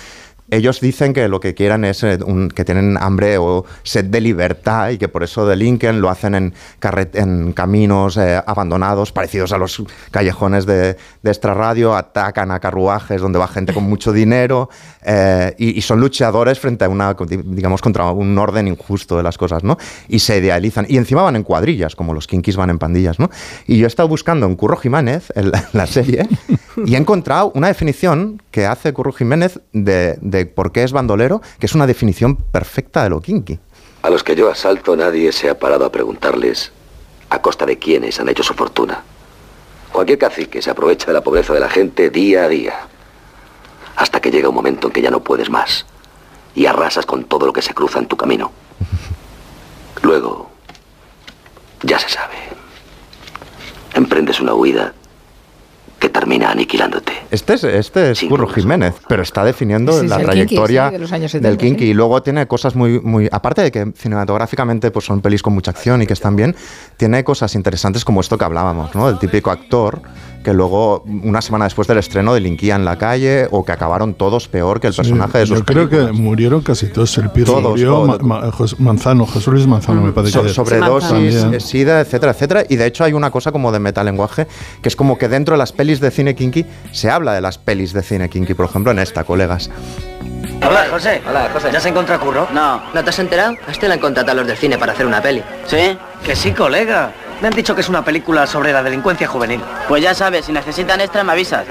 Ellos 0.54 0.80
dicen 0.82 1.14
que 1.14 1.28
lo 1.28 1.40
que 1.40 1.56
quieren 1.56 1.84
es 1.84 2.04
eh, 2.04 2.20
que 2.54 2.64
tienen 2.64 2.96
hambre 3.00 3.40
o 3.40 3.66
sed 3.82 4.06
de 4.06 4.22
libertad 4.22 4.92
y 4.92 5.00
que 5.00 5.08
por 5.08 5.24
eso 5.24 5.48
delinquen, 5.48 6.00
lo 6.00 6.10
hacen 6.10 6.36
en, 6.36 7.54
caminos 7.54 8.18
eh, 8.18 8.40
abandonados, 8.46 9.12
parecidos 9.12 9.52
a 9.52 9.58
los 9.58 9.82
callejones 10.12 10.68
de, 10.68 10.96
de 11.24 11.32
extrarradio, 11.32 11.96
atacan 11.96 12.52
a 12.52 12.60
carruajes 12.60 13.20
donde 13.20 13.40
va 13.40 13.48
gente 13.48 13.74
con 13.74 13.86
mucho 13.86 14.12
dinero 14.12 14.70
eh, 15.06 15.56
y, 15.58 15.82
son 15.82 16.00
luchadores 16.00 16.60
frente 16.60 16.86
a 16.86 16.90
una, 16.90 17.16
digamos, 17.46 17.82
contra 17.82 18.10
un 18.12 18.38
orden 18.38 18.68
injusto 18.68 19.18
de 19.18 19.24
las 19.24 19.38
cosas, 19.38 19.64
¿no? 19.64 19.78
Y 20.08 20.20
se 20.20 20.38
idealizan. 20.38 20.86
Y 20.88 20.98
encima 20.98 21.24
van 21.24 21.36
en 21.36 21.44
cuadrillas, 21.44 21.96
como 21.96 22.14
los 22.14 22.28
kinkis 22.28 22.56
van 22.56 22.70
en 22.70 22.80
pandillas, 22.80 23.20
¿no? 23.20 23.30
Y 23.68 23.78
yo 23.78 23.86
he 23.86 23.88
estado 23.88 24.08
buscando 24.08 24.46
en 24.46 24.56
Curro 24.56 24.78
Jiménez, 24.78 25.32
en 25.36 25.52
la, 25.74 25.88
serie, 25.88 26.28
y 26.86 26.96
he 26.96 26.98
encontrado 26.98 27.52
una 27.56 27.68
definición 27.68 28.42
que 28.52 28.66
hace 28.66 28.94
Curro 28.94 29.12
Jiménez 29.12 29.60
de 29.74 30.43
por 30.46 30.72
qué 30.72 30.84
es 30.84 30.92
bandolero, 30.92 31.42
que 31.60 31.66
es 31.66 31.76
una 31.76 31.88
definición 31.88 32.36
perfecta 32.36 33.04
de 33.04 33.10
lo 33.10 33.22
kinky. 33.22 33.60
A 34.02 34.10
los 34.10 34.24
que 34.24 34.36
yo 34.36 34.50
asalto 34.50 34.96
nadie 34.96 35.32
se 35.32 35.50
ha 35.50 35.58
parado 35.58 35.86
a 35.86 35.92
preguntarles 35.92 36.72
a 37.30 37.42
costa 37.42 37.66
de 37.66 37.78
quiénes 37.80 38.20
han 38.20 38.30
hecho 38.30 38.44
su 38.44 38.54
fortuna. 38.54 39.04
Cualquier 39.92 40.18
cacique 40.18 40.62
se 40.62 40.70
aprovecha 40.70 41.08
de 41.08 41.14
la 41.14 41.22
pobreza 41.22 41.54
de 41.54 41.60
la 41.60 41.70
gente 41.70 42.10
día 42.10 42.44
a 42.44 42.48
día. 42.48 42.74
Hasta 43.96 44.20
que 44.20 44.32
llega 44.32 44.50
un 44.50 44.56
momento 44.56 44.88
en 44.88 44.94
que 44.94 45.02
ya 45.02 45.12
no 45.12 45.24
puedes 45.24 45.50
más. 45.50 45.86
Y 46.56 46.66
arrasas 46.66 47.06
con 47.06 47.24
todo 47.26 47.46
lo 47.46 47.54
que 47.54 47.62
se 47.62 47.74
cruza 47.74 48.00
en 48.00 48.08
tu 48.08 48.18
camino. 48.18 48.52
Luego, 50.02 50.50
ya 51.84 52.00
se 52.00 52.10
sabe. 52.10 52.36
Emprendes 53.94 54.40
una 54.40 54.54
huida 54.54 54.94
que 56.04 56.10
termina 56.10 56.52
aniquilándote. 56.52 57.14
Este 57.32 57.54
es, 57.54 57.64
este 57.64 58.12
es 58.12 58.20
Curro 58.28 58.46
Jiménez, 58.50 58.94
pero 59.08 59.24
está 59.24 59.46
definiendo 59.46 59.94
Sí, 60.02 60.06
la 60.06 60.18
sí, 60.18 60.24
trayectoria 60.26 60.82
kinky, 60.90 60.90
sí, 60.90 60.94
de 60.96 61.00
los 61.00 61.12
años 61.14 61.32
del 61.32 61.42
70, 61.44 61.58
kinky. 61.64 61.84
sí. 61.86 61.90
Y 61.92 61.94
luego 61.94 62.22
tiene 62.22 62.46
cosas 62.46 62.76
muy, 62.76 63.00
muy. 63.00 63.30
Aparte 63.32 63.62
de 63.62 63.72
que 63.72 63.94
cinematográficamente 63.96 64.92
pues 64.92 65.06
son 65.06 65.22
pelis 65.22 65.42
con 65.42 65.54
mucha 65.54 65.72
acción 65.72 66.02
y 66.02 66.06
que 66.06 66.12
están 66.12 66.36
bien, 66.36 66.58
tiene 66.98 67.24
cosas 67.24 67.56
interesantes 67.56 68.04
como 68.04 68.20
esto 68.20 68.38
que 68.38 68.44
hablábamos, 68.44 68.94
¿no? 68.94 69.08
El 69.08 69.18
típico 69.18 69.50
actor 69.50 70.02
que 70.44 70.54
luego, 70.54 71.04
una 71.24 71.42
semana 71.42 71.66
después 71.66 71.88
del 71.88 71.98
estreno, 71.98 72.34
delinquía 72.34 72.76
en 72.76 72.86
la 72.86 72.98
calle 72.98 73.48
o 73.52 73.64
que 73.66 73.72
acabaron 73.72 74.14
todos 74.14 74.48
peor 74.48 74.80
que 74.80 74.88
el 74.88 74.94
personaje 74.94 75.40
de 75.40 75.48
sus 75.48 75.60
Yo 75.60 75.66
creo 75.66 75.90
que 75.90 76.12
murieron 76.12 76.62
casi 76.62 76.88
todos. 76.88 77.18
El 77.18 77.30
Pirro 77.32 77.54
Todos, 77.54 77.70
murió, 77.72 77.92
todos. 77.94 78.22
Ma- 78.22 78.42
Ma- 78.42 78.52
Jos- 78.52 78.80
Manzano, 78.80 79.26
Jesús 79.26 79.48
Luis 79.54 79.68
Manzano, 79.68 80.02
me 80.02 80.12
parece 80.12 80.34
So- 80.34 80.44
que 80.44 80.50
sobredosis, 80.50 81.36
eh, 81.52 81.60
sida, 81.60 82.02
etcétera, 82.02 82.34
etcétera. 82.34 82.64
Y 82.70 82.76
de 82.76 82.86
hecho 82.86 83.04
hay 83.04 83.14
una 83.14 83.32
cosa 83.32 83.52
como 83.52 83.72
de 83.72 83.80
metalenguaje, 83.80 84.48
que 84.82 84.90
es 84.90 84.96
como 84.96 85.18
que 85.18 85.30
dentro 85.30 85.54
de 85.54 85.60
las 85.60 85.72
pelis 85.72 86.00
de 86.00 86.12
cine 86.12 86.36
kinky 86.36 86.66
se 86.92 87.10
habla 87.10 87.34
de 87.34 87.42
las 87.42 87.58
pelis 87.58 87.94
de 87.94 88.02
cine 88.04 88.30
kinky, 88.30 88.54
por 88.54 88.66
ejemplo, 88.66 88.92
en 88.92 89.00
esta, 89.00 89.24
colegas. 89.24 89.70
Hola, 90.66 90.86
José. 90.90 91.22
Hola, 91.28 91.50
José. 91.54 91.70
¿Ya 91.74 91.80
se 91.80 91.90
encuentra 91.90 92.18
Curro? 92.20 92.48
No. 92.54 92.82
¿No 92.94 93.04
te 93.04 93.10
has 93.10 93.20
enterado? 93.20 93.56
A 93.68 93.72
este 93.72 93.88
le 93.88 93.96
han 93.96 94.00
contratado 94.00 94.32
a 94.32 94.36
los 94.42 94.48
del 94.48 94.58
cine 94.58 94.78
para 94.78 94.94
hacer 94.94 95.06
una 95.06 95.22
peli. 95.22 95.42
¿Sí? 95.68 95.98
Que 96.24 96.36
sí, 96.36 96.52
colega. 96.52 97.12
Me 97.42 97.48
han 97.50 97.54
dicho 97.56 97.76
que 97.76 97.82
es 97.82 97.90
una 97.90 98.04
película 98.06 98.48
sobre 98.48 98.72
la 98.72 98.82
delincuencia 98.82 99.28
juvenil. 99.28 99.62
Pues 99.88 100.02
ya 100.02 100.14
sabes, 100.14 100.46
si 100.46 100.52
necesitan 100.54 101.02
extra 101.02 101.24
me 101.24 101.34
avisas. 101.34 101.66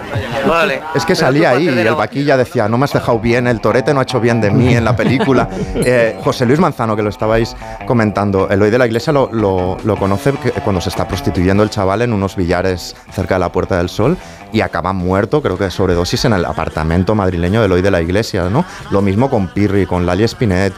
Vale. 0.46 0.82
Es 0.94 1.06
que 1.06 1.14
salía 1.14 1.50
ahí 1.50 1.64
y 1.64 1.78
el 1.78 1.94
vaquilla 1.94 2.36
decía, 2.36 2.68
no 2.68 2.76
me 2.78 2.84
has 2.84 2.92
dejado 2.92 3.18
bien, 3.18 3.46
el 3.46 3.60
torete 3.60 3.94
no 3.94 4.00
ha 4.00 4.02
hecho 4.02 4.20
bien 4.20 4.40
de 4.40 4.50
mí 4.50 4.74
en 4.74 4.84
la 4.84 4.94
película. 4.96 5.48
Eh, 5.84 6.16
José 6.22 6.46
Luis 6.46 6.60
Manzano, 6.60 6.94
que 6.94 7.02
lo 7.02 7.08
estabais 7.08 7.56
comentando, 7.86 8.48
el 8.50 8.60
hoy 8.62 8.70
de 8.70 8.78
la 8.78 8.86
iglesia 8.86 9.12
lo, 9.12 9.28
lo- 9.32 9.76
lo 9.84 9.96
conoce 9.96 10.32
que- 10.32 10.50
cuando 10.52 10.80
se 10.80 10.90
está 10.90 11.08
prostituyendo 11.08 11.62
el 11.62 11.70
chaval 11.70 12.02
en 12.02 12.12
unos 12.12 12.36
billares 12.36 12.94
cerca 13.10 13.34
de 13.34 13.40
la 13.40 13.50
Puerta 13.50 13.78
del 13.78 13.88
Sol 13.88 14.16
y 14.52 14.60
acaba 14.60 14.92
muerto, 14.92 15.42
creo 15.42 15.58
que 15.58 15.64
de 15.64 15.70
sobredosis, 15.70 16.24
en 16.24 16.34
el 16.34 16.44
apartamento 16.44 17.14
madrileño 17.14 17.62
del 17.62 17.72
hoy 17.72 17.82
de 17.82 17.90
la 17.90 18.00
iglesia, 18.00 18.44
¿no? 18.48 18.64
Lo 18.90 19.02
mismo 19.02 19.28
con 19.30 19.48
Pirri, 19.48 19.86
con 19.86 20.06
Lali 20.06 20.24
Spinet. 20.28 20.72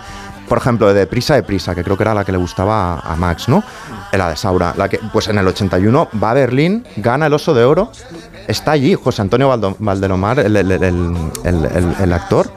Por 0.48 0.58
ejemplo, 0.58 0.92
de 0.92 1.06
Prisa 1.06 1.34
de 1.34 1.42
Prisa, 1.42 1.74
que 1.74 1.82
creo 1.82 1.96
que 1.96 2.02
era 2.02 2.14
la 2.14 2.24
que 2.24 2.32
le 2.32 2.38
gustaba 2.38 2.98
a, 3.00 3.16
Max, 3.16 3.48
¿no? 3.48 3.62
La 4.12 4.28
de 4.28 4.36
Saura. 4.36 4.74
La 4.76 4.88
que, 4.88 5.00
pues 5.12 5.28
en 5.28 5.38
el 5.38 5.46
81 5.48 6.08
va 6.22 6.30
a 6.30 6.34
Berlín, 6.34 6.86
gana 6.96 7.26
el 7.26 7.32
Oso 7.32 7.54
de 7.54 7.64
Oro, 7.64 7.90
está 8.46 8.72
allí 8.72 8.94
José 8.94 9.22
Antonio 9.22 9.48
Valdo- 9.48 9.76
Valdelomar, 9.78 10.38
el, 10.40 12.12
actor, 12.12 12.50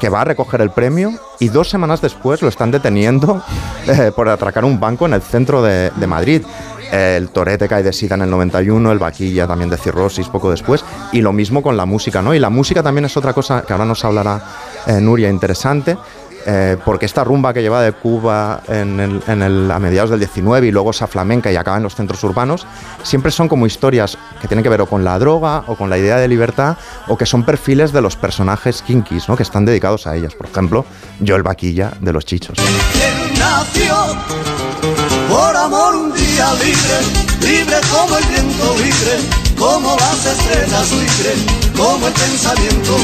que 0.00 0.08
va 0.08 0.22
a 0.22 0.24
recoger 0.24 0.60
el 0.60 0.70
premio 0.70 1.12
y 1.38 1.48
dos 1.48 1.70
semanas 1.70 2.00
después 2.00 2.42
lo 2.42 2.48
están 2.48 2.70
deteniendo 2.70 3.42
eh, 3.86 4.12
por 4.14 4.28
atracar 4.28 4.64
un 4.64 4.78
banco 4.78 5.06
en 5.06 5.14
el 5.14 5.22
centro 5.22 5.62
de, 5.62 5.90
de 5.94 6.06
Madrid. 6.06 6.42
El 6.92 7.30
Torete 7.30 7.66
cae 7.68 7.82
de 7.82 7.92
sida 7.92 8.14
en 8.14 8.22
el 8.22 8.30
91, 8.30 8.92
el 8.92 8.98
Vaquilla 9.00 9.46
también 9.48 9.68
de 9.70 9.76
cirrosis 9.76 10.28
poco 10.28 10.52
después, 10.52 10.84
y 11.10 11.20
lo 11.20 11.32
mismo 11.32 11.60
con 11.60 11.76
la 11.76 11.84
música, 11.84 12.22
¿no? 12.22 12.32
Y 12.32 12.38
la 12.38 12.48
música 12.48 12.80
también 12.80 13.04
es 13.06 13.16
otra 13.16 13.32
cosa 13.32 13.62
que 13.62 13.72
ahora 13.72 13.84
nos 13.84 14.04
hablará 14.04 14.40
eh, 14.86 15.00
Nuria 15.00 15.28
interesante, 15.28 15.96
eh, 16.48 16.76
porque 16.84 17.06
esta 17.06 17.24
rumba 17.24 17.52
que 17.52 17.60
lleva 17.60 17.82
de 17.82 17.90
Cuba 17.90 18.62
a 18.68 19.78
mediados 19.80 20.10
del 20.10 20.20
19 20.20 20.68
y 20.68 20.70
luego 20.70 20.90
esa 20.90 21.08
flamenca 21.08 21.50
y 21.50 21.56
acaba 21.56 21.76
en 21.76 21.82
los 21.82 21.96
centros 21.96 22.22
urbanos, 22.22 22.66
siempre 23.02 23.32
son 23.32 23.48
como 23.48 23.66
historias 23.66 24.16
que 24.40 24.46
tienen 24.46 24.62
que 24.62 24.68
ver 24.68 24.80
o 24.80 24.86
con 24.86 25.02
la 25.02 25.18
droga 25.18 25.64
o 25.66 25.74
con 25.74 25.90
la 25.90 25.98
idea 25.98 26.18
de 26.18 26.28
libertad 26.28 26.76
o 27.08 27.16
que 27.16 27.26
son 27.26 27.44
perfiles 27.44 27.92
de 27.92 28.00
los 28.00 28.14
personajes 28.14 28.82
kinkis, 28.82 29.28
¿no? 29.28 29.36
que 29.36 29.42
están 29.42 29.64
dedicados 29.64 30.06
a 30.06 30.14
ellas. 30.14 30.34
Por 30.34 30.46
ejemplo, 30.46 30.84
yo 31.18 31.34
el 31.34 31.42
vaquilla 31.42 31.92
de 32.00 32.12
los 32.12 32.24
chichos. 32.24 32.56
Por 35.28 35.56
amor 35.56 35.96
un 35.96 36.14
día 36.14 36.54
libre, 36.54 37.80
como 37.92 38.16
el 38.18 38.24
viento, 38.26 38.74
como 39.58 39.96
las 39.96 40.26
estrellas, 40.26 41.65
como 41.76 42.06
el 42.06 42.12
pensamiento. 42.12 42.96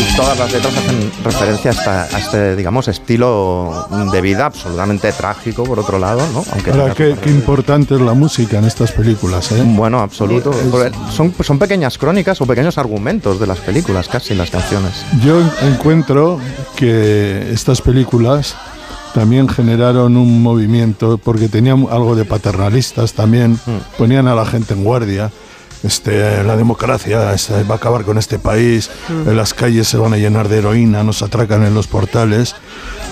Y 0.00 0.16
todas 0.16 0.38
las 0.38 0.52
letras 0.52 0.74
hacen 0.76 1.12
referencia 1.24 1.70
a, 1.70 1.74
esta- 1.74 2.02
a 2.04 2.18
este, 2.18 2.56
digamos, 2.56 2.88
estilo 2.88 3.86
de 4.12 4.20
vida 4.20 4.46
absolutamente 4.46 5.12
trágico, 5.12 5.64
por 5.64 5.78
otro 5.78 5.98
lado, 5.98 6.20
¿no? 6.32 6.42
Aunque 6.52 6.70
Ahora, 6.70 6.94
qué, 6.94 7.16
qué 7.22 7.30
importante 7.30 7.94
es 7.94 8.00
la 8.00 8.14
música 8.14 8.58
en 8.58 8.64
estas 8.64 8.92
películas, 8.92 9.52
¿eh? 9.52 9.62
Bueno, 9.64 10.00
absoluto. 10.00 10.52
Porque 10.70 10.90
Son, 11.14 11.34
son 11.42 11.58
pequeñas 11.58 11.98
crónicas 11.98 12.40
o 12.40 12.46
pequeños 12.46 12.78
argumentos 12.78 13.38
de 13.40 13.46
las 13.46 13.58
películas, 13.58 14.08
casi 14.08 14.34
las 14.34 14.50
canciones. 14.50 14.92
Yo 15.22 15.38
en- 15.40 15.50
encuentro 15.72 16.38
que 16.76 17.50
estas 17.52 17.80
películas 17.82 18.54
también 19.14 19.48
generaron 19.48 20.16
un 20.16 20.42
movimiento 20.42 21.18
porque 21.18 21.48
tenían 21.48 21.86
algo 21.90 22.14
de 22.14 22.24
paternalistas 22.24 23.12
también, 23.12 23.58
ponían 23.98 24.28
a 24.28 24.34
la 24.34 24.46
gente 24.46 24.72
en 24.74 24.84
guardia. 24.84 25.30
Este, 25.82 26.42
la 26.44 26.56
democracia 26.56 27.32
este, 27.32 27.62
va 27.64 27.74
a 27.74 27.78
acabar 27.78 28.04
con 28.04 28.18
este 28.18 28.38
país, 28.38 28.90
Mm. 29.08 29.30
las 29.30 29.54
calles 29.54 29.88
se 29.88 29.96
van 29.96 30.12
a 30.12 30.18
llenar 30.18 30.48
de 30.48 30.58
heroína, 30.58 31.02
nos 31.02 31.22
atracan 31.22 31.64
en 31.64 31.72
los 31.74 31.86
portales 31.86 32.54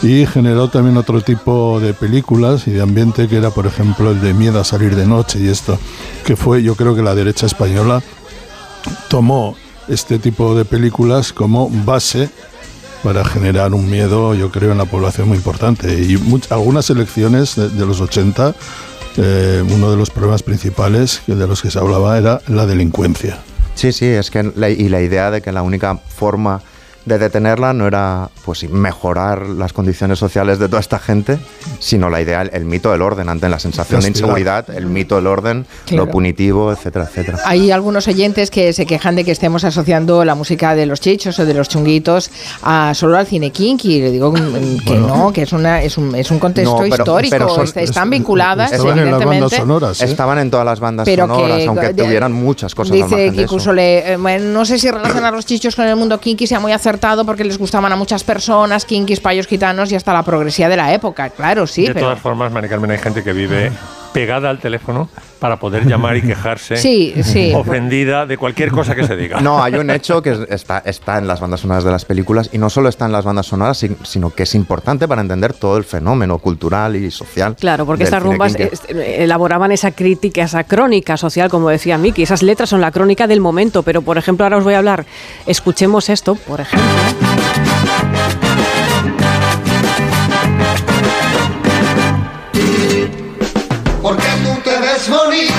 y 0.03 0.27
generó 0.27 0.69
también 0.69 0.97
otro 0.99 1.21
tipo 1.23 1.81
de 1.81 1.95
películas 1.95 2.67
y 2.69 2.73
de 2.73 2.83
ambiente 2.83 3.27
que 3.27 3.37
era 3.39 3.51
por 3.51 3.67
ejemplo 3.67 4.11
el 4.11 4.21
de 4.21 4.35
miedo 4.35 4.61
a 4.61 4.65
salir 4.65 4.95
de 4.97 5.07
noche 5.07 5.39
y 5.41 5.49
esto, 5.49 5.79
que 6.27 6.37
fue 6.37 6.63
yo 6.63 6.75
creo 6.75 6.95
que 6.95 7.03
la 7.03 7.15
derecha 7.15 7.47
española 7.47 8.03
tomó 9.09 9.57
este 9.89 10.19
tipo 10.19 10.55
de 10.55 10.65
películas 10.65 11.33
como 11.33 11.71
base 11.71 12.29
para 13.03 13.25
generar 13.25 13.75
un 13.75 13.89
miedo, 13.89 14.35
yo 14.35 14.51
creo, 14.51 14.73
en 14.73 14.79
la 14.79 14.85
población 14.85 15.29
muy 15.29 15.37
importante. 15.37 15.95
Y 16.03 16.17
much- 16.19 16.51
algunas 16.51 16.91
elecciones 16.91 17.55
de, 17.55 17.69
de 17.71 17.87
los 17.87 18.01
80, 18.01 18.55
eh, 19.17 19.65
uno 19.75 19.91
de 19.91 19.97
los 19.97 20.11
problemas 20.11 20.43
principales 20.43 21.23
de 21.27 21.47
los 21.47 21.63
que 21.63 21.71
se 21.71 21.79
hablaba 21.79 22.19
era 22.19 22.41
la 22.47 22.67
delincuencia. 22.67 23.39
Sí, 23.75 23.93
sí, 23.93 24.07
es 24.07 24.31
que 24.31 24.53
la, 24.55 24.71
y 24.71 24.89
la 24.89 25.01
idea 25.01 25.31
de 25.31 25.41
que 25.41 25.53
la 25.53 25.63
única 25.63 25.97
forma 25.97 26.63
de 27.09 27.19
detenerla 27.19 27.73
no 27.73 27.87
era 27.87 28.29
pues 28.45 28.69
mejorar 28.69 29.47
las 29.47 29.73
condiciones 29.73 30.19
sociales 30.19 30.59
de 30.59 30.69
toda 30.69 30.81
esta 30.81 30.99
gente, 30.99 31.39
sino 31.81 32.09
la 32.11 32.21
idea, 32.21 32.43
el, 32.43 32.65
mito 32.65 32.93
del 32.93 33.03
orden 33.03 33.29
ante 33.29 33.49
la 33.49 33.59
sensación 33.59 34.01
de 34.03 34.09
inseguridad, 34.09 34.69
el 34.71 34.87
mito 34.87 35.17
del 35.17 35.27
orden, 35.27 35.67
Claro. 35.87 36.05
lo 36.07 36.11
punitivo, 36.11 36.71
etcétera, 36.73 37.07
etcétera. 37.07 37.39
Hay 37.45 37.71
algunos 37.71 38.07
oyentes 38.09 38.51
que 38.51 38.73
se 38.73 38.87
quejan 38.87 39.17
de 39.17 39.25
que 39.25 39.33
estemos 39.33 39.65
asociando 39.65 40.25
la 40.25 40.35
música 40.35 40.75
de 40.75 40.87
los 40.87 41.01
chichos 41.01 41.39
o 41.39 41.47
de 41.47 41.55
los 41.55 41.69
chunguitos 41.69 42.31
a 42.63 42.93
solo 42.95 43.17
al 43.19 43.27
cine 43.27 43.51
kinky. 43.51 44.01
Le 44.01 44.11
digo 44.11 44.31
mm, 44.33 44.79
que 44.85 44.99
Bueno. 44.99 45.07
no, 45.17 45.33
que 45.33 45.43
es, 45.43 45.53
una, 45.53 45.83
es, 45.83 45.97
un, 45.99 46.15
es 46.15 46.31
un 46.31 46.39
contexto 46.39 46.73
No, 46.75 46.79
pero- 46.83 46.95
histórico. 46.97 47.31
pero 47.35 47.49
son- 47.49 47.65
est- 47.65 47.77
están 47.79 48.11
vinculadas, 48.11 48.73
evidentemente. 48.73 49.57
¿eh? 49.57 50.05
Estaban 50.05 50.39
en 50.39 50.51
todas 50.51 50.67
las 50.67 50.81
bandas 50.81 51.05
Pero 51.07 51.27
sonoras, 51.27 51.57
que- 51.59 51.67
aunque 51.67 51.93
de- 51.93 52.03
tuvieran 52.05 52.33
muchas 52.33 52.75
cosas 52.75 52.93
al 52.93 53.03
Dice 53.09 53.17
de 53.17 53.31
Kiko 53.33 53.57
eso. 53.57 53.65
Sole, 53.67 54.13
eh, 54.13 54.17
bueno, 54.17 54.45
no 54.53 54.65
sé 54.65 54.79
si 54.79 54.91
relacionar 54.91 55.33
los 55.33 55.47
chichos 55.47 55.75
con 55.75 55.87
el 55.87 55.97
mundo 55.97 56.19
kinky 56.21 56.47
sea 56.47 56.61
muy 56.61 56.73
acertado 56.73 56.98
porque 57.25 57.45
les 57.45 57.59
gustaban 57.59 57.93
a 57.93 57.97
muchas 57.97 58.25
personas, 58.25 58.85
kinkis, 58.85 59.21
payos, 59.21 59.47
gitanos 59.47 59.91
y 59.93 59.97
hasta 59.97 60.13
la 60.13 60.23
progresía 60.23 60.69
de 60.69 60.77
la 60.77 60.93
época. 60.93 61.31
Claro, 61.31 61.67
sí, 61.67 61.83
de 61.83 61.95
pero... 61.95 62.07
todas 62.07 62.21
formas, 62.21 62.53
Mari 62.53 62.69
Carmen, 62.69 62.91
hay 62.91 62.99
gente 62.99 63.23
que 63.23 63.33
vive 63.33 63.71
pegada 64.13 64.51
al 64.51 64.59
teléfono 64.59 65.09
para 65.39 65.59
poder 65.61 65.87
llamar 65.87 66.17
y 66.17 66.23
quejarse 66.23 66.77
Sí, 66.77 67.15
sí. 67.23 67.53
ofendida 67.55 68.27
de 68.27 68.37
cualquier 68.37 68.71
cosa 68.73 68.95
que 68.95 69.07
se 69.07 69.17
diga. 69.17 69.41
No, 69.41 69.63
hay 69.63 69.75
un 69.77 69.91
hecho 69.91 70.21
que 70.23 70.31
es- 70.31 70.41
está, 70.51 70.79
está 70.85 71.19
en 71.19 71.29
las 71.29 71.41
bandas 71.41 71.61
sonoras 71.61 71.85
de 71.85 71.91
las 71.93 72.05
películas 72.05 72.51
y 72.53 72.59
no 72.59 72.71
solo 72.71 72.89
está 72.89 73.07
en 73.07 73.13
las 73.13 73.25
bandas 73.25 73.47
sonoras, 73.47 73.79
sin- 73.79 73.97
sino 74.03 74.31
que 74.31 74.43
es 74.45 74.55
importante 74.55 75.07
para 75.07 75.21
entender 75.21 75.53
todo 75.53 75.77
el 75.77 75.85
fenómeno 75.85 76.39
cultural 76.39 76.97
y 76.97 77.11
social. 77.11 77.55
Claro, 77.55 77.87
porque 77.87 78.05
estas 78.05 78.23
rumbas 78.23 78.55
eh, 78.57 78.71
elaboraban 79.19 79.71
esa 79.73 79.93
crítica, 79.93 80.43
esa 80.43 80.65
crónica 80.65 81.17
social, 81.17 81.49
como 81.49 81.69
decía 81.69 81.99
Miki. 81.99 82.23
Esas 82.23 82.43
letras 82.43 82.69
son 82.71 82.81
la 82.81 82.91
crónica 82.91 83.27
del 83.27 83.41
momento, 83.41 83.83
pero 83.83 84.03
por 84.03 84.19
ejemplo, 84.19 84.45
ahora 84.45 84.57
os 84.57 84.65
voy 84.65 84.75
a 84.75 84.79
hablar. 84.79 85.07
Escuchemos 85.47 86.09
esto, 86.09 86.35
por 86.35 86.61
ejemplo. 86.61 86.89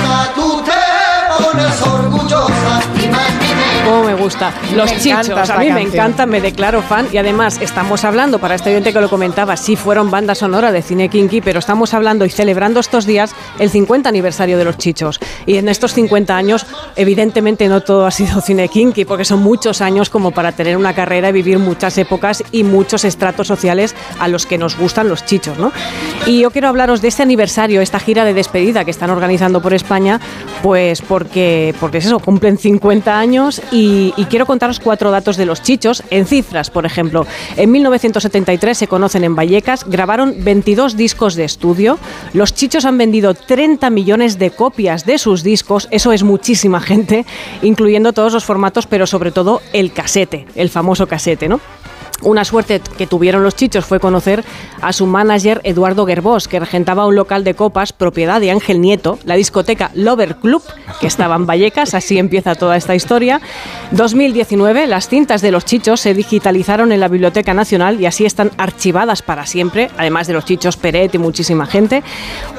Bonita, 0.10 0.69
gusta. 4.30 4.54
Los 4.76 4.92
Me 4.92 5.00
chichos, 5.00 5.50
a 5.50 5.58
mí 5.58 5.72
me 5.72 5.82
encanta, 5.82 6.28
me 6.28 6.40
declaro 6.40 6.84
fan 6.84 7.08
y 7.12 7.18
además 7.18 7.58
estamos 7.62 8.06
hablando, 8.06 8.38
para 8.38 8.54
este 8.54 8.70
oyente 8.70 8.94
que 8.94 9.02
lo 9.02 9.10
comentaba, 9.10 9.58
sí 9.58 9.76
fueron 9.76 10.12
banda 10.12 10.36
sonora 10.36 10.72
de 10.72 10.84
cine 10.84 11.10
kinky, 11.10 11.42
pero 11.42 11.58
estamos 11.58 11.96
hablando 11.96 12.26
y 12.26 12.30
celebrando 12.30 12.80
estos 12.80 13.08
días 13.08 13.34
el 13.58 13.72
50 13.72 14.08
aniversario 14.08 14.60
de 14.60 14.66
los 14.66 14.78
chichos. 14.78 15.20
Y 15.48 15.58
en 15.58 15.68
estos 15.68 15.96
50 15.96 16.38
años, 16.38 16.68
evidentemente 16.96 17.68
no 17.68 17.82
todo 17.82 18.06
ha 18.06 18.12
sido 18.12 18.40
cine 18.42 18.68
kinky, 18.68 19.04
porque 19.04 19.26
son 19.26 19.42
muchos 19.42 19.82
años 19.82 20.12
como 20.12 20.30
para 20.30 20.52
tener 20.52 20.78
una 20.78 20.94
carrera 20.94 21.30
y 21.30 21.32
vivir 21.32 21.58
muchas 21.58 21.98
épocas 21.98 22.44
y 22.52 22.64
muchos 22.64 23.06
estratos 23.06 23.48
sociales 23.48 23.96
a 24.20 24.28
los 24.28 24.46
que 24.46 24.60
nos 24.60 24.78
gustan 24.78 25.10
los 25.10 25.26
chichos, 25.26 25.58
¿no? 25.58 25.72
Y 26.28 26.42
yo 26.42 26.52
quiero 26.52 26.68
hablaros 26.68 27.02
de 27.02 27.08
este 27.08 27.24
aniversario, 27.24 27.82
esta 27.82 28.00
gira 28.00 28.26
de 28.26 28.36
despedida 28.36 28.86
que 28.86 28.92
están 28.92 29.10
organizando 29.10 29.60
por 29.60 29.74
España, 29.74 30.20
pues 30.62 31.02
porque, 31.02 31.74
porque 31.80 31.98
es 31.98 32.06
eso, 32.06 32.20
cumplen 32.20 32.60
50 32.60 33.18
años 33.18 33.60
y, 33.72 34.14
y 34.20 34.26
quiero 34.26 34.46
contaros 34.46 34.82
cuatro 34.82 35.12
datos 35.12 35.38
de 35.38 35.46
los 35.46 35.62
chichos 35.62 36.04
en 36.10 36.26
cifras, 36.26 36.70
por 36.70 36.86
ejemplo. 36.86 37.26
En 37.56 37.72
1973 37.72 38.78
se 38.78 38.88
conocen 38.88 39.24
en 39.24 39.34
Vallecas, 39.34 39.86
grabaron 39.88 40.36
22 40.44 40.98
discos 40.98 41.36
de 41.36 41.46
estudio, 41.46 41.98
los 42.34 42.54
chichos 42.54 42.84
han 42.84 42.98
vendido 42.98 43.34
30 43.34 43.90
millones 43.90 44.38
de 44.38 44.52
copias 44.52 45.06
de 45.06 45.20
sus 45.20 45.42
discos, 45.42 45.88
eso 45.90 46.12
es 46.12 46.24
muchísima 46.24 46.82
gente, 46.82 47.26
incluyendo 47.62 48.12
todos 48.12 48.34
los 48.34 48.44
formatos, 48.44 48.88
pero 48.88 49.08
sobre 49.08 49.32
todo 49.32 49.62
el 49.72 49.94
casete, 49.94 50.46
el 50.56 50.70
famoso 50.70 51.08
casete, 51.08 51.48
¿no? 51.48 51.62
Una 52.22 52.44
suerte 52.44 52.82
que 52.98 53.08
tuvieron 53.08 53.44
los 53.44 53.56
chichos 53.56 53.86
fue 53.86 54.00
conocer 54.00 54.44
a 54.82 54.92
su 54.92 55.06
manager 55.06 55.62
Eduardo 55.64 56.06
Gerbós, 56.06 56.48
que 56.48 56.60
regentaba 56.60 57.06
un 57.06 57.16
local 57.16 57.44
de 57.44 57.54
copas 57.54 57.94
propiedad 57.94 58.42
de 58.42 58.52
Ángel 58.52 58.82
Nieto, 58.82 59.20
la 59.24 59.36
discoteca 59.36 59.92
Lover 59.94 60.36
Club, 60.36 60.62
que 61.00 61.08
estaba 61.08 61.36
en 61.36 61.46
Vallecas, 61.46 61.94
así 61.94 62.18
empieza 62.18 62.56
toda 62.56 62.76
esta 62.76 62.96
historia. 62.96 63.40
2019, 63.92 64.88
las 64.88 65.08
cintas 65.08 65.42
de 65.42 65.52
los 65.52 65.66
chichos 65.66 66.02
se 66.02 66.14
digitalizaron 66.14 66.92
en 66.92 67.00
la 67.00 67.08
Biblioteca 67.08 67.54
Nacional 67.54 68.02
y 68.02 68.06
así 68.06 68.26
están 68.26 68.52
archivadas 68.58 69.22
para 69.22 69.46
siempre, 69.46 69.90
además 69.98 70.28
de 70.28 70.34
los 70.34 70.46
chichos 70.46 70.78
Peret 70.78 71.16
y 71.16 71.18
muchísima 71.18 71.66
gente. 71.66 72.04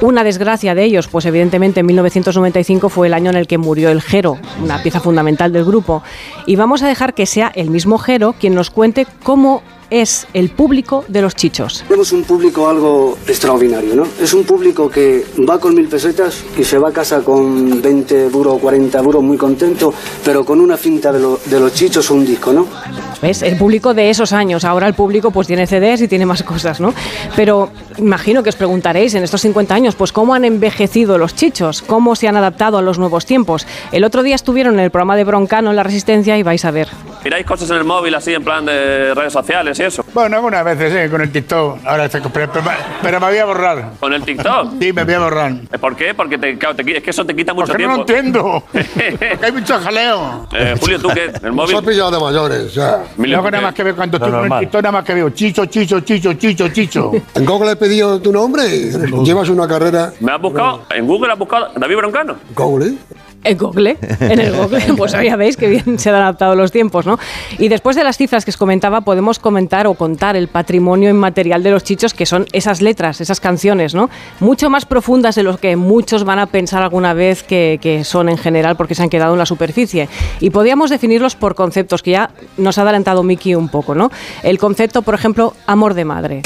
Una 0.01 0.23
desgracia 0.23 0.73
de 0.73 0.83
ellos, 0.83 1.07
pues 1.07 1.25
evidentemente 1.25 1.81
en 1.81 1.85
1995 1.85 2.89
fue 2.89 3.07
el 3.07 3.13
año 3.13 3.29
en 3.29 3.37
el 3.37 3.47
que 3.47 3.57
murió 3.57 3.89
el 3.89 4.01
Jero, 4.01 4.37
una 4.63 4.81
pieza 4.81 4.99
fundamental 4.99 5.51
del 5.51 5.65
grupo. 5.65 6.01
Y 6.45 6.55
vamos 6.55 6.81
a 6.81 6.87
dejar 6.87 7.13
que 7.13 7.25
sea 7.25 7.51
el 7.53 7.69
mismo 7.69 7.97
Jero 7.97 8.33
quien 8.33 8.55
nos 8.55 8.69
cuente 8.69 9.05
cómo 9.23 9.50
es 9.91 10.25
el 10.33 10.49
público 10.49 11.03
de 11.09 11.21
los 11.21 11.35
chichos. 11.35 11.83
Tenemos 11.87 12.11
un 12.13 12.23
público 12.23 12.67
algo 12.67 13.17
extraordinario, 13.27 13.93
¿no? 13.93 14.07
Es 14.21 14.33
un 14.33 14.45
público 14.45 14.89
que 14.89 15.25
va 15.47 15.59
con 15.59 15.75
mil 15.75 15.87
pesetas 15.87 16.43
y 16.57 16.63
se 16.63 16.77
va 16.77 16.89
a 16.89 16.91
casa 16.93 17.19
con 17.21 17.81
20 17.81 18.29
duros 18.29 18.53
o 18.55 18.57
40 18.59 19.01
duros 19.01 19.21
muy 19.21 19.37
contento, 19.37 19.93
pero 20.23 20.45
con 20.45 20.61
una 20.61 20.77
cinta 20.77 21.11
de, 21.11 21.19
lo- 21.19 21.39
de 21.45 21.59
los 21.59 21.73
chichos 21.73 22.09
o 22.09 22.15
un 22.15 22.25
disco, 22.25 22.53
¿no? 22.53 22.65
¿Ves? 23.21 23.41
El 23.43 23.57
público 23.57 23.93
de 23.93 24.09
esos 24.09 24.31
años. 24.33 24.63
Ahora 24.63 24.87
el 24.87 24.93
público 24.93 25.29
pues 25.29 25.45
tiene 25.45 25.67
CDs 25.67 26.01
y 26.01 26.07
tiene 26.07 26.25
más 26.25 26.41
cosas, 26.41 26.79
¿no? 26.79 26.93
Pero 27.35 27.69
imagino 27.97 28.43
que 28.43 28.49
os 28.49 28.55
preguntaréis 28.55 29.13
en 29.15 29.23
estos 29.23 29.41
50 29.41 29.73
años, 29.73 29.95
pues 29.95 30.11
cómo 30.11 30.33
han 30.33 30.45
envejecido 30.45 31.17
los 31.17 31.35
chichos, 31.35 31.81
cómo 31.81 32.15
se 32.15 32.27
han 32.27 32.37
adaptado 32.37 32.77
a 32.77 32.81
los 32.81 32.99
nuevos 32.99 33.25
tiempos. 33.25 33.65
El 33.91 34.03
otro 34.03 34.23
día 34.23 34.35
estuvieron 34.35 34.75
en 34.75 34.81
el 34.81 34.91
programa 34.91 35.15
de 35.15 35.23
Broncano 35.23 35.69
en 35.69 35.75
La 35.75 35.83
Resistencia 35.83 36.37
y 36.37 36.43
vais 36.43 36.63
a 36.65 36.71
ver. 36.71 36.87
¿Miráis 37.23 37.45
cosas 37.45 37.69
en 37.69 37.77
el 37.77 37.83
móvil 37.83 38.15
así 38.15 38.33
en 38.33 38.43
plan 38.43 38.65
de 38.65 39.13
redes 39.13 39.33
sociales 39.33 39.79
y 39.79 39.83
eso? 39.83 40.03
Bueno, 40.13 40.37
algunas 40.37 40.65
veces 40.65 40.91
sí, 41.05 41.09
con 41.11 41.21
el 41.21 41.31
TikTok. 41.31 41.79
Ahora, 41.85 42.09
pero, 42.09 42.29
pero- 42.33 42.51
pero 43.01 43.19
me 43.19 43.27
voy 43.27 43.37
a 43.37 43.45
borrar. 43.45 43.91
¿Con 43.99 44.13
el 44.13 44.23
TikTok? 44.23 44.73
Sí, 44.79 44.91
me 44.91 45.03
voy 45.03 45.13
a 45.13 45.19
borrar. 45.19 45.53
¿Por 45.79 45.95
qué? 45.95 46.13
Porque 46.15 46.37
te, 46.39 46.57
claro, 46.57 46.75
te 46.75 46.97
es 46.97 47.03
que 47.03 47.09
eso 47.11 47.23
te 47.25 47.35
quita 47.35 47.53
mucho 47.53 47.67
Porque 47.67 47.85
no 47.85 47.97
lo 47.97 48.05
tiempo. 48.05 48.63
entiendo. 48.63 48.63
Porque 48.71 49.37
hay 49.45 49.51
mucho 49.51 49.79
jaleo. 49.79 50.47
Eh, 50.51 50.75
Julio, 50.79 50.99
¿tú 50.99 51.09
qué? 51.13 51.31
¿El 51.43 51.51
móvil? 51.51 51.75
Nos 51.75 51.83
ha 51.83 51.87
pillado 51.87 52.11
de 52.11 52.19
mayores, 52.19 52.73
ya. 52.73 53.03
¿por 53.15 53.27
nada 53.51 53.61
más 53.61 53.73
que 53.75 53.83
veo 53.83 53.95
cuando 53.95 54.17
estoy 54.17 54.31
con 54.31 54.51
el. 54.53 54.59
TikTok, 54.59 54.81
nada 54.81 54.91
más 54.91 55.05
que 55.05 55.13
veo 55.13 55.29
chicho, 55.29 55.65
chicho, 55.67 55.99
chicho, 55.99 56.33
chicho, 56.33 56.67
chicho. 56.69 57.11
En 57.35 57.45
Google 57.45 57.71
pedido 57.81 58.21
tu 58.21 58.31
nombre 58.31 58.63
y 58.67 58.91
llevas 59.23 59.49
una 59.49 59.67
carrera. 59.67 60.13
¿Me 60.19 60.31
has 60.31 60.39
buscado? 60.39 60.83
¿En 60.95 61.07
Google 61.07 61.33
has 61.33 61.39
buscado 61.39 61.69
David 61.75 61.95
Broncano? 61.97 62.35
Google. 62.55 62.93
En 63.43 63.57
Google, 63.57 63.97
en 64.19 64.39
el 64.39 64.55
Google, 64.55 64.93
pues 64.97 65.13
ya 65.13 65.35
veis 65.35 65.57
que 65.57 65.67
bien 65.67 65.97
se 65.97 66.09
han 66.09 66.15
adaptado 66.15 66.53
los 66.53 66.71
tiempos, 66.71 67.07
¿no? 67.07 67.17
Y 67.57 67.69
después 67.69 67.95
de 67.95 68.03
las 68.03 68.15
cifras 68.15 68.45
que 68.45 68.51
os 68.51 68.57
comentaba, 68.57 69.01
podemos 69.01 69.39
comentar 69.39 69.87
o 69.87 69.95
contar 69.95 70.35
el 70.35 70.47
patrimonio 70.47 71.09
inmaterial 71.09 71.63
de 71.63 71.71
los 71.71 71.83
chichos, 71.83 72.13
que 72.13 72.27
son 72.27 72.45
esas 72.51 72.83
letras, 72.83 73.19
esas 73.19 73.39
canciones, 73.39 73.95
¿no? 73.95 74.11
Mucho 74.39 74.69
más 74.69 74.85
profundas 74.85 75.33
de 75.33 75.41
lo 75.41 75.57
que 75.57 75.75
muchos 75.75 76.23
van 76.23 76.37
a 76.37 76.45
pensar 76.45 76.83
alguna 76.83 77.15
vez 77.15 77.41
que, 77.41 77.79
que 77.81 78.03
son 78.03 78.29
en 78.29 78.37
general, 78.37 78.75
porque 78.75 78.93
se 78.93 79.01
han 79.01 79.09
quedado 79.09 79.33
en 79.33 79.39
la 79.39 79.47
superficie. 79.47 80.07
Y 80.39 80.51
podríamos 80.51 80.91
definirlos 80.91 81.35
por 81.35 81.55
conceptos, 81.55 82.03
que 82.03 82.11
ya 82.11 82.29
nos 82.57 82.77
ha 82.77 82.83
adelantado 82.83 83.23
Miki 83.23 83.55
un 83.55 83.69
poco, 83.69 83.95
¿no? 83.95 84.11
El 84.43 84.59
concepto, 84.59 85.01
por 85.01 85.15
ejemplo, 85.15 85.55
amor 85.65 85.95
de 85.95 86.05
madre. 86.05 86.41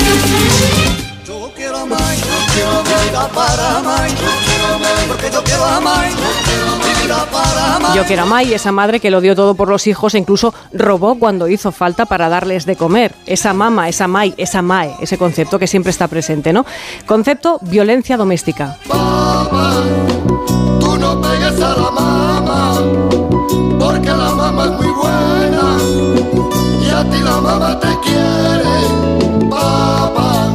Quiero 1.25 1.85
vida 1.85 3.29
para 3.33 3.81
yo 4.07 4.27
quiero 4.45 4.75
amar, 4.75 5.07
porque 5.07 5.31
yo 5.31 5.43
quiero 5.43 5.65
amar, 5.65 6.09
yo 6.09 6.15
quiero 6.45 7.05
vida 7.05 7.25
para 7.31 7.75
amar. 7.75 7.95
Yo 7.95 8.05
que 8.05 8.13
era 8.13 8.25
Mai, 8.25 8.53
esa 8.53 8.71
madre 8.71 8.99
que 8.99 9.09
lo 9.09 9.21
dio 9.21 9.35
todo 9.35 9.55
por 9.55 9.69
los 9.69 9.87
hijos 9.87 10.13
e 10.13 10.19
incluso 10.19 10.53
robó 10.71 11.15
cuando 11.15 11.47
hizo 11.47 11.71
falta 11.71 12.05
para 12.05 12.29
darles 12.29 12.65
de 12.65 12.75
comer. 12.75 13.15
Esa 13.25 13.53
mama, 13.53 13.89
esa 13.89 14.07
Mai, 14.07 14.33
esa 14.37 14.61
Mae, 14.61 14.95
ese 15.01 15.17
concepto 15.17 15.57
que 15.57 15.67
siempre 15.67 15.89
está 15.89 16.07
presente, 16.07 16.53
¿no? 16.53 16.65
Concepto 17.05 17.57
violencia 17.61 18.17
doméstica. 18.17 18.77
Tú 20.79 20.97
no 20.97 21.21
pegues 21.21 21.61
a 21.61 21.75
la 21.75 21.91
mamá, 21.91 22.73
porque 23.79 24.09
la 24.09 24.31
mamá 24.31 24.65
es 24.65 24.71
muy 24.71 24.89
buena 24.89 25.77
y 26.81 26.89
a 26.89 27.03
ti 27.09 27.19
la 27.19 27.41
mamá 27.41 27.79
te 27.79 27.99
quiere, 28.03 29.49
papá. 29.49 30.54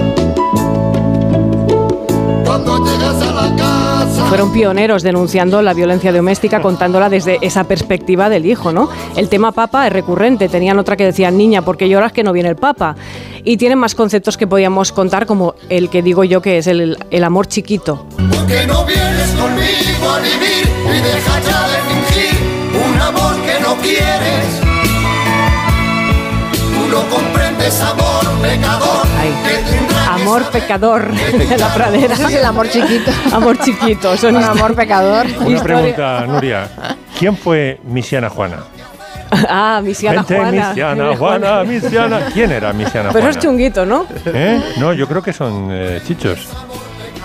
Fueron 4.30 4.52
pioneros 4.52 5.02
denunciando 5.02 5.60
la 5.60 5.74
violencia 5.74 6.12
doméstica, 6.12 6.62
contándola 6.62 7.08
desde 7.08 7.38
esa 7.42 7.64
perspectiva 7.64 8.28
del 8.28 8.46
hijo, 8.46 8.70
¿no? 8.70 8.88
El 9.16 9.28
tema 9.28 9.50
papa 9.50 9.88
es 9.88 9.92
recurrente. 9.92 10.48
Tenían 10.48 10.78
otra 10.78 10.96
que 10.96 11.04
decía, 11.04 11.32
niña, 11.32 11.62
¿por 11.62 11.76
qué 11.76 11.88
lloras 11.88 12.12
que 12.12 12.22
no 12.22 12.32
viene 12.32 12.48
el 12.48 12.54
papa? 12.54 12.94
Y 13.42 13.56
tienen 13.56 13.78
más 13.78 13.96
conceptos 13.96 14.36
que 14.36 14.46
podíamos 14.46 14.92
contar, 14.92 15.26
como 15.26 15.56
el 15.68 15.90
que 15.90 16.00
digo 16.00 16.22
yo 16.22 16.40
que 16.40 16.58
es 16.58 16.68
el, 16.68 16.96
el 17.10 17.24
amor 17.24 17.48
chiquito. 17.48 18.06
¿Por 18.16 18.46
qué 18.46 18.68
no 18.68 18.84
vienes 18.84 19.30
conmigo 19.32 20.08
a 20.08 20.20
vivir 20.20 20.68
y 20.84 21.02
deja 21.02 21.40
ya 21.40 21.68
de 21.68 21.78
fingir 21.88 22.38
un 22.88 23.00
amor 23.00 23.34
que 23.42 23.60
no 23.60 23.74
quieres? 23.82 24.69
No 26.90 27.08
comprendes 27.08 27.80
amor 27.82 28.40
pecador 28.42 29.06
Amor 30.08 30.50
pecador 30.50 31.12
de 31.12 31.56
la 31.56 31.72
pradera. 31.74 32.14
Ese 32.14 32.24
es 32.24 32.34
el 32.34 32.44
amor 32.44 32.68
chiquito. 32.68 33.10
Amor 33.32 33.58
chiquito. 33.58 34.16
Son 34.16 34.36
Un 34.36 34.42
amor 34.42 34.74
pecador. 34.74 35.26
Una 35.40 35.62
pregunta, 35.62 36.26
Nuria. 36.26 36.68
¿Quién 37.18 37.36
fue 37.36 37.80
Misiana 37.84 38.28
Juana? 38.28 38.58
Ah, 39.48 39.80
misiana 39.82 40.18
Vente, 40.22 40.36
Juana. 40.36 40.68
Misiana 40.68 41.16
Juana, 41.16 41.64
Misiana. 41.64 42.20
¿Quién 42.32 42.50
era 42.50 42.72
Misiana 42.72 43.10
Pero 43.10 43.22
Juana? 43.24 43.30
es 43.30 43.38
chunguito, 43.38 43.86
¿no? 43.86 44.06
¿Eh? 44.26 44.60
No, 44.78 44.92
yo 44.92 45.06
creo 45.06 45.22
que 45.22 45.32
son 45.32 45.68
eh, 45.70 46.00
chichos. 46.06 46.48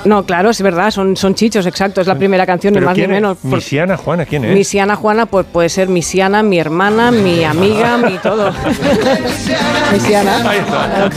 No, 0.05 0.23
claro, 0.23 0.51
es 0.51 0.61
verdad, 0.61 0.91
son, 0.91 1.17
son 1.17 1.33
chichos, 1.35 1.65
exacto, 1.65 1.99
es 2.01 2.07
la 2.07 2.15
primera 2.15 2.45
canción, 2.45 2.73
ni 2.73 2.77
¿Pero 2.79 2.87
más 2.89 2.97
ni 2.97 3.07
menos. 3.07 3.37
Por- 3.37 3.55
Misiana 3.55 3.97
Juana, 3.97 4.25
¿quién 4.25 4.45
es? 4.45 4.53
Misiana 4.53 4.95
Juana, 4.95 5.25
pues 5.25 5.45
puede 5.51 5.67
ser 5.69 5.89
Misiana, 5.89 6.43
mi 6.43 6.59
hermana, 6.59 7.11
mi 7.11 7.43
amiga, 7.43 7.97
mi 7.97 8.17
todo. 8.19 8.51
Misiana. 9.93 10.49
Ahí 10.49 10.59
está. 10.59 11.09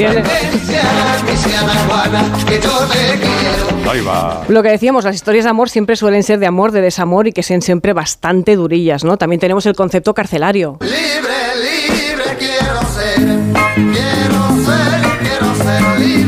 Ahí 3.91 4.01
va. 4.03 4.43
Lo 4.49 4.63
que 4.63 4.71
decíamos, 4.71 5.05
las 5.05 5.15
historias 5.15 5.45
de 5.45 5.51
amor 5.51 5.71
siempre 5.71 5.97
suelen 5.97 6.23
ser 6.23 6.39
de 6.39 6.47
amor, 6.47 6.73
de 6.73 6.81
desamor 6.81 7.27
y 7.27 7.33
que 7.33 7.43
sean 7.43 7.63
siempre 7.63 7.93
bastante 7.93 8.57
durillas, 8.57 9.05
¿no? 9.05 9.17
También 9.17 9.41
tenemos 9.41 9.65
el 9.67 9.75
concepto 9.75 10.15
carcelario. 10.15 10.79
Libre, 10.81 10.97
libre 10.99 11.58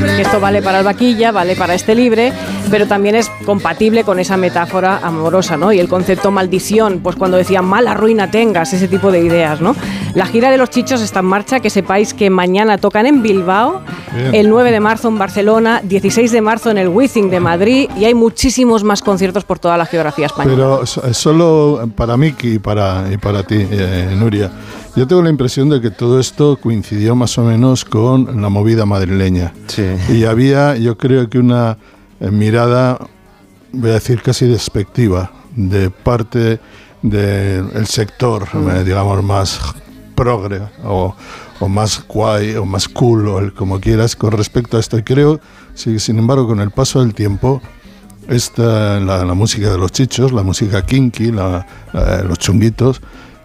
Que 0.01 0.23
esto 0.23 0.41
vale 0.41 0.63
para 0.63 0.79
el 0.79 0.85
vaquilla, 0.85 1.31
vale 1.31 1.57
para 1.57 1.75
este 1.75 1.95
libre. 1.95 2.33
pero 2.71 2.87
también 2.87 3.17
es 3.17 3.29
compatible 3.45 4.05
con 4.05 4.19
esa 4.21 4.37
metáfora 4.37 4.99
amorosa, 5.03 5.57
¿no? 5.57 5.73
Y 5.73 5.81
el 5.81 5.89
concepto 5.89 6.31
maldición, 6.31 7.01
pues 7.03 7.17
cuando 7.17 7.37
decían 7.37 7.65
mala 7.65 7.95
ruina 7.95 8.31
tengas, 8.31 8.73
ese 8.73 8.87
tipo 8.87 9.11
de 9.11 9.21
ideas, 9.21 9.61
¿no? 9.61 9.75
La 10.15 10.25
gira 10.27 10.51
de 10.51 10.57
los 10.57 10.71
chichos 10.71 11.01
está 11.01 11.19
en 11.21 11.27
marcha, 11.27 11.61
que 11.61 11.69
sepáis 11.71 12.15
que 12.15 12.31
mañana 12.31 12.79
tocan 12.79 13.07
en 13.07 13.23
Bilbao, 13.23 13.81
Bien. 14.15 14.35
el 14.35 14.49
9 14.49 14.71
de 14.71 14.81
marzo 14.81 15.09
en 15.09 15.19
Barcelona, 15.19 15.81
16 15.83 16.31
de 16.31 16.41
marzo 16.41 16.71
en 16.71 16.79
el 16.79 16.89
Wizzing 16.89 17.29
de 17.31 17.41
Madrid 17.41 17.89
y 17.99 18.05
hay 18.05 18.15
muchísimos 18.15 18.85
más 18.85 19.03
conciertos 19.03 19.45
por 19.45 19.59
toda 19.59 19.77
la 19.77 19.87
geografía 19.87 20.27
española. 20.27 20.79
Pero 20.87 21.11
es 21.11 21.17
solo 21.17 21.89
para 21.97 22.17
Miki 22.17 22.55
y 22.55 22.59
para, 22.59 23.05
y 23.13 23.17
para 23.17 23.43
ti, 23.43 23.67
eh, 23.71 24.15
Nuria. 24.17 24.51
Yo 24.97 25.07
tengo 25.07 25.23
la 25.23 25.31
impresión 25.31 25.69
de 25.71 25.81
que 25.81 25.91
todo 25.91 26.19
esto 26.19 26.59
coincidió 26.61 27.15
más 27.15 27.39
o 27.39 27.43
menos 27.45 27.85
con 27.85 28.43
la 28.43 28.49
movida 28.49 28.85
madrileña. 28.87 29.53
Y 30.13 30.25
había, 30.25 30.77
yo 30.77 30.99
creo 30.99 31.29
que 31.31 31.39
una 31.39 31.79
eh, 32.21 32.31
mirada, 32.31 32.99
voy 33.73 33.91
a 33.91 33.95
decir 33.95 34.21
casi 34.21 34.47
despectiva, 34.47 35.31
de 35.55 35.91
parte 35.91 36.61
del 37.03 37.87
sector, 37.87 38.47
eh, 38.55 38.83
digamos, 38.85 39.23
más 39.23 39.61
progre 40.15 40.61
o, 40.85 41.15
o 41.61 41.69
más 41.69 42.05
guay 42.07 42.57
o 42.57 42.67
más 42.67 42.89
cool 42.89 43.29
o 43.29 43.39
el 43.39 43.55
como 43.55 43.81
quieras 43.81 44.17
con 44.17 44.33
respecto 44.33 44.77
a 44.77 44.81
esto. 44.81 44.99
Y 44.99 45.03
creo, 45.03 45.41
sí, 45.75 45.99
sin 45.99 46.19
embargo, 46.19 46.47
con 46.49 46.61
el 46.61 46.73
paso 46.73 47.01
del 47.01 47.15
tiempo, 47.15 47.63
esta, 48.29 49.01
la, 49.01 49.25
la 49.25 49.35
música 49.35 49.71
de 49.71 49.79
los 49.79 49.93
chichos, 49.93 50.33
la 50.33 50.43
música 50.43 50.85
kinky, 50.85 51.31
la- 51.33 51.67
la- 51.93 52.23
los 52.23 52.39
chunguitos, 52.39 53.01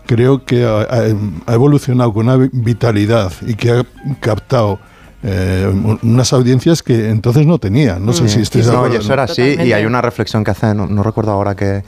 creo 0.06 0.44
que 0.46 0.66
ha, 0.66 1.54
evolucionado 1.54 2.14
con 2.14 2.28
una 2.28 2.38
vi- 2.38 2.50
vitalidad 2.52 3.32
y 3.46 3.56
que 3.56 3.72
ha 3.72 3.86
captado 4.20 4.80
eh, 5.24 5.68
un- 5.72 6.00
unas 6.04 6.32
audiencias 6.34 6.84
que 6.84 7.10
entonces 7.10 7.46
no 7.48 7.58
tenía. 7.58 7.98
No 8.00 8.14
sé 8.14 8.30
si 8.30 8.42
estáis 8.42 8.68
de 8.68 8.72
no, 8.74 8.86
eso 8.86 9.14
era 9.14 9.24
así, 9.24 9.56
y 9.64 9.74
hay 9.74 9.86
una 9.86 10.02
reflexión 10.02 10.44
que 10.44 10.52
hace, 10.52 10.74
no, 10.76 10.86
no 10.88 11.02
recuerdo 11.02 11.32
ahora 11.32 11.56
que, 11.56 11.84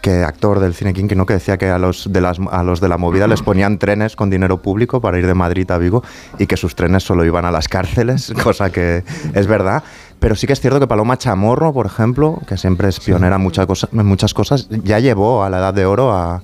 que 0.00 0.22
actor 0.22 0.60
del 0.60 0.74
cine 0.74 0.92
King, 0.92 1.08
que 1.08 1.16
no 1.16 1.24
que 1.26 1.32
decía 1.34 1.56
que 1.56 1.70
a 1.70 1.78
los 1.78 2.12
de 2.12 2.20
las 2.20 2.38
a 2.50 2.62
los 2.62 2.80
de 2.80 2.88
la 2.88 2.98
movida 2.98 3.26
les 3.26 3.40
ponían 3.42 3.78
trenes 3.78 4.14
con 4.16 4.28
dinero 4.30 4.60
público 4.62 5.00
para 5.00 5.18
ir 5.18 5.26
de 5.26 5.32
Madrid 5.34 5.68
a 5.70 5.78
Vigo 5.78 6.04
y 6.38 6.46
que 6.46 6.56
sus 6.58 6.76
trenes 6.76 7.02
solo 7.02 7.24
iban 7.24 7.44
a 7.46 7.50
las 7.50 7.66
cárceles, 7.68 8.32
cosa 8.44 8.70
que 8.70 9.02
es 9.34 9.46
verdad. 9.46 9.82
Pero 10.20 10.36
sí 10.36 10.46
que 10.46 10.52
es 10.52 10.60
cierto 10.60 10.78
que 10.78 10.86
Paloma 10.86 11.16
Chamorro, 11.18 11.72
por 11.72 11.86
ejemplo, 11.86 12.38
que 12.46 12.56
siempre 12.56 12.88
es 12.88 13.00
pionera 13.00 13.36
en 13.36 13.42
muchas 13.42 13.66
cosas, 13.66 13.90
en 13.92 14.06
muchas 14.06 14.32
cosas, 14.32 14.68
ya 14.84 14.98
llevó 15.00 15.42
a 15.42 15.50
la 15.50 15.58
Edad 15.58 15.74
de 15.74 15.86
Oro 15.86 16.12
a, 16.12 16.42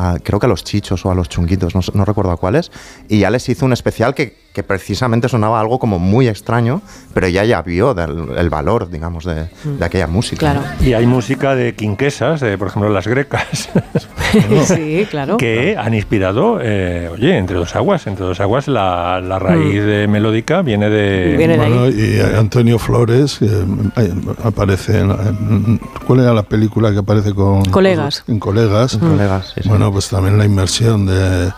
a- 0.00 0.18
creo 0.18 0.38
que 0.40 0.46
a 0.46 0.48
los 0.48 0.64
chichos 0.64 1.04
o 1.04 1.10
a 1.10 1.14
los 1.14 1.28
chunguitos, 1.28 1.74
no, 1.74 1.80
no 1.94 2.04
recuerdo 2.04 2.30
a 2.32 2.36
cuáles, 2.36 2.70
y 3.08 3.18
ya 3.20 3.30
les 3.30 3.48
hizo 3.48 3.66
un 3.66 3.72
especial 3.72 4.14
que, 4.14 4.36
que 4.52 4.62
precisamente 4.64 5.28
sonaba 5.28 5.60
algo 5.60 5.78
como 5.78 5.98
muy 6.00 6.26
extraño, 6.26 6.82
pero 7.14 7.28
ya 7.28 7.44
ya 7.44 7.62
vio 7.62 7.94
del- 7.94 8.30
el 8.36 8.50
valor, 8.50 8.90
digamos, 8.90 9.24
de, 9.24 9.48
de 9.64 9.84
aquella 9.84 10.08
música. 10.08 10.60
Y 10.80 10.92
hay 10.92 11.06
música 11.06 11.54
de 11.54 11.74
quinquesas, 11.76 12.40
de, 12.40 12.58
por 12.58 12.66
ejemplo, 12.68 12.90
las 12.90 13.06
grecas, 13.06 13.68
sí, 14.64 15.06
claro. 15.10 15.36
que 15.36 15.76
han 15.78 15.94
inspirado, 15.94 16.58
eh, 16.60 17.08
oye, 17.12 17.36
entre 17.38 17.56
dos 17.56 17.74
aguas, 17.76 18.06
entre 18.06 18.24
dos 18.26 18.40
aguas 18.40 18.66
la, 18.68 19.20
la 19.20 19.38
raíz 19.38 19.84
de 19.84 20.06
melódica 20.08 20.62
viene 20.62 20.88
de... 20.90 21.56
Bueno, 21.56 21.88
y 21.88 22.20
Antonio 22.36 22.78
Flores 22.78 23.38
que, 23.38 23.46
eh, 23.46 24.14
aparece 24.44 25.00
en, 25.00 25.10
en- 25.10 25.80
¿cuál 26.06 26.20
era 26.20 26.32
la 26.34 26.42
película 26.42 26.90
que 26.92 26.98
aparece 26.98 27.32
con 27.34 27.64
Colegas. 27.66 28.24
en 28.28 28.38
colegas 28.40 28.94
En 28.94 29.00
Colegas, 29.00 29.52
sí, 29.54 29.62
sí. 29.62 29.68
bueno 29.68 29.92
pues 29.92 30.08
también 30.08 30.38
la 30.38 30.44
inmersión 30.44 31.06
de, 31.06 31.50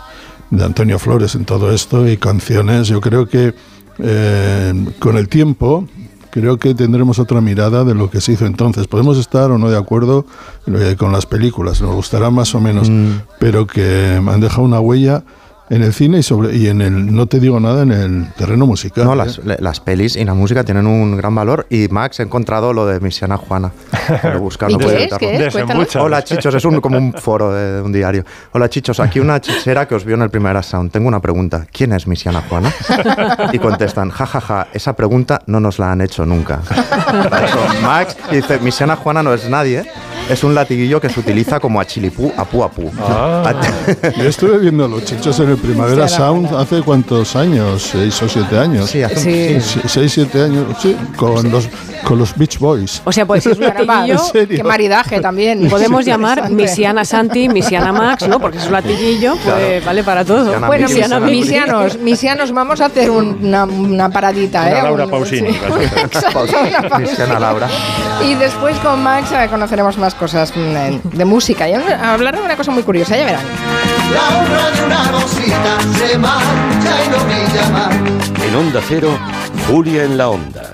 de 0.57 0.63
Antonio 0.63 0.99
Flores 0.99 1.35
en 1.35 1.45
todo 1.45 1.71
esto 1.71 2.07
y 2.07 2.17
canciones 2.17 2.87
yo 2.87 3.01
creo 3.01 3.27
que 3.27 3.53
eh, 3.99 4.85
con 4.99 5.17
el 5.17 5.27
tiempo 5.27 5.87
creo 6.31 6.57
que 6.57 6.73
tendremos 6.73 7.19
otra 7.19 7.41
mirada 7.41 7.83
de 7.83 7.93
lo 7.93 8.09
que 8.09 8.21
se 8.21 8.33
hizo 8.33 8.45
entonces 8.45 8.87
podemos 8.87 9.17
estar 9.17 9.51
o 9.51 9.57
no 9.57 9.69
de 9.69 9.77
acuerdo 9.77 10.25
eh, 10.67 10.95
con 10.97 11.11
las 11.11 11.25
películas 11.25 11.81
nos 11.81 11.95
gustará 11.95 12.29
más 12.29 12.53
o 12.55 12.59
menos 12.59 12.89
Mm. 12.89 13.21
pero 13.39 13.65
que 13.67 14.19
han 14.25 14.39
dejado 14.41 14.63
una 14.63 14.79
huella 14.79 15.23
en 15.73 15.81
el 15.81 15.93
cine 15.93 16.19
y 16.19 16.23
sobre 16.23 16.55
y 16.55 16.67
en 16.67 16.81
el 16.81 17.13
no 17.15 17.25
te 17.25 17.39
digo 17.39 17.59
nada 17.59 17.81
en 17.81 17.91
el 17.91 18.27
terreno 18.33 18.67
musical 18.67 19.05
No, 19.05 19.13
¿eh? 19.13 19.15
las, 19.15 19.39
las 19.43 19.79
pelis 19.79 20.15
y 20.15 20.23
la 20.23 20.35
música 20.35 20.63
tienen 20.63 20.85
un 20.85 21.17
gran 21.17 21.33
valor 21.33 21.65
y 21.69 21.87
Max 21.87 22.19
he 22.19 22.23
encontrado 22.23 22.73
lo 22.73 22.85
de 22.85 22.99
Misiana 22.99 23.37
Juana. 23.37 23.71
Pero 24.21 24.39
buscar, 24.39 24.69
¿Y 24.69 24.77
no 24.77 24.87
qué 24.87 25.05
es? 25.05 25.13
¿Qué 25.17 25.47
es? 25.47 25.95
Hola 25.95 26.23
chichos, 26.23 26.53
es 26.53 26.65
un, 26.65 26.79
como 26.79 26.97
un 26.97 27.13
foro 27.13 27.51
de, 27.53 27.73
de 27.73 27.81
un 27.81 27.91
diario. 27.91 28.23
Hola 28.51 28.69
chichos, 28.69 28.99
aquí 28.99 29.19
una 29.19 29.41
chichera 29.41 29.87
que 29.87 29.95
os 29.95 30.05
vio 30.05 30.15
en 30.15 30.21
el 30.21 30.29
primer 30.29 30.63
sound. 30.63 30.91
Tengo 30.91 31.07
una 31.07 31.19
pregunta. 31.19 31.65
¿Quién 31.71 31.93
es 31.93 32.05
Misiana 32.05 32.43
Juana? 32.47 32.71
Y 33.51 33.59
contestan, 33.59 34.11
jajaja, 34.11 34.67
esa 34.73 34.95
pregunta 34.95 35.41
no 35.47 35.59
nos 35.59 35.79
la 35.79 35.91
han 35.91 36.01
hecho 36.01 36.25
nunca. 36.25 36.61
Max 37.81 38.15
dice, 38.31 38.59
Misiana 38.59 38.95
Juana 38.95 39.23
no 39.23 39.33
es 39.33 39.49
nadie, 39.49 39.83
es 40.29 40.43
un 40.43 40.55
latiguillo 40.55 40.99
que 41.01 41.09
se 41.09 41.19
utiliza 41.19 41.59
como 41.59 41.79
a 41.79 41.85
chilipú, 41.85 42.31
a 42.37 42.45
pu 42.45 42.63
a 42.63 42.69
pu. 42.71 42.89
Yo 44.17 44.23
estuve 44.27 44.57
viendo 44.59 44.85
a 44.85 44.87
los 44.87 45.03
chichos 45.05 45.39
en 45.39 45.49
el 45.49 45.57
Primavera 45.57 46.07
Sí, 46.07 46.15
Sound 46.15 46.53
hace 46.55 46.81
cuántos 46.81 47.35
años, 47.35 47.81
seis 47.91 48.21
o 48.21 48.29
siete 48.29 48.57
años. 48.57 48.89
Sí, 48.89 49.01
hace 49.03 49.15
un- 49.55 49.61
Sí. 49.61 49.61
Sí, 49.61 49.79
seis, 49.87 50.11
siete 50.13 50.41
años, 50.43 50.65
sí, 50.81 50.95
con 51.17 51.51
los, 51.51 51.67
con 52.03 52.19
los 52.19 52.35
Beach 52.37 52.59
Boys. 52.59 53.01
O 53.05 53.11
sea, 53.11 53.25
pues 53.25 53.45
es 53.47 53.57
un 53.57 53.65
Caramba, 53.65 53.95
latiguillo, 53.99 54.21
¿En 54.25 54.31
serio? 54.31 54.57
Qué 54.57 54.63
maridaje 54.63 55.19
también. 55.19 55.69
podemos 55.69 56.05
llamar. 56.05 56.49
Misiana 56.49 57.05
Santi, 57.05 57.49
Misiana 57.49 57.91
Max, 57.91 58.27
¿no? 58.27 58.39
Porque 58.39 58.57
es 58.57 58.65
un 58.65 58.73
latiguillo, 58.73 59.35
pues 59.43 59.83
vale 59.85 60.03
para 60.03 60.23
todo. 60.25 60.43
Misiana 60.45 60.67
Bueno, 60.67 60.87
Misiana 60.87 61.19
misianos, 61.19 61.97
misianos, 61.99 62.51
vamos 62.51 62.81
a 62.81 62.85
hacer 62.85 63.09
una, 63.09 63.63
una 63.65 64.09
paradita, 64.09 64.61
Una 64.61 64.69
¿eh? 64.79 64.83
Laura 64.83 65.05
Un- 65.05 65.11
Pausini, 65.11 65.51
sí. 65.53 65.59
Exacto. 66.03 66.45
Misiana 66.99 67.39
Laura. 67.39 67.67
Y 68.25 68.35
después 68.35 68.77
con 68.79 69.01
Max 69.01 69.31
eh, 69.31 69.47
conoceremos 69.49 69.97
más 69.97 70.13
cosas 70.15 70.53
mm, 70.55 71.09
de 71.17 71.25
música 71.25 71.67
y 71.69 71.73
hablar 71.73 72.37
de 72.37 72.41
una 72.43 72.55
cosa 72.55 72.71
muy 72.71 72.83
curiosa, 72.83 73.15
ya 73.17 73.25
verán. 73.25 73.43
La 74.13 74.37
honra 74.39 74.71
de 74.71 74.85
una 74.85 75.11
rosita 75.11 75.77
se 75.97 76.17
marcha 76.17 77.05
y 77.05 77.09
no 77.09 77.17
brilla 77.25 77.69
más. 77.71 77.95
En 78.45 78.55
Onda 78.55 78.81
Cero, 78.87 79.17
Julia 79.67 80.03
en 80.03 80.17
la 80.17 80.29
Onda, 80.29 80.73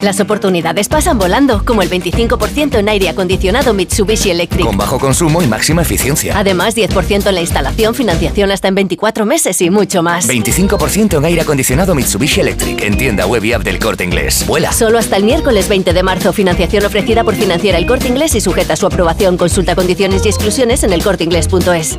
Las 0.00 0.20
oportunidades 0.20 0.88
pasan 0.88 1.18
volando, 1.18 1.64
como 1.64 1.82
el 1.82 1.90
25% 1.90 2.78
en 2.78 2.88
aire 2.88 3.08
acondicionado 3.08 3.74
Mitsubishi 3.74 4.30
Electric. 4.30 4.64
Con 4.64 4.76
bajo 4.76 4.96
consumo 4.96 5.42
y 5.42 5.48
máxima 5.48 5.82
eficiencia. 5.82 6.38
Además, 6.38 6.76
10% 6.76 7.26
en 7.26 7.34
la 7.34 7.40
instalación, 7.40 7.96
financiación 7.96 8.52
hasta 8.52 8.68
en 8.68 8.76
24 8.76 9.26
meses 9.26 9.60
y 9.60 9.70
mucho 9.70 10.04
más. 10.04 10.28
25% 10.28 11.18
en 11.18 11.24
aire 11.24 11.40
acondicionado 11.40 11.96
Mitsubishi 11.96 12.42
Electric 12.42 12.80
en 12.80 12.96
tienda 12.96 13.26
web 13.26 13.44
y 13.44 13.52
app 13.54 13.64
del 13.64 13.80
corte 13.80 14.04
inglés. 14.04 14.44
Vuela. 14.46 14.70
Solo 14.70 14.98
hasta 15.00 15.16
el 15.16 15.24
miércoles 15.24 15.68
20 15.68 15.92
de 15.92 16.02
marzo. 16.04 16.32
Financiación 16.32 16.84
ofrecida 16.84 17.24
por 17.24 17.34
Financiera 17.34 17.76
El 17.76 17.86
Corte 17.88 18.06
Inglés 18.06 18.36
y 18.36 18.40
sujeta 18.40 18.74
a 18.74 18.76
su 18.76 18.86
aprobación. 18.86 19.36
Consulta 19.36 19.74
condiciones 19.74 20.24
y 20.24 20.28
exclusiones 20.28 20.84
en 20.84 20.92
elcorteinglés.es. 20.92 21.98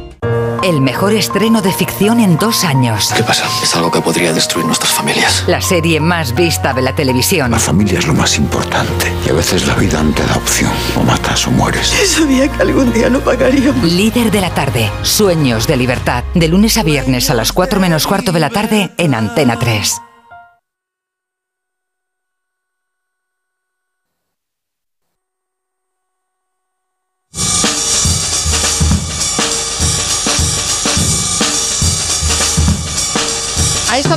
El 0.64 0.82
mejor 0.82 1.14
estreno 1.14 1.62
de 1.62 1.72
ficción 1.72 2.20
en 2.20 2.38
dos 2.38 2.64
años. 2.64 3.12
¿Qué 3.16 3.24
pasa? 3.24 3.46
Es 3.64 3.76
algo 3.76 3.90
que 3.92 4.02
podría 4.02 4.34
destruir 4.34 4.66
nuestras 4.66 4.92
familias. 4.92 5.44
La 5.48 5.62
serie 5.62 6.00
más 6.00 6.36
vista 6.36 6.74
de 6.74 6.82
la 6.82 6.94
televisión. 6.94 7.52
La 7.52 7.60
familia 7.60 8.00
es 8.00 8.08
lo 8.08 8.14
más 8.14 8.38
importante. 8.38 9.12
Y 9.26 9.30
a 9.30 9.34
veces 9.34 9.66
la 9.66 9.76
vida 9.76 10.04
no 10.04 10.12
te 10.12 10.24
da 10.26 10.36
opción. 10.36 10.72
O 10.96 11.04
matas 11.04 11.48
o 11.48 11.52
mueres. 11.52 11.88
Sabía 12.06 12.52
que 12.52 12.62
algún 12.62 12.92
día 12.92 13.10
no 13.10 13.20
pagaríamos. 13.20 13.84
Líder 13.84 14.32
de 14.32 14.42
la 14.42 14.54
tarde. 14.54 14.92
Sueños 15.02 15.66
de 15.66 15.78
libertad. 15.78 16.24
De 16.34 16.48
lunes 16.48 16.78
a 16.78 16.84
viernes 16.84 17.30
a 17.30 17.34
las 17.34 17.52
4 17.54 17.80
menos 17.80 18.06
cuarto 18.06 18.32
de 18.32 18.40
la 18.40 18.50
tarde 18.50 18.92
en 18.98 19.16
Antena 19.16 19.58
3. 19.58 20.02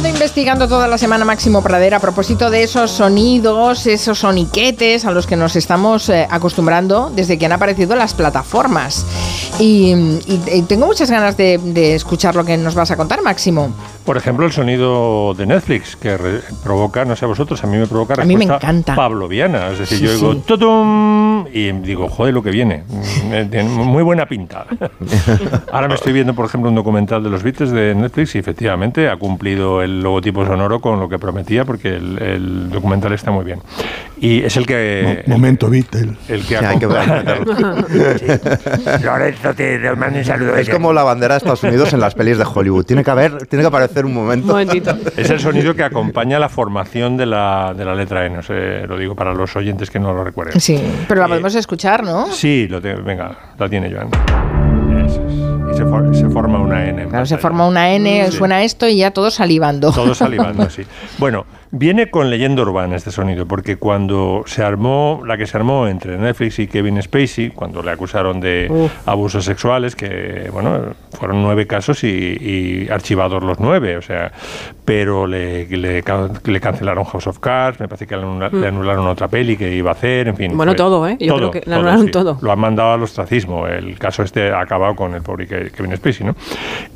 Estado 0.02 0.16
investigando 0.16 0.66
toda 0.66 0.88
la 0.88 0.98
semana 0.98 1.24
Máximo 1.24 1.62
Pradera 1.62 1.98
a 1.98 2.00
propósito 2.00 2.50
de 2.50 2.64
esos 2.64 2.90
sonidos, 2.90 3.86
esos 3.86 4.18
soniquetes 4.18 5.04
a 5.04 5.12
los 5.12 5.28
que 5.28 5.36
nos 5.36 5.54
estamos 5.54 6.08
eh, 6.08 6.26
acostumbrando 6.28 7.12
desde 7.14 7.38
que 7.38 7.46
han 7.46 7.52
aparecido 7.52 7.94
las 7.94 8.12
plataformas. 8.12 9.06
Y, 9.60 9.94
tengo 10.66 10.86
muchas 10.86 11.08
ganas 11.08 11.36
de 11.36 11.94
escuchar 11.94 12.34
lo 12.34 12.44
que 12.44 12.56
nos 12.56 12.74
vas 12.74 12.90
a 12.90 12.96
contar, 12.96 13.22
Máximo. 13.22 13.72
Por 14.04 14.16
ejemplo, 14.16 14.44
el 14.46 14.52
sonido 14.52 15.32
de 15.34 15.46
Netflix, 15.46 15.94
que 15.96 16.16
re- 16.16 16.40
provoca, 16.64 17.04
no 17.04 17.14
sé 17.14 17.24
a 17.24 17.28
vosotros, 17.28 17.62
a 17.62 17.66
mí 17.68 17.76
me 17.76 17.86
provoca 17.86 18.14
A 18.14 18.24
mí 18.24 18.34
me 18.34 18.40
respuesta 18.40 18.66
encanta. 18.66 18.96
pavloviana. 18.96 19.68
Es 19.70 19.78
decir, 19.78 19.98
Sí, 19.98 20.04
yo 20.04 20.12
digo, 20.14 20.32
sí. 20.32 20.42
"Tutum", 20.44 21.46
y 21.52 21.70
digo, 21.72 22.08
joder, 22.08 22.34
lo 22.34 22.42
que 22.42 22.50
viene. 22.50 22.82
Mm, 22.88 23.32
eh, 23.32 23.48
Tiene 23.50 23.68
muy 23.68 24.02
buena 24.02 24.26
pinta. 24.26 24.66
Ahora 25.72 25.86
me 25.88 25.94
estoy 25.94 26.12
viendo, 26.12 26.34
por 26.34 26.46
ejemplo, 26.46 26.68
un 26.68 26.74
documental 26.74 27.22
de 27.22 27.30
los 27.30 27.42
Beatles 27.44 27.70
de 27.70 27.94
Netflix 27.94 28.34
y 28.34 28.38
efectivamente 28.38 29.08
ha 29.08 29.16
cumplido 29.16 29.82
el 29.82 30.02
logotipo 30.02 30.44
sonoro 30.44 30.80
con 30.80 30.98
lo 30.98 31.08
que 31.08 31.18
prometía 31.20 31.64
porque 31.64 31.88
el, 31.94 32.20
el 32.20 32.70
documental 32.70 33.12
está 33.12 33.30
muy 33.30 33.44
bien. 33.44 33.60
Y 34.20 34.42
es 34.42 34.56
el 34.56 34.66
que... 34.66 35.22
Mo- 35.26 35.34
momento 35.34 35.68
Beatle. 35.70 36.14
El 36.28 36.40
que 36.44 36.56
Sí, 36.58 36.64
que 36.78 36.86
acompaña- 36.86 37.24
Lorenzo, 39.04 39.54
te 39.54 39.78
mando 39.96 40.18
un 40.18 40.24
saludo. 40.24 40.56
Es 40.56 40.68
como 40.68 40.92
la 40.92 41.02
bandera 41.04 41.34
de 41.34 41.38
Estados 41.38 41.62
Unidos 41.62 41.92
en 41.92 42.00
las 42.00 42.14
pelis 42.14 42.38
de 42.38 42.44
Hollywood. 42.52 42.84
Tiene 42.84 43.04
que 43.04 43.10
haber, 43.10 43.46
tiene 43.46 43.62
que 43.62 43.68
aparecer 43.68 43.91
un 44.04 44.14
momento. 44.14 44.58
Es 45.16 45.30
el 45.30 45.40
sonido 45.40 45.74
que 45.74 45.84
acompaña 45.84 46.38
la 46.38 46.48
formación 46.48 47.16
de 47.16 47.26
la, 47.26 47.74
de 47.76 47.84
la 47.84 47.94
letra 47.94 48.24
E. 48.26 48.30
No 48.30 48.42
sé, 48.42 48.86
lo 48.86 48.96
digo 48.96 49.14
para 49.14 49.34
los 49.34 49.54
oyentes 49.56 49.90
que 49.90 49.98
no 49.98 50.12
lo 50.12 50.24
recuerden. 50.24 50.60
Sí, 50.60 50.80
pero 51.08 51.20
la 51.22 51.28
podemos 51.28 51.54
escuchar, 51.54 52.02
¿no? 52.02 52.26
Sí, 52.32 52.66
lo 52.68 52.80
te- 52.80 52.94
venga, 52.94 53.36
la 53.58 53.68
tiene 53.68 53.90
Joan. 53.92 54.08
Y 55.72 55.76
se, 55.76 55.84
for- 55.84 56.14
se 56.14 56.28
forma 56.28 56.58
una 56.58 56.84
N. 56.88 57.06
Claro, 57.08 57.26
se 57.26 57.38
forma 57.38 57.66
una 57.66 57.92
N, 57.92 58.26
Sí. 58.30 58.36
suena 58.36 58.62
esto 58.62 58.88
y 58.88 58.96
ya 58.96 59.10
todos 59.10 59.34
salivando. 59.34 59.90
Todos 59.92 60.18
salivando, 60.18 60.68
sí. 60.70 60.82
Bueno, 61.18 61.44
viene 61.74 62.10
con 62.10 62.28
leyenda 62.28 62.60
urbana 62.62 62.96
este 62.96 63.10
sonido, 63.10 63.46
porque 63.46 63.76
cuando 63.76 64.42
se 64.46 64.62
armó, 64.62 65.22
la 65.26 65.38
que 65.38 65.46
se 65.46 65.56
armó 65.56 65.88
entre 65.88 66.18
Netflix 66.18 66.58
y 66.58 66.66
Kevin 66.66 67.00
Spacey, 67.02 67.48
cuando 67.50 67.82
le 67.82 67.90
acusaron 67.90 68.40
de 68.40 68.66
Uf. 68.70 68.92
abusos 69.08 69.44
sexuales, 69.46 69.96
que, 69.96 70.50
bueno, 70.52 70.94
fueron 71.18 71.42
nueve 71.42 71.66
casos 71.66 72.04
y, 72.04 72.08
y 72.08 72.88
archivados 72.90 73.42
los 73.42 73.58
nueve, 73.58 73.96
o 73.96 74.02
sea, 74.02 74.30
pero 74.84 75.26
le, 75.26 75.66
le, 75.66 76.02
le 76.44 76.60
cancelaron 76.60 77.04
House 77.04 77.26
of 77.26 77.38
Cards, 77.38 77.80
me 77.80 77.88
parece 77.88 78.06
que 78.06 78.16
le, 78.16 78.22
anula- 78.22 78.50
Mm. 78.52 78.60
le 78.60 78.68
anularon 78.68 79.06
otra 79.06 79.28
peli 79.28 79.56
que 79.56 79.74
iba 79.74 79.90
a 79.90 79.94
hacer, 79.94 80.28
en 80.28 80.36
fin. 80.36 80.54
Bueno, 80.56 80.72
fue- 80.72 80.76
todo, 80.76 81.08
¿eh? 81.08 81.16
Yo 81.20 81.36
creo 81.36 81.50
que 81.50 81.62
le 81.64 81.74
anularon 81.74 82.10
todo. 82.10 82.36
Lo 82.42 82.52
han 82.52 82.58
mandado 82.58 82.92
al 82.92 83.02
ostracismo. 83.02 83.66
El 83.66 83.98
caso 83.98 84.22
este 84.22 84.50
ha 84.52 84.60
acabado 84.60 84.94
con 84.94 85.14
el 85.14 85.22
pobre 85.22 85.48
Ke- 85.48 85.70
Kevin 85.70 85.96
Spacey, 85.96 86.26
¿no? 86.26 86.36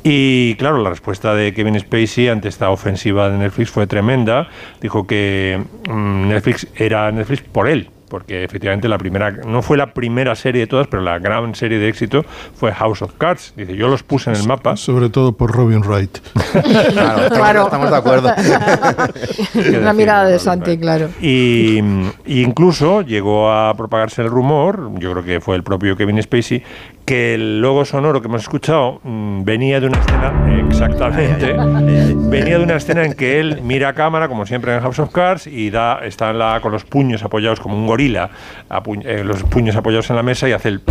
Y 0.03 0.53
claro, 0.55 0.77
la 0.83 0.91
respuesta 0.91 1.33
de 1.33 1.51
Kevin 1.53 1.79
Spacey 1.79 2.27
ante 2.27 2.47
esta 2.47 2.69
ofensiva 2.69 3.29
de 3.31 3.39
Netflix 3.39 3.71
fue 3.71 3.87
tremenda. 3.87 4.47
Dijo 4.81 5.07
que 5.07 5.61
mm, 5.89 6.27
Netflix 6.29 6.67
era 6.75 7.11
Netflix 7.11 7.41
por 7.41 7.67
él. 7.67 7.89
Porque 8.09 8.43
efectivamente 8.43 8.87
la 8.87 8.97
primera, 8.97 9.31
no 9.31 9.61
fue 9.61 9.75
la 9.77 9.93
primera 9.93 10.33
serie 10.35 10.61
de 10.61 10.67
todas, 10.67 10.87
pero 10.87 11.03
la 11.03 11.19
gran 11.19 11.53
serie 11.55 11.77
de 11.77 11.89
éxito 11.89 12.23
fue 12.55 12.71
House 12.71 13.01
of 13.01 13.13
Cards. 13.17 13.53
Dice, 13.57 13.75
yo 13.75 13.87
los 13.89 14.03
puse 14.03 14.29
en 14.29 14.37
el 14.37 14.47
mapa. 14.47 14.77
Sobre 14.77 15.09
todo 15.09 15.33
por 15.33 15.51
Robin 15.51 15.81
Wright. 15.81 16.17
Claro, 16.57 17.21
estamos, 17.23 17.29
Claro. 17.37 17.63
estamos 17.65 17.91
de 17.91 17.97
acuerdo. 17.97 18.31
Una 19.81 19.93
mirada 19.93 20.25
de 20.25 20.39
Santi, 20.39 20.77
claro. 20.77 21.09
Y 21.21 21.79
y 22.25 22.41
incluso 22.41 23.01
llegó 23.01 23.51
a 23.51 23.73
propagarse 23.75 24.21
el 24.21 24.29
rumor, 24.29 24.91
yo 24.99 25.11
creo 25.11 25.23
que 25.23 25.39
fue 25.41 25.55
el 25.55 25.63
propio 25.63 25.95
Kevin 25.95 26.21
Spacey, 26.21 26.63
que 27.05 27.35
el 27.35 27.61
logo 27.61 27.85
sonoro 27.85 28.21
que 28.21 28.27
hemos 28.27 28.41
escuchado 28.41 28.99
mm, 29.03 29.43
venía 29.43 29.79
de 29.79 29.87
una 29.87 29.97
escena, 29.99 30.33
exactamente, 30.67 31.53
venía 32.29 32.57
de 32.57 32.63
una 32.63 32.75
escena 32.75 33.05
en 33.05 33.13
que 33.13 33.39
él 33.39 33.61
mira 33.63 33.89
a 33.89 33.93
cámara, 33.93 34.27
como 34.27 34.45
siempre 34.45 34.73
en 34.75 34.81
House 34.81 34.99
of 34.99 35.11
Cards, 35.11 35.47
y 35.47 35.69
da, 35.69 35.99
está 36.03 36.31
en 36.31 36.39
la- 36.39 36.59
con 36.61 36.71
los 36.71 36.83
puños 36.83 37.23
apoyados 37.23 37.59
como 37.59 37.77
un 37.77 37.87
gorila, 37.97 38.29
apu- 38.69 39.01
eh, 39.03 39.23
los 39.23 39.41
puños 39.43 39.75
apoyados 39.75 40.07
en 40.11 40.15
la 40.17 40.23
mesa 40.23 40.47
y 40.47 40.51
hace 40.51 40.69
el 40.69 40.81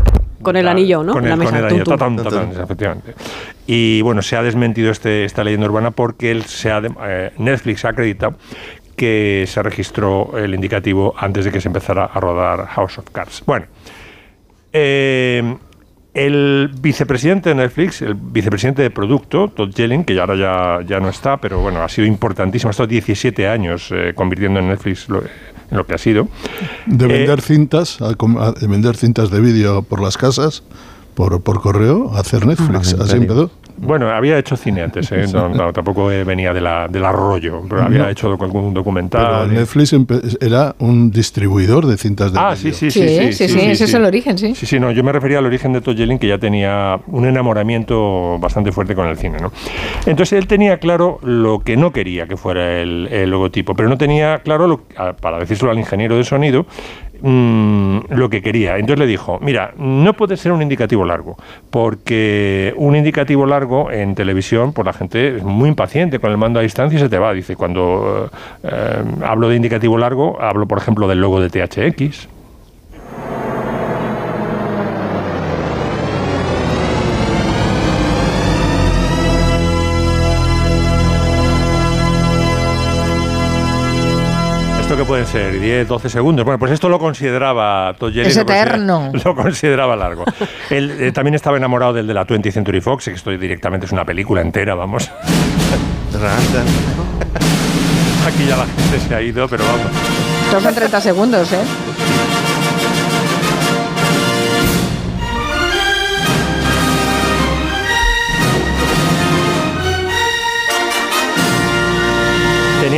Con 0.43 0.57
el 0.57 0.67
anillo, 0.67 1.05
¿no? 1.05 1.13
con 1.13 1.23
el, 1.25 1.31
la 1.31 1.37
con 1.37 1.45
mesa. 1.45 1.59
el 1.61 1.65
anillo, 1.67 1.85
tum, 1.85 1.97
tum. 1.97 2.17
tatán, 2.17 2.17
tatán, 2.51 2.63
efectivamente. 2.65 3.15
Y 3.69 4.03
bueno, 4.03 4.23
se 4.23 4.37
ha 4.37 4.43
desmentido 4.43 4.91
este, 4.91 5.25
esta 5.25 5.45
leyenda 5.45 5.67
urbana 5.67 5.93
porque 5.93 6.33
él 6.33 6.43
se 6.45 6.73
ha 6.73 6.81
de- 6.81 6.91
eh, 7.07 7.31
Netflix 7.39 7.85
ha 7.85 7.91
acreditado 7.91 8.37
que 8.97 9.45
se 9.47 9.63
registró 9.63 10.37
el 10.37 10.53
indicativo 10.55 11.15
antes 11.17 11.45
de 11.45 11.53
que 11.53 11.61
se 11.61 11.69
empezara 11.69 12.07
a 12.07 12.19
rodar 12.19 12.67
House 12.67 12.99
of 12.99 13.05
Cards. 13.13 13.43
Bueno, 13.47 13.67
eh, 14.73 15.57
el 16.15 16.71
vicepresidente 16.81 17.51
de 17.51 17.55
Netflix, 17.57 18.01
el 18.01 18.15
vicepresidente 18.15 18.81
de 18.83 18.91
producto, 18.91 19.49
Todd 19.49 19.71
Yelling, 19.75 20.03
que 20.05 20.15
ya 20.15 20.23
ahora 20.23 20.35
ya, 20.37 20.87
ya 20.87 20.99
no 20.99 21.11
está, 21.11 21.37
pero 21.37 21.61
bueno, 21.61 21.83
ha 21.83 21.89
sido 21.91 22.07
importantísimo, 22.07 22.71
ha 22.71 22.73
estado 22.73 22.87
17 22.87 23.47
años 23.49 23.91
eh, 23.95 24.13
convirtiendo 24.15 24.61
en 24.61 24.69
Netflix 24.69 25.11
lo, 25.11 25.23
en 25.71 25.77
lo 25.77 25.87
que 25.87 25.95
ha 25.95 25.99
sido. 25.99 26.29
De 26.87 27.05
Eh, 27.07 27.09
vender 27.09 27.41
cintas, 27.41 28.01
a, 28.01 28.09
a- 28.09 28.53
de 28.53 28.67
vender 28.67 28.97
cintas 28.97 29.31
de 29.31 29.41
vídeo 29.41 29.83
por 29.83 30.01
las 30.03 30.17
casas, 30.17 30.63
por, 31.17 31.41
por 31.43 31.61
correo, 31.63 32.13
a 32.15 32.21
hacer 32.21 32.47
Netflix. 32.47 32.93
¿en 32.93 33.01
Así 33.01 33.17
empezó. 33.17 33.51
Bueno, 33.79 34.09
había 34.11 34.39
hecho 34.39 34.57
cine 34.57 34.83
antes, 34.83 35.11
¿eh? 35.13 35.27
No, 35.33 35.51
no, 35.51 35.71
tampoco 35.71 36.11
eh, 36.11 36.25
venía 36.25 36.55
de 36.55 36.63
la, 36.63 36.89
del 36.89 37.05
arroyo, 37.05 37.61
pero 37.69 37.83
había 37.85 38.05
No. 38.05 38.09
hecho 38.09 38.29
algún 38.29 38.49
Pero 38.51 38.71
documental. 38.73 39.53
Netflix 39.53 39.93
empe- 39.93 40.39
era 40.41 40.75
un 40.79 41.11
distribuidor 41.11 41.85
de 41.87 41.97
cintas 41.99 42.33
de 42.33 42.39
Ah, 42.41 42.57
sí, 42.57 42.73
sí, 42.73 42.91
sí. 42.91 43.07
Sí, 43.07 43.33
sí, 43.35 43.49
sí, 43.49 43.61
ese 43.61 43.85
es 43.85 43.93
el 43.95 44.05
origen, 44.07 44.39
sí. 44.39 44.55
Sí, 44.55 44.65
sí, 44.65 44.81
no, 44.81 44.91
yo 44.93 45.03
me 45.05 45.13
refería 45.13 45.39
al 45.41 45.47
origen 45.47 45.75
de 45.75 45.83
Todd 45.83 45.95
Yelling, 45.95 46.19
que 46.19 46.27
ya 46.29 46.39
tenía 46.39 46.99
un 47.09 47.27
enamoramiento 47.27 48.39
bastante 48.39 48.73
fuerte 48.73 48.95
con 48.95 49.09
el 49.09 49.19
cine, 49.19 49.39
¿no? 49.41 49.53
Entonces 50.07 50.39
él 50.39 50.47
tenía 50.47 50.79
claro 50.79 51.19
lo 51.23 51.61
que 51.61 51.77
no 51.77 51.93
quería 51.93 52.27
que 52.27 52.37
fuera 52.39 52.81
el, 52.81 53.09
el 53.11 53.31
logotipo, 53.31 53.75
pero 53.75 53.89
no 53.91 53.99
tenía 53.99 54.39
claro, 54.39 54.67
lo- 54.67 54.85
para 55.21 55.39
decírselo 55.39 55.71
al 55.71 55.79
ingeniero 55.79 56.17
de 56.17 56.25
sonido, 56.25 56.67
mm, 57.21 57.99
lo 58.11 58.29
que 58.31 58.43
quería. 58.43 58.77
Entonces 58.77 58.99
le 58.99 59.07
dijo, 59.07 59.39
mira, 59.41 59.73
no 59.77 60.13
puede 60.15 60.37
ser 60.37 60.53
un 60.53 60.63
indicativo 60.63 61.05
largo, 61.05 61.37
porque 61.71 62.73
un 62.77 62.97
indicativo 62.97 63.47
largo 63.47 63.91
en 63.91 64.15
televisión, 64.15 64.73
pues 64.73 64.87
la 64.87 64.93
gente 64.93 65.37
es 65.37 65.43
muy 65.43 65.69
impaciente 65.69 66.19
con 66.19 66.31
el 66.31 66.39
mando 66.39 66.61
a 66.61 66.63
distancia 66.63 66.97
y 66.99 67.01
se 67.01 67.09
te 67.09 67.19
va. 67.19 67.33
Dice, 67.33 67.57
cuando 67.57 68.31
eh, 68.63 68.69
eh, 68.71 69.05
hablo 69.25 69.49
de 69.49 69.57
indicativo 69.57 69.99
largo, 69.99 70.41
hablo, 70.41 70.67
por 70.67 70.79
ejemplo, 70.79 71.09
del 71.09 71.21
logo 71.21 71.41
de 71.41 71.51
THX. 71.51 72.29
Que 84.97 85.05
pueden 85.05 85.27
ser? 85.27 85.61
¿10, 85.61 85.87
12 85.87 86.09
segundos? 86.09 86.45
Bueno, 86.45 86.59
pues 86.59 86.73
esto 86.73 86.89
lo 86.89 86.99
consideraba 86.99 87.95
Yelling, 87.99 88.27
Es 88.27 88.37
eterno. 88.37 89.11
Lo 89.25 89.35
consideraba 89.35 89.95
largo. 89.95 90.25
Él 90.71 90.97
eh, 90.99 91.13
también 91.13 91.35
estaba 91.35 91.57
enamorado 91.57 91.93
del 91.93 92.07
de 92.07 92.15
la 92.15 92.27
20th 92.27 92.53
Century 92.53 92.81
Fox, 92.81 93.05
que 93.05 93.11
esto 93.13 93.31
directamente 93.31 93.87
es 93.87 93.93
una 93.93 94.05
película 94.05 94.41
entera, 94.41 94.75
vamos. 94.75 95.11
Aquí 98.27 98.47
ya 98.47 98.57
la 98.57 98.67
gente 98.67 99.01
se 99.07 99.15
ha 99.15 99.21
ido, 99.21 99.47
pero 99.49 99.65
vamos. 99.65 100.67
En 100.67 100.75
30 100.75 101.01
segundos, 101.01 101.53
¿eh? 101.53 101.61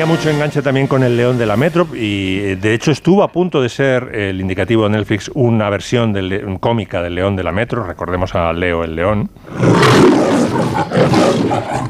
Mucho 0.09 0.31
enganche 0.31 0.63
también 0.63 0.87
con 0.87 1.03
el 1.05 1.17
León 1.19 1.37
de 1.39 1.45
la 1.45 1.57
Metro 1.57 1.87
y 1.95 2.39
eh, 2.41 2.57
de 2.57 2.73
hecho 2.73 2.91
estuvo 2.91 3.23
a 3.23 3.31
punto 3.31 3.61
de 3.61 3.69
ser 3.69 4.15
el 4.15 4.41
indicativo 4.41 4.85
de 4.85 4.91
Netflix 4.91 5.31
una 5.35 5.69
versión 5.69 6.15
del, 6.15 6.57
cómica 6.61 7.03
del 7.03 7.15
León 7.15 7.37
de 7.37 7.43
la 7.45 7.53
Metro. 7.53 7.85
Recordemos 7.85 8.35
a 8.35 8.53
Leo 8.55 8.85
el 8.85 8.97
León. 8.97 9.29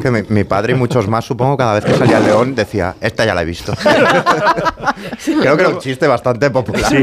Que 0.02 0.10
mi, 0.10 0.20
mi 0.28 0.44
padre 0.44 0.72
y 0.72 0.76
muchos 0.76 1.08
más, 1.08 1.24
supongo, 1.24 1.56
cada 1.56 1.74
vez 1.74 1.84
que 1.84 1.94
salía 1.94 2.18
el 2.18 2.24
león 2.26 2.54
decía, 2.54 2.94
esta 3.00 3.24
ya 3.24 3.34
la 3.34 3.42
he 3.42 3.44
visto. 3.44 3.72
Creo 5.40 5.56
que 5.56 5.62
era 5.62 5.68
un 5.70 5.78
chiste 5.78 6.06
bastante 6.06 6.50
popular 6.50 6.84
Sí. 6.88 6.96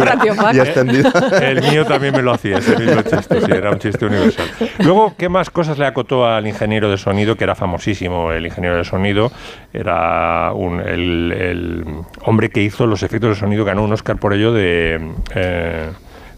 y 0.54 0.60
extendido. 0.60 1.12
El 1.42 1.62
mío 1.62 1.86
también 1.86 2.14
me 2.14 2.22
lo 2.22 2.32
hacía, 2.34 2.58
ese 2.58 2.76
mismo 2.78 3.02
chiste, 3.02 3.42
sí, 3.42 3.52
era 3.52 3.72
un 3.72 3.80
chiste 3.80 4.06
universal. 4.06 4.46
Luego, 4.80 5.14
¿qué 5.18 5.30
más 5.30 5.50
cosas 5.50 5.78
le 5.78 5.86
acotó 5.86 6.26
al 6.28 6.46
ingeniero 6.48 6.90
de 6.90 6.98
sonido, 6.98 7.36
que 7.36 7.44
era 7.44 7.56
famosísimo 7.56 8.32
el 8.32 8.46
ingeniero 8.46 8.78
de 8.78 8.84
sonido? 8.84 9.32
Era 9.74 10.52
un- 10.54 10.80
el, 10.82 11.05
el 11.32 11.86
hombre 12.24 12.50
que 12.50 12.62
hizo 12.62 12.86
los 12.88 13.04
efectos 13.04 13.30
de 13.32 13.36
sonido, 13.36 13.66
ganó 13.66 13.84
un 13.84 13.94
Oscar 13.94 14.18
por 14.18 14.34
ello 14.34 14.52
de... 14.54 15.12
eh, 15.36 15.90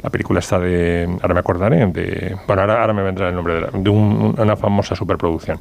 la 0.04 0.12
película 0.12 0.40
está 0.40 0.60
de. 0.60 1.10
Ahora 1.24 1.34
me 1.34 1.40
acordaré. 1.40 1.86
De, 1.88 2.36
bueno, 2.46 2.62
ahora, 2.62 2.82
ahora 2.82 2.94
me 2.94 3.02
vendrá 3.02 3.30
el 3.30 3.36
nombre 3.36 3.66
de, 3.74 3.90
un- 3.90 4.36
una 4.38 4.56
famosa 4.56 4.96
superproducción. 4.96 5.58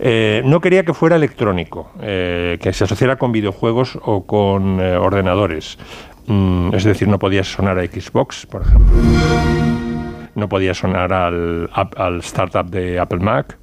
Eh, 0.00 0.42
no 0.44 0.60
quería 0.60 0.84
que 0.84 0.92
fuera 0.92 1.14
electrónico, 1.16 1.92
eh, 2.02 2.58
que 2.60 2.72
se 2.72 2.82
asociara 2.84 3.14
con 3.16 3.30
videojuegos 3.30 3.96
o 4.02 4.26
con 4.26 4.80
ordenadores. 4.80 5.78
Mm, 6.26 6.74
es 6.74 6.82
decir, 6.82 7.06
no 7.06 7.20
podía 7.20 7.44
sonar 7.44 7.78
a 7.78 7.84
Xbox, 7.86 8.44
por 8.46 8.62
ejemplo. 8.62 8.96
No 10.34 10.48
podía 10.48 10.74
sonar 10.74 11.12
al 11.12 12.18
startup 12.22 12.68
de 12.68 12.98
Apple 12.98 13.20
Mac. 13.20 13.56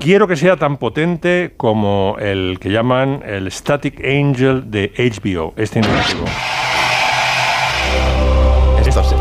Quiero 0.00 0.26
que 0.26 0.36
sea 0.36 0.56
tan 0.56 0.78
potente 0.78 1.52
como 1.56 2.16
el 2.18 2.58
que 2.60 2.70
llaman 2.70 3.22
el 3.26 3.50
Static 3.52 4.02
Angel 4.02 4.70
de 4.70 4.90
HBO, 4.96 5.52
este 5.56 5.80
indicativo. 5.80 6.24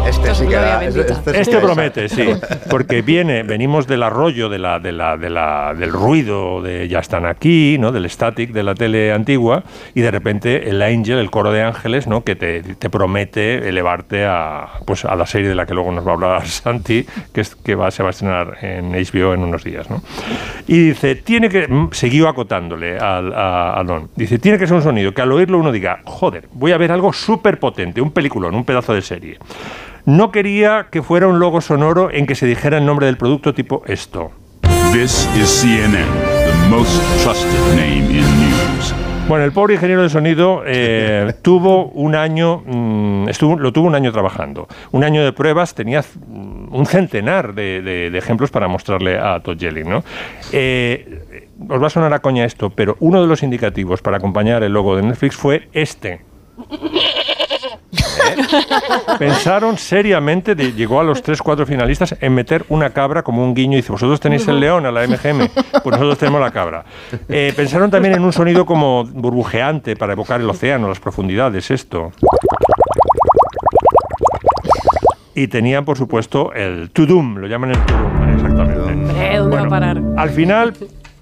Esto, 0.05 0.21
Este 0.27 0.35
sí 0.35 0.47
que 0.47 0.55
da. 0.55 0.83
Este, 0.83 1.03
sí 1.03 1.21
Este 1.33 1.51
que- 1.51 1.57
promete, 1.57 2.09
sí, 2.09 2.25
porque 2.69 3.01
viene, 3.01 3.43
venimos 3.43 3.87
del 3.87 4.03
arroyo 4.03 4.49
de 4.49 4.59
la, 4.59 4.79
de 4.79 4.91
la, 4.91 5.17
de 5.17 5.29
la, 5.29 5.73
del 5.73 5.91
ruido 5.91 6.61
de 6.61 6.87
ya 6.87 6.99
están 6.99 7.25
aquí, 7.25 7.77
¿no? 7.79 7.91
del 7.91 8.09
static 8.09 8.51
de 8.51 8.63
la 8.63 8.75
tele 8.75 9.11
antigua, 9.11 9.63
y 9.93 10.01
de 10.01 10.11
repente 10.11 10.69
el 10.69 10.81
Angel, 10.81 11.17
el 11.17 11.31
coro 11.31 11.51
de 11.51 11.63
ángeles, 11.63 12.07
¿no? 12.07 12.23
que 12.23 12.35
te, 12.35 12.61
te 12.61 12.89
promete 12.89 13.67
elevarte 13.67 14.25
a, 14.25 14.67
pues, 14.85 15.05
a 15.05 15.15
la 15.15 15.25
serie 15.25 15.49
de 15.49 15.55
la 15.55 15.65
que 15.65 15.73
luego 15.73 15.91
nos 15.91 16.05
va 16.05 16.11
a 16.11 16.13
hablar 16.13 16.47
Santi, 16.47 17.05
que, 17.33 17.41
es, 17.41 17.55
que 17.55 17.75
va, 17.75 17.89
se 17.91 18.03
va 18.03 18.09
a 18.09 18.11
estrenar 18.11 18.57
en 18.61 18.91
HBO 18.91 19.33
en 19.33 19.41
unos 19.43 19.63
días. 19.63 19.89
¿no? 19.89 20.01
Y 20.67 20.89
dice, 20.89 21.15
tiene 21.15 21.49
que, 21.49 21.67
mm, 21.67 21.89
siguió 21.93 22.27
acotándole 22.29 22.97
al, 22.97 23.33
a, 23.33 23.79
a 23.79 23.83
Don, 23.83 24.09
dice, 24.15 24.37
tiene 24.39 24.57
que 24.57 24.67
ser 24.67 24.75
un 24.75 24.83
sonido 24.83 25.13
que 25.13 25.21
al 25.21 25.31
oírlo 25.31 25.57
uno 25.57 25.71
diga, 25.71 25.99
joder, 26.05 26.47
voy 26.53 26.71
a 26.73 26.77
ver 26.77 26.91
algo 26.91 27.11
súper 27.11 27.59
potente, 27.59 28.01
un 28.01 28.11
peliculón, 28.11 28.53
un 28.55 28.65
pedazo 28.65 28.93
de 28.93 29.01
serie. 29.01 29.37
No 30.05 30.31
quería 30.31 30.87
que 30.91 31.01
fuera 31.01 31.27
un 31.27 31.39
logo 31.39 31.61
sonoro 31.61 32.11
en 32.11 32.25
que 32.27 32.35
se 32.35 32.45
dijera 32.45 32.77
el 32.77 32.85
nombre 32.85 33.07
del 33.07 33.17
producto 33.17 33.53
tipo 33.53 33.81
esto. 33.87 34.31
This 34.91 35.27
is 35.35 35.49
CNN, 35.49 36.05
the 36.45 36.69
most 36.69 37.01
trusted 37.23 37.59
name 37.75 38.11
in 38.11 38.21
news. 38.39 38.93
Bueno, 39.27 39.43
el 39.43 39.51
pobre 39.51 39.73
ingeniero 39.73 40.03
de 40.03 40.09
sonido 40.09 40.61
eh, 40.65 41.33
tuvo 41.41 41.87
un 41.87 42.13
año, 42.13 42.61
mm, 42.65 43.29
estuvo, 43.29 43.57
lo 43.57 43.73
tuvo 43.73 43.87
un 43.87 43.95
año 43.95 44.11
trabajando. 44.11 44.67
Un 44.91 45.03
año 45.03 45.23
de 45.25 45.33
pruebas, 45.33 45.73
tenía 45.73 46.01
mm, 46.01 46.73
un 46.75 46.85
centenar 46.85 47.55
de, 47.55 47.81
de- 47.81 48.11
de 48.11 48.17
ejemplos 48.19 48.51
para 48.51 48.67
mostrarle 48.67 49.17
a 49.17 49.39
Todd 49.39 49.57
Jelling, 49.59 49.89
¿no? 49.89 50.03
Eh, 50.51 51.47
os 51.67 51.81
va 51.81 51.87
a 51.87 51.89
sonar 51.89 52.13
a 52.13 52.19
coña 52.19 52.45
esto, 52.45 52.69
pero 52.69 52.95
uno 52.99 53.19
de 53.21 53.27
los 53.27 53.41
indicativos 53.41 54.03
para 54.03 54.17
acompañar 54.17 54.61
el 54.61 54.71
logo 54.73 54.95
de 54.95 55.01
Netflix 55.01 55.35
fue 55.35 55.67
este. 55.73 56.21
Pensaron 59.19 59.77
seriamente, 59.77 60.55
de- 60.55 60.73
llegó 60.73 60.99
a 60.99 61.03
los 61.03 61.23
3-4 61.23 61.65
finalistas, 61.65 62.15
en 62.19 62.33
meter 62.33 62.65
una 62.69 62.89
cabra 62.91 63.23
como 63.23 63.43
un 63.43 63.53
guiño. 63.53 63.73
Y 63.73 63.77
dice, 63.81 63.91
vosotros 63.91 64.19
tenéis 64.19 64.47
el 64.47 64.59
león 64.59 64.85
a 64.85 64.91
la 64.91 65.07
MGM, 65.07 65.47
pues 65.83 65.85
nosotros 65.91 66.17
tenemos 66.17 66.41
la 66.41 66.51
cabra. 66.51 66.83
Eh, 67.29 67.53
pensaron 67.55 67.89
también 67.91 68.15
en 68.15 68.23
un 68.23 68.33
sonido 68.33 68.65
como 68.65 69.05
burbujeante 69.05 69.95
para 69.95 70.13
evocar 70.13 70.41
el 70.41 70.49
océano, 70.49 70.87
las 70.89 70.99
profundidades, 70.99 71.71
esto. 71.71 72.11
Y 75.33 75.47
tenían, 75.47 75.83
por 75.83 75.97
supuesto, 75.97 76.53
el 76.53 76.89
to-doom, 76.91 77.37
lo 77.37 77.47
llaman 77.47 77.71
el 77.71 77.79
to-doom, 77.85 78.29
exactamente. 78.35 78.93
Eh. 79.21 79.39
Al 80.17 80.29
final 80.29 80.73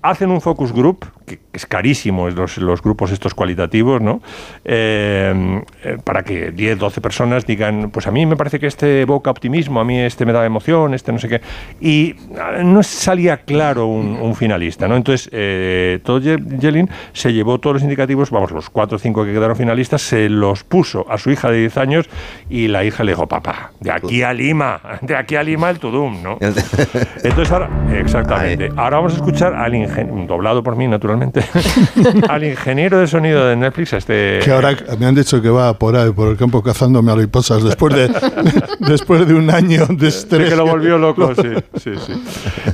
hacen 0.02 0.30
un 0.30 0.40
focus 0.42 0.72
group, 0.72 1.06
que 1.26 1.40
es 1.54 1.66
carísimo 1.66 2.30
los, 2.30 2.58
los 2.58 2.82
grupos 2.82 3.12
estos 3.12 3.34
cualitativos, 3.34 4.02
¿no? 4.02 4.22
Eh, 4.66 5.62
eh, 5.84 5.98
para 6.04 6.24
que 6.24 6.52
10, 6.52 6.80
12 6.80 7.02
personas 7.02 7.46
digan, 7.46 7.90
pues 7.92 8.08
a 8.08 8.12
mí 8.12 8.26
me 8.26 8.36
parece 8.36 8.60
que 8.60 8.68
este 8.68 9.02
evoca 9.02 9.30
optimismo, 9.32 9.80
a 9.80 9.84
mí 9.84 10.00
este 10.00 10.26
me 10.26 10.34
da 10.34 10.46
emoción, 10.46 10.94
este 10.94 11.12
no 11.12 11.20
sé 11.20 11.30
qué. 11.30 11.42
Y 11.80 12.16
ah, 12.40 12.62
no 12.64 12.82
salía 12.84 13.38
claro 13.38 13.88
un, 13.88 14.18
un 14.22 14.36
finalista, 14.36 14.88
¿no? 14.88 14.96
Entonces, 14.96 15.30
eh, 15.32 16.00
Todd 16.04 16.22
Ye- 16.24 16.58
Yellin 16.60 16.90
se 17.14 17.32
llevó 17.34 17.60
todos 17.60 17.76
los 17.76 17.84
indicativos, 17.84 18.32
vamos, 18.32 18.52
los 18.52 18.70
4 18.70 18.96
o 18.96 19.00
5 19.00 19.26
que 19.26 19.34
quedaron 19.34 19.56
finalistas, 19.56 20.02
se 20.02 20.30
los 20.30 20.64
puso 20.64 21.06
a 21.10 21.18
su 21.18 21.32
hija 21.32 21.50
de 21.52 21.60
10 21.60 21.78
años 21.78 22.10
y 22.50 22.68
la 22.68 22.84
hija 22.84 23.04
le 23.04 23.12
dijo, 23.12 23.28
papá, 23.28 23.72
de 23.80 23.92
aquí 23.92 24.24
a 24.24 24.34
Lima, 24.34 24.82
de 25.02 25.16
aquí 25.16 25.36
a 25.36 25.44
Lima 25.44 25.70
el 25.70 25.80
Tudum, 25.80 26.22
¿no? 26.24 26.38
Entonces 27.24 27.52
ahora, 27.52 27.70
exactamente. 27.96 28.70
Ahora 28.76 28.98
vamos 28.98 29.14
a 29.14 29.16
escuchar 29.18 29.54
al 29.54 29.76
ingeniero, 29.76 30.26
doblado 30.28 30.64
por 30.64 30.76
mí, 30.76 30.88
naturalmente, 30.88 31.13
al 32.30 32.44
ingeniero 32.44 33.00
de 33.00 33.08
sonido 33.08 33.48
de 33.48 33.56
Netflix, 33.56 33.94
este. 33.94 34.40
Que 34.44 34.52
ahora 34.52 34.76
me 35.00 35.08
han 35.08 35.16
dicho 35.16 35.42
que 35.42 35.50
va 35.50 35.74
por 35.78 35.96
ahí, 35.96 36.12
por 36.12 36.28
el 36.30 36.38
campo 36.38 36.62
cazando 36.62 37.02
mariposas 37.02 37.64
después 37.64 37.96
de, 37.96 38.10
después 38.80 39.28
de 39.28 39.34
un 39.34 39.50
año 39.50 39.88
de 39.88 40.04
de 40.04 40.10
estrés. 40.10 40.50
que 40.50 40.56
lo 40.56 40.66
volvió 40.66 40.98
loco, 40.98 41.34
sí, 41.42 41.50
sí, 41.76 41.92
sí. 42.06 42.14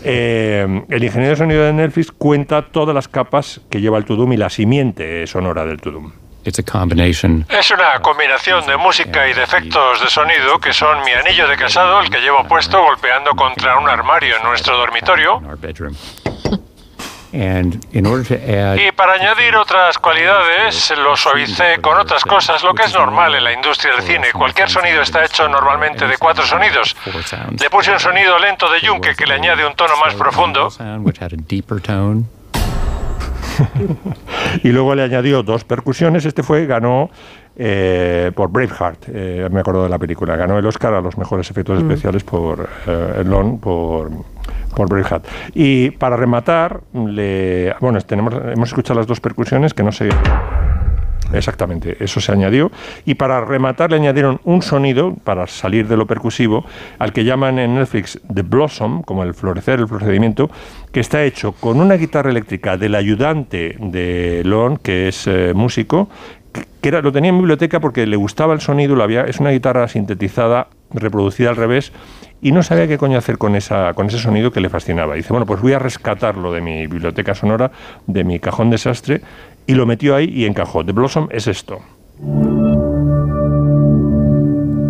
Eh, 0.04 0.84
el 0.90 1.04
ingeniero 1.04 1.32
de 1.32 1.36
sonido 1.38 1.64
de 1.64 1.74
Netflix 1.74 2.12
cuenta 2.12 2.64
todas 2.64 2.94
las 2.96 3.08
capas 3.08 3.62
que 3.70 3.80
lleva 3.80 3.98
el 3.98 4.06
Tudum 4.06 4.34
y 4.34 4.38
la 4.38 4.50
simiente 4.50 5.26
sonora 5.28 5.66
del 5.66 5.80
Tudum. 5.80 6.12
It's 6.46 6.58
a 6.58 6.64
combination. 6.64 7.46
Es 7.50 7.70
una 7.70 8.00
combinación 8.02 8.66
de 8.66 8.78
música 8.78 9.28
y 9.28 9.34
de 9.34 9.44
efectos 9.44 10.02
de 10.02 10.10
sonido 10.10 10.58
que 10.60 10.72
son 10.72 11.04
mi 11.04 11.12
anillo 11.12 11.48
de 11.48 11.58
casado, 11.58 12.00
el 12.00 12.10
que 12.10 12.20
llevo 12.22 12.44
puesto 12.48 12.82
golpeando 12.82 13.32
contra 13.32 13.78
un 13.78 13.90
armario 13.90 14.38
en 14.38 14.44
nuestro 14.44 14.78
dormitorio. 14.78 15.42
Y 18.82 18.92
para 18.92 19.14
añadir 19.14 19.56
otras 19.56 19.98
cualidades, 20.00 20.94
lo 20.98 21.16
suavicé 21.16 21.80
con 21.82 21.98
otras 21.98 22.24
cosas, 22.24 22.64
lo 22.64 22.74
que 22.74 22.84
es 22.84 22.94
normal 22.94 23.36
en 23.36 23.44
la 23.44 23.54
industria 23.54 23.96
del 23.96 24.04
cine. 24.04 24.32
Cualquier 24.34 24.70
sonido 24.70 25.02
está 25.02 25.24
hecho 25.24 25.48
normalmente 25.48 26.08
de 26.08 26.18
cuatro 26.18 26.46
sonidos. 26.46 26.96
four 26.96 27.24
sounds, 27.24 27.62
Le 27.62 27.70
puse 27.70 27.92
un 27.92 28.00
sonido 28.00 28.40
lento 28.40 28.72
de 28.72 28.82
yunque 28.82 29.16
que 29.16 29.26
le 29.26 29.36
añade 29.36 29.66
un 29.66 29.76
tono 29.76 29.96
más 29.98 30.16
profundo. 30.16 30.70
y 34.64 34.70
luego 34.70 34.96
le 34.96 35.04
añadió 35.04 35.44
dos 35.44 35.64
percusiones. 35.64 36.26
Este 36.26 36.44
fue, 36.44 36.66
ganó 36.66 37.10
eh, 37.62 38.32
por 38.34 38.50
Braveheart, 38.50 39.04
eh, 39.10 39.50
me 39.52 39.60
acuerdo 39.60 39.84
de 39.84 39.90
la 39.90 40.00
película. 40.00 40.38
Ganó 40.38 40.58
el 40.58 40.66
Oscar 40.66 40.94
a 40.94 41.02
los 41.02 41.18
mejores 41.18 41.52
efectos 41.52 41.84
Mm. 41.84 41.90
especiales 41.92 42.24
por 42.24 42.70
eh, 42.88 43.24
Lon, 43.26 43.60
por, 43.60 44.10
por 44.74 44.88
Braveheart. 44.88 45.26
Y 45.54 45.92
para 45.92 46.16
rematar, 46.16 46.80
le, 46.94 47.76
bueno, 47.82 48.00
tenemos, 48.02 48.34
hemos 48.34 48.70
escuchado 48.70 48.98
las 49.00 49.08
dos 49.08 49.20
percusiones 49.20 49.74
que 49.74 49.84
no 49.84 49.92
sé. 49.92 50.08
Exactamente, 51.32 51.96
eso 52.00 52.20
se 52.20 52.32
añadió. 52.32 52.72
Y 53.06 53.14
para 53.14 53.40
rematar 53.42 53.92
le 53.92 53.98
añadieron 53.98 54.40
un 54.46 54.64
sonido, 54.64 55.14
para 55.24 55.46
salir 55.46 55.88
de 55.88 55.96
lo 55.96 56.08
percusivo, 56.08 56.66
al 56.98 57.14
que 57.14 57.24
llaman 57.24 57.60
en 57.60 57.76
Netflix 57.76 58.20
The 58.34 58.42
Blossom, 58.42 59.04
como 59.04 59.22
el 59.24 59.36
florecer, 59.36 59.80
el 59.80 59.88
procedimiento, 59.88 60.50
que 60.92 61.02
está 61.02 61.24
hecho 61.24 61.52
con 61.52 61.80
una 61.80 61.96
guitarra 61.96 62.32
eléctrica 62.32 62.78
del 62.78 62.96
ayudante 62.96 63.76
de 63.80 64.42
Lon, 64.44 64.78
que 64.78 65.10
es 65.10 65.28
eh, 65.28 65.54
músico, 65.54 66.10
que- 66.52 66.88
era, 66.88 67.02
lo 67.02 67.12
tenía 67.12 67.30
en 67.30 67.36
mi 67.36 67.42
biblioteca 67.42 67.80
porque 67.80 68.06
le 68.08 68.16
gustaba 68.16 68.54
el 68.54 68.62
sonido, 68.62 68.96
lo 68.96 69.04
había, 69.04 69.24
es 69.24 69.40
una 69.40 69.50
guitarra 69.52 69.88
sintetizada, 69.88 70.68
reproducida 70.94 71.50
al 71.50 71.56
revés, 71.56 71.92
y 72.42 72.52
no 72.54 72.64
sabía 72.64 72.88
qué 72.88 72.98
coño 72.98 73.18
hacer 73.18 73.38
con, 73.38 73.56
esa, 73.56 73.94
con 73.94 74.08
ese 74.08 74.18
sonido 74.18 74.52
que 74.52 74.62
le 74.62 74.70
fascinaba. 74.70 75.16
Dice, 75.16 75.30
bueno, 75.34 75.46
pues 75.46 75.62
voy 75.62 75.74
a 75.74 75.80
rescatarlo 75.80 76.52
de 76.54 76.62
mi 76.62 76.88
biblioteca 76.88 77.36
sonora, 77.36 77.72
de 78.08 78.24
mi 78.24 78.40
cajón 78.40 78.70
desastre, 78.70 79.22
y 79.68 79.74
lo 79.76 79.86
metió 79.86 80.16
ahí 80.16 80.30
y 80.34 80.46
encajó. 80.46 80.86
The 80.86 80.94
Blossom 80.94 81.28
es 81.32 81.48
esto. 81.48 81.80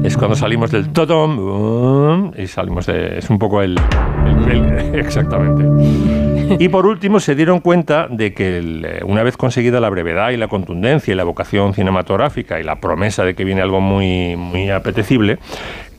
Es 0.04 0.16
cuando 0.18 0.36
salimos 0.36 0.72
del 0.72 0.90
totom 0.90 2.32
y 2.38 2.48
salimos 2.48 2.86
de... 2.86 3.18
Es 3.20 3.30
un 3.30 3.38
poco 3.38 3.62
el- 3.62 3.78
exactamente. 4.94 6.39
Y 6.58 6.70
por 6.70 6.86
último 6.86 7.20
se 7.20 7.36
dieron 7.36 7.60
cuenta 7.60 8.08
de 8.10 8.34
que 8.34 8.60
eh, 8.60 9.02
una 9.06 9.24
vez 9.24 9.38
conseguida 9.38 9.80
la 9.80 9.90
brevedad 9.90 10.32
y 10.32 10.38
la 10.38 10.48
contundencia 10.48 11.12
y 11.12 11.16
la 11.16 11.24
vocación 11.24 11.74
cinematográfica 11.74 12.60
y 12.60 12.64
la 12.64 12.80
promesa 12.80 13.24
de 13.24 13.36
que 13.36 13.44
viene 13.44 13.62
algo 13.62 13.82
muy, 13.82 14.36
muy 14.36 14.70
apetecible, 14.70 15.38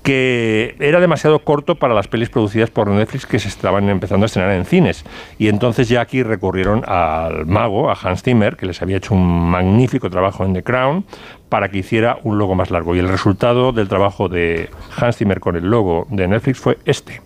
que 0.02 0.76
era 0.80 0.98
demasiado 0.98 1.40
corto 1.40 1.74
para 1.74 1.94
las 1.94 2.08
pelis 2.08 2.30
producidas 2.30 2.70
por 2.70 2.88
Netflix 2.88 3.26
que 3.26 3.38
se 3.38 3.48
estaban 3.48 3.88
empezando 3.88 4.24
a 4.24 4.26
estrenar 4.26 4.52
en 4.52 4.64
cines. 4.64 5.04
Y 5.38 5.48
entonces 5.48 5.88
ya 5.88 6.00
aquí 6.00 6.22
recurrieron 6.22 6.82
al 6.86 7.46
mago, 7.46 7.90
a 7.90 7.94
Hans 7.94 8.22
Zimmer, 8.22 8.56
que 8.56 8.66
les 8.66 8.80
había 8.82 8.96
hecho 8.96 9.14
un 9.14 9.50
magnífico 9.50 10.10
trabajo 10.10 10.44
en 10.44 10.54
The 10.54 10.62
Crown, 10.62 11.04
para 11.48 11.68
que 11.68 11.78
hiciera 11.78 12.18
un 12.22 12.38
logo 12.38 12.54
más 12.54 12.70
largo. 12.70 12.96
Y 12.96 12.98
el 12.98 13.08
resultado 13.08 13.72
del 13.72 13.88
trabajo 13.88 14.28
de 14.28 14.70
Hans 14.96 15.16
Zimmer 15.16 15.40
con 15.40 15.56
el 15.56 15.64
logo 15.64 16.06
de 16.10 16.28
Netflix 16.28 16.58
fue 16.58 16.78
este. 16.84 17.20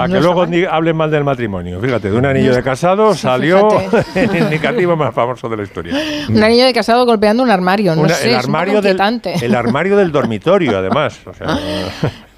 Para 0.00 0.12
que 0.14 0.20
luego 0.20 0.46
hablen 0.70 0.96
mal 0.96 1.10
del 1.10 1.24
matrimonio. 1.24 1.80
Fíjate, 1.80 2.10
de 2.10 2.16
un 2.16 2.26
anillo 2.26 2.54
de 2.54 2.62
casado 2.62 3.14
salió 3.14 3.68
el 4.14 4.36
indicativo 4.36 4.96
más 4.96 5.14
famoso 5.14 5.48
de 5.48 5.56
la 5.56 5.62
historia. 5.64 5.94
Un 6.28 6.42
anillo 6.42 6.64
de 6.66 6.72
casado 6.72 7.04
golpeando 7.06 7.42
un 7.42 7.50
armario, 7.50 7.94
no 7.94 8.02
Una- 8.02 8.14
sé, 8.14 8.30
el, 8.30 8.36
es 8.36 8.44
un 8.46 8.52
poco 8.52 8.56
armario 8.58 8.82
del, 8.82 9.00
el 9.42 9.54
armario 9.54 9.96
del 9.96 10.12
dormitorio, 10.12 10.78
además. 10.78 11.20
O 11.26 11.34
sea, 11.34 11.46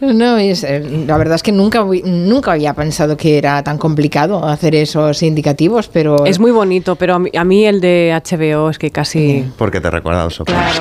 No, 0.01 0.39
es, 0.39 0.65
eh, 0.65 1.05
la 1.07 1.17
verdad 1.19 1.37
es 1.37 1.43
que 1.43 1.53
nunca, 1.53 1.85
nunca 2.05 2.53
había 2.53 2.73
pensado 2.75 3.17
que 3.17 3.39
era 3.39 3.63
tan 3.63 3.79
complicado 3.79 4.45
hacer 4.47 4.75
esos 4.75 5.23
indicativos, 5.23 5.89
pero... 5.89 6.25
Es 6.25 6.39
muy 6.39 6.51
bonito, 6.51 6.97
pero 6.97 7.15
a 7.15 7.19
mí, 7.19 7.31
a 7.37 7.45
mí 7.45 7.67
el 7.67 7.81
de 7.81 8.19
HBO 8.25 8.71
es 8.71 8.79
que 8.79 8.91
casi... 8.91 9.45
Porque 9.59 9.81
te 9.81 9.91
recuerda 9.91 10.23
a 10.23 10.25
los 10.25 10.35
Sopranos. 10.35 10.81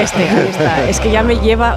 Este, 0.00 0.22
ahí 0.22 0.48
está. 0.50 0.88
Es 0.88 1.00
que 1.00 1.10
ya 1.10 1.22
me 1.22 1.36
lleva 1.36 1.76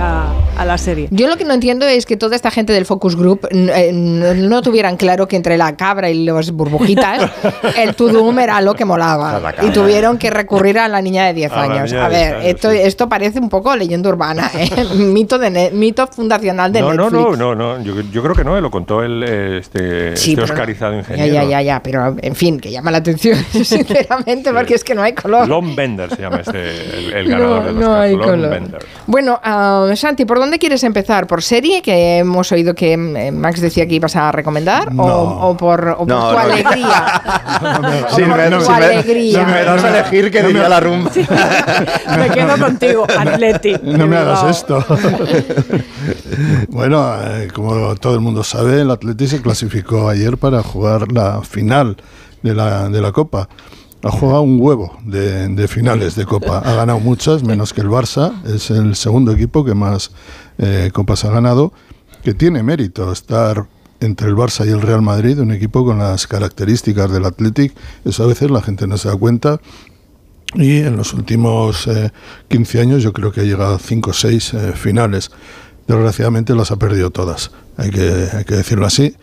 a, 0.00 0.32
a 0.56 0.64
la 0.64 0.78
serie. 0.78 1.08
Yo 1.10 1.26
lo 1.26 1.36
que 1.36 1.44
no 1.44 1.54
entiendo 1.54 1.86
es 1.86 2.06
que 2.06 2.16
toda 2.16 2.36
esta 2.36 2.50
gente 2.50 2.72
del 2.72 2.86
Focus 2.86 3.16
Group 3.16 3.48
eh, 3.50 3.90
no, 3.92 4.34
no 4.34 4.62
tuvieran 4.62 4.96
claro 4.96 5.28
que 5.28 5.36
entre 5.36 5.56
la 5.56 5.76
cabra 5.76 6.10
y 6.10 6.24
los 6.24 6.52
burbujitas 6.52 7.30
el 7.78 7.94
Tudum 7.94 8.38
era 8.38 8.60
lo 8.60 8.74
que 8.74 8.84
molaba. 8.84 9.40
La 9.40 9.54
Y 9.64 9.70
tuvieron 9.70 10.18
que 10.18 10.30
recurrir 10.30 10.78
a 10.78 10.88
la 10.88 11.00
niña 11.02 11.26
de 11.26 11.34
10 11.34 11.52
A 11.52 11.56
la 11.56 11.62
años. 11.62 11.92
A 11.92 12.08
de 12.08 12.18
10 12.18 12.30
ver, 12.30 12.46
esto, 12.46 12.70
esto 12.70 13.08
parece 13.08 13.38
un 13.38 13.48
poco 13.48 13.74
leyenda 13.76 14.08
urbana, 14.08 14.50
¿eh? 14.54 14.70
mito, 14.94 15.38
de 15.38 15.70
mito 15.76 16.06
fundacional 16.08 16.72
de 16.72 16.80
No, 16.80 16.92
no, 16.94 17.10
Netflix. 17.10 17.38
no, 17.38 17.54
no, 17.54 17.78
no. 17.78 17.82
Yo, 17.84 18.00
yo 18.10 18.22
creo 18.22 18.34
que 18.34 18.44
no, 18.44 18.56
eh, 18.56 18.60
lo 18.60 18.70
contó 18.70 19.02
el, 19.02 19.22
este, 19.22 20.16
Sí, 20.16 20.32
este 20.32 20.42
oscarizado 20.42 20.92
Ya, 20.92 20.98
ingeniero. 20.98 21.34
ya, 21.34 21.44
ya, 21.44 21.62
ya, 21.62 21.82
pero 21.82 22.16
en 22.20 22.34
fin, 22.34 22.58
que 22.60 22.70
llama 22.70 22.90
la 22.90 22.98
atención, 22.98 23.38
sinceramente, 23.52 24.52
porque 24.52 24.74
es 24.74 24.84
que 24.84 24.94
no 24.94 25.02
hay 25.02 25.12
color. 25.12 25.46
Lon 25.48 25.74
Bender 25.76 26.10
se 26.14 26.22
llama 26.22 26.38
este, 26.38 26.98
el, 26.98 27.12
el 27.12 27.28
ganador 27.30 27.60
No, 27.60 27.64
del 27.66 27.74
no 27.80 27.86
Oscar. 27.90 28.00
hay 28.02 28.16
Lon 28.16 28.24
color. 28.28 28.50
Bender. 28.50 28.86
Bueno, 29.06 29.40
ah, 29.42 29.90
Santi, 29.94 30.24
¿por 30.24 30.38
dónde 30.38 30.58
quieres 30.58 30.82
empezar? 30.84 31.26
¿Por 31.26 31.42
serie 31.42 31.82
que 31.82 32.18
hemos 32.18 32.50
oído 32.52 32.74
que 32.74 32.92
eh, 32.94 33.32
Max 33.32 33.60
decía 33.60 33.86
que 33.86 33.94
ibas 33.94 34.16
a 34.16 34.32
recomendar? 34.32 34.88
¿O, 34.96 35.02
o 35.50 35.56
por, 35.56 35.88
o 35.88 35.98
por 35.98 36.08
No, 36.08 36.28
tu 36.30 36.34
no. 36.34 36.38
alegría? 36.38 37.22
Si 38.16 38.22
me, 38.22 38.50
das 38.50 38.68
a 38.68 39.88
elegir, 40.00 40.30
que 40.30 40.42
diría 40.42 40.68
la 40.68 40.80
rumba. 40.80 41.10
Me 42.16 42.30
quedo 42.30 42.56
contigo, 42.58 43.06
Atleti. 43.18 43.74
No 43.82 44.06
me 44.06 44.16
de 44.16 44.22
hagas 44.22 44.44
esto. 44.58 44.84
bueno, 46.68 47.14
eh, 47.22 47.48
como 47.54 47.94
todo 47.96 48.14
el 48.14 48.20
mundo 48.20 48.44
sabe, 48.44 48.82
el 48.82 48.90
Atleti 48.90 49.26
se 49.26 49.42
clasificó 49.42 50.08
ayer 50.08 50.38
para 50.38 50.62
jugar 50.62 51.12
la 51.12 51.42
final 51.42 51.96
de 52.42 52.54
la, 52.54 52.88
de 52.88 53.00
la 53.00 53.12
Copa. 53.12 53.48
Ha 54.02 54.10
jugado 54.10 54.42
un 54.42 54.60
huevo 54.60 54.96
de, 55.04 55.66
finales 55.68 56.14
de 56.14 56.26
Copa. 56.26 56.58
Ha 56.58 56.74
ganado 56.74 57.00
muchas, 57.00 57.42
menos 57.42 57.72
que 57.72 57.80
el 57.80 57.88
Barça. 57.88 58.32
Es 58.44 58.70
el 58.70 58.94
segundo 58.94 59.32
equipo 59.32 59.64
que 59.64 59.74
más 59.74 60.12
eh, 60.58 60.90
Copas 60.92 61.24
ha 61.24 61.30
ganado, 61.30 61.72
que 62.22 62.34
tiene 62.34 62.62
mérito 62.62 63.10
estar 63.10 63.66
entre 64.00 64.28
el 64.28 64.36
Barça 64.36 64.66
y 64.66 64.70
el 64.70 64.82
Real 64.82 65.02
Madrid, 65.02 65.40
un 65.40 65.50
equipo 65.50 65.84
con 65.84 65.98
las 65.98 66.26
características 66.26 67.10
del 67.10 67.24
Athletic. 67.24 67.74
Eso 68.04 68.24
a 68.24 68.26
veces 68.26 68.50
la 68.50 68.62
gente 68.62 68.86
no 68.86 68.96
se 68.96 69.08
da 69.08 69.16
cuenta. 69.16 69.60
Y 70.54 70.78
en 70.78 70.96
los 70.96 71.12
últimos 71.12 71.86
eh, 71.86 72.10
15 72.48 72.80
años 72.80 73.02
yo 73.02 73.12
creo 73.12 73.32
que 73.32 73.40
ha 73.40 73.44
llegado 73.44 73.74
a 73.74 73.78
5 73.78 74.10
o 74.10 74.12
6 74.12 74.54
finales. 74.74 75.30
Desgraciadamente 75.86 76.54
las 76.54 76.70
ha 76.70 76.76
perdido 76.76 77.10
todas, 77.10 77.52
hay 77.76 77.90
que, 77.90 78.28
hay 78.32 78.44
que 78.44 78.56
decirlo 78.56 78.86
así. 78.86 79.14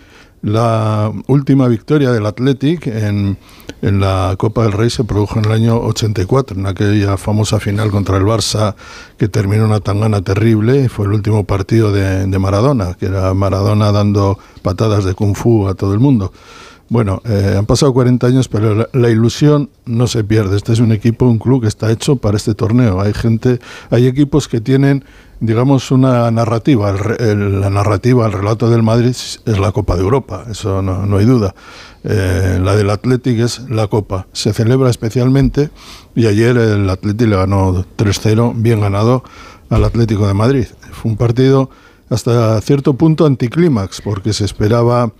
La 0.43 1.09
última 1.27 1.69
victoria 1.69 2.11
del 2.11 2.25
Athletic 2.25 2.87
en, 2.87 3.37
en 3.81 3.99
la 4.01 4.35
Copa 4.37 4.63
del 4.63 4.73
Rey 4.73 4.89
se 4.89 5.05
produjo 5.05 5.39
en 5.39 5.45
el 5.45 5.51
año 5.53 5.77
84, 5.77 6.59
en 6.59 6.67
aquella 6.67 7.15
famosa 7.15 7.61
final 7.61 7.91
contra 7.91 8.17
el 8.17 8.23
Barça 8.23 8.75
que 9.17 9.29
terminó 9.29 9.63
una 9.63 9.79
tangana 9.79 10.21
terrible. 10.21 10.89
Fue 10.89 11.05
el 11.05 11.13
último 11.13 11.45
partido 11.45 11.93
de, 11.93 12.27
de 12.27 12.39
Maradona, 12.39 12.95
que 12.95 13.05
era 13.05 13.33
Maradona 13.33 13.93
dando 13.93 14.37
patadas 14.61 15.05
de 15.05 15.13
kung 15.13 15.33
fu 15.33 15.69
a 15.69 15.75
todo 15.75 15.93
el 15.93 16.01
mundo. 16.01 16.33
Bueno, 16.89 17.21
eh, 17.25 17.55
han 17.57 17.65
pasado 17.65 17.93
40 17.93 18.27
años, 18.27 18.47
pero 18.47 18.87
la, 18.91 19.09
ilusión 19.09 19.69
no 19.85 20.07
se 20.07 20.23
pierde. 20.23 20.57
Este 20.57 20.73
es 20.73 20.79
un 20.79 20.91
equipo, 20.91 21.25
un 21.25 21.39
club 21.39 21.61
que 21.61 21.67
está 21.67 21.91
hecho 21.91 22.17
para 22.17 22.37
este 22.37 22.53
torneo. 22.53 23.01
Hay 23.01 23.13
gente, 23.13 23.59
hay 23.89 24.05
equipos 24.05 24.47
que 24.47 24.61
tienen, 24.61 25.03
digamos, 25.39 25.91
una 25.91 26.29
narrativa. 26.29 26.91
La 26.91 27.69
narrativa, 27.69 28.25
el 28.25 28.33
relato 28.33 28.69
del 28.69 28.83
Madrid 28.83 29.09
es 29.09 29.41
la 29.45 29.71
Copa 29.71 29.95
de 29.95 30.01
Europa, 30.01 30.45
eso 30.51 30.81
no, 30.81 31.05
no 31.05 31.17
hay 31.17 31.25
duda. 31.25 31.55
Eh, 32.03 32.59
la 32.61 32.75
del 32.75 32.89
Athletic 32.89 33.39
es 33.39 33.61
la 33.69 33.87
Copa. 33.87 34.27
Se 34.33 34.53
celebra 34.53 34.89
especialmente 34.89 35.69
y 36.15 36.27
ayer 36.27 36.57
el 36.57 36.89
Athletic 36.89 37.27
le 37.27 37.37
ganó 37.37 37.85
3-0, 37.97 38.53
bien 38.57 38.81
ganado 38.81 39.23
al 39.69 39.83
Atlético 39.85 40.27
de 40.27 40.33
Madrid. 40.33 40.67
Fue 40.91 41.11
un 41.11 41.17
partido 41.17 41.69
hasta 42.09 42.59
cierto 42.61 42.93
punto 42.93 43.25
anticlímax, 43.25 44.01
porque 44.01 44.33
se 44.33 44.45
esperaba 44.45 45.11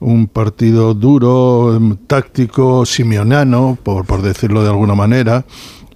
un 0.00 0.26
partido 0.26 0.94
duro, 0.94 1.74
em, 1.76 1.96
táctico, 2.06 2.86
simionano, 2.86 3.78
por, 3.82 4.04
por 4.06 4.22
decirlo 4.22 4.62
de 4.62 4.68
alguna 4.68 4.94
manera, 4.94 5.44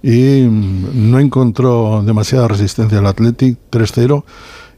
y 0.01 0.41
mm, 0.43 1.11
no 1.11 1.19
encontró 1.19 2.03
demasiada 2.05 2.47
resistencia 2.47 2.99
al 2.99 3.07
Athletic, 3.07 3.57
3-0. 3.69 4.23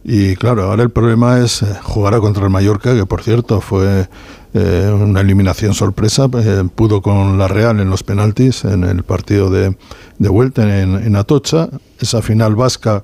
Y 0.04 0.36
claro, 0.36 0.66
ahora 0.66 0.84
el 0.84 0.92
problema 0.92 1.40
es 1.40 1.64
eh, 1.64 1.66
jugar 1.82 2.20
contra 2.20 2.44
el 2.44 2.52
Mallorca, 2.52 2.96
que 2.96 3.08
por 3.08 3.24
cierto 3.24 3.60
fue 3.60 4.08
eh, 4.54 4.92
una 4.94 5.22
eliminación 5.22 5.74
sorpresa, 5.74 6.30
eh, 6.32 6.64
pudo 6.76 7.02
con 7.02 7.40
la 7.40 7.48
Real 7.48 7.80
en 7.80 7.90
los 7.90 8.04
penaltis 8.04 8.66
en 8.66 8.84
el 8.84 9.04
partido 9.04 9.50
de, 9.50 9.76
de 10.20 10.30
vuelta 10.30 10.80
en, 10.80 10.96
en 10.96 11.16
Atocha. 11.16 11.70
Esa 12.00 12.22
final 12.22 12.56
vasca 12.56 13.04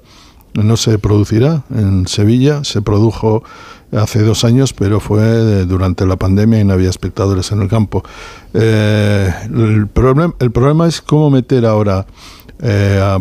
no 0.53 0.77
se 0.77 0.99
producirá 0.99 1.63
en 1.73 2.07
Sevilla, 2.07 2.63
se 2.63 2.83
produjo 2.83 3.43
hace 3.91 4.21
dos 4.23 4.43
años, 4.43 4.73
pero 4.73 4.99
fue 4.99 5.21
eh, 5.23 5.65
durante 5.65 6.05
la 6.05 6.15
pandemia 6.15 6.59
y 6.59 6.63
no 6.63 6.73
había 6.73 6.89
espectadores 6.89 7.51
en 7.51 7.61
el 7.61 7.67
campo. 7.67 8.03
Eh, 8.53 9.33
el, 9.45 9.87
problem- 9.93 10.35
el 10.39 10.51
problema 10.51 10.87
es 10.87 11.01
cómo 11.01 11.29
meter 11.29 11.65
ahora 11.65 12.05
eh, 12.61 13.19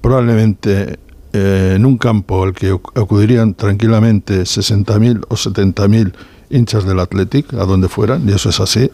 probablemente 0.00 0.98
eh, 1.32 1.72
en 1.76 1.86
un 1.86 1.96
campo 1.98 2.42
al 2.42 2.52
que 2.52 2.72
ac- 2.74 3.00
acudirían 3.00 3.54
tranquilamente 3.54 4.42
60.000 4.42 5.24
o 5.28 5.34
70.000 5.34 6.12
hinchas 6.50 6.84
del 6.84 7.00
Athletic, 7.00 7.54
a 7.54 7.64
donde 7.64 7.88
fueran, 7.88 8.28
y 8.28 8.32
eso 8.32 8.50
es 8.50 8.60
así, 8.60 8.90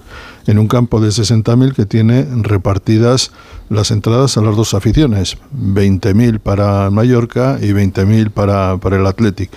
en 0.46 0.60
un 0.60 0.68
campo 0.68 1.00
de 1.00 1.08
60.000 1.08 1.72
que 1.74 1.86
tiene 1.86 2.24
repartidas 2.42 3.32
las 3.68 3.90
entradas 3.90 4.36
a 4.36 4.42
las 4.42 4.54
dos 4.54 4.74
aficiones, 4.74 5.36
20.000 5.60 6.38
para 6.38 6.88
Mallorca 6.90 7.58
y 7.60 7.72
20.000 7.72 8.30
para, 8.30 8.76
para 8.76 8.96
el 8.96 9.06
Athletic. 9.06 9.50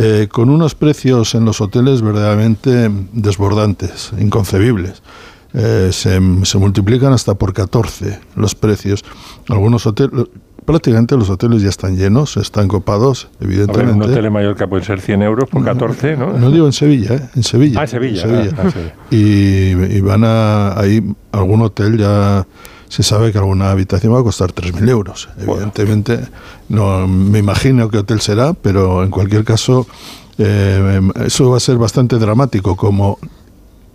Eh, 0.00 0.28
con 0.30 0.48
unos 0.48 0.74
precios 0.76 1.34
en 1.34 1.44
los 1.44 1.60
hoteles 1.60 2.02
verdaderamente 2.02 2.88
desbordantes, 3.12 4.12
inconcebibles. 4.18 5.02
Eh, 5.54 5.88
se, 5.92 6.20
se 6.44 6.58
multiplican 6.58 7.12
hasta 7.12 7.34
por 7.34 7.52
14 7.52 8.20
los 8.36 8.54
precios. 8.54 9.04
Algunos 9.48 9.86
hoteles, 9.86 10.26
prácticamente 10.64 11.16
los 11.16 11.30
hoteles 11.30 11.62
ya 11.62 11.70
están 11.70 11.96
llenos, 11.96 12.36
están 12.36 12.68
copados, 12.68 13.24
A 13.24 13.44
ver, 13.44 13.48
evidentemente. 13.52 13.92
un 13.94 14.02
hotel 14.02 14.26
en 14.26 14.32
Mallorca 14.34 14.66
puede 14.68 14.84
ser 14.84 15.00
100 15.00 15.22
euros 15.22 15.48
por 15.48 15.64
14, 15.64 16.16
¿no? 16.16 16.32
No 16.38 16.50
digo 16.50 16.66
en 16.66 16.72
Sevilla, 16.74 17.14
¿eh? 17.14 17.28
en 17.34 17.42
Sevilla. 17.42 17.80
Ah, 17.80 17.84
en 17.84 17.88
Sevilla, 17.88 18.22
en 18.22 18.28
Sevilla. 18.28 18.54
ah, 18.58 18.62
ah, 18.66 18.70
sí. 19.10 19.16
Y, 19.16 19.96
y 19.96 20.00
van 20.00 20.22
a 20.24 20.78
ahí 20.78 21.02
algún 21.32 21.62
hotel 21.62 21.96
ya 21.98 22.46
se 22.88 23.02
sabe 23.02 23.32
que 23.32 23.38
alguna 23.38 23.70
habitación 23.70 24.14
va 24.14 24.20
a 24.20 24.22
costar 24.22 24.52
3.000 24.52 24.88
euros. 24.88 25.28
Evidentemente, 25.38 26.20
no 26.68 27.06
me 27.06 27.38
imagino 27.38 27.90
qué 27.90 27.98
hotel 27.98 28.20
será, 28.20 28.54
pero 28.54 29.02
en 29.02 29.10
cualquier 29.10 29.44
caso 29.44 29.86
eh, 30.38 31.00
eso 31.24 31.50
va 31.50 31.58
a 31.58 31.60
ser 31.60 31.76
bastante 31.76 32.16
dramático. 32.18 32.76
Como 32.76 33.18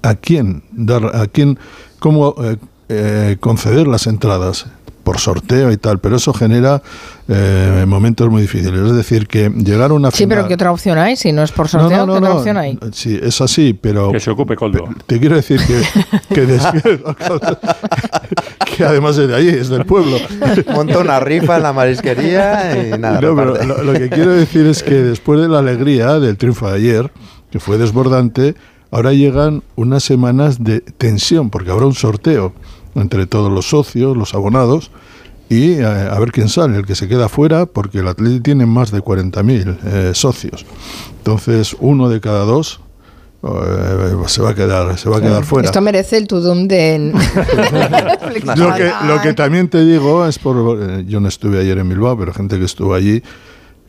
a 0.04 0.16
quién 0.16 0.64
dar, 0.72 1.16
a 1.16 1.28
quién, 1.28 1.58
cómo 2.00 2.36
eh, 2.44 2.58
eh, 2.90 3.38
conceder 3.40 3.88
las 3.88 4.08
entradas 4.08 4.68
por 5.04 5.20
sorteo 5.20 5.72
y 5.72 5.78
tal, 5.78 6.00
pero 6.00 6.16
eso 6.16 6.34
genera 6.34 6.82
eh, 7.28 7.86
momentos 7.88 8.30
muy 8.30 8.44
difíciles. 8.44 8.80
Es 8.80 8.96
decir, 8.96 9.28
que 9.28 9.50
llegar 9.50 9.92
a 9.92 9.94
una 9.94 10.12
Sí, 10.12 10.28
pero 10.28 10.48
¿qué 10.48 10.54
otra 10.54 10.72
opción 10.72 10.98
hay? 10.98 11.16
Si 11.16 11.32
no 11.32 11.44
es 11.44 11.52
por 11.52 11.68
sorteo, 11.68 12.06
¿qué 12.06 12.12
otra 12.12 12.34
opción 12.34 12.58
hay? 12.58 12.78
Sí, 12.94 13.20
es 13.22 13.42
así, 13.42 13.74
pero... 13.74 14.12
Que 14.12 14.20
se 14.20 14.32
ocupe 14.32 14.56
Coldo. 14.56 14.86
Te 15.06 15.20
quiero 15.20 15.36
decir 15.36 15.60
que, 15.66 15.82
que, 16.34 16.42
des- 16.46 16.64
que 18.78 18.84
además 18.84 19.18
es 19.18 19.28
de 19.28 19.36
ahí, 19.36 19.48
es 19.50 19.70
del 19.70 19.86
pueblo. 19.86 20.18
Monta 20.74 21.00
una 21.00 21.20
rifa 21.20 21.58
en 21.58 21.64
la 21.64 21.74
marisquería 21.74 22.88
y 22.88 22.98
nada. 22.98 23.22
No, 23.22 23.36
pero 23.36 23.84
lo 23.84 23.94
que 23.94 24.10
quiero 24.10 24.32
decir 24.32 24.66
es 24.68 24.84
que 24.84 24.96
después 24.96 25.40
de 25.42 25.48
la 25.48 25.60
alegría 25.60 26.20
del 26.20 26.38
triunfo 26.38 26.70
de 26.70 26.76
ayer, 26.78 27.12
que 27.52 27.60
fue 27.60 27.78
desbordante, 27.78 28.56
ahora 28.92 29.14
llegan 29.14 29.64
unas 29.76 30.04
semanas 30.04 30.64
de 30.64 30.82
tensión, 30.82 31.50
porque 31.50 31.72
habrá 31.72 31.86
un 31.86 31.96
sorteo 31.96 32.54
entre 32.96 33.26
todos 33.28 33.52
los 33.52 33.70
socios, 33.70 34.16
los 34.16 34.34
abonados, 34.34 34.92
y 35.50 35.74
eh, 35.74 35.86
a 35.86 36.18
ver 36.20 36.32
quién 36.32 36.50
sale, 36.50 36.78
el 36.78 36.86
que 36.86 36.96
se 36.96 37.08
queda 37.08 37.30
fuera, 37.30 37.66
porque 37.66 38.00
el 38.00 38.08
Atleti 38.08 38.40
tiene 38.40 38.66
más 38.66 38.92
de 38.92 39.02
40.000 39.02 39.78
eh, 39.84 40.12
socios. 40.14 40.66
Entonces, 41.18 41.76
uno 41.80 42.10
de 42.10 42.20
cada 42.22 42.46
dos 42.46 42.80
eh, 43.44 44.16
se 44.28 44.42
va 44.42 44.52
a 44.52 44.56
quedar, 44.56 44.98
se 44.98 45.10
va 45.10 45.18
a 45.18 45.22
quedar 45.22 45.44
fuera. 45.44 45.66
Esto 45.66 45.82
merece 45.82 46.18
el 46.18 46.28
tudum 46.28 46.68
de... 46.68 47.12
Lo 48.56 48.74
que, 48.74 48.92
lo 49.08 49.22
que 49.22 49.34
también 49.34 49.68
te 49.70 49.84
digo 49.86 50.26
es 50.26 50.40
por. 50.40 50.82
eh, 50.82 51.04
Yo 51.08 51.20
no 51.20 51.28
estuve 51.28 51.60
ayer 51.60 51.78
en 51.78 51.90
Bilbao, 51.90 52.18
pero 52.18 52.34
gente 52.34 52.58
que 52.58 52.66
estuvo 52.66 52.94
allí, 52.94 53.22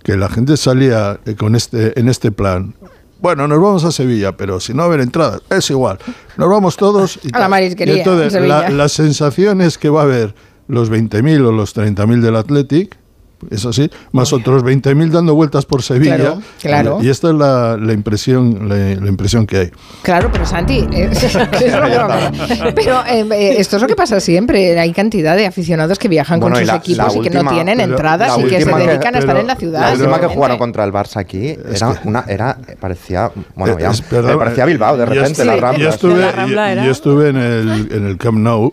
que 0.03 0.17
la 0.17 0.29
gente 0.29 0.57
salía 0.57 1.19
con 1.39 1.55
este, 1.55 1.99
en 1.99 2.09
este 2.09 2.31
plan. 2.31 2.75
Bueno, 3.25 3.49
nos 3.49 3.59
vamos 3.59 3.85
a 3.85 3.91
Sevilla, 3.91 4.37
pero 4.37 4.61
si 4.61 4.75
no 4.75 4.83
haber 4.83 5.01
entradas, 5.01 5.41
es 5.49 5.71
igual. 5.71 5.97
Nos 6.37 6.47
vamos 6.47 6.77
todos. 6.77 7.19
Y 7.23 7.31
A 7.33 7.39
la 7.39 7.49
marisquería, 7.49 7.95
Y 7.95 7.99
entonces, 8.01 8.35
en 8.35 8.47
la, 8.47 8.69
la 8.69 8.87
sensación 8.91 9.63
es 9.63 9.79
que 9.79 9.89
va 9.89 10.03
a 10.03 10.05
haber 10.05 10.35
los 10.69 10.93
20.000 10.93 11.47
o 11.47 11.51
los 11.51 11.75
30.000 11.75 12.21
del 12.21 12.37
Athletic, 12.37 12.99
eso 13.51 13.73
sí, 13.73 13.91
más 14.13 14.33
otros 14.33 14.63
20.000 14.65 15.11
dando 15.11 15.35
vueltas 15.35 15.67
por 15.67 15.83
Sevilla. 15.83 16.17
Claro, 16.17 16.43
claro. 16.61 16.99
Y 17.03 17.09
esta 17.09 17.29
es 17.29 17.35
la, 17.35 17.77
la 17.77 17.93
impresión, 17.93 18.69
la, 18.69 18.75
la 18.77 19.09
impresión 19.09 19.47
que 19.47 19.57
hay. 19.59 19.71
Claro, 20.03 20.31
pero 20.33 20.47
Santi, 20.47 20.87
eh, 20.93 21.11
es 21.13 21.35
lo 21.35 21.47
broma. 21.91 22.31
pero 22.75 23.05
eh, 23.07 23.27
eh, 23.33 23.55
esto 23.59 23.77
es 23.77 23.83
lo 23.83 23.89
que 23.89 23.97
pasa 23.97 24.21
siempre. 24.21 24.79
Hay 24.79 24.93
cantidad 24.93 25.37
de 25.37 25.47
aficionados 25.47 25.99
que 25.99 26.09
viajan 26.09 26.41
Bueno, 26.41 26.55
con 26.57 26.61
sus 26.63 26.69
la- 26.69 26.77
equipos 26.77 27.15
la 27.15 27.21
y 27.21 27.23
que 27.23 27.31
no 27.31 27.51
tienen 27.51 27.79
pero 27.79 27.91
entradas 27.93 28.39
y 28.39 28.43
que 28.45 28.61
se 28.63 28.71
que- 28.71 28.77
dedican 28.87 29.15
a 29.15 29.19
estar 29.19 29.27
pero 29.27 29.41
en 29.41 29.47
la 29.47 29.57
ciudad. 29.57 29.81
La 29.81 29.93
última 29.93 30.21
que 30.21 30.27
jugaron 30.27 30.59
contra 30.59 30.85
el 30.85 30.93
Barça 30.93 31.17
aquí 31.19 31.49
era 31.73 32.01
una, 32.05 32.25
era, 32.29 32.59
parecía, 32.81 33.31
bueno, 33.55 33.79
ya, 33.79 33.91
Es- 33.91 34.01
perdón, 34.03 34.33
me 34.33 34.39
parecía 34.39 34.65
Bilbao 34.65 34.97
de 34.97 35.07
repente, 35.07 35.43
estuve- 35.43 35.45
la 35.47 35.55
Yo 35.57 35.61
Rambla. 35.61 35.89
estuve, 35.89 36.21
La 36.21 36.33
Rambla 36.33 36.67
yo- 36.67 36.73
era- 36.73 36.85
yo 36.85 36.91
estuve 36.93 37.29
en, 37.31 37.37
el, 37.37 37.89
en 37.93 38.07
el 38.07 38.17
Camp 38.19 38.39
Nou. 38.39 38.73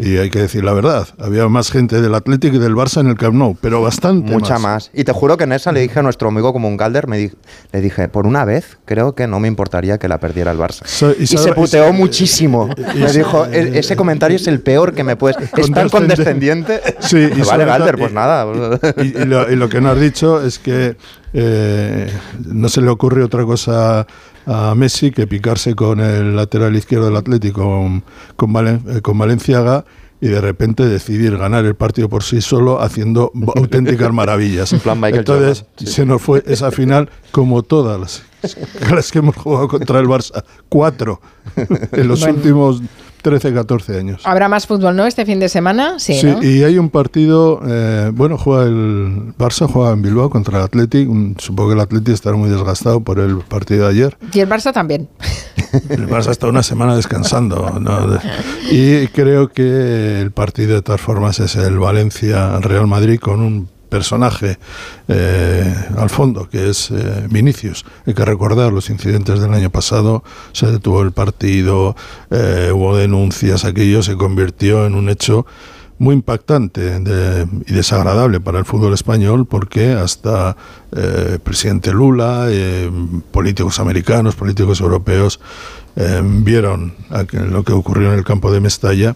Y 0.00 0.16
hay 0.18 0.30
que 0.30 0.40
decir 0.40 0.64
la 0.64 0.72
verdad, 0.72 1.08
había 1.18 1.48
más 1.48 1.70
gente 1.70 2.00
del 2.00 2.14
Atlético 2.14 2.56
y 2.56 2.58
del 2.58 2.74
Barça 2.74 3.00
en 3.00 3.08
el 3.08 3.16
Camp 3.16 3.34
Nou, 3.34 3.56
pero 3.60 3.82
bastante 3.82 4.32
Mucha 4.32 4.58
más. 4.58 4.90
Y 4.94 5.04
te 5.04 5.12
juro 5.12 5.36
que 5.36 5.44
en 5.44 5.52
esa 5.52 5.72
le 5.72 5.80
dije 5.80 5.98
a 5.98 6.02
nuestro 6.02 6.28
amigo 6.28 6.52
como 6.52 6.68
un 6.68 6.76
Galder, 6.76 7.06
me 7.08 7.18
di- 7.18 7.32
le 7.72 7.80
dije, 7.80 8.08
por 8.08 8.26
una 8.26 8.44
vez 8.44 8.78
creo 8.84 9.14
que 9.14 9.26
no 9.26 9.40
me 9.40 9.48
importaría 9.48 9.98
que 9.98 10.08
la 10.08 10.18
perdiera 10.20 10.52
el 10.52 10.58
Barça. 10.58 10.84
So- 10.86 11.14
y 11.18 11.26
se 11.26 11.52
puteó 11.52 11.92
muchísimo. 11.92 12.68
y 12.94 12.98
me 12.98 13.12
dijo, 13.12 13.46
"E- 13.46 13.78
ese 13.78 13.96
comentario 13.96 14.36
es 14.36 14.46
el 14.46 14.60
peor 14.60 14.94
que 14.94 15.04
me 15.04 15.16
puedes... 15.16 15.36
Es 15.56 15.70
tan 15.70 15.88
condescendiente. 15.88 16.80
Sí, 17.00 17.18
y 17.36 17.44
sobre 17.44 17.64
vale, 17.64 17.92
pues 17.94 18.12
nada. 18.12 18.44
Lo, 18.44 19.50
y 19.50 19.56
lo 19.56 19.68
que 19.68 19.80
no 19.80 19.90
has 19.90 20.00
dicho 20.00 20.42
es 20.44 20.58
que 20.58 20.96
eh, 21.32 22.10
no 22.46 22.68
se 22.68 22.80
le 22.80 22.88
ocurre 22.88 23.22
otra 23.22 23.44
cosa 23.44 24.06
a 24.46 24.74
Messi 24.74 25.10
que 25.10 25.26
picarse 25.26 25.74
con 25.74 26.00
el 26.00 26.36
lateral 26.36 26.74
izquierdo 26.76 27.06
del 27.06 27.16
Atlético, 27.16 27.62
con, 27.62 28.04
con, 28.36 28.52
Valen- 28.52 28.96
eh, 28.96 29.00
con 29.00 29.18
Valenciaga, 29.18 29.84
y 30.20 30.28
de 30.28 30.40
repente 30.40 30.86
decidir 30.86 31.36
ganar 31.36 31.64
el 31.66 31.74
partido 31.74 32.08
por 32.08 32.22
sí 32.22 32.40
solo 32.40 32.80
haciendo 32.80 33.30
auténticas 33.56 34.12
maravillas. 34.12 34.72
Entonces 34.72 35.24
Jordan, 35.26 35.54
sí. 35.76 35.86
se 35.86 36.06
nos 36.06 36.22
fue 36.22 36.42
esa 36.46 36.70
final 36.70 37.10
como 37.30 37.62
todas 37.62 38.00
las, 38.00 38.22
las 38.90 39.10
que 39.12 39.18
hemos 39.18 39.36
jugado 39.36 39.68
contra 39.68 39.98
el 39.98 40.06
Barça. 40.06 40.42
Cuatro 40.68 41.20
en 41.92 42.08
los 42.08 42.20
Bueno. 42.20 42.36
últimos 42.36 42.82
13, 43.24 43.54
14 43.54 43.98
años. 43.98 44.20
¿Habrá 44.24 44.48
más 44.50 44.66
fútbol, 44.66 44.94
no? 44.94 45.06
Este 45.06 45.24
fin 45.24 45.40
de 45.40 45.48
semana, 45.48 45.98
sí, 45.98 46.12
Sí, 46.20 46.26
¿no? 46.26 46.42
y 46.42 46.62
hay 46.62 46.76
un 46.78 46.90
partido, 46.90 47.60
eh, 47.66 48.10
bueno, 48.12 48.36
juega 48.36 48.64
el 48.64 49.32
Barça, 49.38 49.66
juega 49.66 49.92
en 49.92 50.02
Bilbao 50.02 50.28
contra 50.28 50.58
el 50.58 50.64
Athletic. 50.64 51.08
un- 51.08 51.34
Supongo 51.38 51.70
que 51.70 51.74
el 51.76 51.80
Athletic 51.80 52.12
estará 52.14 52.36
muy 52.36 52.50
desgastado 52.50 53.00
por 53.00 53.18
el 53.18 53.38
partido 53.38 53.84
de 53.86 53.90
ayer. 53.92 54.18
Y 54.32 54.40
el 54.40 54.48
Barça 54.48 54.72
también. 54.72 55.08
El 55.88 56.06
Barça 56.08 56.30
está 56.30 56.46
una 56.46 56.62
semana 56.62 56.94
descansando. 56.94 57.80
¿no? 57.80 58.20
Y 58.70 59.08
creo 59.08 59.48
que 59.48 60.20
el 60.20 60.30
partido 60.30 60.74
de 60.76 60.82
todas 60.82 61.00
formas 61.00 61.40
es 61.40 61.56
el 61.56 61.78
Valencia-Real 61.78 62.86
Madrid 62.86 63.18
con 63.18 63.40
un 63.40 63.68
personaje 63.94 64.58
eh, 65.06 65.72
al 65.96 66.10
fondo, 66.10 66.48
que 66.48 66.68
es 66.68 66.90
eh, 66.90 67.28
Vinicius. 67.30 67.84
Hay 68.04 68.14
que 68.14 68.24
recordar 68.24 68.72
los 68.72 68.90
incidentes 68.90 69.38
del 69.38 69.54
año 69.54 69.70
pasado, 69.70 70.24
se 70.50 70.66
detuvo 70.66 71.00
el 71.02 71.12
partido, 71.12 71.94
eh, 72.28 72.72
hubo 72.74 72.96
denuncias, 72.96 73.64
aquello 73.64 74.02
se 74.02 74.16
convirtió 74.16 74.84
en 74.84 74.96
un 74.96 75.08
hecho 75.08 75.46
muy 75.98 76.16
impactante 76.16 77.00
y 77.68 77.72
desagradable 77.72 78.40
para 78.40 78.58
el 78.58 78.64
fútbol 78.64 78.94
español 78.94 79.46
porque 79.46 79.92
hasta 79.92 80.56
presidente 81.44 81.92
Lula, 81.92 82.48
políticos 83.30 83.78
americanos, 83.78 84.34
políticos 84.34 84.80
europeos 84.80 85.38
vieron 86.42 86.94
lo 87.30 87.62
que 87.62 87.72
ocurrió 87.72 88.12
en 88.12 88.18
el 88.18 88.24
campo 88.24 88.50
de 88.50 88.60
Mestalla 88.60 89.14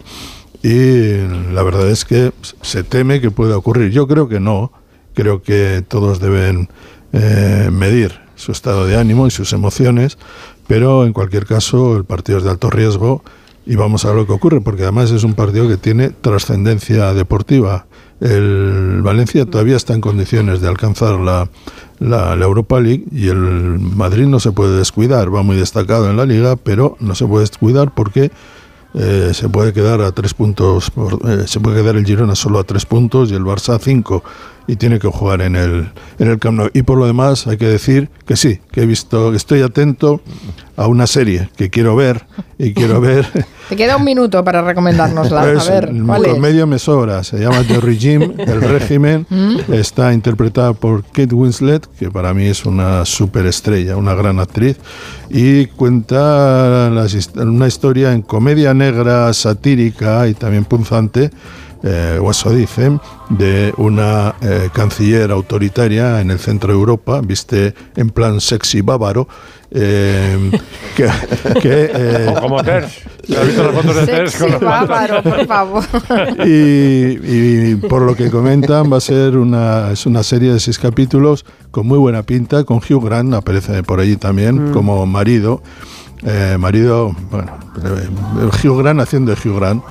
y 0.62 1.52
la 1.52 1.62
verdad 1.62 1.88
es 1.88 2.04
que 2.04 2.32
se 2.62 2.82
teme 2.82 3.20
que 3.20 3.30
pueda 3.30 3.56
ocurrir. 3.56 3.90
Yo 3.90 4.06
creo 4.08 4.28
que 4.28 4.40
no, 4.40 4.72
creo 5.14 5.42
que 5.42 5.84
todos 5.86 6.20
deben 6.20 6.68
eh, 7.12 7.70
medir 7.72 8.20
su 8.34 8.52
estado 8.52 8.86
de 8.86 8.96
ánimo 8.96 9.26
y 9.26 9.30
sus 9.30 9.52
emociones, 9.52 10.18
pero 10.66 11.04
en 11.04 11.12
cualquier 11.12 11.46
caso 11.46 11.96
el 11.96 12.04
partido 12.04 12.38
es 12.38 12.44
de 12.44 12.50
alto 12.50 12.70
riesgo 12.70 13.22
y 13.66 13.76
vamos 13.76 14.04
a 14.04 14.08
ver 14.08 14.16
lo 14.16 14.26
que 14.26 14.32
ocurre, 14.32 14.60
porque 14.60 14.82
además 14.82 15.10
es 15.10 15.24
un 15.24 15.34
partido 15.34 15.68
que 15.68 15.76
tiene 15.76 16.10
trascendencia 16.10 17.12
deportiva. 17.14 17.86
El 18.20 19.02
Valencia 19.02 19.44
todavía 19.44 19.76
está 19.76 19.94
en 19.94 20.00
condiciones 20.00 20.60
de 20.60 20.68
alcanzar 20.68 21.20
la, 21.20 21.50
la, 21.98 22.34
la 22.34 22.44
Europa 22.44 22.80
League 22.80 23.04
y 23.12 23.28
el 23.28 23.78
Madrid 23.78 24.26
no 24.26 24.40
se 24.40 24.52
puede 24.52 24.76
descuidar, 24.76 25.32
va 25.32 25.42
muy 25.42 25.56
destacado 25.56 26.10
en 26.10 26.16
la 26.16 26.26
liga, 26.26 26.56
pero 26.56 26.96
no 27.00 27.14
se 27.14 27.26
puede 27.26 27.42
descuidar 27.42 27.94
porque 27.94 28.30
eh, 28.94 29.30
se 29.34 29.48
puede 29.48 29.72
quedar 29.72 30.00
a 30.00 30.12
tres 30.12 30.34
puntos, 30.34 30.90
eh, 31.26 31.44
se 31.46 31.60
puede 31.60 31.82
quedar 31.82 31.96
el 31.96 32.06
Girona 32.06 32.34
solo 32.34 32.58
a 32.58 32.64
tres 32.64 32.86
puntos 32.86 33.30
y 33.30 33.34
el 33.34 33.42
Barça 33.42 33.74
a 33.74 33.78
cinco 33.78 34.22
y 34.68 34.76
tiene 34.76 34.98
que 35.00 35.08
jugar 35.08 35.40
en 35.40 35.56
el, 35.56 35.88
en 36.20 36.28
el 36.28 36.38
Camp 36.38 36.58
Nou. 36.58 36.70
Y 36.74 36.82
por 36.82 36.98
lo 36.98 37.06
demás 37.06 37.46
hay 37.48 37.56
que 37.56 37.66
decir 37.66 38.08
que 38.26 38.36
sí, 38.36 38.60
que 38.70 38.82
he 38.82 38.86
visto, 38.86 39.34
estoy 39.34 39.62
atento 39.62 40.20
a 40.76 40.86
una 40.86 41.06
serie 41.08 41.48
que 41.56 41.70
quiero 41.70 41.96
ver 41.96 42.26
y 42.58 42.72
quiero 42.74 43.00
ver 43.00 43.26
Te 43.68 43.74
queda 43.76 43.96
un 43.96 44.04
minuto 44.04 44.44
para 44.44 44.62
recomendárnosla. 44.62 45.50
es, 45.52 45.68
A 45.68 45.72
ver, 45.72 45.92
¿cuál 46.06 46.26
es? 46.26 46.38
medio 46.38 46.66
me 46.66 46.78
sobra, 46.78 47.24
se 47.24 47.38
llama 47.38 47.64
The 47.66 47.80
Regime, 47.80 48.34
el 48.38 48.60
régimen, 48.78 49.26
Mm. 49.30 49.72
está 49.72 50.12
interpretada 50.12 50.72
por 50.74 51.02
Kate 51.02 51.34
Winslet, 51.34 51.86
que 51.98 52.10
para 52.10 52.32
mí 52.34 52.44
es 52.44 52.64
una 52.66 53.04
superestrella, 53.04 53.96
una 53.96 54.14
gran 54.14 54.38
actriz, 54.38 54.76
y 55.30 55.66
cuenta 55.66 56.90
las 56.90 57.30
una 57.36 57.66
historia 57.66 58.12
en 58.12 58.22
comedia 58.22 58.74
negra, 58.74 59.32
satírica 59.32 60.26
y 60.28 60.34
también 60.34 60.64
punzante, 60.64 61.30
eh, 61.82 62.18
o 62.20 62.30
eso 62.30 62.50
dicen, 62.50 63.00
de 63.30 63.72
una 63.76 64.34
eh, 64.40 64.68
canciller 64.72 65.30
autoritaria 65.30 66.20
en 66.20 66.30
el 66.30 66.38
centro 66.38 66.72
de 66.72 66.78
Europa, 66.78 67.20
viste 67.22 67.74
en 67.96 68.10
plan 68.10 68.40
sexy 68.40 68.80
bávaro, 68.80 69.28
eh, 69.70 70.50
que, 70.96 71.08
que, 71.60 71.90
eh, 71.94 72.26
O 72.34 72.40
como 72.40 72.62
Terz. 72.62 73.00
¿Has 73.38 73.46
visto 73.46 73.62
las 73.62 73.74
fotos 73.74 73.96
de 73.96 74.06
Terz 74.06 74.36
con 74.38 74.50
los 74.52 74.60
bárbaro, 74.60 75.22
por 75.22 75.46
favor. 75.46 75.84
y, 76.46 77.18
y 77.22 77.76
por 77.76 78.02
lo 78.02 78.16
que 78.16 78.30
comentan 78.30 78.90
va 78.90 78.96
a 78.96 79.00
ser 79.00 79.36
una 79.36 79.92
es 79.92 80.06
una 80.06 80.22
serie 80.22 80.52
de 80.52 80.60
seis 80.60 80.78
capítulos 80.78 81.44
con 81.70 81.86
muy 81.86 81.98
buena 81.98 82.22
pinta 82.22 82.64
con 82.64 82.78
Hugh 82.78 83.04
Grant 83.04 83.34
aparece 83.34 83.82
por 83.82 84.00
allí 84.00 84.16
también 84.16 84.70
Mm. 84.70 84.72
como 84.72 85.04
marido 85.06 85.62
Eh, 86.24 86.56
marido 86.58 87.14
bueno 87.30 87.52
eh, 87.84 88.66
Hugh 88.66 88.78
Grant 88.82 89.00
haciendo 89.00 89.32
de 89.32 89.38
Hugh 89.38 89.56
Grant 89.60 89.84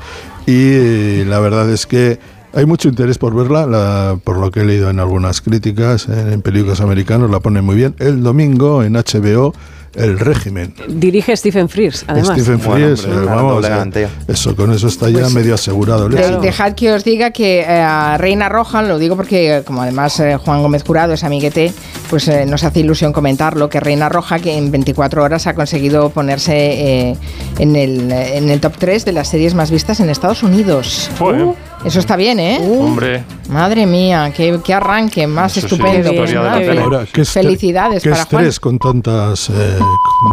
y 0.48 1.24
la 1.26 1.40
verdad 1.40 1.69
es 1.69 1.85
que 1.85 2.19
hay 2.53 2.66
mucho 2.66 2.88
interés 2.90 3.17
por 3.19 3.35
verla, 3.35 3.67
la- 3.67 4.17
por 4.24 4.38
lo 4.40 4.50
que 4.50 4.61
he 4.61 4.66
leído 4.66 4.90
en 4.90 5.00
algunas 5.00 5.42
críticas 5.42 6.08
en, 6.08 6.32
en 6.34 6.42
películas 6.42 6.82
americanos, 6.82 7.30
la 7.30 7.40
ponen 7.42 7.64
muy 7.66 7.76
bien. 7.76 7.93
El 8.00 8.24
domingo 8.24 8.82
en 8.84 8.93
HBO, 8.95 9.53
El 9.95 10.19
régimen. 10.19 10.74
Dirige 10.88 11.35
Stephen 11.35 11.69
Frears, 11.69 12.03
además. 12.07 12.32
Stephen 12.40 12.59
Frears, 12.59 13.03
eh, 13.06 13.09
vamos, 13.25 13.66
eh, 13.66 14.07
eso, 14.27 14.56
con 14.56 14.72
eso 14.74 14.88
está 14.88 15.09
ya 15.09 15.22
Pues, 15.22 15.33
medio 15.33 15.56
asegurado. 15.56 16.06
el 16.07 16.14
De- 16.16 16.38
dejad 16.40 16.74
que 16.74 16.91
os 16.93 17.03
diga 17.03 17.32
que 17.32 17.61
eh, 17.61 17.66
a 17.82 18.17
Reina 18.17 18.48
Roja, 18.49 18.82
lo 18.83 18.99
digo 18.99 19.16
porque 19.16 19.64
como 19.66 19.82
además 19.82 20.19
eh, 20.19 20.38
Juan 20.38 20.61
Gómez 20.61 20.83
Curado 20.83 21.14
es 21.14 21.24
amiguete, 21.24 21.74
pues 22.09 22.27
eh, 22.27 22.45
nos 22.45 22.64
hace 22.64 22.82
ilusión 22.82 23.11
comentarlo, 23.14 23.69
que 23.69 23.80
Reina 23.80 24.07
Roja 24.09 24.40
que 24.40 24.56
en 24.57 24.69
24 24.72 25.24
horas 25.24 25.48
ha 25.48 25.56
conseguido 25.56 26.09
ponerse 26.09 26.53
eh, 27.09 27.17
en, 27.57 27.75
el, 27.75 28.11
en 28.11 28.49
el 28.49 28.59
top 28.59 28.74
3 28.77 29.03
de 29.06 29.11
las 29.14 29.27
series 29.30 29.53
más 29.56 29.72
vistas 29.72 29.99
en 29.99 30.09
Estados 30.09 30.43
Unidos. 30.43 31.09
Joder. 31.17 31.48
Eso 31.85 31.99
está 31.99 32.15
bien, 32.15 32.39
¿eh? 32.39 32.59
Hombre. 32.61 33.23
Madre 33.49 33.85
mía, 33.85 34.33
qué, 34.35 34.59
qué 34.65 34.73
arranque 34.73 35.25
más 35.27 35.56
Eso 35.56 35.67
sí, 35.69 35.75
estupendo. 35.75 36.11
pues, 36.15 36.33
la. 36.33 36.53
Ahora, 36.81 37.06
qué 37.14 37.23
Felicidades 37.23 38.03
qué 38.03 38.09
para 38.09 38.25
Juan. 38.25 38.43
estrés 38.43 38.59
con 38.59 38.80
tantas, 38.80 39.49
eh, 39.49 39.77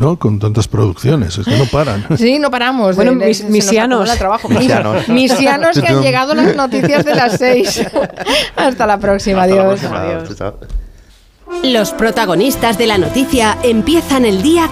¿no? 0.01 0.19
con 0.19 0.39
tantas 0.39 0.67
producciones, 0.67 1.37
es 1.39 1.45
que 1.45 1.57
no 1.57 1.67
paran. 1.67 2.07
Sí, 2.17 2.39
no 2.39 2.51
paramos. 2.51 2.97
Bueno, 2.97 3.13
mis- 3.15 3.39
se 3.39 3.45
misianos. 3.51 4.11
trabajo. 4.19 4.49
Misianos. 4.49 5.09
Misianos 5.09 5.79
que 5.79 5.87
han 5.87 6.03
llegado 6.03 6.35
las 6.35 6.57
noticias 6.57 7.05
de 7.05 7.15
las 7.15 7.37
seis. 7.39 7.81
Hasta 8.57 8.87
la 8.87 8.99
próxima. 8.99 9.43
Adiós. 9.43 9.81
Los 11.63 11.93
protagonistas 11.93 12.79
de 12.79 12.87
la 12.87 12.99
noticia 12.99 13.59
empiezan 13.63 14.25
el 14.25 14.43
día 14.43 14.71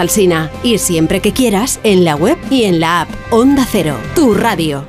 Alsina. 0.00 0.50
Y 0.62 0.78
siempre 0.78 1.20
que 1.20 1.32
quieras, 1.32 1.80
en 1.82 2.04
la 2.04 2.16
web 2.16 2.38
y 2.50 2.64
en 2.64 2.80
la 2.80 3.02
app. 3.02 3.08
Onda 3.30 3.66
Cero, 3.70 3.96
tu 4.14 4.34
radio. 4.34 4.86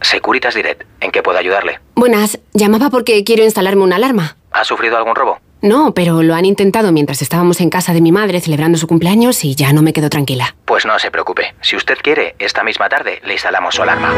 Securitas 0.00 0.54
Direct. 0.54 0.84
¿En 1.00 1.10
qué 1.10 1.22
puedo 1.22 1.38
ayudarle? 1.38 1.80
Buenas, 1.94 2.38
llamaba 2.54 2.90
porque 2.90 3.24
quiero 3.24 3.44
instalarme 3.44 3.82
una 3.82 3.96
alarma. 3.96 4.36
¿Ha 4.52 4.64
sufrido 4.64 4.96
algún 4.96 5.14
robo? 5.14 5.38
No, 5.60 5.92
pero 5.92 6.22
lo 6.22 6.34
han 6.34 6.44
intentado 6.44 6.92
mientras 6.92 7.20
estábamos 7.20 7.60
en 7.60 7.68
casa 7.68 7.92
de 7.92 8.00
mi 8.00 8.12
madre 8.12 8.40
celebrando 8.40 8.78
su 8.78 8.86
cumpleaños 8.86 9.44
y 9.44 9.56
ya 9.56 9.72
no 9.72 9.82
me 9.82 9.92
quedo 9.92 10.08
tranquila. 10.08 10.54
Pues 10.64 10.86
no 10.86 10.98
se 10.98 11.10
preocupe. 11.10 11.54
Si 11.60 11.74
usted 11.74 11.96
quiere, 12.00 12.36
esta 12.38 12.62
misma 12.62 12.88
tarde 12.88 13.20
le 13.24 13.32
instalamos 13.32 13.74
su 13.74 13.82
alarma. 13.82 14.14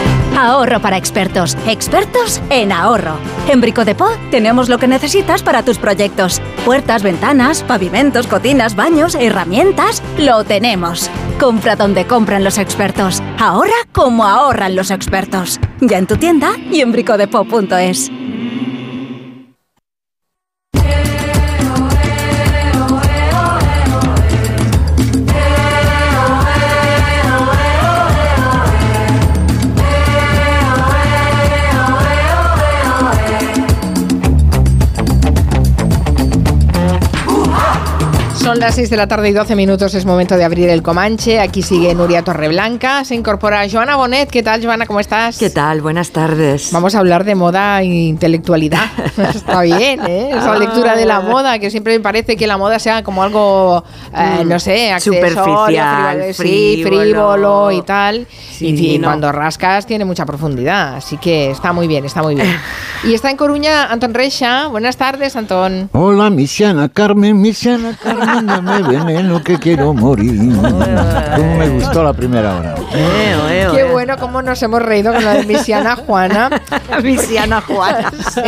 Ahorro 0.37 0.81
para 0.81 0.97
expertos. 0.97 1.57
Expertos 1.67 2.41
en 2.49 2.71
ahorro. 2.71 3.15
En 3.47 3.61
Brico 3.61 3.85
de 3.85 3.95
Po 3.95 4.09
tenemos 4.31 4.69
lo 4.69 4.77
que 4.77 4.87
necesitas 4.87 5.43
para 5.43 5.63
tus 5.63 5.77
proyectos. 5.77 6.41
Puertas, 6.65 7.03
ventanas, 7.03 7.63
pavimentos, 7.63 8.27
cocinas, 8.27 8.75
baños, 8.75 9.15
herramientas. 9.15 10.01
Lo 10.17 10.43
tenemos. 10.43 11.09
Compra 11.39 11.75
donde 11.75 12.05
compran 12.05 12.43
los 12.43 12.57
expertos. 12.57 13.21
Ahorra 13.39 13.71
como 13.91 14.25
ahorran 14.25 14.75
los 14.75 14.91
expertos. 14.91 15.59
Ya 15.81 15.97
en 15.97 16.07
tu 16.07 16.17
tienda 16.17 16.53
y 16.71 16.81
en 16.81 16.91
bricodepo.es. 16.91 18.11
Son 38.41 38.59
las 38.59 38.73
6 38.73 38.89
de 38.89 38.97
la 38.97 39.05
tarde 39.05 39.29
y 39.29 39.33
12 39.33 39.55
minutos, 39.55 39.93
es 39.93 40.03
momento 40.03 40.35
de 40.35 40.43
abrir 40.43 40.67
el 40.69 40.81
Comanche. 40.81 41.39
Aquí 41.39 41.61
sigue 41.61 41.93
Nuria 41.93 42.23
Torreblanca, 42.23 43.05
se 43.05 43.13
incorpora 43.13 43.69
Joana 43.69 43.97
Bonet. 43.97 44.31
¿Qué 44.31 44.41
tal, 44.41 44.63
Joana? 44.65 44.87
¿Cómo 44.87 44.99
estás? 44.99 45.37
¿Qué 45.37 45.51
tal? 45.51 45.81
Buenas 45.81 46.09
tardes. 46.09 46.71
Vamos 46.71 46.95
a 46.95 46.99
hablar 46.99 47.23
de 47.23 47.35
moda 47.35 47.81
e 47.81 47.85
intelectualidad. 47.85 48.85
Está 49.35 49.61
bien, 49.61 50.01
¿eh? 50.07 50.31
Esa 50.31 50.57
lectura 50.57 50.95
de 50.95 51.05
la 51.05 51.21
moda, 51.21 51.59
que 51.59 51.69
siempre 51.69 51.93
me 51.93 51.99
parece 51.99 52.35
que 52.35 52.47
la 52.47 52.57
moda 52.57 52.79
sea 52.79 53.03
como 53.03 53.21
algo, 53.21 53.83
eh, 54.17 54.43
no 54.43 54.59
sé, 54.59 54.91
Superficial, 54.99 56.33
frívolo, 56.33 56.33
sí, 56.33 56.81
frívolo. 56.83 57.71
y 57.71 57.81
tal. 57.83 58.27
Sí, 58.51 58.95
y 58.95 58.97
no. 58.97 59.07
cuando 59.07 59.31
rascas 59.31 59.85
tiene 59.85 60.03
mucha 60.03 60.25
profundidad, 60.25 60.95
así 60.95 61.17
que 61.17 61.51
está 61.51 61.73
muy 61.73 61.87
bien, 61.87 62.05
está 62.05 62.23
muy 62.23 62.33
bien. 62.33 62.57
Y 63.03 63.15
está 63.15 63.31
en 63.31 63.37
Coruña 63.37 63.85
Antón 63.91 64.13
Reixa. 64.13 64.67
Buenas 64.67 64.95
tardes, 64.95 65.35
Antón. 65.35 65.89
Hola, 65.91 66.29
misiana 66.29 66.87
Carmen, 66.87 67.41
misiana 67.41 67.97
Carmen, 67.99 68.40
dame 68.43 68.81
veneno 68.83 69.43
que 69.43 69.57
quiero 69.57 69.93
morir. 69.93 70.39
¿Cómo 71.35 71.55
me 71.57 71.69
gustó 71.69 72.03
la 72.03 72.13
primera 72.13 72.55
hora? 72.57 72.75
Qué 72.91 73.83
bueno 73.91 74.17
cómo 74.17 74.41
nos 74.41 74.61
hemos 74.63 74.81
reído 74.81 75.13
con 75.13 75.23
la 75.23 75.33
de 75.35 75.45
Misiana 75.45 75.95
Juana. 75.95 76.49
Misiana 77.03 77.61
Juana. 77.61 78.11
Sí. 78.31 78.41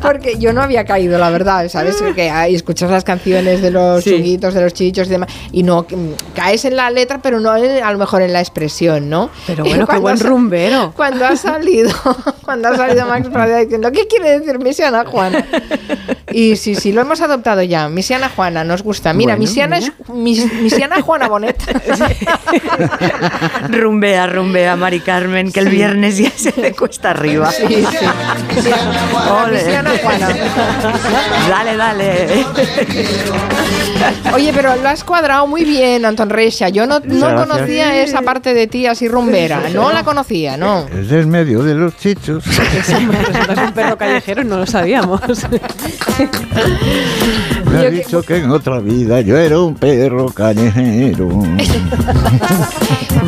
Porque 0.00 0.38
yo 0.38 0.52
no 0.52 0.62
había 0.62 0.84
caído, 0.84 1.18
la 1.18 1.30
verdad, 1.30 1.68
¿sabes? 1.68 1.96
Que 2.14 2.30
ahí 2.30 2.54
escuchas 2.54 2.90
las 2.90 3.02
canciones 3.04 3.60
de 3.62 3.70
los 3.70 4.04
Sí. 4.04 4.10
chunguitos, 4.10 4.54
de 4.54 4.60
los 4.62 4.72
chichos 4.74 5.06
y 5.08 5.10
demás, 5.10 5.28
y 5.50 5.62
no 5.62 5.82
mm, 5.82 6.34
caes 6.34 6.64
en 6.64 6.76
la 6.76 6.90
letra, 6.90 7.20
pero 7.22 7.40
no 7.40 7.56
en- 7.56 7.82
a 7.82 7.90
lo 7.92 7.98
mejor 7.98 8.22
en 8.22 8.32
la 8.32 8.40
expresión, 8.40 9.08
¿no? 9.10 9.30
Pero 9.46 9.64
bueno, 9.64 9.86
qué 9.90 9.98
buen 9.98 10.18
rumbero. 10.20 10.92
Cuando 10.96 11.26
ha 11.26 11.36
salido, 11.36 11.90
cuando 12.44 12.68
ha 12.68 12.76
salido 12.76 13.06
Max 13.06 13.28
Pradera 13.32 13.58
diciendo, 13.60 13.90
¿qué 13.92 14.06
quiere 14.06 14.38
decir 14.38 14.58
Misiana 14.58 15.04
Juana? 15.06 15.44
Y 16.30 16.56
sí, 16.56 16.74
sí, 16.74 16.92
lo 16.92 17.00
hemos 17.02 17.20
adoptado 17.20 17.62
ya. 17.62 17.88
Misiana 17.88 18.28
Juana, 18.34 18.51
nos 18.52 18.82
gusta. 18.82 19.12
Mira, 19.12 19.34
Bueno, 19.34 19.48
Misiana 19.48 19.78
mira. 19.80 19.92
es 19.98 20.08
mis- 20.14 20.52
Misiana 20.60 21.00
Juana 21.02 21.28
Bonet. 21.28 21.60
rumbea, 23.68 24.26
rumbea, 24.26 24.76
Mari 24.76 25.00
Carmen, 25.00 25.52
que 25.52 25.60
el 25.60 25.68
viernes 25.68 26.18
ya 26.18 26.30
se 26.30 26.52
le 26.60 26.72
cuesta 26.74 27.10
arriba. 27.10 27.50
Sí, 27.50 27.66
sí. 27.66 28.68
Ole. 29.44 29.58
Misiana 29.58 29.90
Juana. 30.02 30.28
Dale, 31.48 31.76
dale. 31.76 32.46
Oye, 34.34 34.52
pero 34.54 34.76
lo 34.76 34.88
has 34.88 35.04
cuadrado 35.04 35.46
muy 35.46 35.64
bien, 35.64 36.04
Anton 36.04 36.30
Reixa. 36.30 36.68
Yo 36.68 36.86
no, 36.86 37.00
no 37.00 37.34
conocía 37.34 38.02
esa 38.02 38.22
parte 38.22 38.54
de 38.54 38.66
ti 38.66 38.86
así 38.86 39.08
rumbera. 39.08 39.62
No 39.72 39.92
la 39.92 40.02
conocía, 40.04 40.56
¿no. 40.56 40.86
Es 40.88 41.08
del 41.08 41.26
medio 41.26 41.62
de 41.62 41.74
los 41.74 41.96
chichos. 41.96 42.44
Es 42.46 42.88
un 43.58 43.72
perro 43.72 43.96
callejero, 43.96 44.44
no 44.44 44.58
lo 44.58 44.66
sabíamos. 44.66 45.20
Me 47.70 47.78
ha 47.78 47.90
dicho 47.90 48.22
que 48.22 48.41
en 48.42 48.50
otra 48.50 48.78
vida 48.80 49.20
yo 49.20 49.36
era 49.36 49.58
un 49.60 49.74
perro 49.74 50.26
callejero. 50.30 51.28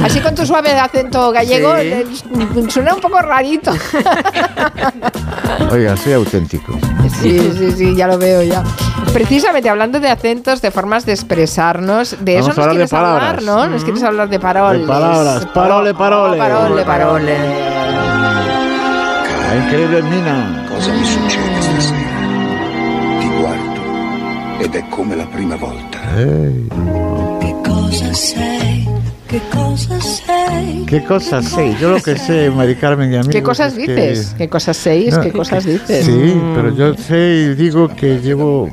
Así 0.03 0.21
con 0.21 0.35
tu 0.35 0.45
suave 0.45 0.71
acento 0.79 1.31
gallego, 1.33 1.73
Sí. 1.77 2.05
suena 2.71 2.95
un 2.95 3.01
poco 3.01 3.21
rarito. 3.21 3.73
Oiga, 5.71 5.97
soy 5.97 6.13
auténtico. 6.15 6.79
Sí, 7.23 7.39
sí, 7.59 7.73
sí, 7.73 7.95
ya 7.97 8.07
lo 8.07 8.19
veo 8.19 8.43
ya. 8.43 8.63
Precisamente 9.13 9.69
hablando 9.69 10.01
de 10.01 10.09
acentos, 10.11 10.61
de 10.61 10.71
formas 10.71 11.07
de 11.07 11.13
expresarres, 11.13 12.17
de 12.21 12.39
eso 12.39 12.49
Vamos 12.49 12.59
a 12.59 12.61
nos 12.63 12.71
quieres 12.71 12.93
hablar. 12.93 13.43
¿no? 13.43 13.67
Nos 13.69 13.85
quieres 13.85 14.03
hablar 14.03 14.29
de 14.29 14.41
paroles. 14.41 14.83
De 14.83 14.87
palabras. 14.89 15.47
Parole, 15.55 15.95
parole. 15.95 16.39
Parole, 16.39 16.83
parole. 16.85 17.37
Ah, 19.47 19.57
increíble, 19.65 20.03
Mina. 20.03 20.67
Cosa 20.69 20.93
ed 24.65 24.75
è 24.75 24.85
come 24.89 25.15
la 25.15 25.27
prima 25.27 25.57
volta. 25.57 25.99
Cosa 27.63 28.13
sei? 28.15 28.89
Che 29.27 29.41
cosa 29.51 30.01
sei? 30.01 30.85
¿Qué 30.87 31.03
cosas 31.05 31.45
sé? 31.47 31.75
Yo 31.81 31.91
lo 31.91 32.01
que 32.01 32.17
sé, 32.17 32.51
Mari 32.51 32.77
Carmen 32.77 33.13
y 33.13 33.17
amigos. 33.17 33.33
¿Qué 33.35 33.43
cosas 33.43 33.75
que- 33.75 33.81
dices? 33.87 34.35
¿Qué 34.39 34.49
cosas 34.49 34.77
seis? 34.77 35.15
No, 35.15 35.21
¿Qué 35.23 35.33
cosas 35.33 35.65
dices? 35.65 36.07
Sí, 36.07 36.41
pero 36.55 36.75
yo 36.75 36.95
sé 36.95 37.51
y 37.51 37.55
digo 37.55 37.89
que 37.89 38.21
llevo, 38.21 38.69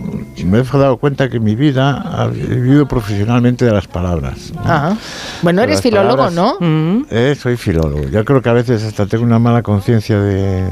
me 0.46 0.60
he 0.60 0.64
dado 0.64 0.98
cuenta 0.98 1.30
que 1.30 1.40
mi 1.40 1.56
vida 1.56 1.98
ha 2.02 2.28
vivido 2.28 2.88
profesionalmente 2.88 3.66
de 3.66 3.72
las 3.72 3.88
palabras. 3.88 4.54
Ah. 4.64 4.94
Bueno, 5.42 5.62
De 5.62 5.68
eres 5.68 5.82
filólogo, 5.82 6.18
palabras. 6.28 6.60
¿no? 6.62 7.06
Eh, 7.10 7.36
soy 7.40 7.58
filólogo. 7.58 8.08
Yo 8.10 8.24
creo 8.24 8.42
que 8.42 8.50
a 8.50 8.54
veces 8.54 8.84
hasta 8.84 9.06
tengo 9.08 9.24
una 9.24 9.40
mala 9.40 9.62
conciencia 9.64 10.20
de, 10.20 10.68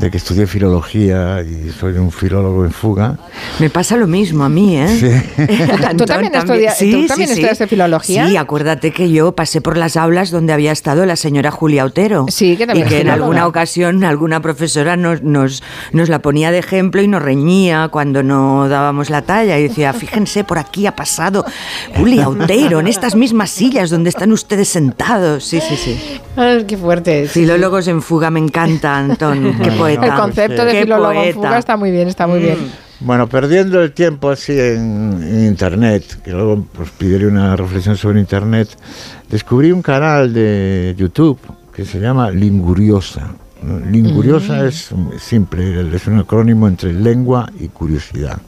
de 0.00 0.10
que 0.10 0.18
estudié 0.18 0.46
filología 0.46 1.40
y 1.42 1.70
soy 1.70 1.94
un 1.94 2.12
filólogo 2.12 2.64
en 2.66 2.70
fuga. 2.70 3.16
Me 3.58 3.70
pasa 3.70 3.96
lo 3.96 4.06
mismo 4.06 4.44
a 4.44 4.48
mí, 4.50 4.76
¿eh? 4.76 4.88
Sí. 4.88 5.42
¿Tú 5.96 6.04
también, 6.04 6.34
estudia- 6.34 6.74
¿tú 6.78 7.06
también 7.06 7.30
estudiaste 7.30 7.66
filología? 7.66 8.28
Sí, 8.28 8.36
acuérdate 8.36 8.92
que 8.92 9.10
yo 9.10 9.32
pasé 9.32 9.62
por 9.62 9.78
las 9.78 9.96
aulas 9.96 10.30
donde 10.30 10.52
había 10.52 10.70
estado 10.72 11.06
la 11.06 11.16
señora 11.16 11.50
Julia 11.50 11.84
Otero. 11.86 12.26
Sí, 12.28 12.56
que 12.58 12.66
también 12.66 12.86
Y 12.86 12.90
que 12.90 13.00
en 13.00 13.08
alguna 13.08 13.46
ocasión 13.46 14.04
alguna 14.04 14.40
profesora 14.42 14.96
nos, 14.96 15.22
nos, 15.22 15.62
nos 15.92 16.08
la 16.10 16.18
ponía 16.20 16.50
de 16.50 16.58
ejemplo 16.58 17.00
y 17.00 17.08
nos 17.08 17.22
reñía 17.22 17.88
cuando 17.90 18.22
no 18.22 18.68
dábamos 18.68 19.08
la 19.08 19.22
talla 19.22 19.58
y 19.58 19.62
decía, 19.68 19.94
fíjense, 19.94 20.44
por 20.44 20.58
aquí 20.58 20.86
ha 20.86 20.94
pasado 20.94 21.44
Julia 21.96 22.28
Otero, 22.28 22.80
en 22.80 22.86
estas 22.86 23.14
mismas 23.16 23.48
sillas 23.50 23.88
donde 23.88 24.10
están 24.10 24.30
ustedes 24.32 24.68
sentados. 24.68 25.44
Sí, 25.44 25.58
sí, 25.66 25.76
sí. 25.76 26.20
Ay, 26.36 26.64
qué 26.64 26.76
fuerte. 26.76 27.26
sí, 27.28 27.40
Filólogos 27.40 27.88
en 27.88 28.02
fuga 28.02 28.30
me 28.30 28.40
encanta, 28.40 28.96
Antón. 28.98 29.56
Qué 29.62 29.70
poeta. 29.72 30.06
El 30.06 30.14
concepto 30.14 30.64
de 30.64 30.82
filólogo 30.82 31.12
en 31.22 31.34
fuga 31.34 31.58
está 31.58 31.76
muy 31.76 31.90
bien, 31.90 32.08
está 32.08 32.26
muy 32.26 32.40
bien. 32.40 32.58
Bueno, 33.00 33.26
perdiendo 33.28 33.82
el 33.82 33.92
tiempo 33.92 34.30
así 34.30 34.52
en, 34.58 35.18
en 35.22 35.46
Internet, 35.46 36.18
que 36.24 36.30
luego 36.30 36.64
os 36.80 36.90
pediré 36.92 37.26
una 37.26 37.54
reflexión 37.56 37.96
sobre 37.96 38.20
Internet, 38.20 38.68
descubrí 39.28 39.70
un 39.72 39.82
canal 39.82 40.32
de 40.32 40.94
YouTube 40.96 41.38
que 41.74 41.84
se 41.84 42.00
llama 42.00 42.30
Linguriosa. 42.30 43.34
Linguriosa 43.90 44.62
Mm. 44.62 44.66
es 44.66 44.92
simple, 45.18 45.94
es 45.94 46.06
un 46.06 46.18
acrónimo 46.20 46.68
entre 46.68 46.92
lengua 46.92 47.50
y 47.58 47.68
curiosidad. 47.68 48.38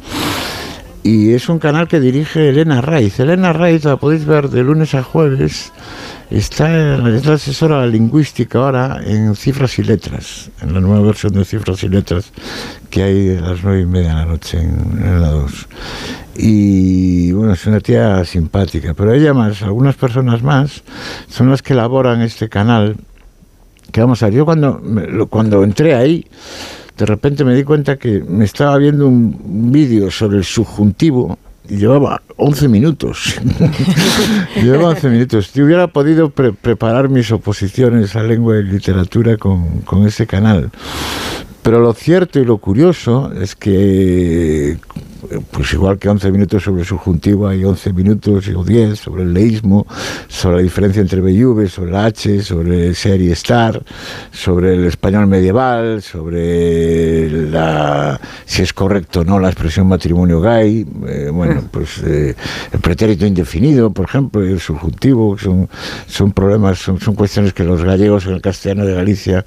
Y 1.02 1.32
es 1.32 1.48
un 1.48 1.58
canal 1.58 1.88
que 1.88 2.00
dirige 2.00 2.48
Elena 2.48 2.80
Raiz. 2.80 3.18
Elena 3.20 3.52
Raiz 3.52 3.84
la 3.84 3.96
podéis 3.96 4.24
ver 4.24 4.50
de 4.50 4.62
lunes 4.62 4.94
a 4.94 5.02
jueves. 5.02 5.72
Está, 6.30 6.96
es 7.08 7.24
la 7.24 7.34
asesora 7.34 7.86
lingüística 7.86 8.58
ahora 8.58 9.00
en 9.04 9.34
Cifras 9.34 9.78
y 9.78 9.84
Letras, 9.84 10.50
en 10.60 10.74
la 10.74 10.80
nueva 10.80 11.06
versión 11.06 11.32
de 11.32 11.44
Cifras 11.44 11.82
y 11.84 11.88
Letras 11.88 12.32
que 12.90 13.02
hay 13.02 13.36
a 13.36 13.40
las 13.40 13.62
nueve 13.62 13.82
y 13.82 13.86
media 13.86 14.08
de 14.08 14.14
la 14.14 14.24
noche 14.26 14.58
en, 14.60 15.02
en 15.02 15.22
la 15.22 15.28
2. 15.28 15.68
Y 16.36 17.32
bueno, 17.32 17.52
es 17.52 17.66
una 17.66 17.80
tía 17.80 18.24
simpática, 18.24 18.94
pero 18.94 19.12
ella 19.12 19.34
más, 19.34 19.62
algunas 19.62 19.96
personas 19.96 20.42
más, 20.42 20.82
son 21.28 21.50
las 21.50 21.62
que 21.62 21.72
elaboran 21.72 22.22
este 22.22 22.48
canal. 22.48 22.96
Que 23.92 24.00
vamos 24.00 24.22
a 24.22 24.26
ver, 24.26 24.34
yo 24.34 24.44
cuando, 24.44 24.80
cuando 25.30 25.64
entré 25.64 25.94
ahí, 25.94 26.26
de 26.98 27.06
repente 27.06 27.44
me 27.44 27.54
di 27.54 27.62
cuenta 27.62 27.96
que 27.96 28.22
me 28.28 28.44
estaba 28.44 28.76
viendo 28.76 29.06
un 29.06 29.70
vídeo 29.70 30.10
sobre 30.10 30.38
el 30.38 30.44
subjuntivo 30.44 31.38
y 31.68 31.76
llevaba 31.76 32.20
11 32.36 32.66
minutos. 32.68 33.36
llevaba 34.56 34.88
11 34.90 35.08
minutos. 35.10 35.52
Yo 35.54 35.64
hubiera 35.64 35.86
podido 35.86 36.30
pre- 36.30 36.52
preparar 36.52 37.08
mis 37.08 37.30
oposiciones 37.30 38.16
a 38.16 38.22
lengua 38.22 38.58
y 38.58 38.64
literatura 38.64 39.36
con, 39.36 39.80
con 39.82 40.06
ese 40.06 40.26
canal. 40.26 40.70
Pero 41.62 41.80
lo 41.80 41.92
cierto 41.92 42.40
y 42.40 42.44
lo 42.44 42.58
curioso 42.58 43.30
es 43.32 43.54
que, 43.54 44.78
pues 45.50 45.72
igual 45.72 45.98
que 45.98 46.08
11 46.08 46.30
minutos 46.30 46.62
sobre 46.62 46.82
el 46.82 46.86
subjuntivo, 46.86 47.48
hay 47.48 47.64
11 47.64 47.92
minutos 47.92 48.48
o 48.54 48.62
10 48.64 48.98
sobre 48.98 49.22
el 49.24 49.34
leísmo, 49.34 49.86
sobre 50.28 50.56
la 50.58 50.62
diferencia 50.62 51.00
entre 51.02 51.20
B 51.20 51.32
y 51.32 51.44
V, 51.44 51.68
sobre 51.68 51.90
la 51.90 52.04
H, 52.06 52.42
sobre 52.42 52.94
ser 52.94 53.20
y 53.20 53.30
estar, 53.30 53.82
sobre 54.30 54.74
el 54.74 54.84
español 54.86 55.26
medieval, 55.26 56.02
sobre 56.02 57.30
la, 57.50 58.20
si 58.44 58.62
es 58.62 58.72
correcto 58.72 59.20
o 59.20 59.24
no 59.24 59.38
la 59.40 59.48
expresión 59.48 59.88
matrimonio 59.88 60.40
gay, 60.40 60.86
eh, 61.06 61.30
bueno, 61.32 61.62
pues 61.70 61.98
eh, 62.04 62.34
el 62.72 62.80
pretérito 62.80 63.26
indefinido, 63.26 63.90
por 63.90 64.06
ejemplo, 64.06 64.46
y 64.46 64.52
el 64.52 64.60
subjuntivo, 64.60 65.36
son, 65.38 65.68
son 66.06 66.32
problemas, 66.32 66.78
son, 66.78 67.00
son 67.00 67.14
cuestiones 67.14 67.52
que 67.52 67.64
los 67.64 67.82
gallegos 67.82 68.26
en 68.26 68.34
el 68.34 68.40
castellano 68.40 68.84
de 68.86 68.94
Galicia, 68.94 69.44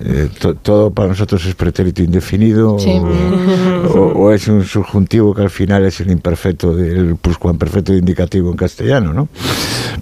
eh, 0.00 0.28
to- 0.38 0.54
todo 0.56 0.90
para 0.90 1.08
nosotros 1.08 1.44
es 1.46 1.54
pretérito 1.54 2.02
indefinido 2.02 2.78
Sí. 2.78 2.90
o, 2.90 3.98
o- 3.98 4.12
o 4.26 4.32
es 4.32 4.46
un 4.48 4.64
subjuntivo 4.64 5.05
que 5.06 5.42
al 5.42 5.50
final 5.50 5.84
es 5.84 6.00
el 6.00 6.10
imperfecto 6.10 6.74
del 6.74 7.16
pluscuamperfecto 7.16 7.94
indicativo 7.94 8.50
en 8.50 8.56
castellano, 8.56 9.12
¿no? 9.12 9.28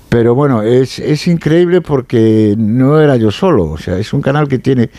Pero 0.08 0.34
bueno, 0.34 0.62
es, 0.62 0.98
es 0.98 1.26
increíble 1.26 1.80
porque 1.80 2.54
no 2.56 3.00
era 3.00 3.16
yo 3.16 3.30
solo, 3.30 3.64
o 3.64 3.78
sea, 3.78 3.98
es 3.98 4.12
un 4.12 4.22
canal 4.22 4.48
que 4.48 4.58
tiene 4.58 4.90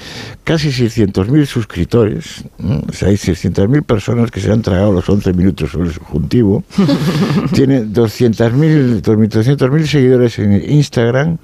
casi 0.43 0.69
600.000 0.69 1.45
suscriptores, 1.45 2.43
¿no? 2.59 2.82
o 2.88 2.93
sea, 2.93 3.09
hay 3.09 3.16
600.000 3.16 3.84
personas 3.84 4.32
que 4.32 4.40
se 4.40 4.51
han 4.51 4.61
tragado 4.61 4.92
los 4.92 5.08
11 5.08 5.34
minutos 5.34 5.72
sobre 5.72 5.88
el 5.88 5.93
subjuntivo, 5.93 6.64
tiene 7.53 7.84
200.000 7.85 9.01
200.000 9.01 9.85
seguidores 9.85 10.40
en 10.40 10.72
Instagram, 10.72 11.38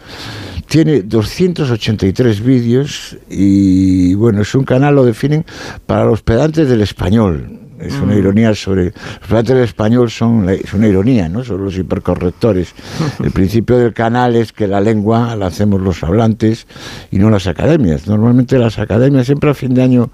tiene 0.68 1.02
283 1.02 2.42
vídeos 2.42 3.18
y 3.30 4.14
bueno, 4.16 4.42
es 4.42 4.54
un 4.56 4.64
canal, 4.64 4.96
lo 4.96 5.06
definen 5.06 5.46
para 5.86 6.06
los 6.06 6.22
pedantes 6.22 6.70
del 6.70 6.82
español. 6.82 7.60
Es 7.82 7.94
una 7.96 8.14
Mm. 8.16 8.18
ironía 8.20 8.56
sobre... 8.56 8.86
Los 8.86 9.28
pedantes 9.30 9.56
del 9.56 9.64
español 9.64 10.10
son 10.12 10.46
la- 10.46 10.54
es 10.54 10.74
una 10.74 10.88
ironía, 10.88 11.28
¿no? 11.30 11.44
Son 11.44 11.64
los 11.64 11.76
hipercorrectores. 11.78 12.74
El 13.24 13.32
principio 13.32 13.78
del 13.78 13.94
canal 13.94 14.36
es 14.36 14.54
que 14.54 14.68
la 14.68 14.80
lengua 14.82 15.36
la 15.36 15.48
hacemos 15.48 15.82
los 15.82 16.04
hablantes 16.04 16.68
y 17.12 17.18
no 17.18 17.30
las 17.30 17.48
academias. 17.48 18.08
Normalmente 18.08 18.58
las 18.58 18.80
academias 18.80 19.26
siempre 19.26 19.50
a 19.50 19.54
fin 19.54 19.74
de 19.74 19.82
año 19.84 20.10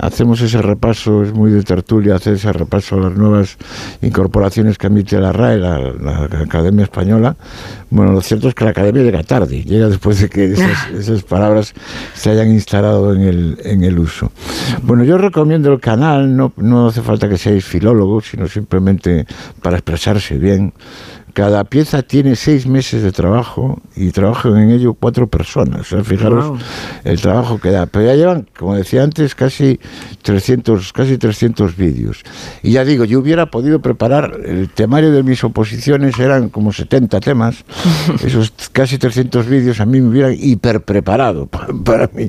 hacemos 0.00 0.40
ese 0.40 0.62
repaso, 0.62 1.22
es 1.22 1.32
muy 1.32 1.50
de 1.50 1.62
tertulia 1.62 2.16
hacer 2.16 2.34
ese 2.34 2.52
repaso 2.52 2.96
a 2.96 3.00
las 3.00 3.12
nuevas 3.12 3.56
incorporaciones 4.02 4.78
que 4.78 4.86
admite 4.86 5.18
la 5.20 5.32
RAE, 5.32 5.58
la, 5.58 5.78
la 5.78 6.24
Academia 6.40 6.84
Española. 6.84 7.36
Bueno, 7.90 8.12
lo 8.12 8.20
cierto 8.20 8.48
es 8.48 8.54
que 8.54 8.64
la 8.64 8.70
Academia 8.70 9.02
llega 9.02 9.22
tarde, 9.22 9.62
llega 9.62 9.88
después 9.88 10.20
de 10.20 10.28
que 10.28 10.52
esas, 10.52 10.90
esas 10.98 11.22
palabras 11.22 11.74
se 12.14 12.30
hayan 12.30 12.48
instalado 12.50 13.14
en 13.14 13.22
el, 13.22 13.58
en 13.64 13.84
el 13.84 13.98
uso. 13.98 14.32
Bueno, 14.82 15.04
yo 15.04 15.18
recomiendo 15.18 15.72
el 15.72 15.80
canal, 15.80 16.34
no, 16.34 16.52
no 16.56 16.88
hace 16.88 17.02
falta 17.02 17.28
que 17.28 17.36
seáis 17.36 17.64
filólogos, 17.64 18.26
sino 18.26 18.48
simplemente 18.48 19.26
para 19.62 19.76
expresarse 19.76 20.38
bien. 20.38 20.72
Cada 21.40 21.64
pieza 21.64 22.02
tiene 22.02 22.36
seis 22.36 22.66
meses 22.66 23.02
de 23.02 23.12
trabajo 23.12 23.80
y 23.96 24.10
trabajan 24.10 24.58
en 24.58 24.72
ello 24.72 24.92
cuatro 24.92 25.26
personas. 25.26 25.80
O 25.80 25.84
sea, 25.84 26.04
fijaros 26.04 26.44
Guau. 26.48 26.58
el 27.02 27.18
trabajo 27.18 27.58
que 27.58 27.70
da. 27.70 27.86
Pero 27.86 28.04
ya 28.04 28.14
llevan, 28.14 28.46
como 28.58 28.74
decía 28.74 29.02
antes, 29.02 29.34
casi 29.34 29.80
300, 30.20 30.92
casi 30.92 31.16
300 31.16 31.78
vídeos. 31.78 32.22
Y 32.62 32.72
ya 32.72 32.84
digo, 32.84 33.06
yo 33.06 33.20
hubiera 33.20 33.46
podido 33.50 33.80
preparar, 33.80 34.38
el 34.44 34.68
temario 34.68 35.12
de 35.12 35.22
mis 35.22 35.42
oposiciones 35.42 36.18
eran 36.18 36.50
como 36.50 36.74
70 36.74 37.20
temas. 37.20 37.64
Esos 38.22 38.52
casi 38.72 38.98
300 38.98 39.46
vídeos 39.46 39.80
a 39.80 39.86
mí 39.86 39.98
me 40.02 40.08
hubieran 40.10 40.36
hiper 40.38 40.82
preparado 40.82 41.46
para, 41.46 41.68
para 41.82 42.10
mi, 42.12 42.28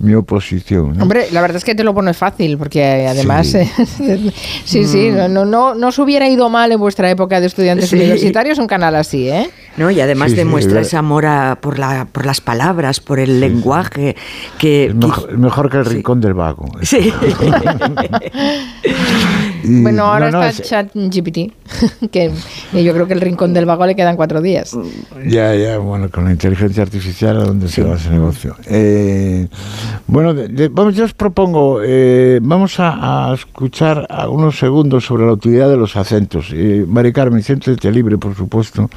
mi 0.00 0.14
oposición. 0.14 0.94
¿no? 0.96 1.04
Hombre, 1.04 1.28
la 1.30 1.42
verdad 1.42 1.58
es 1.58 1.64
que 1.64 1.76
te 1.76 1.84
lo 1.84 1.94
pones 1.94 2.16
fácil, 2.16 2.58
porque 2.58 3.06
además, 3.08 3.46
Sí. 3.46 3.58
sí, 3.86 4.32
sí, 4.64 4.84
sí, 4.86 5.10
no, 5.12 5.28
no, 5.28 5.44
no, 5.44 5.76
no 5.76 5.88
os 5.88 5.98
hubiera 6.00 6.28
ido 6.28 6.48
mal 6.48 6.72
en 6.72 6.80
vuestra 6.80 7.08
época 7.08 7.40
de 7.40 7.46
estudiantes 7.46 7.90
Sí. 7.90 7.94
universitarios 7.96 8.47
un 8.56 8.66
canal 8.66 8.94
así, 8.96 9.28
¿eh? 9.28 9.50
¿no? 9.76 9.90
Y 9.90 10.00
además 10.00 10.30
Sí, 10.30 10.36
sí, 10.36 10.38
demuestra 10.38 10.80
es 10.80 10.86
ese 10.86 10.96
amor 10.96 11.26
a- 11.26 11.58
por, 11.60 11.78
la, 11.78 12.06
por 12.10 12.24
las 12.24 12.40
palabras, 12.40 13.00
por 13.00 13.18
el 13.20 13.40
lenguaje, 13.40 14.16
que... 14.58 14.86
Es 14.86 14.94
mejor, 14.94 15.30
es 15.30 15.38
mejor 15.38 15.70
que 15.70 15.76
el 15.76 15.84
rincón 15.84 16.20
del 16.22 16.32
vago. 16.32 16.66
Sí. 16.80 17.12
Y, 19.64 19.82
Bueno, 19.82 20.04
ahora 20.04 20.30
no, 20.30 20.38
no, 20.38 20.44
está 20.44 20.62
es- 20.62 20.68
ChatGPT, 20.70 21.52
que 22.12 22.30
yo 22.72 22.92
creo 22.94 23.06
que 23.08 23.12
el 23.14 23.20
rincón 23.20 23.52
del 23.52 23.66
vago 23.66 23.84
le 23.86 23.96
quedan 23.96 24.14
cuatro 24.16 24.40
días. 24.40 24.76
Ya, 25.26 25.52
ya, 25.56 25.78
bueno, 25.78 26.08
con 26.10 26.24
la 26.26 26.30
inteligencia 26.30 26.82
artificial 26.84 27.36
a 27.40 27.44
dónde 27.44 27.68
se 27.68 27.82
va 27.82 27.96
ese 27.96 28.08
negocio. 28.10 28.54
Eh, 28.66 29.48
bueno, 30.06 30.32
de- 30.32 30.46
de- 30.48 30.68
vamos, 30.68 30.94
yo 30.94 31.04
os 31.04 31.12
propongo, 31.12 31.80
eh, 31.84 32.38
vamos 32.40 32.78
a, 32.78 33.30
a 33.30 33.34
escuchar 33.34 34.06
a 34.08 34.28
unos 34.28 34.58
segundos 34.58 35.04
sobre 35.04 35.26
la 35.26 35.32
utilidad 35.32 35.68
de 35.68 35.76
los 35.76 35.96
acentos. 35.96 36.50
Eh, 36.52 36.84
Mari 36.88 37.12
Carmen, 37.12 37.42
siéntete 37.42 37.90
libre, 37.90 38.16
por 38.16 38.27
supuesto, 38.34 38.88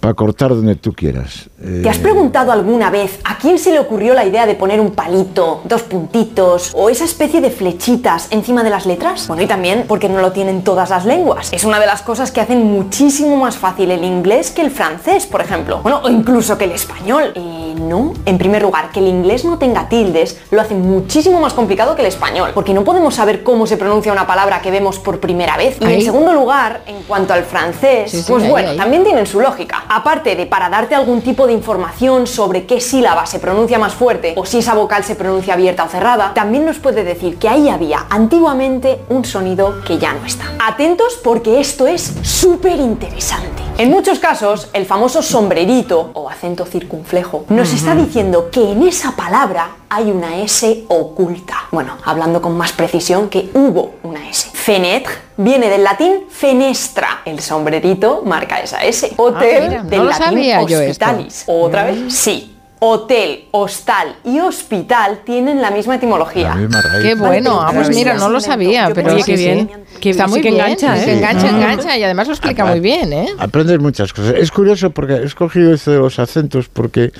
para 0.00 0.14
cortar 0.14 0.50
donde 0.50 0.76
tú 0.76 0.92
quieras. 0.92 1.48
Eh, 1.62 1.80
¿Te 1.82 1.88
has 1.88 1.98
preguntado 1.98 2.52
alguna 2.52 2.90
vez 2.90 3.20
a 3.24 3.38
quién 3.38 3.58
se 3.58 3.70
le 3.72 3.78
ocurrió 3.78 4.14
la 4.14 4.24
idea 4.24 4.46
de 4.46 4.54
poner 4.54 4.80
un 4.80 4.92
palito, 4.92 5.62
dos 5.64 5.82
puntitos 5.82 6.72
o 6.74 6.90
esa 6.90 7.04
especie 7.04 7.40
de 7.40 7.50
flechitas 7.50 8.28
encima 8.30 8.62
de 8.62 8.70
las 8.70 8.86
letras? 8.86 9.28
Bueno, 9.28 9.42
y 9.42 9.46
también 9.46 9.84
porque 9.88 10.08
no 10.08 10.20
lo 10.20 10.32
tienen 10.32 10.62
todas 10.62 10.90
las 10.90 11.04
lenguas. 11.04 11.52
Es 11.52 11.64
una 11.64 11.80
de 11.80 11.86
las 11.86 12.02
cosas 12.02 12.30
que 12.32 12.40
hacen 12.40 12.64
muchísimo 12.64 13.36
más 13.36 13.56
fácil 13.56 13.90
el 13.90 14.04
inglés 14.04 14.50
que 14.50 14.62
el 14.62 14.70
francés, 14.70 15.26
por 15.26 15.40
ejemplo. 15.40 15.80
Bueno, 15.82 16.00
o 16.04 16.08
incluso 16.10 16.58
que 16.58 16.64
el 16.64 16.72
español. 16.72 17.32
Eh, 17.34 17.74
no. 17.78 18.14
En 18.24 18.38
primer 18.38 18.62
lugar, 18.62 18.90
que 18.90 19.00
el 19.00 19.08
inglés 19.08 19.44
no 19.44 19.58
tenga 19.58 19.88
tildes 19.88 20.38
lo 20.50 20.60
hace 20.60 20.74
muchísimo 20.74 21.40
más 21.40 21.52
complicado 21.52 21.94
que 21.94 22.02
el 22.02 22.08
español, 22.08 22.50
porque 22.54 22.72
no 22.74 22.84
podemos 22.84 23.14
saber 23.14 23.42
cómo 23.42 23.66
se 23.66 23.76
pronuncia 23.76 24.12
una 24.12 24.26
palabra 24.26 24.60
que 24.62 24.70
vemos 24.70 24.98
por 24.98 25.20
primera 25.20 25.56
vez. 25.56 25.76
Y 25.80 25.84
Ahí. 25.84 25.94
en 25.94 26.02
segundo 26.02 26.32
lugar, 26.32 26.82
en 26.86 27.02
cuanto 27.02 27.32
al 27.32 27.44
francés, 27.44 28.10
Sí, 28.10 28.18
sí, 28.22 28.24
pues 28.28 28.48
bueno, 28.48 28.73
también 28.76 29.04
tienen 29.04 29.26
su 29.26 29.40
lógica. 29.40 29.84
Aparte 29.88 30.36
de 30.36 30.46
para 30.46 30.68
darte 30.68 30.94
algún 30.94 31.22
tipo 31.22 31.46
de 31.46 31.52
información 31.52 32.26
sobre 32.26 32.66
qué 32.66 32.80
sílaba 32.80 33.26
se 33.26 33.38
pronuncia 33.38 33.78
más 33.78 33.94
fuerte 33.94 34.34
o 34.36 34.44
si 34.44 34.58
esa 34.58 34.74
vocal 34.74 35.04
se 35.04 35.16
pronuncia 35.16 35.54
abierta 35.54 35.84
o 35.84 35.88
cerrada, 35.88 36.32
también 36.34 36.64
nos 36.64 36.78
puede 36.78 37.04
decir 37.04 37.38
que 37.38 37.48
ahí 37.48 37.68
había 37.68 38.06
antiguamente 38.10 39.00
un 39.08 39.24
sonido 39.24 39.82
que 39.86 39.98
ya 39.98 40.12
no 40.12 40.24
está. 40.26 40.44
Atentos 40.58 41.18
porque 41.22 41.60
esto 41.60 41.86
es 41.86 42.14
súper 42.22 42.78
interesante. 42.78 43.62
En 43.76 43.90
muchos 43.90 44.20
casos, 44.20 44.68
el 44.72 44.86
famoso 44.86 45.20
sombrerito 45.20 46.10
o 46.14 46.30
acento 46.30 46.64
circunflejo 46.64 47.44
nos 47.48 47.72
está 47.72 47.96
diciendo 47.96 48.48
que 48.52 48.70
en 48.70 48.84
esa 48.84 49.16
palabra 49.16 49.70
hay 49.88 50.10
una 50.10 50.38
S 50.38 50.84
oculta. 50.88 51.64
Bueno, 51.72 51.96
hablando 52.04 52.40
con 52.40 52.56
más 52.56 52.72
precisión, 52.72 53.28
que 53.28 53.50
hubo 53.54 53.94
una 54.04 54.28
S. 54.28 54.50
Fenetre 54.52 55.14
viene 55.36 55.68
del 55.68 55.82
latín 55.82 56.24
fenestra. 56.30 57.22
El 57.24 57.40
sombrerito 57.40 58.22
marca 58.24 58.60
esa 58.64 58.82
S. 58.84 59.12
Hotel 59.16 59.62
Ah, 59.62 59.68
mira, 59.68 59.82
del 59.84 59.98
no 60.00 60.04
latín 60.06 60.24
sabía 60.26 60.62
yo 60.62 60.80
esto. 60.80 61.04
hospitalis. 61.04 61.44
¿Otra 61.46 61.84
vez? 61.84 61.98
Sí. 62.12 62.50
Hotel, 62.86 63.46
hostal 63.52 64.16
y 64.24 64.40
hospital 64.40 65.20
tienen 65.24 65.62
la 65.62 65.70
misma 65.70 65.94
etimología. 65.94 66.50
La 66.50 66.54
misma 66.56 66.82
raíz. 66.82 67.02
Qué 67.02 67.14
bueno, 67.14 67.62
ah, 67.62 67.70
pues 67.72 67.88
mira, 67.88 68.12
no 68.14 68.28
lo 68.28 68.40
sabía, 68.40 68.90
pero 68.94 69.14
Oye, 69.14 69.22
sí, 69.22 69.30
qué 69.32 69.38
sí. 69.38 69.44
bien. 69.44 69.70
Qué- 70.00 70.10
Está 70.10 70.24
sí 70.26 70.30
muy 70.32 70.42
que 70.42 70.50
bien, 70.50 70.60
engancha, 70.60 71.00
¿eh? 71.00 71.04
que 71.06 71.12
engancha, 71.16 71.46
Ah. 71.46 71.50
engancha 71.50 71.96
y 71.96 72.02
además 72.02 72.26
lo 72.26 72.34
explica 72.34 72.66
muy 72.66 72.80
bien, 72.80 73.10
¿eh? 73.14 73.28
Aprendes 73.38 73.78
muchas 73.78 74.12
cosas. 74.12 74.34
Es 74.36 74.50
curioso 74.50 74.90
porque 74.90 75.14
he 75.14 75.24
escogido 75.24 75.72
esto 75.72 75.92
de 75.92 75.98
los 75.98 76.18
acentos 76.18 76.68
porque 76.68 77.10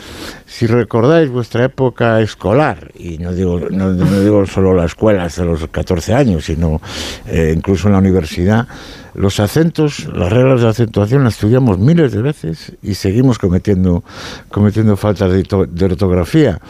si 0.47 0.67
recordáis 0.67 1.31
vuestra 1.31 1.65
época 1.65 2.21
escolar, 2.21 2.93
y 2.95 3.19
no 3.19 3.33
digo, 3.33 3.61
no, 3.71 3.93
digo 3.95 4.47
solo 4.47 4.75
la 4.75 4.85
escuela 4.85 5.25
hasta 5.25 5.45
los 5.45 5.67
14 5.67 6.15
años, 6.15 6.45
sino 6.45 6.81
eh, 7.27 7.53
incluso 7.57 7.89
en 7.89 7.93
la 7.93 7.99
universidad, 7.99 8.69
los 9.15 9.41
acentos, 9.41 10.07
las 10.13 10.33
reglas 10.33 10.61
de 10.61 10.69
acentuación 10.69 11.25
las 11.25 11.35
estudiamos 11.35 11.79
miles 11.79 12.13
de 12.13 12.23
veces 12.23 12.73
y 12.83 12.95
seguimos 12.95 13.39
cometiendo, 13.39 14.05
cometiendo 14.51 14.97
faltas 14.97 15.33
de, 15.33 15.67
de 15.71 15.85
ortografía. 15.85 16.61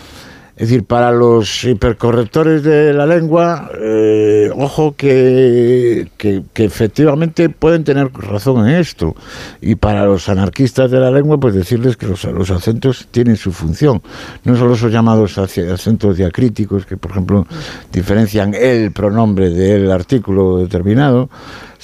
Es 0.57 0.69
decir, 0.69 0.85
para 0.85 1.11
los 1.11 1.65
hipercorrectores 1.65 2.63
de 2.63 2.93
la 2.93 3.07
lengua, 3.07 3.71
eh, 3.77 4.53
ojo 4.55 4.95
que, 4.97 6.09
que, 6.17 6.45
efectivamente 6.65 7.49
pueden 7.49 7.83
tener 7.83 8.13
razón 8.13 8.69
en 8.69 8.77
esto. 8.77 9.17
Y 9.61 9.75
para 9.75 10.05
los 10.05 10.29
anarquistas 10.29 10.93
de 10.93 11.01
la 11.01 11.11
lengua, 11.11 11.39
pues 11.39 11.55
decirles 11.55 11.97
que 11.97 12.07
los, 12.07 12.23
los 12.25 12.53
acentos 12.53 13.09
tienen 13.11 13.37
su 13.37 13.51
función. 13.51 14.01
No 14.45 14.57
solo 14.57 14.75
esos 14.75 14.93
llamados 14.93 15.39
ace- 15.39 15.69
acentos 15.73 16.17
diacríticos, 16.17 16.87
que 16.87 16.97
por 16.97 17.11
ejemplo 17.11 17.47
diferencian 17.93 18.55
el 18.55 18.93
pronombre 18.93 19.51
del 19.51 19.91
artículo 19.91 20.59
determinado, 20.59 21.31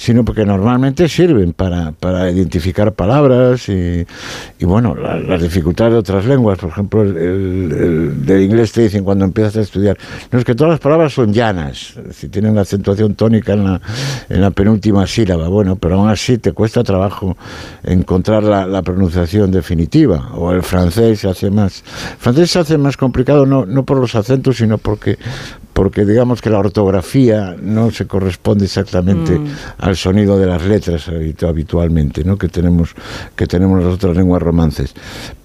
sino 0.01 0.25
porque 0.25 0.45
normalmente 0.47 1.07
sirven 1.07 1.53
para, 1.53 1.91
para 1.91 2.31
identificar 2.31 2.91
palabras 2.93 3.69
y, 3.69 4.03
y, 4.57 4.65
bueno, 4.65 4.95
la- 4.95 5.19
las 5.19 5.43
dificultades 5.43 5.93
de 5.93 5.99
otras 5.99 6.25
lenguas. 6.25 6.57
Por 6.57 6.69
ejemplo, 6.71 7.03
el, 7.03 7.15
el- 7.17 7.71
el 7.71 8.25
del 8.25 8.41
inglés 8.41 8.71
te 8.71 8.81
dicen 8.81 9.03
cuando 9.03 9.25
empiezas 9.25 9.57
a 9.57 9.61
estudiar, 9.61 9.95
no 10.31 10.39
es 10.39 10.43
que 10.45 10.55
todas 10.55 10.71
las 10.71 10.79
palabras 10.79 11.13
son 11.13 11.31
llanas, 11.31 11.93
si 12.11 12.29
tienen 12.29 12.55
la 12.55 12.61
acentuación 12.61 13.13
tónica 13.13 13.53
en 13.53 13.63
la, 13.63 13.79
en 14.27 14.41
la 14.41 14.49
penúltima 14.49 15.05
sílaba, 15.05 15.49
bueno, 15.49 15.75
pero 15.75 15.99
aún 15.99 16.09
así 16.09 16.39
te 16.39 16.51
cuesta 16.51 16.83
trabajo 16.83 17.37
encontrar 17.83 18.41
la, 18.43 18.65
la 18.65 18.81
pronunciación 18.81 19.51
definitiva. 19.51 20.29
O 20.33 20.51
el 20.51 20.63
francés 20.63 21.19
se 21.19 21.29
hace 21.29 21.51
más. 21.51 21.83
El 22.13 22.17
francés 22.17 22.49
se 22.49 22.57
hace 22.59 22.77
más 22.79 22.97
complicado 22.97 23.45
no, 23.45 23.67
no 23.67 23.83
por 23.85 23.97
los 23.97 24.15
acentos, 24.15 24.57
sino 24.57 24.79
porque 24.79 25.19
porque 25.81 26.05
digamos 26.05 26.43
que 26.43 26.51
la 26.51 26.59
ortografía 26.59 27.55
no 27.59 27.89
se 27.89 28.05
corresponde 28.05 28.65
exactamente 28.65 29.31
Mm. 29.39 29.47
al 29.79 29.95
sonido 29.95 30.37
de 30.37 30.45
las 30.45 30.63
letras 30.63 31.07
habitu- 31.07 31.47
habitualmente, 31.49 32.23
¿no? 32.23 32.37
que 32.37 32.49
tenemos 32.49 32.93
que 33.35 33.47
tenemos 33.47 33.83
las 33.83 33.91
otras 33.95 34.15
lenguas 34.15 34.43
romances. 34.43 34.93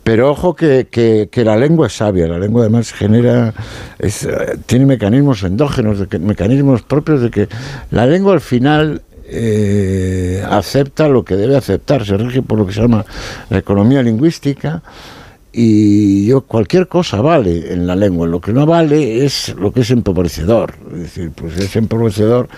Pero 0.05 0.31
ojo 0.31 0.55
que, 0.55 0.89
que- 0.91 1.31
que 1.33 1.43
la 1.43 1.57
lengua 1.57 1.87
es 1.87 1.95
sabia, 1.95 2.29
la 2.29 2.39
lengua 2.39 2.61
además 2.65 2.93
genera, 2.93 3.55
es, 3.99 4.29
tiene 4.67 4.85
mecanismos 4.85 5.43
endógenos, 5.43 6.01
de 6.01 6.07
que- 6.07 6.19
mecanismos 6.19 6.83
propios 6.83 7.23
de 7.23 7.31
que 7.31 7.49
la 7.91 8.05
lengua 8.05 8.35
al 8.35 8.43
final 8.43 9.01
eh, 9.29 10.45
acepta 10.51 11.09
lo 11.09 11.25
que 11.25 11.35
debe 11.37 11.57
aceptar, 11.57 12.05
se 12.05 12.17
rige 12.19 12.43
por 12.43 12.59
lo 12.59 12.67
que 12.67 12.75
se 12.75 12.83
llama 12.83 13.07
la 13.49 13.57
economía 13.59 14.03
lingüística 14.03 14.83
y 15.59 16.27
yo 16.27 16.43
cualquier 16.43 16.87
cosa 16.87 17.23
vale 17.23 17.73
en 17.73 17.87
la 17.87 17.97
lengua, 17.97 18.27
lo 18.27 18.43
que 18.43 18.53
no 18.53 18.67
vale 18.67 19.25
es 19.25 19.55
lo 19.59 19.73
que 19.73 19.81
es 19.81 19.91
empobrecedor, 19.91 20.75
es 20.93 20.99
decir, 20.99 21.31
pues 21.35 21.57
es 21.57 21.75
empobrecedor 21.77 22.51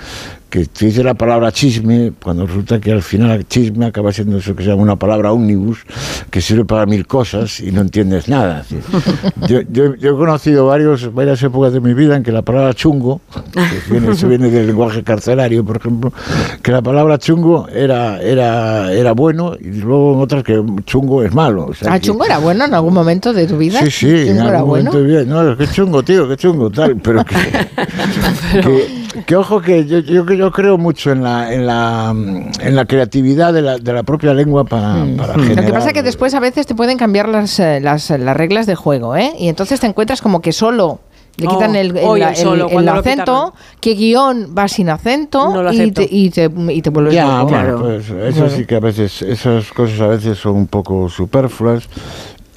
que 0.51 0.65
te 0.65 0.87
dice 0.87 1.05
la 1.05 1.13
palabra 1.15 1.53
chisme, 1.53 2.13
cuando 2.23 2.47
resulta 2.47 2.81
que 2.81 2.91
al 2.93 3.03
final 3.03 3.47
chisme 3.47 3.85
acaba 3.85 4.13
siendo 4.13 4.39
eso 4.39 4.57
que 4.57 4.63
se 4.65 4.71
llama 4.71 4.83
una 4.83 4.97
palabra 4.97 5.31
ómnibus, 5.31 5.81
que 6.31 6.41
sirve 6.41 6.65
para 6.65 6.87
mil 6.87 7.07
cosas 7.07 7.61
y 7.61 7.71
no 7.71 7.83
entiendes 7.83 8.29
nada. 8.29 8.65
Yo, 9.47 9.61
yo- 9.71 9.95
yo 9.97 10.11
he 10.15 10.17
conocido 10.17 10.67
varios, 10.67 11.13
varias 11.13 11.43
épocas 11.43 11.75
de 11.75 11.81
mi 11.81 11.93
vida 11.93 12.17
en 12.17 12.23
que 12.23 12.33
la 12.33 12.41
palabra 12.43 12.73
chungo, 12.73 13.21
que 13.53 13.91
viene, 13.93 14.11
eso 14.13 14.27
viene 14.27 14.49
del 14.51 14.67
lenguaje 14.69 15.03
carcelario, 15.03 15.63
por 15.65 15.77
ejemplo, 15.77 16.13
que 16.63 16.73
la 16.73 16.81
palabra 16.81 17.19
chungo 17.19 17.69
era, 17.69 18.19
era, 18.23 18.91
era 18.93 19.13
bueno 19.13 19.53
y 19.61 19.67
luego 19.81 20.15
en 20.15 20.21
otras 20.21 20.45
que 20.45 20.63
chungo 20.87 21.23
es 21.23 21.35
malo. 21.35 21.67
O 21.67 21.75
sea 21.75 21.93
Ah, 21.93 22.01
que- 22.01 22.07
chungo 22.07 22.25
era 22.25 22.39
bueno 22.39 22.65
en 22.65 22.73
algún 22.73 22.95
momento 22.95 23.35
de 23.35 23.47
tu 23.47 23.59
vida. 23.59 23.81
Sí, 23.85 23.91
sí, 23.91 24.07
en 24.29 24.39
era 24.39 24.59
algún 24.61 24.69
bueno. 24.71 24.93
momento 24.93 25.07
bien. 25.07 25.29
No, 25.29 25.57
qué 25.59 25.67
chungo, 25.69 26.03
tío, 26.03 26.27
qué 26.27 26.37
chungo, 26.39 26.71
tal. 26.71 26.97
Pero 26.97 27.23
que, 27.25 27.35
que, 28.63 28.98
que 29.27 29.37
ojo 29.37 29.61
que 29.61 29.87
yo, 29.87 29.99
yo, 30.01 30.25
yo 30.33 30.51
creo 30.53 30.79
mucho 30.79 31.11
en 31.13 31.23
la, 31.23 31.53
en 31.53 31.67
la, 31.67 32.11
en 32.11 32.77
la 32.77 32.85
creatividad 32.87 33.53
de 33.53 33.63
la, 33.63 33.79
de 33.79 33.93
la 33.93 34.03
propia 34.03 34.35
lengua 34.35 34.65
para, 34.65 35.05
para 35.17 35.37
Lo 35.37 35.43
generar... 35.43 35.65
que 35.67 35.73
pasa 35.73 35.89
es 35.89 35.95
que 35.95 36.03
después 36.03 36.35
a 36.35 36.41
veces 36.41 36.67
te 36.67 36.75
pueden 36.75 36.99
cambiar 36.99 37.29
las, 37.29 37.59
eh, 37.61 37.81
las, 37.81 38.11
las 38.11 38.37
reglas 38.37 38.67
de 38.67 38.75
juego, 38.75 39.17
¿eh? 39.17 39.33
Y 39.39 39.49
entonces 39.49 39.81
te 39.81 39.87
encuentras 39.87 40.21
como 40.23 40.41
que 40.41 40.53
solo 40.53 41.01
le 41.37 41.47
Oh, 41.47 41.51
quitan 41.51 41.77
el, 41.77 41.97
el- 41.97 42.37
solo, 42.37 42.69
lo 42.69 42.93
acento, 42.95 43.55
que 43.81 43.95
guion 43.95 44.55
va 44.59 44.67
sin 44.67 44.89
acento 44.91 45.53
No 45.55 45.63
lo 45.63 45.73
y, 45.73 45.93
te, 45.93 46.09
y, 46.11 46.31
te, 46.31 46.51
y 46.71 46.83
te 46.83 46.91
vuelves 46.91 47.15
Ya, 47.15 47.43
bueno, 47.43 47.79
pues 47.79 48.11
eso 48.11 48.41
Bueno. 48.41 48.51
sí 48.51 48.65
que 48.67 48.75
a 48.75 48.81
veces, 48.81 49.23
esas 49.23 49.71
cosas 49.73 50.01
a 50.01 50.09
veces 50.09 50.37
son 50.37 50.57
un 50.57 50.67
poco 50.67 51.09
superfluas, 51.09 51.89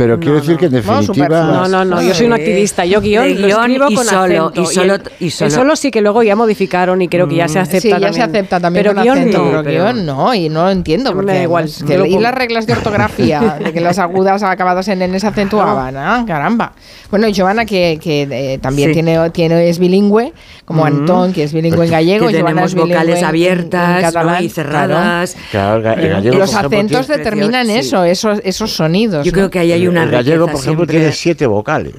pero 0.01 0.19
quiero 0.19 0.35
decir 0.38 0.57
que 0.57 0.65
en 0.65 0.71
definitiva... 0.71 1.27
No, 1.43 1.67
no, 1.67 1.85
no, 1.85 2.01
yo 2.01 2.13
soy 2.15 2.25
un 2.25 2.33
activista. 2.33 2.83
Yo 2.85 3.01
guion, 3.01 3.23
De 3.27 3.35
lo 3.35 3.47
guion 3.47 3.61
escribo 3.71 3.91
y 3.91 3.95
con 3.95 4.05
solo, 4.05 4.45
acento. 4.47 4.61
y 4.61 4.65
solo- 4.73 4.95
el- 4.95 5.01
y 5.19 5.30
solo- 5.30 5.45
el 5.47 5.51
solo 5.51 5.75
sí 5.75 5.91
que 5.91 6.01
luego 6.01 6.23
ya 6.23 6.35
modificaron 6.35 7.01
y 7.03 7.07
creo 7.07 7.27
que 7.27 7.35
ya 7.35 7.47
se 7.47 7.59
acepta 7.59 7.81
Sí, 7.81 7.88
ya 7.89 7.93
también. 7.95 8.13
se 8.15 8.21
acepta 8.23 8.59
también 8.59 8.83
pero 8.83 8.95
con 8.95 9.03
guion 9.03 9.17
acento, 9.19 9.38
no, 9.38 9.63
pero 9.63 9.83
guion 9.85 10.05
no, 10.07 10.33
y 10.33 10.49
no 10.49 10.63
lo 10.65 10.71
entiendo. 10.71 11.13
Porque 11.13 11.33
da 11.33 11.43
igual, 11.43 11.65
es 11.65 11.83
que 11.83 11.97
lo 11.99 12.05
pongo. 12.05 12.19
las 12.21 12.33
reglas 12.33 12.65
de 12.65 12.73
ortografía, 12.73 13.57
de 13.63 13.71
que 13.73 13.80
las 13.81 13.99
agudas 13.99 14.41
acabadas 14.41 14.88
en 14.88 15.03
N 15.03 15.19
se 15.19 15.27
acentuaban, 15.27 15.95
ah, 15.97 16.23
caramba. 16.27 16.73
Bueno, 17.11 17.27
y 17.27 17.33
Giovanna, 17.33 17.65
que, 17.65 17.99
que 18.01 18.23
eh, 18.31 18.57
también 18.57 18.89
Sí. 18.89 18.93
tiene, 18.95 19.30
tiene, 19.31 19.69
es 19.69 19.77
bilingüe, 19.80 20.33
como 20.65 20.83
Mm. 20.83 20.88
Antón, 20.88 21.33
que 21.33 21.43
es 21.43 21.53
bilingüe 21.53 21.85
en 21.85 21.91
gallego. 21.91 22.27
Que 22.27 22.33
y 22.33 22.35
Giovanna 22.38 22.49
tenemos 22.61 22.71
es 22.71 22.75
bilingüe 22.75 22.95
vocales 22.95 23.15
en- 23.17 23.19
en 23.23 23.25
abiertas 23.25 23.95
¿no? 23.95 24.01
catalán, 24.01 24.43
y 24.43 24.49
cerradas. 24.49 25.35
Claro, 25.51 25.81
Pero- 25.83 26.15
gallego, 26.15 26.35
Y 26.35 26.39
los 26.39 26.55
acentos 26.55 27.07
determinan 27.07 27.69
eso, 27.69 28.03
esos, 28.05 28.39
esos 28.43 28.71
sonidos. 28.73 29.25
Yo 29.25 29.31
¿no? 29.31 29.35
creo 29.35 29.49
que 29.49 29.59
ahí 29.59 29.71
hay 29.73 29.88
una 29.91 30.03
el 30.03 30.11
gallego, 30.11 30.45
por 30.45 30.55
ejemplo, 30.55 30.85
siempre. 30.85 30.97
tiene 30.99 31.11
siete 31.13 31.45
vocales. 31.47 31.95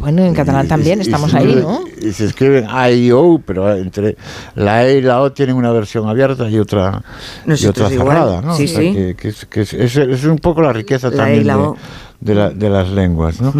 Bueno, 0.00 0.24
en 0.24 0.34
catalán 0.34 0.68
también 0.68 1.00
estamos 1.00 1.32
ahí, 1.34 1.54
¿no? 1.60 1.80
Y 2.00 2.12
se 2.12 2.26
escriben 2.26 2.66
A 2.68 2.90
y 2.90 3.10
O, 3.12 3.40
pero 3.44 3.74
entre 3.76 4.16
la 4.54 4.86
E 4.86 4.98
y 4.98 5.02
la 5.02 5.20
O 5.22 5.32
tienen 5.32 5.56
una 5.56 5.70
versión 5.72 6.08
abierta 6.08 6.48
y 6.50 6.58
otra, 6.58 7.02
otra 7.46 7.92
igual, 7.92 8.16
cerrada. 8.16 8.42
¿no? 8.42 8.54
sí, 8.56 8.64
O 8.64 8.68
sea, 8.68 8.80
sí. 8.80 8.92
Que, 8.92 9.14
que 9.16 9.28
es, 9.28 9.44
que 9.46 9.60
es- 9.62 9.74
es- 9.74 9.96
es 9.96 10.24
un 10.24 10.38
poco 10.38 10.60
la 10.62 10.72
riqueza 10.72 11.08
La 11.10 11.12
E 11.12 11.16
y 11.16 11.18
también 11.18 11.46
la 11.46 11.56
de, 11.56 11.62
O. 11.62 11.76
de 12.20 12.34
la- 12.34 12.50
de 12.50 12.70
las 12.70 12.88
lenguas. 12.90 13.40
¿no? 13.40 13.52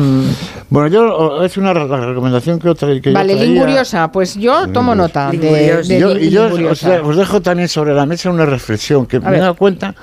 Bueno, 0.70 0.88
yo 0.88 1.44
es 1.44 1.56
una 1.56 1.72
recomendación 1.72 2.58
que 2.58 2.68
otra 2.68 2.88
que 3.00 3.10
yo 3.10 3.12
Vale, 3.12 3.34
traía. 3.34 3.50
linguriosa, 3.50 4.10
pues 4.10 4.34
yo 4.36 4.68
tomo 4.68 4.94
nota 4.94 5.30
de, 5.30 5.82
de 5.82 6.00
yo, 6.00 6.16
y 6.16 6.30
yo 6.30 6.46
os, 6.46 7.16
dejo 7.16 7.40
también 7.42 7.68
sobre 7.68 7.94
la 7.94 8.06
mesa 8.06 8.30
una 8.30 8.46
reflexión 8.46 9.06
que 9.06 9.20
me 9.20 9.36
he 9.36 9.40
dado 9.40 9.54
cuenta 9.54 9.94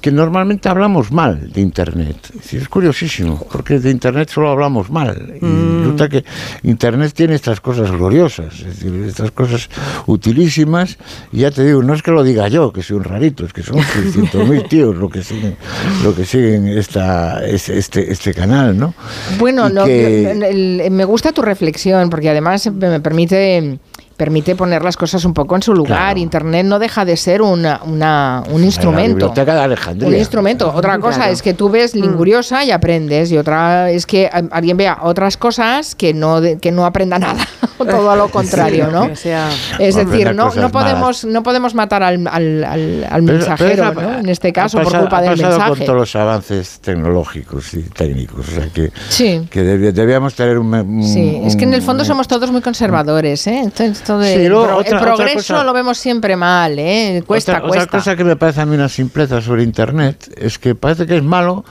que 0.00 0.10
normalmente 0.10 0.68
hablamos 0.68 1.10
mal 1.12 1.52
de 1.52 1.60
Internet. 1.60 2.16
Es, 2.52 2.68
curiosísimo, 2.68 3.46
porque 3.52 3.78
de 3.78 3.90
Internet 3.90 4.30
solo 4.30 4.50
hablamos 4.50 4.90
mal. 4.90 5.34
Y 5.40 5.44
Mm. 5.44 5.78
resulta 5.80 6.08
que 6.08 6.24
Internet 6.62 7.12
tiene 7.14 7.34
estas 7.34 7.60
cosas 7.60 7.90
gloriosas, 7.90 8.54
es 8.60 8.64
decir, 8.80 8.94
estas 9.06 9.30
cosas 9.30 9.68
utilísimas. 10.06 10.98
Y 11.32 11.38
ya 11.40 11.50
te 11.50 11.64
digo, 11.64 11.82
no 11.82 11.94
es 11.94 12.02
que 12.02 12.10
lo 12.10 12.22
diga 12.22 12.48
yo, 12.48 12.72
que 12.72 12.82
soy 12.82 12.96
un 12.96 13.04
rarito, 13.04 13.44
es 13.44 13.52
que 13.52 13.62
son 13.62 13.76
600.000 13.78 14.62
tíos 14.68 14.96
lo 14.96 15.08
que 15.08 15.22
siguen, 15.22 15.56
lo 16.02 16.14
que 16.14 16.24
siguen 16.24 16.68
esta, 16.68 17.44
este, 17.46 17.78
este, 17.78 18.10
este 18.12 18.34
canal, 18.34 18.78
¿no? 18.78 18.94
Bueno, 19.38 19.68
no, 19.68 19.84
que- 19.84 20.88
me 20.90 21.04
gusta 21.04 21.32
tu 21.32 21.42
reflexión 21.42 22.10
porque 22.10 22.28
además 22.30 22.70
me 22.72 23.00
permite 23.00 23.78
permite 24.20 24.54
poner 24.54 24.82
las 24.84 24.98
cosas 24.98 25.24
un 25.24 25.32
poco 25.32 25.56
en 25.56 25.62
su 25.62 25.72
lugar. 25.72 25.96
Claro. 25.98 26.18
Internet 26.20 26.66
no 26.66 26.78
deja 26.78 27.06
de 27.06 27.16
ser 27.16 27.40
una, 27.40 27.80
una- 27.86 28.42
un 28.52 28.60
La 28.60 28.66
instrumento. 28.66 29.08
biblioteca 29.16 29.54
de 29.54 29.60
Alejandría. 29.62 30.08
Un 30.10 30.14
instrumento. 30.14 30.70
Otra 30.74 30.98
cosa 30.98 31.16
Claro. 31.20 31.32
es 31.32 31.40
que 31.40 31.54
tú 31.54 31.70
ves 31.70 31.94
linguriosa 31.94 32.62
y 32.62 32.70
aprendes, 32.70 33.32
y 33.32 33.38
otra 33.38 33.90
es 33.90 34.04
que 34.04 34.26
a- 34.26 34.42
alguien 34.50 34.76
vea 34.76 34.98
otras 35.00 35.38
cosas 35.38 35.94
que 35.94 36.12
no 36.12 36.42
de- 36.42 36.58
que 36.58 36.70
no 36.70 36.84
aprenda 36.84 37.18
nada. 37.18 37.46
Todo 37.78 38.10
a 38.10 38.16
lo 38.16 38.28
contrario, 38.38 38.88
¿no? 38.92 39.16
Sea- 39.16 39.48
Es 39.78 39.94
decir, 39.94 40.34
no, 40.34 40.54
no 40.54 40.70
podemos 40.70 41.24
no 41.24 41.42
podemos 41.42 41.74
matar 41.74 42.02
al, 42.02 42.26
al, 42.30 42.62
al- 42.64 43.04
al 43.10 43.24
Pero- 43.24 43.38
mensajero, 43.38 43.92
pero 43.94 44.10
¿no? 44.10 44.18
En 44.18 44.28
este 44.28 44.52
caso, 44.52 44.82
por 44.82 44.98
culpa 44.98 45.16
ha 45.16 45.22
del 45.22 45.30
pasado 45.30 45.50
mensaje. 45.52 45.70
con 45.70 45.86
todos 45.86 45.98
los 45.98 46.14
avances 46.16 46.80
tecnológicos 46.80 47.72
y 47.72 47.82
técnicos. 47.84 48.46
O 48.48 48.50
sea 48.52 48.66
que, 48.68 48.92
Sí. 49.08 49.46
que 49.50 49.62
debíamos 49.62 50.34
tener 50.34 50.58
un. 50.58 50.74
un- 50.74 51.02
Sí, 51.04 51.40
es 51.42 51.56
que 51.56 51.64
en 51.64 51.72
el 51.72 51.80
fondo 51.80 52.02
un- 52.02 52.06
somos 52.06 52.28
todos 52.28 52.50
muy 52.50 52.60
conservadores, 52.60 53.46
¿eh? 53.46 53.70
Esto, 53.78 54.09
esto 54.10 54.18
de- 54.18 54.34
Sí, 54.34 54.48
luego 54.48 54.64
el, 54.64 54.68
pro- 54.68 54.76
otra- 54.78 54.88
el 54.90 54.96
otra 54.96 55.14
progreso 55.14 55.54
cosa- 55.54 55.64
lo 55.64 55.72
vemos 55.72 55.98
siempre 55.98 56.36
mal, 56.36 56.78
¿eh? 56.78 57.22
Cuesta, 57.26 57.52
otra, 57.52 57.62
cuesta. 57.68 57.84
Otra 57.84 57.98
cosa 57.98 58.16
que 58.16 58.24
me 58.24 58.36
parece 58.36 58.60
a 58.60 58.66
mí 58.66 58.74
una 58.74 58.88
simpleza 58.88 59.40
sobre 59.40 59.62
Internet 59.62 60.32
es 60.36 60.58
que 60.58 60.74
parece 60.74 61.06
que 61.06 61.16
es 61.16 61.22
malo 61.22 61.64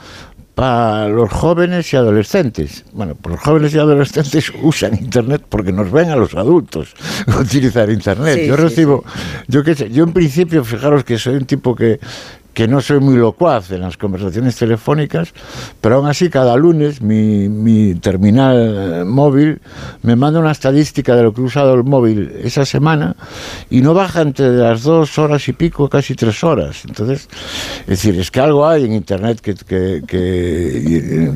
para 0.54 1.08
los 1.08 1.30
jóvenes 1.30 1.90
y 1.92 1.96
adolescentes. 1.96 2.84
Bueno, 2.92 3.14
pues 3.14 3.36
los 3.36 3.44
jóvenes 3.44 3.72
y 3.74 3.78
adolescentes 3.78 4.52
usan 4.62 4.94
Internet 4.94 5.42
porque 5.48 5.72
nos 5.72 5.90
ven 5.90 6.10
a 6.10 6.16
los 6.16 6.34
adultos 6.34 6.94
utilizar 7.40 7.88
Internet. 7.90 8.40
Sí, 8.40 8.46
yo 8.46 8.56
sí, 8.56 8.62
recibo, 8.62 9.04
yo 9.46 9.62
qué 9.62 9.74
sé, 9.74 9.90
yo 9.90 10.04
en 10.04 10.12
principio, 10.12 10.64
fijaros 10.64 11.04
que 11.04 11.18
soy 11.18 11.36
un 11.36 11.46
tipo 11.46 11.74
que 11.74 11.98
que 12.60 12.68
no 12.68 12.82
soy 12.82 13.00
muy 13.00 13.16
locuaz 13.16 13.70
en 13.70 13.80
las 13.80 13.96
conversaciones 13.96 14.54
telefónicas, 14.54 15.32
pero 15.80 15.96
aún 15.96 16.06
así 16.06 16.28
cada 16.28 16.54
lunes 16.58 17.00
mi, 17.00 17.48
mi 17.48 17.94
terminal 17.94 19.00
eh, 19.00 19.04
móvil 19.06 19.62
me 20.02 20.14
manda 20.14 20.40
una 20.40 20.50
estadística 20.50 21.16
de 21.16 21.22
lo 21.22 21.32
que 21.32 21.40
he 21.40 21.44
usado 21.44 21.72
el 21.72 21.84
móvil 21.84 22.30
esa 22.44 22.66
semana 22.66 23.16
y 23.70 23.80
no 23.80 23.94
baja 23.94 24.20
entre 24.20 24.50
las 24.50 24.82
dos 24.82 25.18
horas 25.18 25.48
y 25.48 25.54
pico, 25.54 25.88
casi 25.88 26.14
tres 26.14 26.44
horas. 26.44 26.84
Entonces, 26.86 27.30
es 27.80 27.86
decir, 27.86 28.20
es 28.20 28.30
que 28.30 28.40
algo 28.40 28.68
hay 28.68 28.84
en 28.84 28.92
Internet 28.92 29.40
que, 29.40 29.54
que- 29.54 30.02
que- 30.06 30.82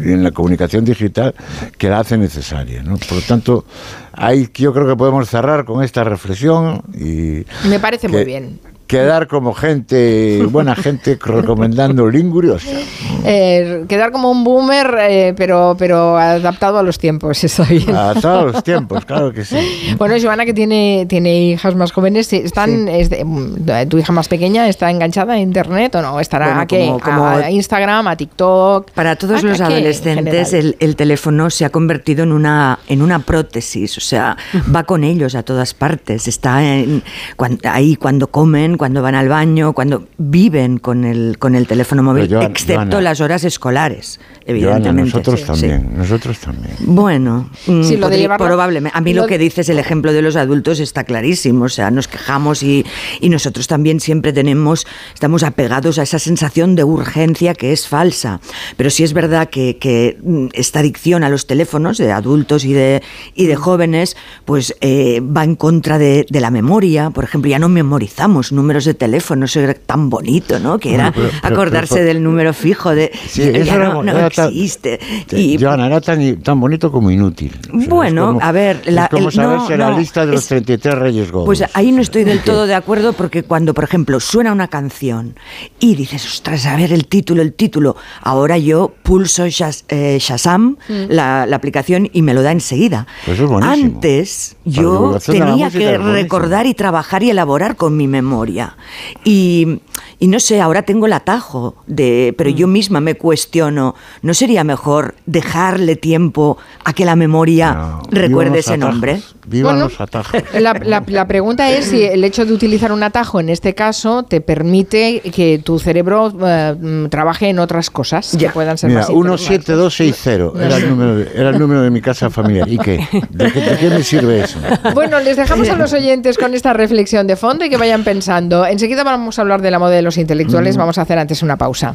y 0.04 0.12
en 0.12 0.22
la 0.22 0.30
comunicación 0.30 0.84
digital 0.84 1.34
que 1.78 1.88
la 1.88 2.00
hace 2.00 2.18
necesaria. 2.18 2.82
¿no? 2.82 2.98
Por 2.98 3.14
lo 3.14 3.22
tanto, 3.22 3.64
ahí 4.12 4.46
yo 4.56 4.74
creo 4.74 4.86
que 4.86 4.94
podemos 4.96 5.26
cerrar 5.26 5.64
con 5.64 5.82
esta 5.82 6.04
reflexión 6.04 6.82
y 6.92 7.46
Me 7.66 7.80
parece 7.80 8.08
muy 8.08 8.18
que- 8.18 8.24
bien. 8.26 8.60
Quedar 8.86 9.26
como 9.28 9.54
gente, 9.54 10.44
buena 10.50 10.74
gente, 10.76 11.18
recomendando 11.22 12.08
Linguriosa. 12.08 12.68
Eh, 13.26 13.86
quedar 13.88 14.12
como 14.12 14.30
un 14.30 14.44
boomer, 14.44 14.98
eh, 15.00 15.34
pero, 15.34 15.74
pero 15.78 16.18
adaptado 16.18 16.76
a 16.76 16.82
los 16.82 16.98
tiempos, 16.98 17.42
eso 17.42 17.64
bien. 17.64 17.96
A 17.96 18.12
todos 18.20 18.52
los 18.52 18.62
tiempos, 18.64 19.02
claro 19.06 19.32
que 19.32 19.46
sí. 19.46 19.56
Bueno, 19.96 20.14
Joana, 20.20 20.44
que 20.44 20.52
tiene, 20.52 21.06
tiene 21.08 21.40
hijas 21.52 21.74
más 21.74 21.90
jóvenes, 21.90 22.26
sí, 22.26 22.42
están, 22.44 22.86
es 22.86 23.08
de- 23.08 23.24
mm, 23.24 23.88
tu 23.88 23.96
hija 23.96 24.12
más 24.12 24.28
pequeña 24.28 24.68
está 24.68 24.90
enganchada 24.90 25.32
a 25.34 25.38
internet 25.38 25.94
o 25.94 26.02
no? 26.02 26.20
¿Estará 26.20 26.48
Bueno, 26.48 26.60
a 26.60 26.66
qué? 26.66 26.84
como- 26.86 27.00
como- 27.00 27.26
a 27.28 27.50
Instagram, 27.50 28.08
a 28.08 28.14
TikTok? 28.14 28.90
Para 28.90 29.16
todos 29.16 29.42
¿A- 29.42 29.46
los 29.46 29.58
a 29.62 29.68
qué, 29.68 29.72
adolescentes 29.76 30.52
el, 30.52 30.76
el 30.80 30.94
teléfono 30.94 31.48
se 31.48 31.64
ha 31.64 31.70
convertido 31.70 32.24
en 32.24 32.32
una, 32.32 32.78
en 32.88 33.00
una 33.00 33.20
prótesis, 33.20 33.96
o 33.96 34.02
sea, 34.02 34.36
va 34.74 34.84
con 34.84 35.02
ellos 35.02 35.34
a 35.34 35.42
todas 35.42 35.72
partes, 35.72 36.28
está 36.28 36.62
en- 36.62 37.02
cuan- 37.36 37.58
ahí 37.64 37.96
cuando 37.96 38.26
comen, 38.26 38.73
cuando 38.76 39.02
van 39.02 39.14
al 39.14 39.28
baño, 39.28 39.72
cuando 39.72 40.06
viven 40.18 40.78
con 40.78 41.04
el, 41.04 41.38
con 41.38 41.54
el 41.54 41.66
teléfono 41.66 42.02
móvil, 42.02 42.32
excepto 42.32 42.84
Joana. 42.84 43.00
las 43.00 43.20
horas 43.20 43.44
escolares, 43.44 44.20
Joana, 44.46 44.60
evidentemente. 44.76 45.02
nosotros 45.10 45.40
Sí, 45.40 45.46
también, 45.46 45.80
sí. 45.80 45.96
nosotros 45.96 46.38
también. 46.38 46.74
Bueno, 46.80 47.48
mm, 47.66 47.82
Sí, 47.82 47.96
lo 47.96 48.08
de 48.08 48.16
podría- 48.16 48.18
llevarlo- 48.18 48.46
probablemente. 48.46 48.98
A 48.98 49.00
mí 49.00 49.14
lo, 49.14 49.22
lo- 49.22 49.28
que 49.28 49.38
dices, 49.38 49.68
el 49.70 49.78
ejemplo 49.78 50.12
de 50.12 50.20
los 50.22 50.36
adultos 50.36 50.80
está 50.80 51.04
clarísimo. 51.04 51.64
O 51.64 51.68
sea, 51.68 51.90
nos 51.90 52.08
quejamos 52.08 52.62
y, 52.62 52.84
y 53.20 53.28
nosotros 53.30 53.66
también 53.66 54.00
siempre 54.00 54.32
tenemos, 54.32 54.86
estamos 55.14 55.42
apegados 55.42 55.98
a 55.98 56.02
esa 56.02 56.18
sensación 56.18 56.74
de 56.74 56.84
urgencia 56.84 57.54
que 57.54 57.72
es 57.72 57.88
falsa. 57.88 58.40
Pero 58.76 58.90
sí 58.90 59.02
es 59.02 59.12
verdad 59.14 59.48
que, 59.48 59.78
que, 59.78 60.18
mm, 60.22 60.46
esta 60.52 60.80
adicción 60.80 61.24
a 61.24 61.30
los 61.30 61.46
teléfonos 61.46 61.96
de 61.98 62.12
adultos 62.12 62.64
y 62.64 62.72
de, 62.74 63.02
y 63.34 63.46
de 63.46 63.56
jóvenes, 63.56 64.16
pues 64.44 64.74
eh, 64.82 65.20
va 65.20 65.44
en 65.44 65.56
contra 65.56 65.98
de, 65.98 66.26
de 66.28 66.40
la 66.40 66.50
memoria. 66.50 67.10
Por 67.10 67.24
ejemplo, 67.24 67.50
ya 67.50 67.58
no 67.58 67.68
memorizamos 67.68 68.52
números 68.52 68.84
de 68.84 68.94
teléfono, 68.94 69.46
eso 69.46 69.60
era 69.60 69.74
tan 69.74 70.10
bonito, 70.10 70.58
¿no? 70.60 70.78
Que 70.78 70.94
era 70.94 71.10
Bueno, 71.10 71.28
pero- 71.30 71.40
pero- 71.42 71.54
acordarse 71.54 71.94
pero- 71.94 72.06
del 72.06 72.22
número 72.22 72.52
fijo 72.52 72.94
de 72.94 73.10
Sí, 73.26 73.42
eso 73.42 73.74
era- 73.74 73.88
no, 73.88 74.02
no 74.02 74.10
era 74.12 74.30
tan- 74.34 74.48
existe. 74.48 74.98
Te- 75.26 75.40
Y- 75.40 75.58
Joana, 75.58 75.86
era 75.86 76.00
tan, 76.00 76.36
tan 76.42 76.60
bonito 76.60 76.90
como 76.92 77.10
inútil. 77.10 77.52
O 77.72 77.78
sea, 77.80 77.88
Bueno, 77.88 78.26
como- 78.28 78.40
a 78.42 78.52
ver, 78.52 78.82
la- 78.86 79.04
es 79.04 79.10
como 79.10 79.28
el- 79.28 79.34
saberse 79.34 79.70
no, 79.72 79.76
la 79.84 79.90
no, 79.90 79.98
lista 79.98 80.26
de 80.26 80.32
los 80.32 80.40
es- 80.42 80.48
33 80.48 80.94
Reyes 80.94 81.30
Godos. 81.32 81.46
Pues 81.46 81.64
ahí 81.74 81.92
no 81.92 82.02
estoy 82.02 82.24
del 82.24 82.40
todo 82.42 82.66
de 82.66 82.74
acuerdo 82.74 83.12
porque 83.12 83.42
cuando, 83.42 83.74
por 83.74 83.84
ejemplo, 83.84 84.20
suena 84.20 84.52
una 84.52 84.68
canción 84.68 85.36
y 85.80 85.94
dices, 85.94 86.24
ostras, 86.26 86.66
a 86.66 86.76
ver 86.76 86.92
el 86.92 87.06
título, 87.06 87.42
el 87.42 87.52
título, 87.52 87.96
ahora 88.22 88.58
yo 88.58 88.92
pulso 89.02 89.46
Shaz- 89.46 89.84
eh, 89.88 90.18
Shazam, 90.20 90.76
la, 91.08 91.46
la 91.46 91.56
aplicación, 91.56 92.08
y 92.12 92.22
me 92.22 92.34
lo 92.34 92.42
da 92.42 92.52
enseguida. 92.52 93.06
Pues 93.24 93.36
eso 93.36 93.44
es 93.44 93.50
buenísimo. 93.50 93.94
Antes 93.94 94.56
Para 94.64 94.76
yo 94.76 95.18
tenía 95.24 95.70
que 95.70 95.98
recordar 95.98 96.66
y 96.66 96.74
trabajar 96.74 97.22
y 97.22 97.30
elaborar 97.30 97.76
con 97.76 97.96
mi 97.96 98.08
memoria. 98.08 98.76
Y, 99.24 99.80
y 100.18 100.28
no 100.28 100.40
sé, 100.40 100.60
ahora 100.60 100.82
tengo 100.82 101.06
el 101.06 101.12
atajo, 101.12 101.76
de, 101.86 102.34
pero 102.38 102.50
Mm. 102.50 102.54
yo 102.54 102.66
misma 102.66 103.00
me 103.00 103.14
cuestiono, 103.16 103.94
¿no 104.24 104.32
sería 104.32 104.64
mejor 104.64 105.14
dejarle 105.26 105.96
tiempo 105.96 106.56
a 106.82 106.92
que 106.94 107.04
la 107.04 107.14
memoria 107.14 107.98
recuerde 108.10 108.60
ese 108.60 108.74
atajos, 108.74 108.94
nombre? 108.94 109.20
Vivan 109.46 109.74
Bueno, 109.74 109.88
los 109.90 110.00
atajos. 110.00 110.32
La, 110.58 110.72
la- 110.72 111.04
la 111.06 111.26
pregunta 111.28 111.70
es 111.70 111.84
si 111.84 112.02
el 112.02 112.24
hecho 112.24 112.46
de 112.46 112.54
utilizar 112.54 112.90
un 112.90 113.02
atajo 113.02 113.38
en 113.38 113.50
este 113.50 113.74
caso 113.74 114.22
te 114.22 114.40
permite 114.40 115.20
que 115.20 115.58
tu 115.62 115.78
cerebro 115.78 116.32
eh, 116.42 116.74
mm, 116.80 117.06
trabaje 117.10 117.50
en 117.50 117.58
otras 117.58 117.90
cosas 117.90 118.34
que 118.38 118.48
puedan 118.48 118.78
ser 118.78 118.88
Mira, 118.88 119.02
más 119.02 119.10
interesantes. 119.10 119.46
17260 119.46 120.64
era 120.64 120.76
el, 120.78 120.88
número 120.88 121.16
de, 121.16 121.30
era 121.34 121.50
el 121.50 121.58
número 121.58 121.82
de 121.82 121.90
mi 121.90 122.00
casa 122.00 122.30
familiar. 122.30 122.66
¿Y 122.68 122.78
qué? 122.78 123.06
¿De 123.28 123.52
qué, 123.52 123.60
de 123.60 123.76
qué 123.76 123.90
me 123.90 124.02
sirve 124.02 124.40
eso? 124.44 124.58
Bueno, 124.94 125.20
les 125.20 125.36
dejamos 125.36 125.68
a 125.68 125.76
los 125.76 125.92
oyentes 125.92 126.38
con 126.38 126.54
esta 126.54 126.72
reflexión 126.72 127.26
de 127.26 127.36
fondo 127.36 127.66
y 127.66 127.68
que 127.68 127.76
vayan 127.76 128.02
pensando. 128.04 128.64
Enseguida 128.64 129.04
vamos 129.04 129.38
a 129.38 129.42
hablar 129.42 129.60
de 129.60 129.70
la 129.70 129.78
moda 129.78 129.90
de 129.90 130.00
los 130.02 130.16
intelectuales. 130.16 130.78
Vamos 130.78 130.96
a 130.96 131.02
hacer 131.02 131.18
antes 131.18 131.42
una 131.42 131.56
pausa. 131.56 131.94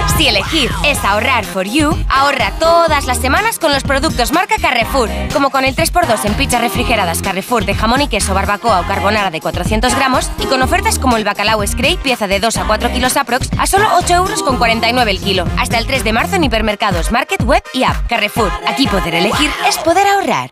Si 0.21 0.27
elegir 0.27 0.69
es 0.85 1.03
ahorrar 1.03 1.45
for 1.45 1.65
you, 1.65 1.97
ahorra 2.07 2.51
todas 2.59 3.07
las 3.07 3.17
semanas 3.17 3.57
con 3.57 3.73
los 3.73 3.81
productos 3.81 4.31
marca 4.31 4.53
Carrefour, 4.61 5.09
como 5.33 5.49
con 5.49 5.65
el 5.65 5.75
3x2 5.75 6.25
en 6.25 6.35
pizzas 6.35 6.61
refrigeradas 6.61 7.23
Carrefour 7.23 7.65
de 7.65 7.73
jamón 7.73 8.01
y 8.01 8.07
queso, 8.07 8.35
barbacoa 8.35 8.81
o 8.81 8.83
carbonara 8.83 9.31
de 9.31 9.41
400 9.41 9.95
gramos 9.95 10.29
y 10.37 10.45
con 10.45 10.61
ofertas 10.61 10.99
como 10.99 11.17
el 11.17 11.23
bacalao 11.23 11.65
Scrape, 11.65 11.97
pieza 11.97 12.27
de 12.27 12.39
2 12.39 12.55
a 12.55 12.67
4 12.67 12.91
kilos 12.91 13.17
aprox, 13.17 13.49
a 13.57 13.65
solo 13.65 13.87
8 13.95 14.13
euros 14.13 14.43
con 14.43 14.57
49 14.57 15.09
el 15.09 15.19
kilo. 15.21 15.47
Hasta 15.57 15.79
el 15.79 15.87
3 15.87 16.03
de 16.03 16.13
marzo 16.13 16.35
en 16.35 16.43
hipermercados, 16.43 17.11
market, 17.11 17.41
web 17.41 17.63
y 17.73 17.81
app. 17.81 18.07
Carrefour, 18.07 18.51
aquí 18.67 18.85
poder 18.85 19.15
elegir 19.15 19.49
es 19.67 19.79
poder 19.79 20.05
ahorrar. 20.05 20.51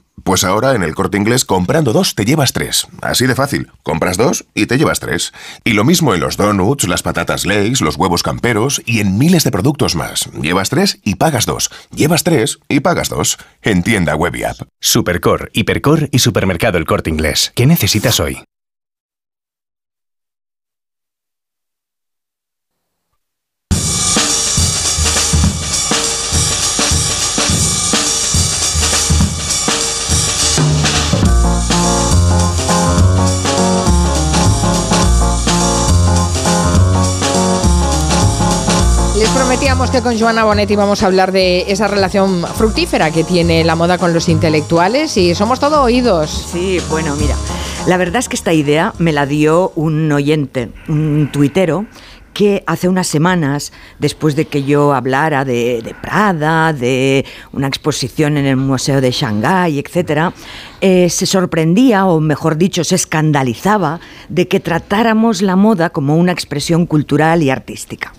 Pues 0.23 0.43
ahora 0.43 0.75
en 0.75 0.83
el 0.83 0.93
corte 0.93 1.17
inglés 1.17 1.45
comprando 1.45 1.93
dos 1.93 2.15
te 2.15 2.25
llevas 2.25 2.53
tres. 2.53 2.87
Así 3.01 3.25
de 3.27 3.35
fácil. 3.35 3.71
Compras 3.83 4.17
dos 4.17 4.45
y 4.53 4.67
te 4.67 4.77
llevas 4.77 4.99
tres. 4.99 5.33
Y 5.63 5.73
lo 5.73 5.83
mismo 5.83 6.13
en 6.13 6.19
los 6.19 6.37
donuts, 6.37 6.87
las 6.87 7.01
patatas 7.01 7.45
Lay's, 7.45 7.81
los 7.81 7.95
huevos 7.95 8.23
camperos 8.23 8.81
y 8.85 8.99
en 8.99 9.17
miles 9.17 9.43
de 9.43 9.51
productos 9.51 9.95
más. 9.95 10.29
Llevas 10.41 10.69
tres 10.69 10.99
y 11.03 11.15
pagas 11.15 11.45
dos. 11.45 11.71
Llevas 11.95 12.23
tres 12.23 12.59
y 12.69 12.81
pagas 12.81 13.09
dos. 13.09 13.37
En 13.61 13.83
tienda 13.83 14.15
web 14.15 14.35
y 14.35 14.43
app. 14.43 14.57
Supercor, 14.79 15.49
Hipercor 15.53 16.09
y 16.11 16.19
Supermercado 16.19 16.77
El 16.77 16.85
Corte 16.85 17.09
Inglés. 17.09 17.51
¿Qué 17.55 17.65
necesitas 17.65 18.19
hoy? 18.19 18.43
Con 39.99 40.17
Joana 40.17 40.45
Bonetti 40.45 40.77
vamos 40.77 41.03
a 41.03 41.07
hablar 41.07 41.33
de 41.33 41.65
esa 41.67 41.85
relación 41.85 42.45
fructífera 42.55 43.11
que 43.11 43.25
tiene 43.25 43.65
la 43.65 43.75
moda 43.75 43.97
con 43.97 44.13
los 44.13 44.29
intelectuales 44.29 45.17
y 45.17 45.35
somos 45.35 45.59
todo 45.59 45.83
oídos. 45.83 46.47
Sí, 46.49 46.79
bueno, 46.89 47.13
mira, 47.17 47.35
la 47.87 47.97
verdad 47.97 48.19
es 48.19 48.29
que 48.29 48.37
esta 48.37 48.53
idea 48.53 48.93
me 48.99 49.11
la 49.11 49.25
dio 49.25 49.73
un 49.75 50.09
oyente, 50.13 50.69
un 50.87 51.29
tuitero, 51.31 51.87
que 52.33 52.63
hace 52.67 52.87
unas 52.87 53.07
semanas, 53.07 53.73
después 53.99 54.37
de 54.37 54.45
que 54.45 54.63
yo 54.63 54.93
hablara 54.93 55.43
de, 55.43 55.81
de 55.81 55.93
Prada, 55.93 56.71
de 56.71 57.25
una 57.51 57.67
exposición 57.67 58.37
en 58.37 58.45
el 58.45 58.55
Museo 58.55 59.01
de 59.01 59.11
Shanghái, 59.11 59.77
etc., 59.77 60.33
eh, 60.79 61.09
se 61.09 61.25
sorprendía, 61.25 62.05
o 62.05 62.21
mejor 62.21 62.55
dicho, 62.55 62.85
se 62.85 62.95
escandalizaba 62.95 63.99
de 64.29 64.47
que 64.47 64.61
tratáramos 64.61 65.41
la 65.41 65.57
moda 65.57 65.89
como 65.89 66.15
una 66.15 66.31
expresión 66.31 66.85
cultural 66.85 67.43
y 67.43 67.49
artística. 67.49 68.13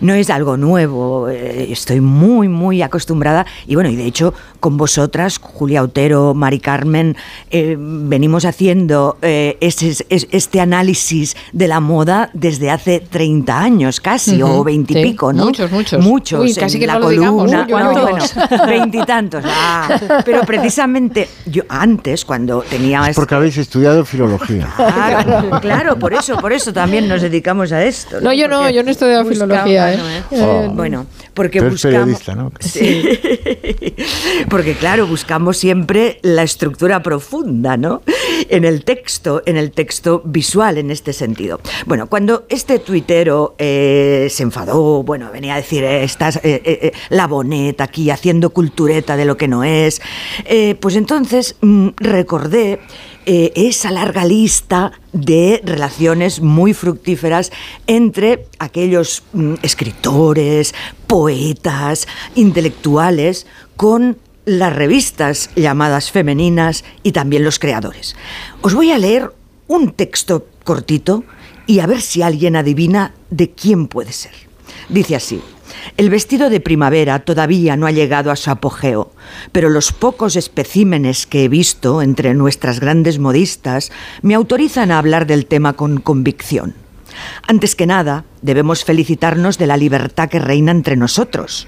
No 0.00 0.14
es 0.14 0.30
algo 0.30 0.56
nuevo, 0.56 1.28
eh, 1.28 1.68
estoy 1.70 2.00
muy, 2.00 2.48
muy 2.48 2.82
acostumbrada 2.82 3.46
y 3.66 3.74
bueno, 3.74 3.90
y 3.90 3.96
de 3.96 4.04
hecho 4.06 4.34
con 4.60 4.76
vosotras, 4.76 5.38
Julia 5.38 5.82
Otero, 5.82 6.32
Mari 6.34 6.58
Carmen, 6.58 7.16
eh, 7.50 7.76
venimos 7.78 8.44
haciendo 8.46 9.18
eh, 9.22 9.56
ese- 9.60 10.04
es- 10.08 10.26
este 10.30 10.60
análisis 10.60 11.36
de 11.52 11.68
la 11.68 11.80
moda 11.80 12.30
desde 12.32 12.70
hace 12.70 13.00
30 13.00 13.60
años 13.60 14.00
casi, 14.00 14.42
Ujú, 14.42 14.60
o 14.60 14.64
20 14.64 14.92
y 14.92 14.96
sí, 14.96 15.02
pico, 15.10 15.32
¿no? 15.32 15.44
muchos, 15.46 15.70
muchos. 15.70 16.02
Muchos. 16.02 16.40
Uy, 16.40 16.54
casi 16.54 16.76
en 16.76 16.80
que 16.80 16.86
la 16.86 16.94
no 16.94 17.00
lo 17.00 17.08
digamos. 17.10 17.50
columna. 17.50 17.66
Uy, 17.68 17.74
uy, 17.74 18.58
No, 18.58 18.66
veintitantos. 18.66 19.44
ah. 19.46 20.22
Pero 20.24 20.42
precisamente 20.42 21.28
yo 21.46 21.62
antes, 21.68 22.24
cuando 22.24 22.62
tenía... 22.62 23.06
Es 23.08 23.16
porque 23.16 23.34
habéis 23.34 23.56
estudiado 23.58 24.04
filología. 24.04 24.68
Claro, 24.76 25.60
claro, 25.60 25.98
por 25.98 26.14
eso, 26.14 26.36
por 26.38 26.52
eso 26.52 26.72
también 26.72 27.06
nos 27.08 27.20
dedicamos 27.22 27.70
a 27.72 27.84
esto. 27.84 28.20
No, 28.20 28.32
yo 28.32 28.48
no, 28.48 28.70
yo 28.70 28.82
no 28.82 28.88
he 28.88 28.92
estudiado 28.92 29.24
buscamos- 29.24 29.34
¿eh? 29.44 29.96
bueno, 30.30 30.64
Eh, 30.64 30.70
Bueno, 30.72 31.06
porque 31.34 31.58
Tú 31.60 31.66
eres 31.66 31.82
buscamos... 31.82 31.94
periodista, 32.22 32.34
¿no? 32.34 32.52
Sí. 32.60 33.02
Porque 34.48 34.74
claro, 34.74 35.06
buscamos 35.06 35.56
siempre 35.56 36.18
la 36.22 36.42
estructura 36.42 37.02
profunda, 37.02 37.76
¿no? 37.76 38.02
En 38.48 38.64
el 38.64 38.84
texto, 38.84 39.42
en 39.46 39.56
el 39.56 39.70
texto 39.72 40.22
visual, 40.24 40.78
en 40.78 40.90
este 40.90 41.12
sentido. 41.12 41.60
Bueno, 41.86 42.08
cuando 42.08 42.44
este 42.48 42.78
tuitero 42.78 43.54
eh, 43.58 44.28
se 44.30 44.42
enfadó, 44.42 45.02
bueno, 45.02 45.30
venía 45.32 45.54
a 45.54 45.56
decir, 45.56 45.84
eh, 45.84 46.04
estás 46.04 46.36
eh, 46.36 46.40
eh, 46.44 46.62
eh, 46.82 46.92
la 47.10 47.26
boneta 47.26 47.84
aquí 47.84 48.10
haciendo 48.10 48.50
cultureta 48.50 49.16
de 49.16 49.24
lo 49.24 49.36
que 49.36 49.48
no 49.48 49.64
es, 49.64 50.00
eh, 50.44 50.76
pues 50.80 50.96
entonces 50.96 51.56
mm, 51.60 51.88
recordé 51.96 52.80
eh, 53.26 53.52
esa 53.54 53.90
larga 53.90 54.24
lista 54.24 54.92
de 55.12 55.60
relaciones 55.64 56.40
muy 56.40 56.74
fructíferas 56.74 57.52
entre 57.86 58.46
aquellos 58.58 59.22
mm, 59.32 59.54
escritores, 59.62 60.74
poetas, 61.06 62.06
intelectuales, 62.34 63.46
con 63.76 64.18
las 64.44 64.74
revistas 64.74 65.50
llamadas 65.56 66.10
femeninas 66.10 66.84
y 67.02 67.12
también 67.12 67.44
los 67.44 67.58
creadores. 67.58 68.14
Os 68.60 68.74
voy 68.74 68.90
a 68.90 68.98
leer 68.98 69.32
un 69.68 69.92
texto 69.92 70.46
cortito 70.64 71.24
y 71.66 71.80
a 71.80 71.86
ver 71.86 72.02
si 72.02 72.22
alguien 72.22 72.56
adivina 72.56 73.14
de 73.30 73.50
quién 73.50 73.88
puede 73.88 74.12
ser. 74.12 74.32
Dice 74.88 75.16
así. 75.16 75.40
El 75.96 76.10
vestido 76.10 76.50
de 76.50 76.60
primavera 76.60 77.20
todavía 77.20 77.76
no 77.76 77.86
ha 77.86 77.92
llegado 77.92 78.30
a 78.30 78.36
su 78.36 78.50
apogeo, 78.50 79.12
pero 79.52 79.70
los 79.70 79.92
pocos 79.92 80.36
especímenes 80.36 81.26
que 81.26 81.44
he 81.44 81.48
visto 81.48 82.02
entre 82.02 82.34
nuestras 82.34 82.80
grandes 82.80 83.18
modistas 83.18 83.92
me 84.22 84.34
autorizan 84.34 84.90
a 84.90 84.98
hablar 84.98 85.26
del 85.26 85.46
tema 85.46 85.74
con 85.74 85.98
convicción. 85.98 86.74
Antes 87.46 87.76
que 87.76 87.86
nada, 87.86 88.24
debemos 88.42 88.84
felicitarnos 88.84 89.58
de 89.58 89.66
la 89.66 89.76
libertad 89.76 90.28
que 90.28 90.38
reina 90.38 90.72
entre 90.72 90.96
nosotros. 90.96 91.66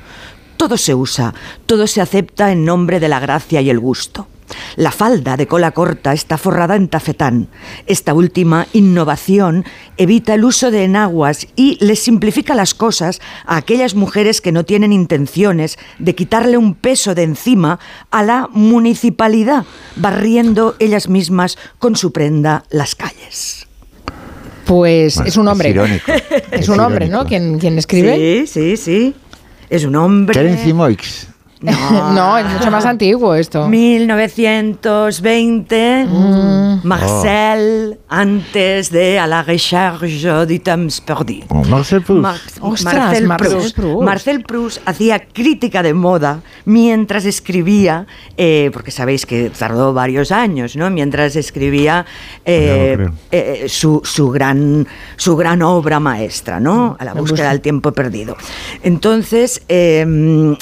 Todo 0.57 0.77
se 0.77 0.95
usa, 0.95 1.35
todo 1.67 1.87
se 1.87 2.01
acepta 2.01 2.51
en 2.51 2.65
nombre 2.65 2.99
de 2.99 3.09
la 3.09 3.21
gracia 3.21 3.61
y 3.61 3.71
el 3.71 3.79
gusto. 3.79 4.27
La 4.77 4.91
falda 4.91 5.37
de 5.37 5.47
cola 5.47 5.73
corta 5.73 6.13
está 6.13 6.39
forrada 6.39 6.77
en 6.77 6.89
tafetán. 6.89 7.49
Esta 7.87 8.15
última 8.15 8.67
innovación 8.73 9.65
evita 9.97 10.35
el 10.35 10.45
uso 10.45 10.71
de 10.71 10.85
enaguas 10.85 11.47
y 11.57 11.79
les 11.85 12.01
simplifica 12.01 12.55
las 12.55 12.75
cosas 12.75 13.21
a 13.47 13.57
aquellas 13.57 13.95
mujeres 13.95 14.41
que 14.41 14.53
no 14.53 14.65
tienen 14.65 14.93
intenciones 14.93 15.79
de 15.99 16.15
quitarle 16.15 16.57
un 16.59 16.75
peso 16.75 17.15
de 17.15 17.23
encima 17.23 17.79
a 18.11 18.23
la 18.23 18.49
municipalidad, 18.53 19.65
barriendo 19.97 20.77
ellas 20.79 21.09
mismas 21.09 21.59
con 21.79 21.97
su 21.97 22.13
prenda 22.13 22.65
las 22.71 22.95
calles. 22.95 23.67
Pues 24.65 25.15
Bueno, 25.17 25.29
es 25.29 25.37
un 25.37 25.49
hombre. 25.49 25.69
es 25.69 25.75
irónico, 25.75 26.13
Es 26.51 26.63
es 26.63 26.69
un 26.69 26.81
hombre. 26.81 27.09
¿no? 27.09 27.25
Quien, 27.25 27.59
quien 27.59 27.79
escribe. 27.79 28.47
Sí, 28.47 28.47
sí, 28.47 28.77
sí. 28.77 29.15
Es 29.71 29.85
un 29.85 29.95
hombre. 29.97 30.35
Terence 30.35 30.73
Moix. 30.75 31.29
No, 31.63 32.39
es 32.39 32.47
mucho 32.47 32.71
más 32.71 32.85
antiguo 32.85 33.35
esto. 33.35 33.67
1920, 33.69 36.07
Marcel, 36.83 37.99
antes 38.09 38.91
de 38.91 39.19
A 39.19 39.27
la 39.27 39.43
recherche 39.43 40.47
du 40.47 40.59
temps 40.61 41.01
perdu. 41.01 41.41
Oh, 41.49 41.65
Marcel 41.65 42.03
Proust. 42.03 42.23
Mar- 42.23 42.41
Ostras, 42.61 42.95
Marcel, 42.95 43.27
Marcel 43.27 43.51
Proust. 43.53 43.77
Proust. 43.77 44.05
Marcel 44.05 44.43
Proust 44.43 44.79
hacía 44.87 45.19
crítica 45.27 45.83
de 45.83 45.93
moda 45.95 46.41
mientras 46.65 47.25
escribía, 47.25 48.07
eh, 48.37 48.71
porque 48.73 48.91
sabéis 48.91 49.27
que 49.27 49.51
tardó 49.51 49.93
varios 49.93 50.31
años, 50.31 50.77
¿no? 50.77 50.89
Mientras 50.91 51.35
escribía 51.37 52.07
eh, 52.45 53.09
eh, 53.33 53.65
su, 53.69 54.01
su 54.05 54.31
gran, 54.31 54.87
su 55.17 55.37
gran 55.37 55.63
obra 55.63 55.99
maestra, 55.99 56.61
¿no? 56.61 56.97
A 56.99 57.05
la 57.05 57.15
búsqueda 57.15 57.51
del 57.51 57.61
tiempo 57.61 57.93
perdido. 57.93 58.37
Entonces, 58.83 59.63
eh, 59.69 60.05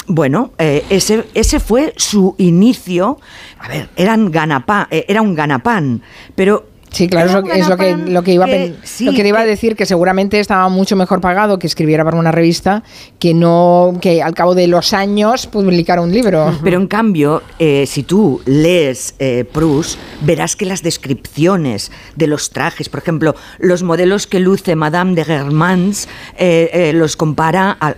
bueno, 0.07 0.53
eh, 0.59 0.85
ese, 0.89 1.25
ese 1.35 1.61
fue 1.61 1.93
su 1.97 2.35
inicio. 2.39 3.19
A 3.59 3.69
ver, 3.69 3.89
eran 3.97 4.31
ganapá, 4.31 4.89
eh, 4.91 5.05
era 5.09 5.23
un 5.23 5.35
ganapán, 5.35 6.03
pero 6.35 6.67
Sí, 6.95 7.09
claro, 7.09 7.43
es 7.53 7.69
lo 7.69 7.77
que, 7.77 7.97
lo 7.97 8.23
que 8.23 8.33
iba 8.35 8.45
a 8.45 8.49
que- 8.49 8.75
sí, 8.85 9.05
lo 9.05 9.13
que 9.13 9.23
te 9.23 9.29
iba 9.29 9.41
a 9.41 9.45
decir, 9.45 9.75
que 9.77 9.85
seguramente 9.85 10.39
estaba 10.39 10.69
mucho 10.69 10.95
mejor 10.97 11.21
pagado 11.21 11.59
que 11.59 11.67
escribiera 11.67 12.05
para 12.05 12.17
una 12.17 12.31
revista 12.31 12.83
que 13.19 13.35
no 13.35 13.99
que 14.01 14.23
al 14.23 14.33
cabo 14.35 14.55
de 14.55 14.69
los 14.69 14.93
años 14.93 15.47
publicara 15.47 16.01
un 16.01 16.13
libro. 16.13 16.57
Pero 16.63 16.79
en 16.81 16.87
cambio, 16.87 17.43
eh, 17.59 17.85
si 17.87 18.05
tú 18.05 18.41
lees 18.47 19.15
eh, 19.19 19.45
Proust, 19.53 19.99
verás 20.23 20.55
que 20.57 20.67
las 20.67 20.83
descripciones 20.83 21.91
de 22.17 22.27
los 22.27 22.51
trajes, 22.51 22.89
por 22.89 23.01
ejemplo, 23.01 23.35
los 23.59 23.83
modelos 23.83 24.27
que 24.27 24.39
luce 24.41 24.77
Madame 24.77 25.15
de 25.15 25.25
Germans, 25.25 26.09
eh, 26.39 26.71
eh, 26.73 26.93
los 26.93 27.17
compara, 27.17 27.77
a, 27.81 27.95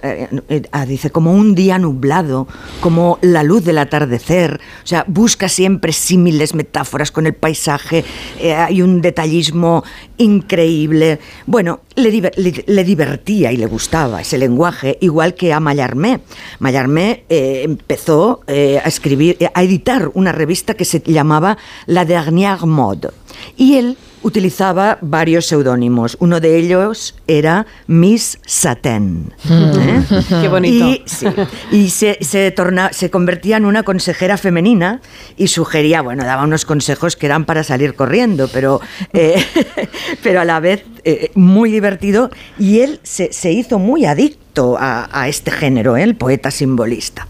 a- 0.72 0.86
dice, 0.86 1.10
como 1.10 1.32
un 1.32 1.54
día 1.54 1.78
nublado, 1.78 2.46
como 2.80 3.18
la 3.20 3.42
luz 3.42 3.64
del 3.64 3.78
atardecer. 3.78 4.60
O 4.82 4.86
sea, 4.86 5.04
busca 5.06 5.48
siempre 5.48 5.92
símiles, 5.92 6.54
metáforas 6.54 7.10
con 7.10 7.26
el 7.26 7.34
paisaje. 7.34 8.04
eh, 8.40 8.54
hay 8.54 8.82
un 8.86 9.00
detallismo 9.02 9.84
increíble. 10.18 11.18
Bueno, 11.46 11.80
le, 11.94 12.10
diver- 12.10 12.34
le- 12.36 12.64
le 12.66 12.84
divertía 12.84 13.52
y 13.52 13.56
le 13.56 13.66
gustaba 13.66 14.20
ese 14.20 14.38
lenguaje, 14.38 14.98
igual 15.00 15.34
que 15.34 15.52
a 15.52 15.60
Mallarmé. 15.60 16.20
Mallarmé 16.58 17.24
eh, 17.28 17.62
empezó 17.64 18.40
eh, 18.46 18.80
a 18.82 18.88
escribir, 18.88 19.36
a 19.54 19.62
editar 19.62 20.10
una 20.14 20.32
revista 20.32 20.74
que 20.74 20.84
se 20.84 21.00
llamaba 21.04 21.58
La 21.86 22.04
Dernière 22.04 22.64
Mode. 22.66 23.10
Y 23.56 23.74
él 23.76 23.96
utilizaba 24.26 24.98
varios 25.02 25.46
seudónimos. 25.46 26.16
Uno 26.18 26.40
de 26.40 26.58
ellos 26.58 27.14
era 27.28 27.64
Miss 27.86 28.38
Satin. 28.44 29.32
¿eh? 29.48 30.02
Qué 30.28 30.48
bonito. 30.48 30.84
Y, 30.88 31.02
sí, 31.06 31.26
y 31.70 31.90
se, 31.90 32.18
se, 32.22 32.50
torna- 32.52 32.92
se 32.92 33.08
convertía 33.08 33.56
en 33.56 33.64
una 33.66 33.84
consejera 33.84 34.36
femenina 34.36 35.00
y 35.36 35.46
sugería, 35.46 36.02
bueno, 36.02 36.24
daba 36.24 36.42
unos 36.42 36.64
consejos 36.64 37.14
que 37.14 37.26
eran 37.26 37.44
para 37.44 37.62
salir 37.62 37.94
corriendo, 37.94 38.48
pero, 38.52 38.80
eh, 39.12 39.42
pero 40.24 40.40
a 40.40 40.44
la 40.44 40.58
vez 40.58 40.82
eh, 41.04 41.30
muy 41.36 41.70
divertido 41.70 42.30
y 42.58 42.80
él 42.80 42.98
se, 43.04 43.32
se 43.32 43.52
hizo 43.52 43.78
muy 43.78 44.06
adicto 44.06 44.76
a, 44.78 45.08
a 45.12 45.28
este 45.28 45.52
género, 45.52 45.96
¿eh? 45.96 46.02
el 46.02 46.16
poeta 46.16 46.50
simbolista. 46.50 47.28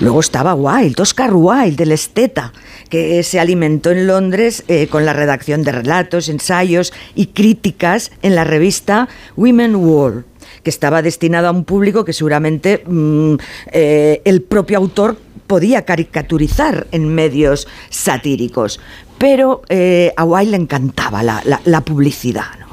Luego 0.00 0.20
estaba 0.20 0.54
Wilde, 0.54 1.00
Oscar 1.00 1.30
Wilde, 1.32 1.84
el 1.84 1.92
esteta, 1.92 2.52
que 2.94 3.24
se 3.24 3.40
alimentó 3.40 3.90
en 3.90 4.06
Londres 4.06 4.62
eh, 4.68 4.86
con 4.86 5.04
la 5.04 5.12
redacción 5.12 5.64
de 5.64 5.72
relatos, 5.72 6.28
ensayos 6.28 6.92
y 7.16 7.26
críticas 7.26 8.12
en 8.22 8.36
la 8.36 8.44
revista 8.44 9.08
Women 9.36 9.74
World 9.74 10.24
que 10.62 10.70
estaba 10.70 11.02
destinado 11.02 11.48
a 11.48 11.50
un 11.50 11.64
público 11.64 12.04
que 12.04 12.12
seguramente 12.12 12.84
mm, 12.86 13.34
eh, 13.72 14.22
el 14.24 14.42
propio 14.42 14.78
autor 14.78 15.16
podía 15.48 15.84
caricaturizar 15.84 16.86
en 16.92 17.12
medios 17.12 17.66
satíricos. 17.90 18.78
Pero 19.18 19.62
eh, 19.68 20.12
a 20.16 20.24
Wilde 20.24 20.50
le 20.52 20.56
encantaba 20.56 21.22
la, 21.22 21.40
la- 21.44 21.60
la 21.64 21.80
publicidad. 21.82 22.44
¿no? 22.60 22.64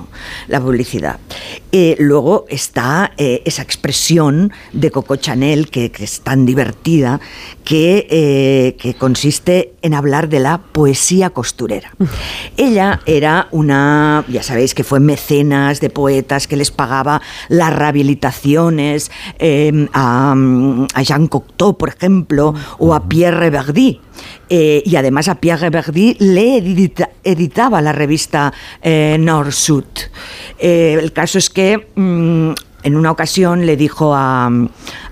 la 0.48 0.62
publicidad. 0.62 1.18
Eh, 1.72 1.96
luego 1.98 2.46
está 2.50 3.12
eh, 3.18 3.42
esa 3.46 3.64
expresión 3.64 4.52
de 4.72 4.92
Coco 4.92 5.16
Chanel, 5.16 5.70
que, 5.70 5.90
que 5.92 6.04
es 6.04 6.22
tan 6.22 6.46
divertida, 6.46 7.20
que, 7.64 8.08
eh, 8.10 8.76
que 8.80 8.94
consiste 8.94 9.74
en 9.82 9.94
hablar 9.96 10.30
de 10.30 10.40
la 10.40 10.60
poesía 10.60 11.32
costurera. 11.32 11.92
Ella 12.58 13.00
era 13.08 13.48
una, 13.52 14.24
ya 14.28 14.44
sabéis 14.44 14.76
que 14.76 14.84
fue 14.84 15.00
mecenas 15.00 15.80
de 15.80 15.90
poetas 15.90 16.46
que 16.48 16.56
les 16.58 16.70
pagaba 16.70 17.22
las 17.50 17.74
rehabilitaciones 17.74 19.12
eh, 19.40 19.88
a, 19.94 20.36
a 20.94 21.02
Jean 21.02 21.28
Cocteau, 21.28 21.78
por 21.78 21.90
ejemplo, 21.90 22.54
o 22.78 22.94
a 22.94 23.08
Pierre 23.08 23.50
Verdi. 23.50 24.02
Eh, 24.54 24.84
y 24.86 24.98
además 24.98 25.30
a 25.30 25.36
Pierre 25.36 25.70
Verdi 25.70 26.18
le 26.20 26.58
edita- 26.58 27.10
editaba 27.24 27.82
la 27.82 27.94
revista 27.94 28.52
eh, 28.82 29.16
Nord-Sud. 29.18 29.86
Eh, 30.60 30.98
el 31.02 31.14
caso 31.14 31.38
es 31.38 31.50
que 31.50 31.88
mm, 31.96 32.52
en 32.84 32.96
una 32.98 33.12
ocasión 33.12 33.66
le 33.66 33.78
dijo 33.78 34.14
a, 34.14 34.52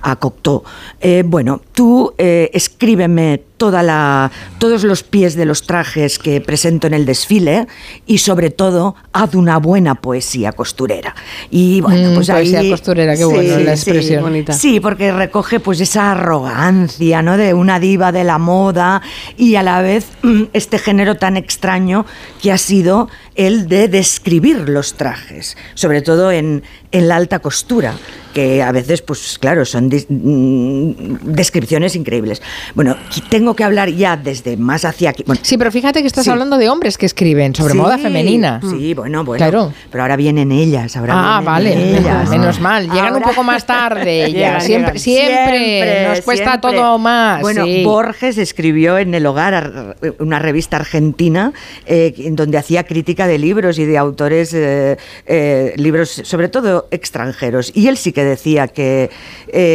a 0.02 0.16
Cocteau, 0.18 0.64
eh, 1.00 1.24
bueno, 1.26 1.62
tú 1.74 2.14
eh, 2.18 2.50
escríbeme 2.54 3.42
toda 3.58 3.84
la, 3.84 4.32
todos 4.58 4.86
los 4.86 5.04
pies 5.04 5.36
de 5.36 5.46
los 5.46 5.64
trajes 5.64 6.18
que 6.18 6.40
presento 6.40 6.88
en 6.88 6.94
el 6.94 7.06
desfile 7.06 7.68
y 8.06 8.20
sobre 8.20 8.52
todo 8.52 8.96
haz 9.12 9.36
una 9.36 9.58
buena 9.58 9.96
poesía 9.96 10.54
costurera. 10.54 11.14
Y 11.52 11.82
bueno, 11.82 12.12
Mm, 12.12 12.16
pues 12.16 12.30
poesía 12.30 12.60
ahí... 12.60 12.70
costurera, 12.70 13.16
qué 13.16 13.26
bueno 13.26 13.60
la 13.60 13.72
expresión. 13.74 14.46
Sí, 14.54 14.80
porque 14.80 15.12
recoge 15.12 15.60
pues 15.60 15.82
esa 15.82 16.14
arrogancia, 16.14 17.22
¿no? 17.22 17.38
De 17.38 17.54
una 17.54 17.80
diva 17.80 18.12
de 18.12 18.24
la 18.24 18.38
moda 18.38 19.02
y 19.38 19.56
a 19.56 19.64
la 19.64 19.82
vez 19.82 20.06
mm, 20.24 20.44
este 20.54 20.80
género 20.80 21.16
tan 21.16 21.36
extraño 21.36 22.06
que 22.42 22.52
ha 22.52 22.58
sido 22.58 23.10
el 23.36 23.68
de 23.68 23.88
describir 23.88 24.70
los 24.70 24.94
trajes, 24.94 25.58
sobre 25.74 26.02
todo 26.02 26.32
en, 26.32 26.64
en 26.92 27.08
la 27.08 27.16
alta 27.18 27.40
costura, 27.40 27.94
que 28.34 28.62
a 28.64 28.72
veces, 28.72 29.02
pues 29.02 29.38
claro, 29.40 29.66
son 29.66 29.89
mm, 29.90 30.92
descripciones 31.34 31.96
increíbles. 31.96 32.42
Bueno, 32.76 32.96
tengo 33.30 33.56
que 33.56 33.64
hablar 33.64 33.90
ya 33.90 34.18
desde 34.18 34.58
más 34.58 34.86
hacia 34.86 35.10
aquí. 35.12 35.24
Bueno, 35.26 35.42
Sí, 35.44 35.58
pero 35.58 35.72
fíjate 35.72 36.02
que 36.02 36.08
estás 36.08 36.24
Sí. 36.26 36.30
hablando 36.30 36.58
de 36.58 36.70
hombres 36.70 36.98
que 36.98 37.06
escriben 37.06 37.56
sobre 37.56 37.74
Sí, 37.74 37.80
moda 37.80 37.98
femenina. 37.98 38.60
Sí, 38.62 38.94
bueno, 38.94 39.24
bueno. 39.24 39.38
Claro. 39.44 39.74
Pero 39.92 40.04
ahora 40.04 40.16
vienen 40.16 40.52
ellas, 40.52 40.96
ahora 40.98 41.14
Ah, 41.38 41.42
vale, 41.42 41.98
ellas. 41.98 42.30
menos 42.30 42.60
mal. 42.60 42.90
Llegan 42.90 43.16
un 43.16 43.22
poco 43.24 43.44
más 43.44 43.66
tarde 43.66 44.26
ellas. 44.26 44.34
Llegan, 44.34 44.62
siempre, 44.62 45.00
llegan. 45.00 45.00
siempre, 45.00 46.08
nos 46.10 46.22
cuesta 46.22 46.52
siempre. 46.52 46.72
todo 46.72 46.98
más. 46.98 47.42
Bueno, 47.42 47.66
sí. 47.66 47.84
Borges 47.84 48.38
escribió 48.38 48.98
en 48.98 49.14
El 49.14 49.26
Hogar, 49.26 49.54
ar- 49.54 49.96
una 50.20 50.40
revista 50.40 50.78
argentina, 50.78 51.54
eh, 51.86 52.14
en 52.18 52.36
donde 52.36 52.58
hacía 52.58 52.84
crítica 52.86 53.28
de 53.28 53.38
libros 53.38 53.80
y 53.80 53.86
de 53.86 53.98
autores, 53.98 54.54
eh, 54.54 54.98
eh, 55.26 55.74
libros 55.78 56.10
sobre 56.24 56.50
todo 56.50 56.88
extranjeros. 56.92 57.72
Y 57.76 57.88
él 57.88 57.98
sí 57.98 58.12
que 58.12 58.24
decía 58.24 58.68
que, 58.68 59.10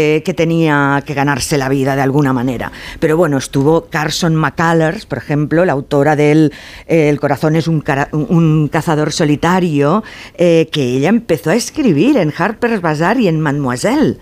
eh, 0.04 0.22
que 0.22 0.34
tenía 0.34 1.02
que 1.06 1.14
ganarse 1.14 1.56
la 1.58 1.68
vida 1.68 1.96
de 1.96 2.02
alguna 2.02 2.32
manera. 2.32 2.70
Pero 3.00 3.16
bueno, 3.16 3.38
estuvo 3.38 3.86
Carson 3.86 4.34
McCullers, 4.36 5.06
por 5.06 5.18
ejemplo, 5.18 5.64
la 5.64 5.72
autora 5.72 6.14
del 6.16 6.52
eh, 6.86 7.08
El 7.08 7.18
corazón 7.20 7.56
es 7.56 7.66
un, 7.68 7.80
cara- 7.80 8.08
un 8.12 8.68
cazador 8.68 9.12
solitario, 9.12 10.02
eh, 10.36 10.68
que 10.72 10.82
ella 10.96 11.08
empezó 11.08 11.50
a 11.50 11.54
escribir 11.54 12.16
en 12.16 12.32
Harper's 12.36 12.80
Bazaar 12.80 13.18
y 13.20 13.28
en 13.28 13.40
Mademoiselle. 13.40 14.18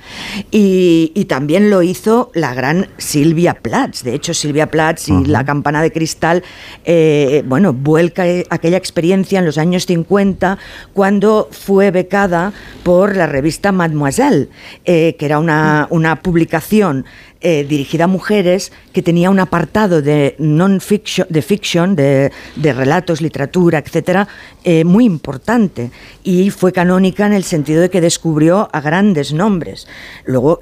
Y, 0.51 1.12
y 1.15 1.25
también 1.27 1.70
lo 1.70 1.83
hizo 1.83 2.31
la 2.35 2.55
gran 2.55 2.89
Silvia 2.99 3.55
Plath. 3.55 4.02
De 4.02 4.15
hecho, 4.15 4.35
Silvia 4.35 4.70
Plath 4.70 5.09
y 5.09 5.25
La 5.27 5.44
campana 5.44 5.83
de 5.83 5.91
cristal, 5.93 6.43
eh, 6.85 7.43
bueno, 7.47 7.73
vuelca 7.73 8.25
aquella 8.51 8.77
experiencia 8.77 9.39
en 9.39 9.44
los 9.47 9.59
años 9.59 9.86
50 9.86 10.59
cuando 10.93 11.49
fue 11.51 11.91
becada 11.91 12.52
por 12.83 13.17
la 13.17 13.27
revista 13.27 13.73
Mademoiselle, 13.73 14.49
eh, 14.85 15.17
que 15.19 15.27
era 15.27 15.39
una, 15.39 15.72
una 15.91 16.23
publicación 16.23 17.05
eh, 17.44 17.67
dirigida 17.68 18.05
a 18.05 18.07
mujeres 18.07 18.70
que 18.92 19.02
tenía 19.02 19.28
un 19.28 19.41
apartado 19.41 20.01
de 20.01 20.36
non-fiction, 20.39 21.26
de 21.28 21.42
fiction, 21.42 21.97
de, 21.97 22.31
relatos, 22.55 23.20
literatura, 23.20 23.78
etcétera, 23.81 24.28
eh, 24.62 24.84
muy 24.84 25.05
importante. 25.05 25.91
Y 26.23 26.51
fue 26.51 26.70
canónica 26.70 27.26
en 27.26 27.33
el 27.33 27.42
sentido 27.42 27.81
de 27.83 27.91
que 27.91 28.01
descubrió 28.01 28.68
a 28.73 28.81
grandes 28.81 29.33
nombres. 29.33 29.89
Luego, 30.25 30.60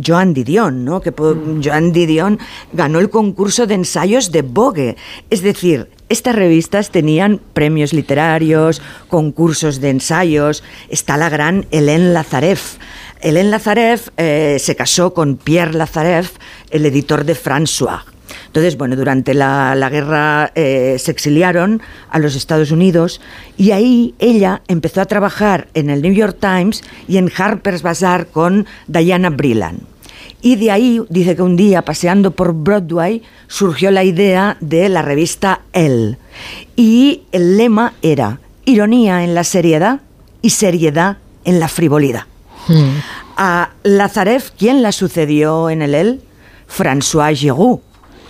Joan 0.00 0.32
Didion, 0.32 0.84
¿no? 0.84 1.02
Que 1.02 1.12
Joan 1.12 1.92
Didion 1.92 2.38
ganó 2.72 3.00
el 3.00 3.10
concurso 3.10 3.66
de 3.66 3.74
ensayos 3.74 4.32
de 4.32 4.40
Vogue. 4.40 4.96
Es 5.28 5.42
decir, 5.42 5.88
estas 6.08 6.34
revistas 6.34 6.90
tenían 6.90 7.38
premios 7.52 7.92
literarios, 7.92 8.80
concursos 9.08 9.78
de 9.82 9.90
ensayos. 9.90 10.64
Está 10.88 11.18
la 11.18 11.28
gran 11.28 11.66
Hélène 11.70 12.14
Lazareff. 12.14 12.78
Hélène 13.20 13.50
Lazareff 13.50 14.08
eh, 14.16 14.56
se 14.60 14.76
casó 14.76 15.12
con 15.12 15.36
Pierre 15.36 15.74
Lazareff, 15.74 16.32
el 16.70 16.86
editor 16.86 17.24
de 17.24 17.34
François. 17.34 18.04
Entonces, 18.46 18.76
bueno, 18.76 18.96
durante 18.96 19.34
la, 19.34 19.88
guerra 19.90 20.52
eh, 20.54 20.96
se 20.98 21.10
exiliaron 21.10 21.82
a 22.10 22.18
los 22.18 22.34
Estados 22.34 22.70
Unidos 22.70 23.20
y 23.56 23.72
ahí 23.72 24.14
ella 24.18 24.62
empezó 24.68 25.00
a 25.00 25.06
trabajar 25.06 25.68
en 25.74 25.90
el 25.90 26.02
New 26.02 26.12
York 26.12 26.38
Times 26.40 26.82
y 27.06 27.16
en 27.16 27.30
Harper's 27.34 27.82
Bazaar 27.82 28.26
con 28.26 28.66
Diana 28.86 29.30
Brillan. 29.30 29.80
Y 30.40 30.56
de 30.56 30.70
ahí 30.70 31.02
dice 31.08 31.34
que 31.34 31.42
un 31.42 31.56
día, 31.56 31.82
paseando 31.82 32.30
por 32.30 32.52
Broadway, 32.52 33.22
surgió 33.48 33.90
la 33.90 34.04
idea 34.04 34.56
de 34.60 34.88
la 34.88 35.02
revista 35.02 35.62
Elle. 35.72 36.16
Y 36.76 37.22
el 37.32 37.56
lema 37.56 37.94
era 38.02 38.38
ironía 38.64 39.24
en 39.24 39.34
la 39.34 39.42
seriedad 39.42 40.00
y 40.40 40.50
seriedad 40.50 41.18
en 41.44 41.58
la 41.58 41.68
frivolidad. 41.68 42.24
A 43.36 43.70
Lazareff, 43.82 44.50
¿quién 44.58 44.82
la 44.82 44.92
sucedió 44.92 45.70
en 45.70 45.82
el 45.82 45.94
Elle? 45.94 46.20
François 46.68 47.34
Giroud, 47.34 47.80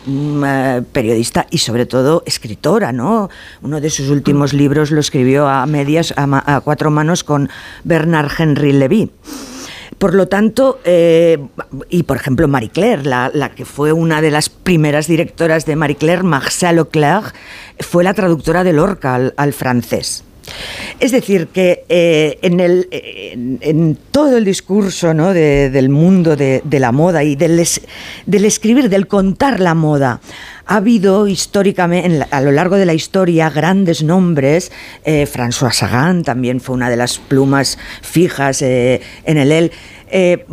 mm, 0.07 0.45
eh, 0.45 0.83
periodista 0.93 1.47
y 1.51 1.59
sobre 1.59 1.87
todo 1.87 2.23
escritora, 2.27 2.93
¿no? 2.93 3.29
Uno 3.63 3.81
de 3.81 3.91
sus 3.91 4.11
últimos 4.11 4.53
libros 4.53 4.91
lo 4.91 5.01
escribió 5.01 5.49
a 5.49 5.67
medias, 5.67 6.15
a, 6.17 6.61
cuatro 6.63 6.91
manos 6.91 7.25
con 7.25 7.49
Bernard 7.85 8.31
Henry 8.39 8.73
Levy. 8.73 9.11
Por 9.99 10.15
lo 10.15 10.29
tanto, 10.29 10.79
eh, 10.85 11.39
y 11.91 12.05
por 12.05 12.19
ejemplo 12.19 12.47
Marie 12.47 12.69
Claire, 12.69 13.03
la, 13.03 13.53
que 13.57 13.65
fue 13.65 13.93
una 13.93 14.21
de 14.21 14.31
las 14.31 14.49
primeras 14.49 15.09
directoras 15.09 15.67
de 15.67 15.75
Marie 15.75 15.97
Claire, 15.97 16.23
Marcel 16.23 16.79
Auclair, 16.79 17.23
fue 17.81 18.05
la 18.05 18.15
traductora 18.15 18.63
de 18.63 18.75
Lorca 18.75 19.33
al 19.37 19.53
francés. 19.53 20.23
Es 21.01 21.13
decir, 21.13 21.49
que 21.49 21.85
eh, 21.89 22.39
en, 22.43 22.61
el, 22.61 22.89
en, 22.91 23.99
todo 24.11 24.37
el 24.37 24.45
discurso 24.45 25.15
¿no? 25.15 25.33
de- 25.33 25.71
del 25.71 25.89
mundo 25.89 26.37
de, 26.37 26.63
la 26.71 26.93
moda 26.93 27.23
y 27.25 27.37
del, 27.37 27.59
es- 27.61 27.81
del 28.27 28.45
escribir, 28.45 28.89
del 28.89 29.07
contar 29.07 29.61
la 29.61 29.75
moda, 29.75 30.21
ha 30.67 30.77
habido 30.77 31.29
históricamente, 31.29 32.27
a 32.31 32.41
lo 32.43 32.53
largo 32.53 32.77
de 32.77 32.85
la 32.85 32.93
historia, 32.95 33.49
grandes 33.49 34.03
nombres. 34.03 34.71
Eh, 35.05 35.27
François 35.27 35.73
Sagan 35.73 36.25
también 36.25 36.61
fue 36.61 36.75
una 36.75 36.91
de 36.91 36.97
las 36.97 37.19
plumas 37.19 37.79
fijas 38.03 38.61
eh, 38.63 39.01
en 39.25 39.39
el 39.39 39.51
EL. 39.53 39.73
Eh, 40.11 40.45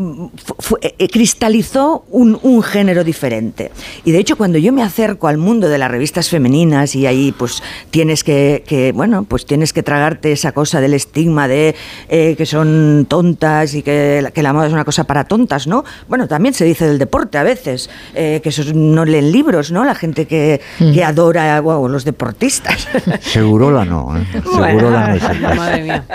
fu- 0.59 0.77
eh, 0.81 1.07
cristalizó 1.09 2.05
un, 2.09 2.37
un 2.41 2.61
género 2.63 3.03
diferente. 3.03 3.71
Y 4.03 4.11
de 4.11 4.19
hecho, 4.19 4.35
cuando 4.37 4.57
yo 4.57 4.71
me 4.73 4.83
acerco 4.83 5.27
al 5.27 5.37
mundo 5.37 5.67
de 5.69 5.77
las 5.77 5.89
revistas 5.91 6.29
femeninas 6.29 6.95
y 6.95 7.05
ahí 7.07 7.33
pues 7.37 7.61
tienes 7.91 8.23
que, 8.23 8.63
que, 8.67 8.91
bueno, 8.91 9.23
pues 9.23 9.45
tienes 9.45 9.73
que 9.73 9.83
tragarte 9.83 10.31
esa 10.31 10.51
cosa 10.51 10.81
del 10.81 10.93
estigma 10.93 11.47
de 11.47 11.75
eh, 12.09 12.35
que 12.37 12.45
son 12.45 13.05
tontas 13.09 13.73
y 13.75 13.81
que, 13.81 14.19
la- 14.21 14.31
que 14.31 14.43
la 14.43 14.53
moda 14.53 14.67
es 14.67 14.73
una 14.73 14.85
cosa 14.85 15.03
para 15.05 15.23
tontas, 15.25 15.67
¿no? 15.67 15.83
Bueno, 16.07 16.27
también 16.27 16.53
se 16.53 16.65
dice 16.65 16.87
del 16.87 16.97
deporte 16.99 17.37
a 17.37 17.43
veces, 17.43 17.89
eh, 18.13 18.39
que 18.43 18.49
esos 18.49 18.73
no 18.73 19.05
leen 19.05 19.31
libros, 19.31 19.71
¿no? 19.71 19.83
La 19.85 19.95
gente 19.95 20.25
que, 20.25 20.61
que 20.77 21.03
adora, 21.03 21.59
wow, 21.61 21.87
los 21.87 22.05
deportistas. 22.05 22.87
Segurola 23.21 23.85
no, 23.85 24.17
¿eh? 24.17 24.25
Segurola 24.43 25.07
no 25.09 25.15
es 25.15 25.23
el 25.23 25.41
caso. 25.41 25.55
Madre 25.55 25.83
mía. 25.83 26.05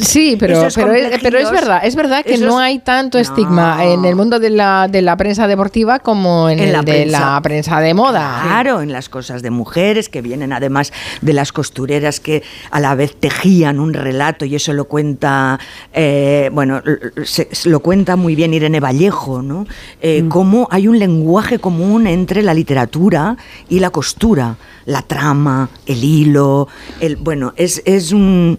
Sí, 0.00 0.36
pero, 0.38 0.66
es, 0.66 0.74
pero 0.74 0.92
es 0.94 1.04
complejillos, 1.10 1.50
verdad, 1.52 1.80
es 1.84 1.96
verdad 1.96 2.24
que 2.24 2.34
esos- 2.34 2.46
no 2.48 2.58
hay 2.58 2.78
tanto 2.78 3.18
estigma 3.18 3.84
en 3.84 4.04
el 4.04 4.14
mundo 4.16 4.38
de 4.38 4.50
la, 4.50 4.88
de 4.90 5.02
la 5.02 5.16
prensa 5.16 5.46
deportiva 5.46 5.98
como 5.98 6.48
en, 6.50 6.58
En 6.58 6.64
el 6.66 6.72
la 6.72 6.82
de 6.82 6.92
prensa. 6.92 7.20
la 7.34 7.42
prensa 7.42 7.80
de 7.80 7.94
moda. 7.94 8.40
Claro, 8.44 8.80
en 8.82 8.92
las 8.92 9.08
cosas 9.08 9.42
de 9.42 9.50
mujeres 9.50 10.08
que 10.08 10.22
vienen 10.22 10.52
además 10.52 10.92
de 11.20 11.32
las 11.32 11.52
costureras 11.52 12.20
que 12.20 12.42
a 12.70 12.80
la 12.80 12.94
vez 12.94 13.16
tejían 13.18 13.78
un 13.80 13.94
relato 13.94 14.44
y 14.44 14.54
eso 14.54 14.72
lo 14.72 14.86
cuenta, 14.86 15.58
eh, 15.92 16.50
bueno, 16.52 16.82
se- 17.24 17.48
lo 17.64 17.80
cuenta 17.80 18.16
muy 18.16 18.34
bien 18.34 18.54
Irene 18.54 18.80
Vallejo, 18.80 19.42
¿no? 19.42 19.66
Eh, 20.00 20.24
Cómo 20.28 20.68
hay 20.70 20.88
un 20.88 20.98
lenguaje 20.98 21.58
común 21.58 22.06
entre 22.06 22.42
la 22.42 22.52
literatura 22.54 23.36
y 23.68 23.78
la 23.80 23.90
costura, 23.90 24.56
la 24.84 25.02
trama, 25.02 25.68
el 25.86 26.02
hilo, 26.04 26.68
el, 27.00 27.16
bueno, 27.16 27.52
es, 27.56 27.82
es 27.84 28.12
un 28.12 28.58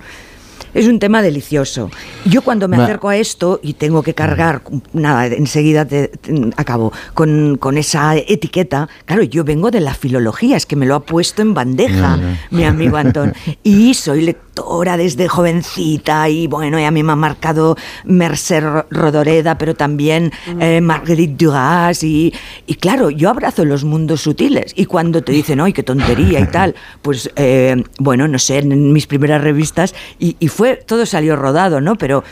es 0.78 0.88
un 0.88 1.00
tema 1.00 1.22
delicioso. 1.22 1.90
Yo 2.26 2.42
cuando 2.42 2.68
me 2.68 2.78
Ma- 2.78 2.84
acerco 2.86 3.10
a 3.10 3.18
esto 3.18 3.60
y 3.64 3.74
tengo 3.74 4.04
que 4.04 4.14
cargar, 4.14 4.62
nada, 4.94 5.26
enseguida 5.28 5.86
te, 5.86 6.08
te- 6.10 6.52
acabo, 6.58 6.94
con, 7.14 7.58
con 7.58 7.78
esa 7.78 8.16
etiqueta, 8.16 8.88
claro, 9.06 9.24
yo 9.24 9.44
vengo 9.44 9.72
de 9.72 9.80
la 9.82 9.94
filología, 9.94 10.58
es 10.58 10.66
que 10.66 10.76
me 10.76 10.86
lo 10.86 10.96
ha 10.96 11.00
puesto 11.02 11.42
en 11.42 11.54
bandeja 11.54 12.20
mi 12.52 12.64
amigo 12.64 12.98
Antón. 12.98 13.34
Y 13.64 13.94
soy 13.94 14.22
lectora 14.22 14.98
desde 14.98 15.28
jovencita 15.28 16.30
y 16.30 16.48
bueno, 16.48 16.80
y 16.80 16.84
a 16.84 16.92
mí 16.92 17.04
me 17.04 17.12
ha 17.14 17.16
marcado 17.16 17.76
Mercer 18.06 18.64
Ro- 18.64 18.86
Rodoreda, 18.90 19.58
pero 19.58 19.76
también 19.76 20.32
eh, 20.60 20.82
Marguerite 20.82 21.46
Duras 21.46 22.04
y, 22.04 22.34
y 22.66 22.76
claro, 22.76 23.10
yo 23.10 23.30
abrazo 23.30 23.66
los 23.66 23.84
mundos 23.84 24.22
sutiles 24.22 24.74
y 24.76 24.86
cuando 24.86 25.22
te 25.24 25.32
dicen, 25.32 25.62
¡ay, 25.62 25.74
qué 25.74 25.84
tontería 25.84 26.40
y 26.40 26.48
tal! 26.48 26.76
Pues 27.02 27.30
eh, 27.36 27.84
bueno, 28.00 28.28
no 28.28 28.40
sé, 28.40 28.60
en 28.60 28.92
mis 28.94 29.08
primeras 29.08 29.42
revistas 29.42 29.94
y, 30.20 30.36
y 30.40 30.48
fue, 30.48 30.67
todo 30.76 31.06
salió 31.06 31.36
rodado, 31.36 31.82
¿no? 31.82 31.96
Pero 31.96 32.24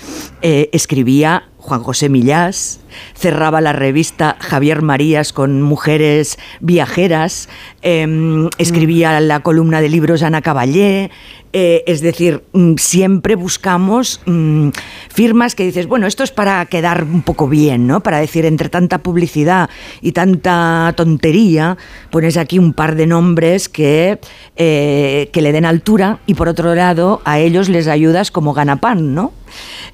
eh, 0.41 0.69
escribía 0.73 1.49
Juan 1.65 1.81
José 1.81 2.09
Millás, 2.09 2.79
cerraba 3.15 3.59
la 3.59 3.73
revista 3.73 4.37
Javier 4.39 4.83
Marías 4.83 5.33
con 5.33 5.63
mujeres 5.63 6.37
viajeras, 6.59 7.49
em, 7.81 8.49
escribía 8.59 9.19
la 9.19 9.39
columna 9.39 9.81
de 9.81 9.89
libros 9.89 10.21
Ana 10.21 10.43
Caballé, 10.43 11.09
eh, 11.53 11.83
es 11.87 12.01
decir, 12.01 12.43
mm, 12.51 12.75
siempre 12.75 13.35
buscamos 13.35 14.21
mm, 14.25 14.69
firmas 15.09 15.55
que 15.55 15.63
dices, 15.63 15.87
bueno, 15.87 16.05
esto 16.05 16.23
es 16.23 16.31
para 16.31 16.65
quedar 16.65 17.05
un 17.05 17.21
poco 17.21 17.47
bien, 17.47 17.87
¿no? 17.87 18.01
Para 18.01 18.19
decir, 18.19 18.45
entre 18.45 18.69
tanta 18.69 18.99
publicidad 18.99 19.69
y 20.01 20.11
tanta 20.11 20.93
tontería, 20.95 21.77
pones 22.11 22.37
aquí 22.37 22.59
un 22.59 22.73
par 22.73 22.95
de 22.95 23.07
nombres 23.07 23.69
que, 23.69 24.19
eh, 24.55 25.29
que 25.31 25.41
le 25.41 25.51
den 25.51 25.65
altura 25.65 26.19
y 26.27 26.35
por 26.35 26.49
otro 26.49 26.75
lado 26.75 27.21
a 27.25 27.39
ellos 27.39 27.69
les 27.69 27.87
ayudas 27.87 28.31
como 28.31 28.53
ganapan, 28.53 29.15
¿no? 29.15 29.31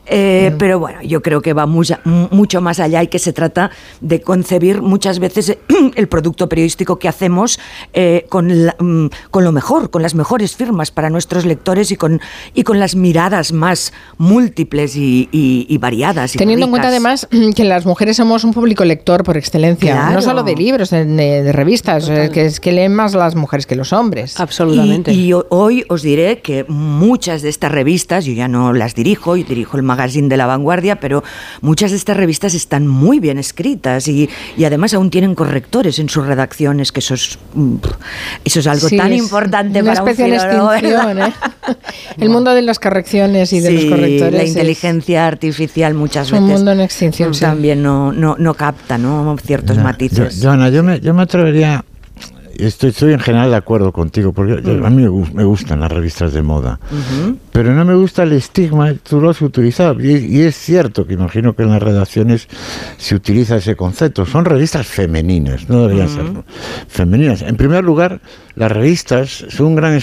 Eh, 0.05 0.53
Pero 0.57 0.79
bueno, 0.79 1.01
yo 1.01 1.21
creo 1.21 1.41
que 1.41 1.53
va 1.53 1.65
mucha- 1.65 2.01
mucho 2.05 2.59
más 2.61 2.79
allá 2.79 3.01
y 3.03 3.07
que 3.07 3.19
se 3.19 3.33
trata 3.33 3.71
de 4.01 4.21
concebir 4.21 4.81
muchas 4.81 5.19
veces 5.19 5.57
el 5.95 6.07
producto 6.07 6.49
periodístico 6.49 6.97
que 6.99 7.07
hacemos 7.07 7.59
eh, 7.93 8.25
con, 8.29 8.65
la- 8.65 8.75
mm, 8.79 9.07
con 9.29 9.43
lo 9.43 9.51
mejor, 9.51 9.89
con 9.89 10.01
las 10.01 10.15
mejores 10.15 10.55
firmas 10.55 10.91
para 10.91 11.09
nuestros 11.09 11.45
lectores 11.45 11.91
y 11.91 11.95
con, 11.95 12.19
y 12.53 12.63
con 12.63 12.79
las 12.79 12.95
miradas 12.95 13.53
más 13.53 13.93
múltiples 14.17 14.95
y, 14.95 15.29
y- 15.31 15.65
y 15.69 15.77
variadas. 15.77 16.35
y 16.35 16.37
Teniendo 16.37 16.65
en 16.65 16.71
cuenta 16.71 16.87
además 16.89 17.27
que 17.55 17.63
las 17.63 17.85
mujeres 17.85 18.17
somos 18.17 18.43
un 18.43 18.53
público 18.53 18.83
lector 18.85 19.23
por 19.23 19.37
excelencia, 19.37 19.93
Claro. 19.93 20.13
no 20.15 20.21
solo 20.21 20.43
de 20.43 20.55
libros, 20.55 20.89
de, 20.89 21.05
de- 21.05 21.43
de 21.43 21.51
revistas, 21.51 22.07
eh, 22.09 22.29
que 22.33 22.45
es 22.45 22.59
que 22.59 22.71
leen 22.71 22.93
más 22.93 23.13
las 23.13 23.35
mujeres 23.35 23.65
que 23.65 23.75
los 23.75 23.93
hombres. 23.93 24.39
Y, 25.11 25.27
y 25.27 25.33
ho- 25.33 25.45
hoy 25.49 25.85
os 25.89 26.01
diré 26.01 26.39
que 26.41 26.65
muchas 26.67 27.41
de 27.41 27.49
estas 27.49 27.71
revistas, 27.71 28.25
yo 28.25 28.33
ya 28.33 28.47
no 28.47 28.73
las 28.73 28.95
dirijo, 28.95 29.37
y 29.37 29.43
dirijo 29.51 29.77
el 29.77 29.83
magazine 29.83 30.27
de 30.29 30.37
la 30.37 30.45
vanguardia, 30.45 30.99
pero 30.99 31.23
muchas 31.61 31.91
de 31.91 31.97
estas 31.97 32.17
revistas 32.17 32.53
están 32.53 32.87
muy 32.87 33.19
bien 33.19 33.37
escritas 33.37 34.07
y, 34.07 34.29
y 34.57 34.63
además 34.65 34.93
aún 34.93 35.09
tienen 35.09 35.35
correctores 35.35 35.99
en 35.99 36.09
sus 36.09 36.25
redacciones, 36.25 36.91
que 36.91 36.99
eso 37.01 37.13
es, 37.13 37.37
mm, 37.53 37.75
eso 38.45 38.59
es 38.61 38.67
algo 38.67 38.87
Sí, 38.87 38.97
tan 38.97 39.11
es 39.13 39.19
importante 39.19 39.81
una 39.81 39.91
para 39.93 40.03
un 40.03 40.09
especie 40.09 40.31
de 40.31 40.39
filólogo. 40.39 40.73
¿eh? 40.73 41.33
El 42.19 42.29
mundo 42.29 42.53
de 42.53 42.61
las 42.61 42.79
correcciones 42.79 43.51
y 43.53 43.59
de 43.59 43.71
los 43.71 43.85
correctores. 43.85 44.33
la 44.33 44.43
es- 44.43 44.49
inteligencia 44.49 45.27
artificial 45.27 45.93
muchas 45.93 46.27
es 46.27 46.33
un 46.33 46.39
veces 46.45 46.57
mundo 46.59 46.71
en 46.71 46.81
extinción, 46.81 47.33
sí. 47.33 47.41
también 47.41 47.81
no, 47.83 48.11
no, 48.11 48.35
no 48.37 48.53
capta 48.53 48.97
¿no? 48.97 49.35
ciertos 49.43 49.77
matices. 49.77 50.39
yo- 50.39 50.49
Joana, 50.49 50.69
yo 50.69 50.83
me, 50.83 50.99
yo 50.99 51.13
me 51.13 51.23
atrevería, 51.23 51.83
estoy, 52.57 52.89
estoy 52.89 53.13
en 53.13 53.19
general 53.19 53.49
de 53.51 53.55
acuerdo 53.57 53.91
contigo, 53.91 54.31
porque 54.33 54.53
Mm. 54.61 54.85
a 54.85 54.89
mí 54.89 55.01
me, 55.03 55.09
gus- 55.09 55.33
me 55.33 55.43
gustan 55.43 55.79
las 55.79 55.91
revistas 55.91 56.33
de 56.33 56.41
moda, 56.41 56.79
Ujú. 56.91 57.37
pero 57.51 57.73
no 57.73 57.83
me 57.85 57.95
gusta 57.95 58.23
el 58.23 58.33
estigma, 58.33 58.93
tú 59.07 59.19
lo 59.21 59.29
has 59.29 59.41
utilizado, 59.41 59.99
y, 60.01 60.15
y 60.25 60.41
es 60.41 60.55
cierto 60.55 61.05
que 61.05 61.13
imagino 61.13 61.55
que 61.55 61.63
en 61.63 61.69
las 61.69 61.81
redacciones 61.81 62.47
se 62.97 63.15
utiliza 63.15 63.57
ese 63.57 63.75
concepto, 63.75 64.25
son 64.25 64.45
revistas 64.45 64.87
femeninas, 64.87 65.69
no 65.69 65.81
deberían 65.83 66.09
ser 66.09 66.25
femeninas. 66.87 67.41
En 67.41 67.55
primer 67.55 67.83
lugar, 67.83 68.21
las 68.55 68.71
revistas 68.71 69.45
son 69.49 69.67
un 69.67 69.75
gran 69.75 69.99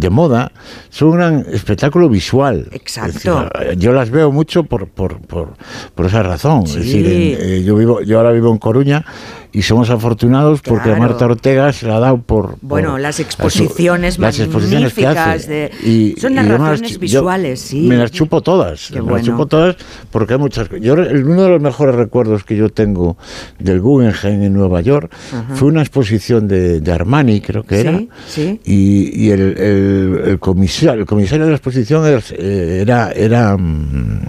de 0.00 0.10
moda, 0.10 0.52
son 0.90 1.08
un 1.08 1.14
gran 1.16 1.46
espectáculo 1.50 2.08
visual. 2.08 2.66
Exacto. 2.72 3.48
Decir, 3.58 3.78
yo 3.78 3.92
las 3.92 4.10
veo 4.10 4.30
mucho 4.30 4.64
por, 4.64 4.88
por, 4.88 5.20
por, 5.20 5.54
por 5.94 6.06
esa 6.06 6.22
razón. 6.22 6.66
Sí. 6.66 6.78
Es 6.78 6.84
decir, 6.86 7.06
en- 7.06 7.36
eh, 7.40 7.62
yo, 7.64 7.76
vivo, 7.76 8.02
yo 8.02 8.18
ahora 8.18 8.32
vivo 8.32 8.52
en 8.52 8.58
Coruña 8.58 9.04
y 9.52 9.62
somos 9.62 9.88
afortunados 9.90 10.60
porque 10.60 10.92
a. 10.92 10.96
Marta 10.96 11.24
Ortega 11.26 11.72
se 11.72 11.86
la 11.86 11.96
ha 11.96 12.00
dado 12.00 12.18
por... 12.18 12.50
por- 12.50 12.58
Bueno, 12.60 12.98
las 12.98 13.14
a 13.14 13.16
su- 13.16 13.22
exposiciones 13.22 14.18
las 14.18 14.38
exposiciones 14.38 14.92
que 14.92 15.02
magníficas 15.02 15.36
hace. 15.44 15.50
de- 15.50 15.70
Y- 15.88 16.20
son 16.20 16.34
las 16.34 16.46
narraciones 16.46 16.92
chu- 16.92 16.98
visuales, 17.00 17.60
sí. 17.60 17.80
Me 17.88 17.96
las 17.96 18.10
chupo 18.10 18.40
todas. 18.42 18.88
Qué 18.88 18.96
me 18.96 19.00
bueno. 19.02 19.16
las 19.16 19.26
chupo 19.26 19.46
todas 19.46 19.76
porque 20.10 20.34
hay 20.34 20.38
muchas... 20.38 20.68
Yo, 20.80 20.94
uno 20.94 21.42
de 21.44 21.48
los 21.48 21.60
mejores 21.62 21.94
recuerdos 21.94 22.44
que 22.44 22.56
yo 22.56 22.68
tengo 22.68 23.16
del 23.58 23.80
Guggenheim 23.80 24.42
en 24.42 24.52
Nueva 24.52 24.80
York 24.82 25.10
Ajá. 25.32 25.54
fue 25.54 25.68
una 25.68 25.80
exposición 25.80 26.46
de, 26.46 26.80
de 26.80 26.92
Armani, 26.92 27.40
creo 27.40 27.62
que 27.64 27.80
era. 27.80 27.96
Sí, 27.98 28.08
sí. 28.28 28.60
Y, 28.64 29.24
y 29.26 29.30
el, 29.30 29.40
el- 29.58 30.20
el 30.26 30.38
comisario, 30.38 31.00
el 31.00 31.06
comisario 31.06 31.44
de 31.44 31.50
la 31.52 31.56
exposición 31.56 32.06
era, 32.06 32.20
eh, 32.32 32.80
era, 32.82 33.12
era, 33.12 33.56
mm, 33.56 34.20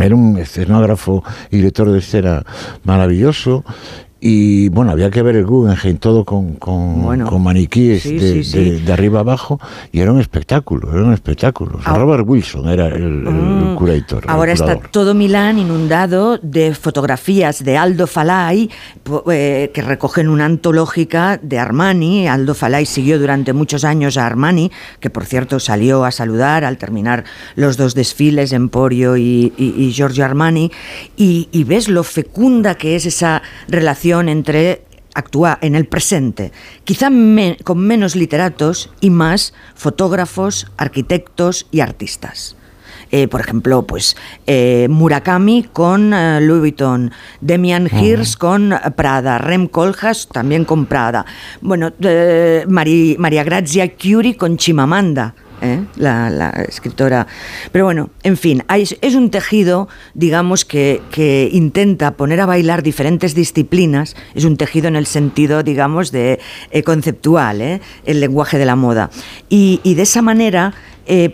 era 0.00 0.14
un 0.14 0.38
escenógrafo 0.38 1.24
y 1.50 1.56
director 1.56 1.90
de 1.90 1.98
escena 1.98 2.44
maravilloso. 2.84 3.64
Y 4.20 4.68
bueno, 4.70 4.90
había 4.90 5.10
que 5.10 5.22
ver 5.22 5.36
el 5.36 5.46
Guggenheim 5.46 5.98
todo 5.98 6.24
con, 6.24 6.54
con, 6.54 7.02
Bueno. 7.02 7.26
con 7.28 7.40
maniquíes 7.42 8.02
Sí, 8.02 8.18
de, 8.18 8.32
sí, 8.32 8.44
sí. 8.44 8.58
de- 8.70 8.80
de 8.80 8.92
arriba 8.92 9.20
abajo 9.20 9.60
y 9.92 10.00
era 10.00 10.10
un 10.10 10.20
espectáculo, 10.20 10.90
era 10.92 11.04
un 11.04 11.12
espectáculo. 11.12 11.76
O 11.78 11.82
sea. 11.82 11.94
Robert 11.94 12.24
Wilson 12.26 12.68
era 12.68 12.88
el, 12.88 12.94
el- 12.94 13.02
el 13.02 13.32
Mm. 13.34 13.74
curator. 13.76 14.24
el 14.24 14.30
Ahora 14.30 14.52
está 14.52 14.64
curador. 14.74 14.88
todo 14.90 15.14
Milán 15.14 15.60
inundado 15.60 16.38
de 16.38 16.74
fotografías 16.74 17.62
de 17.62 17.76
Aldo 17.76 18.08
Falai 18.08 18.68
eh, 19.30 19.70
que 19.72 19.82
recogen 19.82 20.28
una 20.28 20.46
antológica 20.46 21.38
de 21.40 21.58
Armani. 21.60 22.26
Aldo 22.26 22.54
Falai 22.54 22.86
siguió 22.86 23.20
durante 23.20 23.52
muchos 23.52 23.84
años 23.84 24.16
a 24.16 24.26
Armani, 24.26 24.72
que 24.98 25.10
por 25.10 25.26
cierto 25.26 25.60
salió 25.60 26.04
a 26.04 26.10
saludar 26.10 26.64
al 26.64 26.76
terminar 26.76 27.22
los 27.54 27.76
dos 27.76 27.94
desfiles, 27.94 28.52
Emporio 28.52 29.16
y, 29.16 29.52
y- 29.56 29.74
y 29.78 29.92
Giorgio 29.92 30.24
Armani. 30.24 30.72
Y, 31.16 31.48
y 31.52 31.62
ves 31.62 31.88
lo 31.88 32.02
fecunda 32.02 32.74
que 32.74 32.96
es 32.96 33.06
esa 33.06 33.42
relación 33.68 34.07
entre 34.28 34.82
actúa 35.14 35.58
en 35.62 35.74
el 35.74 35.86
presente, 35.86 36.52
quizá 36.84 37.10
me- 37.10 37.56
con 37.64 37.78
menos 37.78 38.14
literatos 38.14 38.90
y 39.00 39.10
más 39.10 39.52
fotógrafos, 39.74 40.70
arquitectos 40.76 41.66
y 41.70 41.80
artistas. 41.80 42.54
Eh, 43.10 43.26
por 43.26 43.40
ejemplo, 43.40 43.86
pues 43.86 44.16
eh, 44.46 44.86
Murakami 44.90 45.64
con 45.72 46.12
eh, 46.12 46.40
Louis 46.42 46.60
Vuitton, 46.60 47.10
Demian 47.40 47.88
Hirst 47.92 48.36
con 48.38 48.74
Prada, 48.96 49.38
Rem 49.38 49.66
Koolhaas 49.66 50.28
también 50.28 50.64
con 50.66 50.84
Prada, 50.86 51.24
bueno, 51.62 51.90
María 52.68 53.44
Grazia 53.44 53.90
Curie 53.96 54.36
con 54.36 54.56
Chimamanda. 54.58 55.34
¿Eh? 55.62 55.84
La, 55.96 56.50
escritora. 56.68 57.26
Pero 57.72 57.84
bueno, 57.84 58.10
en 58.22 58.36
fin, 58.36 58.64
es 58.68 59.14
un 59.14 59.30
tejido, 59.30 59.88
digamos, 60.14 60.64
que, 60.64 61.02
que 61.10 61.48
intenta 61.52 62.12
poner 62.12 62.40
a 62.40 62.46
bailar 62.46 62.82
diferentes 62.82 63.34
disciplinas. 63.34 64.16
Es 64.34 64.44
un 64.44 64.56
tejido 64.56 64.88
en 64.88 64.96
el 64.96 65.06
sentido, 65.06 65.62
digamos, 65.62 66.12
de 66.12 66.40
eh, 66.70 66.82
conceptual, 66.82 67.60
¿eh? 67.60 67.80
el 68.04 68.20
lenguaje 68.20 68.58
de 68.58 68.64
la 68.64 68.76
moda. 68.76 69.10
Y, 69.48 69.80
de 69.84 70.02
esa 70.02 70.22
manera, 70.22 70.74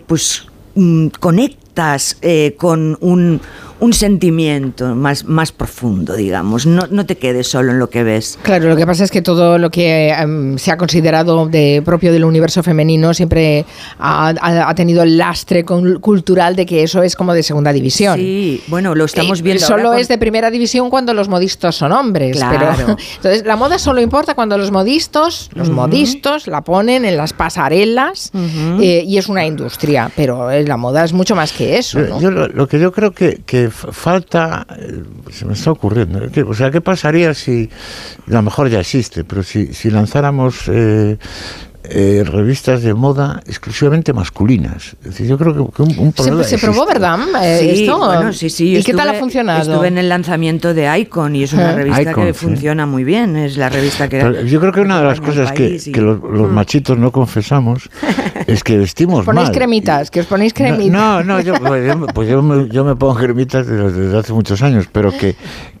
pues 0.07 0.47
mm, 0.75 1.07
conectas 1.19 2.17
con 2.57 2.97
un, 3.01 3.41
un 3.79 3.91
sentimiento 3.93 4.95
más, 4.95 5.25
más 5.25 5.51
profundo, 5.51 6.15
digamos. 6.15 6.65
No, 6.65 6.83
no 6.89 7.05
te 7.05 7.17
quedes 7.17 7.47
solo 7.47 7.71
en 7.71 7.79
lo 7.79 7.89
que 7.89 8.03
ves. 8.03 8.39
Claro, 8.41 8.69
lo 8.69 8.75
que 8.77 8.85
pasa 8.85 9.03
es 9.03 9.11
que 9.11 9.21
todo 9.21 9.57
lo 9.57 9.69
que 9.69 10.09
em, 10.09 10.57
se 10.57 10.71
ha 10.71 10.77
considerado 10.77 11.45
de 11.47 11.81
propio 11.83 12.11
del 12.13 12.23
universo 12.23 12.63
femenino 12.63 13.13
siempre 13.13 13.65
ha, 13.99 14.29
ha- 14.39 14.69
ha 14.69 14.75
tenido 14.75 15.03
el 15.03 15.17
lastre 15.17 15.65
con- 15.65 15.99
cultural 15.99 16.55
de 16.55 16.65
que 16.65 16.83
eso 16.83 17.03
es 17.03 17.15
como 17.15 17.33
de 17.33 17.43
segunda 17.43 17.73
división. 17.73 18.17
Sí, 18.17 18.61
bueno, 18.67 18.95
lo 18.95 19.05
estamos 19.05 19.39
Eh, 19.39 19.43
viendo. 19.43 19.65
Solo 19.65 19.83
ahora 19.83 19.89
con- 19.89 19.99
es 19.99 20.07
de 20.07 20.17
primera 20.17 20.49
división 20.51 20.89
cuando 20.89 21.13
los 21.13 21.27
modistos 21.27 21.75
son 21.75 21.91
hombres. 21.91 22.37
Claro. 22.37 22.69
Pero, 22.77 22.97
entonces, 23.17 23.45
la 23.45 23.55
moda 23.57 23.77
solo 23.77 23.99
importa 24.01 24.35
cuando 24.35 24.57
los 24.57 24.71
modistos, 24.71 25.49
los 25.53 25.67
Ujú. 25.67 25.75
modistos 25.75 26.47
la 26.47 26.61
ponen 26.61 27.03
en 27.05 27.17
las 27.17 27.33
pasarelas 27.33 28.31
eh, 28.81 29.03
y 29.05 29.17
es 29.17 29.27
una 29.27 29.45
industria. 29.45 30.09
Pero 30.15 30.49
eh, 30.51 30.63
la 30.65 30.77
moda 30.77 31.03
es 31.03 31.13
mucho 31.13 31.35
más 31.35 31.51
que 31.51 31.77
eso. 31.77 31.99
Yo- 31.99 32.07
¿no? 32.07 32.21
yo 32.21 32.31
lo, 32.31 32.47
lo 32.47 32.67
que 32.67 32.79
yo 32.79 32.91
creo 32.91 33.11
que, 33.11 33.41
que 33.45 33.64
falta, 33.69 34.65
se 35.31 35.45
me 35.45 35.53
está 35.53 35.71
ocurriendo, 35.71 36.21
o 36.47 36.53
sea, 36.53 36.71
¿qué 36.71 36.81
pasaría 36.81 37.33
si, 37.33 37.69
a 38.27 38.33
lo 38.33 38.41
mejor 38.41 38.69
ya 38.69 38.79
existe, 38.79 39.23
pero 39.23 39.43
si, 39.43 39.73
si 39.73 39.89
lanzáramos 39.89 40.69
eh, 40.69 41.17
eh, 41.89 42.23
revistas 42.25 42.81
de 42.83 42.93
moda 42.93 43.41
exclusivamente 43.45 44.13
masculinas. 44.13 44.95
Es 45.03 45.11
decir, 45.11 45.27
yo 45.27 45.37
creo 45.37 45.53
que, 45.53 45.73
que 45.75 45.81
un, 45.83 45.89
un 45.99 46.11
Se, 46.11 46.23
problema 46.23 46.43
se 46.43 46.57
probó, 46.57 46.83
existe. 46.83 46.93
¿verdad? 46.99 47.19
Eh, 47.43 47.59
Sí, 47.75 47.83
esto? 47.83 47.97
bueno, 47.97 48.33
sí, 48.33 48.49
sí. 48.49 48.77
¿Y 48.77 48.83
qué 48.83 48.93
tal 48.93 49.07
ha 49.09 49.11
estuve- 49.13 49.19
funcionado? 49.19 49.61
Estuve 49.73 49.87
en 49.87 49.97
el 49.97 50.09
lanzamiento 50.09 50.73
de 50.73 50.99
Icon 50.99 51.35
y 51.35 51.43
es 51.43 51.53
una 51.53 51.71
Eh. 51.71 51.75
revista 51.75 52.01
Icon, 52.11 52.25
que 52.25 52.33
sí. 52.33 52.39
funciona 52.45 52.85
muy 52.85 53.03
bien. 53.03 53.35
Es 53.35 53.57
la 53.57 53.69
revista 53.69 54.07
que. 54.09 54.19
Pero 54.19 54.41
yo 54.43 54.59
creo 54.59 54.71
que 54.71 54.81
una 54.81 54.99
de 54.99 55.05
las 55.05 55.21
cosas 55.21 55.51
que, 55.51 55.79
y- 55.85 55.91
que 55.91 56.01
los, 56.01 56.21
los 56.21 56.51
machitos 56.51 56.97
no 56.97 57.11
confesamos 57.11 57.89
es 58.47 58.63
que 58.63 58.77
vestimos 58.77 59.25
Ponéis 59.25 59.47
mal. 59.49 59.55
cremitas, 59.55 60.11
que 60.11 60.19
os 60.21 60.25
ponéis 60.25 60.53
cremitas. 60.53 60.91
No, 60.91 61.23
no, 61.23 61.39
yo, 61.41 61.53
pues 61.55 61.85
yo, 61.87 62.05
pues 62.07 62.29
yo 62.29 62.41
me, 62.41 62.67
yo 62.69 62.83
me 62.83 62.95
pongo 62.95 63.15
cremitas 63.15 63.67
desde, 63.67 63.91
desde 63.91 64.17
hace 64.17 64.33
muchos 64.33 64.61
años, 64.61 64.87
pero 64.91 65.11
que, 65.11 65.35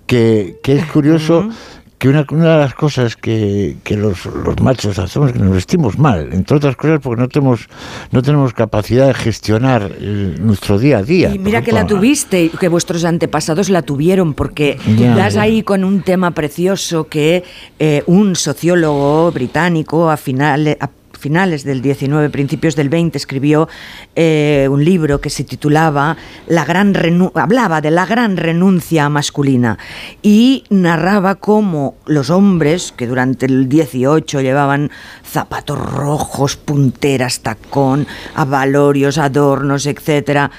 que, 0.05 0.59
que 0.63 0.73
es 0.77 0.85
curioso 0.85 1.49
que 1.97 2.09
una, 2.09 2.25
una 2.29 2.53
de 2.55 2.59
las 2.59 2.73
cosas 2.73 3.15
que, 3.15 3.77
que 3.83 3.95
los, 3.95 4.25
los 4.25 4.59
machos 4.61 4.99
hacemos 4.99 5.29
es 5.29 5.33
que 5.33 5.39
nos 5.39 5.53
vestimos 5.53 5.97
mal, 5.97 6.29
entre 6.33 6.57
otras 6.57 6.75
cosas 6.75 6.99
porque 7.01 7.21
no 7.21 7.27
tenemos, 7.29 7.67
no 8.11 8.21
tenemos 8.21 8.53
capacidad 8.53 9.07
de 9.07 9.13
gestionar 9.13 9.91
nuestro 10.01 10.77
día 10.77 10.97
a 10.99 11.03
día. 11.03 11.33
Y 11.33 11.39
mira 11.39 11.61
que 11.61 11.71
la 11.71 11.87
tuviste, 11.87 12.49
que 12.59 12.67
vuestros 12.67 13.05
antepasados 13.05 13.69
la 13.69 13.81
tuvieron, 13.81 14.33
porque 14.33 14.77
Ya, 14.97 15.15
das 15.15 15.35
ya. 15.35 15.43
ahí 15.43 15.63
con 15.63 15.83
un 15.83 16.01
tema 16.01 16.31
precioso 16.31 17.07
que 17.07 17.43
eh, 17.79 18.03
un 18.07 18.35
sociólogo 18.35 19.31
británico 19.31 20.09
a 20.09 20.17
finales... 20.17 20.77
a 20.79 20.89
finales 21.17 21.63
del 21.63 21.81
19, 21.81 22.29
principios 22.29 22.75
del 22.75 22.89
20, 22.89 23.17
escribió 23.17 23.67
eh, 24.15 24.67
un 24.69 24.83
libro 24.83 25.21
que 25.21 25.29
se 25.29 25.43
titulaba 25.43 26.17
La 26.47 26.65
gran 26.65 26.93
hablaba 27.33 27.81
de 27.81 27.91
la 27.91 28.05
gran 28.05 28.37
renuncia 28.37 29.09
masculina 29.09 29.77
y 30.21 30.63
narraba 30.69 31.35
cómo 31.35 31.95
los 32.05 32.29
hombres 32.29 32.93
que 32.95 33.07
durante 33.07 33.45
el 33.45 33.69
18 33.69 34.41
llevaban 34.41 34.91
zapatos 35.23 35.77
rojos, 35.79 36.55
punteras, 36.55 37.41
tacón, 37.41 38.07
avalorios, 38.35 39.17
adornos, 39.17 39.85
etcétera, 39.85 40.51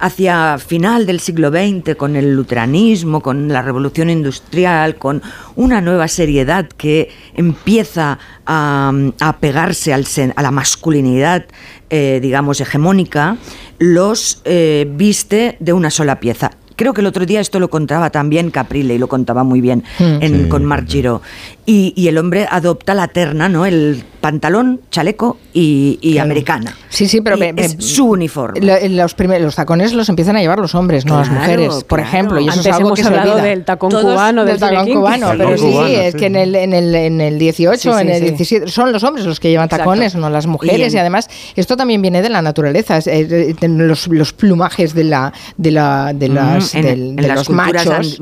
hacia 0.00 0.58
final 0.58 1.06
del 1.06 1.20
siglo 1.20 1.50
XX, 1.50 1.94
con 1.96 2.16
el 2.16 2.34
luteranismo, 2.34 3.20
con 3.20 3.48
la 3.48 3.62
revolución 3.62 4.10
industrial, 4.10 4.96
con 4.96 5.22
una 5.56 5.80
nueva 5.80 6.08
seriedad 6.08 6.66
que 6.76 7.10
empieza 7.34 8.18
a, 8.46 8.92
a 9.20 9.36
pegarse 9.38 9.92
al 9.92 10.04
sen- 10.04 10.32
a 10.36 10.42
la 10.42 10.50
masculinidad, 10.50 11.44
eh, 11.90 12.18
digamos, 12.22 12.60
hegemónica, 12.60 13.36
los 13.78 14.40
eh, 14.44 14.90
viste 14.94 15.56
de 15.60 15.72
una 15.72 15.90
sola 15.90 16.20
pieza. 16.20 16.50
Creo 16.76 16.94
que 16.94 17.02
el 17.02 17.06
otro 17.08 17.26
día 17.26 17.40
esto 17.40 17.60
lo 17.60 17.68
contaba 17.68 18.08
también 18.08 18.50
Caprile 18.50 18.94
y 18.94 18.98
lo 18.98 19.06
contaba 19.06 19.44
muy 19.44 19.60
bien 19.60 19.84
en- 19.98 20.44
Sí, 20.44 20.48
con 20.48 20.64
Marc 20.64 20.88
Giró. 20.88 21.20
Y, 21.66 21.92
y 21.94 22.08
el 22.08 22.16
hombre 22.16 22.46
adopta 22.50 22.94
la 22.94 23.08
terna, 23.08 23.50
¿no? 23.50 23.66
El 23.66 24.02
pantalón, 24.20 24.80
chaleco 24.90 25.36
y, 25.52 25.98
y 26.02 26.12
Claro. 26.12 26.26
americana. 26.26 26.76
Sí, 26.88 27.06
sí, 27.08 27.20
pero 27.20 27.36
me- 27.36 27.54
es 27.56 27.76
su 27.78 28.06
uniforme. 28.10 28.60
Lo- 28.60 28.76
los, 28.88 29.14
primer- 29.14 29.40
los 29.40 29.54
tacones 29.54 29.92
los 29.92 30.08
empiezan 30.08 30.36
a 30.36 30.40
llevar 30.40 30.58
los 30.58 30.74
hombres, 30.74 31.06
no 31.06 31.18
las 31.18 31.28
Claro, 31.28 31.40
mujeres, 31.42 31.68
por 31.84 31.98
claro. 32.00 32.02
ejemplo. 32.02 32.40
Y 32.40 32.44
eso 32.44 32.52
Antes 32.58 32.66
es 32.66 32.72
algo 32.74 32.88
hemos 32.88 32.96
que 32.98 33.02
se 33.02 33.08
hablado 33.08 33.32
olvida. 33.32 33.44
del 33.46 33.64
tacón 33.64 33.90
Todos- 33.90 34.04
cubano, 34.04 34.44
del 34.44 34.58
del 34.58 34.68
tacón 34.70 34.92
cubano, 34.92 35.28
pero 35.38 35.56
sí, 35.56 35.64
cubano, 35.70 35.86
es 35.88 36.12
sí. 36.12 36.18
que 36.18 36.26
en 36.26 36.36
el, 36.36 36.54
en 36.54 36.72
el, 36.74 36.94
en 36.94 37.20
el 37.20 37.38
18, 37.38 37.78
Sí, 37.80 37.88
sí, 37.90 38.00
en 38.02 38.08
el 38.10 38.18
sí. 38.18 38.24
17, 38.26 38.68
son 38.68 38.92
los 38.92 39.02
hombres 39.04 39.24
los 39.26 39.40
que 39.40 39.48
llevan 39.50 39.66
Exacto. 39.66 39.84
tacones, 39.84 40.14
no 40.14 40.28
las 40.30 40.46
mujeres. 40.46 40.78
Y 40.78 40.82
en- 40.82 40.94
Y, 40.94 40.98
además, 40.98 41.28
esto 41.56 41.76
también 41.76 42.02
viene 42.02 42.20
de 42.22 42.28
la 42.28 42.42
naturaleza, 42.42 42.98
es- 42.98 43.06
es- 43.06 43.30
es- 43.32 43.56
de 43.56 43.68
los, 43.68 44.06
los 44.08 44.32
plumajes 44.32 44.94
de 44.94 45.04
la 45.04 45.32
de 45.56 45.70
la 45.70 46.12
de, 46.14 46.28
Mm, 46.28 46.34
las, 46.34 46.74
en- 46.74 46.82
del- 46.82 47.00
en 47.10 47.16
de 47.16 47.28
las 47.28 47.36
los 47.36 47.50
machos. 47.50 48.20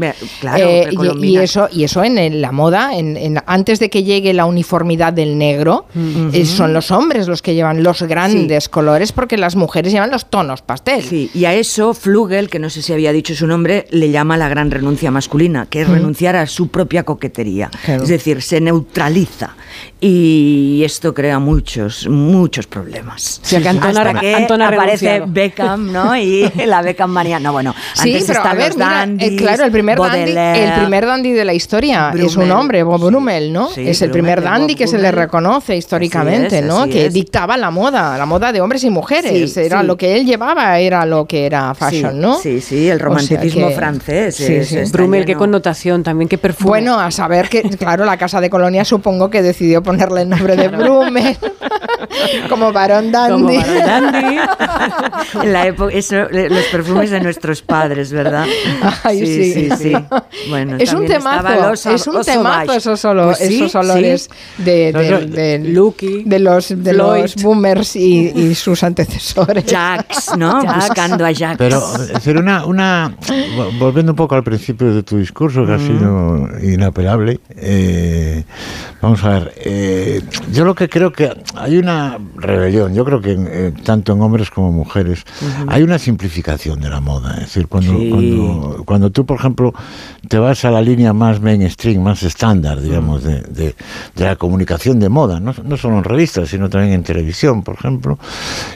Eh, 0.57 0.89
y- 1.23 1.27
y, 1.27 1.37
eso 1.39 1.69
y 1.73 1.85
eso 1.85 2.05
en 2.05 2.19
el- 2.19 2.41
la 2.41 2.53
moda, 2.53 2.97
en, 2.97 3.17
en- 3.17 3.43
antes 3.47 3.79
de 3.81 3.91
que 3.91 4.05
llegue 4.05 4.33
la 4.35 4.45
uniformidad 4.47 5.13
del 5.13 5.39
negro, 5.39 5.87
eh, 5.95 6.45
son 6.45 6.73
los 6.73 6.91
hombres 6.91 7.29
los 7.29 7.43
que 7.43 7.55
llevan 7.55 7.83
los 7.83 8.03
grandes 8.03 8.69
colores 8.69 9.13
porque 9.13 9.37
las 9.37 9.57
mujeres 9.57 9.93
llevan 9.93 10.11
los 10.11 10.27
tonos 10.31 10.63
pastel. 10.63 11.03
Sí, 11.03 11.31
y 11.35 11.45
a 11.47 11.55
eso 11.55 11.95
Flugel, 11.95 12.49
que 12.51 12.59
no 12.59 12.71
sé 12.71 12.83
si 12.83 12.93
había 12.93 13.13
dicho 13.13 13.35
su 13.35 13.47
nombre, 13.47 13.87
le 13.91 14.11
llama 14.11 14.37
la 14.37 14.49
gran 14.49 14.71
renuncia 14.71 15.11
masculina, 15.11 15.67
que 15.69 15.83
es 15.83 15.89
Mm. 15.89 15.93
renunciar 15.93 16.37
a 16.37 16.47
su 16.47 16.69
propia 16.69 17.03
coquetería. 17.05 17.71
Claro. 17.85 18.03
Es 18.03 18.09
decir, 18.09 18.43
se 18.43 18.61
neutraliza. 18.61 19.55
Y 20.01 20.83
esto 20.85 21.13
crea 21.15 21.39
muchos, 21.39 22.07
muchos 22.09 22.67
problemas. 22.67 23.41
Sí, 23.43 23.61
que 23.61 23.69
Antón 23.69 23.97
ha- 23.97 24.01
Hasta 24.03 24.21
que 24.21 24.35
Antón 24.35 24.63
ha 24.63 24.69
aparece 24.69 25.07
renunciado. 25.19 25.33
Beckham, 25.33 25.93
¿no? 25.93 26.17
Y 26.29 26.51
la 26.67 26.83
Beckham 26.83 27.11
manía. 27.11 27.41
No, 27.41 27.53
bueno, 27.53 27.75
Sí, 27.95 28.13
antes 28.15 28.27
pero 28.29 28.45
a 28.45 28.55
ver, 28.55 28.69
los 28.69 28.77
mira, 28.77 28.89
eh, 28.89 28.95
dandies, 28.95 29.41
claro, 29.41 29.65
el 29.65 29.71
primer 29.73 29.99
dandy, 29.99 30.33
el 30.37 30.73
primer 30.81 31.07
dandy 31.07 31.33
de 31.33 31.45
la 31.45 31.55
historia 31.55 32.13
es 32.17 32.37
un 32.37 32.51
hombre, 32.51 32.83
Bob 32.83 33.01
Brummel, 33.07 33.53
¿no? 33.53 33.69
Sí, 33.71 33.89
es 33.89 34.01
el 34.03 34.11
primer 34.11 34.43
dandy 34.43 34.75
que 34.75 34.87
se 34.87 34.99
le 34.99 35.11
reconoce 35.11 35.77
históricamente, 35.79 36.47
Así 36.49 36.57
es, 36.57 36.65
¿no? 36.65 36.81
así 36.81 36.91
Que 36.91 37.07
es. 37.07 37.13
dictaba 37.15 37.57
la 37.57 37.71
moda, 37.71 38.19
la 38.19 38.27
moda 38.27 38.53
de 38.53 38.61
hombres 38.61 38.85
y 38.85 38.91
mujeres. 38.91 39.53
Sí, 39.53 39.61
era 39.61 39.81
sí. 39.81 39.87
lo 39.87 39.97
que 39.97 40.17
él 40.17 40.27
llevaba, 40.27 40.79
era 40.79 41.07
lo 41.07 41.27
que 41.27 41.47
era 41.47 41.75
fashion, 41.75 42.13
Sí, 42.13 42.19
¿no? 42.19 42.39
sí, 42.39 42.61
sí, 42.61 42.89
el 42.89 42.97
O 42.97 42.99
sea 42.99 43.05
romanticismo 43.07 43.69
que- 43.69 43.75
francés 43.75 44.37
Sí, 44.37 44.55
es- 44.55 44.69
sí. 44.69 44.79
está 44.79 44.97
Brummel, 44.99 45.25
qué 45.25 45.35
connotación 45.35 46.03
también, 46.03 46.29
qué 46.29 46.37
perfume. 46.39 46.69
Bueno, 46.69 46.99
a 47.01 47.11
saber 47.11 47.49
que, 47.49 47.63
claro, 47.63 48.05
la 48.05 48.17
Casa 48.19 48.41
de 48.41 48.51
Colonia 48.51 48.85
supongo 48.85 49.31
que 49.31 49.41
decidió 49.43 49.83
ponerle 49.83 50.23
el 50.23 50.29
nombre 50.29 50.57
de 50.57 50.69
Brummel 50.69 51.37
como 52.49 52.73
varón 52.73 53.11
dandy. 53.13 53.33
Como 53.33 53.55
varón 53.55 54.13
dandy. 54.13 54.39
En 55.43 55.53
la 55.53 55.67
época, 55.67 55.93
eso, 55.95 56.17
eh, 56.17 56.49
los 56.51 56.65
perfumes 56.67 57.11
de 57.11 57.21
nuestros 57.21 57.63
padres, 57.63 58.13
¿verdad? 58.13 58.47
Ay, 59.05 59.25
sí. 59.27 59.93
Bueno, 60.49 60.77
es 60.79 60.93
un 60.93 61.07
también 61.07 61.19
estaba 61.19 61.43
temazo, 61.43 61.59
el 61.69 61.73
oso- 61.75 61.95
es 61.95 62.07
un 62.07 62.23
temazo 62.25 62.73
esos, 62.73 63.01
Pues 63.03 63.39
sí, 63.39 63.57
esos 63.57 63.73
sí. 63.73 63.79
olores 63.79 64.31
de, 64.59 64.93
de- 64.93 65.27
de- 65.27 65.59
Lucky, 65.69 66.25
de 66.25 66.39
los, 66.39 66.69
de 66.69 66.93
Floyd. 66.95 67.23
los 67.23 67.35
boomers 67.37 67.97
y, 67.97 68.29
y 68.35 68.55
sus 68.55 68.83
antecesores. 68.83 69.65
Jax, 69.69 70.37
¿no? 70.37 70.61
Jax. 70.63 70.89
Buscando 70.89 71.25
a 71.27 71.35
Jax. 71.35 71.57
Pero, 71.59 71.79
es 72.01 72.09
decir, 72.15 72.37
una, 72.37 72.65
una, 72.67 73.15
vo- 73.57 73.79
volviendo 73.79 74.13
un 74.13 74.17
poco 74.17 74.35
al 74.35 74.43
principio 74.45 74.93
de 74.95 75.03
tu 75.03 75.19
discurso, 75.19 75.65
que 75.67 75.73
ha 75.73 75.79
sido 75.79 76.49
inapelable, 76.63 77.41
eh, 77.57 78.45
vamos 79.01 79.23
a 79.25 79.29
ver, 79.31 79.53
eh, 79.57 80.23
yo 80.53 80.65
lo 80.65 80.75
que 80.75 80.89
creo 80.89 81.13
que 81.13 81.31
hay 81.55 81.79
una 81.79 82.19
rebelión, 82.37 82.95
yo 82.95 83.05
creo 83.05 83.21
que 83.21 83.37
eh, 83.39 83.73
tanto 83.85 84.13
en 84.13 84.21
hombres 84.23 84.51
como 84.51 84.73
mujeres, 84.73 85.25
hay 85.69 85.83
una 85.83 85.99
simplificación 85.99 86.81
de 86.81 86.89
la 86.91 87.01
moda, 87.01 87.35
es 87.35 87.41
decir, 87.41 87.69
cuando, 87.69 87.93
Sí. 87.99 88.11
cuando, 88.11 88.83
cuando 88.85 89.11
tú, 89.11 89.25
por 89.25 89.39
ejemplo, 89.39 89.73
te 90.29 90.39
vas 90.39 90.65
a 90.65 90.71
la 90.71 90.81
línea 90.83 91.13
más 91.13 91.41
mainstream, 91.41 92.03
más 92.03 92.23
estándar, 92.23 92.81
digamos, 92.81 93.23
de, 93.23 93.41
de- 93.43 93.75
de 94.15 94.25
la 94.25 94.37
comunicación 94.37 94.99
de 95.01 95.09
moda, 95.09 95.41
no, 95.41 95.55
no 95.65 95.77
solo 95.77 95.99
en 95.99 96.05
revistas, 96.05 96.49
sino 96.49 96.69
también 96.69 96.93
en 96.95 97.03
televisión, 97.03 97.63
por 97.63 97.75
ejemplo, 97.77 98.19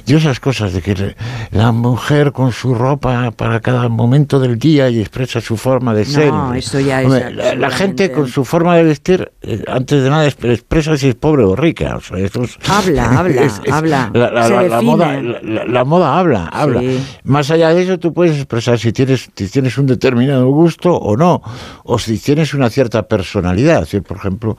y 0.06 0.14
esas 0.14 0.40
cosas 0.40 0.72
de 0.72 0.82
que 0.82 1.16
la 1.50 1.72
mujer 1.72 2.32
con 2.32 2.52
su 2.52 2.74
ropa 2.74 3.30
para 3.32 3.60
cada 3.60 3.88
momento 3.88 4.38
del 4.38 4.58
día 4.58 4.88
y 4.88 5.00
expresa 5.00 5.40
su 5.40 5.56
forma 5.56 5.94
de 5.94 6.04
ser. 6.04 6.28
No, 6.32 6.54
eso 6.54 6.78
ya 6.80 7.00
es 7.00 7.06
Hombre, 7.06 7.32
la, 7.34 7.54
la 7.54 7.70
gente 7.70 8.12
con 8.12 8.28
su 8.28 8.44
forma 8.44 8.76
de 8.76 8.84
vestir, 8.84 9.32
eh, 9.42 9.62
antes 9.66 10.02
de 10.02 10.10
nada, 10.12 10.26
exp- 10.28 10.50
expresa 10.52 10.96
si 10.96 11.08
es 11.08 11.14
pobre 11.14 11.44
o 11.44 11.56
rica. 11.56 11.96
o 11.96 12.00
sea, 12.00 12.18
eso 12.18 12.42
es- 12.44 12.58
Habla, 12.68 13.04
habla, 13.18 13.50
habla, 13.70 14.10
La, 14.14 14.30
la- 14.30 14.44
se 14.46 14.50
la- 14.50 14.56
la 14.56 14.62
define. 14.62 14.82
moda, 14.82 15.20
la, 15.66 15.84
moda 15.84 16.18
habla, 16.18 16.46
habla. 16.46 16.80
Sí. 16.80 16.98
Más 17.24 17.50
allá 17.50 17.74
de 17.74 17.82
eso, 17.82 17.98
tú 17.98 18.12
puedes 18.12 18.36
expresar 18.36 18.78
si 18.78 18.92
tienes, 18.92 19.28
si 19.34 19.48
tienes 19.48 19.76
un 19.78 19.86
determinado 19.86 20.46
gusto 20.48 20.94
o 20.94 21.16
no, 21.16 21.42
o 21.84 21.98
si 21.98 22.18
tienes 22.18 22.54
una 22.54 22.70
cierta 22.70 23.02
personalidad. 23.08 23.84
¿sí? 23.86 24.00
Por 24.00 24.16
ejemplo, 24.18 24.56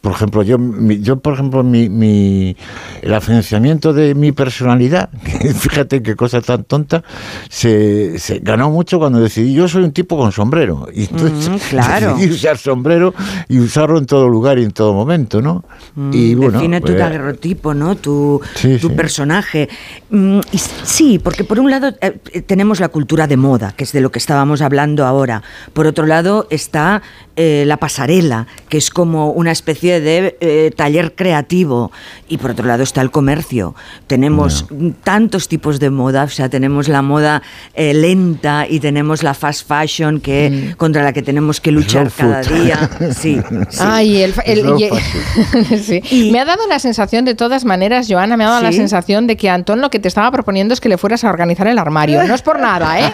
por 0.00 0.12
ejemplo, 0.12 0.42
yo, 0.42 0.58
mi- 0.58 1.00
yo 1.00 1.18
por 1.20 1.34
ejemplo, 1.34 1.62
mi, 1.62 1.88
mi- 1.88 2.56
el 3.02 3.20
financiamiento 3.20 3.92
de 3.92 4.14
mi 4.14 4.32
personalidad, 4.32 5.10
fíjate 5.54 6.02
qué 6.02 6.16
cosa 6.16 6.40
tan 6.40 6.64
tonta, 6.64 7.02
se, 7.48 8.18
se 8.18 8.38
ganó 8.38 8.70
mucho 8.70 8.98
cuando 8.98 9.20
decidí, 9.20 9.52
yo 9.54 9.68
soy 9.68 9.84
un 9.84 9.92
tipo 9.92 10.16
con 10.16 10.32
sombrero, 10.32 10.86
y 10.92 11.02
entonces 11.02 11.48
Mm, 11.50 11.56
claro. 11.70 12.14
decidí 12.16 12.32
usar 12.34 12.58
sombrero 12.58 13.14
y 13.48 13.58
usarlo 13.58 13.98
en 13.98 14.06
todo 14.06 14.28
lugar 14.28 14.58
y 14.58 14.64
en 14.64 14.70
todo 14.70 14.91
momento, 14.94 15.40
¿no? 15.42 15.64
y 16.12 16.34
bueno, 16.34 16.52
Define 16.58 16.80
tu 16.80 16.86
pues, 16.88 16.98
daguerrotipo, 16.98 17.74
¿no? 17.74 17.96
Tu, 17.96 18.40
Sí, 18.54 18.78
tu 18.78 18.88
sí. 18.88 18.94
personaje. 18.94 19.68
Mm, 20.10 20.40
y 20.52 20.58
sí, 20.84 21.18
porque 21.18 21.44
por 21.44 21.58
un 21.60 21.70
lado 21.70 21.88
eh, 22.00 22.18
eh, 22.32 22.40
tenemos 22.42 22.80
la 22.80 22.88
cultura 22.88 23.26
de 23.26 23.36
moda, 23.36 23.72
que 23.76 23.84
es 23.84 23.92
de 23.92 24.00
lo 24.00 24.10
que 24.10 24.18
estábamos 24.18 24.62
hablando 24.62 25.04
ahora. 25.06 25.42
Por 25.72 25.86
otro 25.86 26.06
lado 26.06 26.46
está 26.50 27.02
eh, 27.36 27.64
la 27.66 27.76
pasarela, 27.78 28.46
que 28.68 28.78
es 28.78 28.90
como 28.90 29.30
una 29.30 29.50
especie 29.52 30.00
de 30.00 30.36
eh, 30.40 30.70
taller 30.76 31.14
creativo. 31.14 31.92
Y 32.28 32.38
por 32.38 32.52
otro 32.52 32.66
lado 32.66 32.82
está 32.82 33.00
el 33.02 33.10
comercio. 33.10 33.74
Tenemos 34.06 34.66
tantos 35.04 35.48
tipos 35.48 35.78
de 35.80 35.90
moda, 35.90 36.24
o 36.24 36.28
sea, 36.28 36.48
tenemos 36.48 36.88
la 36.88 37.02
moda 37.02 37.42
eh, 37.74 37.94
lenta 37.94 38.66
y 38.68 38.80
tenemos 38.80 39.22
la 39.22 39.34
fast 39.34 39.66
fashion 39.68 40.20
que 40.20 40.74
contra 40.76 41.02
la 41.02 41.12
que 41.12 41.22
tenemos 41.22 41.60
que 41.60 41.70
luchar 41.72 42.10
cada 42.10 42.42
food. 42.42 42.54
día. 42.64 42.90
Sí, 43.12 43.38
sí. 43.70 43.78
Ay, 43.80 44.22
el, 44.22 44.34
el- 44.46 44.66
Fácil. 44.90 46.02
sí. 46.04 46.30
me 46.32 46.40
ha 46.40 46.44
dado 46.44 46.66
la 46.68 46.78
sensación, 46.78 47.24
de 47.24 47.34
todas 47.34 47.64
maneras, 47.64 48.06
Joana, 48.08 48.36
me 48.36 48.44
ha 48.44 48.48
dado 48.48 48.62
la 48.62 48.72
sensación 48.72 49.26
de 49.26 49.36
que 49.36 49.50
Antón 49.50 49.80
lo 49.80 49.90
que 49.90 49.98
te 49.98 50.08
estaba 50.08 50.30
proponiendo 50.30 50.74
es 50.74 50.80
que 50.80 50.88
le 50.88 50.98
fueras 50.98 51.24
a 51.24 51.28
organizar 51.30 51.66
el 51.66 51.78
armario. 51.78 52.22
No 52.24 52.34
es 52.34 52.42
por 52.42 52.58
nada, 52.58 52.98
¿eh? 53.00 53.12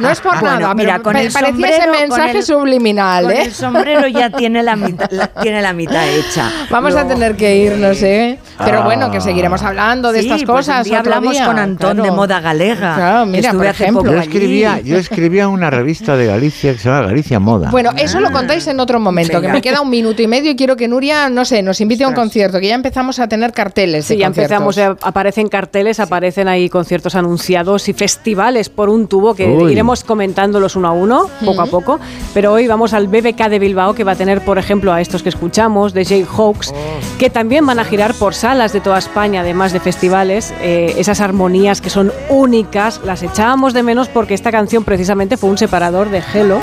No 0.00 0.10
es 0.10 0.20
por 0.20 0.38
Bueno, 0.40 0.60
nada. 0.60 0.74
mira, 0.74 0.98
con 1.00 1.16
el 1.16 1.30
parecía 1.30 1.50
sombrero, 1.52 1.74
ese 1.76 1.88
con 1.88 2.00
mensaje 2.00 2.38
el- 2.38 2.42
subliminal, 2.44 3.24
Con 3.24 3.32
¿eh? 3.32 3.42
el 3.42 3.52
sombrero 3.54 4.06
ya 4.08 4.30
tiene 4.30 4.62
la 4.62 4.76
mitad, 4.76 5.10
la- 5.10 5.26
tiene 5.42 5.62
la 5.62 5.72
mitad 5.72 6.06
hecha. 6.08 6.50
Vamos 6.70 6.94
a 6.96 7.06
tener 7.06 7.36
que 7.36 7.56
irnos, 7.56 8.02
¿eh? 8.02 8.38
Pero 8.64 8.80
Ah. 8.80 8.84
bueno, 8.84 9.10
que 9.10 9.20
seguiremos 9.20 9.62
hablando 9.62 10.12
de 10.12 10.20
Sí, 10.20 10.26
estas 10.26 10.44
pues 10.44 10.66
cosas. 10.66 10.86
otro 10.86 10.98
hablamos 10.98 11.32
día, 11.32 11.46
con 11.46 11.58
Antón 11.58 12.02
de 12.02 12.10
moda 12.10 12.40
galega. 12.40 12.94
Claro, 12.96 13.26
mira, 13.26 13.48
Estuve 13.48 13.58
por 13.58 13.66
hace 13.68 13.82
ejemplo. 13.84 14.02
poco 14.04 14.14
Yo 14.14 14.20
escribía, 14.20 14.80
yo 14.80 14.96
escribía 14.96 15.48
una 15.48 15.70
revista 15.70 16.16
de 16.16 16.26
Galicia 16.26 16.72
que 16.72 16.78
se 16.78 16.88
llama 16.88 17.06
Galicia 17.06 17.38
Moda. 17.40 17.70
Bueno, 17.70 17.90
eso 17.96 18.20
lo 18.20 18.30
contáis 18.30 18.66
en 18.68 18.80
otro 18.80 19.00
momento, 19.00 19.40
que 19.40 19.48
me 19.48 19.60
queda 19.60 19.80
un 19.80 19.90
minuto 19.90 20.22
y 20.22 20.26
medio 20.26 20.50
y 20.50 20.56
quiero 20.56 20.76
que 20.76 20.88
Nuria, 20.88 21.03
no 21.30 21.44
sé, 21.44 21.62
nos 21.62 21.80
invite 21.80 22.04
a 22.04 22.08
un 22.08 22.14
concierto, 22.14 22.60
que 22.60 22.68
ya 22.68 22.74
empezamos 22.74 23.18
a 23.18 23.28
tener 23.28 23.52
carteles. 23.52 24.06
Sí, 24.06 24.14
de 24.14 24.20
ya 24.20 24.26
conciertos. 24.26 24.76
empezamos, 24.76 24.98
aparecen 25.02 25.48
carteles, 25.48 26.00
aparecen 26.00 26.48
ahí 26.48 26.68
conciertos 26.68 27.14
anunciados 27.14 27.88
y 27.88 27.92
festivales 27.92 28.68
por 28.68 28.88
un 28.88 29.06
tubo 29.06 29.34
que 29.34 29.46
Uy. 29.46 29.72
iremos 29.72 30.04
comentándolos 30.04 30.76
uno 30.76 30.88
a 30.88 30.92
uno, 30.92 31.30
poco 31.44 31.62
a 31.62 31.66
poco. 31.66 32.00
Pero 32.32 32.52
hoy 32.52 32.66
vamos 32.66 32.92
al 32.94 33.08
BBK 33.08 33.48
de 33.48 33.58
Bilbao, 33.58 33.94
que 33.94 34.04
va 34.04 34.12
a 34.12 34.16
tener, 34.16 34.40
por 34.44 34.58
ejemplo, 34.58 34.92
a 34.92 35.00
estos 35.00 35.22
que 35.22 35.28
escuchamos, 35.28 35.94
de 35.94 36.04
Jay 36.04 36.26
Hawks, 36.36 36.72
que 37.18 37.30
también 37.30 37.66
van 37.66 37.78
a 37.78 37.84
girar 37.84 38.14
por 38.14 38.34
salas 38.34 38.72
de 38.72 38.80
toda 38.80 38.98
España, 38.98 39.40
además 39.40 39.72
de 39.72 39.80
festivales. 39.80 40.54
Eh, 40.60 40.94
esas 40.98 41.20
armonías 41.20 41.80
que 41.80 41.90
son 41.90 42.12
únicas, 42.28 43.00
las 43.04 43.22
echábamos 43.22 43.74
de 43.74 43.82
menos 43.82 44.08
porque 44.08 44.34
esta 44.34 44.50
canción 44.50 44.84
precisamente 44.84 45.36
fue 45.36 45.50
un 45.50 45.58
separador 45.58 46.10
de 46.10 46.22
Hello 46.32 46.60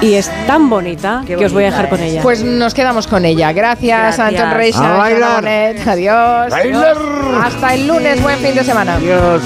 y 0.00 0.14
es 0.14 0.30
tan 0.46 0.70
bonita 0.70 1.22
que 1.26 1.44
os 1.44 1.52
voy 1.52 1.64
a 1.64 1.66
dejar 1.66 1.88
con 1.88 2.00
ella. 2.00 2.22
Pues 2.22 2.44
nos 2.44 2.74
quedamos 2.74 3.06
con 3.06 3.24
ella. 3.24 3.37
Gracias, 3.38 4.16
Gracias. 4.16 4.18
Anton 4.18 4.50
Reixa. 4.54 4.94
A 4.94 4.98
bailar. 4.98 5.20
Joana 5.20 5.34
Bonet. 5.36 5.88
Adiós. 5.88 6.50
Bailar. 6.50 6.96
Adiós. 6.96 7.44
Hasta 7.44 7.74
el 7.74 7.86
lunes. 7.86 8.22
Buen 8.22 8.38
fin 8.38 8.54
de 8.54 8.64
semana. 8.64 8.94
Adiós. 8.96 9.42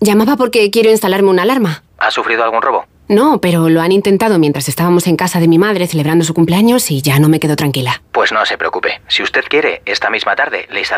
Llamaba 0.00 0.36
porque 0.36 0.70
quiero 0.70 0.90
instalarme 0.90 1.30
una 1.30 1.42
alarma. 1.42 1.82
¿Ha 1.98 2.10
sufrido 2.10 2.44
algún 2.44 2.62
robo? 2.62 2.84
No, 3.08 3.38
pero 3.38 3.68
lo 3.68 3.82
han 3.82 3.92
intentado 3.92 4.38
mientras 4.38 4.68
estábamos 4.68 5.06
en 5.06 5.16
casa 5.16 5.38
de 5.38 5.46
mi 5.46 5.58
madre 5.58 5.86
celebrando 5.86 6.24
su 6.24 6.32
cumpleaños 6.32 6.90
y 6.90 7.02
ya 7.02 7.18
no 7.18 7.28
me 7.28 7.38
quedo 7.38 7.54
tranquila. 7.54 8.02
Pues 8.12 8.32
no 8.32 8.46
se 8.46 8.56
preocupe. 8.56 9.02
Si 9.08 9.22
usted 9.22 9.44
quiere, 9.46 9.82
esta 9.84 10.08
misma 10.08 10.34
tarde 10.36 10.66
le 10.70 10.80
instalamos 10.80 10.94